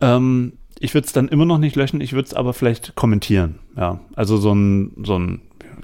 Ähm, 0.02 0.54
ich 0.80 0.94
würde 0.94 1.06
es 1.06 1.14
dann 1.14 1.28
immer 1.30 1.46
noch 1.46 1.58
nicht 1.58 1.76
löschen, 1.76 2.02
ich 2.02 2.14
würde 2.14 2.28
es 2.28 2.34
aber 2.34 2.54
vielleicht 2.54 2.96
kommentieren. 2.96 3.60
Ja, 3.78 4.00
also 4.16 4.38
so 4.38 4.54
ein, 4.54 4.94
so 5.04 5.18
ein 5.18 5.42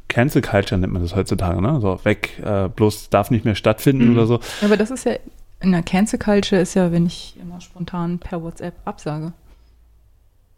Cancel 0.07 0.41
Culture 0.41 0.79
nennt 0.79 0.93
man 0.93 1.01
das 1.01 1.15
heutzutage, 1.15 1.61
ne? 1.61 1.79
So 1.81 1.99
weg, 2.03 2.41
äh, 2.43 2.69
bloß 2.69 3.09
darf 3.09 3.31
nicht 3.31 3.45
mehr 3.45 3.55
stattfinden 3.55 4.09
mhm. 4.09 4.13
oder 4.13 4.25
so. 4.27 4.39
Aber 4.61 4.77
das 4.77 4.91
ist 4.91 5.05
ja, 5.05 5.13
in 5.61 5.71
der 5.71 5.83
Cancel 5.83 6.19
Culture 6.19 6.61
ist 6.61 6.73
ja, 6.73 6.91
wenn 6.91 7.05
ich 7.05 7.35
immer 7.41 7.61
spontan 7.61 8.19
per 8.19 8.41
WhatsApp 8.43 8.75
absage. 8.85 9.33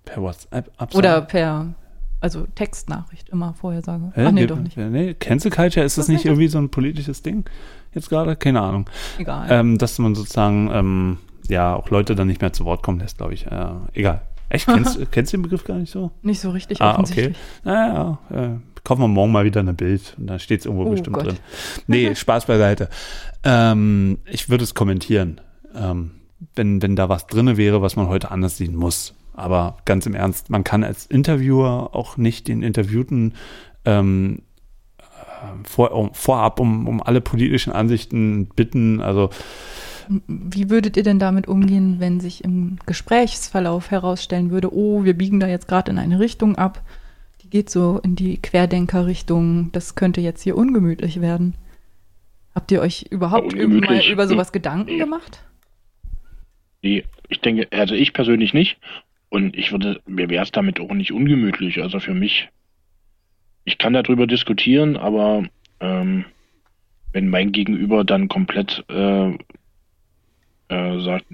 Per 0.07 0.21
WhatsApp 0.21 0.71
absagen? 0.77 0.97
Oder 0.97 1.21
per, 1.21 1.73
also 2.19 2.47
Textnachricht 2.55 3.29
immer 3.29 3.53
vorher 3.53 3.81
sage. 3.81 4.11
Ach 4.15 4.31
nee, 4.31 4.47
doch 4.47 4.59
nicht. 4.59 4.77
Nee, 4.77 5.13
Cancel 5.13 5.51
Culture, 5.51 5.85
ist 5.85 5.97
das, 5.97 6.07
das 6.07 6.13
nicht 6.13 6.25
irgendwie 6.25 6.47
so 6.47 6.57
ein 6.57 6.69
politisches 6.69 7.21
Ding 7.21 7.45
jetzt 7.93 8.09
gerade? 8.09 8.35
Keine 8.35 8.61
Ahnung. 8.61 8.89
Egal. 9.17 9.47
Ähm, 9.49 9.77
dass 9.77 9.99
man 9.99 10.15
sozusagen, 10.15 10.69
ähm, 10.71 11.17
ja, 11.47 11.75
auch 11.75 11.89
Leute 11.89 12.15
dann 12.15 12.27
nicht 12.27 12.41
mehr 12.41 12.53
zu 12.53 12.65
Wort 12.65 12.83
kommen 12.83 12.99
lässt, 12.99 13.17
glaube 13.17 13.33
ich. 13.33 13.45
Äh, 13.47 13.71
egal. 13.93 14.21
Echt? 14.49 14.67
Kennst, 14.67 15.11
kennst 15.11 15.33
du 15.33 15.37
den 15.37 15.43
Begriff 15.43 15.65
gar 15.65 15.77
nicht 15.77 15.91
so? 15.91 16.11
Nicht 16.21 16.39
so 16.39 16.51
richtig 16.51 16.81
ah, 16.81 16.99
okay. 16.99 17.33
Naja, 17.65 18.17
äh, 18.31 18.49
kaufen 18.83 19.01
wir 19.01 19.09
morgen 19.09 19.33
mal 19.33 19.43
wieder 19.43 19.59
ein 19.59 19.75
Bild 19.75 20.15
und 20.17 20.27
da 20.27 20.39
steht 20.39 20.61
es 20.61 20.65
irgendwo 20.65 20.85
oh, 20.85 20.91
bestimmt 20.91 21.17
Gott. 21.17 21.25
drin. 21.27 21.37
Nee, 21.87 22.15
Spaß 22.15 22.45
beiseite. 22.45 22.89
Ähm, 23.43 24.19
ich 24.25 24.49
würde 24.49 24.63
es 24.63 24.73
kommentieren, 24.73 25.41
ähm, 25.75 26.11
wenn, 26.55 26.81
wenn 26.81 26.95
da 26.95 27.09
was 27.09 27.27
drin 27.27 27.57
wäre, 27.57 27.81
was 27.81 27.97
man 27.97 28.07
heute 28.07 28.31
anders 28.31 28.55
sehen 28.57 28.75
muss. 28.75 29.13
Aber 29.37 29.77
ganz 29.85 30.05
im 30.07 30.15
Ernst, 30.15 30.49
man 30.49 30.63
kann 30.63 30.83
als 30.83 31.05
Interviewer 31.05 31.95
auch 31.95 32.17
nicht 32.17 32.47
den 32.47 32.63
Interviewten 32.63 33.35
ähm, 33.85 34.41
äh, 34.97 35.03
vor, 35.63 35.91
um, 35.91 36.13
vorab 36.13 36.59
um, 36.59 36.87
um 36.87 37.03
alle 37.03 37.21
politischen 37.21 37.71
Ansichten 37.71 38.47
bitten. 38.47 38.99
Also 38.99 39.29
wie 40.27 40.69
würdet 40.69 40.97
ihr 40.97 41.03
denn 41.03 41.19
damit 41.19 41.47
umgehen, 41.47 41.99
wenn 41.99 42.19
sich 42.19 42.43
im 42.43 42.77
Gesprächsverlauf 42.87 43.91
herausstellen 43.91 44.49
würde, 44.49 44.73
oh, 44.73 45.03
wir 45.03 45.13
biegen 45.13 45.39
da 45.39 45.47
jetzt 45.47 45.67
gerade 45.67 45.91
in 45.91 45.99
eine 45.99 46.19
Richtung 46.19 46.55
ab, 46.55 46.81
die 47.43 47.49
geht 47.49 47.69
so 47.69 47.99
in 48.03 48.15
die 48.15 48.41
Querdenker-Richtung, 48.41 49.71
das 49.71 49.95
könnte 49.95 50.21
jetzt 50.21 50.41
hier 50.41 50.57
ungemütlich 50.57 51.21
werden. 51.21 51.53
Habt 52.55 52.71
ihr 52.71 52.81
euch 52.81 53.05
überhaupt 53.11 53.55
mal 53.55 54.01
über 54.09 54.27
sowas 54.27 54.51
Gedanken 54.51 54.97
gemacht? 54.97 55.43
Nee, 56.81 57.03
ich 57.27 57.41
denke, 57.41 57.67
also 57.71 57.93
ich 57.93 58.13
persönlich 58.13 58.53
nicht. 58.53 58.77
Und 59.29 59.57
ich 59.57 59.71
würde, 59.71 60.01
mir 60.05 60.29
wäre 60.29 60.43
es 60.43 60.51
damit 60.51 60.79
auch 60.79 60.93
nicht 60.93 61.11
ungemütlich. 61.11 61.81
Also 61.81 61.99
für 61.99 62.13
mich, 62.13 62.49
ich 63.65 63.77
kann 63.77 63.93
darüber 63.93 64.27
diskutieren, 64.27 64.95
aber 64.95 65.43
ähm, 65.79 66.25
wenn 67.11 67.29
mein 67.29 67.51
Gegenüber 67.51 68.03
dann 68.03 68.27
komplett 68.27 68.83
äh, 68.89 69.29
äh, 70.69 70.99
sagt, 70.99 71.25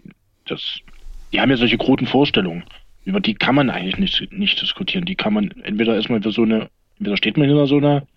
dass 0.45 0.79
die 1.31 1.41
haben 1.41 1.49
ja 1.49 1.57
solche 1.57 1.77
großen 1.77 2.07
Vorstellungen, 2.07 2.63
über 3.05 3.19
die 3.19 3.33
kann 3.33 3.55
man 3.55 3.69
eigentlich 3.69 3.97
nicht, 3.97 4.31
nicht 4.31 4.61
diskutieren. 4.61 5.05
Die 5.05 5.15
kann 5.15 5.33
man, 5.33 5.51
entweder 5.63 5.97
ist 5.97 6.09
man 6.09 6.21
für 6.21 6.31
so 6.31 6.43
eine, 6.43 6.69
entweder 6.99 7.17
steht 7.17 7.37
man 7.37 7.47
hinter 7.47 7.67
so 7.67 7.77
einer 7.77 8.07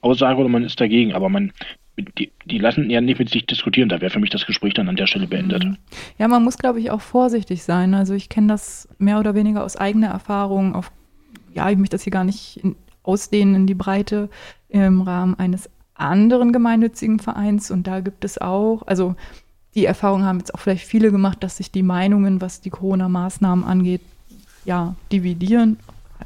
Aussage 0.00 0.40
oder 0.40 0.48
man 0.48 0.64
ist 0.64 0.80
dagegen, 0.80 1.12
aber 1.12 1.28
man, 1.28 1.52
die, 1.96 2.32
die 2.44 2.58
lassen 2.58 2.90
ja 2.90 3.00
nicht 3.00 3.18
mit 3.18 3.30
sich 3.30 3.46
diskutieren. 3.46 3.88
Da 3.88 4.00
wäre 4.00 4.10
für 4.10 4.18
mich 4.18 4.30
das 4.30 4.46
Gespräch 4.46 4.74
dann 4.74 4.88
an 4.88 4.96
der 4.96 5.06
Stelle 5.06 5.26
beendet. 5.26 5.64
Mhm. 5.64 5.76
Ja, 6.18 6.28
man 6.28 6.42
muss, 6.42 6.58
glaube 6.58 6.80
ich, 6.80 6.90
auch 6.90 7.00
vorsichtig 7.00 7.62
sein. 7.62 7.94
Also 7.94 8.14
ich 8.14 8.28
kenne 8.28 8.48
das 8.48 8.88
mehr 8.98 9.18
oder 9.18 9.34
weniger 9.34 9.64
aus 9.64 9.76
eigener 9.76 10.08
Erfahrung. 10.08 10.74
Auf, 10.74 10.90
ja, 11.52 11.70
ich 11.70 11.78
möchte 11.78 11.94
das 11.94 12.02
hier 12.02 12.12
gar 12.12 12.24
nicht 12.24 12.58
in, 12.62 12.76
ausdehnen 13.02 13.54
in 13.54 13.66
die 13.66 13.74
Breite 13.74 14.28
im 14.68 15.02
Rahmen 15.02 15.38
eines 15.38 15.70
anderen 15.94 16.52
gemeinnützigen 16.52 17.20
Vereins. 17.20 17.70
Und 17.70 17.86
da 17.86 18.00
gibt 18.00 18.24
es 18.24 18.40
auch, 18.40 18.82
also 18.86 19.14
die 19.74 19.84
Erfahrung 19.84 20.24
haben 20.24 20.38
jetzt 20.38 20.54
auch 20.54 20.60
vielleicht 20.60 20.86
viele 20.86 21.12
gemacht, 21.12 21.42
dass 21.42 21.58
sich 21.58 21.70
die 21.70 21.82
Meinungen, 21.82 22.40
was 22.40 22.60
die 22.60 22.70
Corona-Maßnahmen 22.70 23.64
angeht, 23.64 24.00
ja, 24.64 24.94
dividieren, 25.12 25.78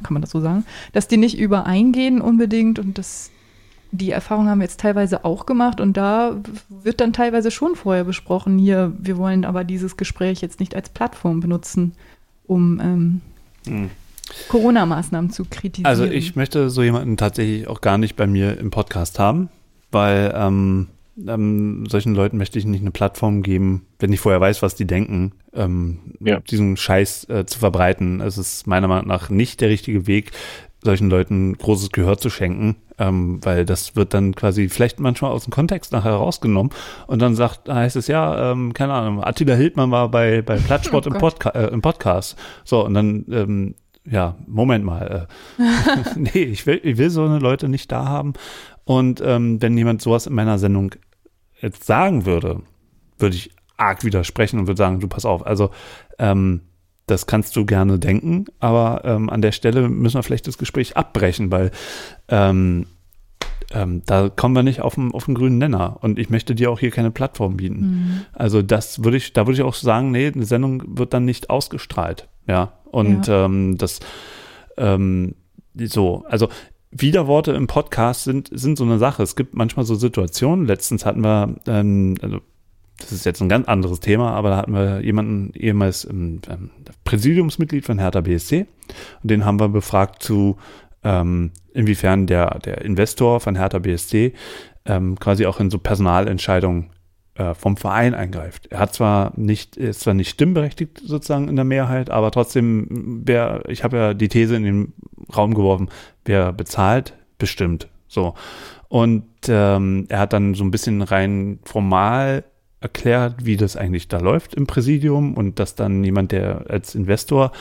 kann 0.03 0.15
man 0.15 0.23
das 0.23 0.31
so 0.31 0.41
sagen, 0.41 0.65
dass 0.93 1.09
die 1.09 1.17
nicht 1.17 1.39
übereingehen 1.39 2.21
unbedingt 2.21 2.79
und 2.79 2.99
das 2.99 3.31
die 3.91 4.11
Erfahrung 4.11 4.49
haben 4.49 4.59
wir 4.59 4.65
jetzt 4.65 4.81
teilweise 4.81 5.25
auch 5.25 5.47
gemacht 5.47 5.81
und 5.81 5.97
da 5.97 6.37
wird 6.69 7.01
dann 7.01 7.13
teilweise 7.13 7.51
schon 7.51 7.75
vorher 7.75 8.05
besprochen, 8.05 8.59
hier, 8.59 8.93
wir 8.99 9.17
wollen 9.17 9.45
aber 9.45 9.65
dieses 9.65 9.97
Gespräch 9.97 10.41
jetzt 10.41 10.61
nicht 10.61 10.75
als 10.75 10.91
Plattform 10.91 11.41
benutzen, 11.41 11.93
um 12.47 12.81
ähm, 12.81 13.21
hm. 13.67 13.91
Corona-Maßnahmen 14.49 15.31
zu 15.31 15.47
kritisieren. 15.47 15.87
Also 15.87 16.05
ich 16.05 16.37
möchte 16.37 16.69
so 16.71 16.83
jemanden 16.83 17.17
tatsächlich 17.17 17.67
auch 17.67 17.81
gar 17.81 17.99
nicht 17.99 18.17
bei 18.17 18.27
mir 18.27 18.59
im 18.59 18.71
Podcast 18.71 19.19
haben, 19.19 19.49
weil 19.91 20.33
ähm, 20.35 20.89
ähm, 21.27 21.87
solchen 21.89 22.15
Leuten 22.15 22.37
möchte 22.37 22.59
ich 22.59 22.65
nicht 22.65 22.81
eine 22.81 22.91
Plattform 22.91 23.43
geben, 23.43 23.87
wenn 23.99 24.13
ich 24.13 24.21
vorher 24.21 24.41
weiß, 24.41 24.63
was 24.63 24.75
die 24.75 24.87
denken, 24.87 25.33
ähm, 25.55 25.99
ja. 26.21 26.41
diesen 26.41 26.77
Scheiß 26.77 27.29
äh, 27.29 27.47
zu 27.47 27.59
verbreiten. 27.59 28.21
Es 28.21 28.39
ist 28.39 28.67
meiner 28.67 28.89
Meinung 28.89 29.09
nach 29.09 29.31
nicht 29.31 29.61
der 29.61 29.71
richtige 29.71 30.07
Weg, 30.07 30.33
solchen 30.89 31.11
Leuten 31.11 31.53
großes 31.59 31.93
Gehör 31.93 32.17
zu 32.17 32.31
schenken, 32.31 32.77
ähm, 32.99 33.45
weil 33.45 33.67
das 33.67 33.95
wird 33.95 34.15
dann 34.15 34.35
quasi 34.35 34.71
vielleicht 34.71 35.01
manchmal 35.01 35.33
aus 35.33 35.45
dem 35.45 35.53
Kontext 35.53 35.93
nachher 35.93 36.15
rausgenommen 36.15 36.73
und 37.07 37.21
dann 37.21 37.35
sagt, 37.35 37.69
heißt 37.69 37.97
es 37.97 38.07
ja, 38.07 38.53
ähm, 38.53 38.73
keine 38.73 38.95
Ahnung, 38.95 39.23
Attila 39.23 39.55
Hildmann 39.55 39.91
war 39.91 40.11
bei, 40.11 40.41
bei 40.41 40.57
Plattsport 40.67 41.07
oh 41.07 41.11
im, 41.11 41.19
Podca 41.19 41.51
äh, 41.51 41.67
im 41.67 41.83
Podcast. 41.83 42.39
So, 42.65 42.87
und 42.87 42.95
dann, 42.95 43.27
ähm, 43.31 43.75
ja, 44.11 44.37
Moment 44.47 44.83
mal. 44.87 45.29
Äh, 45.59 45.63
nee, 46.17 46.45
ich 46.45 46.65
will, 46.65 46.81
ich 46.83 46.97
will 46.97 47.11
so 47.11 47.23
eine 47.23 47.39
Leute 47.39 47.69
nicht 47.69 47.93
da 47.93 48.07
haben. 48.07 48.33
Und 48.85 49.21
ähm, 49.23 49.61
wenn 49.61 49.77
jemand 49.77 50.01
sowas 50.01 50.27
in 50.27 50.35
meiner 50.35 50.59
Sendung 50.59 50.95
jetzt 51.61 51.85
sagen 51.85 52.25
würde, 52.25 52.63
würde 53.19 53.37
ich 53.37 53.51
arg 53.77 54.05
widersprechen 54.05 54.59
und 54.59 54.69
würde 54.69 54.79
sagen, 54.79 55.01
du 55.01 55.09
pass 55.09 55.27
auf, 55.27 55.47
also 55.47 55.69
ähm, 56.19 56.63
das 57.11 57.27
kannst 57.27 57.57
du 57.57 57.67
gerne 57.67 57.99
denken, 57.99 58.47
aber 58.61 59.03
ähm, 59.05 59.31
an 59.31 59.43
der 59.43 59.53
Stelle 59.53 59.89
müssen 59.89 60.17
wir 60.17 60.23
vielleicht 60.23 60.47
das 60.47 60.59
Gespräch 60.59 60.97
abbrechen, 60.97 61.51
weil 61.51 61.71
ähm, 62.29 62.87
ähm, 63.73 64.03
da 64.07 64.29
kommen 64.29 64.55
wir 64.55 64.63
nicht 64.63 64.81
auf 64.81 64.95
den, 64.95 65.13
auf 65.13 65.27
den 65.27 65.35
grünen 65.35 65.59
Nenner 65.59 65.99
und 66.01 66.19
ich 66.19 66.31
möchte 66.31 66.55
dir 66.55 66.71
auch 66.71 66.79
hier 66.81 66.91
keine 66.91 67.11
Plattform 67.11 67.57
bieten. 67.57 67.81
Mhm. 67.81 68.21
Also 68.33 68.63
das 68.63 69.05
würde 69.05 69.17
ich, 69.17 69.33
da 69.33 69.47
würde 69.47 69.57
ich 69.57 69.63
auch 69.63 69.75
sagen, 69.75 70.11
nee, 70.11 70.27
eine 70.27 70.45
Sendung 70.45 70.83
wird 70.99 71.13
dann 71.13 71.25
nicht 71.25 71.51
ausgestrahlt, 71.51 72.29
ja. 72.47 72.73
Und 72.91 73.27
Ja. 73.27 73.45
Ähm, 73.45 73.77
das 73.77 74.01
ähm, 74.79 75.35
so, 75.75 76.25
also 76.29 76.49
Widerworte 76.91 77.53
im 77.53 77.67
Podcast 77.67 78.25
sind, 78.25 78.49
sind 78.53 78.79
so 78.79 78.85
eine 78.85 78.99
Sache. 78.99 79.23
Es 79.23 79.37
gibt 79.37 79.55
manchmal 79.55 79.85
so 79.85 79.95
Situationen. 79.95 80.67
Letztens 80.67 81.05
hatten 81.05 81.23
wir, 81.23 81.57
ähm, 81.67 82.15
also 82.23 82.41
das 82.99 83.13
ist 83.13 83.25
jetzt 83.25 83.41
ein 83.41 83.49
ganz 83.49 83.69
anderes 83.69 84.01
Thema, 84.01 84.33
aber 84.33 84.51
da 84.51 84.57
hatten 84.57 84.73
wir 84.73 85.01
jemanden, 85.01 85.53
ehemals 85.55 86.05
ähm, 86.05 86.41
ähm, 86.49 86.71
Präsidiumsmitglied 87.05 87.85
von 87.85 87.99
Hertha 87.99 88.21
BSC 88.21 88.67
und 89.23 89.31
den 89.31 89.45
haben 89.45 89.61
wir 89.61 89.69
befragt 89.69 90.23
zu, 90.23 90.57
ähm, 91.05 91.53
inwiefern 91.73 92.27
der, 92.27 92.59
der 92.59 92.83
Investor 92.83 93.41
von 93.41 93.57
Hertha 93.57 93.79
BSC 93.79 94.35
ähm, 94.85 95.19
quasi 95.19 95.47
auch 95.47 95.61
in 95.61 95.71
so 95.71 95.79
Personalentscheidungen 95.79 96.91
äh, 97.35 97.55
vom 97.55 97.77
Verein 97.77 98.15
eingreift. 98.15 98.67
Er 98.67 98.81
hat 98.81 98.95
zwar 98.95 99.33
nicht, 99.37 99.77
ist 99.77 100.01
zwar 100.01 100.15
nicht 100.15 100.31
stimmberechtigt 100.31 101.01
sozusagen 101.05 101.49
in 101.49 101.57
der 101.57 101.65
Mehrheit, 101.65 102.11
aber 102.11 102.33
trotzdem, 102.33 103.23
wer, 103.25 103.63
ich 103.69 103.85
habe 103.85 103.97
ja 103.97 104.15
die 104.15 104.29
These 104.29 104.57
in 104.57 104.65
den 104.65 104.93
Raum 105.35 105.55
geworfen, 105.55 105.89
wer 106.25 106.53
bezahlt, 106.53 107.15
bestimmt. 107.39 107.89
So. 108.09 108.35
Und 108.89 109.25
ähm, 109.47 110.07
er 110.09 110.19
hat 110.19 110.33
dann 110.33 110.55
so 110.55 110.65
ein 110.65 110.71
bisschen 110.71 111.03
rein 111.03 111.61
formal 111.63 112.45
erklärt, 112.81 113.45
wie 113.45 113.57
das 113.57 113.77
eigentlich 113.77 114.09
da 114.09 114.19
läuft 114.19 114.55
im 114.55 114.67
Präsidium 114.67 115.35
und 115.35 115.59
dass 115.59 115.75
dann 115.75 116.05
jemand, 116.05 116.33
der 116.33 116.67
als 116.69 116.95
Investor 116.95 117.53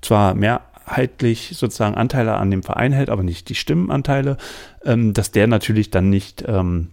zwar 0.00 0.34
mehrheitlich 0.34 1.52
sozusagen 1.54 1.94
Anteile 1.94 2.34
an 2.34 2.50
dem 2.50 2.62
Verein 2.62 2.92
hält, 2.92 3.10
aber 3.10 3.22
nicht 3.22 3.48
die 3.48 3.54
Stimmenanteile, 3.54 4.36
ähm, 4.84 5.12
dass 5.14 5.30
der 5.30 5.46
natürlich 5.46 5.90
dann 5.90 6.10
nicht 6.10 6.44
ähm, 6.46 6.90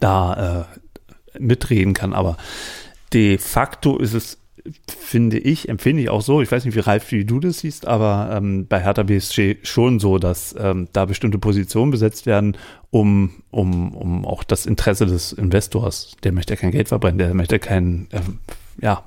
da 0.00 0.66
äh, 1.34 1.38
mitreden 1.38 1.92
kann. 1.94 2.14
Aber 2.14 2.36
de 3.12 3.38
facto 3.38 3.98
ist 3.98 4.14
es, 4.14 4.38
finde 4.86 5.38
ich, 5.38 5.68
empfinde 5.68 6.02
ich 6.02 6.08
auch 6.08 6.22
so, 6.22 6.40
ich 6.40 6.50
weiß 6.50 6.64
nicht, 6.64 6.74
wie 6.74 6.80
reif 6.80 7.10
wie 7.12 7.24
du 7.24 7.38
das 7.38 7.58
siehst, 7.58 7.86
aber 7.86 8.30
ähm, 8.32 8.66
bei 8.66 8.80
Hertha 8.80 9.02
BSC 9.02 9.58
schon 9.62 10.00
so, 10.00 10.18
dass 10.18 10.54
ähm, 10.58 10.88
da 10.92 11.04
bestimmte 11.04 11.38
Positionen 11.38 11.90
besetzt 11.90 12.24
werden, 12.24 12.56
um, 12.90 13.42
um, 13.50 13.94
um 13.94 14.24
auch 14.24 14.42
das 14.42 14.64
Interesse 14.64 15.06
des 15.06 15.32
Investors, 15.32 16.16
der 16.24 16.32
möchte 16.32 16.56
kein 16.56 16.70
Geld 16.70 16.88
verbrennen, 16.88 17.18
der 17.18 17.34
möchte 17.34 17.58
keinen, 17.58 18.08
ähm, 18.12 18.38
ja, 18.80 19.04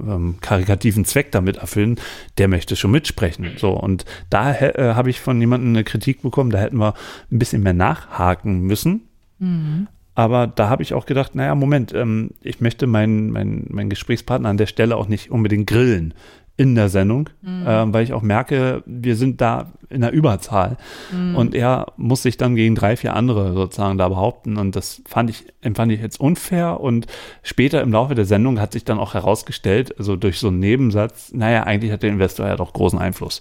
ähm, 0.00 0.36
karikativen 0.40 1.04
Zweck 1.04 1.32
damit 1.32 1.56
erfüllen, 1.56 1.96
der 2.38 2.46
möchte 2.46 2.76
schon 2.76 2.92
mitsprechen. 2.92 3.50
So, 3.56 3.72
und 3.72 4.04
da 4.30 4.54
äh, 4.54 4.94
habe 4.94 5.10
ich 5.10 5.20
von 5.20 5.40
jemandem 5.40 5.70
eine 5.70 5.82
Kritik 5.82 6.22
bekommen, 6.22 6.50
da 6.50 6.58
hätten 6.58 6.78
wir 6.78 6.94
ein 7.32 7.38
bisschen 7.38 7.62
mehr 7.64 7.72
nachhaken 7.72 8.60
müssen. 8.60 9.08
Mhm. 9.40 9.88
Aber 10.14 10.46
da 10.46 10.68
habe 10.68 10.82
ich 10.82 10.94
auch 10.94 11.06
gedacht, 11.06 11.34
naja, 11.34 11.54
Moment, 11.54 11.94
ähm, 11.94 12.30
ich 12.42 12.60
möchte 12.60 12.86
meinen 12.86 13.30
mein, 13.30 13.66
mein 13.70 13.88
Gesprächspartner 13.88 14.48
an 14.48 14.58
der 14.58 14.66
Stelle 14.66 14.96
auch 14.96 15.08
nicht 15.08 15.30
unbedingt 15.30 15.66
grillen 15.66 16.14
in 16.58 16.74
der 16.74 16.90
Sendung, 16.90 17.30
Mhm. 17.40 17.64
ähm, 17.66 17.94
weil 17.94 18.04
ich 18.04 18.12
auch 18.12 18.20
merke, 18.20 18.82
wir 18.84 19.16
sind 19.16 19.40
da 19.40 19.72
in 19.88 20.02
der 20.02 20.12
Überzahl. 20.12 20.76
Mhm. 21.10 21.34
Und 21.34 21.54
er 21.54 21.86
muss 21.96 22.22
sich 22.22 22.36
dann 22.36 22.54
gegen 22.56 22.74
drei, 22.74 22.96
vier 22.96 23.16
andere 23.16 23.54
sozusagen 23.54 23.96
da 23.96 24.08
behaupten. 24.10 24.58
Und 24.58 24.76
das 24.76 25.02
fand 25.06 25.30
ich, 25.30 25.46
empfand 25.62 25.92
ich 25.92 26.00
jetzt 26.02 26.20
unfair. 26.20 26.80
Und 26.80 27.06
später 27.42 27.80
im 27.80 27.90
Laufe 27.90 28.14
der 28.14 28.26
Sendung 28.26 28.60
hat 28.60 28.72
sich 28.72 28.84
dann 28.84 28.98
auch 28.98 29.14
herausgestellt, 29.14 29.98
also 29.98 30.14
durch 30.14 30.38
so 30.38 30.48
einen 30.48 30.60
Nebensatz, 30.60 31.32
naja, 31.32 31.62
eigentlich 31.64 31.90
hat 31.90 32.02
der 32.02 32.10
Investor 32.10 32.46
ja 32.46 32.56
doch 32.56 32.74
großen 32.74 32.98
Einfluss. 32.98 33.40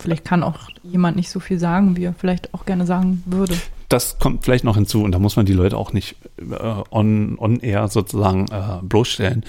Vielleicht 0.00 0.24
kann 0.24 0.42
auch 0.42 0.68
jemand 0.82 1.16
nicht 1.16 1.30
so 1.30 1.38
viel 1.38 1.60
sagen, 1.60 1.96
wie 1.96 2.04
er 2.04 2.12
vielleicht 2.12 2.52
auch 2.54 2.66
gerne 2.66 2.86
sagen 2.86 3.22
würde. 3.24 3.54
Das 3.92 4.18
kommt 4.18 4.44
vielleicht 4.44 4.64
noch 4.64 4.76
hinzu 4.76 5.02
und 5.02 5.12
da 5.12 5.18
muss 5.18 5.36
man 5.36 5.46
die 5.46 5.52
Leute 5.52 5.76
auch 5.76 5.92
nicht 5.92 6.16
äh, 6.38 6.82
on, 6.90 7.36
on 7.38 7.60
air 7.60 7.88
sozusagen 7.88 8.46
äh, 8.50 8.82
bloßstellen. 8.82 9.44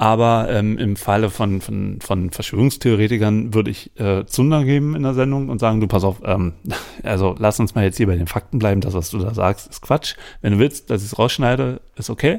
Aber 0.00 0.46
ähm, 0.48 0.78
im 0.78 0.94
Falle 0.94 1.28
von, 1.28 1.60
von, 1.60 1.98
von 2.00 2.30
Verschwörungstheoretikern 2.30 3.52
würde 3.52 3.72
ich 3.72 3.98
äh, 3.98 4.24
Zunder 4.26 4.64
geben 4.64 4.94
in 4.94 5.02
der 5.02 5.14
Sendung 5.14 5.48
und 5.48 5.58
sagen, 5.58 5.80
du 5.80 5.88
pass 5.88 6.04
auf, 6.04 6.22
ähm, 6.24 6.52
also 7.02 7.34
lass 7.36 7.58
uns 7.58 7.74
mal 7.74 7.82
jetzt 7.82 7.96
hier 7.96 8.06
bei 8.06 8.14
den 8.14 8.28
Fakten 8.28 8.60
bleiben, 8.60 8.80
das, 8.80 8.94
was 8.94 9.10
du 9.10 9.18
da 9.18 9.34
sagst, 9.34 9.68
ist 9.68 9.82
Quatsch. 9.82 10.14
Wenn 10.40 10.52
du 10.52 10.58
willst, 10.60 10.90
dass 10.90 11.02
ich 11.02 11.12
es 11.12 11.18
rausschneide, 11.18 11.80
ist 11.96 12.10
okay. 12.10 12.38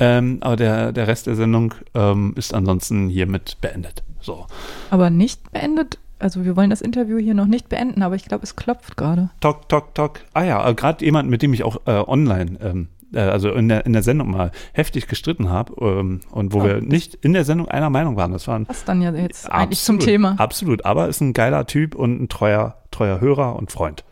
Ähm, 0.00 0.38
aber 0.40 0.56
der, 0.56 0.92
der 0.92 1.06
Rest 1.06 1.28
der 1.28 1.36
Sendung 1.36 1.74
ähm, 1.94 2.32
ist 2.36 2.54
ansonsten 2.54 3.08
hiermit 3.08 3.58
beendet. 3.60 4.02
So. 4.20 4.46
Aber 4.90 5.10
nicht 5.10 5.52
beendet. 5.52 5.99
Also 6.20 6.44
wir 6.44 6.54
wollen 6.56 6.70
das 6.70 6.80
Interview 6.82 7.18
hier 7.18 7.34
noch 7.34 7.46
nicht 7.46 7.68
beenden, 7.68 8.02
aber 8.02 8.14
ich 8.14 8.24
glaube, 8.26 8.44
es 8.44 8.54
klopft 8.56 8.96
gerade. 8.96 9.30
Tok, 9.40 9.68
tok, 9.68 9.94
tok. 9.94 10.20
Ah 10.34 10.42
ja, 10.44 10.68
äh, 10.68 10.74
gerade 10.74 11.04
jemand, 11.04 11.30
mit 11.30 11.42
dem 11.42 11.52
ich 11.54 11.64
auch 11.64 11.78
äh, 11.86 11.92
online, 12.06 12.58
ähm, 12.62 12.88
äh, 13.14 13.20
also 13.20 13.50
in 13.52 13.68
der, 13.68 13.86
in 13.86 13.92
der 13.94 14.02
Sendung 14.02 14.30
mal 14.30 14.52
heftig 14.72 15.06
gestritten 15.08 15.48
habe 15.48 15.74
ähm, 15.80 16.20
und 16.30 16.52
wo 16.52 16.60
Oh. 16.60 16.64
wir 16.64 16.80
nicht 16.82 17.14
in 17.14 17.32
der 17.32 17.44
Sendung 17.44 17.68
einer 17.68 17.88
Meinung 17.90 18.16
waren. 18.16 18.32
Das 18.32 18.46
waren 18.48 18.68
Was 18.68 18.84
dann 18.84 19.00
ja 19.00 19.12
jetzt 19.12 19.50
eigentlich 19.50 19.80
zum 19.80 19.96
absolut, 19.96 20.04
Thema. 20.12 20.34
Absolut, 20.38 20.84
aber 20.84 21.08
ist 21.08 21.20
ein 21.22 21.32
geiler 21.32 21.66
Typ 21.66 21.94
und 21.94 22.20
ein 22.22 22.28
treuer, 22.28 22.76
treuer 22.90 23.20
Hörer 23.20 23.56
und 23.56 23.72
Freund. 23.72 24.04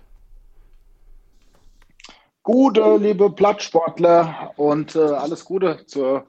Gute, 2.43 2.97
liebe 2.97 3.30
Plattsportler 3.30 4.52
und 4.56 4.97
äh, 4.97 5.01
alles 5.01 5.44
Gute 5.44 5.85
zur, 5.86 6.24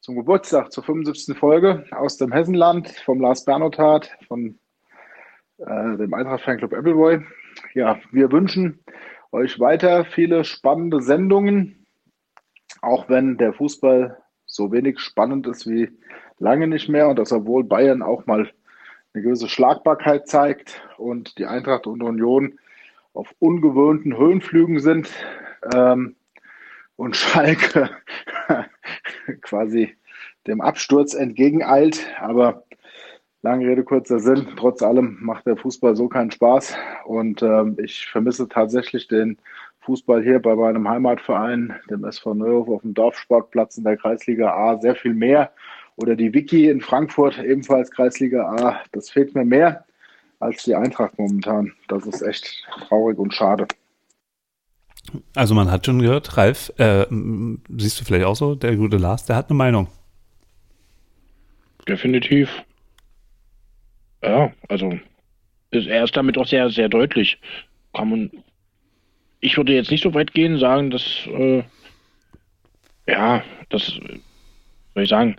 zum 0.00 0.14
Geburtstag, 0.14 0.70
zur 0.70 0.84
75. 0.84 1.36
Folge 1.36 1.84
aus 1.90 2.16
dem 2.16 2.30
Hessenland 2.32 2.88
vom 3.04 3.20
Lars 3.20 3.44
Bernotat, 3.44 4.08
von 4.28 4.56
äh, 5.58 5.96
dem 5.96 6.14
Eintracht 6.14 6.44
Fanclub 6.44 6.72
Appleboy. 6.72 7.20
Ja, 7.74 7.98
wir 8.12 8.30
wünschen 8.30 8.82
euch 9.32 9.58
weiter 9.58 10.04
viele 10.04 10.44
spannende 10.44 11.02
Sendungen, 11.02 11.86
auch 12.80 13.08
wenn 13.08 13.36
der 13.36 13.52
Fußball 13.52 14.16
so 14.46 14.72
wenig 14.72 15.00
spannend 15.00 15.46
ist 15.46 15.66
wie 15.66 15.90
lange 16.38 16.66
nicht 16.66 16.88
mehr 16.88 17.08
und 17.08 17.18
dass 17.18 17.32
obwohl 17.32 17.64
Bayern 17.64 18.02
auch 18.02 18.26
mal 18.26 18.50
eine 19.12 19.22
gewisse 19.22 19.48
Schlagbarkeit 19.48 20.28
zeigt 20.28 20.82
und 20.96 21.38
die 21.38 21.46
Eintracht 21.46 21.86
und 21.86 22.02
Union 22.02 22.58
auf 23.12 23.34
ungewöhnten 23.40 24.16
Höhenflügen 24.16 24.78
sind 24.78 25.10
ähm, 25.74 26.14
und 26.96 27.16
Schalke 27.16 27.90
quasi 29.42 29.96
dem 30.46 30.60
Absturz 30.60 31.14
entgegeneilt. 31.14 32.06
Aber 32.20 32.64
lange 33.48 33.66
Rede, 33.66 33.82
kurzer 33.82 34.20
Sinn, 34.20 34.46
trotz 34.56 34.82
allem 34.82 35.16
macht 35.20 35.46
der 35.46 35.56
Fußball 35.56 35.96
so 35.96 36.06
keinen 36.08 36.30
Spaß 36.30 36.76
und 37.06 37.42
ähm, 37.42 37.78
ich 37.82 38.06
vermisse 38.06 38.46
tatsächlich 38.46 39.08
den 39.08 39.38
Fußball 39.80 40.22
hier 40.22 40.38
bei 40.38 40.54
meinem 40.54 40.86
Heimatverein, 40.86 41.74
dem 41.88 42.04
SV 42.04 42.34
Neuhof 42.34 42.68
auf 42.68 42.82
dem 42.82 42.92
Dorfsportplatz 42.92 43.78
in 43.78 43.84
der 43.84 43.96
Kreisliga 43.96 44.52
A, 44.52 44.78
sehr 44.78 44.94
viel 44.94 45.14
mehr. 45.14 45.50
Oder 45.96 46.14
die 46.14 46.34
Wiki 46.34 46.68
in 46.68 46.82
Frankfurt, 46.82 47.38
ebenfalls 47.42 47.90
Kreisliga 47.90 48.54
A. 48.54 48.82
Das 48.92 49.08
fehlt 49.08 49.34
mir 49.34 49.46
mehr 49.46 49.86
als 50.40 50.64
die 50.64 50.74
Eintracht 50.74 51.18
momentan. 51.18 51.72
Das 51.88 52.06
ist 52.06 52.20
echt 52.20 52.68
traurig 52.86 53.18
und 53.18 53.32
schade. 53.32 53.66
Also 55.34 55.54
man 55.54 55.70
hat 55.70 55.86
schon 55.86 56.00
gehört, 56.00 56.36
Ralf, 56.36 56.70
äh, 56.76 57.06
siehst 57.78 57.98
du 57.98 58.04
vielleicht 58.04 58.26
auch 58.26 58.36
so, 58.36 58.54
der 58.54 58.76
gute 58.76 58.98
Lars, 58.98 59.24
der 59.24 59.36
hat 59.36 59.48
eine 59.48 59.56
Meinung. 59.56 59.88
Definitiv. 61.88 62.50
Ja, 64.22 64.52
also 64.68 64.98
er 65.70 66.04
ist 66.04 66.16
damit 66.16 66.38
auch 66.38 66.46
sehr, 66.46 66.70
sehr 66.70 66.88
deutlich. 66.88 67.38
Kann 67.92 68.10
man, 68.10 68.30
ich 69.40 69.56
würde 69.56 69.74
jetzt 69.74 69.90
nicht 69.90 70.02
so 70.02 70.14
weit 70.14 70.32
gehen, 70.32 70.58
sagen, 70.58 70.90
dass, 70.90 71.26
äh, 71.26 71.62
ja, 73.06 73.42
das, 73.68 73.86
soll 74.94 75.02
ich 75.02 75.08
sagen, 75.08 75.36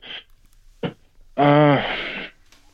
äh, 1.36 1.78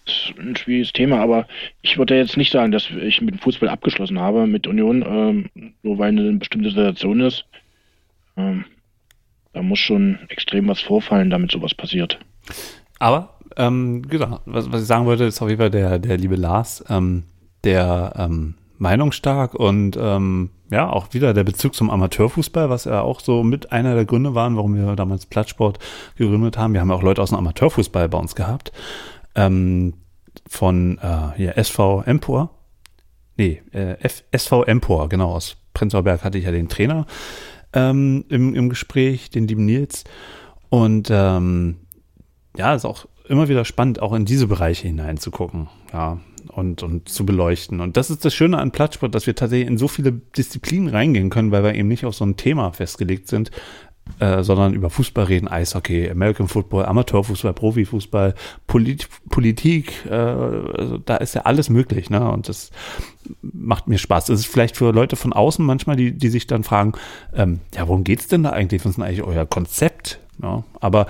ist 0.06 0.34
ein 0.38 0.56
schwieriges 0.56 0.94
Thema, 0.94 1.20
aber 1.20 1.48
ich 1.82 1.98
würde 1.98 2.16
jetzt 2.16 2.38
nicht 2.38 2.52
sagen, 2.52 2.72
dass 2.72 2.90
ich 2.90 3.22
mit 3.22 3.36
dem 3.36 3.40
Fußball 3.40 3.70
abgeschlossen 3.70 4.20
habe, 4.20 4.46
mit 4.48 4.68
Union, 4.68 5.04
ähm, 5.08 5.74
nur 5.82 5.98
weil 5.98 6.10
eine 6.10 6.34
bestimmte 6.34 6.70
Situation 6.70 7.22
ist. 7.22 7.46
Ähm, 8.38 8.66
da 9.54 9.62
muss 9.62 9.80
schon 9.80 10.20
extrem 10.30 10.68
was 10.68 10.82
vorfallen, 10.82 11.30
damit 11.30 11.52
sowas 11.52 11.74
passiert. 11.74 12.20
Aber, 13.00 13.35
ähm, 13.58 14.02
genau, 14.08 14.40
was, 14.46 14.72
was 14.72 14.82
ich 14.82 14.88
sagen 14.88 15.06
wollte, 15.06 15.26
ist 15.26 15.42
auf 15.42 15.50
jeden 15.50 15.60
Fall 15.60 15.72
der, 15.72 16.00
der 16.00 16.18
liebe 16.18 16.36
Lars, 16.36 16.84
ähm, 16.90 17.24
der 17.64 18.14
ähm, 18.18 18.56
meinungsstark 18.78 19.56
und 19.56 19.98
ähm, 20.00 20.50
ja, 20.72 20.90
auch 20.90 21.14
wieder 21.14 21.34
der 21.34 21.44
Bezug 21.44 21.76
zum 21.76 21.90
Amateurfußball, 21.90 22.70
was 22.70 22.86
ja 22.86 23.02
auch 23.02 23.20
so 23.20 23.44
mit 23.44 23.72
einer 23.72 23.94
der 23.96 24.06
Gründe 24.06 24.34
waren, 24.34 24.56
warum 24.56 24.76
wir 24.76 24.96
damals 24.96 25.26
Plattsport 25.26 25.80
gegründet 26.18 26.58
haben. 26.58 26.74
Wir 26.74 26.82
haben 26.82 26.90
ja 26.90 26.96
auch 26.96 27.04
Leute 27.04 27.22
aus 27.22 27.30
dem 27.30 27.38
Amateurfußball 27.38 28.10
bei 28.10 28.18
uns 28.18 28.36
gehabt. 28.36 28.72
Ähm, 29.36 29.94
von 30.48 30.98
äh, 31.00 31.38
hier 31.38 31.58
SV 31.58 32.04
Empor. 32.04 32.50
Nee, 33.38 33.62
äh, 33.74 34.00
F 34.02 34.24
SV 34.32 34.64
Empor, 34.64 35.10
genau, 35.10 35.34
aus 35.34 35.58
Prenzlauer 35.74 36.04
Berg 36.04 36.24
hatte 36.24 36.38
ich 36.38 36.46
ja 36.46 36.52
den 36.52 36.70
Trainer 36.70 37.06
ähm, 37.74 38.26
im, 38.30 38.56
im 38.56 38.70
Gespräch, 38.70 39.30
den 39.30 39.48
lieben 39.48 39.66
Nils. 39.66 40.04
Und 40.70 41.10
ähm, 41.12 41.78
ja, 42.58 42.74
ist 42.74 42.86
auch 42.86 43.06
immer 43.28 43.50
wieder 43.50 43.66
spannend, 43.66 44.02
auch 44.02 44.14
in 44.14 44.26
diese 44.26 44.48
Bereiche 44.48 44.88
hineinzugucken. 44.88 45.68
Ja, 45.94 46.20
und, 46.50 46.84
und 46.84 47.10
zu 47.10 47.26
beleuchten. 47.26 47.82
Und 47.82 47.98
das 47.98 48.10
ist 48.10 48.24
das 48.24 48.34
Schöne 48.34 48.58
an 48.60 48.72
Plattsport, 48.72 49.16
dass 49.16 49.28
wir 49.28 49.36
tatsächlich 49.36 49.68
in 49.68 49.78
so 49.78 49.88
viele 49.88 50.12
Disziplinen 50.12 50.90
reingehen 50.90 51.30
können, 51.30 51.52
weil 51.52 51.64
wir 51.64 51.74
eben 51.74 51.88
nicht 51.88 52.06
auf 52.06 52.16
so 52.16 52.26
ein 52.26 52.38
Thema 52.38 52.72
festgelegt 52.72 53.28
sind, 53.28 53.52
äh, 54.20 54.44
sondern 54.44 54.74
über 54.74 54.90
Fußball 54.90 55.26
reden, 55.26 55.48
Eishockey, 55.48 56.10
American 56.10 56.48
Football, 56.48 56.86
Amateurfußball, 56.86 57.54
Profifußball, 57.54 58.36
Polit 58.68 59.10
Politik, 59.30 60.06
äh, 60.06 60.14
also 60.14 61.00
da 61.00 61.18
ist 61.18 61.34
ja 61.34 61.42
alles 61.42 61.70
möglich, 61.70 62.10
ne? 62.10 62.30
Und 62.30 62.48
das 62.48 62.70
macht 63.42 63.88
mir 63.88 63.98
Spaß. 63.98 64.26
Das 64.26 64.40
ist 64.40 64.46
vielleicht 64.46 64.78
für 64.78 64.92
Leute 64.92 65.16
von 65.16 65.34
außen 65.34 65.66
manchmal, 65.66 65.96
die, 65.96 66.12
die 66.12 66.30
sich 66.30 66.46
dann 66.46 66.64
fragen, 66.64 66.94
ähm, 67.34 67.62
ja, 67.74 67.88
worum 67.88 68.04
geht's 68.04 68.28
denn 68.28 68.44
da 68.44 68.52
eigentlich? 68.52 68.86
Was 68.86 68.92
ist 68.92 68.98
denn 68.98 69.06
eigentlich 69.06 69.24
euer 69.24 69.46
Konzept? 69.46 70.20
Ja, 70.42 70.64
aber 70.80 71.08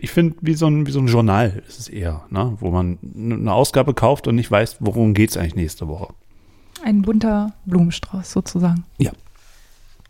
ich 0.00 0.10
finde, 0.10 0.36
wie, 0.40 0.54
so 0.54 0.66
ein, 0.66 0.86
wie 0.86 0.90
so 0.90 1.00
ein 1.00 1.06
Journal 1.06 1.62
ist 1.68 1.78
es 1.78 1.88
eher, 1.88 2.24
ne? 2.30 2.56
wo 2.60 2.70
man 2.70 2.98
eine 3.16 3.52
Ausgabe 3.52 3.94
kauft 3.94 4.26
und 4.26 4.34
nicht 4.34 4.50
weiß, 4.50 4.76
worum 4.80 5.14
geht 5.14 5.30
es 5.30 5.36
eigentlich 5.36 5.56
nächste 5.56 5.88
Woche. 5.88 6.12
Ein 6.82 7.02
bunter 7.02 7.52
Blumenstrauß 7.66 8.30
sozusagen. 8.30 8.84
Ja. 8.98 9.12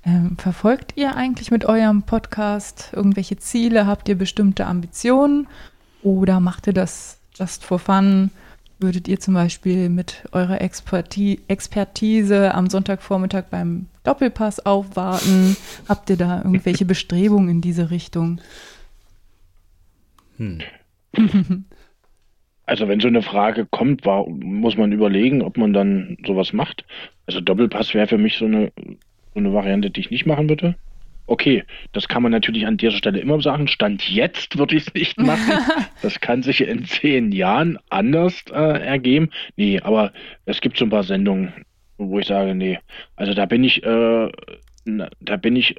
Ähm, 0.04 0.36
verfolgt 0.36 0.92
ihr 0.96 1.16
eigentlich 1.16 1.50
mit 1.50 1.64
eurem 1.64 2.02
Podcast 2.02 2.90
irgendwelche 2.92 3.36
Ziele? 3.36 3.86
Habt 3.86 4.08
ihr 4.08 4.16
bestimmte 4.16 4.66
Ambitionen? 4.66 5.46
Oder 6.02 6.40
macht 6.40 6.66
ihr 6.66 6.74
das 6.74 7.18
just 7.34 7.64
for 7.64 7.78
fun? 7.78 8.30
Würdet 8.78 9.08
ihr 9.08 9.18
zum 9.18 9.34
Beispiel 9.34 9.88
mit 9.88 10.24
eurer 10.32 10.60
Experti 10.60 11.40
Expertise 11.48 12.54
am 12.54 12.68
Sonntagvormittag 12.68 13.44
beim 13.50 13.86
Doppelpass 14.02 14.66
aufwarten? 14.66 15.56
Habt 15.88 16.10
ihr 16.10 16.16
da 16.16 16.38
irgendwelche 16.38 16.84
Bestrebungen 16.84 17.48
in 17.48 17.60
diese 17.60 17.90
Richtung? 17.90 18.40
Hm. 20.38 20.58
Also 22.66 22.88
wenn 22.88 23.00
so 23.00 23.08
eine 23.08 23.22
Frage 23.22 23.66
kommt, 23.66 24.06
war, 24.06 24.26
muss 24.26 24.76
man 24.76 24.92
überlegen, 24.92 25.42
ob 25.42 25.58
man 25.58 25.72
dann 25.72 26.16
sowas 26.26 26.52
macht. 26.52 26.84
Also 27.26 27.40
Doppelpass 27.40 27.92
wäre 27.92 28.06
für 28.06 28.18
mich 28.18 28.38
so 28.38 28.46
eine, 28.46 28.72
so 29.34 29.40
eine 29.40 29.52
Variante, 29.52 29.90
die 29.90 30.00
ich 30.00 30.10
nicht 30.10 30.26
machen 30.26 30.48
würde. 30.48 30.74
Okay, 31.26 31.64
das 31.92 32.06
kann 32.06 32.22
man 32.22 32.32
natürlich 32.32 32.66
an 32.66 32.76
dieser 32.76 32.96
Stelle 32.96 33.18
immer 33.18 33.40
sagen. 33.40 33.66
Stand 33.66 34.08
jetzt 34.08 34.58
würde 34.58 34.76
ich 34.76 34.86
es 34.86 34.94
nicht 34.94 35.18
machen. 35.18 35.58
Das 36.02 36.20
kann 36.20 36.42
sich 36.42 36.60
in 36.60 36.84
zehn 36.84 37.32
Jahren 37.32 37.78
anders 37.88 38.44
äh, 38.52 38.78
ergeben. 38.84 39.30
Nee, 39.56 39.80
aber 39.80 40.12
es 40.44 40.60
gibt 40.60 40.76
so 40.76 40.84
ein 40.84 40.90
paar 40.90 41.02
Sendungen, 41.02 41.50
wo 41.96 42.18
ich 42.18 42.26
sage, 42.26 42.54
nee, 42.54 42.78
also 43.16 43.32
da 43.32 43.46
bin 43.46 43.64
ich, 43.64 43.82
äh, 43.84 44.30
da 45.20 45.36
bin 45.38 45.56
ich, 45.56 45.76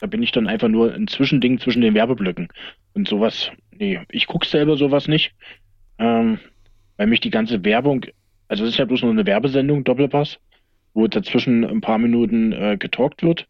da 0.00 0.08
bin 0.08 0.20
ich 0.24 0.32
dann 0.32 0.48
einfach 0.48 0.66
nur 0.66 0.92
ein 0.92 1.06
Zwischending 1.06 1.60
zwischen 1.60 1.80
den 1.80 1.94
Werbeblöcken. 1.94 2.48
Und 2.92 3.06
sowas, 3.06 3.52
nee, 3.78 4.00
ich 4.10 4.26
gucke 4.26 4.46
selber 4.46 4.76
sowas 4.76 5.08
nicht, 5.08 5.32
ähm, 5.98 6.38
weil 6.96 7.06
mich 7.06 7.20
die 7.20 7.30
ganze 7.30 7.64
Werbung, 7.64 8.06
also 8.48 8.64
es 8.64 8.70
ist 8.70 8.78
ja 8.78 8.84
bloß 8.84 9.02
nur 9.02 9.10
eine 9.10 9.26
Werbesendung, 9.26 9.84
Doppelpass, 9.84 10.38
wo 10.94 11.06
dazwischen 11.06 11.64
ein 11.64 11.80
paar 11.80 11.98
Minuten 11.98 12.52
äh, 12.52 12.76
getalkt 12.78 13.22
wird. 13.22 13.46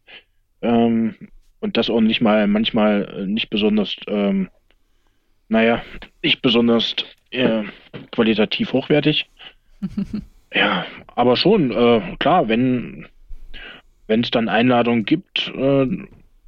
Ähm, 0.61 1.15
und 1.59 1.77
das 1.77 1.89
auch 1.89 2.01
nicht 2.01 2.21
mal, 2.21 2.47
manchmal 2.47 3.25
nicht 3.25 3.49
besonders, 3.49 3.95
ähm, 4.07 4.49
naja, 5.49 5.81
nicht 6.21 6.41
besonders 6.41 6.95
äh, 7.31 7.63
qualitativ 8.11 8.73
hochwertig. 8.73 9.29
ja, 10.53 10.85
aber 11.15 11.35
schon, 11.35 11.71
äh, 11.71 12.15
klar, 12.19 12.47
wenn 12.47 13.07
wenn 14.07 14.21
es 14.21 14.31
dann 14.31 14.49
Einladungen 14.49 15.05
gibt 15.05 15.51
äh, 15.55 15.87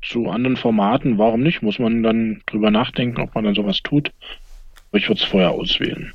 zu 0.02 0.30
anderen 0.30 0.58
Formaten, 0.58 1.18
warum 1.18 1.42
nicht? 1.42 1.62
Muss 1.62 1.80
man 1.80 2.04
dann 2.04 2.42
drüber 2.46 2.72
nachdenken, 2.72 3.22
ob 3.22 3.36
man 3.36 3.44
dann 3.44 3.56
sowas 3.56 3.80
tut. 3.84 4.12
Aber 4.90 4.98
ich 4.98 5.08
würde 5.08 5.22
es 5.22 5.28
vorher 5.28 5.52
auswählen. 5.52 6.14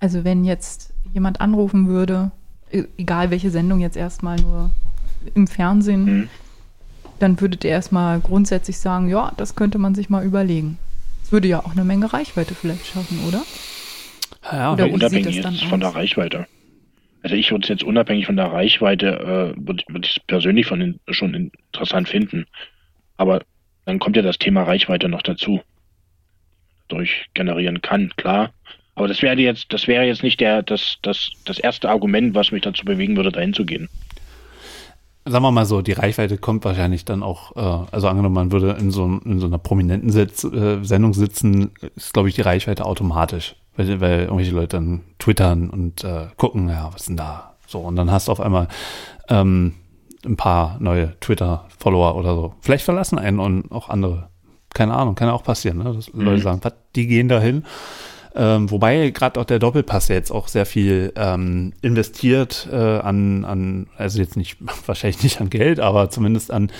Also 0.00 0.24
wenn 0.24 0.44
jetzt 0.44 0.92
jemand 1.14 1.40
anrufen 1.40 1.88
würde, 1.88 2.30
e- 2.70 2.84
egal 2.98 3.30
welche 3.30 3.50
Sendung 3.50 3.80
jetzt 3.80 3.96
erstmal 3.96 4.36
nur 4.36 4.70
im 5.34 5.46
Fernsehen, 5.46 6.04
mhm. 6.04 6.28
dann 7.18 7.40
würdet 7.40 7.64
ihr 7.64 7.70
erstmal 7.70 8.20
grundsätzlich 8.20 8.78
sagen, 8.78 9.08
ja, 9.08 9.32
das 9.36 9.56
könnte 9.56 9.78
man 9.78 9.94
sich 9.94 10.10
mal 10.10 10.24
überlegen. 10.24 10.78
Das 11.22 11.32
würde 11.32 11.48
ja 11.48 11.60
auch 11.60 11.72
eine 11.72 11.84
Menge 11.84 12.12
Reichweite 12.12 12.54
vielleicht 12.54 12.86
schaffen, 12.86 13.18
oder? 13.26 13.42
Ja, 14.52 14.74
oder 14.74 14.90
unabhängig 14.90 15.36
jetzt 15.36 15.64
von 15.64 15.80
der 15.80 15.94
Reichweite. 15.94 16.46
Also 17.26 17.34
ich 17.34 17.50
würde 17.50 17.64
es 17.64 17.68
jetzt 17.68 17.82
unabhängig 17.82 18.26
von 18.26 18.36
der 18.36 18.52
Reichweite, 18.52 19.08
äh, 19.08 19.66
würde 19.66 19.82
würd 19.88 20.06
ich 20.06 20.16
es 20.16 20.22
persönlich 20.28 20.64
von 20.64 20.78
den, 20.78 21.00
schon 21.08 21.34
interessant 21.34 22.08
finden. 22.08 22.46
Aber 23.16 23.42
dann 23.84 23.98
kommt 23.98 24.14
ja 24.14 24.22
das 24.22 24.38
Thema 24.38 24.62
Reichweite 24.62 25.08
noch 25.08 25.22
dazu. 25.22 25.60
Durch 26.86 27.26
generieren 27.34 27.82
kann, 27.82 28.12
klar. 28.14 28.52
Aber 28.94 29.08
das 29.08 29.22
wäre 29.22 29.36
jetzt, 29.40 29.72
das 29.72 29.88
wäre 29.88 30.04
jetzt 30.04 30.22
nicht 30.22 30.38
der, 30.38 30.62
das, 30.62 30.98
das, 31.02 31.32
das 31.44 31.58
erste 31.58 31.90
Argument, 31.90 32.36
was 32.36 32.52
mich 32.52 32.62
dazu 32.62 32.84
bewegen 32.84 33.16
würde, 33.16 33.32
dahin 33.32 33.54
zu 33.54 33.64
gehen. 33.64 33.88
Sagen 35.24 35.42
wir 35.42 35.50
mal 35.50 35.66
so, 35.66 35.82
die 35.82 35.94
Reichweite 35.94 36.38
kommt 36.38 36.64
wahrscheinlich 36.64 37.04
dann 37.04 37.24
auch, 37.24 37.56
äh, 37.56 37.88
also 37.90 38.06
angenommen, 38.06 38.36
man 38.36 38.52
würde 38.52 38.76
in 38.78 38.92
so, 38.92 39.04
in 39.24 39.40
so 39.40 39.46
einer 39.46 39.58
prominenten 39.58 40.10
Sitz, 40.10 40.44
äh, 40.44 40.84
Sendung 40.84 41.12
sitzen, 41.12 41.72
ist, 41.96 42.14
glaube 42.14 42.28
ich, 42.28 42.36
die 42.36 42.42
Reichweite 42.42 42.84
automatisch. 42.84 43.56
Weil, 43.76 44.00
weil 44.00 44.20
irgendwelche 44.22 44.52
Leute 44.52 44.76
dann 44.76 45.02
twittern 45.18 45.70
und 45.70 46.04
äh, 46.04 46.26
gucken, 46.36 46.68
ja, 46.68 46.90
was 46.92 47.02
ist 47.02 47.08
denn 47.08 47.16
da? 47.16 47.54
So, 47.66 47.80
und 47.80 47.96
dann 47.96 48.10
hast 48.10 48.28
du 48.28 48.32
auf 48.32 48.40
einmal 48.40 48.68
ähm, 49.28 49.74
ein 50.24 50.36
paar 50.36 50.76
neue 50.80 51.18
Twitter-Follower 51.20 52.16
oder 52.16 52.34
so. 52.34 52.54
Vielleicht 52.60 52.84
verlassen 52.84 53.18
einen 53.18 53.38
und 53.38 53.70
auch 53.72 53.88
andere. 53.88 54.28
Keine 54.74 54.94
Ahnung, 54.94 55.14
kann 55.14 55.28
ja 55.28 55.34
auch 55.34 55.44
passieren, 55.44 55.78
ne? 55.78 55.92
dass 55.92 56.12
mhm. 56.12 56.22
Leute 56.22 56.42
sagen, 56.42 56.60
was, 56.62 56.74
die 56.94 57.06
gehen 57.06 57.28
dahin. 57.28 57.64
Ähm, 58.34 58.70
wobei 58.70 59.10
gerade 59.10 59.40
auch 59.40 59.46
der 59.46 59.58
Doppelpass 59.58 60.08
jetzt 60.08 60.30
auch 60.30 60.48
sehr 60.48 60.66
viel 60.66 61.12
ähm, 61.16 61.72
investiert 61.80 62.68
äh, 62.70 62.76
an, 62.76 63.46
an, 63.46 63.86
also 63.96 64.20
jetzt 64.20 64.36
nicht, 64.36 64.58
wahrscheinlich 64.86 65.22
nicht 65.22 65.40
an 65.40 65.48
Geld, 65.48 65.80
aber 65.80 66.10
zumindest 66.10 66.50
an 66.50 66.70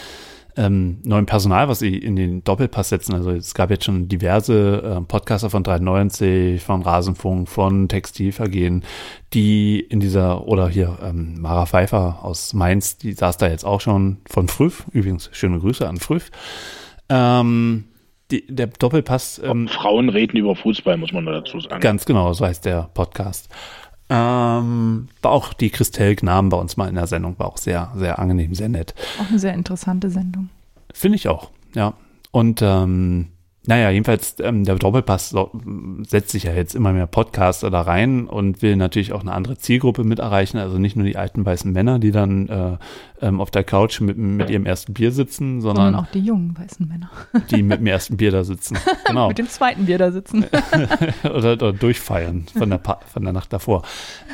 ähm, 0.57 0.99
neuem 1.05 1.27
Personal, 1.27 1.69
was 1.69 1.81
sie 1.81 1.97
in 1.97 2.17
den 2.17 2.43
Doppelpass 2.43 2.89
setzen. 2.89 3.15
Also 3.15 3.31
es 3.31 3.55
gab 3.55 3.71
jetzt 3.71 3.85
schon 3.85 4.09
diverse 4.09 4.83
äh, 4.83 5.01
Podcaster 5.03 5.51
von 5.51 5.63
93, 5.63 6.63
von 6.63 6.83
Rasenfunk, 6.83 7.49
von 7.49 7.89
Textilvergehen, 7.89 8.83
die 9.35 9.81
in 9.81 10.01
dieser, 10.01 10.47
oder 10.47 10.69
hier 10.69 10.99
ähm, 11.03 11.41
Mara 11.41 11.67
Pfeiffer 11.67 12.21
aus 12.23 12.55
Mainz, 12.55 12.97
die 12.97 13.13
saß 13.13 13.37
da 13.37 13.49
jetzt 13.49 13.65
auch 13.65 13.81
schon 13.81 14.19
von 14.27 14.49
Früff. 14.49 14.85
Übrigens, 14.93 15.29
schöne 15.33 15.59
Grüße 15.59 15.87
an 15.87 15.99
Früff. 15.99 16.31
Ähm, 17.09 17.85
die, 18.31 18.45
der 18.49 18.67
Doppelpass. 18.67 19.41
Ähm, 19.45 19.69
Frauen 19.69 20.09
reden 20.09 20.37
über 20.37 20.57
Fußball, 20.57 20.97
muss 20.97 21.13
man 21.13 21.27
dazu 21.27 21.61
sagen. 21.61 21.81
Ganz 21.81 22.05
genau, 22.07 22.33
so 22.33 22.45
heißt 22.45 22.65
der 22.65 22.91
Podcast. 22.95 23.49
Ähm, 24.09 25.09
war 25.23 25.33
auch 25.33 25.53
die 25.53 25.71
Christelle 25.71 26.15
Gnamen 26.15 26.49
bei 26.49 26.57
uns 26.57 26.77
mal 26.77 26.89
in 26.89 26.95
der 26.95 27.07
Sendung, 27.07 27.39
war 27.39 27.49
auch 27.49 27.59
sehr, 27.59 27.93
sehr 27.97 28.19
angenehm, 28.19 28.55
sehr 28.55 28.69
nett. 28.69 28.95
Auch 29.21 29.29
eine 29.29 29.39
sehr 29.39 29.55
interessante 29.55 30.11
Sendung. 30.11 30.49
Finde 30.93 31.17
ich 31.17 31.29
auch, 31.29 31.51
ja. 31.75 31.95
Und 32.31 32.61
ähm, 32.63 33.29
naja, 33.67 33.91
jedenfalls, 33.91 34.37
ähm, 34.41 34.65
der 34.65 34.77
Doppelpass 34.77 35.35
setzt 36.07 36.31
sich 36.31 36.45
ja 36.45 36.53
jetzt 36.53 36.75
immer 36.75 36.93
mehr 36.93 37.07
Podcaster 37.07 37.71
da 37.71 37.81
rein 37.83 38.29
und 38.29 38.63
will 38.63 38.77
natürlich 38.77 39.13
auch 39.13 39.23
eine 39.23 39.33
andere 39.33 39.59
Zielgruppe 39.59 40.05
mit 40.05 40.21
erreichen. 40.21 40.59
Also 40.59 40.79
nicht 40.79 40.97
nur 40.97 41.05
die 41.05 41.17
alten 41.17 41.45
weißen 41.45 41.73
Männer, 41.73 41.99
die 41.99 42.13
dann 42.13 42.49
äh, 42.49 42.77
ähm, 43.23 43.41
auf 43.41 43.51
der 43.51 43.65
Couch 43.65 44.01
mit, 44.01 44.17
mit 44.19 44.51
ihrem 44.51 44.67
ersten 44.67 44.93
Bier 44.93 45.11
sitzen, 45.11 45.61
sondern, 45.61 45.87
sondern 45.87 46.05
auch 46.05 46.11
die 46.11 46.21
jungen 46.21 46.57
weißen 46.57 46.87
Männer. 46.87 47.11
die 47.51 47.63
mit 47.63 47.81
dem 47.81 47.87
ersten 47.87 48.17
Bier 48.17 48.31
da 48.31 48.45
sitzen. 48.45 48.79
Genau. 49.07 49.29
mit 49.29 49.39
dem 49.39 49.49
zweiten 49.49 49.87
Bier 49.87 49.99
da 49.99 50.13
sitzen. 50.13 50.45
oder, 51.25 51.53
oder, 51.55 51.73
durchfeiern 51.73 52.47
von 52.57 52.71
der, 52.71 52.81
von 52.81 53.25
der 53.25 53.33
Nacht 53.33 53.53
davor. 53.53 53.83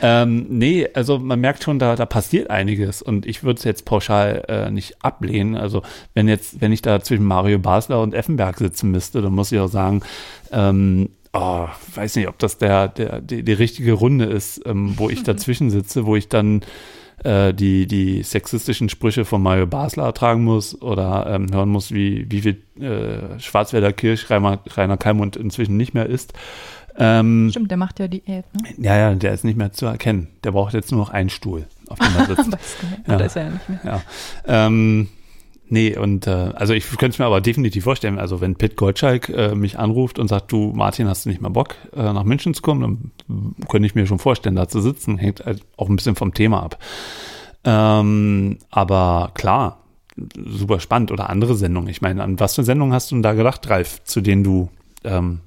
Ähm, 0.03 0.47
nee, 0.51 0.89
also 0.95 1.19
man 1.19 1.41
merkt 1.41 1.63
schon, 1.63 1.79
da, 1.79 1.97
da 1.97 2.07
passiert 2.07 2.51
einiges 2.51 3.03
und 3.03 3.25
ich 3.25 3.45
würde 3.45 3.59
es 3.59 3.65
jetzt 3.65 3.85
pauschal 3.85 4.45
äh, 4.49 4.71
nicht 4.71 5.03
ablehnen. 5.03 5.57
Also 5.57 5.83
wenn 6.15 6.29
jetzt, 6.29 6.61
wenn 6.61 6.73
ich 6.73 6.83
da 6.83 7.01
zwischen 7.01 7.25
Mario 7.25 7.59
Basler 7.59 8.03
und 8.03 8.15
Effenberg 8.15 8.59
sitzen 8.59 8.91
müsste, 8.91 9.22
dann 9.23 9.35
muss 9.35 9.53
ich 9.53 9.59
auch 9.59 9.69
sagen, 9.69 10.03
ähm, 10.51 11.09
oh, 11.33 11.67
weiß 11.95 12.17
nicht, 12.17 12.29
ob 12.29 12.39
das 12.39 12.59
der, 12.59 12.89
der, 12.89 13.21
die, 13.21 13.43
die 13.43 13.53
richtige 13.53 13.93
Runde 13.93 14.27
ist, 14.27 14.61
ähm, 14.67 14.95
wo 14.97 15.09
ich 15.09 15.23
dazwischen 15.25 15.71
sitze, 15.71 16.07
wo 16.07 16.17
ich 16.17 16.29
dann 16.29 16.63
äh, 17.25 17.55
die, 17.55 17.87
die 17.87 18.23
sexistischen 18.23 18.89
Sprüche 18.89 19.25
von 19.25 19.43
Mario 19.43 19.67
Basler 19.67 20.05
ertragen 20.05 20.45
muss 20.45 20.81
oder 20.81 21.27
ähm, 21.29 21.53
hören 21.53 21.69
muss, 21.69 21.93
wie, 21.93 22.31
wie 22.31 22.41
viel 22.41 22.63
äh, 22.81 23.39
Schwarzwälder 23.39 23.93
Kirsch 23.93 24.29
Rainer, 24.31 24.61
Rainer 24.75 24.97
Kalmund 24.97 25.37
inzwischen 25.37 25.77
nicht 25.77 25.95
mehr 25.95 26.07
ist. 26.07 26.33
Ähm, 26.99 27.49
Stimmt, 27.51 27.71
der 27.71 27.79
macht 27.79 28.01
ja 28.01 28.09
Diät, 28.09 28.27
ne? 28.29 28.45
Ja, 28.77 28.97
ja, 28.97 29.15
der 29.15 29.33
ist 29.33 29.45
nicht 29.45 29.57
mehr 29.57 29.73
zu 29.73 29.87
erkennen. 29.87 30.29
Der 30.45 30.53
braucht 30.53 30.75
jetzt 30.75 30.91
nur 30.91 31.01
noch 31.01 31.11
einen 31.11 31.31
Stuhl, 31.31 31.67
auf 31.89 31.99
dem 31.99 32.15
er 32.17 32.27
sitzt. 32.37 32.59
ja, 33.07 33.17
da 33.17 33.25
ist 33.25 33.37
er 33.37 33.45
ja 33.45 33.51
nicht 33.51 33.69
mehr. 33.69 33.81
Ja. 33.85 34.03
Ähm, 34.47 35.09
Nee, 35.73 35.97
und 35.97 36.27
äh, 36.27 36.31
also 36.31 36.75
ich 36.75 36.87
könnte 36.87 37.15
es 37.15 37.19
mir 37.19 37.25
aber 37.25 37.41
definitiv 37.41 37.85
vorstellen, 37.85 38.19
also 38.19 38.43
wenn 38.43 38.57
Pitt 38.57 38.77
Gottschalk 38.77 39.31
äh, 39.31 39.55
mich 39.55 39.79
anruft 39.79 40.19
und 40.19 40.29
sagt, 40.29 40.53
du 40.53 40.71
Martin, 40.75 41.09
hast 41.09 41.25
du 41.25 41.31
nicht 41.31 41.41
mehr 41.41 41.49
Bock, 41.49 41.77
äh, 41.95 42.13
nach 42.13 42.25
München 42.25 42.53
zu 42.53 42.61
kommen, 42.61 43.13
dann 43.27 43.55
könnte 43.71 43.87
ich 43.87 43.95
mir 43.95 44.07
schon 44.07 44.19
vorstellen, 44.19 44.55
da 44.55 44.69
zu 44.69 44.83
sitzen, 44.83 45.17
hängt 45.17 45.47
halt 45.47 45.65
auch 45.79 45.89
ein 45.89 45.97
bisschen 45.97 46.15
vom 46.15 46.35
Thema 46.35 46.63
ab. 46.63 46.79
Ähm, 47.65 48.59
aber 48.71 49.31
klar, 49.33 49.83
super 50.37 50.79
spannend. 50.79 51.11
Oder 51.11 51.31
andere 51.31 51.55
Sendungen. 51.55 51.89
Ich 51.89 52.03
meine, 52.03 52.23
an 52.23 52.39
was 52.39 52.55
für 52.55 52.65
Sendungen 52.65 52.93
hast 52.93 53.11
du 53.11 53.15
denn 53.15 53.23
da 53.23 53.33
gedacht, 53.33 53.67
Ralf, 53.71 54.05
zu 54.05 54.21
denen 54.21 54.45
du 54.45 54.69
ähm, 55.05 55.41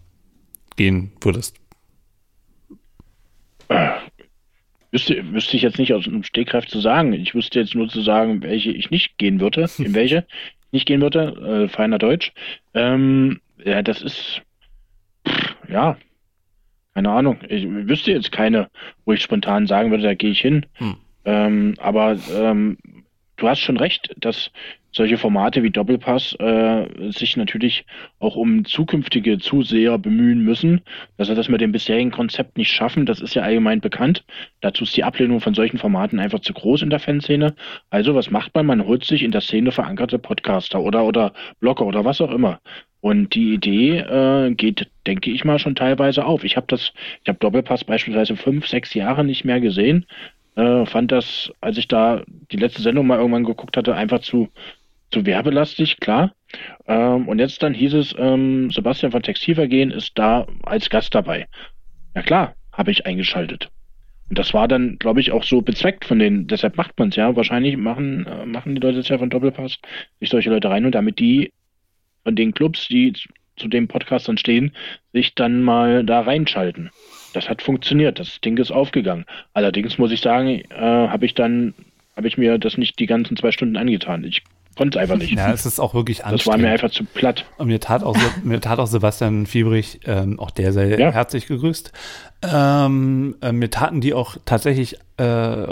gehen 0.76 1.12
würdest? 1.22 1.58
Wüsste, 4.96 5.34
wüsste 5.34 5.58
ich 5.58 5.64
jetzt 5.64 5.78
nicht 5.78 5.94
aus 5.94 6.06
dem 6.06 6.24
Stegreif 6.24 6.68
zu 6.68 6.80
sagen. 6.80 7.12
Ich 7.12 7.36
wüsste 7.36 7.60
jetzt 7.60 7.76
nur 7.76 7.90
zu 7.90 8.00
sagen, 8.02 8.42
welche 8.42 8.72
ich 8.72 8.92
nicht 8.92 9.18
gehen 9.18 9.42
würde, 9.42 9.70
in 9.78 9.94
welche 9.94 10.26
ich 10.68 10.72
nicht 10.72 10.86
gehen 10.86 11.02
würde, 11.02 11.66
äh, 11.66 11.68
feiner 11.68 11.98
Deutsch. 11.98 12.32
Ähm, 12.74 13.42
ja, 13.62 13.82
das 13.82 14.02
ist, 14.02 14.42
pff, 15.28 15.56
ja, 15.68 15.98
keine 16.94 17.10
Ahnung. 17.10 17.40
Ich 17.50 17.68
wüsste 17.68 18.14
jetzt 18.14 18.32
keine, 18.32 18.70
wo 19.04 19.12
ich 19.12 19.22
spontan 19.22 19.68
sagen 19.68 19.92
würde, 19.92 20.04
da 20.04 20.14
gehe 20.14 20.32
ich 20.32 20.40
hin. 20.40 20.66
Hm. 20.76 20.96
Ähm, 21.26 21.74
aber 21.78 22.18
ähm, 22.34 22.78
du 23.36 23.50
hast 23.50 23.60
schon 23.60 23.76
recht, 23.76 24.16
dass 24.16 24.50
solche 24.96 25.18
Formate 25.18 25.62
wie 25.62 25.72
Doppelpass 25.72 26.36
äh, 26.40 27.12
sich 27.12 27.36
natürlich 27.36 27.86
auch 28.20 28.38
um 28.38 28.64
zukünftige 28.64 29.38
Zuseher 29.40 29.98
bemühen 29.98 30.40
müssen, 30.40 30.82
dass 31.18 31.28
sie 31.28 31.36
das 31.36 31.50
mit 31.50 31.60
dem 31.60 31.74
bisherigen 31.74 32.12
Konzept 32.12 32.58
nicht 32.58 32.72
schaffen. 32.72 33.06
Das 33.06 33.20
ist 33.20 33.36
ja 33.36 33.42
allgemein 33.44 33.82
bekannt. 33.82 34.24
Dazu 34.62 34.86
ist 34.86 34.96
die 34.96 35.04
Ablehnung 35.04 35.42
von 35.42 35.54
solchen 35.54 35.78
Formaten 35.78 36.20
einfach 36.20 36.40
zu 36.40 36.54
groß 36.54 36.82
in 36.82 36.90
der 36.90 37.00
Fanszene. 37.00 37.56
Also 37.90 38.16
was 38.16 38.32
macht 38.32 38.56
man? 38.56 38.66
Man 38.66 38.86
holt 38.86 39.04
sich 39.04 39.22
in 39.22 39.32
der 39.32 39.42
Szene 39.42 39.74
verankerte 39.74 40.18
Podcaster 40.18 40.82
oder 40.82 41.04
oder 41.04 41.34
Blogger 41.60 41.86
oder 41.86 42.06
was 42.06 42.22
auch 42.22 42.32
immer. 42.32 42.62
Und 43.02 43.36
die 43.36 43.54
Idee 43.54 44.00
äh, 44.00 44.54
geht, 44.56 44.90
denke 45.06 45.30
ich 45.30 45.44
mal, 45.44 45.60
schon 45.60 45.76
teilweise 45.76 46.26
auf. 46.26 46.44
Ich 46.44 46.56
habe 46.56 46.68
das, 46.68 46.94
ich 47.22 47.28
habe 47.28 47.38
Doppelpass 47.38 47.84
beispielsweise 47.84 48.36
fünf, 48.38 48.66
sechs 48.66 48.94
Jahre 48.94 49.26
nicht 49.26 49.44
mehr 49.44 49.60
gesehen. 49.60 50.06
Äh, 50.56 50.86
fand 50.86 51.12
das, 51.12 51.52
als 51.60 51.78
ich 51.78 51.88
da 51.88 52.24
die 52.52 52.58
letzte 52.58 52.82
Sendung 52.82 53.08
mal 53.08 53.20
irgendwann 53.20 53.44
geguckt 53.44 53.76
hatte, 53.76 53.94
einfach 53.94 54.20
zu, 54.20 54.50
zu 55.16 55.26
werbelastig, 55.26 55.98
klar. 56.02 56.34
Ähm, 56.88 57.30
und 57.30 57.40
jetzt 57.40 57.64
dann 57.64 57.74
hieß 57.74 57.94
es, 57.94 58.14
ähm, 58.18 58.70
Sebastian 58.70 59.14
von 59.14 59.24
Textilvergehen 59.24 59.92
ist 59.92 60.12
da 60.16 60.46
als 60.64 60.90
Gast 60.90 61.16
dabei. 61.16 61.48
Ja 62.16 62.22
klar, 62.22 62.56
habe 62.74 62.92
ich 62.92 63.06
eingeschaltet. 63.06 63.70
Und 64.30 64.38
das 64.38 64.54
war 64.54 64.68
dann, 64.68 64.98
glaube 65.00 65.22
ich, 65.22 65.32
auch 65.32 65.44
so 65.44 65.62
bezweckt 65.62 66.04
von 66.04 66.20
denen. 66.20 66.48
Deshalb 66.48 66.76
macht 66.76 67.00
man 67.00 67.10
es 67.10 67.16
ja. 67.16 67.34
Wahrscheinlich 67.34 67.78
machen, 67.78 68.26
äh, 68.26 68.46
machen 68.46 68.76
die 68.76 68.82
Leute 68.82 69.00
es 69.00 69.08
ja 69.08 69.18
von 69.18 69.30
Doppelpass, 69.30 69.78
sich 70.20 70.30
solche 70.30 70.50
Leute 70.50 70.70
rein 70.70 70.86
und 70.86 70.94
damit 70.94 71.20
die 71.20 71.54
von 72.26 72.36
den 72.36 72.54
Clubs, 72.54 72.88
die 72.90 73.14
zu, 73.56 73.70
dem 73.70 73.88
Podcast 73.88 74.28
dann 74.28 74.38
stehen, 74.38 74.74
sich 75.14 75.34
dann 75.36 75.64
mal 75.64 76.04
da 76.04 76.22
reinschalten. 76.22 76.90
Das 77.32 77.48
hat 77.48 77.62
funktioniert. 77.62 78.20
Das 78.20 78.42
Ding 78.42 78.58
ist 78.58 78.72
aufgegangen. 78.72 79.26
Allerdings 79.54 79.98
muss 79.98 80.12
ich 80.12 80.20
sagen, 80.20 80.62
äh, 80.72 80.76
habe 80.76 81.26
ich 81.26 81.36
dann, 81.36 81.74
habe 82.18 82.28
ich 82.28 82.38
mir 82.38 82.58
das 82.58 82.78
nicht 82.78 83.00
die 83.00 83.06
ganzen 83.06 83.38
zwei 83.38 83.52
Stunden 83.52 83.78
angetan. 83.78 84.26
Ich 84.26 84.44
konnte 84.76 85.00
einfach 85.00 85.18
nicht. 85.18 85.32
Ja, 85.34 85.52
es 85.52 85.66
ist 85.66 85.80
auch 85.80 85.94
wirklich 85.94 86.26
anstrengend. 86.26 86.42
Das 86.42 86.48
war 86.48 86.58
mir 86.58 86.70
einfach 86.72 86.92
zu 86.92 87.04
platt. 87.06 87.46
Und 87.58 87.68
mir 87.68 87.80
tat 87.80 88.04
auch, 88.04 88.18
mir 88.44 88.60
tat 88.62 88.80
auch 88.80 88.88
Sebastian 88.88 89.46
Fiebrich, 89.46 90.02
ähm, 90.06 90.40
auch 90.40 90.52
der 90.52 90.74
sei 90.74 90.96
Ja. 90.98 91.12
herzlich 91.12 91.48
gegrüßt. 91.48 91.92
Ähm, 92.52 93.36
äh, 93.42 93.52
mir 93.52 93.70
taten 93.70 94.02
die 94.02 94.14
auch 94.14 94.38
tatsächlich 94.46 94.98
äh, 95.18 95.68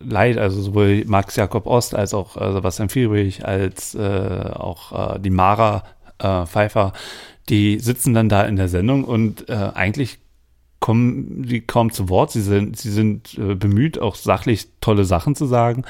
leid, 0.00 0.38
also 0.38 0.60
sowohl 0.60 1.04
Max 1.06 1.36
Jakob 1.36 1.66
Ost 1.66 1.94
als 1.94 2.12
auch 2.12 2.36
äh, 2.40 2.52
Sebastian 2.52 2.88
Fiebrich, 2.88 3.46
als 3.46 3.94
äh, 3.94 4.00
auch 4.52 5.14
äh, 5.16 5.18
die 5.20 5.30
Mara 5.30 5.84
äh, 6.18 6.44
Pfeiffer, 6.46 6.92
die 7.48 7.78
sitzen 7.78 8.14
dann 8.14 8.28
da 8.28 8.42
in 8.42 8.56
der 8.56 8.68
Sendung 8.68 9.04
und 9.04 9.50
eigentlich 9.50 10.18
kommen 10.84 11.44
die 11.44 11.62
kaum 11.62 11.90
zu 11.90 12.10
Wort. 12.10 12.30
Sie 12.30 12.42
sind, 12.42 12.76
sie 12.76 12.90
sind 12.90 13.38
äh, 13.38 13.54
bemüht, 13.54 13.98
auch 13.98 14.16
sachlich 14.16 14.68
tolle 14.82 15.06
Sachen 15.06 15.34
zu 15.34 15.46
sagen. 15.46 15.84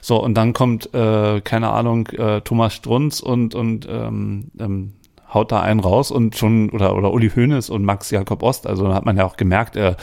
So, 0.00 0.22
und 0.22 0.34
dann 0.34 0.52
kommt, 0.52 0.94
äh, 0.94 1.40
keine 1.40 1.70
Ahnung, 1.70 2.06
äh, 2.10 2.42
Thomas 2.42 2.72
Strunz 2.72 3.18
und, 3.18 3.56
und 3.56 3.88
ähm, 3.90 4.52
ähm, 4.60 4.92
haut 5.34 5.50
da 5.50 5.62
einen 5.62 5.80
raus 5.80 6.12
und 6.12 6.36
schon, 6.36 6.70
oder, 6.70 6.94
oder 6.94 7.12
Uli 7.12 7.28
Hoeneß 7.28 7.70
und 7.70 7.84
Max 7.84 8.12
Jakob 8.12 8.44
Ost. 8.44 8.68
Also 8.68 8.94
hat 8.94 9.04
man 9.04 9.16
ja 9.16 9.24
auch 9.24 9.36
gemerkt, 9.36 9.74
äh, 9.74 9.96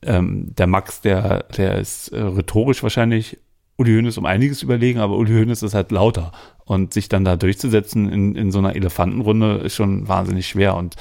ähm, 0.00 0.54
der 0.56 0.68
Max, 0.68 1.02
der, 1.02 1.42
der 1.54 1.76
ist 1.76 2.08
äh, 2.14 2.22
rhetorisch 2.22 2.82
wahrscheinlich 2.82 3.40
Uli 3.76 3.92
Hoeneß 3.92 4.16
um 4.16 4.24
einiges 4.24 4.62
überlegen, 4.62 5.00
aber 5.00 5.18
Uli 5.18 5.32
Hoeneß 5.32 5.62
ist 5.62 5.74
halt 5.74 5.92
lauter. 5.92 6.32
Und 6.64 6.94
sich 6.94 7.10
dann 7.10 7.26
da 7.26 7.36
durchzusetzen 7.36 8.08
in, 8.08 8.36
in 8.36 8.52
so 8.52 8.58
einer 8.58 8.74
Elefantenrunde 8.74 9.56
ist 9.56 9.74
schon 9.74 10.08
wahnsinnig 10.08 10.46
schwer. 10.46 10.76
Und 10.76 10.96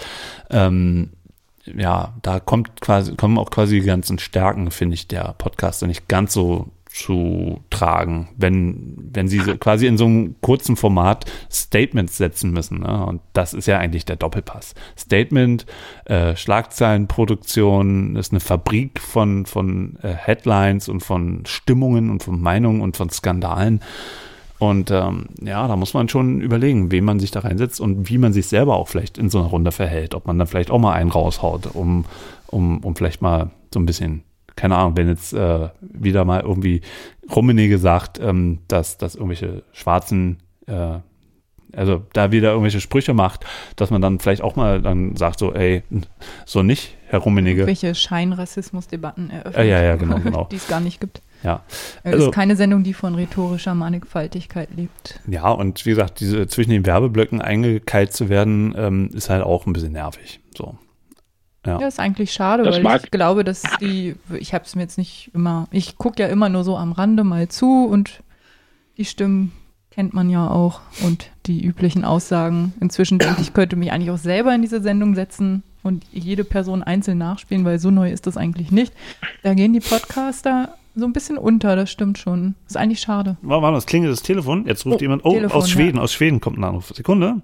ähm, 0.50 1.12
ja, 1.78 2.14
da 2.22 2.40
kommt 2.40 2.82
quasi, 2.82 3.16
kommen 3.16 3.38
auch 3.38 3.50
quasi 3.50 3.80
die 3.82 3.86
ganzen 3.86 4.20
Stärken, 4.20 4.72
finde 4.72 4.96
ich, 4.96 5.08
der 5.08 5.36
Podcaster 5.38 5.88
nicht 5.88 6.08
ganz 6.08 6.34
so 6.34 6.72
zu 6.92 7.62
tragen, 7.70 8.30
wenn, 8.36 8.98
wenn 9.14 9.30
sie 9.30 9.40
so 9.40 9.56
quasi 9.56 9.88
in 9.88 9.98
so 9.98 10.06
einem 10.06 10.36
kurzen 10.42 10.76
Format 10.76 11.26
Statements 11.50 12.18
setzen 12.18 12.52
müssen. 12.52 12.82
Ne? 12.82 13.06
Und 13.06 13.22
das 13.32 13.54
ist 13.54 13.68
ja 13.68 13.78
eigentlich 13.78 14.04
der 14.04 14.18
Doppelpass. 14.18 14.74
Statement, 14.98 15.66
äh, 16.06 16.36
Schlagzeilenproduktion 16.36 18.18
ist 18.18 18.34
eine 18.34 18.42
Fabrik 18.42 19.00
von, 19.00 19.46
von 19.46 19.98
äh, 20.02 20.10
Headlines 20.10 20.90
und 20.90 21.00
von 21.00 21.46
Stimmungen 21.46 22.10
und 22.10 22.24
von 22.24 22.42
Meinungen 22.42 22.82
und 22.82 22.98
von 22.98 23.10
Skandalen. 23.10 23.82
Und 24.62 24.92
ähm, 24.92 25.26
ja, 25.42 25.68
da 25.68 25.76
muss 25.76 25.96
man 25.96 26.08
schon 26.08 26.40
überlegen, 26.40 26.92
wen 26.92 27.04
man 27.04 27.20
sich 27.20 27.32
da 27.32 27.40
reinsetzt 27.40 27.82
und 27.82 28.10
wie 28.10 28.20
man 28.20 28.32
sich 28.32 28.46
selber 28.46 28.76
auch 28.76 28.88
vielleicht 28.88 29.18
in 29.18 29.28
so 29.28 29.40
einer 29.40 29.48
Runde 29.48 29.72
verhält. 29.72 30.14
Ob 30.14 30.28
man 30.28 30.38
dann 30.38 30.46
vielleicht 30.46 30.70
auch 30.70 30.78
mal 30.78 30.94
einen 30.94 31.10
raushaut, 31.10 31.74
um, 31.74 32.06
um, 32.46 32.78
um 32.84 32.96
vielleicht 32.96 33.24
mal 33.24 33.50
so 33.74 33.80
ein 33.80 33.88
bisschen, 33.88 34.22
keine 34.56 34.76
Ahnung, 34.76 34.96
wenn 34.98 35.08
jetzt 35.08 35.34
äh, 35.34 35.70
wieder 35.82 36.26
mal 36.26 36.42
irgendwie 36.42 36.82
Rummenigge 37.36 37.80
sagt, 37.80 38.20
ähm, 38.20 38.60
dass, 38.68 39.00
dass 39.00 39.16
irgendwelche 39.16 39.64
Schwarzen, 39.72 40.38
äh, 40.68 41.00
also 41.74 42.04
da 42.14 42.32
wieder 42.32 42.50
irgendwelche 42.50 42.82
Sprüche 42.82 43.16
macht, 43.16 43.48
dass 43.78 43.90
man 43.90 44.04
dann 44.04 44.20
vielleicht 44.20 44.44
auch 44.44 44.56
mal 44.56 44.80
dann 44.80 45.16
sagt 45.16 45.40
so, 45.40 45.56
ey, 45.56 45.82
so 46.46 46.62
nicht, 46.62 46.96
Herr 47.08 47.22
Rummenigge. 47.22 47.66
Welche 47.66 47.96
Scheinrassismusdebatten 47.96 49.32
eröffnet, 49.32 49.58
Äh, 49.58 49.70
ja, 49.72 49.82
ja, 49.82 49.96
genau, 49.96 50.20
genau. 50.20 50.44
die 50.52 50.58
es 50.58 50.68
gar 50.68 50.82
nicht 50.82 51.02
gibt. 51.02 51.24
Ja. 51.44 51.64
Es 52.04 52.14
Also- 52.14 52.26
ist 52.28 52.34
keine 52.34 52.56
Sendung, 52.56 52.84
die 52.84 52.94
von 52.94 53.16
rhetorischer 53.16 53.74
Mannigfaltigkeit 53.76 54.70
lebt. 54.76 55.20
Ja, 55.28 55.50
und 55.50 55.86
wie 55.86 55.90
gesagt, 55.92 56.20
diese 56.20 56.48
zwischen 56.48 56.72
den 56.72 56.86
Werbeblöcken 56.86 57.42
eingekeilt 57.42 58.14
zu 58.14 58.30
werden, 58.30 58.74
ähm, 58.78 59.10
ist 59.14 59.30
halt 59.30 59.44
auch 59.44 59.66
ein 59.66 59.74
bisschen 59.74 59.94
nervig. 59.94 60.40
So. 60.56 60.78
Ja. 61.66 61.80
Ja, 61.80 61.88
ist 61.88 62.00
eigentlich 62.00 62.32
schade, 62.34 62.64
Das 62.64 62.76
weil 62.78 62.84
mag- 62.84 63.02
ich 63.06 63.12
glaube, 63.12 63.44
dass 63.44 63.62
die, 63.80 64.16
ich 64.40 64.54
habe 64.54 64.66
es 64.66 64.76
mir 64.76 64.82
jetzt 64.82 64.98
nicht 64.98 65.30
immer, 65.34 65.68
ich 65.72 65.98
gucke 65.98 66.22
ja 66.24 66.28
immer 66.28 66.50
nur 66.50 66.64
so 66.64 66.76
am 66.78 66.92
Rande 66.92 67.24
mal 67.24 67.48
zu 67.50 67.86
und 67.86 68.24
die 68.98 69.06
Stimmen 69.06 69.52
kennt 69.92 70.14
man 70.14 70.30
ja 70.30 70.50
auch 70.50 70.80
und 71.04 71.30
die 71.46 71.64
üblichen 71.64 72.04
Aussagen. 72.06 72.74
Inzwischen 72.80 73.20
denke 73.20 73.42
ich, 73.42 73.54
könnte 73.54 73.76
mich 73.76 73.92
eigentlich 73.92 74.10
auch 74.10 74.18
selber 74.18 74.56
in 74.56 74.62
diese 74.62 74.82
Sendung 74.82 75.14
setzen 75.16 75.64
und 75.84 76.04
jede 76.12 76.44
Person 76.44 76.82
einzeln 76.82 77.18
nachspielen, 77.18 77.66
weil 77.66 77.78
so 77.78 77.92
neu 77.92 78.10
ist 78.12 78.26
das 78.26 78.38
eigentlich 78.38 78.72
nicht. 78.72 78.94
Da 79.44 79.54
gehen 79.54 79.74
die 79.74 79.80
Podcaster 79.82 80.76
so 80.96 81.06
ein 81.06 81.14
bisschen 81.14 81.38
unter, 81.38 81.76
das 81.76 81.92
stimmt 81.92 82.18
schon. 82.18 82.56
Ist 82.68 82.78
eigentlich 82.78 83.00
schade. 83.00 83.38
War, 83.42 83.62
war 83.62 83.72
das 83.72 83.86
klingelt 83.86 84.12
das 84.12 84.22
Telefon? 84.24 84.66
Jetzt 84.68 84.86
ruft 84.86 84.98
Oh, 84.98 85.02
jemand. 85.02 85.26
Oh, 85.26 85.34
Telefon, 85.34 85.58
aus 85.58 85.70
Schweden, 85.70 85.98
ja. 85.98 86.04
aus 86.04 86.14
Schweden 86.14 86.40
kommt 86.42 86.58
ein 86.58 86.64
Anruf. 86.64 86.90
Sekunde. 86.96 87.42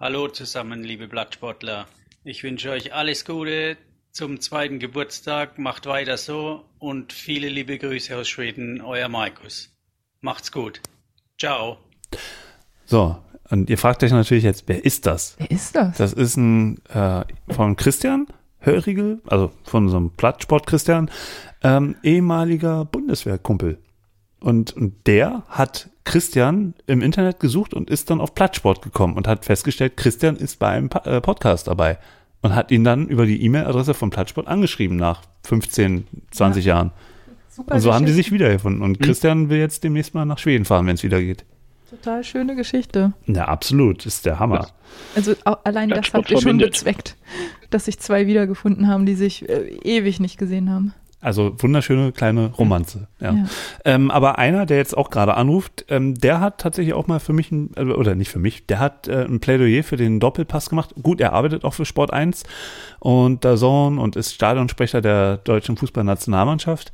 Hallo 0.00 0.28
zusammen, 0.28 0.82
liebe 0.82 1.08
Blattsportler. 1.08 1.86
Ich 2.24 2.42
wünsche 2.42 2.70
euch 2.70 2.94
alles 2.94 3.24
Gute 3.24 3.76
zum 4.10 4.40
zweiten 4.40 4.78
Geburtstag. 4.78 5.58
Macht 5.58 5.86
weiter 5.86 6.16
so 6.16 6.64
und 6.78 7.12
viele 7.12 7.48
liebe 7.48 7.78
Grüße 7.78 8.16
aus 8.16 8.28
Schweden, 8.28 8.80
euer 8.80 9.08
Markus. 9.08 9.70
Macht's 10.20 10.52
gut. 10.52 10.80
Ciao. 11.38 11.78
So, 12.84 13.16
und 13.50 13.68
ihr 13.70 13.78
fragt 13.78 14.02
euch 14.04 14.12
natürlich 14.12 14.44
jetzt, 14.44 14.64
wer 14.68 14.84
ist 14.84 15.06
das? 15.06 15.34
Wer 15.38 15.50
ist 15.50 15.74
das? 15.74 15.96
Das 15.98 16.12
ist 16.12 16.36
ein 16.36 16.78
äh, 16.86 17.24
von 17.52 17.76
Christian 17.76 18.26
Hörigel, 18.62 19.20
also 19.26 19.52
von 19.64 19.84
unserem 19.84 20.10
Plattsport 20.10 20.66
Christian, 20.66 21.10
ähm, 21.62 21.96
ehemaliger 22.02 22.84
Bundeswehrkumpel. 22.84 23.78
Und, 24.40 24.76
und 24.76 25.06
der 25.06 25.44
hat 25.48 25.90
Christian 26.04 26.74
im 26.86 27.00
Internet 27.00 27.38
gesucht 27.38 27.74
und 27.74 27.90
ist 27.90 28.10
dann 28.10 28.20
auf 28.20 28.34
Plattsport 28.34 28.82
gekommen 28.82 29.14
und 29.14 29.28
hat 29.28 29.44
festgestellt, 29.44 29.96
Christian 29.96 30.36
ist 30.36 30.58
bei 30.58 30.68
einem 30.68 30.90
äh, 31.04 31.20
Podcast 31.20 31.68
dabei. 31.68 31.98
Und 32.44 32.56
hat 32.56 32.72
ihn 32.72 32.82
dann 32.82 33.06
über 33.06 33.24
die 33.24 33.40
E-Mail-Adresse 33.44 33.94
von 33.94 34.10
Plattsport 34.10 34.48
angeschrieben 34.48 34.96
nach 34.96 35.22
15, 35.44 36.08
20 36.32 36.64
Jahren. 36.64 36.90
Super 37.48 37.76
und 37.76 37.80
so 37.80 37.94
haben 37.94 38.04
die 38.04 38.12
sich 38.12 38.32
wiedergefunden. 38.32 38.82
Und 38.82 38.98
Christian 38.98 39.48
will 39.48 39.58
jetzt 39.58 39.84
demnächst 39.84 40.12
mal 40.14 40.24
nach 40.24 40.38
Schweden 40.38 40.64
fahren, 40.64 40.86
wenn 40.88 40.96
es 40.96 41.04
wieder 41.04 41.20
geht. 41.20 41.44
Total 41.92 42.24
schöne 42.24 42.56
Geschichte. 42.56 43.12
Ja, 43.26 43.44
absolut. 43.48 44.06
Ist 44.06 44.24
der 44.24 44.38
Hammer. 44.38 44.68
Also 45.14 45.34
allein 45.44 45.90
das 45.90 45.96
Plattsport 45.98 46.24
habt 46.24 46.30
ihr 46.30 46.40
schon 46.40 46.56
bezweckt, 46.56 47.18
dass 47.68 47.84
sich 47.84 47.98
zwei 48.00 48.26
wiedergefunden 48.26 48.88
haben, 48.88 49.04
die 49.04 49.14
sich 49.14 49.46
äh, 49.46 49.76
ewig 49.84 50.18
nicht 50.18 50.38
gesehen 50.38 50.70
haben. 50.70 50.94
Also 51.20 51.54
wunderschöne 51.58 52.12
kleine 52.12 52.46
Romanze. 52.46 53.08
Ja. 53.20 53.34
Ja. 53.34 53.44
Ähm, 53.84 54.10
aber 54.10 54.38
einer, 54.38 54.64
der 54.64 54.78
jetzt 54.78 54.96
auch 54.96 55.10
gerade 55.10 55.34
anruft, 55.34 55.84
ähm, 55.90 56.14
der 56.14 56.40
hat 56.40 56.62
tatsächlich 56.62 56.94
auch 56.94 57.08
mal 57.08 57.20
für 57.20 57.34
mich, 57.34 57.52
ein, 57.52 57.72
äh, 57.76 57.82
oder 57.82 58.14
nicht 58.14 58.30
für 58.30 58.38
mich, 58.38 58.66
der 58.66 58.78
hat 58.78 59.06
äh, 59.06 59.26
ein 59.26 59.38
Plädoyer 59.38 59.84
für 59.84 59.98
den 59.98 60.18
Doppelpass 60.18 60.70
gemacht. 60.70 60.94
Gut, 61.02 61.20
er 61.20 61.34
arbeitet 61.34 61.62
auch 61.62 61.74
für 61.74 61.84
Sport 61.84 62.10
1 62.10 62.44
und 63.00 63.44
DAZN 63.44 63.98
und 63.98 64.16
ist 64.16 64.32
Stadionsprecher 64.32 65.02
der 65.02 65.36
deutschen 65.36 65.76
Fußballnationalmannschaft. 65.76 66.90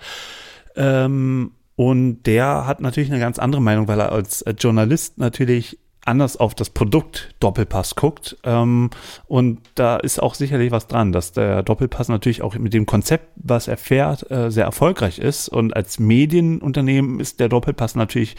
Ähm, 0.75 1.53
Und 1.79 2.25
der 2.25 2.67
hat 2.67 2.81
natürlich 2.81 3.09
eine 3.09 3.21
ganz 3.21 3.39
andere 3.39 3.63
Meinung, 3.63 3.87
weil 3.87 4.01
er 4.01 4.11
als 4.11 4.45
Journalist 4.59 5.19
natürlich 5.19 5.79
anders 6.05 6.37
auf 6.37 6.57
das 6.57 6.71
Produkt 6.71 7.37
Doppelpass 7.39 7.95
guckt. 7.95 8.37
Ähm, 8.43 8.91
und 9.29 9.61
da 9.77 9.97
ist 9.99 10.21
auch 10.21 10.35
sicherlich 10.35 10.73
was 10.73 10.89
dran, 10.89 11.13
dass 11.13 11.31
der 11.31 11.63
Doppelpass 11.63 12.09
natürlich 12.09 12.43
auch 12.43 12.57
mit 12.57 12.75
dem 12.75 12.85
Konzept, 12.85 13.29
was 13.37 13.69
er 13.69 13.77
fährt, 13.77 14.29
äh, 14.29 14.51
sehr 14.51 14.65
erfolgreich 14.65 15.21
ist. 15.21 15.49
Und 15.49 15.77
als 15.77 16.01
Medienunternehmen 16.01 17.21
ist 17.21 17.39
der 17.39 17.49
Doppelpass 17.49 17.95
natürlich 17.95 18.35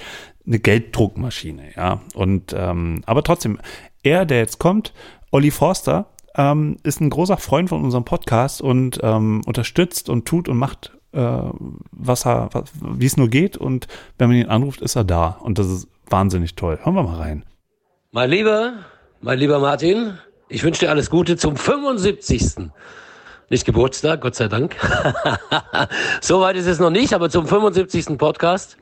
eine 0.46 0.60
Gelddruckmaschine, 0.60 1.76
ja. 1.78 2.02
Und 2.16 2.54
ähm, 2.54 3.04
aber 3.06 3.24
trotzdem, 3.24 3.58
er, 4.04 4.26
der 4.26 4.40
jetzt 4.40 4.60
kommt, 4.60 4.94
Olli 5.32 5.52
Forster, 5.52 6.08
ähm, 6.36 6.76
ist 6.84 7.00
ein 7.00 7.10
großer 7.10 7.38
Freund 7.38 7.70
von 7.70 7.86
unserem 7.86 8.04
Podcast 8.04 8.62
und 8.62 8.98
unterstützt 8.98 10.10
und 10.10 10.26
tut 10.26 10.50
und 10.50 10.58
macht, 10.58 10.92
äh, 10.94 10.99
was 11.12 12.26
er, 12.26 12.50
wie 12.82 13.06
es 13.06 13.18
nur 13.18 13.30
geht. 13.30 13.58
Und 13.58 13.88
wenn 14.18 14.30
man 14.30 14.38
ihn 14.38 14.48
anruft, 14.48 14.82
ist 14.82 14.96
er 14.96 15.04
da. 15.04 15.40
Und 15.42 15.58
das 15.58 15.68
ist 15.68 15.88
wahnsinnig 16.08 16.56
toll. 16.56 16.80
Hören 16.82 16.96
wir 16.96 17.04
mal 17.04 17.18
rein. 17.18 17.46
Mein 18.12 18.30
Lieber, 18.30 18.74
mein 19.22 19.38
lieber 19.38 19.60
Martin, 19.60 20.18
ich 20.48 20.64
wünsche 20.64 20.82
dir 20.86 20.90
alles 20.90 21.10
Gute 21.10 21.38
zum 21.38 21.56
75. 21.56 22.70
Nicht 23.50 23.66
Geburtstag, 23.66 24.22
Gott 24.22 24.36
sei 24.36 24.48
Dank. 24.48 24.76
Soweit 26.22 26.56
ist 26.56 26.68
es 26.68 26.80
noch 26.80 26.90
nicht, 26.92 27.14
aber 27.14 27.30
zum 27.30 27.48
75. 27.48 28.18
Podcast. 28.18 28.78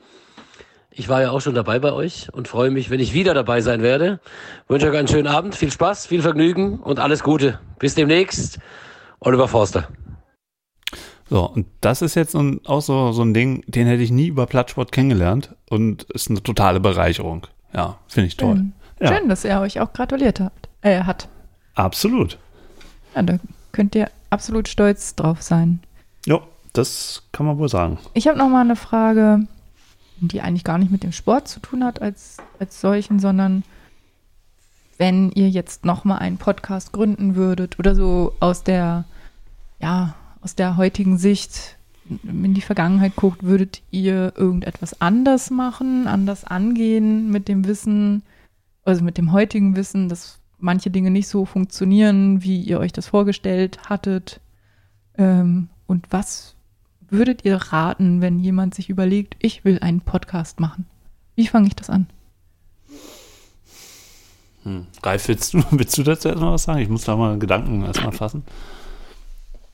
Ich 0.90 1.08
war 1.08 1.22
ja 1.22 1.30
auch 1.30 1.40
schon 1.40 1.54
dabei 1.54 1.78
bei 1.78 1.92
euch 1.92 2.28
und 2.32 2.48
freue 2.48 2.70
mich, 2.70 2.90
wenn 2.90 3.00
ich 3.00 3.14
wieder 3.14 3.32
dabei 3.32 3.60
sein 3.60 3.82
werde. 3.82 4.18
Wünsche 4.66 4.90
euch 4.90 4.96
einen 4.96 5.08
schönen 5.08 5.28
Abend, 5.28 5.54
viel 5.54 5.70
Spaß, 5.70 6.06
viel 6.06 6.22
Vergnügen 6.22 6.80
und 6.80 6.98
alles 6.98 7.22
Gute. 7.22 7.60
Bis 7.78 7.94
demnächst. 7.94 8.58
Oliver 9.20 9.48
Forster. 9.48 9.88
So, 11.30 11.46
und 11.46 11.66
das 11.80 12.00
ist 12.02 12.14
jetzt 12.14 12.34
ein, 12.34 12.60
auch 12.66 12.80
so, 12.80 13.12
so 13.12 13.22
ein 13.22 13.34
Ding, 13.34 13.62
den 13.66 13.86
hätte 13.86 14.02
ich 14.02 14.10
nie 14.10 14.28
über 14.28 14.46
Plattsport 14.46 14.92
kennengelernt 14.92 15.54
und 15.68 16.04
ist 16.04 16.30
eine 16.30 16.42
totale 16.42 16.80
Bereicherung. 16.80 17.46
Ja, 17.74 17.98
finde 18.08 18.28
ich 18.28 18.36
toll. 18.36 18.56
Schön. 18.56 18.72
Ja. 19.00 19.14
Schön, 19.14 19.28
dass 19.28 19.44
er 19.44 19.60
euch 19.60 19.80
auch 19.80 19.92
gratuliert 19.92 20.40
hat. 20.40 20.52
Äh, 20.80 21.02
hat. 21.02 21.28
Absolut. 21.74 22.38
Ja, 23.14 23.22
da 23.22 23.38
könnt 23.72 23.94
ihr 23.94 24.10
absolut 24.30 24.68
stolz 24.68 25.14
drauf 25.14 25.42
sein. 25.42 25.80
Ja, 26.26 26.40
das 26.72 27.24
kann 27.32 27.46
man 27.46 27.58
wohl 27.58 27.68
sagen. 27.68 27.98
Ich 28.14 28.26
habe 28.26 28.38
noch 28.38 28.48
mal 28.48 28.62
eine 28.62 28.76
Frage, 28.76 29.46
die 30.20 30.40
eigentlich 30.40 30.64
gar 30.64 30.78
nicht 30.78 30.90
mit 30.90 31.02
dem 31.02 31.12
Sport 31.12 31.48
zu 31.48 31.60
tun 31.60 31.84
hat 31.84 32.02
als, 32.02 32.38
als 32.58 32.80
solchen, 32.80 33.18
sondern 33.18 33.62
wenn 34.96 35.30
ihr 35.32 35.48
jetzt 35.48 35.84
noch 35.84 36.04
mal 36.04 36.18
einen 36.18 36.38
Podcast 36.38 36.92
gründen 36.92 37.36
würdet 37.36 37.78
oder 37.78 37.94
so 37.94 38.34
aus 38.40 38.64
der, 38.64 39.04
ja, 39.80 40.14
aus 40.40 40.54
der 40.54 40.76
heutigen 40.76 41.18
Sicht 41.18 41.76
in 42.08 42.54
die 42.54 42.62
Vergangenheit 42.62 43.16
guckt, 43.16 43.42
würdet 43.42 43.82
ihr 43.90 44.32
irgendetwas 44.36 45.00
anders 45.00 45.50
machen, 45.50 46.06
anders 46.06 46.44
angehen 46.44 47.30
mit 47.30 47.48
dem 47.48 47.66
Wissen, 47.66 48.22
also 48.84 49.04
mit 49.04 49.18
dem 49.18 49.32
heutigen 49.32 49.76
Wissen, 49.76 50.08
dass 50.08 50.38
manche 50.58 50.90
Dinge 50.90 51.10
nicht 51.10 51.28
so 51.28 51.44
funktionieren, 51.44 52.42
wie 52.42 52.60
ihr 52.60 52.80
euch 52.80 52.92
das 52.92 53.08
vorgestellt 53.08 53.90
hattet? 53.90 54.40
Ähm, 55.16 55.68
und 55.86 56.06
was 56.10 56.54
würdet 57.10 57.44
ihr 57.44 57.56
raten, 57.56 58.20
wenn 58.20 58.38
jemand 58.38 58.74
sich 58.74 58.88
überlegt, 58.88 59.36
ich 59.38 59.64
will 59.64 59.78
einen 59.80 60.00
Podcast 60.00 60.60
machen? 60.60 60.86
Wie 61.34 61.46
fange 61.46 61.68
ich 61.68 61.76
das 61.76 61.90
an? 61.90 62.06
Hm. 64.64 64.86
Ralf, 65.02 65.28
willst 65.28 65.54
du, 65.54 65.62
willst 65.70 65.96
du 65.98 66.02
dazu 66.02 66.28
erstmal 66.28 66.52
was 66.52 66.64
sagen? 66.64 66.80
Ich 66.80 66.88
muss 66.88 67.04
da 67.04 67.16
mal 67.16 67.38
Gedanken 67.38 67.82
erstmal 67.82 68.12
fassen. 68.12 68.44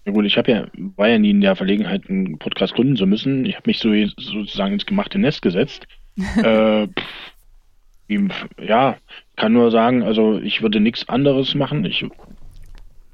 Ja 0.04 0.12
gut, 0.12 0.26
ich 0.26 0.36
habe 0.36 0.50
ja, 0.50 0.66
war 0.96 1.08
ja 1.08 1.18
nie 1.18 1.30
in 1.30 1.40
der 1.40 1.56
Verlegenheit, 1.56 2.08
einen 2.08 2.38
Podcast 2.38 2.74
gründen 2.74 2.96
zu 2.96 3.06
müssen. 3.06 3.46
Ich 3.46 3.56
habe 3.56 3.64
mich 3.66 3.78
so 3.78 3.90
sozusagen 4.18 4.74
ins 4.74 4.86
gemachte 4.86 5.18
Nest 5.18 5.40
gesetzt. 5.40 5.86
äh, 6.42 6.86
pff, 6.86 8.48
ja, 8.60 8.96
kann 9.36 9.52
nur 9.52 9.70
sagen, 9.70 10.02
also 10.02 10.38
ich 10.38 10.62
würde 10.62 10.80
nichts 10.80 11.08
anderes 11.08 11.54
machen. 11.54 11.84
Ich, 11.84 12.04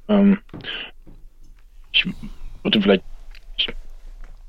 ähm, 0.09 0.39
ich 1.93 2.05
würde 2.63 2.81
vielleicht, 2.81 3.03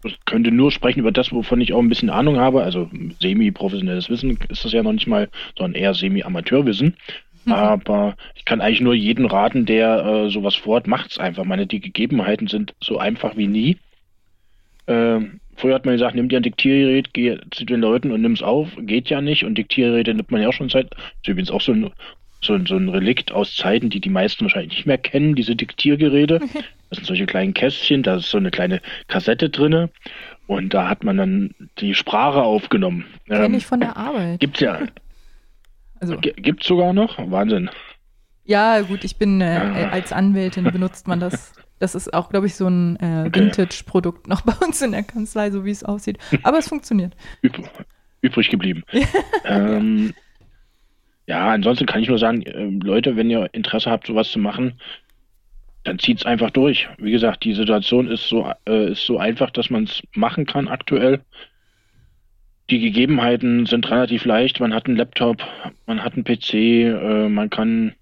ich 0.04 0.24
könnte 0.24 0.50
nur 0.50 0.72
sprechen 0.72 1.00
über 1.00 1.12
das, 1.12 1.32
wovon 1.32 1.60
ich 1.60 1.72
auch 1.72 1.78
ein 1.78 1.88
bisschen 1.88 2.10
Ahnung 2.10 2.38
habe. 2.38 2.64
Also 2.64 2.90
semi-professionelles 3.20 4.10
Wissen 4.10 4.36
ist 4.48 4.64
das 4.64 4.72
ja 4.72 4.82
noch 4.82 4.92
nicht 4.92 5.06
mal, 5.06 5.28
sondern 5.56 5.80
eher 5.80 5.94
semi-Amateurwissen. 5.94 6.96
Mhm. 7.44 7.52
Aber 7.52 8.16
ich 8.34 8.44
kann 8.44 8.60
eigentlich 8.60 8.80
nur 8.80 8.94
jeden 8.94 9.26
raten, 9.26 9.66
der 9.66 10.04
äh, 10.04 10.30
sowas 10.30 10.54
vorhat, 10.54 10.86
macht's 10.86 11.18
einfach. 11.18 11.44
Meine, 11.44 11.66
die 11.66 11.80
Gegebenheiten 11.80 12.46
sind 12.46 12.74
so 12.80 12.98
einfach 12.98 13.36
wie 13.36 13.46
nie. 13.46 13.78
Ähm, 14.86 15.40
früher 15.56 15.74
hat 15.74 15.84
man 15.84 15.94
gesagt, 15.94 16.14
nimm 16.14 16.28
dir 16.28 16.38
ein 16.38 16.42
Diktiergerät, 16.42 17.14
geh 17.14 17.38
zu 17.50 17.64
den 17.64 17.80
Leuten 17.80 18.10
und 18.10 18.20
nimm's 18.20 18.42
auf. 18.42 18.68
Geht 18.78 19.10
ja 19.10 19.20
nicht. 19.20 19.44
Und 19.44 19.56
Diktiergeräte 19.56 20.14
nimmt 20.14 20.30
man 20.30 20.42
ja 20.42 20.48
auch 20.48 20.52
schon 20.52 20.68
seit, 20.68 20.94
ist 20.94 21.28
übrigens 21.28 21.50
auch 21.50 21.60
so 21.60 21.72
ein, 21.72 21.90
so, 22.40 22.54
ein, 22.54 22.66
so 22.66 22.76
ein 22.76 22.88
Relikt 22.88 23.32
aus 23.32 23.56
Zeiten, 23.56 23.90
die 23.90 24.00
die 24.00 24.10
meisten 24.10 24.44
wahrscheinlich 24.44 24.72
nicht 24.72 24.86
mehr 24.86 24.98
kennen, 24.98 25.34
diese 25.34 25.56
Diktiergeräte. 25.56 26.40
Das 26.92 26.98
sind 26.98 27.06
solche 27.06 27.24
kleinen 27.24 27.54
Kästchen, 27.54 28.02
da 28.02 28.16
ist 28.16 28.28
so 28.28 28.36
eine 28.36 28.50
kleine 28.50 28.82
Kassette 29.08 29.48
drinne. 29.48 29.88
Und 30.46 30.74
da 30.74 30.90
hat 30.90 31.04
man 31.04 31.16
dann 31.16 31.54
die 31.78 31.94
Sprache 31.94 32.42
aufgenommen. 32.42 33.06
Kenn 33.26 33.44
ähm, 33.44 33.54
ich 33.54 33.64
von 33.64 33.80
der 33.80 33.96
Arbeit. 33.96 34.40
Gibt's 34.40 34.60
ja. 34.60 34.78
Also. 36.02 36.16
Gibt's 36.18 36.66
sogar 36.66 36.92
noch? 36.92 37.16
Wahnsinn. 37.30 37.70
Ja, 38.44 38.80
gut, 38.80 39.04
ich 39.04 39.16
bin 39.16 39.40
äh, 39.40 39.88
als 39.92 40.12
Anwältin 40.12 40.64
benutzt 40.64 41.06
man 41.06 41.20
das. 41.20 41.54
Das 41.78 41.94
ist 41.94 42.12
auch, 42.12 42.28
glaube 42.28 42.46
ich, 42.46 42.56
so 42.56 42.66
ein 42.66 42.96
äh, 42.96 43.30
Vintage-Produkt 43.32 44.26
noch 44.26 44.40
bei 44.42 44.52
uns 44.64 44.82
in 44.82 44.90
der 44.90 45.04
Kanzlei, 45.04 45.50
so 45.52 45.64
wie 45.64 45.70
es 45.70 45.84
aussieht. 45.84 46.18
Aber 46.42 46.58
es 46.58 46.68
funktioniert. 46.68 47.14
Üb 47.42 47.60
übrig 48.20 48.50
geblieben. 48.50 48.82
ähm, 49.44 50.12
ja, 51.26 51.50
ansonsten 51.50 51.86
kann 51.86 52.02
ich 52.02 52.08
nur 52.08 52.18
sagen, 52.18 52.42
äh, 52.42 52.64
Leute, 52.84 53.16
wenn 53.16 53.30
ihr 53.30 53.48
Interesse 53.52 53.90
habt, 53.90 54.08
sowas 54.08 54.30
zu 54.30 54.40
machen, 54.40 54.80
dann 55.84 55.98
zieht's 55.98 56.26
einfach 56.26 56.50
durch. 56.50 56.88
Wie 56.98 57.10
gesagt, 57.12 57.44
die 57.44 57.54
Situation 57.54 58.08
ist 58.08 58.28
so, 58.28 58.52
äh, 58.68 58.92
ist 58.92 59.06
so 59.06 59.18
einfach, 59.18 59.50
dass 59.50 59.70
man 59.70 59.84
es 59.84 60.02
machen 60.14 60.46
kann 60.46 60.68
aktuell. 60.68 61.20
Die 62.72 62.80
Gegebenheiten 62.80 63.66
sind 63.66 63.90
relativ 63.90 64.24
leicht. 64.24 64.58
Man 64.58 64.72
hat 64.72 64.86
einen 64.86 64.96
Laptop, 64.96 65.42
man 65.84 66.02
hat 66.02 66.14
einen 66.14 66.24
PC, 66.24 66.54
äh, 66.54 67.28
man 67.28 67.50
kann 67.50 67.92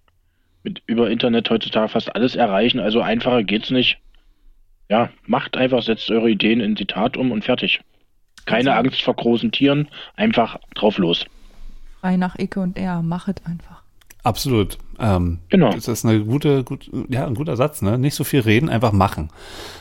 mit 0.63 0.81
über 0.87 1.11
Internet 1.11 1.51
heutzutage 1.51 1.89
fast 1.89 2.15
alles 2.15 2.37
erreichen. 2.37 2.79
Also 2.79 3.01
einfacher 3.01 3.43
geht's 3.43 3.71
nicht. 3.73 3.99
Ja, 4.89 5.11
macht 5.27 5.57
einfach, 5.57 5.83
setzt 5.83 6.09
eure 6.13 6.31
Ideen 6.31 6.61
in 6.61 6.77
die 6.77 6.87
Tat 6.87 7.17
um 7.17 7.33
und 7.33 7.43
fertig. 7.43 7.81
Keine 8.47 8.71
also, 8.77 8.87
Angst 8.87 9.03
vor 9.03 9.17
großen 9.17 9.51
Tieren, 9.51 9.89
einfach 10.15 10.61
drauf 10.77 10.99
los. 10.99 11.27
Frei 12.01 12.17
nach 12.17 12.37
Ecke 12.37 12.61
und 12.61 12.79
er, 12.79 13.03
machet 13.03 13.43
einfach. 13.47 13.83
Absolut. 14.23 14.79
Ähm, 15.01 15.41
genau. 15.49 15.73
Das 15.73 15.89
ist 15.89 16.05
eine 16.05 16.21
gute, 16.21 16.63
gut, 16.63 16.89
ja, 17.09 17.27
ein 17.27 17.35
guter 17.35 17.57
Satz, 17.57 17.83
ne? 17.83 17.99
Nicht 17.99 18.15
so 18.15 18.23
viel 18.23 18.41
reden, 18.41 18.69
einfach 18.69 18.93
machen. 18.93 19.31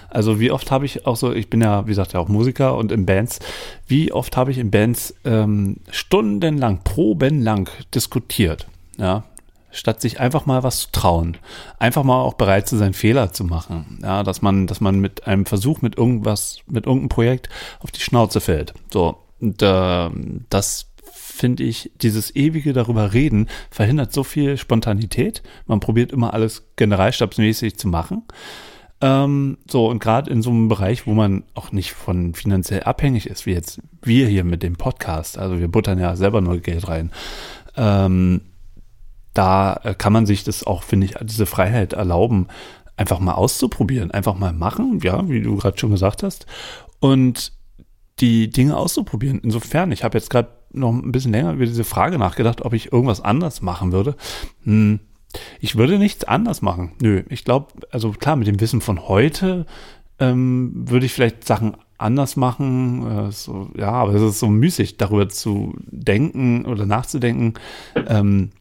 Also 0.09 0.39
wie 0.39 0.51
oft 0.51 0.71
habe 0.71 0.85
ich 0.85 1.05
auch 1.05 1.15
so, 1.15 1.33
ich 1.33 1.49
bin 1.49 1.61
ja, 1.61 1.85
wie 1.85 1.91
gesagt, 1.91 2.13
ja 2.13 2.19
auch 2.19 2.27
Musiker 2.27 2.75
und 2.75 2.91
in 2.91 3.05
Bands, 3.05 3.39
wie 3.87 4.11
oft 4.11 4.37
habe 4.37 4.51
ich 4.51 4.57
in 4.57 4.71
Bands 4.71 5.15
ähm, 5.25 5.77
stundenlang, 5.91 6.83
probenlang 6.83 7.69
diskutiert, 7.93 8.67
ja, 8.97 9.23
statt 9.71 10.01
sich 10.01 10.19
einfach 10.19 10.45
mal 10.45 10.63
was 10.63 10.79
zu 10.81 10.91
trauen, 10.91 11.37
einfach 11.77 12.03
mal 12.03 12.21
auch 12.21 12.33
bereit 12.33 12.67
zu 12.67 12.77
sein, 12.77 12.93
Fehler 12.93 13.31
zu 13.31 13.43
machen, 13.43 13.99
ja, 14.01 14.23
dass 14.23 14.41
man, 14.41 14.67
dass 14.67 14.81
man 14.81 14.99
mit 14.99 15.27
einem 15.27 15.45
Versuch, 15.45 15.81
mit 15.81 15.97
irgendwas, 15.97 16.59
mit 16.67 16.85
irgendeinem 16.85 17.09
Projekt 17.09 17.49
auf 17.79 17.91
die 17.91 18.01
Schnauze 18.01 18.41
fällt. 18.41 18.73
So, 18.91 19.17
und 19.39 19.61
äh, 19.61 20.09
das 20.49 20.89
finde 21.39 21.63
ich, 21.63 21.91
dieses 22.01 22.35
ewige 22.35 22.73
darüber 22.73 23.13
reden 23.13 23.47
verhindert 23.71 24.11
so 24.11 24.23
viel 24.23 24.57
Spontanität. 24.57 25.41
Man 25.67 25.79
probiert 25.79 26.11
immer 26.11 26.33
alles 26.33 26.65
generalstabsmäßig 26.75 27.77
zu 27.77 27.87
machen. 27.87 28.23
Ähm, 29.01 29.57
so, 29.69 29.87
und 29.87 29.99
gerade 29.99 30.29
in 30.29 30.41
so 30.41 30.49
einem 30.49 30.67
Bereich, 30.67 31.07
wo 31.07 31.13
man 31.13 31.43
auch 31.53 31.71
nicht 31.71 31.93
von 31.93 32.33
finanziell 32.33 32.83
abhängig 32.83 33.27
ist, 33.27 33.45
wie 33.45 33.53
jetzt 33.53 33.81
wir 34.01 34.27
hier 34.27 34.43
mit 34.43 34.61
dem 34.61 34.75
Podcast, 34.75 35.37
also 35.37 35.59
wir 35.59 35.69
buttern 35.69 35.99
ja 35.99 36.15
selber 36.15 36.41
nur 36.41 36.57
Geld 36.59 36.87
rein, 36.87 37.11
ähm, 37.77 38.41
da 39.33 39.79
äh, 39.83 39.93
kann 39.93 40.11
man 40.11 40.25
sich 40.25 40.43
das 40.43 40.65
auch, 40.65 40.83
finde 40.83 41.05
ich, 41.05 41.15
diese 41.21 41.45
Freiheit 41.45 41.93
erlauben, 41.93 42.47
einfach 42.97 43.19
mal 43.19 43.35
auszuprobieren, 43.35 44.11
einfach 44.11 44.35
mal 44.35 44.51
machen, 44.51 44.99
ja, 45.01 45.29
wie 45.29 45.41
du 45.41 45.55
gerade 45.55 45.77
schon 45.77 45.91
gesagt 45.91 46.23
hast, 46.23 46.45
und 46.99 47.53
die 48.19 48.49
Dinge 48.49 48.75
auszuprobieren. 48.75 49.39
Insofern, 49.41 49.93
ich 49.93 50.03
habe 50.03 50.17
jetzt 50.17 50.29
gerade 50.29 50.49
noch 50.71 50.91
ein 50.91 51.13
bisschen 51.13 51.31
länger 51.31 51.53
über 51.53 51.65
diese 51.65 51.85
Frage 51.85 52.19
nachgedacht, 52.19 52.63
ob 52.63 52.73
ich 52.73 52.91
irgendwas 52.91 53.21
anders 53.21 53.61
machen 53.61 53.93
würde. 53.93 54.15
Hm, 54.63 54.99
ich 55.59 55.75
würde 55.75 55.99
nichts 55.99 56.23
anders 56.23 56.61
machen. 56.61 56.93
Nö, 57.01 57.23
ich 57.29 57.45
glaube, 57.45 57.67
also 57.91 58.11
klar, 58.11 58.35
mit 58.35 58.47
dem 58.47 58.59
Wissen 58.59 58.81
von 58.81 59.07
heute 59.07 59.65
ähm, 60.19 60.71
würde 60.73 61.05
ich 61.05 61.13
vielleicht 61.13 61.45
Sachen 61.45 61.77
anders 61.97 62.35
machen. 62.35 63.27
Äh, 63.27 63.31
so, 63.31 63.69
ja, 63.77 63.91
aber 63.91 64.13
es 64.13 64.21
ist 64.21 64.39
so 64.39 64.47
müßig, 64.47 64.97
darüber 64.97 65.29
zu 65.29 65.75
denken 65.85 66.65
oder 66.65 66.85
nachzudenken, 66.85 67.53
ähm, 68.07 68.51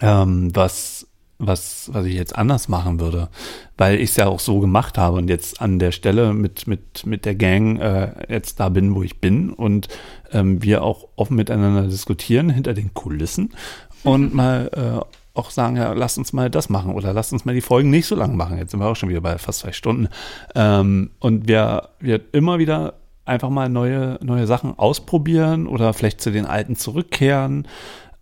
ähm, 0.00 0.54
was 0.54 1.08
was, 1.38 1.88
was 1.92 2.04
ich 2.04 2.14
jetzt 2.14 2.36
anders 2.36 2.68
machen 2.68 2.98
würde, 2.98 3.28
weil 3.76 4.00
ich 4.00 4.10
es 4.10 4.16
ja 4.16 4.26
auch 4.26 4.40
so 4.40 4.58
gemacht 4.58 4.98
habe 4.98 5.18
und 5.18 5.28
jetzt 5.28 5.60
an 5.60 5.78
der 5.78 5.92
Stelle 5.92 6.34
mit, 6.34 6.66
mit, 6.66 7.06
mit 7.06 7.24
der 7.24 7.36
Gang 7.36 7.80
äh, 7.80 8.10
jetzt 8.28 8.58
da 8.58 8.68
bin, 8.68 8.94
wo 8.94 9.02
ich 9.04 9.20
bin 9.20 9.50
und 9.50 9.88
ähm, 10.32 10.62
wir 10.62 10.82
auch 10.82 11.06
offen 11.14 11.36
miteinander 11.36 11.86
diskutieren 11.86 12.50
hinter 12.50 12.74
den 12.74 12.92
Kulissen 12.92 13.54
und 14.02 14.34
mal 14.34 14.70
äh, 14.74 15.17
auch 15.38 15.50
sagen, 15.50 15.76
ja, 15.76 15.92
lasst 15.92 16.18
uns 16.18 16.32
mal 16.32 16.50
das 16.50 16.68
machen 16.68 16.92
oder 16.92 17.12
lasst 17.12 17.32
uns 17.32 17.44
mal 17.44 17.54
die 17.54 17.60
Folgen 17.60 17.90
nicht 17.90 18.06
so 18.06 18.16
lang 18.16 18.36
machen. 18.36 18.58
Jetzt 18.58 18.72
sind 18.72 18.80
wir 18.80 18.86
auch 18.86 18.96
schon 18.96 19.08
wieder 19.08 19.20
bei 19.20 19.38
fast 19.38 19.60
zwei 19.60 19.72
Stunden. 19.72 20.08
Ähm, 20.54 21.10
und 21.20 21.48
wir, 21.48 21.90
wir 22.00 22.20
immer 22.32 22.58
wieder 22.58 22.94
einfach 23.24 23.50
mal 23.50 23.68
neue, 23.68 24.18
neue 24.22 24.46
Sachen 24.46 24.78
ausprobieren 24.78 25.66
oder 25.66 25.92
vielleicht 25.92 26.20
zu 26.20 26.30
den 26.30 26.46
alten 26.46 26.76
zurückkehren. 26.76 27.68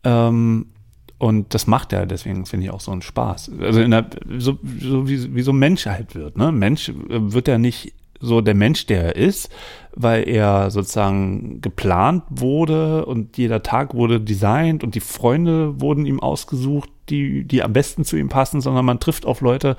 Ähm, 0.05 0.66
und 1.18 1.55
das 1.55 1.66
macht 1.66 1.93
ja 1.93 2.05
deswegen, 2.05 2.44
finde 2.44 2.66
ich, 2.66 2.72
auch 2.72 2.80
so 2.80 2.93
einen 2.93 3.02
Spaß. 3.02 3.52
Also 3.60 3.80
in 3.80 3.90
der, 3.93 4.06
so, 4.38 4.59
so 4.80 5.09
wie, 5.09 5.34
wie 5.34 5.43
so 5.43 5.52
ein 5.52 5.59
Mensch 5.59 5.86
halt 5.86 6.14
wird. 6.14 6.36
Ne? 6.36 6.52
Mensch 6.52 6.90
äh, 6.90 6.94
wird 7.09 7.48
ja 7.48 7.56
nicht 7.56 7.94
so 8.20 8.40
der 8.40 8.55
Mensch, 8.55 8.86
der 8.86 9.05
er 9.05 9.16
ist, 9.16 9.51
weil 9.94 10.28
er 10.28 10.70
sozusagen 10.70 11.60
geplant 11.60 12.24
wurde 12.28 13.06
und 13.06 13.38
jeder 13.38 13.62
Tag 13.62 13.94
wurde 13.94 14.20
designt 14.20 14.84
und 14.84 14.94
die 14.94 15.01
Freunde 15.01 15.80
wurden 15.80 16.06
ihm 16.06 16.20
ausgesucht, 16.20 16.90
die, 17.09 17.44
die 17.44 17.62
am 17.62 17.72
besten 17.72 18.05
zu 18.05 18.16
ihm 18.16 18.28
passen, 18.28 18.60
sondern 18.60 18.84
man 18.84 19.01
trifft 19.01 19.26
auf 19.26 19.40
Leute, 19.40 19.76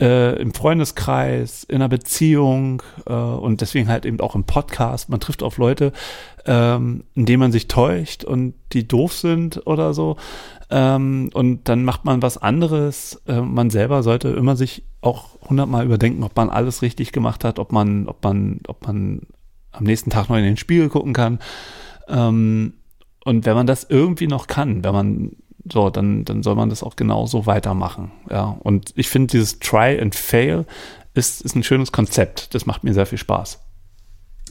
äh, 0.00 0.40
im 0.40 0.52
Freundeskreis, 0.52 1.64
in 1.64 1.76
einer 1.76 1.88
Beziehung 1.88 2.82
äh, 3.06 3.12
und 3.12 3.60
deswegen 3.60 3.88
halt 3.88 4.04
eben 4.04 4.20
auch 4.20 4.34
im 4.34 4.44
Podcast. 4.44 5.08
Man 5.08 5.20
trifft 5.20 5.42
auf 5.42 5.58
Leute, 5.58 5.92
ähm, 6.44 7.04
indem 7.14 7.40
man 7.40 7.52
sich 7.52 7.68
täuscht 7.68 8.24
und 8.24 8.54
die 8.72 8.86
doof 8.86 9.14
sind 9.14 9.66
oder 9.66 9.94
so. 9.94 10.16
Ähm, 10.70 11.30
und 11.32 11.68
dann 11.68 11.84
macht 11.84 12.04
man 12.04 12.22
was 12.22 12.38
anderes. 12.38 13.22
Äh, 13.26 13.40
man 13.40 13.70
selber 13.70 14.02
sollte 14.02 14.28
immer 14.28 14.56
sich 14.56 14.84
auch 15.00 15.40
hundertmal 15.48 15.84
überdenken, 15.84 16.24
ob 16.24 16.36
man 16.36 16.50
alles 16.50 16.82
richtig 16.82 17.12
gemacht 17.12 17.44
hat, 17.44 17.58
ob 17.58 17.72
man, 17.72 18.06
ob 18.06 18.22
man, 18.24 18.60
ob 18.66 18.86
man 18.86 19.22
am 19.72 19.84
nächsten 19.84 20.10
Tag 20.10 20.28
noch 20.28 20.36
in 20.36 20.44
den 20.44 20.56
Spiegel 20.56 20.88
gucken 20.88 21.12
kann. 21.12 21.38
Ähm, 22.08 22.74
und 23.24 23.44
wenn 23.46 23.54
man 23.54 23.66
das 23.66 23.84
irgendwie 23.88 24.26
noch 24.26 24.46
kann, 24.46 24.84
wenn 24.84 24.92
man 24.92 25.32
so, 25.70 25.90
dann, 25.90 26.24
dann 26.24 26.42
soll 26.42 26.54
man 26.54 26.70
das 26.70 26.82
auch 26.82 26.96
genauso 26.96 27.46
weitermachen. 27.46 28.12
Ja, 28.30 28.56
und 28.60 28.92
ich 28.96 29.08
finde, 29.08 29.32
dieses 29.32 29.58
Try 29.58 29.98
and 30.00 30.14
Fail 30.14 30.64
ist, 31.14 31.40
ist 31.42 31.56
ein 31.56 31.62
schönes 31.62 31.92
Konzept. 31.92 32.54
Das 32.54 32.66
macht 32.66 32.84
mir 32.84 32.94
sehr 32.94 33.06
viel 33.06 33.18
Spaß. 33.18 33.60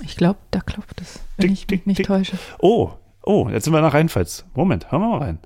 Ich 0.04 0.18
glaube, 0.18 0.40
da 0.52 0.60
klopft 0.60 1.00
es, 1.02 1.20
wenn 1.38 1.50
Dick, 1.50 1.58
ich 1.58 1.70
mich 1.70 1.86
nicht 1.86 2.06
täusche. 2.06 2.38
Oh, 2.60 2.92
oh, 3.24 3.48
jetzt 3.50 3.64
sind 3.64 3.74
wir 3.74 3.82
nach 3.82 3.94
Rheinpfalz. 3.94 4.46
Moment, 4.54 4.92
hören 4.92 5.02
wir 5.02 5.10
mal 5.10 5.20
rein. 5.20 5.40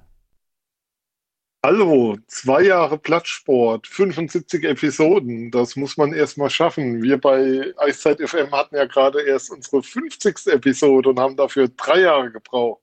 Hallo, 1.61 2.15
zwei 2.27 2.63
Jahre 2.63 2.97
Plattsport, 2.97 3.85
75 3.85 4.63
Episoden, 4.63 5.51
das 5.51 5.75
muss 5.75 5.97
man 5.97 6.13
erstmal 6.13 6.49
schaffen. 6.49 7.03
Wir 7.03 7.17
bei 7.19 7.73
Eiszeit 7.75 8.21
FM 8.21 8.51
hatten 8.53 8.77
ja 8.77 8.85
gerade 8.85 9.21
erst 9.23 9.51
unsere 9.51 9.83
50. 9.83 10.47
Episode 10.47 11.09
und 11.09 11.19
haben 11.19 11.35
dafür 11.35 11.67
drei 11.67 11.99
Jahre 11.99 12.31
gebraucht. 12.31 12.81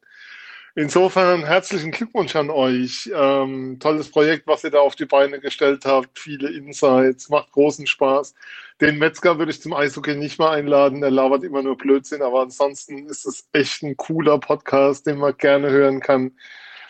Insofern 0.79 1.43
herzlichen 1.47 1.91
Glückwunsch 1.91 2.37
an 2.37 2.51
euch. 2.51 3.11
Ähm, 3.15 3.79
tolles 3.81 4.11
Projekt, 4.11 4.47
was 4.47 4.63
ihr 4.63 4.71
da 4.71 4.81
auf 4.81 4.95
die 4.95 5.07
Beine 5.07 5.41
gestellt 5.41 5.87
habt. 5.87 6.19
Viele 6.19 6.51
Insights, 6.51 7.31
macht 7.31 7.51
großen 7.53 7.87
Spaß. 7.87 8.35
Den 8.83 8.99
Metzger 8.99 9.39
würde 9.39 9.53
ich 9.53 9.63
zum 9.63 9.73
Eishockey 9.73 10.17
nicht 10.17 10.39
mehr 10.39 10.51
einladen. 10.51 11.03
Er 11.03 11.11
labert 11.11 11.45
immer 11.45 11.63
nur 11.63 11.79
Blödsinn, 11.79 12.21
aber 12.21 12.43
ansonsten 12.43 13.07
ist 13.07 13.25
es 13.25 13.49
echt 13.55 13.83
ein 13.85 13.97
cooler 13.97 14.39
Podcast, 14.39 15.07
den 15.07 15.17
man 15.17 15.35
gerne 15.39 15.71
hören 15.71 16.01
kann. 16.01 16.33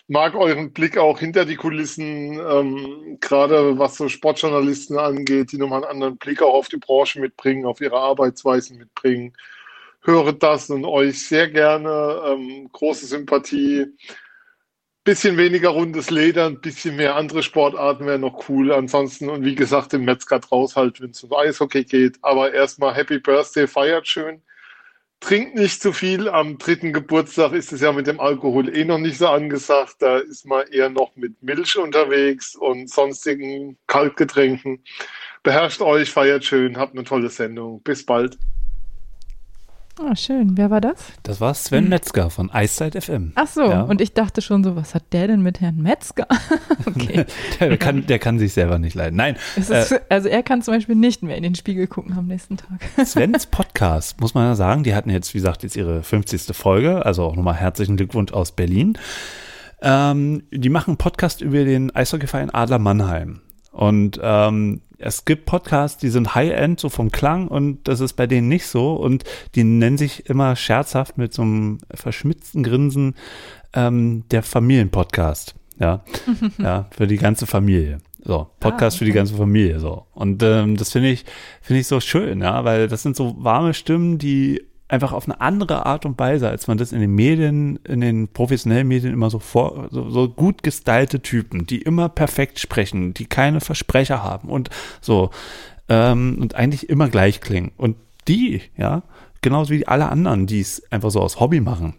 Mag 0.09 0.35
euren 0.35 0.73
Blick 0.73 0.99
auch 0.99 1.21
hinter 1.21 1.45
die 1.45 1.55
Kulissen, 1.55 2.41
ähm, 2.41 3.19
gerade 3.21 3.79
was 3.79 3.97
so 3.97 4.09
Sportjournalisten 4.09 4.99
angeht, 4.99 5.53
die 5.53 5.59
nochmal 5.59 5.85
einen 5.85 5.93
anderen 5.93 6.17
Blick 6.17 6.43
auch 6.43 6.55
auf 6.55 6.69
die 6.69 6.79
Branche 6.79 7.21
mitbringen, 7.21 7.67
auf 7.67 7.81
ihre 7.81 7.99
Arbeitsweisen 8.01 8.79
mitbringen 8.79 9.33
höre 10.07 10.33
das 10.33 10.71
und 10.71 10.85
euch 10.85 11.27
sehr 11.27 11.51
gerne. 11.51 12.23
Ähm, 12.27 12.69
große 12.73 13.07
Sympathie. 13.07 13.87
Bisschen 15.05 15.37
weniger 15.37 15.69
rundes 15.69 16.11
Leder, 16.11 16.47
ein 16.47 16.61
bisschen 16.61 16.97
mehr 16.97 17.15
andere 17.15 17.43
Sportarten 17.45 18.07
wäre 18.07 18.19
noch 18.19 18.49
cool. 18.49 18.73
Ansonsten, 18.73 19.29
und 19.29 19.45
wie 19.45 19.55
gesagt, 19.55 19.93
den 19.93 20.05
Metzger 20.05 20.41
draus 20.41 20.75
halt, 20.75 21.01
wenn 21.01 21.11
es 21.11 21.23
um 21.23 21.33
Eishockey 21.33 21.85
geht. 21.85 22.19
Aber 22.23 22.53
erstmal 22.53 22.95
Happy 22.95 23.19
Birthday, 23.21 23.69
feiert 23.69 24.09
schön. 24.09 24.43
Trinkt 25.21 25.55
nicht 25.55 25.81
zu 25.81 25.93
viel. 25.93 26.29
Am 26.29 26.59
dritten 26.59 26.93
Geburtstag 26.93 27.53
ist 27.53 27.73
es 27.73 27.81
ja 27.81 27.93
mit 27.93 28.07
dem 28.07 28.21
Alkohol 28.21 28.75
eh 28.77 28.85
noch 28.85 28.99
nicht 28.99 29.19
so 29.19 29.29
angesagt. 29.29 29.97
Da 30.01 30.19
ist 30.19 30.45
man 30.45 30.67
eher 30.69 30.91
noch 30.91 31.15
mit 31.17 31.41
Milch 31.43 31.77
unterwegs 31.79 32.57
und 32.57 32.91
sonstigen 32.91 33.79
Kaltgetränken. 33.87 34.85
Beherrscht 35.45 35.81
euch, 35.83 36.11
feiert 36.11 36.45
schön, 36.45 36.77
habt 36.77 36.95
eine 36.95 37.05
tolle 37.05 37.31
Sendung. 37.31 37.81
Bis 37.83 38.05
bald. 38.05 38.39
Ah, 39.99 40.15
schön. 40.15 40.59
Wer 40.59 40.71
war 40.71 40.83
das? 40.83 40.97
Das 41.23 41.41
war 41.41 41.55
Sven 41.55 41.89
Metzger 41.89 42.29
von 42.29 42.51
Eiszeit 42.51 43.03
FM. 43.03 43.33
Ach 43.35 43.47
so, 43.47 43.63
Ja. 43.63 43.83
und 43.83 44.03
ich 44.03 44.13
dachte 44.13 44.43
schon 44.43 44.63
so, 44.63 44.77
was 44.77 44.95
hat 44.95 45.05
der 45.13 45.27
denn 45.29 45.41
mit 45.41 45.61
Herrn 45.63 45.77
Metzger? 45.77 46.27
okay. 46.87 47.25
der, 47.61 47.79
kann, 47.79 48.07
der 48.07 48.19
kann 48.19 48.39
sich 48.39 48.53
selber 48.53 48.79
nicht 48.79 48.95
leiden. 48.95 49.17
Nein, 49.17 49.37
Es 49.57 49.71
äh, 49.71 49.81
ist, 49.81 50.01
also 50.11 50.29
er 50.29 50.43
kann 50.43 50.61
zum 50.61 50.75
Beispiel 50.75 50.97
nicht 50.97 51.23
mehr 51.23 51.37
in 51.37 51.43
den 51.43 51.55
Spiegel 51.55 51.87
gucken 51.87 52.15
am 52.19 52.27
nächsten 52.27 52.59
Tag. 52.59 52.81
Svens 53.07 53.47
Podcast, 53.47 54.21
muss 54.21 54.35
man 54.35 54.45
ja 54.45 54.55
sagen, 54.55 54.83
die 54.83 54.95
hatten 54.95 55.09
jetzt, 55.09 55.33
wie 55.33 55.39
gesagt, 55.39 55.63
jetzt 55.63 55.77
ihre 55.77 56.03
50. 56.03 56.55
Folge, 56.55 57.07
also 57.07 57.25
auch 57.25 57.35
nochmal 57.35 57.55
herzlichen 57.55 57.97
Glückwunsch 57.97 58.33
aus 58.33 58.53
Berlin. 58.53 58.99
Ähm, 59.81 60.43
die 60.51 60.69
machen 60.69 60.91
einen 60.91 60.99
Podcast 60.99 61.41
über 61.41 61.65
den 61.65 61.95
Eishockeyverein 61.95 62.51
Adler 62.51 62.79
Mannheim. 62.79 63.41
Und 63.73 64.19
ähm, 64.23 64.81
es 64.99 65.25
gibt 65.25 65.47
Podcasts, 65.47 65.99
die 65.99 66.09
sind 66.09 66.35
High-End, 66.35 66.81
so 66.81 66.89
vom 66.89 67.11
Klang, 67.11 67.49
und 67.49 67.87
das 67.87 68.01
ist 68.01 68.15
bei 68.15 68.27
denen 68.27 68.49
nicht 68.49 68.67
so. 68.67 68.95
Und 68.95 69.25
die 69.55 69.65
nennen 69.65 69.99
sich 69.99 70.29
immer 70.29 70.57
scherzhaft 70.57 71.19
mit 71.19 71.35
so 71.35 71.43
einem 71.43 71.79
verschmitzten 71.93 72.63
Grinsen 72.63 73.15
ähm, 73.75 74.25
der 74.31 74.43
Familienpodcast. 74.43 75.55
Ja, 75.79 76.05
ja, 76.59 76.87
für 76.91 77.07
die 77.07 77.19
ganze 77.19 77.47
Familie. 77.47 77.99
So, 78.25 78.49
Podcast 78.59 78.97
Ah, 78.97 78.99
für 78.99 79.05
die 79.05 79.13
okay. 79.13 79.19
ganze 79.19 79.35
Familie. 79.35 79.79
So. 79.79 80.07
Und 80.13 80.43
ähm, 80.43 80.77
das 80.77 80.93
finde 80.93 81.11
ich, 81.11 81.25
finde 81.61 81.81
ich 81.81 81.87
so 81.87 82.01
schön, 82.01 82.41
ja, 82.41 82.65
weil 82.65 82.89
das 82.89 83.03
sind 83.03 83.15
so 83.15 83.37
warme 83.39 83.73
Stimmen, 83.73 84.19
die 84.19 84.63
einfach 84.89 85.13
auf 85.13 85.27
eine 85.27 85.41
andere 85.41 85.85
Art 85.87 86.07
und 86.07 86.19
Weise, 86.19 86.49
als 86.49 86.69
man 86.69 86.79
das 86.79 86.93
in 86.93 87.01
den 87.01 87.15
Medien, 87.15 87.77
in 87.85 88.01
den 88.01 88.29
professionellen 88.29 88.87
Medien 88.87 89.13
immer 89.13 89.31
so 89.31 89.39
vor, 89.39 89.89
so, 89.91 90.11
so 90.11 90.29
gut 90.29 90.63
gestylte 90.63 91.21
Typen, 91.21 91.67
die 91.67 91.83
immer 91.83 92.09
perfekt 92.09 92.61
sprechen, 92.61 93.13
die 93.13 93.27
keine 93.27 93.61
Versprecher 93.61 94.23
haben 94.23 94.49
und 94.49 94.71
so, 95.01 95.31
ähm, 95.89 96.39
und 96.41 96.55
eigentlich 96.55 96.89
immer 96.89 97.09
gleich 97.09 97.41
klingen. 97.41 97.73
Und 97.77 97.97
die, 98.29 98.63
ja, 98.77 99.03
genauso 99.43 99.73
wie 99.73 99.87
alle 99.87 100.09
anderen, 100.09 100.47
die 100.47 100.61
es 100.61 100.83
einfach 100.91 101.11
so 101.11 101.21
aus 101.21 101.41
Hobby 101.41 101.61
machen, 101.61 101.95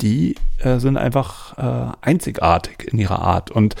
die 0.00 0.36
äh, 0.58 0.78
sind 0.78 0.96
einfach 0.96 1.58
äh, 1.58 1.96
einzigartig 2.00 2.92
in 2.92 2.98
ihrer 2.98 3.20
Art 3.20 3.50
und 3.50 3.74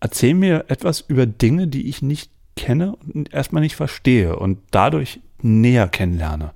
erzählen 0.00 0.38
mir 0.38 0.64
etwas 0.68 1.00
über 1.00 1.26
Dinge, 1.26 1.68
die 1.68 1.88
ich 1.88 2.00
nicht 2.00 2.30
kenne 2.56 2.96
und 2.96 3.32
erstmal 3.32 3.62
nicht 3.62 3.76
verstehe 3.76 4.36
und 4.36 4.58
dadurch 4.70 5.20
näher 5.42 5.88
kennenlerne. 5.88 6.52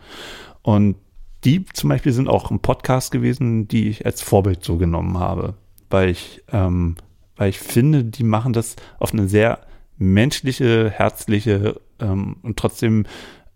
Und 0.63 0.97
die 1.45 1.65
zum 1.67 1.91
Beispiel 1.91 2.13
sind 2.13 2.29
auch 2.29 2.51
ein 2.51 2.61
Podcast 2.61 3.11
gewesen, 3.11 3.69
die 3.69 3.89
ich 3.89 4.07
als 4.07 4.23
Vorbild 4.23 4.65
so 4.65 4.77
genommen 4.77 5.19
habe, 5.19 5.55
weil 5.91 6.09
ich, 6.09 6.43
ähm, 6.53 6.97
weil 7.37 7.51
ich 7.51 7.59
finde, 7.59 8.05
die 8.05 8.25
machen 8.25 8.53
das 8.53 8.77
auf 8.99 9.13
eine 9.13 9.29
sehr 9.29 9.61
menschliche, 9.99 10.91
herzliche 10.91 11.81
ähm, 12.01 12.37
und 12.43 12.57
trotzdem 12.57 13.07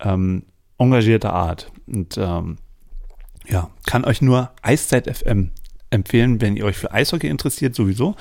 ähm, 0.00 0.44
engagierte 0.78 1.32
Art. 1.32 1.72
Und 1.86 2.18
ähm, 2.18 2.58
ja, 3.48 3.70
kann 3.86 4.04
euch 4.04 4.20
nur 4.20 4.50
Eiszeit 4.62 5.08
FM 5.14 5.50
empfehlen, 5.90 6.40
wenn 6.40 6.56
ihr 6.56 6.66
euch 6.66 6.76
für 6.76 6.92
Eishockey 6.92 7.28
interessiert, 7.28 7.74
sowieso. 7.74 8.14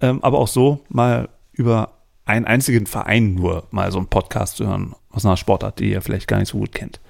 Ähm, 0.00 0.22
aber 0.24 0.38
auch 0.38 0.48
so 0.48 0.84
mal 0.88 1.28
über 1.52 1.98
einen 2.24 2.46
einzigen 2.46 2.86
Verein 2.86 3.34
nur 3.34 3.66
mal 3.70 3.92
so 3.92 3.98
einen 3.98 4.06
Podcast 4.06 4.56
zu 4.56 4.66
hören 4.66 4.94
aus 5.10 5.26
einer 5.26 5.36
Sportart, 5.36 5.78
die 5.80 5.90
ihr 5.90 6.00
vielleicht 6.00 6.28
gar 6.28 6.38
nicht 6.38 6.48
so 6.48 6.58
gut 6.58 6.72
kennt. 6.72 7.00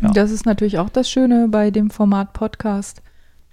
Das 0.00 0.30
ist 0.30 0.46
natürlich 0.46 0.78
auch 0.78 0.88
das 0.88 1.10
Schöne 1.10 1.48
bei 1.48 1.70
dem 1.70 1.90
Format 1.90 2.32
Podcast, 2.32 3.02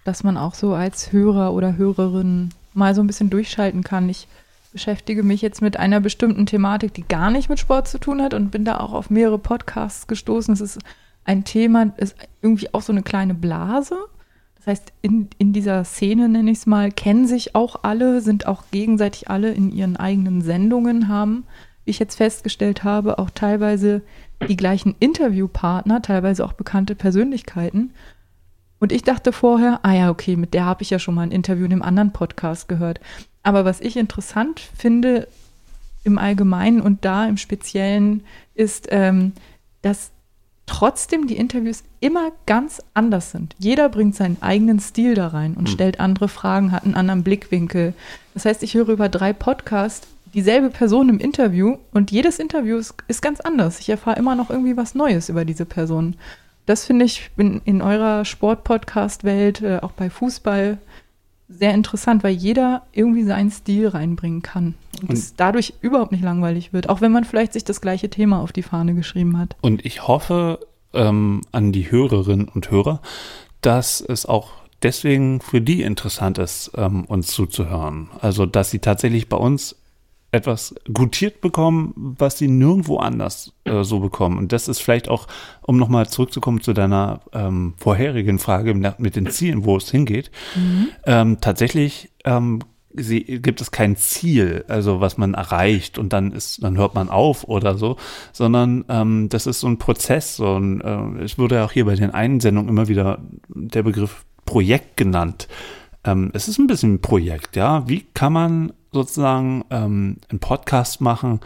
dass 0.05 0.23
man 0.23 0.37
auch 0.37 0.53
so 0.53 0.73
als 0.73 1.11
Hörer 1.11 1.53
oder 1.53 1.77
Hörerin 1.77 2.49
mal 2.73 2.95
so 2.95 3.01
ein 3.01 3.07
bisschen 3.07 3.29
durchschalten 3.29 3.83
kann. 3.83 4.07
Ich 4.07 4.27
beschäftige 4.71 5.23
mich 5.23 5.41
jetzt 5.41 5.61
mit 5.61 5.77
einer 5.77 5.99
bestimmten 5.99 6.45
Thematik, 6.45 6.93
die 6.93 7.07
gar 7.07 7.31
nicht 7.31 7.49
mit 7.49 7.59
Sport 7.59 7.87
zu 7.87 7.99
tun 7.99 8.21
hat 8.21 8.33
und 8.33 8.51
bin 8.51 8.63
da 8.63 8.79
auch 8.79 8.93
auf 8.93 9.09
mehrere 9.09 9.39
Podcasts 9.39 10.07
gestoßen. 10.07 10.53
Es 10.53 10.61
ist 10.61 10.79
ein 11.25 11.43
Thema, 11.43 11.91
ist 11.97 12.15
irgendwie 12.41 12.73
auch 12.73 12.81
so 12.81 12.93
eine 12.93 13.03
kleine 13.03 13.33
Blase. 13.33 13.97
Das 14.55 14.67
heißt, 14.67 14.93
in, 15.01 15.29
in 15.37 15.51
dieser 15.51 15.83
Szene, 15.83 16.29
nenne 16.29 16.51
ich 16.51 16.59
es 16.59 16.65
mal, 16.65 16.91
kennen 16.91 17.27
sich 17.27 17.55
auch 17.55 17.83
alle, 17.83 18.21
sind 18.21 18.47
auch 18.47 18.63
gegenseitig 18.71 19.29
alle 19.29 19.51
in 19.51 19.71
ihren 19.71 19.97
eigenen 19.97 20.41
Sendungen, 20.41 21.07
haben, 21.07 21.43
wie 21.83 21.91
ich 21.91 21.99
jetzt 21.99 22.15
festgestellt 22.15 22.83
habe, 22.83 23.19
auch 23.19 23.29
teilweise 23.29 24.01
die 24.47 24.57
gleichen 24.57 24.95
Interviewpartner, 24.99 26.01
teilweise 26.01 26.45
auch 26.45 26.53
bekannte 26.53 26.95
Persönlichkeiten. 26.95 27.91
Und 28.79 28.91
ich 28.91 29.01
dachte 29.01 29.31
vorher, 29.31 29.79
ah 29.83 29.93
ja, 29.93 30.09
okay, 30.09 30.35
mit 30.35 30.53
der 30.53 30.65
habe 30.65 30.83
ich 30.83 30.91
ja 30.91 30.99
schon 30.99 31.15
mal 31.15 31.23
ein 31.23 31.31
Interview 31.31 31.65
in 31.65 31.71
einem 31.71 31.81
anderen 31.81 32.13
Podcast 32.13 32.67
gehört. 32.67 32.99
Aber 33.43 33.65
was 33.65 33.81
ich 33.81 33.97
interessant 33.97 34.59
finde, 34.59 35.27
im 36.03 36.17
Allgemeinen 36.17 36.81
und 36.81 37.03
da 37.03 37.25
im 37.27 37.37
Speziellen 37.37 38.23
ist, 38.55 38.87
ähm, 38.91 39.33
dass 39.81 40.11
trotzdem 40.65 41.27
die 41.27 41.37
Interviews 41.37 41.83
immer 42.01 42.31
ganz 42.45 42.81
anders 42.93 43.31
sind. 43.31 43.55
Jeder 43.57 43.89
bringt 43.89 44.15
seinen 44.15 44.37
eigenen 44.41 44.79
Stil 44.79 45.15
da 45.15 45.27
rein 45.27 45.53
und 45.55 45.67
Hm. 45.67 45.73
stellt 45.73 45.99
andere 45.99 46.27
Fragen, 46.27 46.71
hat 46.71 46.83
einen 46.83 46.95
anderen 46.95 47.23
Blickwinkel. 47.23 47.93
Das 48.33 48.45
heißt, 48.45 48.63
ich 48.63 48.73
höre 48.73 48.89
über 48.89 49.09
drei 49.09 49.33
Podcasts 49.33 50.07
dieselbe 50.37 50.69
Person 50.69 51.09
im 51.09 51.17
Interview 51.17 51.77
und 51.93 52.11
jedes 52.11 52.37
Interview 52.37 52.77
ist, 52.77 52.93
ist 53.07 53.23
ganz 53.23 53.39
anders. 53.39 53.79
Ich 53.79 53.89
erfahre 53.89 54.19
immer 54.19 54.35
noch 54.35 54.51
irgendwie 54.51 54.77
was 54.77 54.93
Neues 54.93 55.29
über 55.29 55.45
diese 55.45 55.65
Person. 55.65 56.15
Das 56.67 56.85
finde 56.85 57.05
ich 57.05 57.31
in, 57.37 57.59
in 57.65 57.81
eurer 57.81 58.23
Sport-Podcast-Welt, 58.23 59.63
äh, 59.63 59.79
auch 59.81 59.93
bei 59.93 60.11
Fußball, 60.11 60.77
sehr 61.49 61.73
interessant, 61.73 62.23
weil 62.23 62.35
jeder 62.35 62.83
irgendwie 62.91 63.23
seinen 63.23 63.49
Stil 63.49 63.87
reinbringen 63.87 64.43
kann 64.43 64.75
und 65.01 65.11
es 65.11 65.35
dadurch 65.35 65.73
überhaupt 65.81 66.11
nicht 66.11 66.23
langweilig 66.23 66.71
wird, 66.71 66.87
auch 66.87 67.01
wenn 67.01 67.11
man 67.11 67.23
vielleicht 67.23 67.53
sich 67.53 67.63
das 67.63 67.81
gleiche 67.81 68.11
Thema 68.11 68.39
auf 68.39 68.51
die 68.51 68.63
Fahne 68.63 68.93
geschrieben 68.93 69.39
hat. 69.39 69.55
Und 69.61 69.85
ich 69.87 70.07
hoffe 70.07 70.59
ähm, 70.93 71.41
an 71.51 71.71
die 71.71 71.89
Hörerinnen 71.89 72.47
und 72.47 72.69
Hörer, 72.69 73.01
dass 73.61 74.01
es 74.01 74.27
auch 74.27 74.51
deswegen 74.83 75.41
für 75.41 75.61
die 75.61 75.81
interessant 75.81 76.37
ist, 76.37 76.73
ähm, 76.75 77.05
uns 77.05 77.27
zuzuhören. 77.27 78.09
Also, 78.21 78.45
dass 78.45 78.69
sie 78.69 78.79
tatsächlich 78.79 79.29
bei 79.29 79.37
uns 79.37 79.75
etwas 80.37 80.75
gutiert 80.93 81.41
bekommen, 81.41 81.93
was 81.95 82.37
sie 82.37 82.47
nirgendwo 82.47 82.97
anders 82.97 83.53
äh, 83.65 83.83
so 83.83 83.99
bekommen. 83.99 84.37
Und 84.37 84.51
das 84.51 84.67
ist 84.67 84.79
vielleicht 84.79 85.09
auch, 85.09 85.27
um 85.61 85.77
nochmal 85.77 86.07
zurückzukommen 86.07 86.61
zu 86.61 86.73
deiner 86.73 87.21
ähm, 87.33 87.73
vorherigen 87.77 88.39
Frage 88.39 88.73
mit 88.73 89.15
den 89.15 89.29
Zielen, 89.29 89.65
wo 89.65 89.77
es 89.77 89.91
hingeht. 89.91 90.31
Ähm, 91.05 91.37
tatsächlich 91.41 92.11
ähm, 92.25 92.59
sie, 92.93 93.23
gibt 93.41 93.61
es 93.61 93.71
kein 93.71 93.95
Ziel, 93.95 94.65
also 94.67 94.99
was 94.99 95.17
man 95.17 95.33
erreicht 95.33 95.97
und 95.97 96.13
dann 96.13 96.31
ist, 96.31 96.63
dann 96.63 96.77
hört 96.77 96.95
man 96.95 97.09
auf 97.09 97.45
oder 97.45 97.77
so, 97.77 97.97
sondern 98.33 98.85
ähm, 98.89 99.29
das 99.29 99.47
ist 99.47 99.59
so 99.59 99.67
ein 99.67 99.77
Prozess. 99.77 100.35
So 100.35 100.57
ein, 100.57 100.81
äh, 100.81 101.23
es 101.23 101.37
wurde 101.37 101.55
ja 101.55 101.65
auch 101.65 101.71
hier 101.71 101.85
bei 101.85 101.95
den 101.95 102.11
Einsendungen 102.11 102.69
immer 102.69 102.87
wieder 102.87 103.19
der 103.49 103.83
Begriff 103.83 104.25
Projekt 104.45 104.97
genannt. 104.97 105.47
Ähm, 106.03 106.31
es 106.33 106.47
ist 106.47 106.57
ein 106.57 106.67
bisschen 106.67 106.95
ein 106.95 107.01
Projekt, 107.01 107.55
ja. 107.55 107.87
Wie 107.87 108.05
kann 108.13 108.33
man 108.33 108.73
sozusagen 108.97 109.63
ähm, 109.69 110.17
einen 110.29 110.39
Podcast 110.39 111.01
machen 111.01 111.39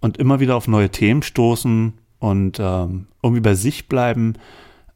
und 0.00 0.16
immer 0.18 0.40
wieder 0.40 0.56
auf 0.56 0.68
neue 0.68 0.90
Themen 0.90 1.22
stoßen 1.22 1.94
und 2.18 2.58
ähm, 2.60 3.06
irgendwie 3.22 3.42
bei 3.42 3.54
sich 3.54 3.88
bleiben? 3.88 4.34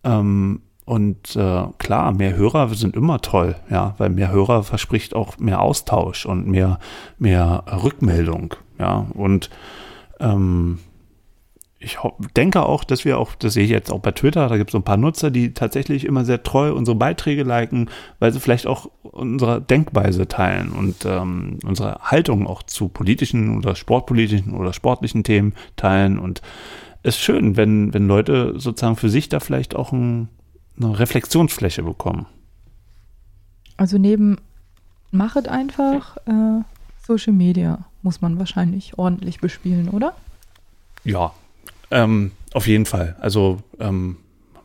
Ähm, 0.04 0.62
und 0.84 1.36
äh, 1.36 1.64
klar, 1.76 2.12
mehr 2.12 2.34
Hörer 2.34 2.74
sind 2.74 2.96
immer 2.96 3.20
toll, 3.20 3.56
ja, 3.68 3.94
weil 3.98 4.08
mehr 4.08 4.30
Hörer 4.30 4.62
verspricht 4.62 5.14
auch 5.14 5.36
mehr 5.36 5.60
Austausch 5.60 6.24
und 6.24 6.46
mehr, 6.46 6.78
mehr 7.18 7.64
Rückmeldung, 7.82 8.54
ja. 8.78 9.06
Und 9.12 9.50
ähm, 10.18 10.78
ich 11.80 11.98
denke 12.36 12.64
auch, 12.64 12.82
dass 12.82 13.05
wir 13.05 13.18
auch, 13.18 13.34
das 13.36 13.55
sehe 13.55 13.64
ich 13.64 13.70
jetzt 13.70 13.92
auch 13.92 14.00
bei 14.00 14.10
Twitter, 14.10 14.48
da 14.48 14.56
gibt 14.56 14.70
es 14.70 14.72
so 14.72 14.78
ein 14.78 14.84
paar 14.84 14.96
Nutzer, 14.96 15.30
die 15.30 15.55
tatsächlich 15.55 16.05
immer 16.05 16.24
sehr 16.24 16.42
treu 16.42 16.72
unsere 16.72 16.96
Beiträge 16.96 17.44
liken, 17.44 17.88
weil 18.18 18.32
sie 18.32 18.40
vielleicht 18.40 18.66
auch 18.66 18.90
unsere 19.02 19.62
Denkweise 19.62 20.26
teilen 20.26 20.72
und 20.72 21.05
ähm, 21.05 21.60
unsere 21.64 22.00
Haltung 22.02 22.48
auch 22.48 22.64
zu 22.64 22.88
politischen 22.88 23.56
oder 23.56 23.76
sportpolitischen 23.76 24.55
oder 24.55 24.72
sportlichen 24.72 25.22
Themen 25.22 25.55
teilen. 25.76 26.18
Und 26.18 26.42
es 27.05 27.14
ist 27.14 27.20
schön, 27.20 27.56
wenn, 27.56 27.94
wenn 27.94 28.09
Leute 28.09 28.55
sozusagen 28.59 28.96
für 28.96 29.09
sich 29.09 29.28
da 29.28 29.38
vielleicht 29.38 29.76
auch 29.76 29.92
ein, 29.92 30.28
eine 30.80 30.98
Reflexionsfläche 30.98 31.84
bekommen. 31.84 32.26
Also 33.76 33.98
neben 33.98 34.38
machet 35.12 35.46
einfach 35.46 36.16
äh, 36.26 36.62
Social 37.06 37.34
Media 37.34 37.84
muss 38.02 38.20
man 38.20 38.36
wahrscheinlich 38.40 38.98
ordentlich 38.98 39.40
bespielen, 39.40 39.88
oder? 39.88 40.14
Ja, 41.05 41.32
ähm, 41.90 42.32
auf 42.52 42.66
jeden 42.66 42.86
Fall. 42.86 43.16
Also 43.20 43.59
ähm, 43.78 44.16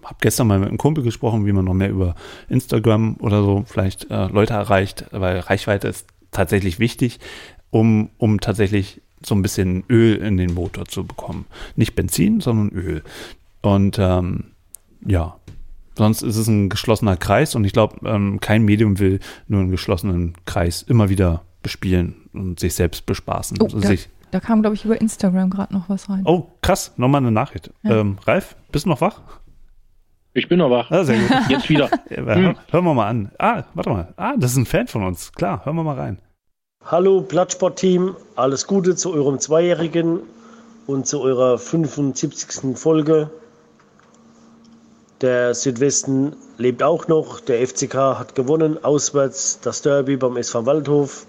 habe 0.04 0.18
gestern 0.22 0.48
mal 0.48 0.60
mit 0.60 0.70
einem 0.70 0.78
Kumpel 0.78 1.04
gesprochen, 1.04 1.46
wie 1.46 1.52
man 1.52 1.66
noch 1.66 1.74
mehr 1.74 1.90
über 1.90 2.16
Instagram 2.50 3.18
oder 3.20 3.44
so 3.44 3.64
vielleicht 3.66 4.10
äh, 4.12 4.28
Leute 4.28 4.54
erreicht, 4.54 5.06
weil 5.12 5.40
Reichweite 5.40 5.88
ist 5.88 6.08
tatsächlich 6.32 6.80
wichtig, 6.80 7.20
um, 7.70 8.10
um 8.18 8.40
tatsächlich 8.40 9.02
so 9.26 9.36
ein 9.36 9.42
bisschen 9.42 9.84
Öl 9.90 10.18
in 10.18 10.38
den 10.38 10.54
Motor 10.54 10.86
zu 10.86 11.06
bekommen. 11.06 11.46
Nicht 11.76 11.96
Benzin, 11.96 12.42
sondern 12.42 12.70
Öl. 12.70 13.04
Und 13.62 13.98
ähm, 14.00 14.46
ja, 15.06 15.38
sonst 15.96 16.22
ist 16.22 16.36
es 16.36 16.48
ein 16.48 16.70
geschlossener 16.70 17.18
Kreis 17.18 17.56
und 17.56 17.64
ich 17.64 17.74
glaube, 17.74 17.98
ähm, 18.08 18.40
kein 18.40 18.64
Medium 18.64 19.00
will 19.00 19.20
nur 19.48 19.62
einen 19.62 19.72
geschlossenen 19.72 20.34
Kreis 20.46 20.82
immer 20.82 21.10
wieder 21.10 21.44
bespielen 21.62 22.16
und 22.34 22.60
sich 22.60 22.74
selbst 22.74 23.06
bespaßen. 23.06 23.58
Oh, 23.62 23.66
Also 23.66 23.80
da, 23.80 23.88
sich, 23.88 24.10
da 24.34 24.40
kam, 24.40 24.62
glaube 24.62 24.76
ich, 24.76 24.84
über 24.84 25.00
Instagram 25.00 25.52
gerade 25.52 25.74
noch 25.74 25.90
was 25.90 26.10
rein. 26.10 26.24
Oh, 26.26 26.48
krass, 26.62 26.94
nochmal 26.98 27.22
eine 27.22 27.32
Nachricht. 27.32 27.70
Ja. 27.84 28.00
Ähm, 28.00 28.18
Ralf, 28.26 28.56
bist 28.72 28.86
du 28.86 28.90
noch 28.90 29.00
wach? 29.00 29.22
Ich 30.34 30.48
bin 30.48 30.58
noch 30.58 30.72
wach. 30.72 30.90
Ah, 30.90 31.04
sehr 31.04 31.20
gut. 31.20 31.30
Jetzt 31.50 31.70
wieder. 31.70 31.90
Ja, 32.10 32.24
hör, 32.24 32.56
hören 32.72 32.86
wir 32.86 32.94
mal 32.96 33.08
an. 33.08 33.32
Ah, 33.38 33.64
warte 33.76 33.90
mal. 33.92 34.14
Ah, 34.18 34.34
das 34.36 34.52
ist 34.52 34.58
ein 34.58 34.66
Fan 34.66 34.88
von 34.88 35.04
uns. 35.04 35.32
Klar, 35.34 35.64
hören 35.66 35.76
wir 35.76 35.84
mal 35.84 36.00
rein. 36.00 36.18
Hallo 36.84 37.22
Plattsport-Team, 37.22 38.16
alles 38.36 38.66
Gute 38.66 38.96
zu 38.96 39.14
eurem 39.14 39.40
Zweijährigen 39.40 40.22
und 40.88 41.06
zu 41.06 41.22
eurer 41.22 41.60
75. 41.60 42.76
Folge. 42.76 43.30
Der 45.22 45.54
Südwesten 45.54 46.36
lebt 46.58 46.82
auch 46.82 47.08
noch. 47.08 47.40
Der 47.40 47.66
FCK 47.66 47.94
hat 48.18 48.36
gewonnen, 48.36 48.84
auswärts 48.84 49.60
das 49.62 49.84
Derby 49.84 50.18
beim 50.18 50.38
SV 50.38 50.66
Waldhof. 50.66 51.26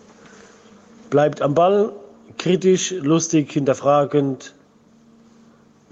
Bleibt 1.10 1.42
am 1.42 1.54
Ball, 1.54 1.92
kritisch, 2.38 2.90
lustig, 2.92 3.52
hinterfragend. 3.52 4.54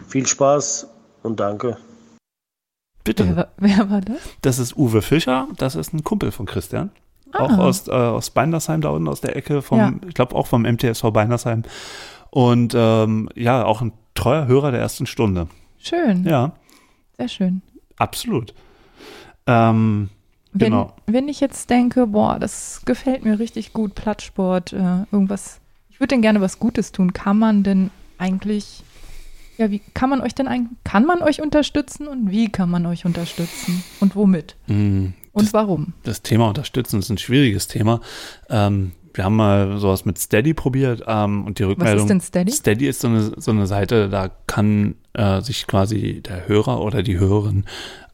Viel 0.09 0.27
Spaß 0.27 0.89
und 1.23 1.39
danke. 1.41 1.77
Bitte. 3.05 3.27
Wer, 3.29 3.37
war- 3.37 3.49
wer 3.59 3.91
war 3.91 4.01
das? 4.01 4.19
Das 4.43 4.59
ist 4.59 4.77
Uwe 4.77 5.03
Fischer. 5.03 5.49
Das 5.57 5.75
ist 5.75 5.93
ein 5.93 6.05
Kumpel 6.05 6.31
von 6.33 6.47
Christian. 6.47 6.91
Ah. 7.33 7.45
Auch 7.45 7.59
aus, 7.59 7.89
äh, 7.89 7.93
aus 7.93 8.31
Beindersheim, 8.31 8.81
da 8.81 8.91
unten 8.91 9.09
aus 9.09 9.21
der 9.21 9.37
Ecke 9.37 9.63
vom, 9.63 9.79
Ja. 9.79 9.93
ich 10.07 10.15
glaube 10.15 10.35
auch 10.37 10.47
vom 10.47 10.65
MTSV 10.65 11.11
Beindersheim. 11.13 11.63
Und 12.31 12.75
ähm, 12.77 13.29
ja, 13.35 13.65
auch 13.65 13.81
ein 13.81 13.93
treuer 14.15 14.47
Hörer 14.47 14.71
der 14.71 14.81
ersten 14.81 15.07
Stunde. 15.07 15.49
Schön. 15.79 16.25
Ja, 16.25 16.53
Sehr 17.17 17.29
schön. 17.29 17.63
absolut. 17.97 18.55
Ähm, 19.47 20.11
Wenn, 20.53 20.71
genau. 20.73 20.93
wenn 21.07 21.29
ich 21.29 21.41
jetzt 21.41 21.71
denke, 21.71 22.07
boah, 22.07 22.39
das 22.39 22.83
gefällt 22.85 23.25
mir 23.25 23.39
richtig 23.39 23.73
gut, 23.73 23.95
Plattsport, 23.95 24.73
äh, 24.75 25.05
irgendwas, 25.11 25.61
würde 26.03 26.17
denn 26.17 26.23
gerne 26.23 26.41
was 26.41 26.59
Gutes 26.59 26.91
tun, 26.91 27.13
kann 27.13 27.39
man 27.39 27.63
denn 27.63 27.91
eigentlich, 28.19 28.83
ja, 29.57 29.71
wie 29.71 29.81
kann 29.95 30.11
man 30.11 30.21
euch 30.21 30.35
denn 30.35 30.49
eigentlich, 30.49 30.77
kann 30.83 31.07
man 31.07 31.23
euch 31.23 31.41
unterstützen 31.41 32.09
und 32.09 32.31
wie 32.31 32.51
kann 32.51 32.69
man 32.69 32.85
euch 32.87 33.07
unterstützen 33.07 33.85
und 34.01 34.17
womit 34.17 34.57
Mm, 34.67 35.11
und 35.33 35.53
warum? 35.55 35.95
Das 36.03 36.23
Thema 36.23 36.49
Unterstützen 36.49 36.99
ist 36.99 37.09
ein 37.09 37.19
schwieriges 37.19 37.69
Thema. 37.69 38.01
Ähm, 38.51 38.93
wir 39.15 39.25
haben 39.25 39.37
mal 39.37 39.79
sowas 39.79 40.05
mit 40.05 40.19
Steady 40.19 40.55
probiert 40.55 41.05
ähm, 41.07 41.47
und 41.47 41.61
die 41.61 41.63
Rückmeldung. 41.63 42.09
denn 42.09 42.21
Steady? 42.21 42.51
Steady 42.51 42.89
ist 42.89 43.01
so 43.01 43.09
eine, 43.09 43.33
so 43.37 43.53
eine 43.53 43.67
Seite, 43.69 44.09
da 44.09 44.29
kann 44.49 44.97
äh, 45.13 45.41
sich 45.41 45.69
quasi 45.69 46.21
der 46.21 46.49
Hörer 46.49 46.81
oder 46.81 47.05
die 47.05 47.19
Hörerin 47.19 47.65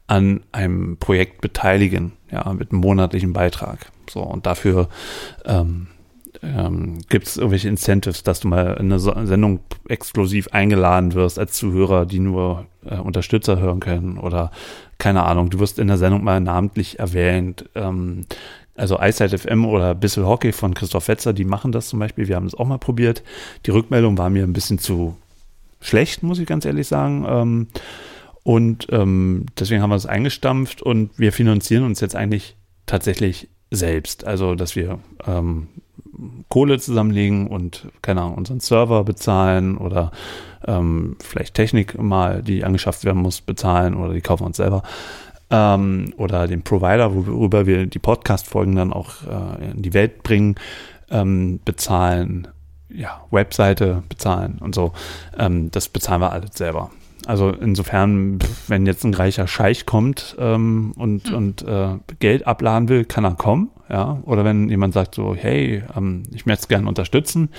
an 0.05 0.41
einem 0.51 0.97
Projekt 0.97 1.41
beteiligen, 1.41 2.13
ja, 2.31 2.53
mit 2.53 2.71
einem 2.71 2.81
monatlichen 2.81 3.33
Beitrag. 3.33 3.91
So, 4.09 4.21
und 4.21 4.45
dafür 4.45 4.89
ähm, 5.45 5.87
ähm, 6.41 6.99
gibt 7.09 7.27
es 7.27 7.37
irgendwelche 7.37 7.67
Incentives, 7.67 8.23
dass 8.23 8.39
du 8.39 8.47
mal 8.47 8.77
in 8.79 8.91
eine 8.91 8.99
Sendung 8.99 9.59
exklusiv 9.87 10.47
eingeladen 10.49 11.13
wirst 11.13 11.37
als 11.37 11.53
Zuhörer, 11.53 12.05
die 12.05 12.19
nur 12.19 12.65
äh, 12.85 12.97
Unterstützer 12.97 13.59
hören 13.59 13.79
können 13.79 14.17
oder 14.17 14.51
keine 14.97 15.23
Ahnung, 15.23 15.49
du 15.49 15.59
wirst 15.59 15.79
in 15.79 15.87
der 15.87 15.97
Sendung 15.97 16.23
mal 16.23 16.39
namentlich 16.41 16.99
erwähnt. 16.99 17.69
Ähm, 17.75 18.25
also 18.75 18.97
Eyesight 18.97 19.37
FM 19.37 19.65
oder 19.65 19.93
Bissel 19.93 20.25
Hockey 20.25 20.53
von 20.53 20.73
Christoph 20.73 21.09
Wetzer, 21.09 21.33
die 21.33 21.43
machen 21.43 21.71
das 21.71 21.89
zum 21.89 21.99
Beispiel. 21.99 22.27
Wir 22.27 22.37
haben 22.37 22.47
es 22.47 22.55
auch 22.55 22.65
mal 22.65 22.77
probiert. 22.77 23.23
Die 23.65 23.71
Rückmeldung 23.71 24.17
war 24.17 24.29
mir 24.29 24.43
ein 24.43 24.53
bisschen 24.53 24.79
zu 24.79 25.17
schlecht, 25.81 26.23
muss 26.23 26.39
ich 26.39 26.47
ganz 26.47 26.65
ehrlich 26.65 26.87
sagen. 26.87 27.25
Ähm, 27.27 27.67
und 28.43 28.87
ähm, 28.89 29.45
deswegen 29.59 29.81
haben 29.81 29.89
wir 29.89 29.97
es 29.97 30.05
eingestampft 30.05 30.81
und 30.81 31.11
wir 31.19 31.33
finanzieren 31.33 31.83
uns 31.83 31.99
jetzt 31.99 32.15
eigentlich 32.15 32.55
tatsächlich 32.85 33.49
selbst. 33.69 34.25
Also, 34.25 34.55
dass 34.55 34.75
wir 34.75 34.99
ähm, 35.27 35.67
Kohle 36.49 36.79
zusammenlegen 36.79 37.47
und, 37.47 37.87
keine 38.01 38.21
Ahnung, 38.21 38.35
unseren 38.35 38.59
Server 38.59 39.03
bezahlen 39.03 39.77
oder 39.77 40.11
ähm, 40.67 41.15
vielleicht 41.19 41.53
Technik 41.53 42.01
mal, 42.01 42.41
die 42.41 42.63
angeschafft 42.63 43.05
werden 43.05 43.21
muss, 43.21 43.41
bezahlen 43.41 43.95
oder 43.95 44.13
die 44.13 44.21
kaufen 44.21 44.43
wir 44.43 44.47
uns 44.47 44.57
selber. 44.57 44.83
Ähm, 45.49 46.13
oder 46.17 46.47
den 46.47 46.61
Provider, 46.61 47.13
worüber 47.15 47.65
wir 47.65 47.87
die 47.87 47.99
Podcast-Folgen 47.99 48.75
dann 48.75 48.93
auch 48.93 49.23
äh, 49.23 49.71
in 49.71 49.81
die 49.81 49.93
Welt 49.93 50.21
bringen, 50.23 50.55
ähm, 51.09 51.59
bezahlen, 51.65 52.47
ja, 52.89 53.21
Webseite 53.31 54.03
bezahlen 54.09 54.59
und 54.59 54.75
so. 54.75 54.93
Ähm, 55.37 55.71
das 55.71 55.89
bezahlen 55.89 56.21
wir 56.21 56.31
alles 56.31 56.51
selber. 56.55 56.91
Also 57.29 57.51
insofern, 57.51 58.39
wenn 58.67 58.87
jetzt 58.87 59.03
ein 59.03 59.13
reicher 59.13 59.45
Scheich 59.45 59.85
kommt 59.85 60.35
ähm, 60.39 60.93
und, 60.97 61.31
und 61.31 61.61
äh, 61.61 61.97
Geld 62.17 62.47
abladen 62.47 62.89
will, 62.89 63.05
kann 63.05 63.23
er 63.23 63.35
kommen. 63.35 63.69
Ja? 63.87 64.19
Oder 64.23 64.43
wenn 64.43 64.67
jemand 64.67 64.95
sagt 64.95 65.13
so, 65.13 65.35
hey, 65.35 65.83
ähm, 65.95 66.23
ich 66.33 66.47
möchte 66.47 66.63
es 66.63 66.67
gerne 66.69 66.87
unterstützen, 66.87 67.49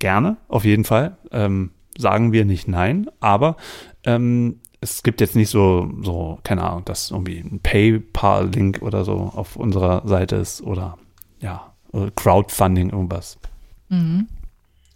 gerne, 0.00 0.36
auf 0.48 0.66
jeden 0.66 0.84
Fall. 0.84 1.16
Ähm, 1.32 1.70
sagen 1.96 2.32
wir 2.32 2.44
nicht 2.44 2.68
nein, 2.68 3.06
aber 3.20 3.56
ähm, 4.04 4.60
es 4.82 5.02
gibt 5.02 5.22
jetzt 5.22 5.34
nicht 5.34 5.48
so, 5.48 5.90
so, 6.02 6.38
keine 6.44 6.64
Ahnung, 6.64 6.84
dass 6.84 7.10
irgendwie 7.10 7.38
ein 7.38 7.60
PayPal-Link 7.62 8.82
oder 8.82 9.06
so 9.06 9.32
auf 9.34 9.56
unserer 9.56 10.06
Seite 10.06 10.36
ist 10.36 10.60
oder 10.60 10.98
ja, 11.40 11.72
oder 11.92 12.10
Crowdfunding, 12.10 12.90
irgendwas. 12.90 13.38
Mhm. 13.88 14.28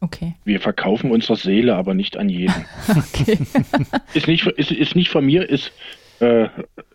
Okay. 0.01 0.35
Wir 0.45 0.61
verkaufen 0.61 1.11
unsere 1.11 1.37
Seele, 1.37 1.75
aber 1.77 1.95
nicht 1.95 2.17
an 2.17 2.29
jeden. 2.29 2.55
Okay. 2.89 3.39
ist, 4.15 4.29
nicht, 4.29 4.47
ist, 4.47 4.71
ist 4.71 4.95
nicht 4.95 5.11
von 5.11 5.25
mir, 5.27 5.49
ist, 5.49 5.73
äh, 6.21 6.49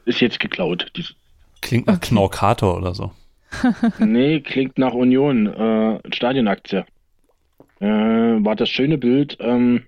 ist 0.06 0.22
jetzt 0.22 0.40
geklaut. 0.40 0.92
Dies- 0.96 1.16
Klingt 1.62 1.88
nach 1.88 2.00
Knorkator 2.00 2.78
oder 2.78 2.94
so. 2.94 3.12
nee, 4.00 4.40
klingt 4.42 4.78
nach 4.78 4.94
Union, 4.94 5.48
äh, 5.48 6.00
Stadionaktie. 6.14 6.84
Äh, 7.80 7.86
war 7.88 8.56
das 8.56 8.70
schöne 8.70 8.98
Bild 8.98 9.38
ähm, 9.40 9.84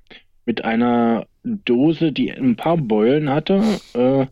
mit 0.46 0.64
einer 0.64 1.26
Dose, 1.44 2.12
die 2.12 2.32
ein 2.32 2.56
paar 2.56 2.78
Beulen 2.78 3.30
hatte. 3.30 3.62
Äh, 3.94 4.28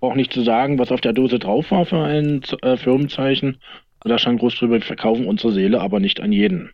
auch 0.00 0.14
nicht 0.14 0.32
zu 0.32 0.42
sagen, 0.42 0.78
was 0.78 0.92
auf 0.92 1.00
der 1.00 1.12
Dose 1.14 1.38
drauf 1.38 1.70
war 1.70 1.86
für 1.86 2.02
ein 2.04 2.42
äh, 2.62 2.76
Firmenzeichen. 2.76 3.58
Da 4.02 4.18
stand 4.18 4.40
groß 4.40 4.56
drüber, 4.56 4.74
wir 4.74 4.82
verkaufen 4.82 5.26
unsere 5.26 5.52
Seele, 5.52 5.80
aber 5.80 5.98
nicht 6.00 6.20
an 6.20 6.30
jeden. 6.32 6.70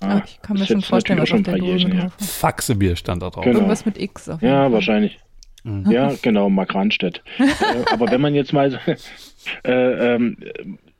Ah, 0.00 0.22
ich 0.24 0.40
kann 0.42 0.56
mir 0.56 0.66
schon 0.66 0.80
vorstellen, 0.82 1.18
was 1.20 1.30
natürlich 1.30 1.62
auf 1.62 1.68
auch 1.68 1.72
der 1.72 1.78
schon 1.80 1.90
Dose. 1.90 2.10
Faxebier 2.20 2.96
stand 2.96 3.22
da 3.22 3.30
drauf. 3.30 3.44
Genau. 3.44 3.56
Irgendwas 3.58 3.84
mit 3.84 3.98
X 3.98 4.28
auf 4.28 4.40
jeden 4.40 4.52
Ja, 4.54 4.62
Fall. 4.62 4.72
wahrscheinlich. 4.72 5.18
Mhm. 5.64 5.90
Ja, 5.90 6.12
genau, 6.22 6.48
Mark 6.50 6.74
Ranstedt. 6.74 7.22
äh, 7.38 7.44
aber 7.92 8.10
wenn 8.10 8.20
man 8.20 8.34
jetzt 8.34 8.52
mal, 8.52 8.78
äh, 9.64 10.14
ähm, 10.14 10.36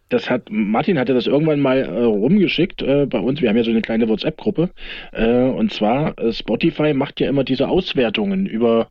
das 0.08 0.28
hat, 0.30 0.50
Martin 0.50 0.98
hatte 0.98 1.14
das 1.14 1.26
irgendwann 1.26 1.60
mal 1.60 1.78
äh, 1.78 2.02
rumgeschickt 2.04 2.82
äh, 2.82 3.06
bei 3.06 3.20
uns. 3.20 3.40
Wir 3.40 3.50
haben 3.50 3.56
ja 3.56 3.64
so 3.64 3.70
eine 3.70 3.82
kleine 3.82 4.08
WhatsApp-Gruppe. 4.08 4.70
Äh, 5.12 5.42
und 5.42 5.72
zwar, 5.72 6.18
äh, 6.18 6.32
Spotify 6.32 6.92
macht 6.94 7.20
ja 7.20 7.28
immer 7.28 7.44
diese 7.44 7.68
Auswertungen 7.68 8.46
über, 8.46 8.88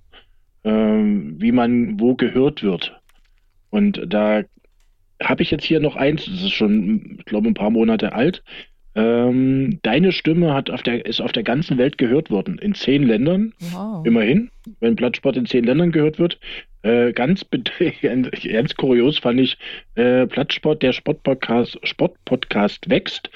ähm, 0.64 1.36
wie 1.40 1.52
man 1.52 2.00
wo 2.00 2.16
gehört 2.16 2.64
wird. 2.64 3.00
Und 3.72 4.02
da 4.08 4.44
habe 5.22 5.42
ich 5.42 5.52
jetzt 5.52 5.66
hier 5.66 5.80
noch 5.80 5.96
eins, 5.96 6.26
das 6.26 6.36
ist 6.44 6.54
schon, 6.54 7.16
ich 7.20 7.26
glaube, 7.26 7.48
ein 7.48 7.56
paar 7.56 7.72
Monate 7.72 8.14
alt. 8.14 8.44
Ähm, 8.98 9.78
deine 9.84 10.11
Stimme 10.11 10.56
hat 10.56 10.72
auf 10.72 10.82
der, 10.82 11.06
ist 11.06 11.22
auf 11.22 11.32
der 11.32 11.44
ganzen 11.44 11.78
Welt 11.78 11.99
gehört 11.99 12.32
worden, 12.32 12.57
in 12.57 12.74
zehn 12.74 13.03
Ländern. 13.03 13.53
Wow. 13.72 14.03
Immerhin, 14.03 14.49
wenn 14.80 14.95
Plattsport 14.95 15.38
in 15.38 15.45
zehn 15.45 15.64
Ländern 15.64 15.91
gehört 15.91 16.18
wird. 16.18 16.40
Äh, 16.82 17.14
ganz, 17.14 17.45
ganz 18.02 18.76
kurios 18.76 19.19
fand 19.19 19.40
ich, 19.40 19.57
äh, 19.94 20.26
Plattsport, 20.26 20.82
der 20.82 20.94
Sportpodcast, 20.94 21.80
Sportpodcast 21.84 22.90
wächst. 22.90 23.30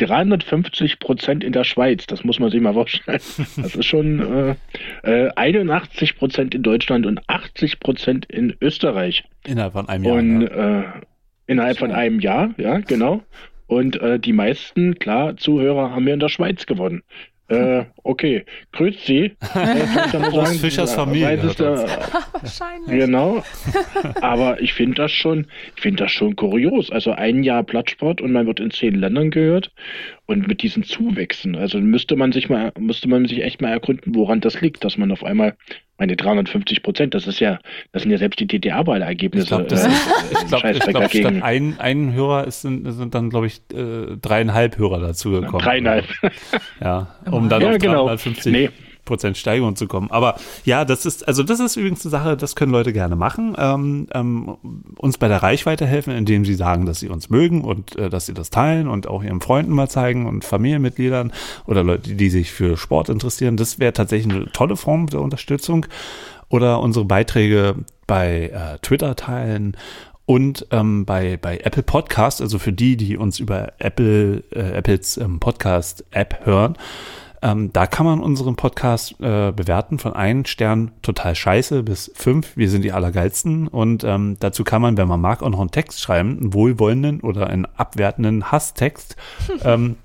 350 0.00 1.00
Prozent 1.00 1.42
in 1.42 1.52
der 1.52 1.64
Schweiz, 1.64 2.06
das 2.06 2.22
muss 2.22 2.38
man 2.38 2.52
sich 2.52 2.60
mal 2.60 2.74
vorstellen. 2.74 3.18
Das 3.56 3.74
ist 3.74 3.84
schon 3.84 4.56
äh, 5.02 5.24
äh, 5.26 5.30
81 5.34 6.16
Prozent 6.16 6.54
in 6.54 6.62
Deutschland 6.62 7.04
und 7.04 7.20
80 7.26 7.80
Prozent 7.80 8.24
in 8.26 8.54
Österreich. 8.60 9.24
Innerhalb 9.44 9.72
von 9.72 9.88
einem 9.88 10.04
Jahr. 10.04 10.14
Und 10.14 10.42
äh, 10.46 10.82
innerhalb 11.48 11.78
von 11.78 11.90
einem 11.90 12.20
Jahr, 12.20 12.54
ja, 12.58 12.78
genau. 12.78 13.24
Und 13.68 14.00
äh, 14.00 14.18
die 14.18 14.32
meisten, 14.32 14.98
klar, 14.98 15.36
Zuhörer 15.36 15.92
haben 15.92 16.04
wir 16.06 16.14
in 16.14 16.20
der 16.20 16.28
Schweiz 16.28 16.66
gewonnen. 16.66 17.02
Äh, 17.50 17.86
okay, 18.02 18.44
grüßt 18.72 19.06
Sie. 19.06 19.32
Äh, 19.54 20.10
sagen, 20.10 20.58
Fischers 20.58 20.92
äh, 20.92 20.96
Familie 20.96 21.38
der- 21.38 21.72
uns. 21.72 21.80
Wahrscheinlich. 22.32 22.90
Genau. 22.90 23.42
Aber 24.20 24.60
ich 24.60 24.74
finde 24.74 24.96
das 24.96 25.12
schon, 25.12 25.46
ich 25.74 25.80
finde 25.80 26.04
das 26.04 26.12
schon 26.12 26.36
kurios. 26.36 26.90
Also 26.90 27.12
ein 27.12 27.42
Jahr 27.44 27.62
Plattsport 27.62 28.20
und 28.20 28.32
man 28.32 28.46
wird 28.46 28.60
in 28.60 28.70
zehn 28.70 28.96
Ländern 28.96 29.30
gehört. 29.30 29.72
Und 30.26 30.46
mit 30.46 30.60
diesen 30.60 30.82
Zuwächsen, 30.82 31.56
also 31.56 31.80
müsste 31.80 32.16
man 32.16 32.32
sich 32.32 32.50
mal, 32.50 32.70
müsste 32.78 33.08
man 33.08 33.24
sich 33.26 33.42
echt 33.42 33.62
mal 33.62 33.70
ergründen, 33.70 34.14
woran 34.14 34.42
das 34.42 34.60
liegt, 34.60 34.84
dass 34.84 34.98
man 34.98 35.10
auf 35.10 35.24
einmal 35.24 35.56
meine 35.98 36.16
350 36.16 36.82
Prozent, 36.82 37.14
das 37.14 37.26
ist 37.26 37.40
ja, 37.40 37.58
das 37.92 38.02
sind 38.02 38.12
ja 38.12 38.18
selbst 38.18 38.38
die 38.38 38.46
DDR-Wahlergebnisse. 38.46 39.42
Ich 39.42 39.48
glaube, 39.48 39.64
das 39.64 39.84
äh, 39.84 39.90
glaub, 40.48 40.62
glaub, 40.62 41.10
statt 41.10 41.42
ein, 41.42 41.78
ein 41.78 42.12
Hörer 42.12 42.46
ist, 42.46 42.62
sind, 42.62 42.90
sind 42.90 43.14
dann, 43.14 43.30
glaube 43.30 43.48
ich, 43.48 43.60
äh, 43.74 44.16
dreieinhalb 44.16 44.78
Hörer 44.78 45.00
dazugekommen. 45.00 45.60
Dreieinhalb. 45.60 46.06
Ja, 46.80 47.08
um 47.30 47.48
dann 47.48 47.62
Ja, 47.62 47.70
auf 47.70 47.78
genau. 47.78 48.06
350 48.06 48.52
Nee. 48.52 48.70
Prozent 49.08 49.36
Steigerung 49.36 49.74
zu 49.74 49.88
kommen. 49.88 50.10
Aber 50.10 50.36
ja, 50.64 50.84
das 50.84 51.04
ist, 51.04 51.26
also 51.26 51.42
das 51.42 51.58
ist 51.58 51.76
übrigens 51.76 52.04
eine 52.04 52.10
Sache, 52.10 52.36
das 52.36 52.54
können 52.54 52.70
Leute 52.70 52.92
gerne 52.92 53.16
machen. 53.16 53.56
Ähm, 53.58 54.06
ähm, 54.14 54.56
uns 54.96 55.18
bei 55.18 55.26
der 55.26 55.42
Reichweite 55.42 55.86
helfen, 55.86 56.14
indem 56.14 56.44
sie 56.44 56.54
sagen, 56.54 56.86
dass 56.86 57.00
sie 57.00 57.08
uns 57.08 57.30
mögen 57.30 57.62
und 57.62 57.96
äh, 57.96 58.08
dass 58.10 58.26
sie 58.26 58.34
das 58.34 58.50
teilen 58.50 58.86
und 58.88 59.08
auch 59.08 59.24
ihren 59.24 59.40
Freunden 59.40 59.72
mal 59.72 59.88
zeigen 59.88 60.26
und 60.26 60.44
Familienmitgliedern 60.44 61.32
oder 61.66 61.82
Leute, 61.82 62.14
die 62.14 62.30
sich 62.30 62.52
für 62.52 62.76
Sport 62.76 63.08
interessieren. 63.08 63.56
Das 63.56 63.78
wäre 63.78 63.92
tatsächlich 63.92 64.32
eine 64.32 64.52
tolle 64.52 64.76
Form 64.76 65.06
der 65.08 65.20
Unterstützung. 65.20 65.86
Oder 66.50 66.80
unsere 66.80 67.04
Beiträge 67.04 67.74
bei 68.06 68.50
äh, 68.54 68.78
Twitter 68.78 69.16
teilen 69.16 69.76
und 70.28 70.66
ähm, 70.72 71.06
bei, 71.06 71.38
bei 71.38 71.56
Apple 71.56 71.82
Podcast, 71.82 72.42
also 72.42 72.58
für 72.58 72.72
die, 72.72 72.98
die 72.98 73.16
uns 73.16 73.40
über 73.40 73.72
Apple, 73.78 74.44
äh, 74.52 74.76
Apples 74.76 75.16
ähm, 75.16 75.40
Podcast-App 75.40 76.44
hören, 76.44 76.76
ähm, 77.42 77.72
da 77.72 77.86
kann 77.86 78.06
man 78.06 78.20
unseren 78.20 78.56
Podcast 78.56 79.12
äh, 79.20 79.52
bewerten 79.52 79.98
von 79.98 80.12
einem 80.12 80.44
Stern 80.44 80.90
total 81.02 81.34
scheiße 81.34 81.82
bis 81.82 82.10
fünf. 82.14 82.56
Wir 82.56 82.68
sind 82.68 82.82
die 82.82 82.92
Allergeilsten. 82.92 83.68
Und 83.68 84.04
ähm, 84.04 84.36
dazu 84.40 84.64
kann 84.64 84.82
man, 84.82 84.96
wenn 84.96 85.08
man 85.08 85.20
mag, 85.20 85.42
auch 85.42 85.50
noch 85.50 85.60
einen 85.60 85.70
Text 85.70 86.00
schreiben, 86.00 86.38
einen 86.38 86.54
wohlwollenden 86.54 87.20
oder 87.20 87.48
einen 87.48 87.66
abwertenden 87.66 88.50
Hasstext. 88.50 89.16
ähm, 89.64 89.96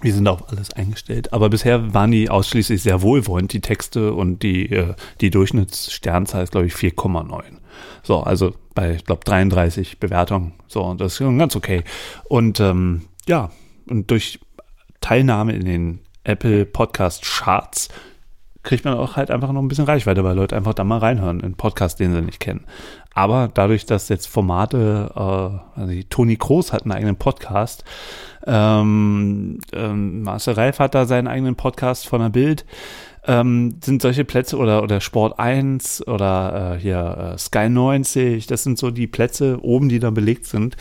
wir 0.00 0.14
sind 0.14 0.28
auf 0.28 0.48
alles 0.48 0.72
eingestellt. 0.72 1.32
Aber 1.32 1.48
bisher 1.48 1.92
waren 1.92 2.12
die 2.12 2.30
ausschließlich 2.30 2.82
sehr 2.82 3.02
wohlwollend, 3.02 3.52
die 3.52 3.60
Texte 3.60 4.12
und 4.12 4.42
die, 4.44 4.70
äh, 4.70 4.94
die 5.20 5.30
Durchschnittssternzahl 5.30 6.44
ist, 6.44 6.52
glaube 6.52 6.66
ich, 6.66 6.74
4,9. 6.74 7.42
So, 8.04 8.20
also 8.20 8.54
bei, 8.74 8.94
ich 8.94 9.04
glaube, 9.04 9.24
33 9.24 9.98
Bewertungen. 9.98 10.52
So, 10.68 10.84
und 10.84 11.00
das 11.00 11.12
ist 11.12 11.18
schon 11.18 11.38
ganz 11.38 11.56
okay. 11.56 11.82
Und 12.28 12.60
ähm, 12.60 13.02
ja, 13.26 13.50
und 13.88 14.10
durch 14.10 14.38
Teilnahme 15.00 15.52
in 15.52 15.64
den 15.64 16.00
Apple 16.28 16.66
Podcast 16.66 17.24
Charts 17.24 17.88
kriegt 18.62 18.84
man 18.84 18.94
auch 18.94 19.16
halt 19.16 19.30
einfach 19.30 19.50
noch 19.52 19.62
ein 19.62 19.68
bisschen 19.68 19.86
Reichweite, 19.86 20.24
weil 20.24 20.36
Leute 20.36 20.54
einfach 20.54 20.74
da 20.74 20.84
mal 20.84 20.98
reinhören 20.98 21.40
in 21.40 21.54
Podcast, 21.54 22.00
den 22.00 22.12
sie 22.12 22.20
nicht 22.20 22.38
kennen. 22.38 22.66
Aber 23.14 23.48
dadurch, 23.52 23.86
dass 23.86 24.10
jetzt 24.10 24.26
Formate, 24.26 25.10
äh, 25.14 25.80
also 25.80 26.02
Toni 26.10 26.36
Kroos 26.36 26.72
hat 26.72 26.82
einen 26.82 26.92
eigenen 26.92 27.16
Podcast, 27.16 27.84
ähm, 28.46 29.58
ähm, 29.72 30.22
Marcel 30.22 30.54
Reif 30.54 30.80
hat 30.80 30.94
da 30.94 31.06
seinen 31.06 31.28
eigenen 31.28 31.56
Podcast 31.56 32.06
von 32.06 32.20
der 32.20 32.28
Bild, 32.28 32.66
ähm, 33.26 33.78
sind 33.82 34.02
solche 34.02 34.24
Plätze 34.24 34.58
oder, 34.58 34.82
oder 34.82 35.00
Sport 35.00 35.38
1 35.38 36.06
oder 36.06 36.74
äh, 36.74 36.80
hier 36.80 37.32
äh, 37.34 37.38
Sky 37.38 37.70
90, 37.70 38.46
das 38.48 38.64
sind 38.64 38.78
so 38.78 38.90
die 38.90 39.06
Plätze 39.06 39.58
oben, 39.62 39.88
die 39.88 39.98
da 39.98 40.10
belegt 40.10 40.44
sind. 40.44 40.76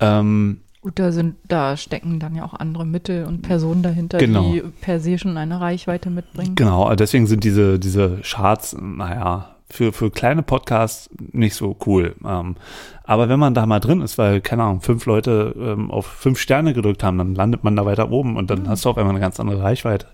Ähm, 0.00 0.62
Gut, 0.82 0.98
da 0.98 1.12
sind, 1.12 1.36
da 1.46 1.76
stecken 1.76 2.18
dann 2.20 2.34
ja 2.34 2.44
auch 2.44 2.54
andere 2.54 2.86
Mittel 2.86 3.26
und 3.26 3.42
Personen 3.42 3.82
dahinter, 3.82 4.16
Genau. 4.18 4.50
die 4.50 4.62
per 4.80 4.98
se 4.98 5.18
schon 5.18 5.36
eine 5.36 5.60
Reichweite 5.60 6.08
mitbringen. 6.08 6.54
Genau, 6.54 6.84
also 6.84 6.96
deswegen 6.96 7.26
sind 7.26 7.44
diese, 7.44 7.78
diese 7.78 8.20
Charts, 8.22 8.74
naja, 8.80 9.56
für, 9.68 9.92
für 9.92 10.10
kleine 10.10 10.42
Podcasts 10.42 11.10
nicht 11.32 11.54
so 11.54 11.76
cool. 11.86 12.16
Ähm, 12.26 12.56
aber 13.04 13.28
wenn 13.28 13.38
man 13.38 13.54
da 13.54 13.66
mal 13.66 13.78
drin 13.78 14.00
ist, 14.00 14.16
weil, 14.18 14.40
keine 14.40 14.62
Ahnung, 14.64 14.80
fünf 14.80 15.04
Leute 15.06 15.54
ähm, 15.58 15.90
auf 15.90 16.06
fünf 16.06 16.38
Sterne 16.40 16.72
gedrückt 16.74 17.04
haben, 17.04 17.18
dann 17.18 17.34
landet 17.34 17.62
man 17.62 17.76
da 17.76 17.84
weiter 17.84 18.10
oben 18.10 18.36
und 18.36 18.50
dann 18.50 18.68
hast 18.68 18.84
du 18.84 18.88
auf 18.88 18.96
einmal 18.98 19.12
eine 19.14 19.20
ganz 19.20 19.38
andere 19.38 19.62
Reichweite. 19.62 20.06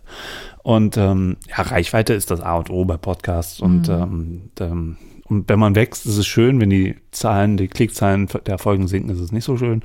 Und 0.63 0.97
ähm, 0.99 1.37
ja, 1.49 1.63
Reichweite 1.63 2.13
ist 2.13 2.31
das 2.31 2.41
A 2.41 2.57
und 2.57 2.71
O 2.71 2.85
bei 2.85 2.97
Podcasts. 2.97 3.61
Und, 3.61 3.89
Mhm. 3.89 3.95
ähm, 3.95 4.43
ähm, 4.61 4.97
und 5.29 5.49
wenn 5.49 5.59
man 5.59 5.75
wächst, 5.75 6.07
ist 6.07 6.19
es 6.19 6.27
schön. 6.27 6.61
Wenn 6.61 6.71
die 6.71 6.97
Zahlen, 7.13 7.57
die 7.57 7.69
Klickzahlen 7.69 8.29
der 8.47 8.59
Folgen 8.59 8.89
sinken, 8.89 9.11
ist 9.11 9.21
es 9.21 9.33
nicht 9.33 9.45
so 9.45 9.57
schön. 9.57 9.83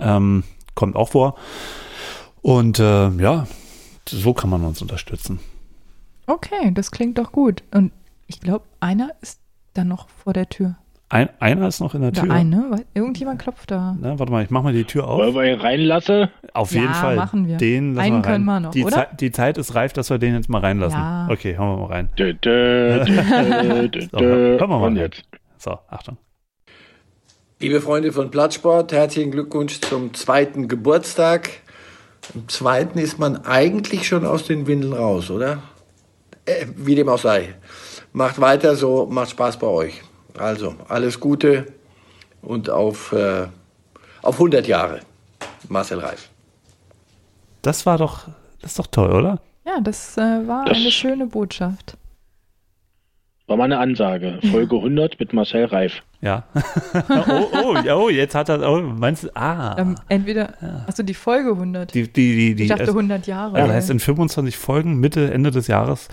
Ähm, 0.00 0.44
kommt 0.74 0.96
auch 0.96 1.08
vor. 1.10 1.34
Und 2.42 2.78
äh, 2.78 3.08
ja, 3.10 3.46
so 4.08 4.32
kann 4.34 4.50
man 4.50 4.64
uns 4.64 4.80
unterstützen. 4.82 5.40
Okay, 6.26 6.70
das 6.72 6.90
klingt 6.90 7.18
doch 7.18 7.32
gut. 7.32 7.62
Und 7.72 7.92
ich 8.26 8.40
glaube, 8.40 8.64
einer 8.80 9.10
ist 9.20 9.40
dann 9.74 9.88
noch 9.88 10.08
vor 10.08 10.32
der 10.32 10.48
Tür. 10.48 10.76
Ein, 11.10 11.30
einer 11.40 11.66
ist 11.66 11.80
noch 11.80 11.94
in 11.94 12.02
der 12.02 12.10
Der 12.10 12.24
Tür. 12.24 12.32
eine, 12.34 12.66
weil 12.68 12.84
irgendjemand 12.92 13.40
klopft 13.40 13.70
da. 13.70 13.96
Na, 13.98 14.18
warte 14.18 14.30
mal, 14.30 14.44
ich 14.44 14.50
mach 14.50 14.62
mal 14.62 14.74
die 14.74 14.84
Tür 14.84 15.08
auf. 15.08 15.18
Wollen 15.20 15.34
wir 15.34 15.44
ihn 15.54 15.58
reinlassen? 15.60 16.28
Auf 16.52 16.72
Ja, 16.72 16.82
jeden 16.82 16.92
Fall. 16.94 17.16
machen 17.16 17.46
wir. 17.46 17.56
Den 17.56 17.94
lassen 17.94 18.04
Einen 18.04 18.16
wir 18.16 18.16
rein. 18.26 18.32
können 18.32 18.44
wir 18.44 18.60
noch, 18.60 18.70
die, 18.72 18.84
oder? 18.84 18.94
Zeit, 18.94 19.20
die 19.22 19.32
Zeit 19.32 19.56
ist 19.56 19.74
reif, 19.74 19.94
dass 19.94 20.10
wir 20.10 20.18
den 20.18 20.34
jetzt 20.34 20.50
mal 20.50 20.60
reinlassen. 20.60 21.00
Ja. 21.00 21.28
Okay, 21.30 21.56
hauen 21.56 21.78
wir 21.78 21.86
mal 21.88 21.94
rein. 21.94 22.08
Dö, 22.18 22.34
dö, 22.34 23.04
dö, 23.06 23.88
dö, 23.88 24.00
so, 24.12 24.18
hören 24.20 24.60
wir 24.60 24.66
mal 24.68 24.76
Und 24.76 24.82
rein. 24.82 24.96
jetzt. 24.96 25.22
So, 25.56 25.78
Achtung. 25.88 26.18
Liebe 27.60 27.80
Freunde 27.80 28.12
von 28.12 28.30
Plattsport, 28.30 28.92
herzlichen 28.92 29.30
Glückwunsch 29.32 29.80
zum 29.80 30.14
zweiten 30.14 30.68
Geburtstag. 30.68 31.50
Am 32.34 32.48
zweiten 32.48 32.98
ist 32.98 33.18
man 33.18 33.44
eigentlich 33.44 34.06
schon 34.06 34.24
aus 34.24 34.44
den 34.44 34.66
Windeln 34.66 34.92
raus, 34.92 35.30
oder? 35.30 35.62
Äh, 36.44 36.66
wie 36.76 36.94
dem 36.94 37.08
auch 37.08 37.18
sei. 37.18 37.54
Macht 38.12 38.40
weiter 38.40 38.76
so, 38.76 39.06
macht 39.06 39.30
Spaß 39.30 39.58
bei 39.58 39.66
euch. 39.66 40.02
Also, 40.38 40.74
alles 40.88 41.18
Gute 41.18 41.66
und 42.42 42.70
auf, 42.70 43.12
äh, 43.12 43.46
auf 44.22 44.34
100 44.38 44.66
Jahre. 44.68 45.00
Marcel 45.68 45.98
Reif. 45.98 46.28
Das 47.62 47.84
war 47.86 47.98
doch 47.98 48.26
Das 48.60 48.70
ist 48.72 48.78
doch 48.78 48.86
toll, 48.86 49.10
oder? 49.12 49.40
Ja, 49.66 49.80
das 49.80 50.16
äh, 50.16 50.20
war 50.46 50.64
Das- 50.64 50.76
eine 50.78 50.90
schöne 50.92 51.26
Botschaft. 51.26 51.96
War 53.46 53.56
mal 53.56 53.64
eine 53.64 53.78
Ansage. 53.78 54.38
Folge 54.50 54.76
100 54.76 55.18
mit 55.18 55.32
Marcel 55.32 55.64
Reif. 55.64 56.02
Ja. 56.20 56.44
oh, 57.08 57.46
oh, 57.52 57.76
oh, 57.94 58.08
jetzt 58.08 58.34
hat 58.34 58.48
er, 58.48 58.68
oh, 58.68 58.80
meinst 58.80 59.24
du, 59.24 59.36
ah. 59.36 59.76
Ähm, 59.78 59.94
entweder, 60.08 60.54
hast 60.86 60.98
du 60.98 61.04
die 61.04 61.14
Folge 61.14 61.50
100? 61.50 61.94
Die, 61.94 62.02
die, 62.02 62.10
die, 62.12 62.54
die, 62.56 62.62
ich 62.64 62.68
dachte 62.68 62.82
es- 62.84 62.88
100 62.88 63.26
Jahre. 63.26 63.54
Also 63.56 63.72
heißt 63.72 63.90
in 63.90 64.00
25 64.00 64.56
Folgen, 64.56 64.98
Mitte, 64.98 65.32
Ende 65.32 65.50
des 65.52 65.68
Jahres, 65.68 66.08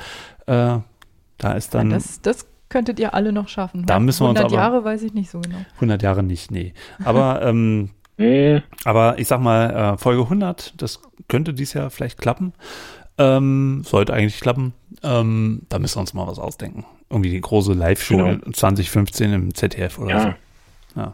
äh, 0.45 0.77
da 1.37 1.51
ist 1.53 1.73
dann 1.73 1.89
das, 1.89 2.21
das 2.21 2.45
könntet 2.69 2.99
ihr 2.99 3.13
alle 3.13 3.31
noch 3.31 3.47
schaffen. 3.47 3.85
Da 3.85 3.99
müssen 3.99 4.23
wir 4.25 4.29
uns 4.29 4.39
100 4.39 4.53
aber- 4.53 4.61
Jahre 4.61 4.83
weiß 4.83 5.01
ich 5.03 5.13
nicht 5.13 5.29
so 5.31 5.39
genau. 5.41 5.57
100 5.75 6.03
Jahre 6.03 6.21
nicht, 6.23 6.51
nee. 6.51 6.73
Aber, 7.03 7.41
ähm, 7.43 7.89
aber 8.85 9.17
ich 9.19 9.27
sag 9.27 9.41
mal, 9.41 9.93
äh, 9.95 9.97
Folge 9.97 10.21
100, 10.23 10.81
das 10.81 11.01
könnte 11.27 11.53
dies 11.53 11.73
Jahr 11.73 11.89
vielleicht 11.89 12.19
klappen. 12.19 12.53
Ähm, 13.17 13.81
sollte 13.85 14.13
eigentlich 14.13 14.39
klappen. 14.39 14.73
Ähm, 15.01 15.63
da 15.69 15.79
müssen 15.79 15.95
wir 15.97 16.01
uns 16.01 16.13
mal 16.13 16.27
was 16.27 16.37
ausdenken. 16.39 16.85
Irgendwie 17.09 17.29
die 17.29 17.41
große 17.41 17.73
Live-Show 17.73 18.17
Genau. 18.17 18.51
2015 18.51 19.33
im 19.33 19.53
ZDF 19.53 19.99
oder 19.99 20.09
Ja. 20.09 20.21
so. 20.95 20.99
Ja. 21.01 21.13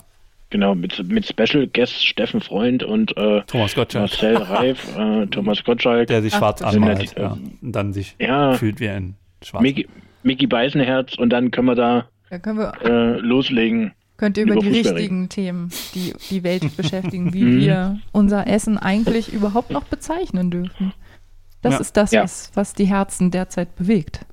Genau, 0.49 0.75
mit, 0.75 1.07
mit 1.07 1.25
Special 1.25 1.65
Guest 1.67 2.05
Steffen 2.05 2.41
Freund 2.41 2.83
und 2.83 3.15
äh, 3.15 3.41
Thomas 3.47 3.73
Gottschalk. 3.73 4.09
Marcel 4.09 4.35
Reif, 4.37 4.97
äh, 4.97 5.25
Thomas 5.27 5.63
Gottschalk. 5.63 6.07
Der 6.07 6.21
sich 6.21 6.33
schwarz 6.33 6.59
sind 6.59 6.67
anmalt 6.67 7.15
ja 7.17 7.23
ja. 7.23 7.37
die, 7.37 7.65
und 7.65 7.71
dann 7.71 7.93
sich 7.93 8.15
Ja. 8.19 8.53
fühlt 8.53 8.79
wie 8.81 8.89
ein 8.89 9.15
Schwarz. 9.41 9.61
Mickey, 9.63 9.87
Mickey 10.23 10.47
Beißenherz 10.47 11.15
und 11.17 11.29
dann 11.29 11.51
können 11.51 11.67
wir 11.67 11.75
da 11.75 12.09
Da 12.29 12.37
können 12.39 12.59
wir, 12.59 12.73
äh, 12.83 13.17
loslegen. 13.19 13.93
könnt 14.17 14.37
ihr 14.37 14.43
über, 14.43 14.55
die 14.57 14.67
Fußball 14.73 14.93
richtigen 14.93 15.29
Themen, 15.29 15.69
die 15.95 16.13
die 16.29 16.43
Welt 16.43 16.63
beschäftigen, 16.77 17.33
wie 17.33 17.43
Mhm. 17.43 17.59
wir 17.61 17.99
unser 18.11 18.45
Essen 18.47 18.77
eigentlich 18.77 19.31
überhaupt 19.33 19.71
noch 19.71 19.83
bezeichnen 19.85 20.51
dürfen. 20.51 20.93
Das 21.61 21.75
Ja. 21.75 21.79
ist 21.79 21.95
das, 21.97 22.11
Ja. 22.11 22.23
was, 22.23 22.51
was 22.55 22.73
die 22.73 22.85
Herzen 22.85 23.31
derzeit 23.31 23.75
bewegt. 23.77 24.25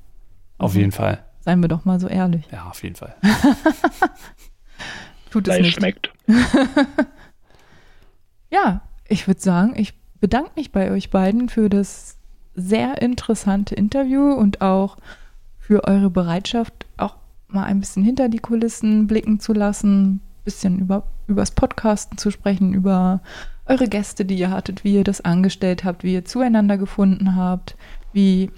Auf 0.58 0.74
jeden 0.74 0.90
Fall. 0.92 1.20
Seien 1.48 1.62
wir 1.62 1.68
doch 1.68 1.86
mal 1.86 1.98
so 1.98 2.08
ehrlich. 2.08 2.44
Ja, 2.52 2.66
auf 2.66 2.82
jeden 2.82 2.94
Fall. 2.94 3.14
Tut 5.30 5.48
es 5.48 5.60
nicht. 5.60 5.76
schmeckt. 5.76 6.12
Ja, 8.50 8.82
ich 9.06 9.26
würde 9.26 9.40
sagen, 9.40 9.72
ich 9.76 9.94
bedanke 10.20 10.50
mich 10.56 10.72
bei 10.72 10.90
euch 10.90 11.10
beiden 11.10 11.48
für 11.48 11.70
das 11.70 12.18
sehr 12.54 13.00
interessante 13.00 13.74
Interview 13.74 14.32
und 14.32 14.60
auch 14.60 14.98
für 15.58 15.84
eure 15.84 16.10
Bereitschaft, 16.10 16.84
auch 16.98 17.16
mal 17.46 17.64
ein 17.64 17.80
bisschen 17.80 18.04
hinter 18.04 18.28
die 18.28 18.40
Kulissen 18.40 19.06
blicken 19.06 19.40
zu 19.40 19.54
lassen, 19.54 20.16
ein 20.16 20.20
bisschen 20.44 20.78
über 20.78 21.04
übers 21.28 21.50
Podcasten 21.50 22.18
zu 22.18 22.30
sprechen, 22.30 22.74
über 22.74 23.22
eure 23.64 23.88
Gäste, 23.88 24.26
die 24.26 24.38
ihr 24.38 24.50
hattet, 24.50 24.84
wie 24.84 24.94
ihr 24.94 25.04
das 25.04 25.22
angestellt 25.22 25.84
habt, 25.84 26.04
wie 26.04 26.14
ihr 26.14 26.24
zueinander 26.24 26.78
gefunden 26.78 27.36
habt, 27.36 27.76
wie 28.12 28.50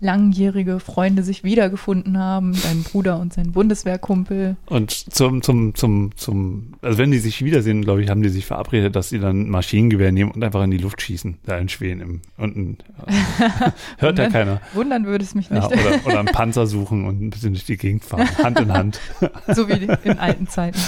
langjährige 0.00 0.78
Freunde 0.80 1.22
sich 1.22 1.42
wiedergefunden 1.42 2.18
haben, 2.18 2.52
dein 2.62 2.84
Bruder 2.84 3.18
und 3.18 3.32
sein 3.32 3.52
Bundeswehrkumpel. 3.52 4.56
Und 4.66 4.90
zum, 4.92 5.42
zum, 5.42 5.74
zum, 5.74 6.16
zum, 6.16 6.74
also 6.82 6.98
wenn 6.98 7.10
die 7.10 7.18
sich 7.18 7.44
wiedersehen, 7.44 7.82
glaube 7.82 8.02
ich, 8.02 8.08
haben 8.10 8.22
die 8.22 8.28
sich 8.28 8.46
verabredet, 8.46 8.94
dass 8.94 9.08
sie 9.08 9.18
dann 9.18 9.42
ein 9.42 9.50
Maschinengewehr 9.50 10.12
nehmen 10.12 10.30
und 10.30 10.44
einfach 10.44 10.62
in 10.62 10.70
die 10.70 10.78
Luft 10.78 11.02
schießen, 11.02 11.38
da 11.44 11.58
in 11.58 11.68
Schweden 11.68 12.00
im, 12.00 12.20
unten. 12.36 12.78
Hört 13.98 14.18
ja 14.18 14.30
keiner. 14.30 14.60
Wundern 14.72 15.04
würde 15.06 15.24
es 15.24 15.34
mich 15.34 15.50
Ja, 15.50 15.56
nicht. 15.68 15.72
oder, 15.72 16.06
oder 16.06 16.18
einen 16.20 16.28
Panzer 16.32 16.66
suchen 16.66 17.04
und 17.04 17.20
ein 17.20 17.30
bisschen 17.30 17.54
durch 17.54 17.64
die 17.64 17.76
Gegend 17.76 18.04
fahren, 18.04 18.28
Hand 18.42 18.60
in 18.60 18.72
Hand. 18.72 19.00
so 19.54 19.68
wie 19.68 19.88
in 20.04 20.18
alten 20.18 20.46
Zeiten. 20.46 20.78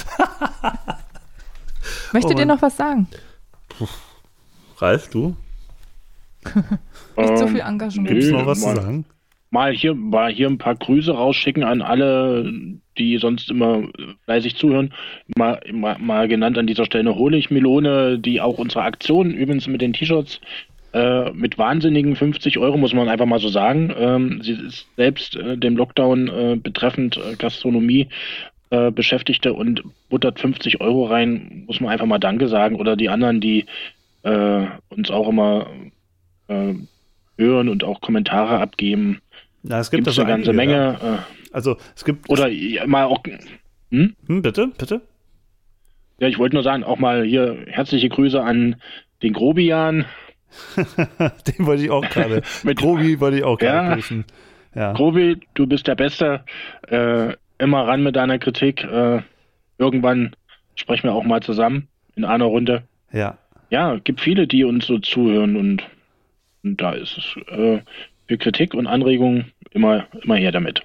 Möchtet 2.12 2.36
Oh 2.36 2.38
ihr 2.38 2.46
noch 2.46 2.62
was 2.62 2.76
sagen? 2.76 3.08
Ralf, 4.78 5.08
du? 5.08 5.36
Nicht 7.16 7.38
so 7.38 7.46
Ähm, 7.46 7.48
viel 7.48 7.60
Engagement. 7.60 8.08
Gibt's 8.08 8.30
noch 8.30 8.46
was 8.46 8.64
mal, 8.64 8.74
zu 8.76 8.82
sagen? 8.82 9.04
Mal 9.50 9.72
hier, 9.72 9.94
mal 9.94 10.32
hier 10.32 10.48
ein 10.48 10.58
paar 10.58 10.76
Grüße 10.76 11.12
rausschicken 11.12 11.64
an 11.64 11.82
alle, 11.82 12.52
die 12.98 13.18
sonst 13.18 13.50
immer 13.50 13.82
fleißig 14.24 14.56
zuhören. 14.56 14.94
Mal, 15.36 15.60
mal, 15.72 15.98
mal 15.98 16.28
genannt 16.28 16.56
an 16.56 16.68
dieser 16.68 16.84
Stelle 16.84 17.16
Honigmelone, 17.16 18.18
die 18.18 18.40
auch 18.40 18.58
unsere 18.58 18.84
Aktion 18.84 19.32
übrigens 19.32 19.66
mit 19.66 19.80
den 19.80 19.92
T-Shirts 19.92 20.40
äh, 20.92 21.30
mit 21.32 21.58
wahnsinnigen 21.58 22.16
50 22.16 22.58
Euro, 22.58 22.76
muss 22.76 22.94
man 22.94 23.08
einfach 23.08 23.26
mal 23.26 23.38
so 23.40 23.48
sagen. 23.48 23.92
Ähm, 23.96 24.40
sie 24.42 24.52
ist 24.52 24.86
selbst 24.96 25.36
äh, 25.36 25.56
dem 25.56 25.76
Lockdown 25.76 26.28
äh, 26.28 26.56
betreffend 26.56 27.16
äh, 27.16 27.36
Gastronomie 27.36 28.08
äh, 28.70 28.90
Beschäftigte 28.90 29.52
und 29.52 29.82
buttert 30.08 30.40
50 30.40 30.80
Euro 30.80 31.06
rein, 31.06 31.64
muss 31.66 31.80
man 31.80 31.90
einfach 31.90 32.06
mal 32.06 32.18
Danke 32.18 32.48
sagen. 32.48 32.76
Oder 32.76 32.96
die 32.96 33.08
anderen, 33.08 33.40
die 33.40 33.66
äh, 34.22 34.66
uns 34.88 35.10
auch 35.10 35.28
immer 35.28 35.66
äh, 36.50 36.74
hören 37.38 37.68
und 37.68 37.84
auch 37.84 38.00
Kommentare 38.00 38.58
abgeben. 38.58 39.20
Ja, 39.62 39.78
es 39.80 39.90
gibt 39.90 40.04
Gibt's 40.04 40.16
da 40.16 40.22
so 40.22 40.26
eine 40.26 40.30
ganze 40.36 40.50
einige, 40.50 40.72
Menge. 40.72 40.98
ja. 41.02 41.14
Äh, 41.14 41.18
Also 41.52 41.76
es 41.96 42.04
gibt. 42.04 42.28
oder 42.30 42.48
ja, 42.48 42.86
mal 42.86 43.04
auch. 43.04 43.22
Hm? 43.90 44.14
Hm, 44.26 44.42
bitte, 44.42 44.68
bitte. 44.78 45.00
Ja, 46.18 46.28
ich 46.28 46.38
wollte 46.38 46.54
nur 46.56 46.62
sagen, 46.62 46.84
auch 46.84 46.98
mal 46.98 47.24
hier 47.24 47.64
herzliche 47.66 48.08
Grüße 48.08 48.40
an 48.42 48.76
den 49.22 49.32
Grobian. 49.32 50.04
Den 50.76 51.66
wollte 51.66 51.84
ich 51.84 51.90
auch 51.90 52.06
gerade. 52.08 52.42
Mit 52.64 52.78
Grobi 52.78 53.20
wollte 53.20 53.38
ich 53.38 53.44
auch 53.44 53.58
gerade 53.58 53.88
Ja. 53.88 53.94
grüßen. 53.94 54.24
Ja. 54.74 54.92
Grobi, 54.92 55.38
du 55.54 55.66
bist 55.66 55.86
der 55.86 55.94
Beste. 55.94 56.44
Äh, 56.88 57.34
immer 57.58 57.86
ran 57.86 58.02
mit 58.02 58.16
deiner 58.16 58.38
Kritik. 58.38 58.84
Äh, 58.84 59.22
irgendwann 59.78 60.34
sprechen 60.74 61.04
wir 61.04 61.12
auch 61.14 61.24
mal 61.24 61.42
zusammen 61.42 61.88
in 62.16 62.24
einer 62.24 62.46
Runde. 62.46 62.82
Ja. 63.12 63.38
Ja, 63.70 63.96
gibt 64.02 64.20
viele, 64.20 64.46
die 64.46 64.64
uns 64.64 64.86
so 64.86 64.98
zuhören 64.98 65.56
und 65.56 65.82
da 66.62 66.92
ist 66.92 67.16
es 67.18 67.36
äh, 67.48 67.80
für 68.28 68.38
Kritik 68.38 68.74
und 68.74 68.86
Anregungen 68.86 69.52
immer, 69.72 70.04
immer 70.22 70.36
her 70.36 70.52
damit. 70.52 70.82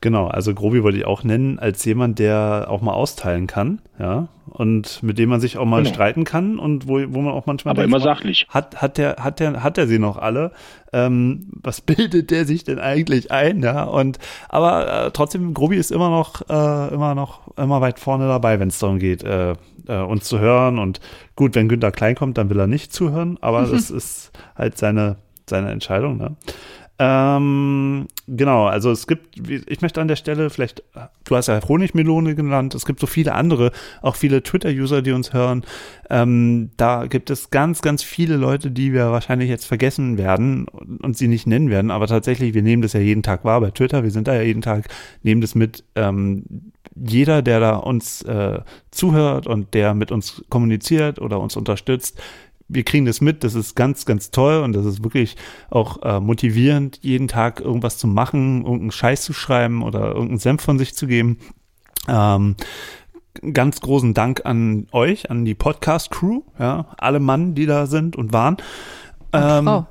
Genau, 0.00 0.26
also 0.26 0.54
Grobi 0.54 0.82
wollte 0.82 0.98
ich 0.98 1.04
auch 1.06 1.22
nennen, 1.22 1.60
als 1.60 1.84
jemand, 1.84 2.18
der 2.18 2.66
auch 2.68 2.80
mal 2.82 2.94
austeilen 2.94 3.46
kann, 3.46 3.80
ja, 3.96 4.26
und 4.48 5.02
mit 5.04 5.18
dem 5.18 5.28
man 5.28 5.40
sich 5.40 5.56
auch 5.56 5.64
mal 5.64 5.82
Genau. 5.84 5.94
streiten 5.94 6.24
kann 6.24 6.58
und 6.58 6.88
wo, 6.88 6.94
wo 7.08 7.20
man 7.20 7.32
auch 7.32 7.46
manchmal 7.46 7.70
Aber 7.72 7.84
immer 7.84 8.00
sachlich. 8.00 8.46
Hat, 8.48 8.82
hat 8.82 8.98
der, 8.98 9.16
hat 9.20 9.38
der, 9.38 9.62
hat 9.62 9.76
der 9.76 9.86
sie 9.86 10.00
noch 10.00 10.16
alle? 10.18 10.50
Ähm, 10.92 11.46
was 11.62 11.80
bildet 11.80 12.32
der 12.32 12.44
sich 12.44 12.64
denn 12.64 12.80
eigentlich 12.80 13.30
ein, 13.30 13.62
ja? 13.62 13.84
Und 13.84 14.18
aber 14.48 15.06
äh, 15.06 15.10
trotzdem, 15.12 15.54
Grobi 15.54 15.76
ist 15.76 15.92
immer 15.92 16.10
noch, 16.10 16.42
äh, 16.50 16.92
immer 16.92 17.14
noch, 17.14 17.56
immer 17.56 17.80
weit 17.80 18.00
vorne 18.00 18.26
dabei, 18.26 18.58
wenn 18.58 18.68
es 18.68 18.80
darum 18.80 18.98
geht, 18.98 19.22
äh, 19.22 19.54
äh, 19.86 19.98
uns 19.98 20.24
zu 20.24 20.38
hören. 20.38 20.78
Und 20.78 21.00
gut, 21.36 21.54
wenn 21.54 21.68
Günther 21.68 21.92
Klein 21.92 22.14
kommt, 22.14 22.38
dann 22.38 22.50
will 22.50 22.58
er 22.58 22.66
nicht 22.66 22.92
zuhören, 22.92 23.38
aber 23.40 23.62
das 23.62 23.90
ist 23.90 24.32
halt 24.56 24.78
seine, 24.78 25.16
seine 25.48 25.70
Entscheidung, 25.70 26.16
ne? 26.16 26.36
Ähm, 27.04 28.06
genau, 28.28 28.66
also 28.66 28.92
es 28.92 29.08
gibt, 29.08 29.36
ich 29.48 29.80
möchte 29.80 30.00
an 30.00 30.06
der 30.06 30.14
Stelle 30.14 30.50
vielleicht, 30.50 30.84
du 31.24 31.34
hast 31.34 31.48
ja 31.48 31.60
Honigmelone 31.66 32.36
genannt, 32.36 32.76
es 32.76 32.86
gibt 32.86 33.00
so 33.00 33.08
viele 33.08 33.34
andere, 33.34 33.72
auch 34.02 34.14
viele 34.14 34.44
Twitter-User, 34.44 35.02
die 35.02 35.10
uns 35.10 35.32
hören. 35.32 35.64
Ähm, 36.10 36.70
da 36.76 37.06
gibt 37.06 37.30
es 37.30 37.50
ganz, 37.50 37.82
ganz 37.82 38.04
viele 38.04 38.36
Leute, 38.36 38.70
die 38.70 38.92
wir 38.92 39.10
wahrscheinlich 39.10 39.48
jetzt 39.48 39.66
vergessen 39.66 40.16
werden 40.16 40.68
und, 40.68 41.02
und 41.02 41.16
sie 41.16 41.26
nicht 41.26 41.48
nennen 41.48 41.70
werden, 41.70 41.90
aber 41.90 42.06
tatsächlich, 42.06 42.54
wir 42.54 42.62
nehmen 42.62 42.82
das 42.82 42.92
ja 42.92 43.00
jeden 43.00 43.24
Tag 43.24 43.44
wahr 43.44 43.60
bei 43.60 43.72
Twitter, 43.72 44.04
wir 44.04 44.12
sind 44.12 44.28
da 44.28 44.36
ja 44.36 44.42
jeden 44.42 44.62
Tag, 44.62 44.86
nehmen 45.24 45.40
das 45.40 45.56
mit. 45.56 45.82
Ähm, 45.96 46.44
jeder, 46.94 47.40
der 47.40 47.58
da 47.58 47.76
uns 47.76 48.20
äh, 48.22 48.60
zuhört 48.90 49.46
und 49.46 49.72
der 49.72 49.94
mit 49.94 50.12
uns 50.12 50.44
kommuniziert 50.50 51.18
oder 51.18 51.40
uns 51.40 51.56
unterstützt, 51.56 52.20
wir 52.72 52.84
kriegen 52.84 53.04
das 53.04 53.20
mit, 53.20 53.44
das 53.44 53.54
ist 53.54 53.74
ganz, 53.74 54.06
ganz 54.06 54.30
toll 54.30 54.62
und 54.62 54.72
das 54.72 54.86
ist 54.86 55.02
wirklich 55.04 55.36
auch 55.70 56.02
äh, 56.02 56.20
motivierend, 56.20 56.98
jeden 57.02 57.28
Tag 57.28 57.60
irgendwas 57.60 57.98
zu 57.98 58.06
machen, 58.06 58.62
irgendeinen 58.62 58.90
Scheiß 58.90 59.22
zu 59.22 59.32
schreiben 59.32 59.82
oder 59.82 60.08
irgendeinen 60.08 60.38
Senf 60.38 60.62
von 60.62 60.78
sich 60.78 60.94
zu 60.94 61.06
geben. 61.06 61.38
Ähm, 62.08 62.56
ganz 63.52 63.80
großen 63.80 64.14
Dank 64.14 64.42
an 64.44 64.86
euch, 64.92 65.30
an 65.30 65.44
die 65.44 65.54
Podcast-Crew, 65.54 66.42
ja, 66.58 66.86
alle 66.98 67.20
Mann, 67.20 67.54
die 67.54 67.66
da 67.66 67.86
sind 67.86 68.16
und 68.16 68.32
waren. 68.32 68.56
Ähm, 69.32 69.64
Frau. 69.64 69.86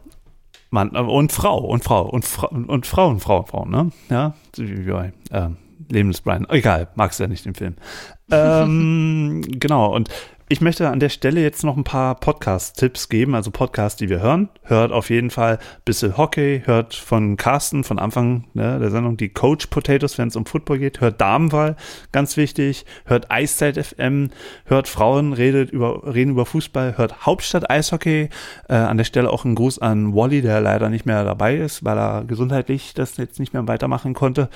Mann, 0.70 0.96
äh, 0.96 1.00
und 1.00 1.32
Frau, 1.32 1.60
und 1.60 1.84
Frau, 1.84 2.08
und 2.08 2.26
Frau, 2.26 2.48
und 2.48 2.86
Frau, 2.86 3.10
und 3.10 3.20
Frau, 3.20 3.44
Frau, 3.44 3.66
ne? 3.66 3.92
Ja, 4.10 4.34
ähm, 4.58 5.58
Leben 5.90 6.12
des 6.12 6.22
Brian. 6.22 6.48
Egal, 6.50 6.88
magst 6.96 7.20
ja 7.20 7.28
nicht 7.28 7.46
den 7.46 7.56
Film. 7.56 7.76
ähm, 8.32 9.42
genau, 9.48 9.94
und 9.94 10.10
ich 10.52 10.60
möchte 10.60 10.90
an 10.90 11.00
der 11.00 11.08
Stelle 11.08 11.42
jetzt 11.42 11.64
noch 11.64 11.78
ein 11.78 11.86
paar 11.86 12.14
Podcast-Tipps 12.16 13.08
geben, 13.08 13.36
also 13.36 13.52
Podcasts, 13.52 13.98
die 13.98 14.10
wir 14.10 14.20
hören. 14.20 14.50
Hört 14.64 14.92
auf 14.92 15.10
jeden 15.10 15.30
Fall 15.30 15.60
bisschen 15.86 16.18
Hockey, 16.18 16.64
hört 16.66 16.94
von 16.94 17.38
Carsten 17.38 17.86
von 17.86 17.98
Anfang 17.98 18.48
ne, 18.54 18.78
der 18.78 18.92
Sendung 18.92 19.16
die 19.16 19.30
Coach 19.30 19.68
Potatoes, 19.68 20.18
wenn 20.18 20.28
es 20.28 20.36
um 20.36 20.46
Football 20.46 20.80
geht. 20.80 21.00
Hört 21.00 21.22
Damenwahl, 21.22 21.78
ganz 22.12 22.36
wichtig. 22.36 22.86
Hört 23.06 23.32
Eiszeit 23.32 23.78
FM, 23.78 24.32
hört 24.66 24.90
Frauen 24.90 25.32
redet 25.32 25.72
über, 25.72 26.14
reden 26.14 26.32
über 26.32 26.46
Fußball, 26.46 26.98
hört 26.98 27.26
Hauptstadt 27.26 27.70
Eishockey. 27.70 28.28
Äh, 28.68 28.74
an 28.74 28.98
der 28.98 29.06
Stelle 29.06 29.30
auch 29.30 29.46
ein 29.46 29.56
Gruß 29.56 29.80
an 29.80 30.14
Wally, 30.14 30.42
der 30.42 30.60
leider 30.60 30.90
nicht 30.90 31.06
mehr 31.06 31.24
dabei 31.24 31.56
ist, 31.56 31.86
weil 31.86 31.98
er 31.98 32.26
gesundheitlich 32.26 32.94
das 32.94 33.16
jetzt 33.16 33.40
nicht 33.40 33.54
mehr 33.54 33.70
weitermachen 33.70 34.14
konnte. 34.14 34.50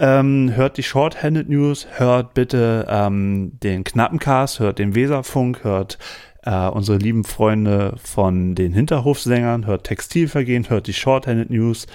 Ähm, 0.00 0.54
hört 0.54 0.76
die 0.76 0.84
Shorthanded 0.84 1.48
News, 1.48 1.88
hört 1.90 2.34
bitte 2.34 2.86
ähm, 2.88 3.58
den 3.62 3.82
Knappencast, 3.82 4.60
hört 4.60 4.78
den 4.78 4.94
Weserfunk, 4.94 5.64
hört 5.64 5.98
äh, 6.44 6.68
unsere 6.68 6.98
lieben 6.98 7.24
Freunde 7.24 7.94
von 8.02 8.54
den 8.54 8.72
Hinterhofsängern, 8.72 9.66
hört 9.66 9.84
Textilvergehen, 9.84 10.70
hört 10.70 10.86
die 10.86 10.92
Shorthanded 10.92 11.50
News 11.50 11.86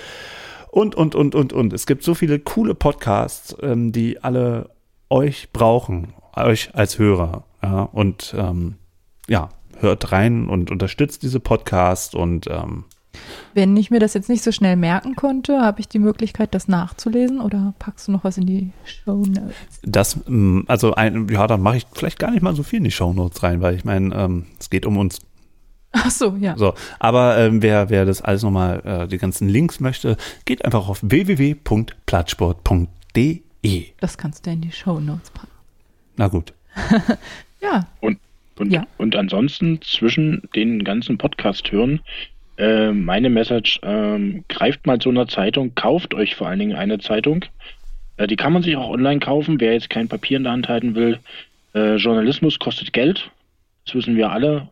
und, 0.70 0.96
und, 0.96 1.16
und, 1.16 1.34
und, 1.34 1.54
und. 1.54 1.72
Es 1.72 1.86
gibt 1.86 2.04
so 2.04 2.14
viele 2.14 2.40
coole 2.40 2.76
Podcasts, 2.76 3.56
ähm, 3.62 3.94
die 3.94 4.22
alle 4.22 4.72
euch 5.10 5.54
brauchen, 5.54 6.14
euch 6.36 6.72
als 6.74 7.00
Hörer. 7.00 7.46
Ja, 7.62 7.84
und 7.84 8.36
ähm, 8.38 8.76
ja, 9.30 9.50
hört 9.80 10.12
rein 10.12 10.50
und 10.50 10.72
unterstützt 10.72 11.24
diese 11.24 11.40
Podcasts 11.40 12.14
und 12.14 12.48
ähm, 12.48 12.84
Wenn 13.54 13.76
ich 13.78 13.92
mir 13.92 14.00
das 14.00 14.14
jetzt 14.14 14.30
nicht 14.30 14.44
so 14.44 14.52
schnell 14.52 14.76
merken 14.76 15.16
konnte, 15.16 15.62
habe 15.62 15.80
ich 15.80 15.88
die 15.88 16.00
Möglichkeit, 16.00 16.54
das 16.54 16.68
nachzulesen 16.68 17.40
oder 17.42 17.74
packst 17.80 18.08
du 18.08 18.12
noch 18.12 18.24
was 18.24 18.38
in 18.38 18.46
die 18.46 18.72
Show 18.86 19.24
Notes? 19.26 19.56
das, 19.84 20.20
ähm, 20.28 20.64
also 20.68 20.94
ein, 20.96 21.28
ja, 21.30 21.48
dann 21.48 21.62
mache 21.62 21.78
ich 21.78 21.86
vielleicht 21.94 22.20
gar 22.20 22.32
nicht 22.32 22.42
mal 22.42 22.56
so 22.56 22.64
viel 22.64 22.78
in 22.78 22.84
die 22.86 22.92
Shownotes 22.92 23.44
rein, 23.44 23.62
weil 23.62 23.76
ich 23.76 23.86
meine, 23.86 24.14
ähm, 24.16 24.46
es 24.60 24.70
geht 24.70 24.86
um 24.86 24.98
uns. 24.98 25.20
Ach 25.92 26.10
so, 26.10 26.36
ja. 26.40 26.58
So, 26.58 26.74
aber 27.00 27.38
ähm, 27.38 27.62
wer, 27.62 27.90
wer 27.92 28.06
das 28.06 28.22
alles 28.22 28.42
nochmal, 28.42 28.82
äh, 28.84 29.08
die 29.08 29.20
ganzen 29.20 29.48
Links 29.48 29.80
möchte, 29.80 30.18
geht 30.46 30.66
einfach 30.66 30.90
auf 30.90 31.00
www.plattsport.de. 31.04 33.86
Das 34.00 34.18
kannst 34.18 34.46
du 34.46 34.52
in 34.52 34.62
die 34.62 34.72
Show 34.72 35.00
Notes 35.00 35.30
packen. 35.32 35.52
Na 36.18 36.28
gut. 36.28 36.54
Ja. 37.62 37.88
Und, 38.02 38.20
und, 38.60 38.74
Ja. 38.74 38.86
und 38.98 39.16
ansonsten 39.16 39.80
zwischen 39.82 40.42
den 40.54 40.84
ganzen 40.84 41.18
Podcast-Hören, 41.18 42.02
äh, 42.58 42.92
meine 42.92 43.30
Message, 43.30 43.80
ähm, 43.84 44.44
greift 44.48 44.86
mal 44.86 45.00
zu 45.00 45.10
einer 45.10 45.28
Zeitung, 45.28 45.76
kauft 45.76 46.14
euch 46.14 46.36
vor 46.36 46.48
allen 46.48 46.60
Dingen 46.60 46.76
eine 46.76 47.00
Zeitung. 47.00 47.46
Äh, 48.18 48.28
die 48.28 48.36
kann 48.36 48.54
man 48.54 48.64
sich 48.64 48.76
auch 48.76 48.90
online 48.90 49.20
kaufen, 49.20 49.60
wer 49.60 49.74
jetzt 49.74 49.90
kein 49.90 50.08
Papier 50.08 50.38
in 50.38 50.44
der 50.44 50.54
Hand 50.54 50.70
halten 50.70 50.96
will. 50.96 51.20
Äh, 51.74 51.96
Journalismus 51.96 52.60
kostet 52.60 52.94
Geld, 52.94 53.32
das 53.86 53.96
wissen 53.96 54.16
wir 54.16 54.32
alle. 54.32 54.68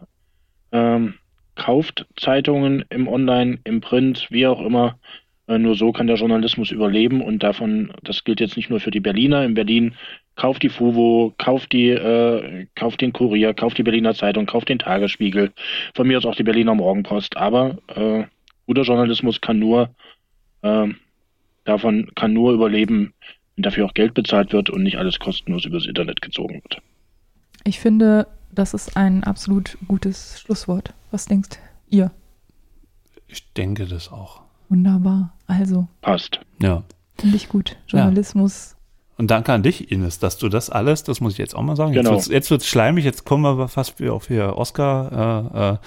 Ähm, 0.72 1.16
kauft 1.56 2.06
Zeitungen 2.16 2.86
im 2.90 3.08
Online, 3.08 3.60
im 3.64 3.82
Print, 3.82 4.28
wie 4.30 4.48
auch 4.48 4.62
immer. 4.62 4.98
Äh, 5.48 5.58
nur 5.58 5.76
so 5.76 5.92
kann 5.92 6.08
der 6.08 6.16
Journalismus 6.16 6.72
überleben 6.72 7.22
und 7.22 7.44
davon, 7.44 7.92
das 8.04 8.24
gilt 8.24 8.40
jetzt 8.40 8.58
nicht 8.58 8.70
nur 8.70 8.80
für 8.80 8.92
die 8.92 9.00
Berliner. 9.00 9.44
In 9.44 9.54
Berlin 9.54 9.96
kauft 10.36 10.64
die 10.64 10.70
FUVO, 10.70 11.34
kauft 11.38 11.72
die, 11.74 11.90
äh, 11.90 12.68
kauft 12.76 13.02
den 13.02 13.14
Kurier, 13.14 13.54
kauft 13.54 13.78
die 13.78 13.84
Berliner 13.84 14.16
Zeitung, 14.16 14.46
kauft 14.46 14.70
den 14.70 14.80
Tagesspiegel. 14.80 15.52
Von 15.94 16.08
mir 16.08 16.18
aus 16.18 16.26
auch 16.26 16.36
die 16.36 16.44
Berliner 16.44 16.76
Morgenpost. 16.76 17.38
Aber 17.38 17.78
äh, 17.88 18.24
guter 18.66 18.84
Journalismus 18.84 19.42
kann 19.42 19.60
nur 19.60 19.90
ähm, 20.64 20.98
davon 21.66 22.12
kann 22.16 22.34
nur 22.34 22.54
überleben, 22.54 23.14
wenn 23.56 23.64
dafür 23.64 23.86
auch 23.86 23.94
Geld 23.94 24.14
bezahlt 24.14 24.54
wird 24.54 24.70
und 24.70 24.84
nicht 24.84 24.98
alles 24.98 25.20
kostenlos 25.20 25.66
übers 25.66 25.86
Internet 25.86 26.22
gezogen 26.22 26.56
wird. 26.56 26.82
Ich 27.64 27.80
finde, 27.80 28.28
das 28.52 28.74
ist 28.74 28.98
ein 28.98 29.24
absolut 29.24 29.78
gutes 29.88 30.40
Schlusswort. 30.42 30.94
Was 31.12 31.26
denkst 31.26 31.60
ihr? 31.90 32.12
Ich 33.28 33.54
denke 33.54 33.86
das 33.86 34.12
auch. 34.12 34.42
Wunderbar. 34.70 35.34
Also, 35.48 35.88
Passt. 36.02 36.40
Ja. 36.62 36.84
finde 37.18 37.36
ich 37.36 37.50
gut. 37.50 37.78
Journalismus. 37.88 38.76
Und 39.22 39.30
danke 39.30 39.54
an 39.54 39.62
dich, 39.62 39.92
Ines, 39.92 40.18
dass 40.18 40.40
du 40.40 40.50
das 40.50 40.72
alles, 40.72 41.04
das 41.04 41.22
muss 41.22 41.34
ich 41.34 41.38
jetzt 41.38 41.56
auch 41.56 41.62
mal 41.62 41.76
sagen. 41.76 41.92
Genau. 41.92 42.16
Jetzt 42.16 42.32
jetzt 42.32 42.50
wird's 42.50 42.66
schleimig, 42.66 43.06
jetzt 43.06 43.24
kommen 43.24 43.44
wir 43.44 43.68
fast 43.68 44.00
wie 44.00 44.10
auf 44.10 44.30
hier 44.30 44.58
Oscar 44.58 45.80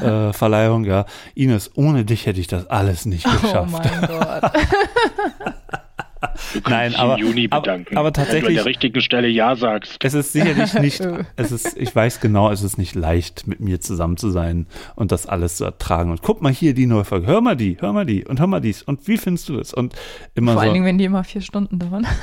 äh, 0.00 0.02
äh, 0.02 0.28
äh, 0.30 0.32
ja. 0.86 1.04
Ines, 1.34 1.72
ohne 1.74 2.06
dich 2.06 2.24
hätte 2.24 2.40
ich 2.40 2.46
das 2.46 2.68
alles 2.68 3.04
nicht 3.04 3.24
geschafft. 3.24 3.54
Oh 3.54 3.82
mein 3.82 4.08
Gott. 4.08 4.52
Du 6.20 6.26
kannst 6.60 6.68
Nein, 6.70 6.94
aber- 6.94 7.18
im 7.18 7.26
Juni 7.26 7.48
aber- 7.50 7.62
bedanken. 7.62 7.96
aber 7.96 8.06
Wenn 8.08 8.12
du 8.12 8.20
an 8.20 8.26
tatsächlich- 8.26 8.56
der 8.56 8.64
richtigen 8.66 9.00
Stelle 9.00 9.28
Ja 9.28 9.56
sagst. 9.56 9.96
Es 10.04 10.14
ist 10.14 10.32
sicherlich 10.32 10.74
nicht, 10.80 11.00
es 11.36 11.52
ist, 11.52 11.76
ich 11.76 11.94
weiß 11.94 12.20
genau, 12.20 12.50
es 12.50 12.62
ist 12.62 12.76
nicht 12.78 12.94
leicht, 12.94 13.46
mit 13.46 13.60
mir 13.60 13.80
zusammen 13.80 14.16
zu 14.16 14.30
sein 14.30 14.66
und 14.96 15.12
das 15.12 15.26
alles 15.26 15.56
zu 15.56 15.64
ertragen. 15.64 16.10
Und 16.10 16.22
guck 16.22 16.42
mal 16.42 16.52
hier 16.52 16.74
die 16.74 16.86
neue 16.86 17.04
Folge, 17.04 17.26
hör 17.26 17.40
mal 17.40 17.56
die, 17.56 17.76
hör 17.80 17.92
mal 17.92 18.04
die 18.06 18.24
und 18.24 18.38
hör 18.40 18.46
mal 18.46 18.60
dies. 18.60 18.82
Und 18.82 19.08
wie 19.08 19.16
findest 19.18 19.48
du 19.48 19.58
es? 19.58 19.72
Und 19.72 19.94
immer 20.34 20.52
Vor 20.52 20.60
allen 20.62 20.70
so, 20.70 20.74
Dingen, 20.74 20.86
wenn 20.86 20.98
die 20.98 21.04
immer 21.04 21.24
vier 21.24 21.40
Stunden 21.40 21.78
dauern. 21.78 22.06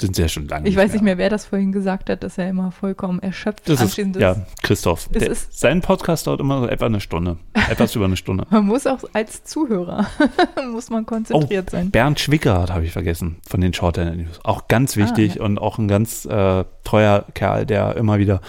sind 0.00 0.14
sehr 0.14 0.28
schon 0.28 0.46
lange. 0.46 0.68
Ich 0.68 0.76
weiß 0.76 0.92
nicht 0.92 1.02
mehr, 1.02 1.18
wer 1.18 1.28
das 1.28 1.46
vorhin 1.46 1.72
gesagt 1.72 2.08
hat, 2.08 2.22
dass 2.22 2.38
er 2.38 2.48
immer 2.48 2.70
vollkommen 2.70 3.18
erschöpft 3.20 3.68
Das 3.68 3.80
ist, 3.80 3.96
ja, 3.96 4.36
Christoph. 4.62 5.08
Der, 5.08 5.28
ist- 5.30 5.58
sein 5.58 5.80
Podcast 5.80 6.26
dauert 6.26 6.40
immer 6.40 6.60
so 6.60 6.68
etwa 6.68 6.86
eine 6.86 7.00
Stunde. 7.00 7.38
Etwas 7.68 7.94
über 7.96 8.04
eine 8.04 8.16
Stunde. 8.16 8.46
Man 8.50 8.66
muss 8.66 8.86
auch 8.86 9.00
als 9.12 9.42
Zuhörer, 9.44 10.06
muss 10.72 10.88
man 10.90 11.04
konzentriert 11.04 11.70
sein. 11.70 11.90
Bernd 11.90 12.20
Schwickerath 12.20 12.70
habe 12.70 12.84
ich 12.84 12.92
vergessen 12.92 13.38
von 13.46 13.60
den 13.60 13.74
Short 13.74 13.96
News. 13.96 14.38
Auch 14.44 14.68
ganz 14.68 14.96
Ah, 14.96 15.00
wichtig 15.00 15.34
ja. 15.36 15.42
und 15.42 15.58
auch 15.58 15.78
ein 15.78 15.88
ganz 15.88 16.24
äh, 16.26 16.64
treuer 16.84 17.24
Kerl, 17.34 17.66
der 17.66 17.96
immer 17.96 18.18
wieder 18.18 18.40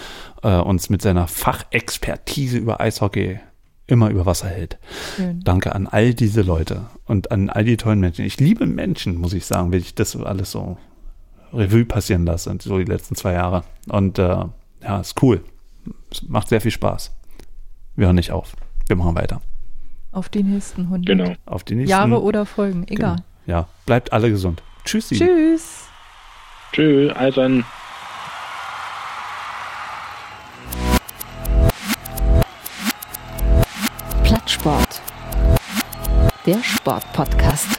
äh, 0.42 0.56
uns 0.56 0.88
mit 0.88 1.02
seiner 1.02 1.26
Fachexpertise 1.26 2.58
über 2.58 2.80
Eishockey 2.80 3.40
immer 3.86 4.08
über 4.10 4.24
Wasser 4.24 4.46
hält. 4.48 4.78
Schön. 5.16 5.40
Danke 5.42 5.74
an 5.74 5.88
all 5.88 6.14
diese 6.14 6.42
Leute 6.42 6.82
und 7.06 7.32
an 7.32 7.50
all 7.50 7.64
die 7.64 7.76
tollen 7.76 7.98
Menschen. 7.98 8.24
Ich 8.24 8.38
liebe 8.38 8.66
Menschen, 8.66 9.16
muss 9.16 9.32
ich 9.32 9.46
sagen, 9.46 9.72
wenn 9.72 9.80
ich 9.80 9.96
das 9.96 10.16
alles 10.16 10.52
so 10.52 10.78
Revue 11.52 11.84
passieren 11.84 12.24
lasse, 12.26 12.56
so 12.60 12.78
die 12.78 12.84
letzten 12.84 13.14
zwei 13.14 13.32
Jahre. 13.32 13.64
Und 13.88 14.18
äh, 14.18 14.44
ja, 14.82 15.00
ist 15.00 15.20
cool. 15.22 15.42
Es 16.10 16.22
macht 16.28 16.48
sehr 16.48 16.60
viel 16.60 16.70
Spaß. 16.70 17.12
Wir 17.96 18.06
hören 18.06 18.16
nicht 18.16 18.32
auf. 18.32 18.54
Wir 18.86 18.96
machen 18.96 19.14
weiter. 19.14 19.40
Auf 20.12 20.28
die 20.28 20.42
nächsten 20.42 20.82
100 20.82 21.06
Genau. 21.06 21.32
Auf 21.46 21.64
die 21.64 21.74
nächsten 21.76 21.90
Jahre 21.90 22.20
oder 22.22 22.46
Folgen, 22.46 22.84
egal. 22.88 23.16
Genau. 23.16 23.26
Ja, 23.46 23.68
bleibt 23.86 24.12
alle 24.12 24.30
gesund. 24.30 24.62
Tschüssi. 24.84 25.16
Tschüss. 25.16 25.86
Tschö, 26.72 27.12
Eisern. 27.14 27.64
Plattsport. 34.22 35.00
Der 36.46 36.62
Sportpodcast. 36.62 37.78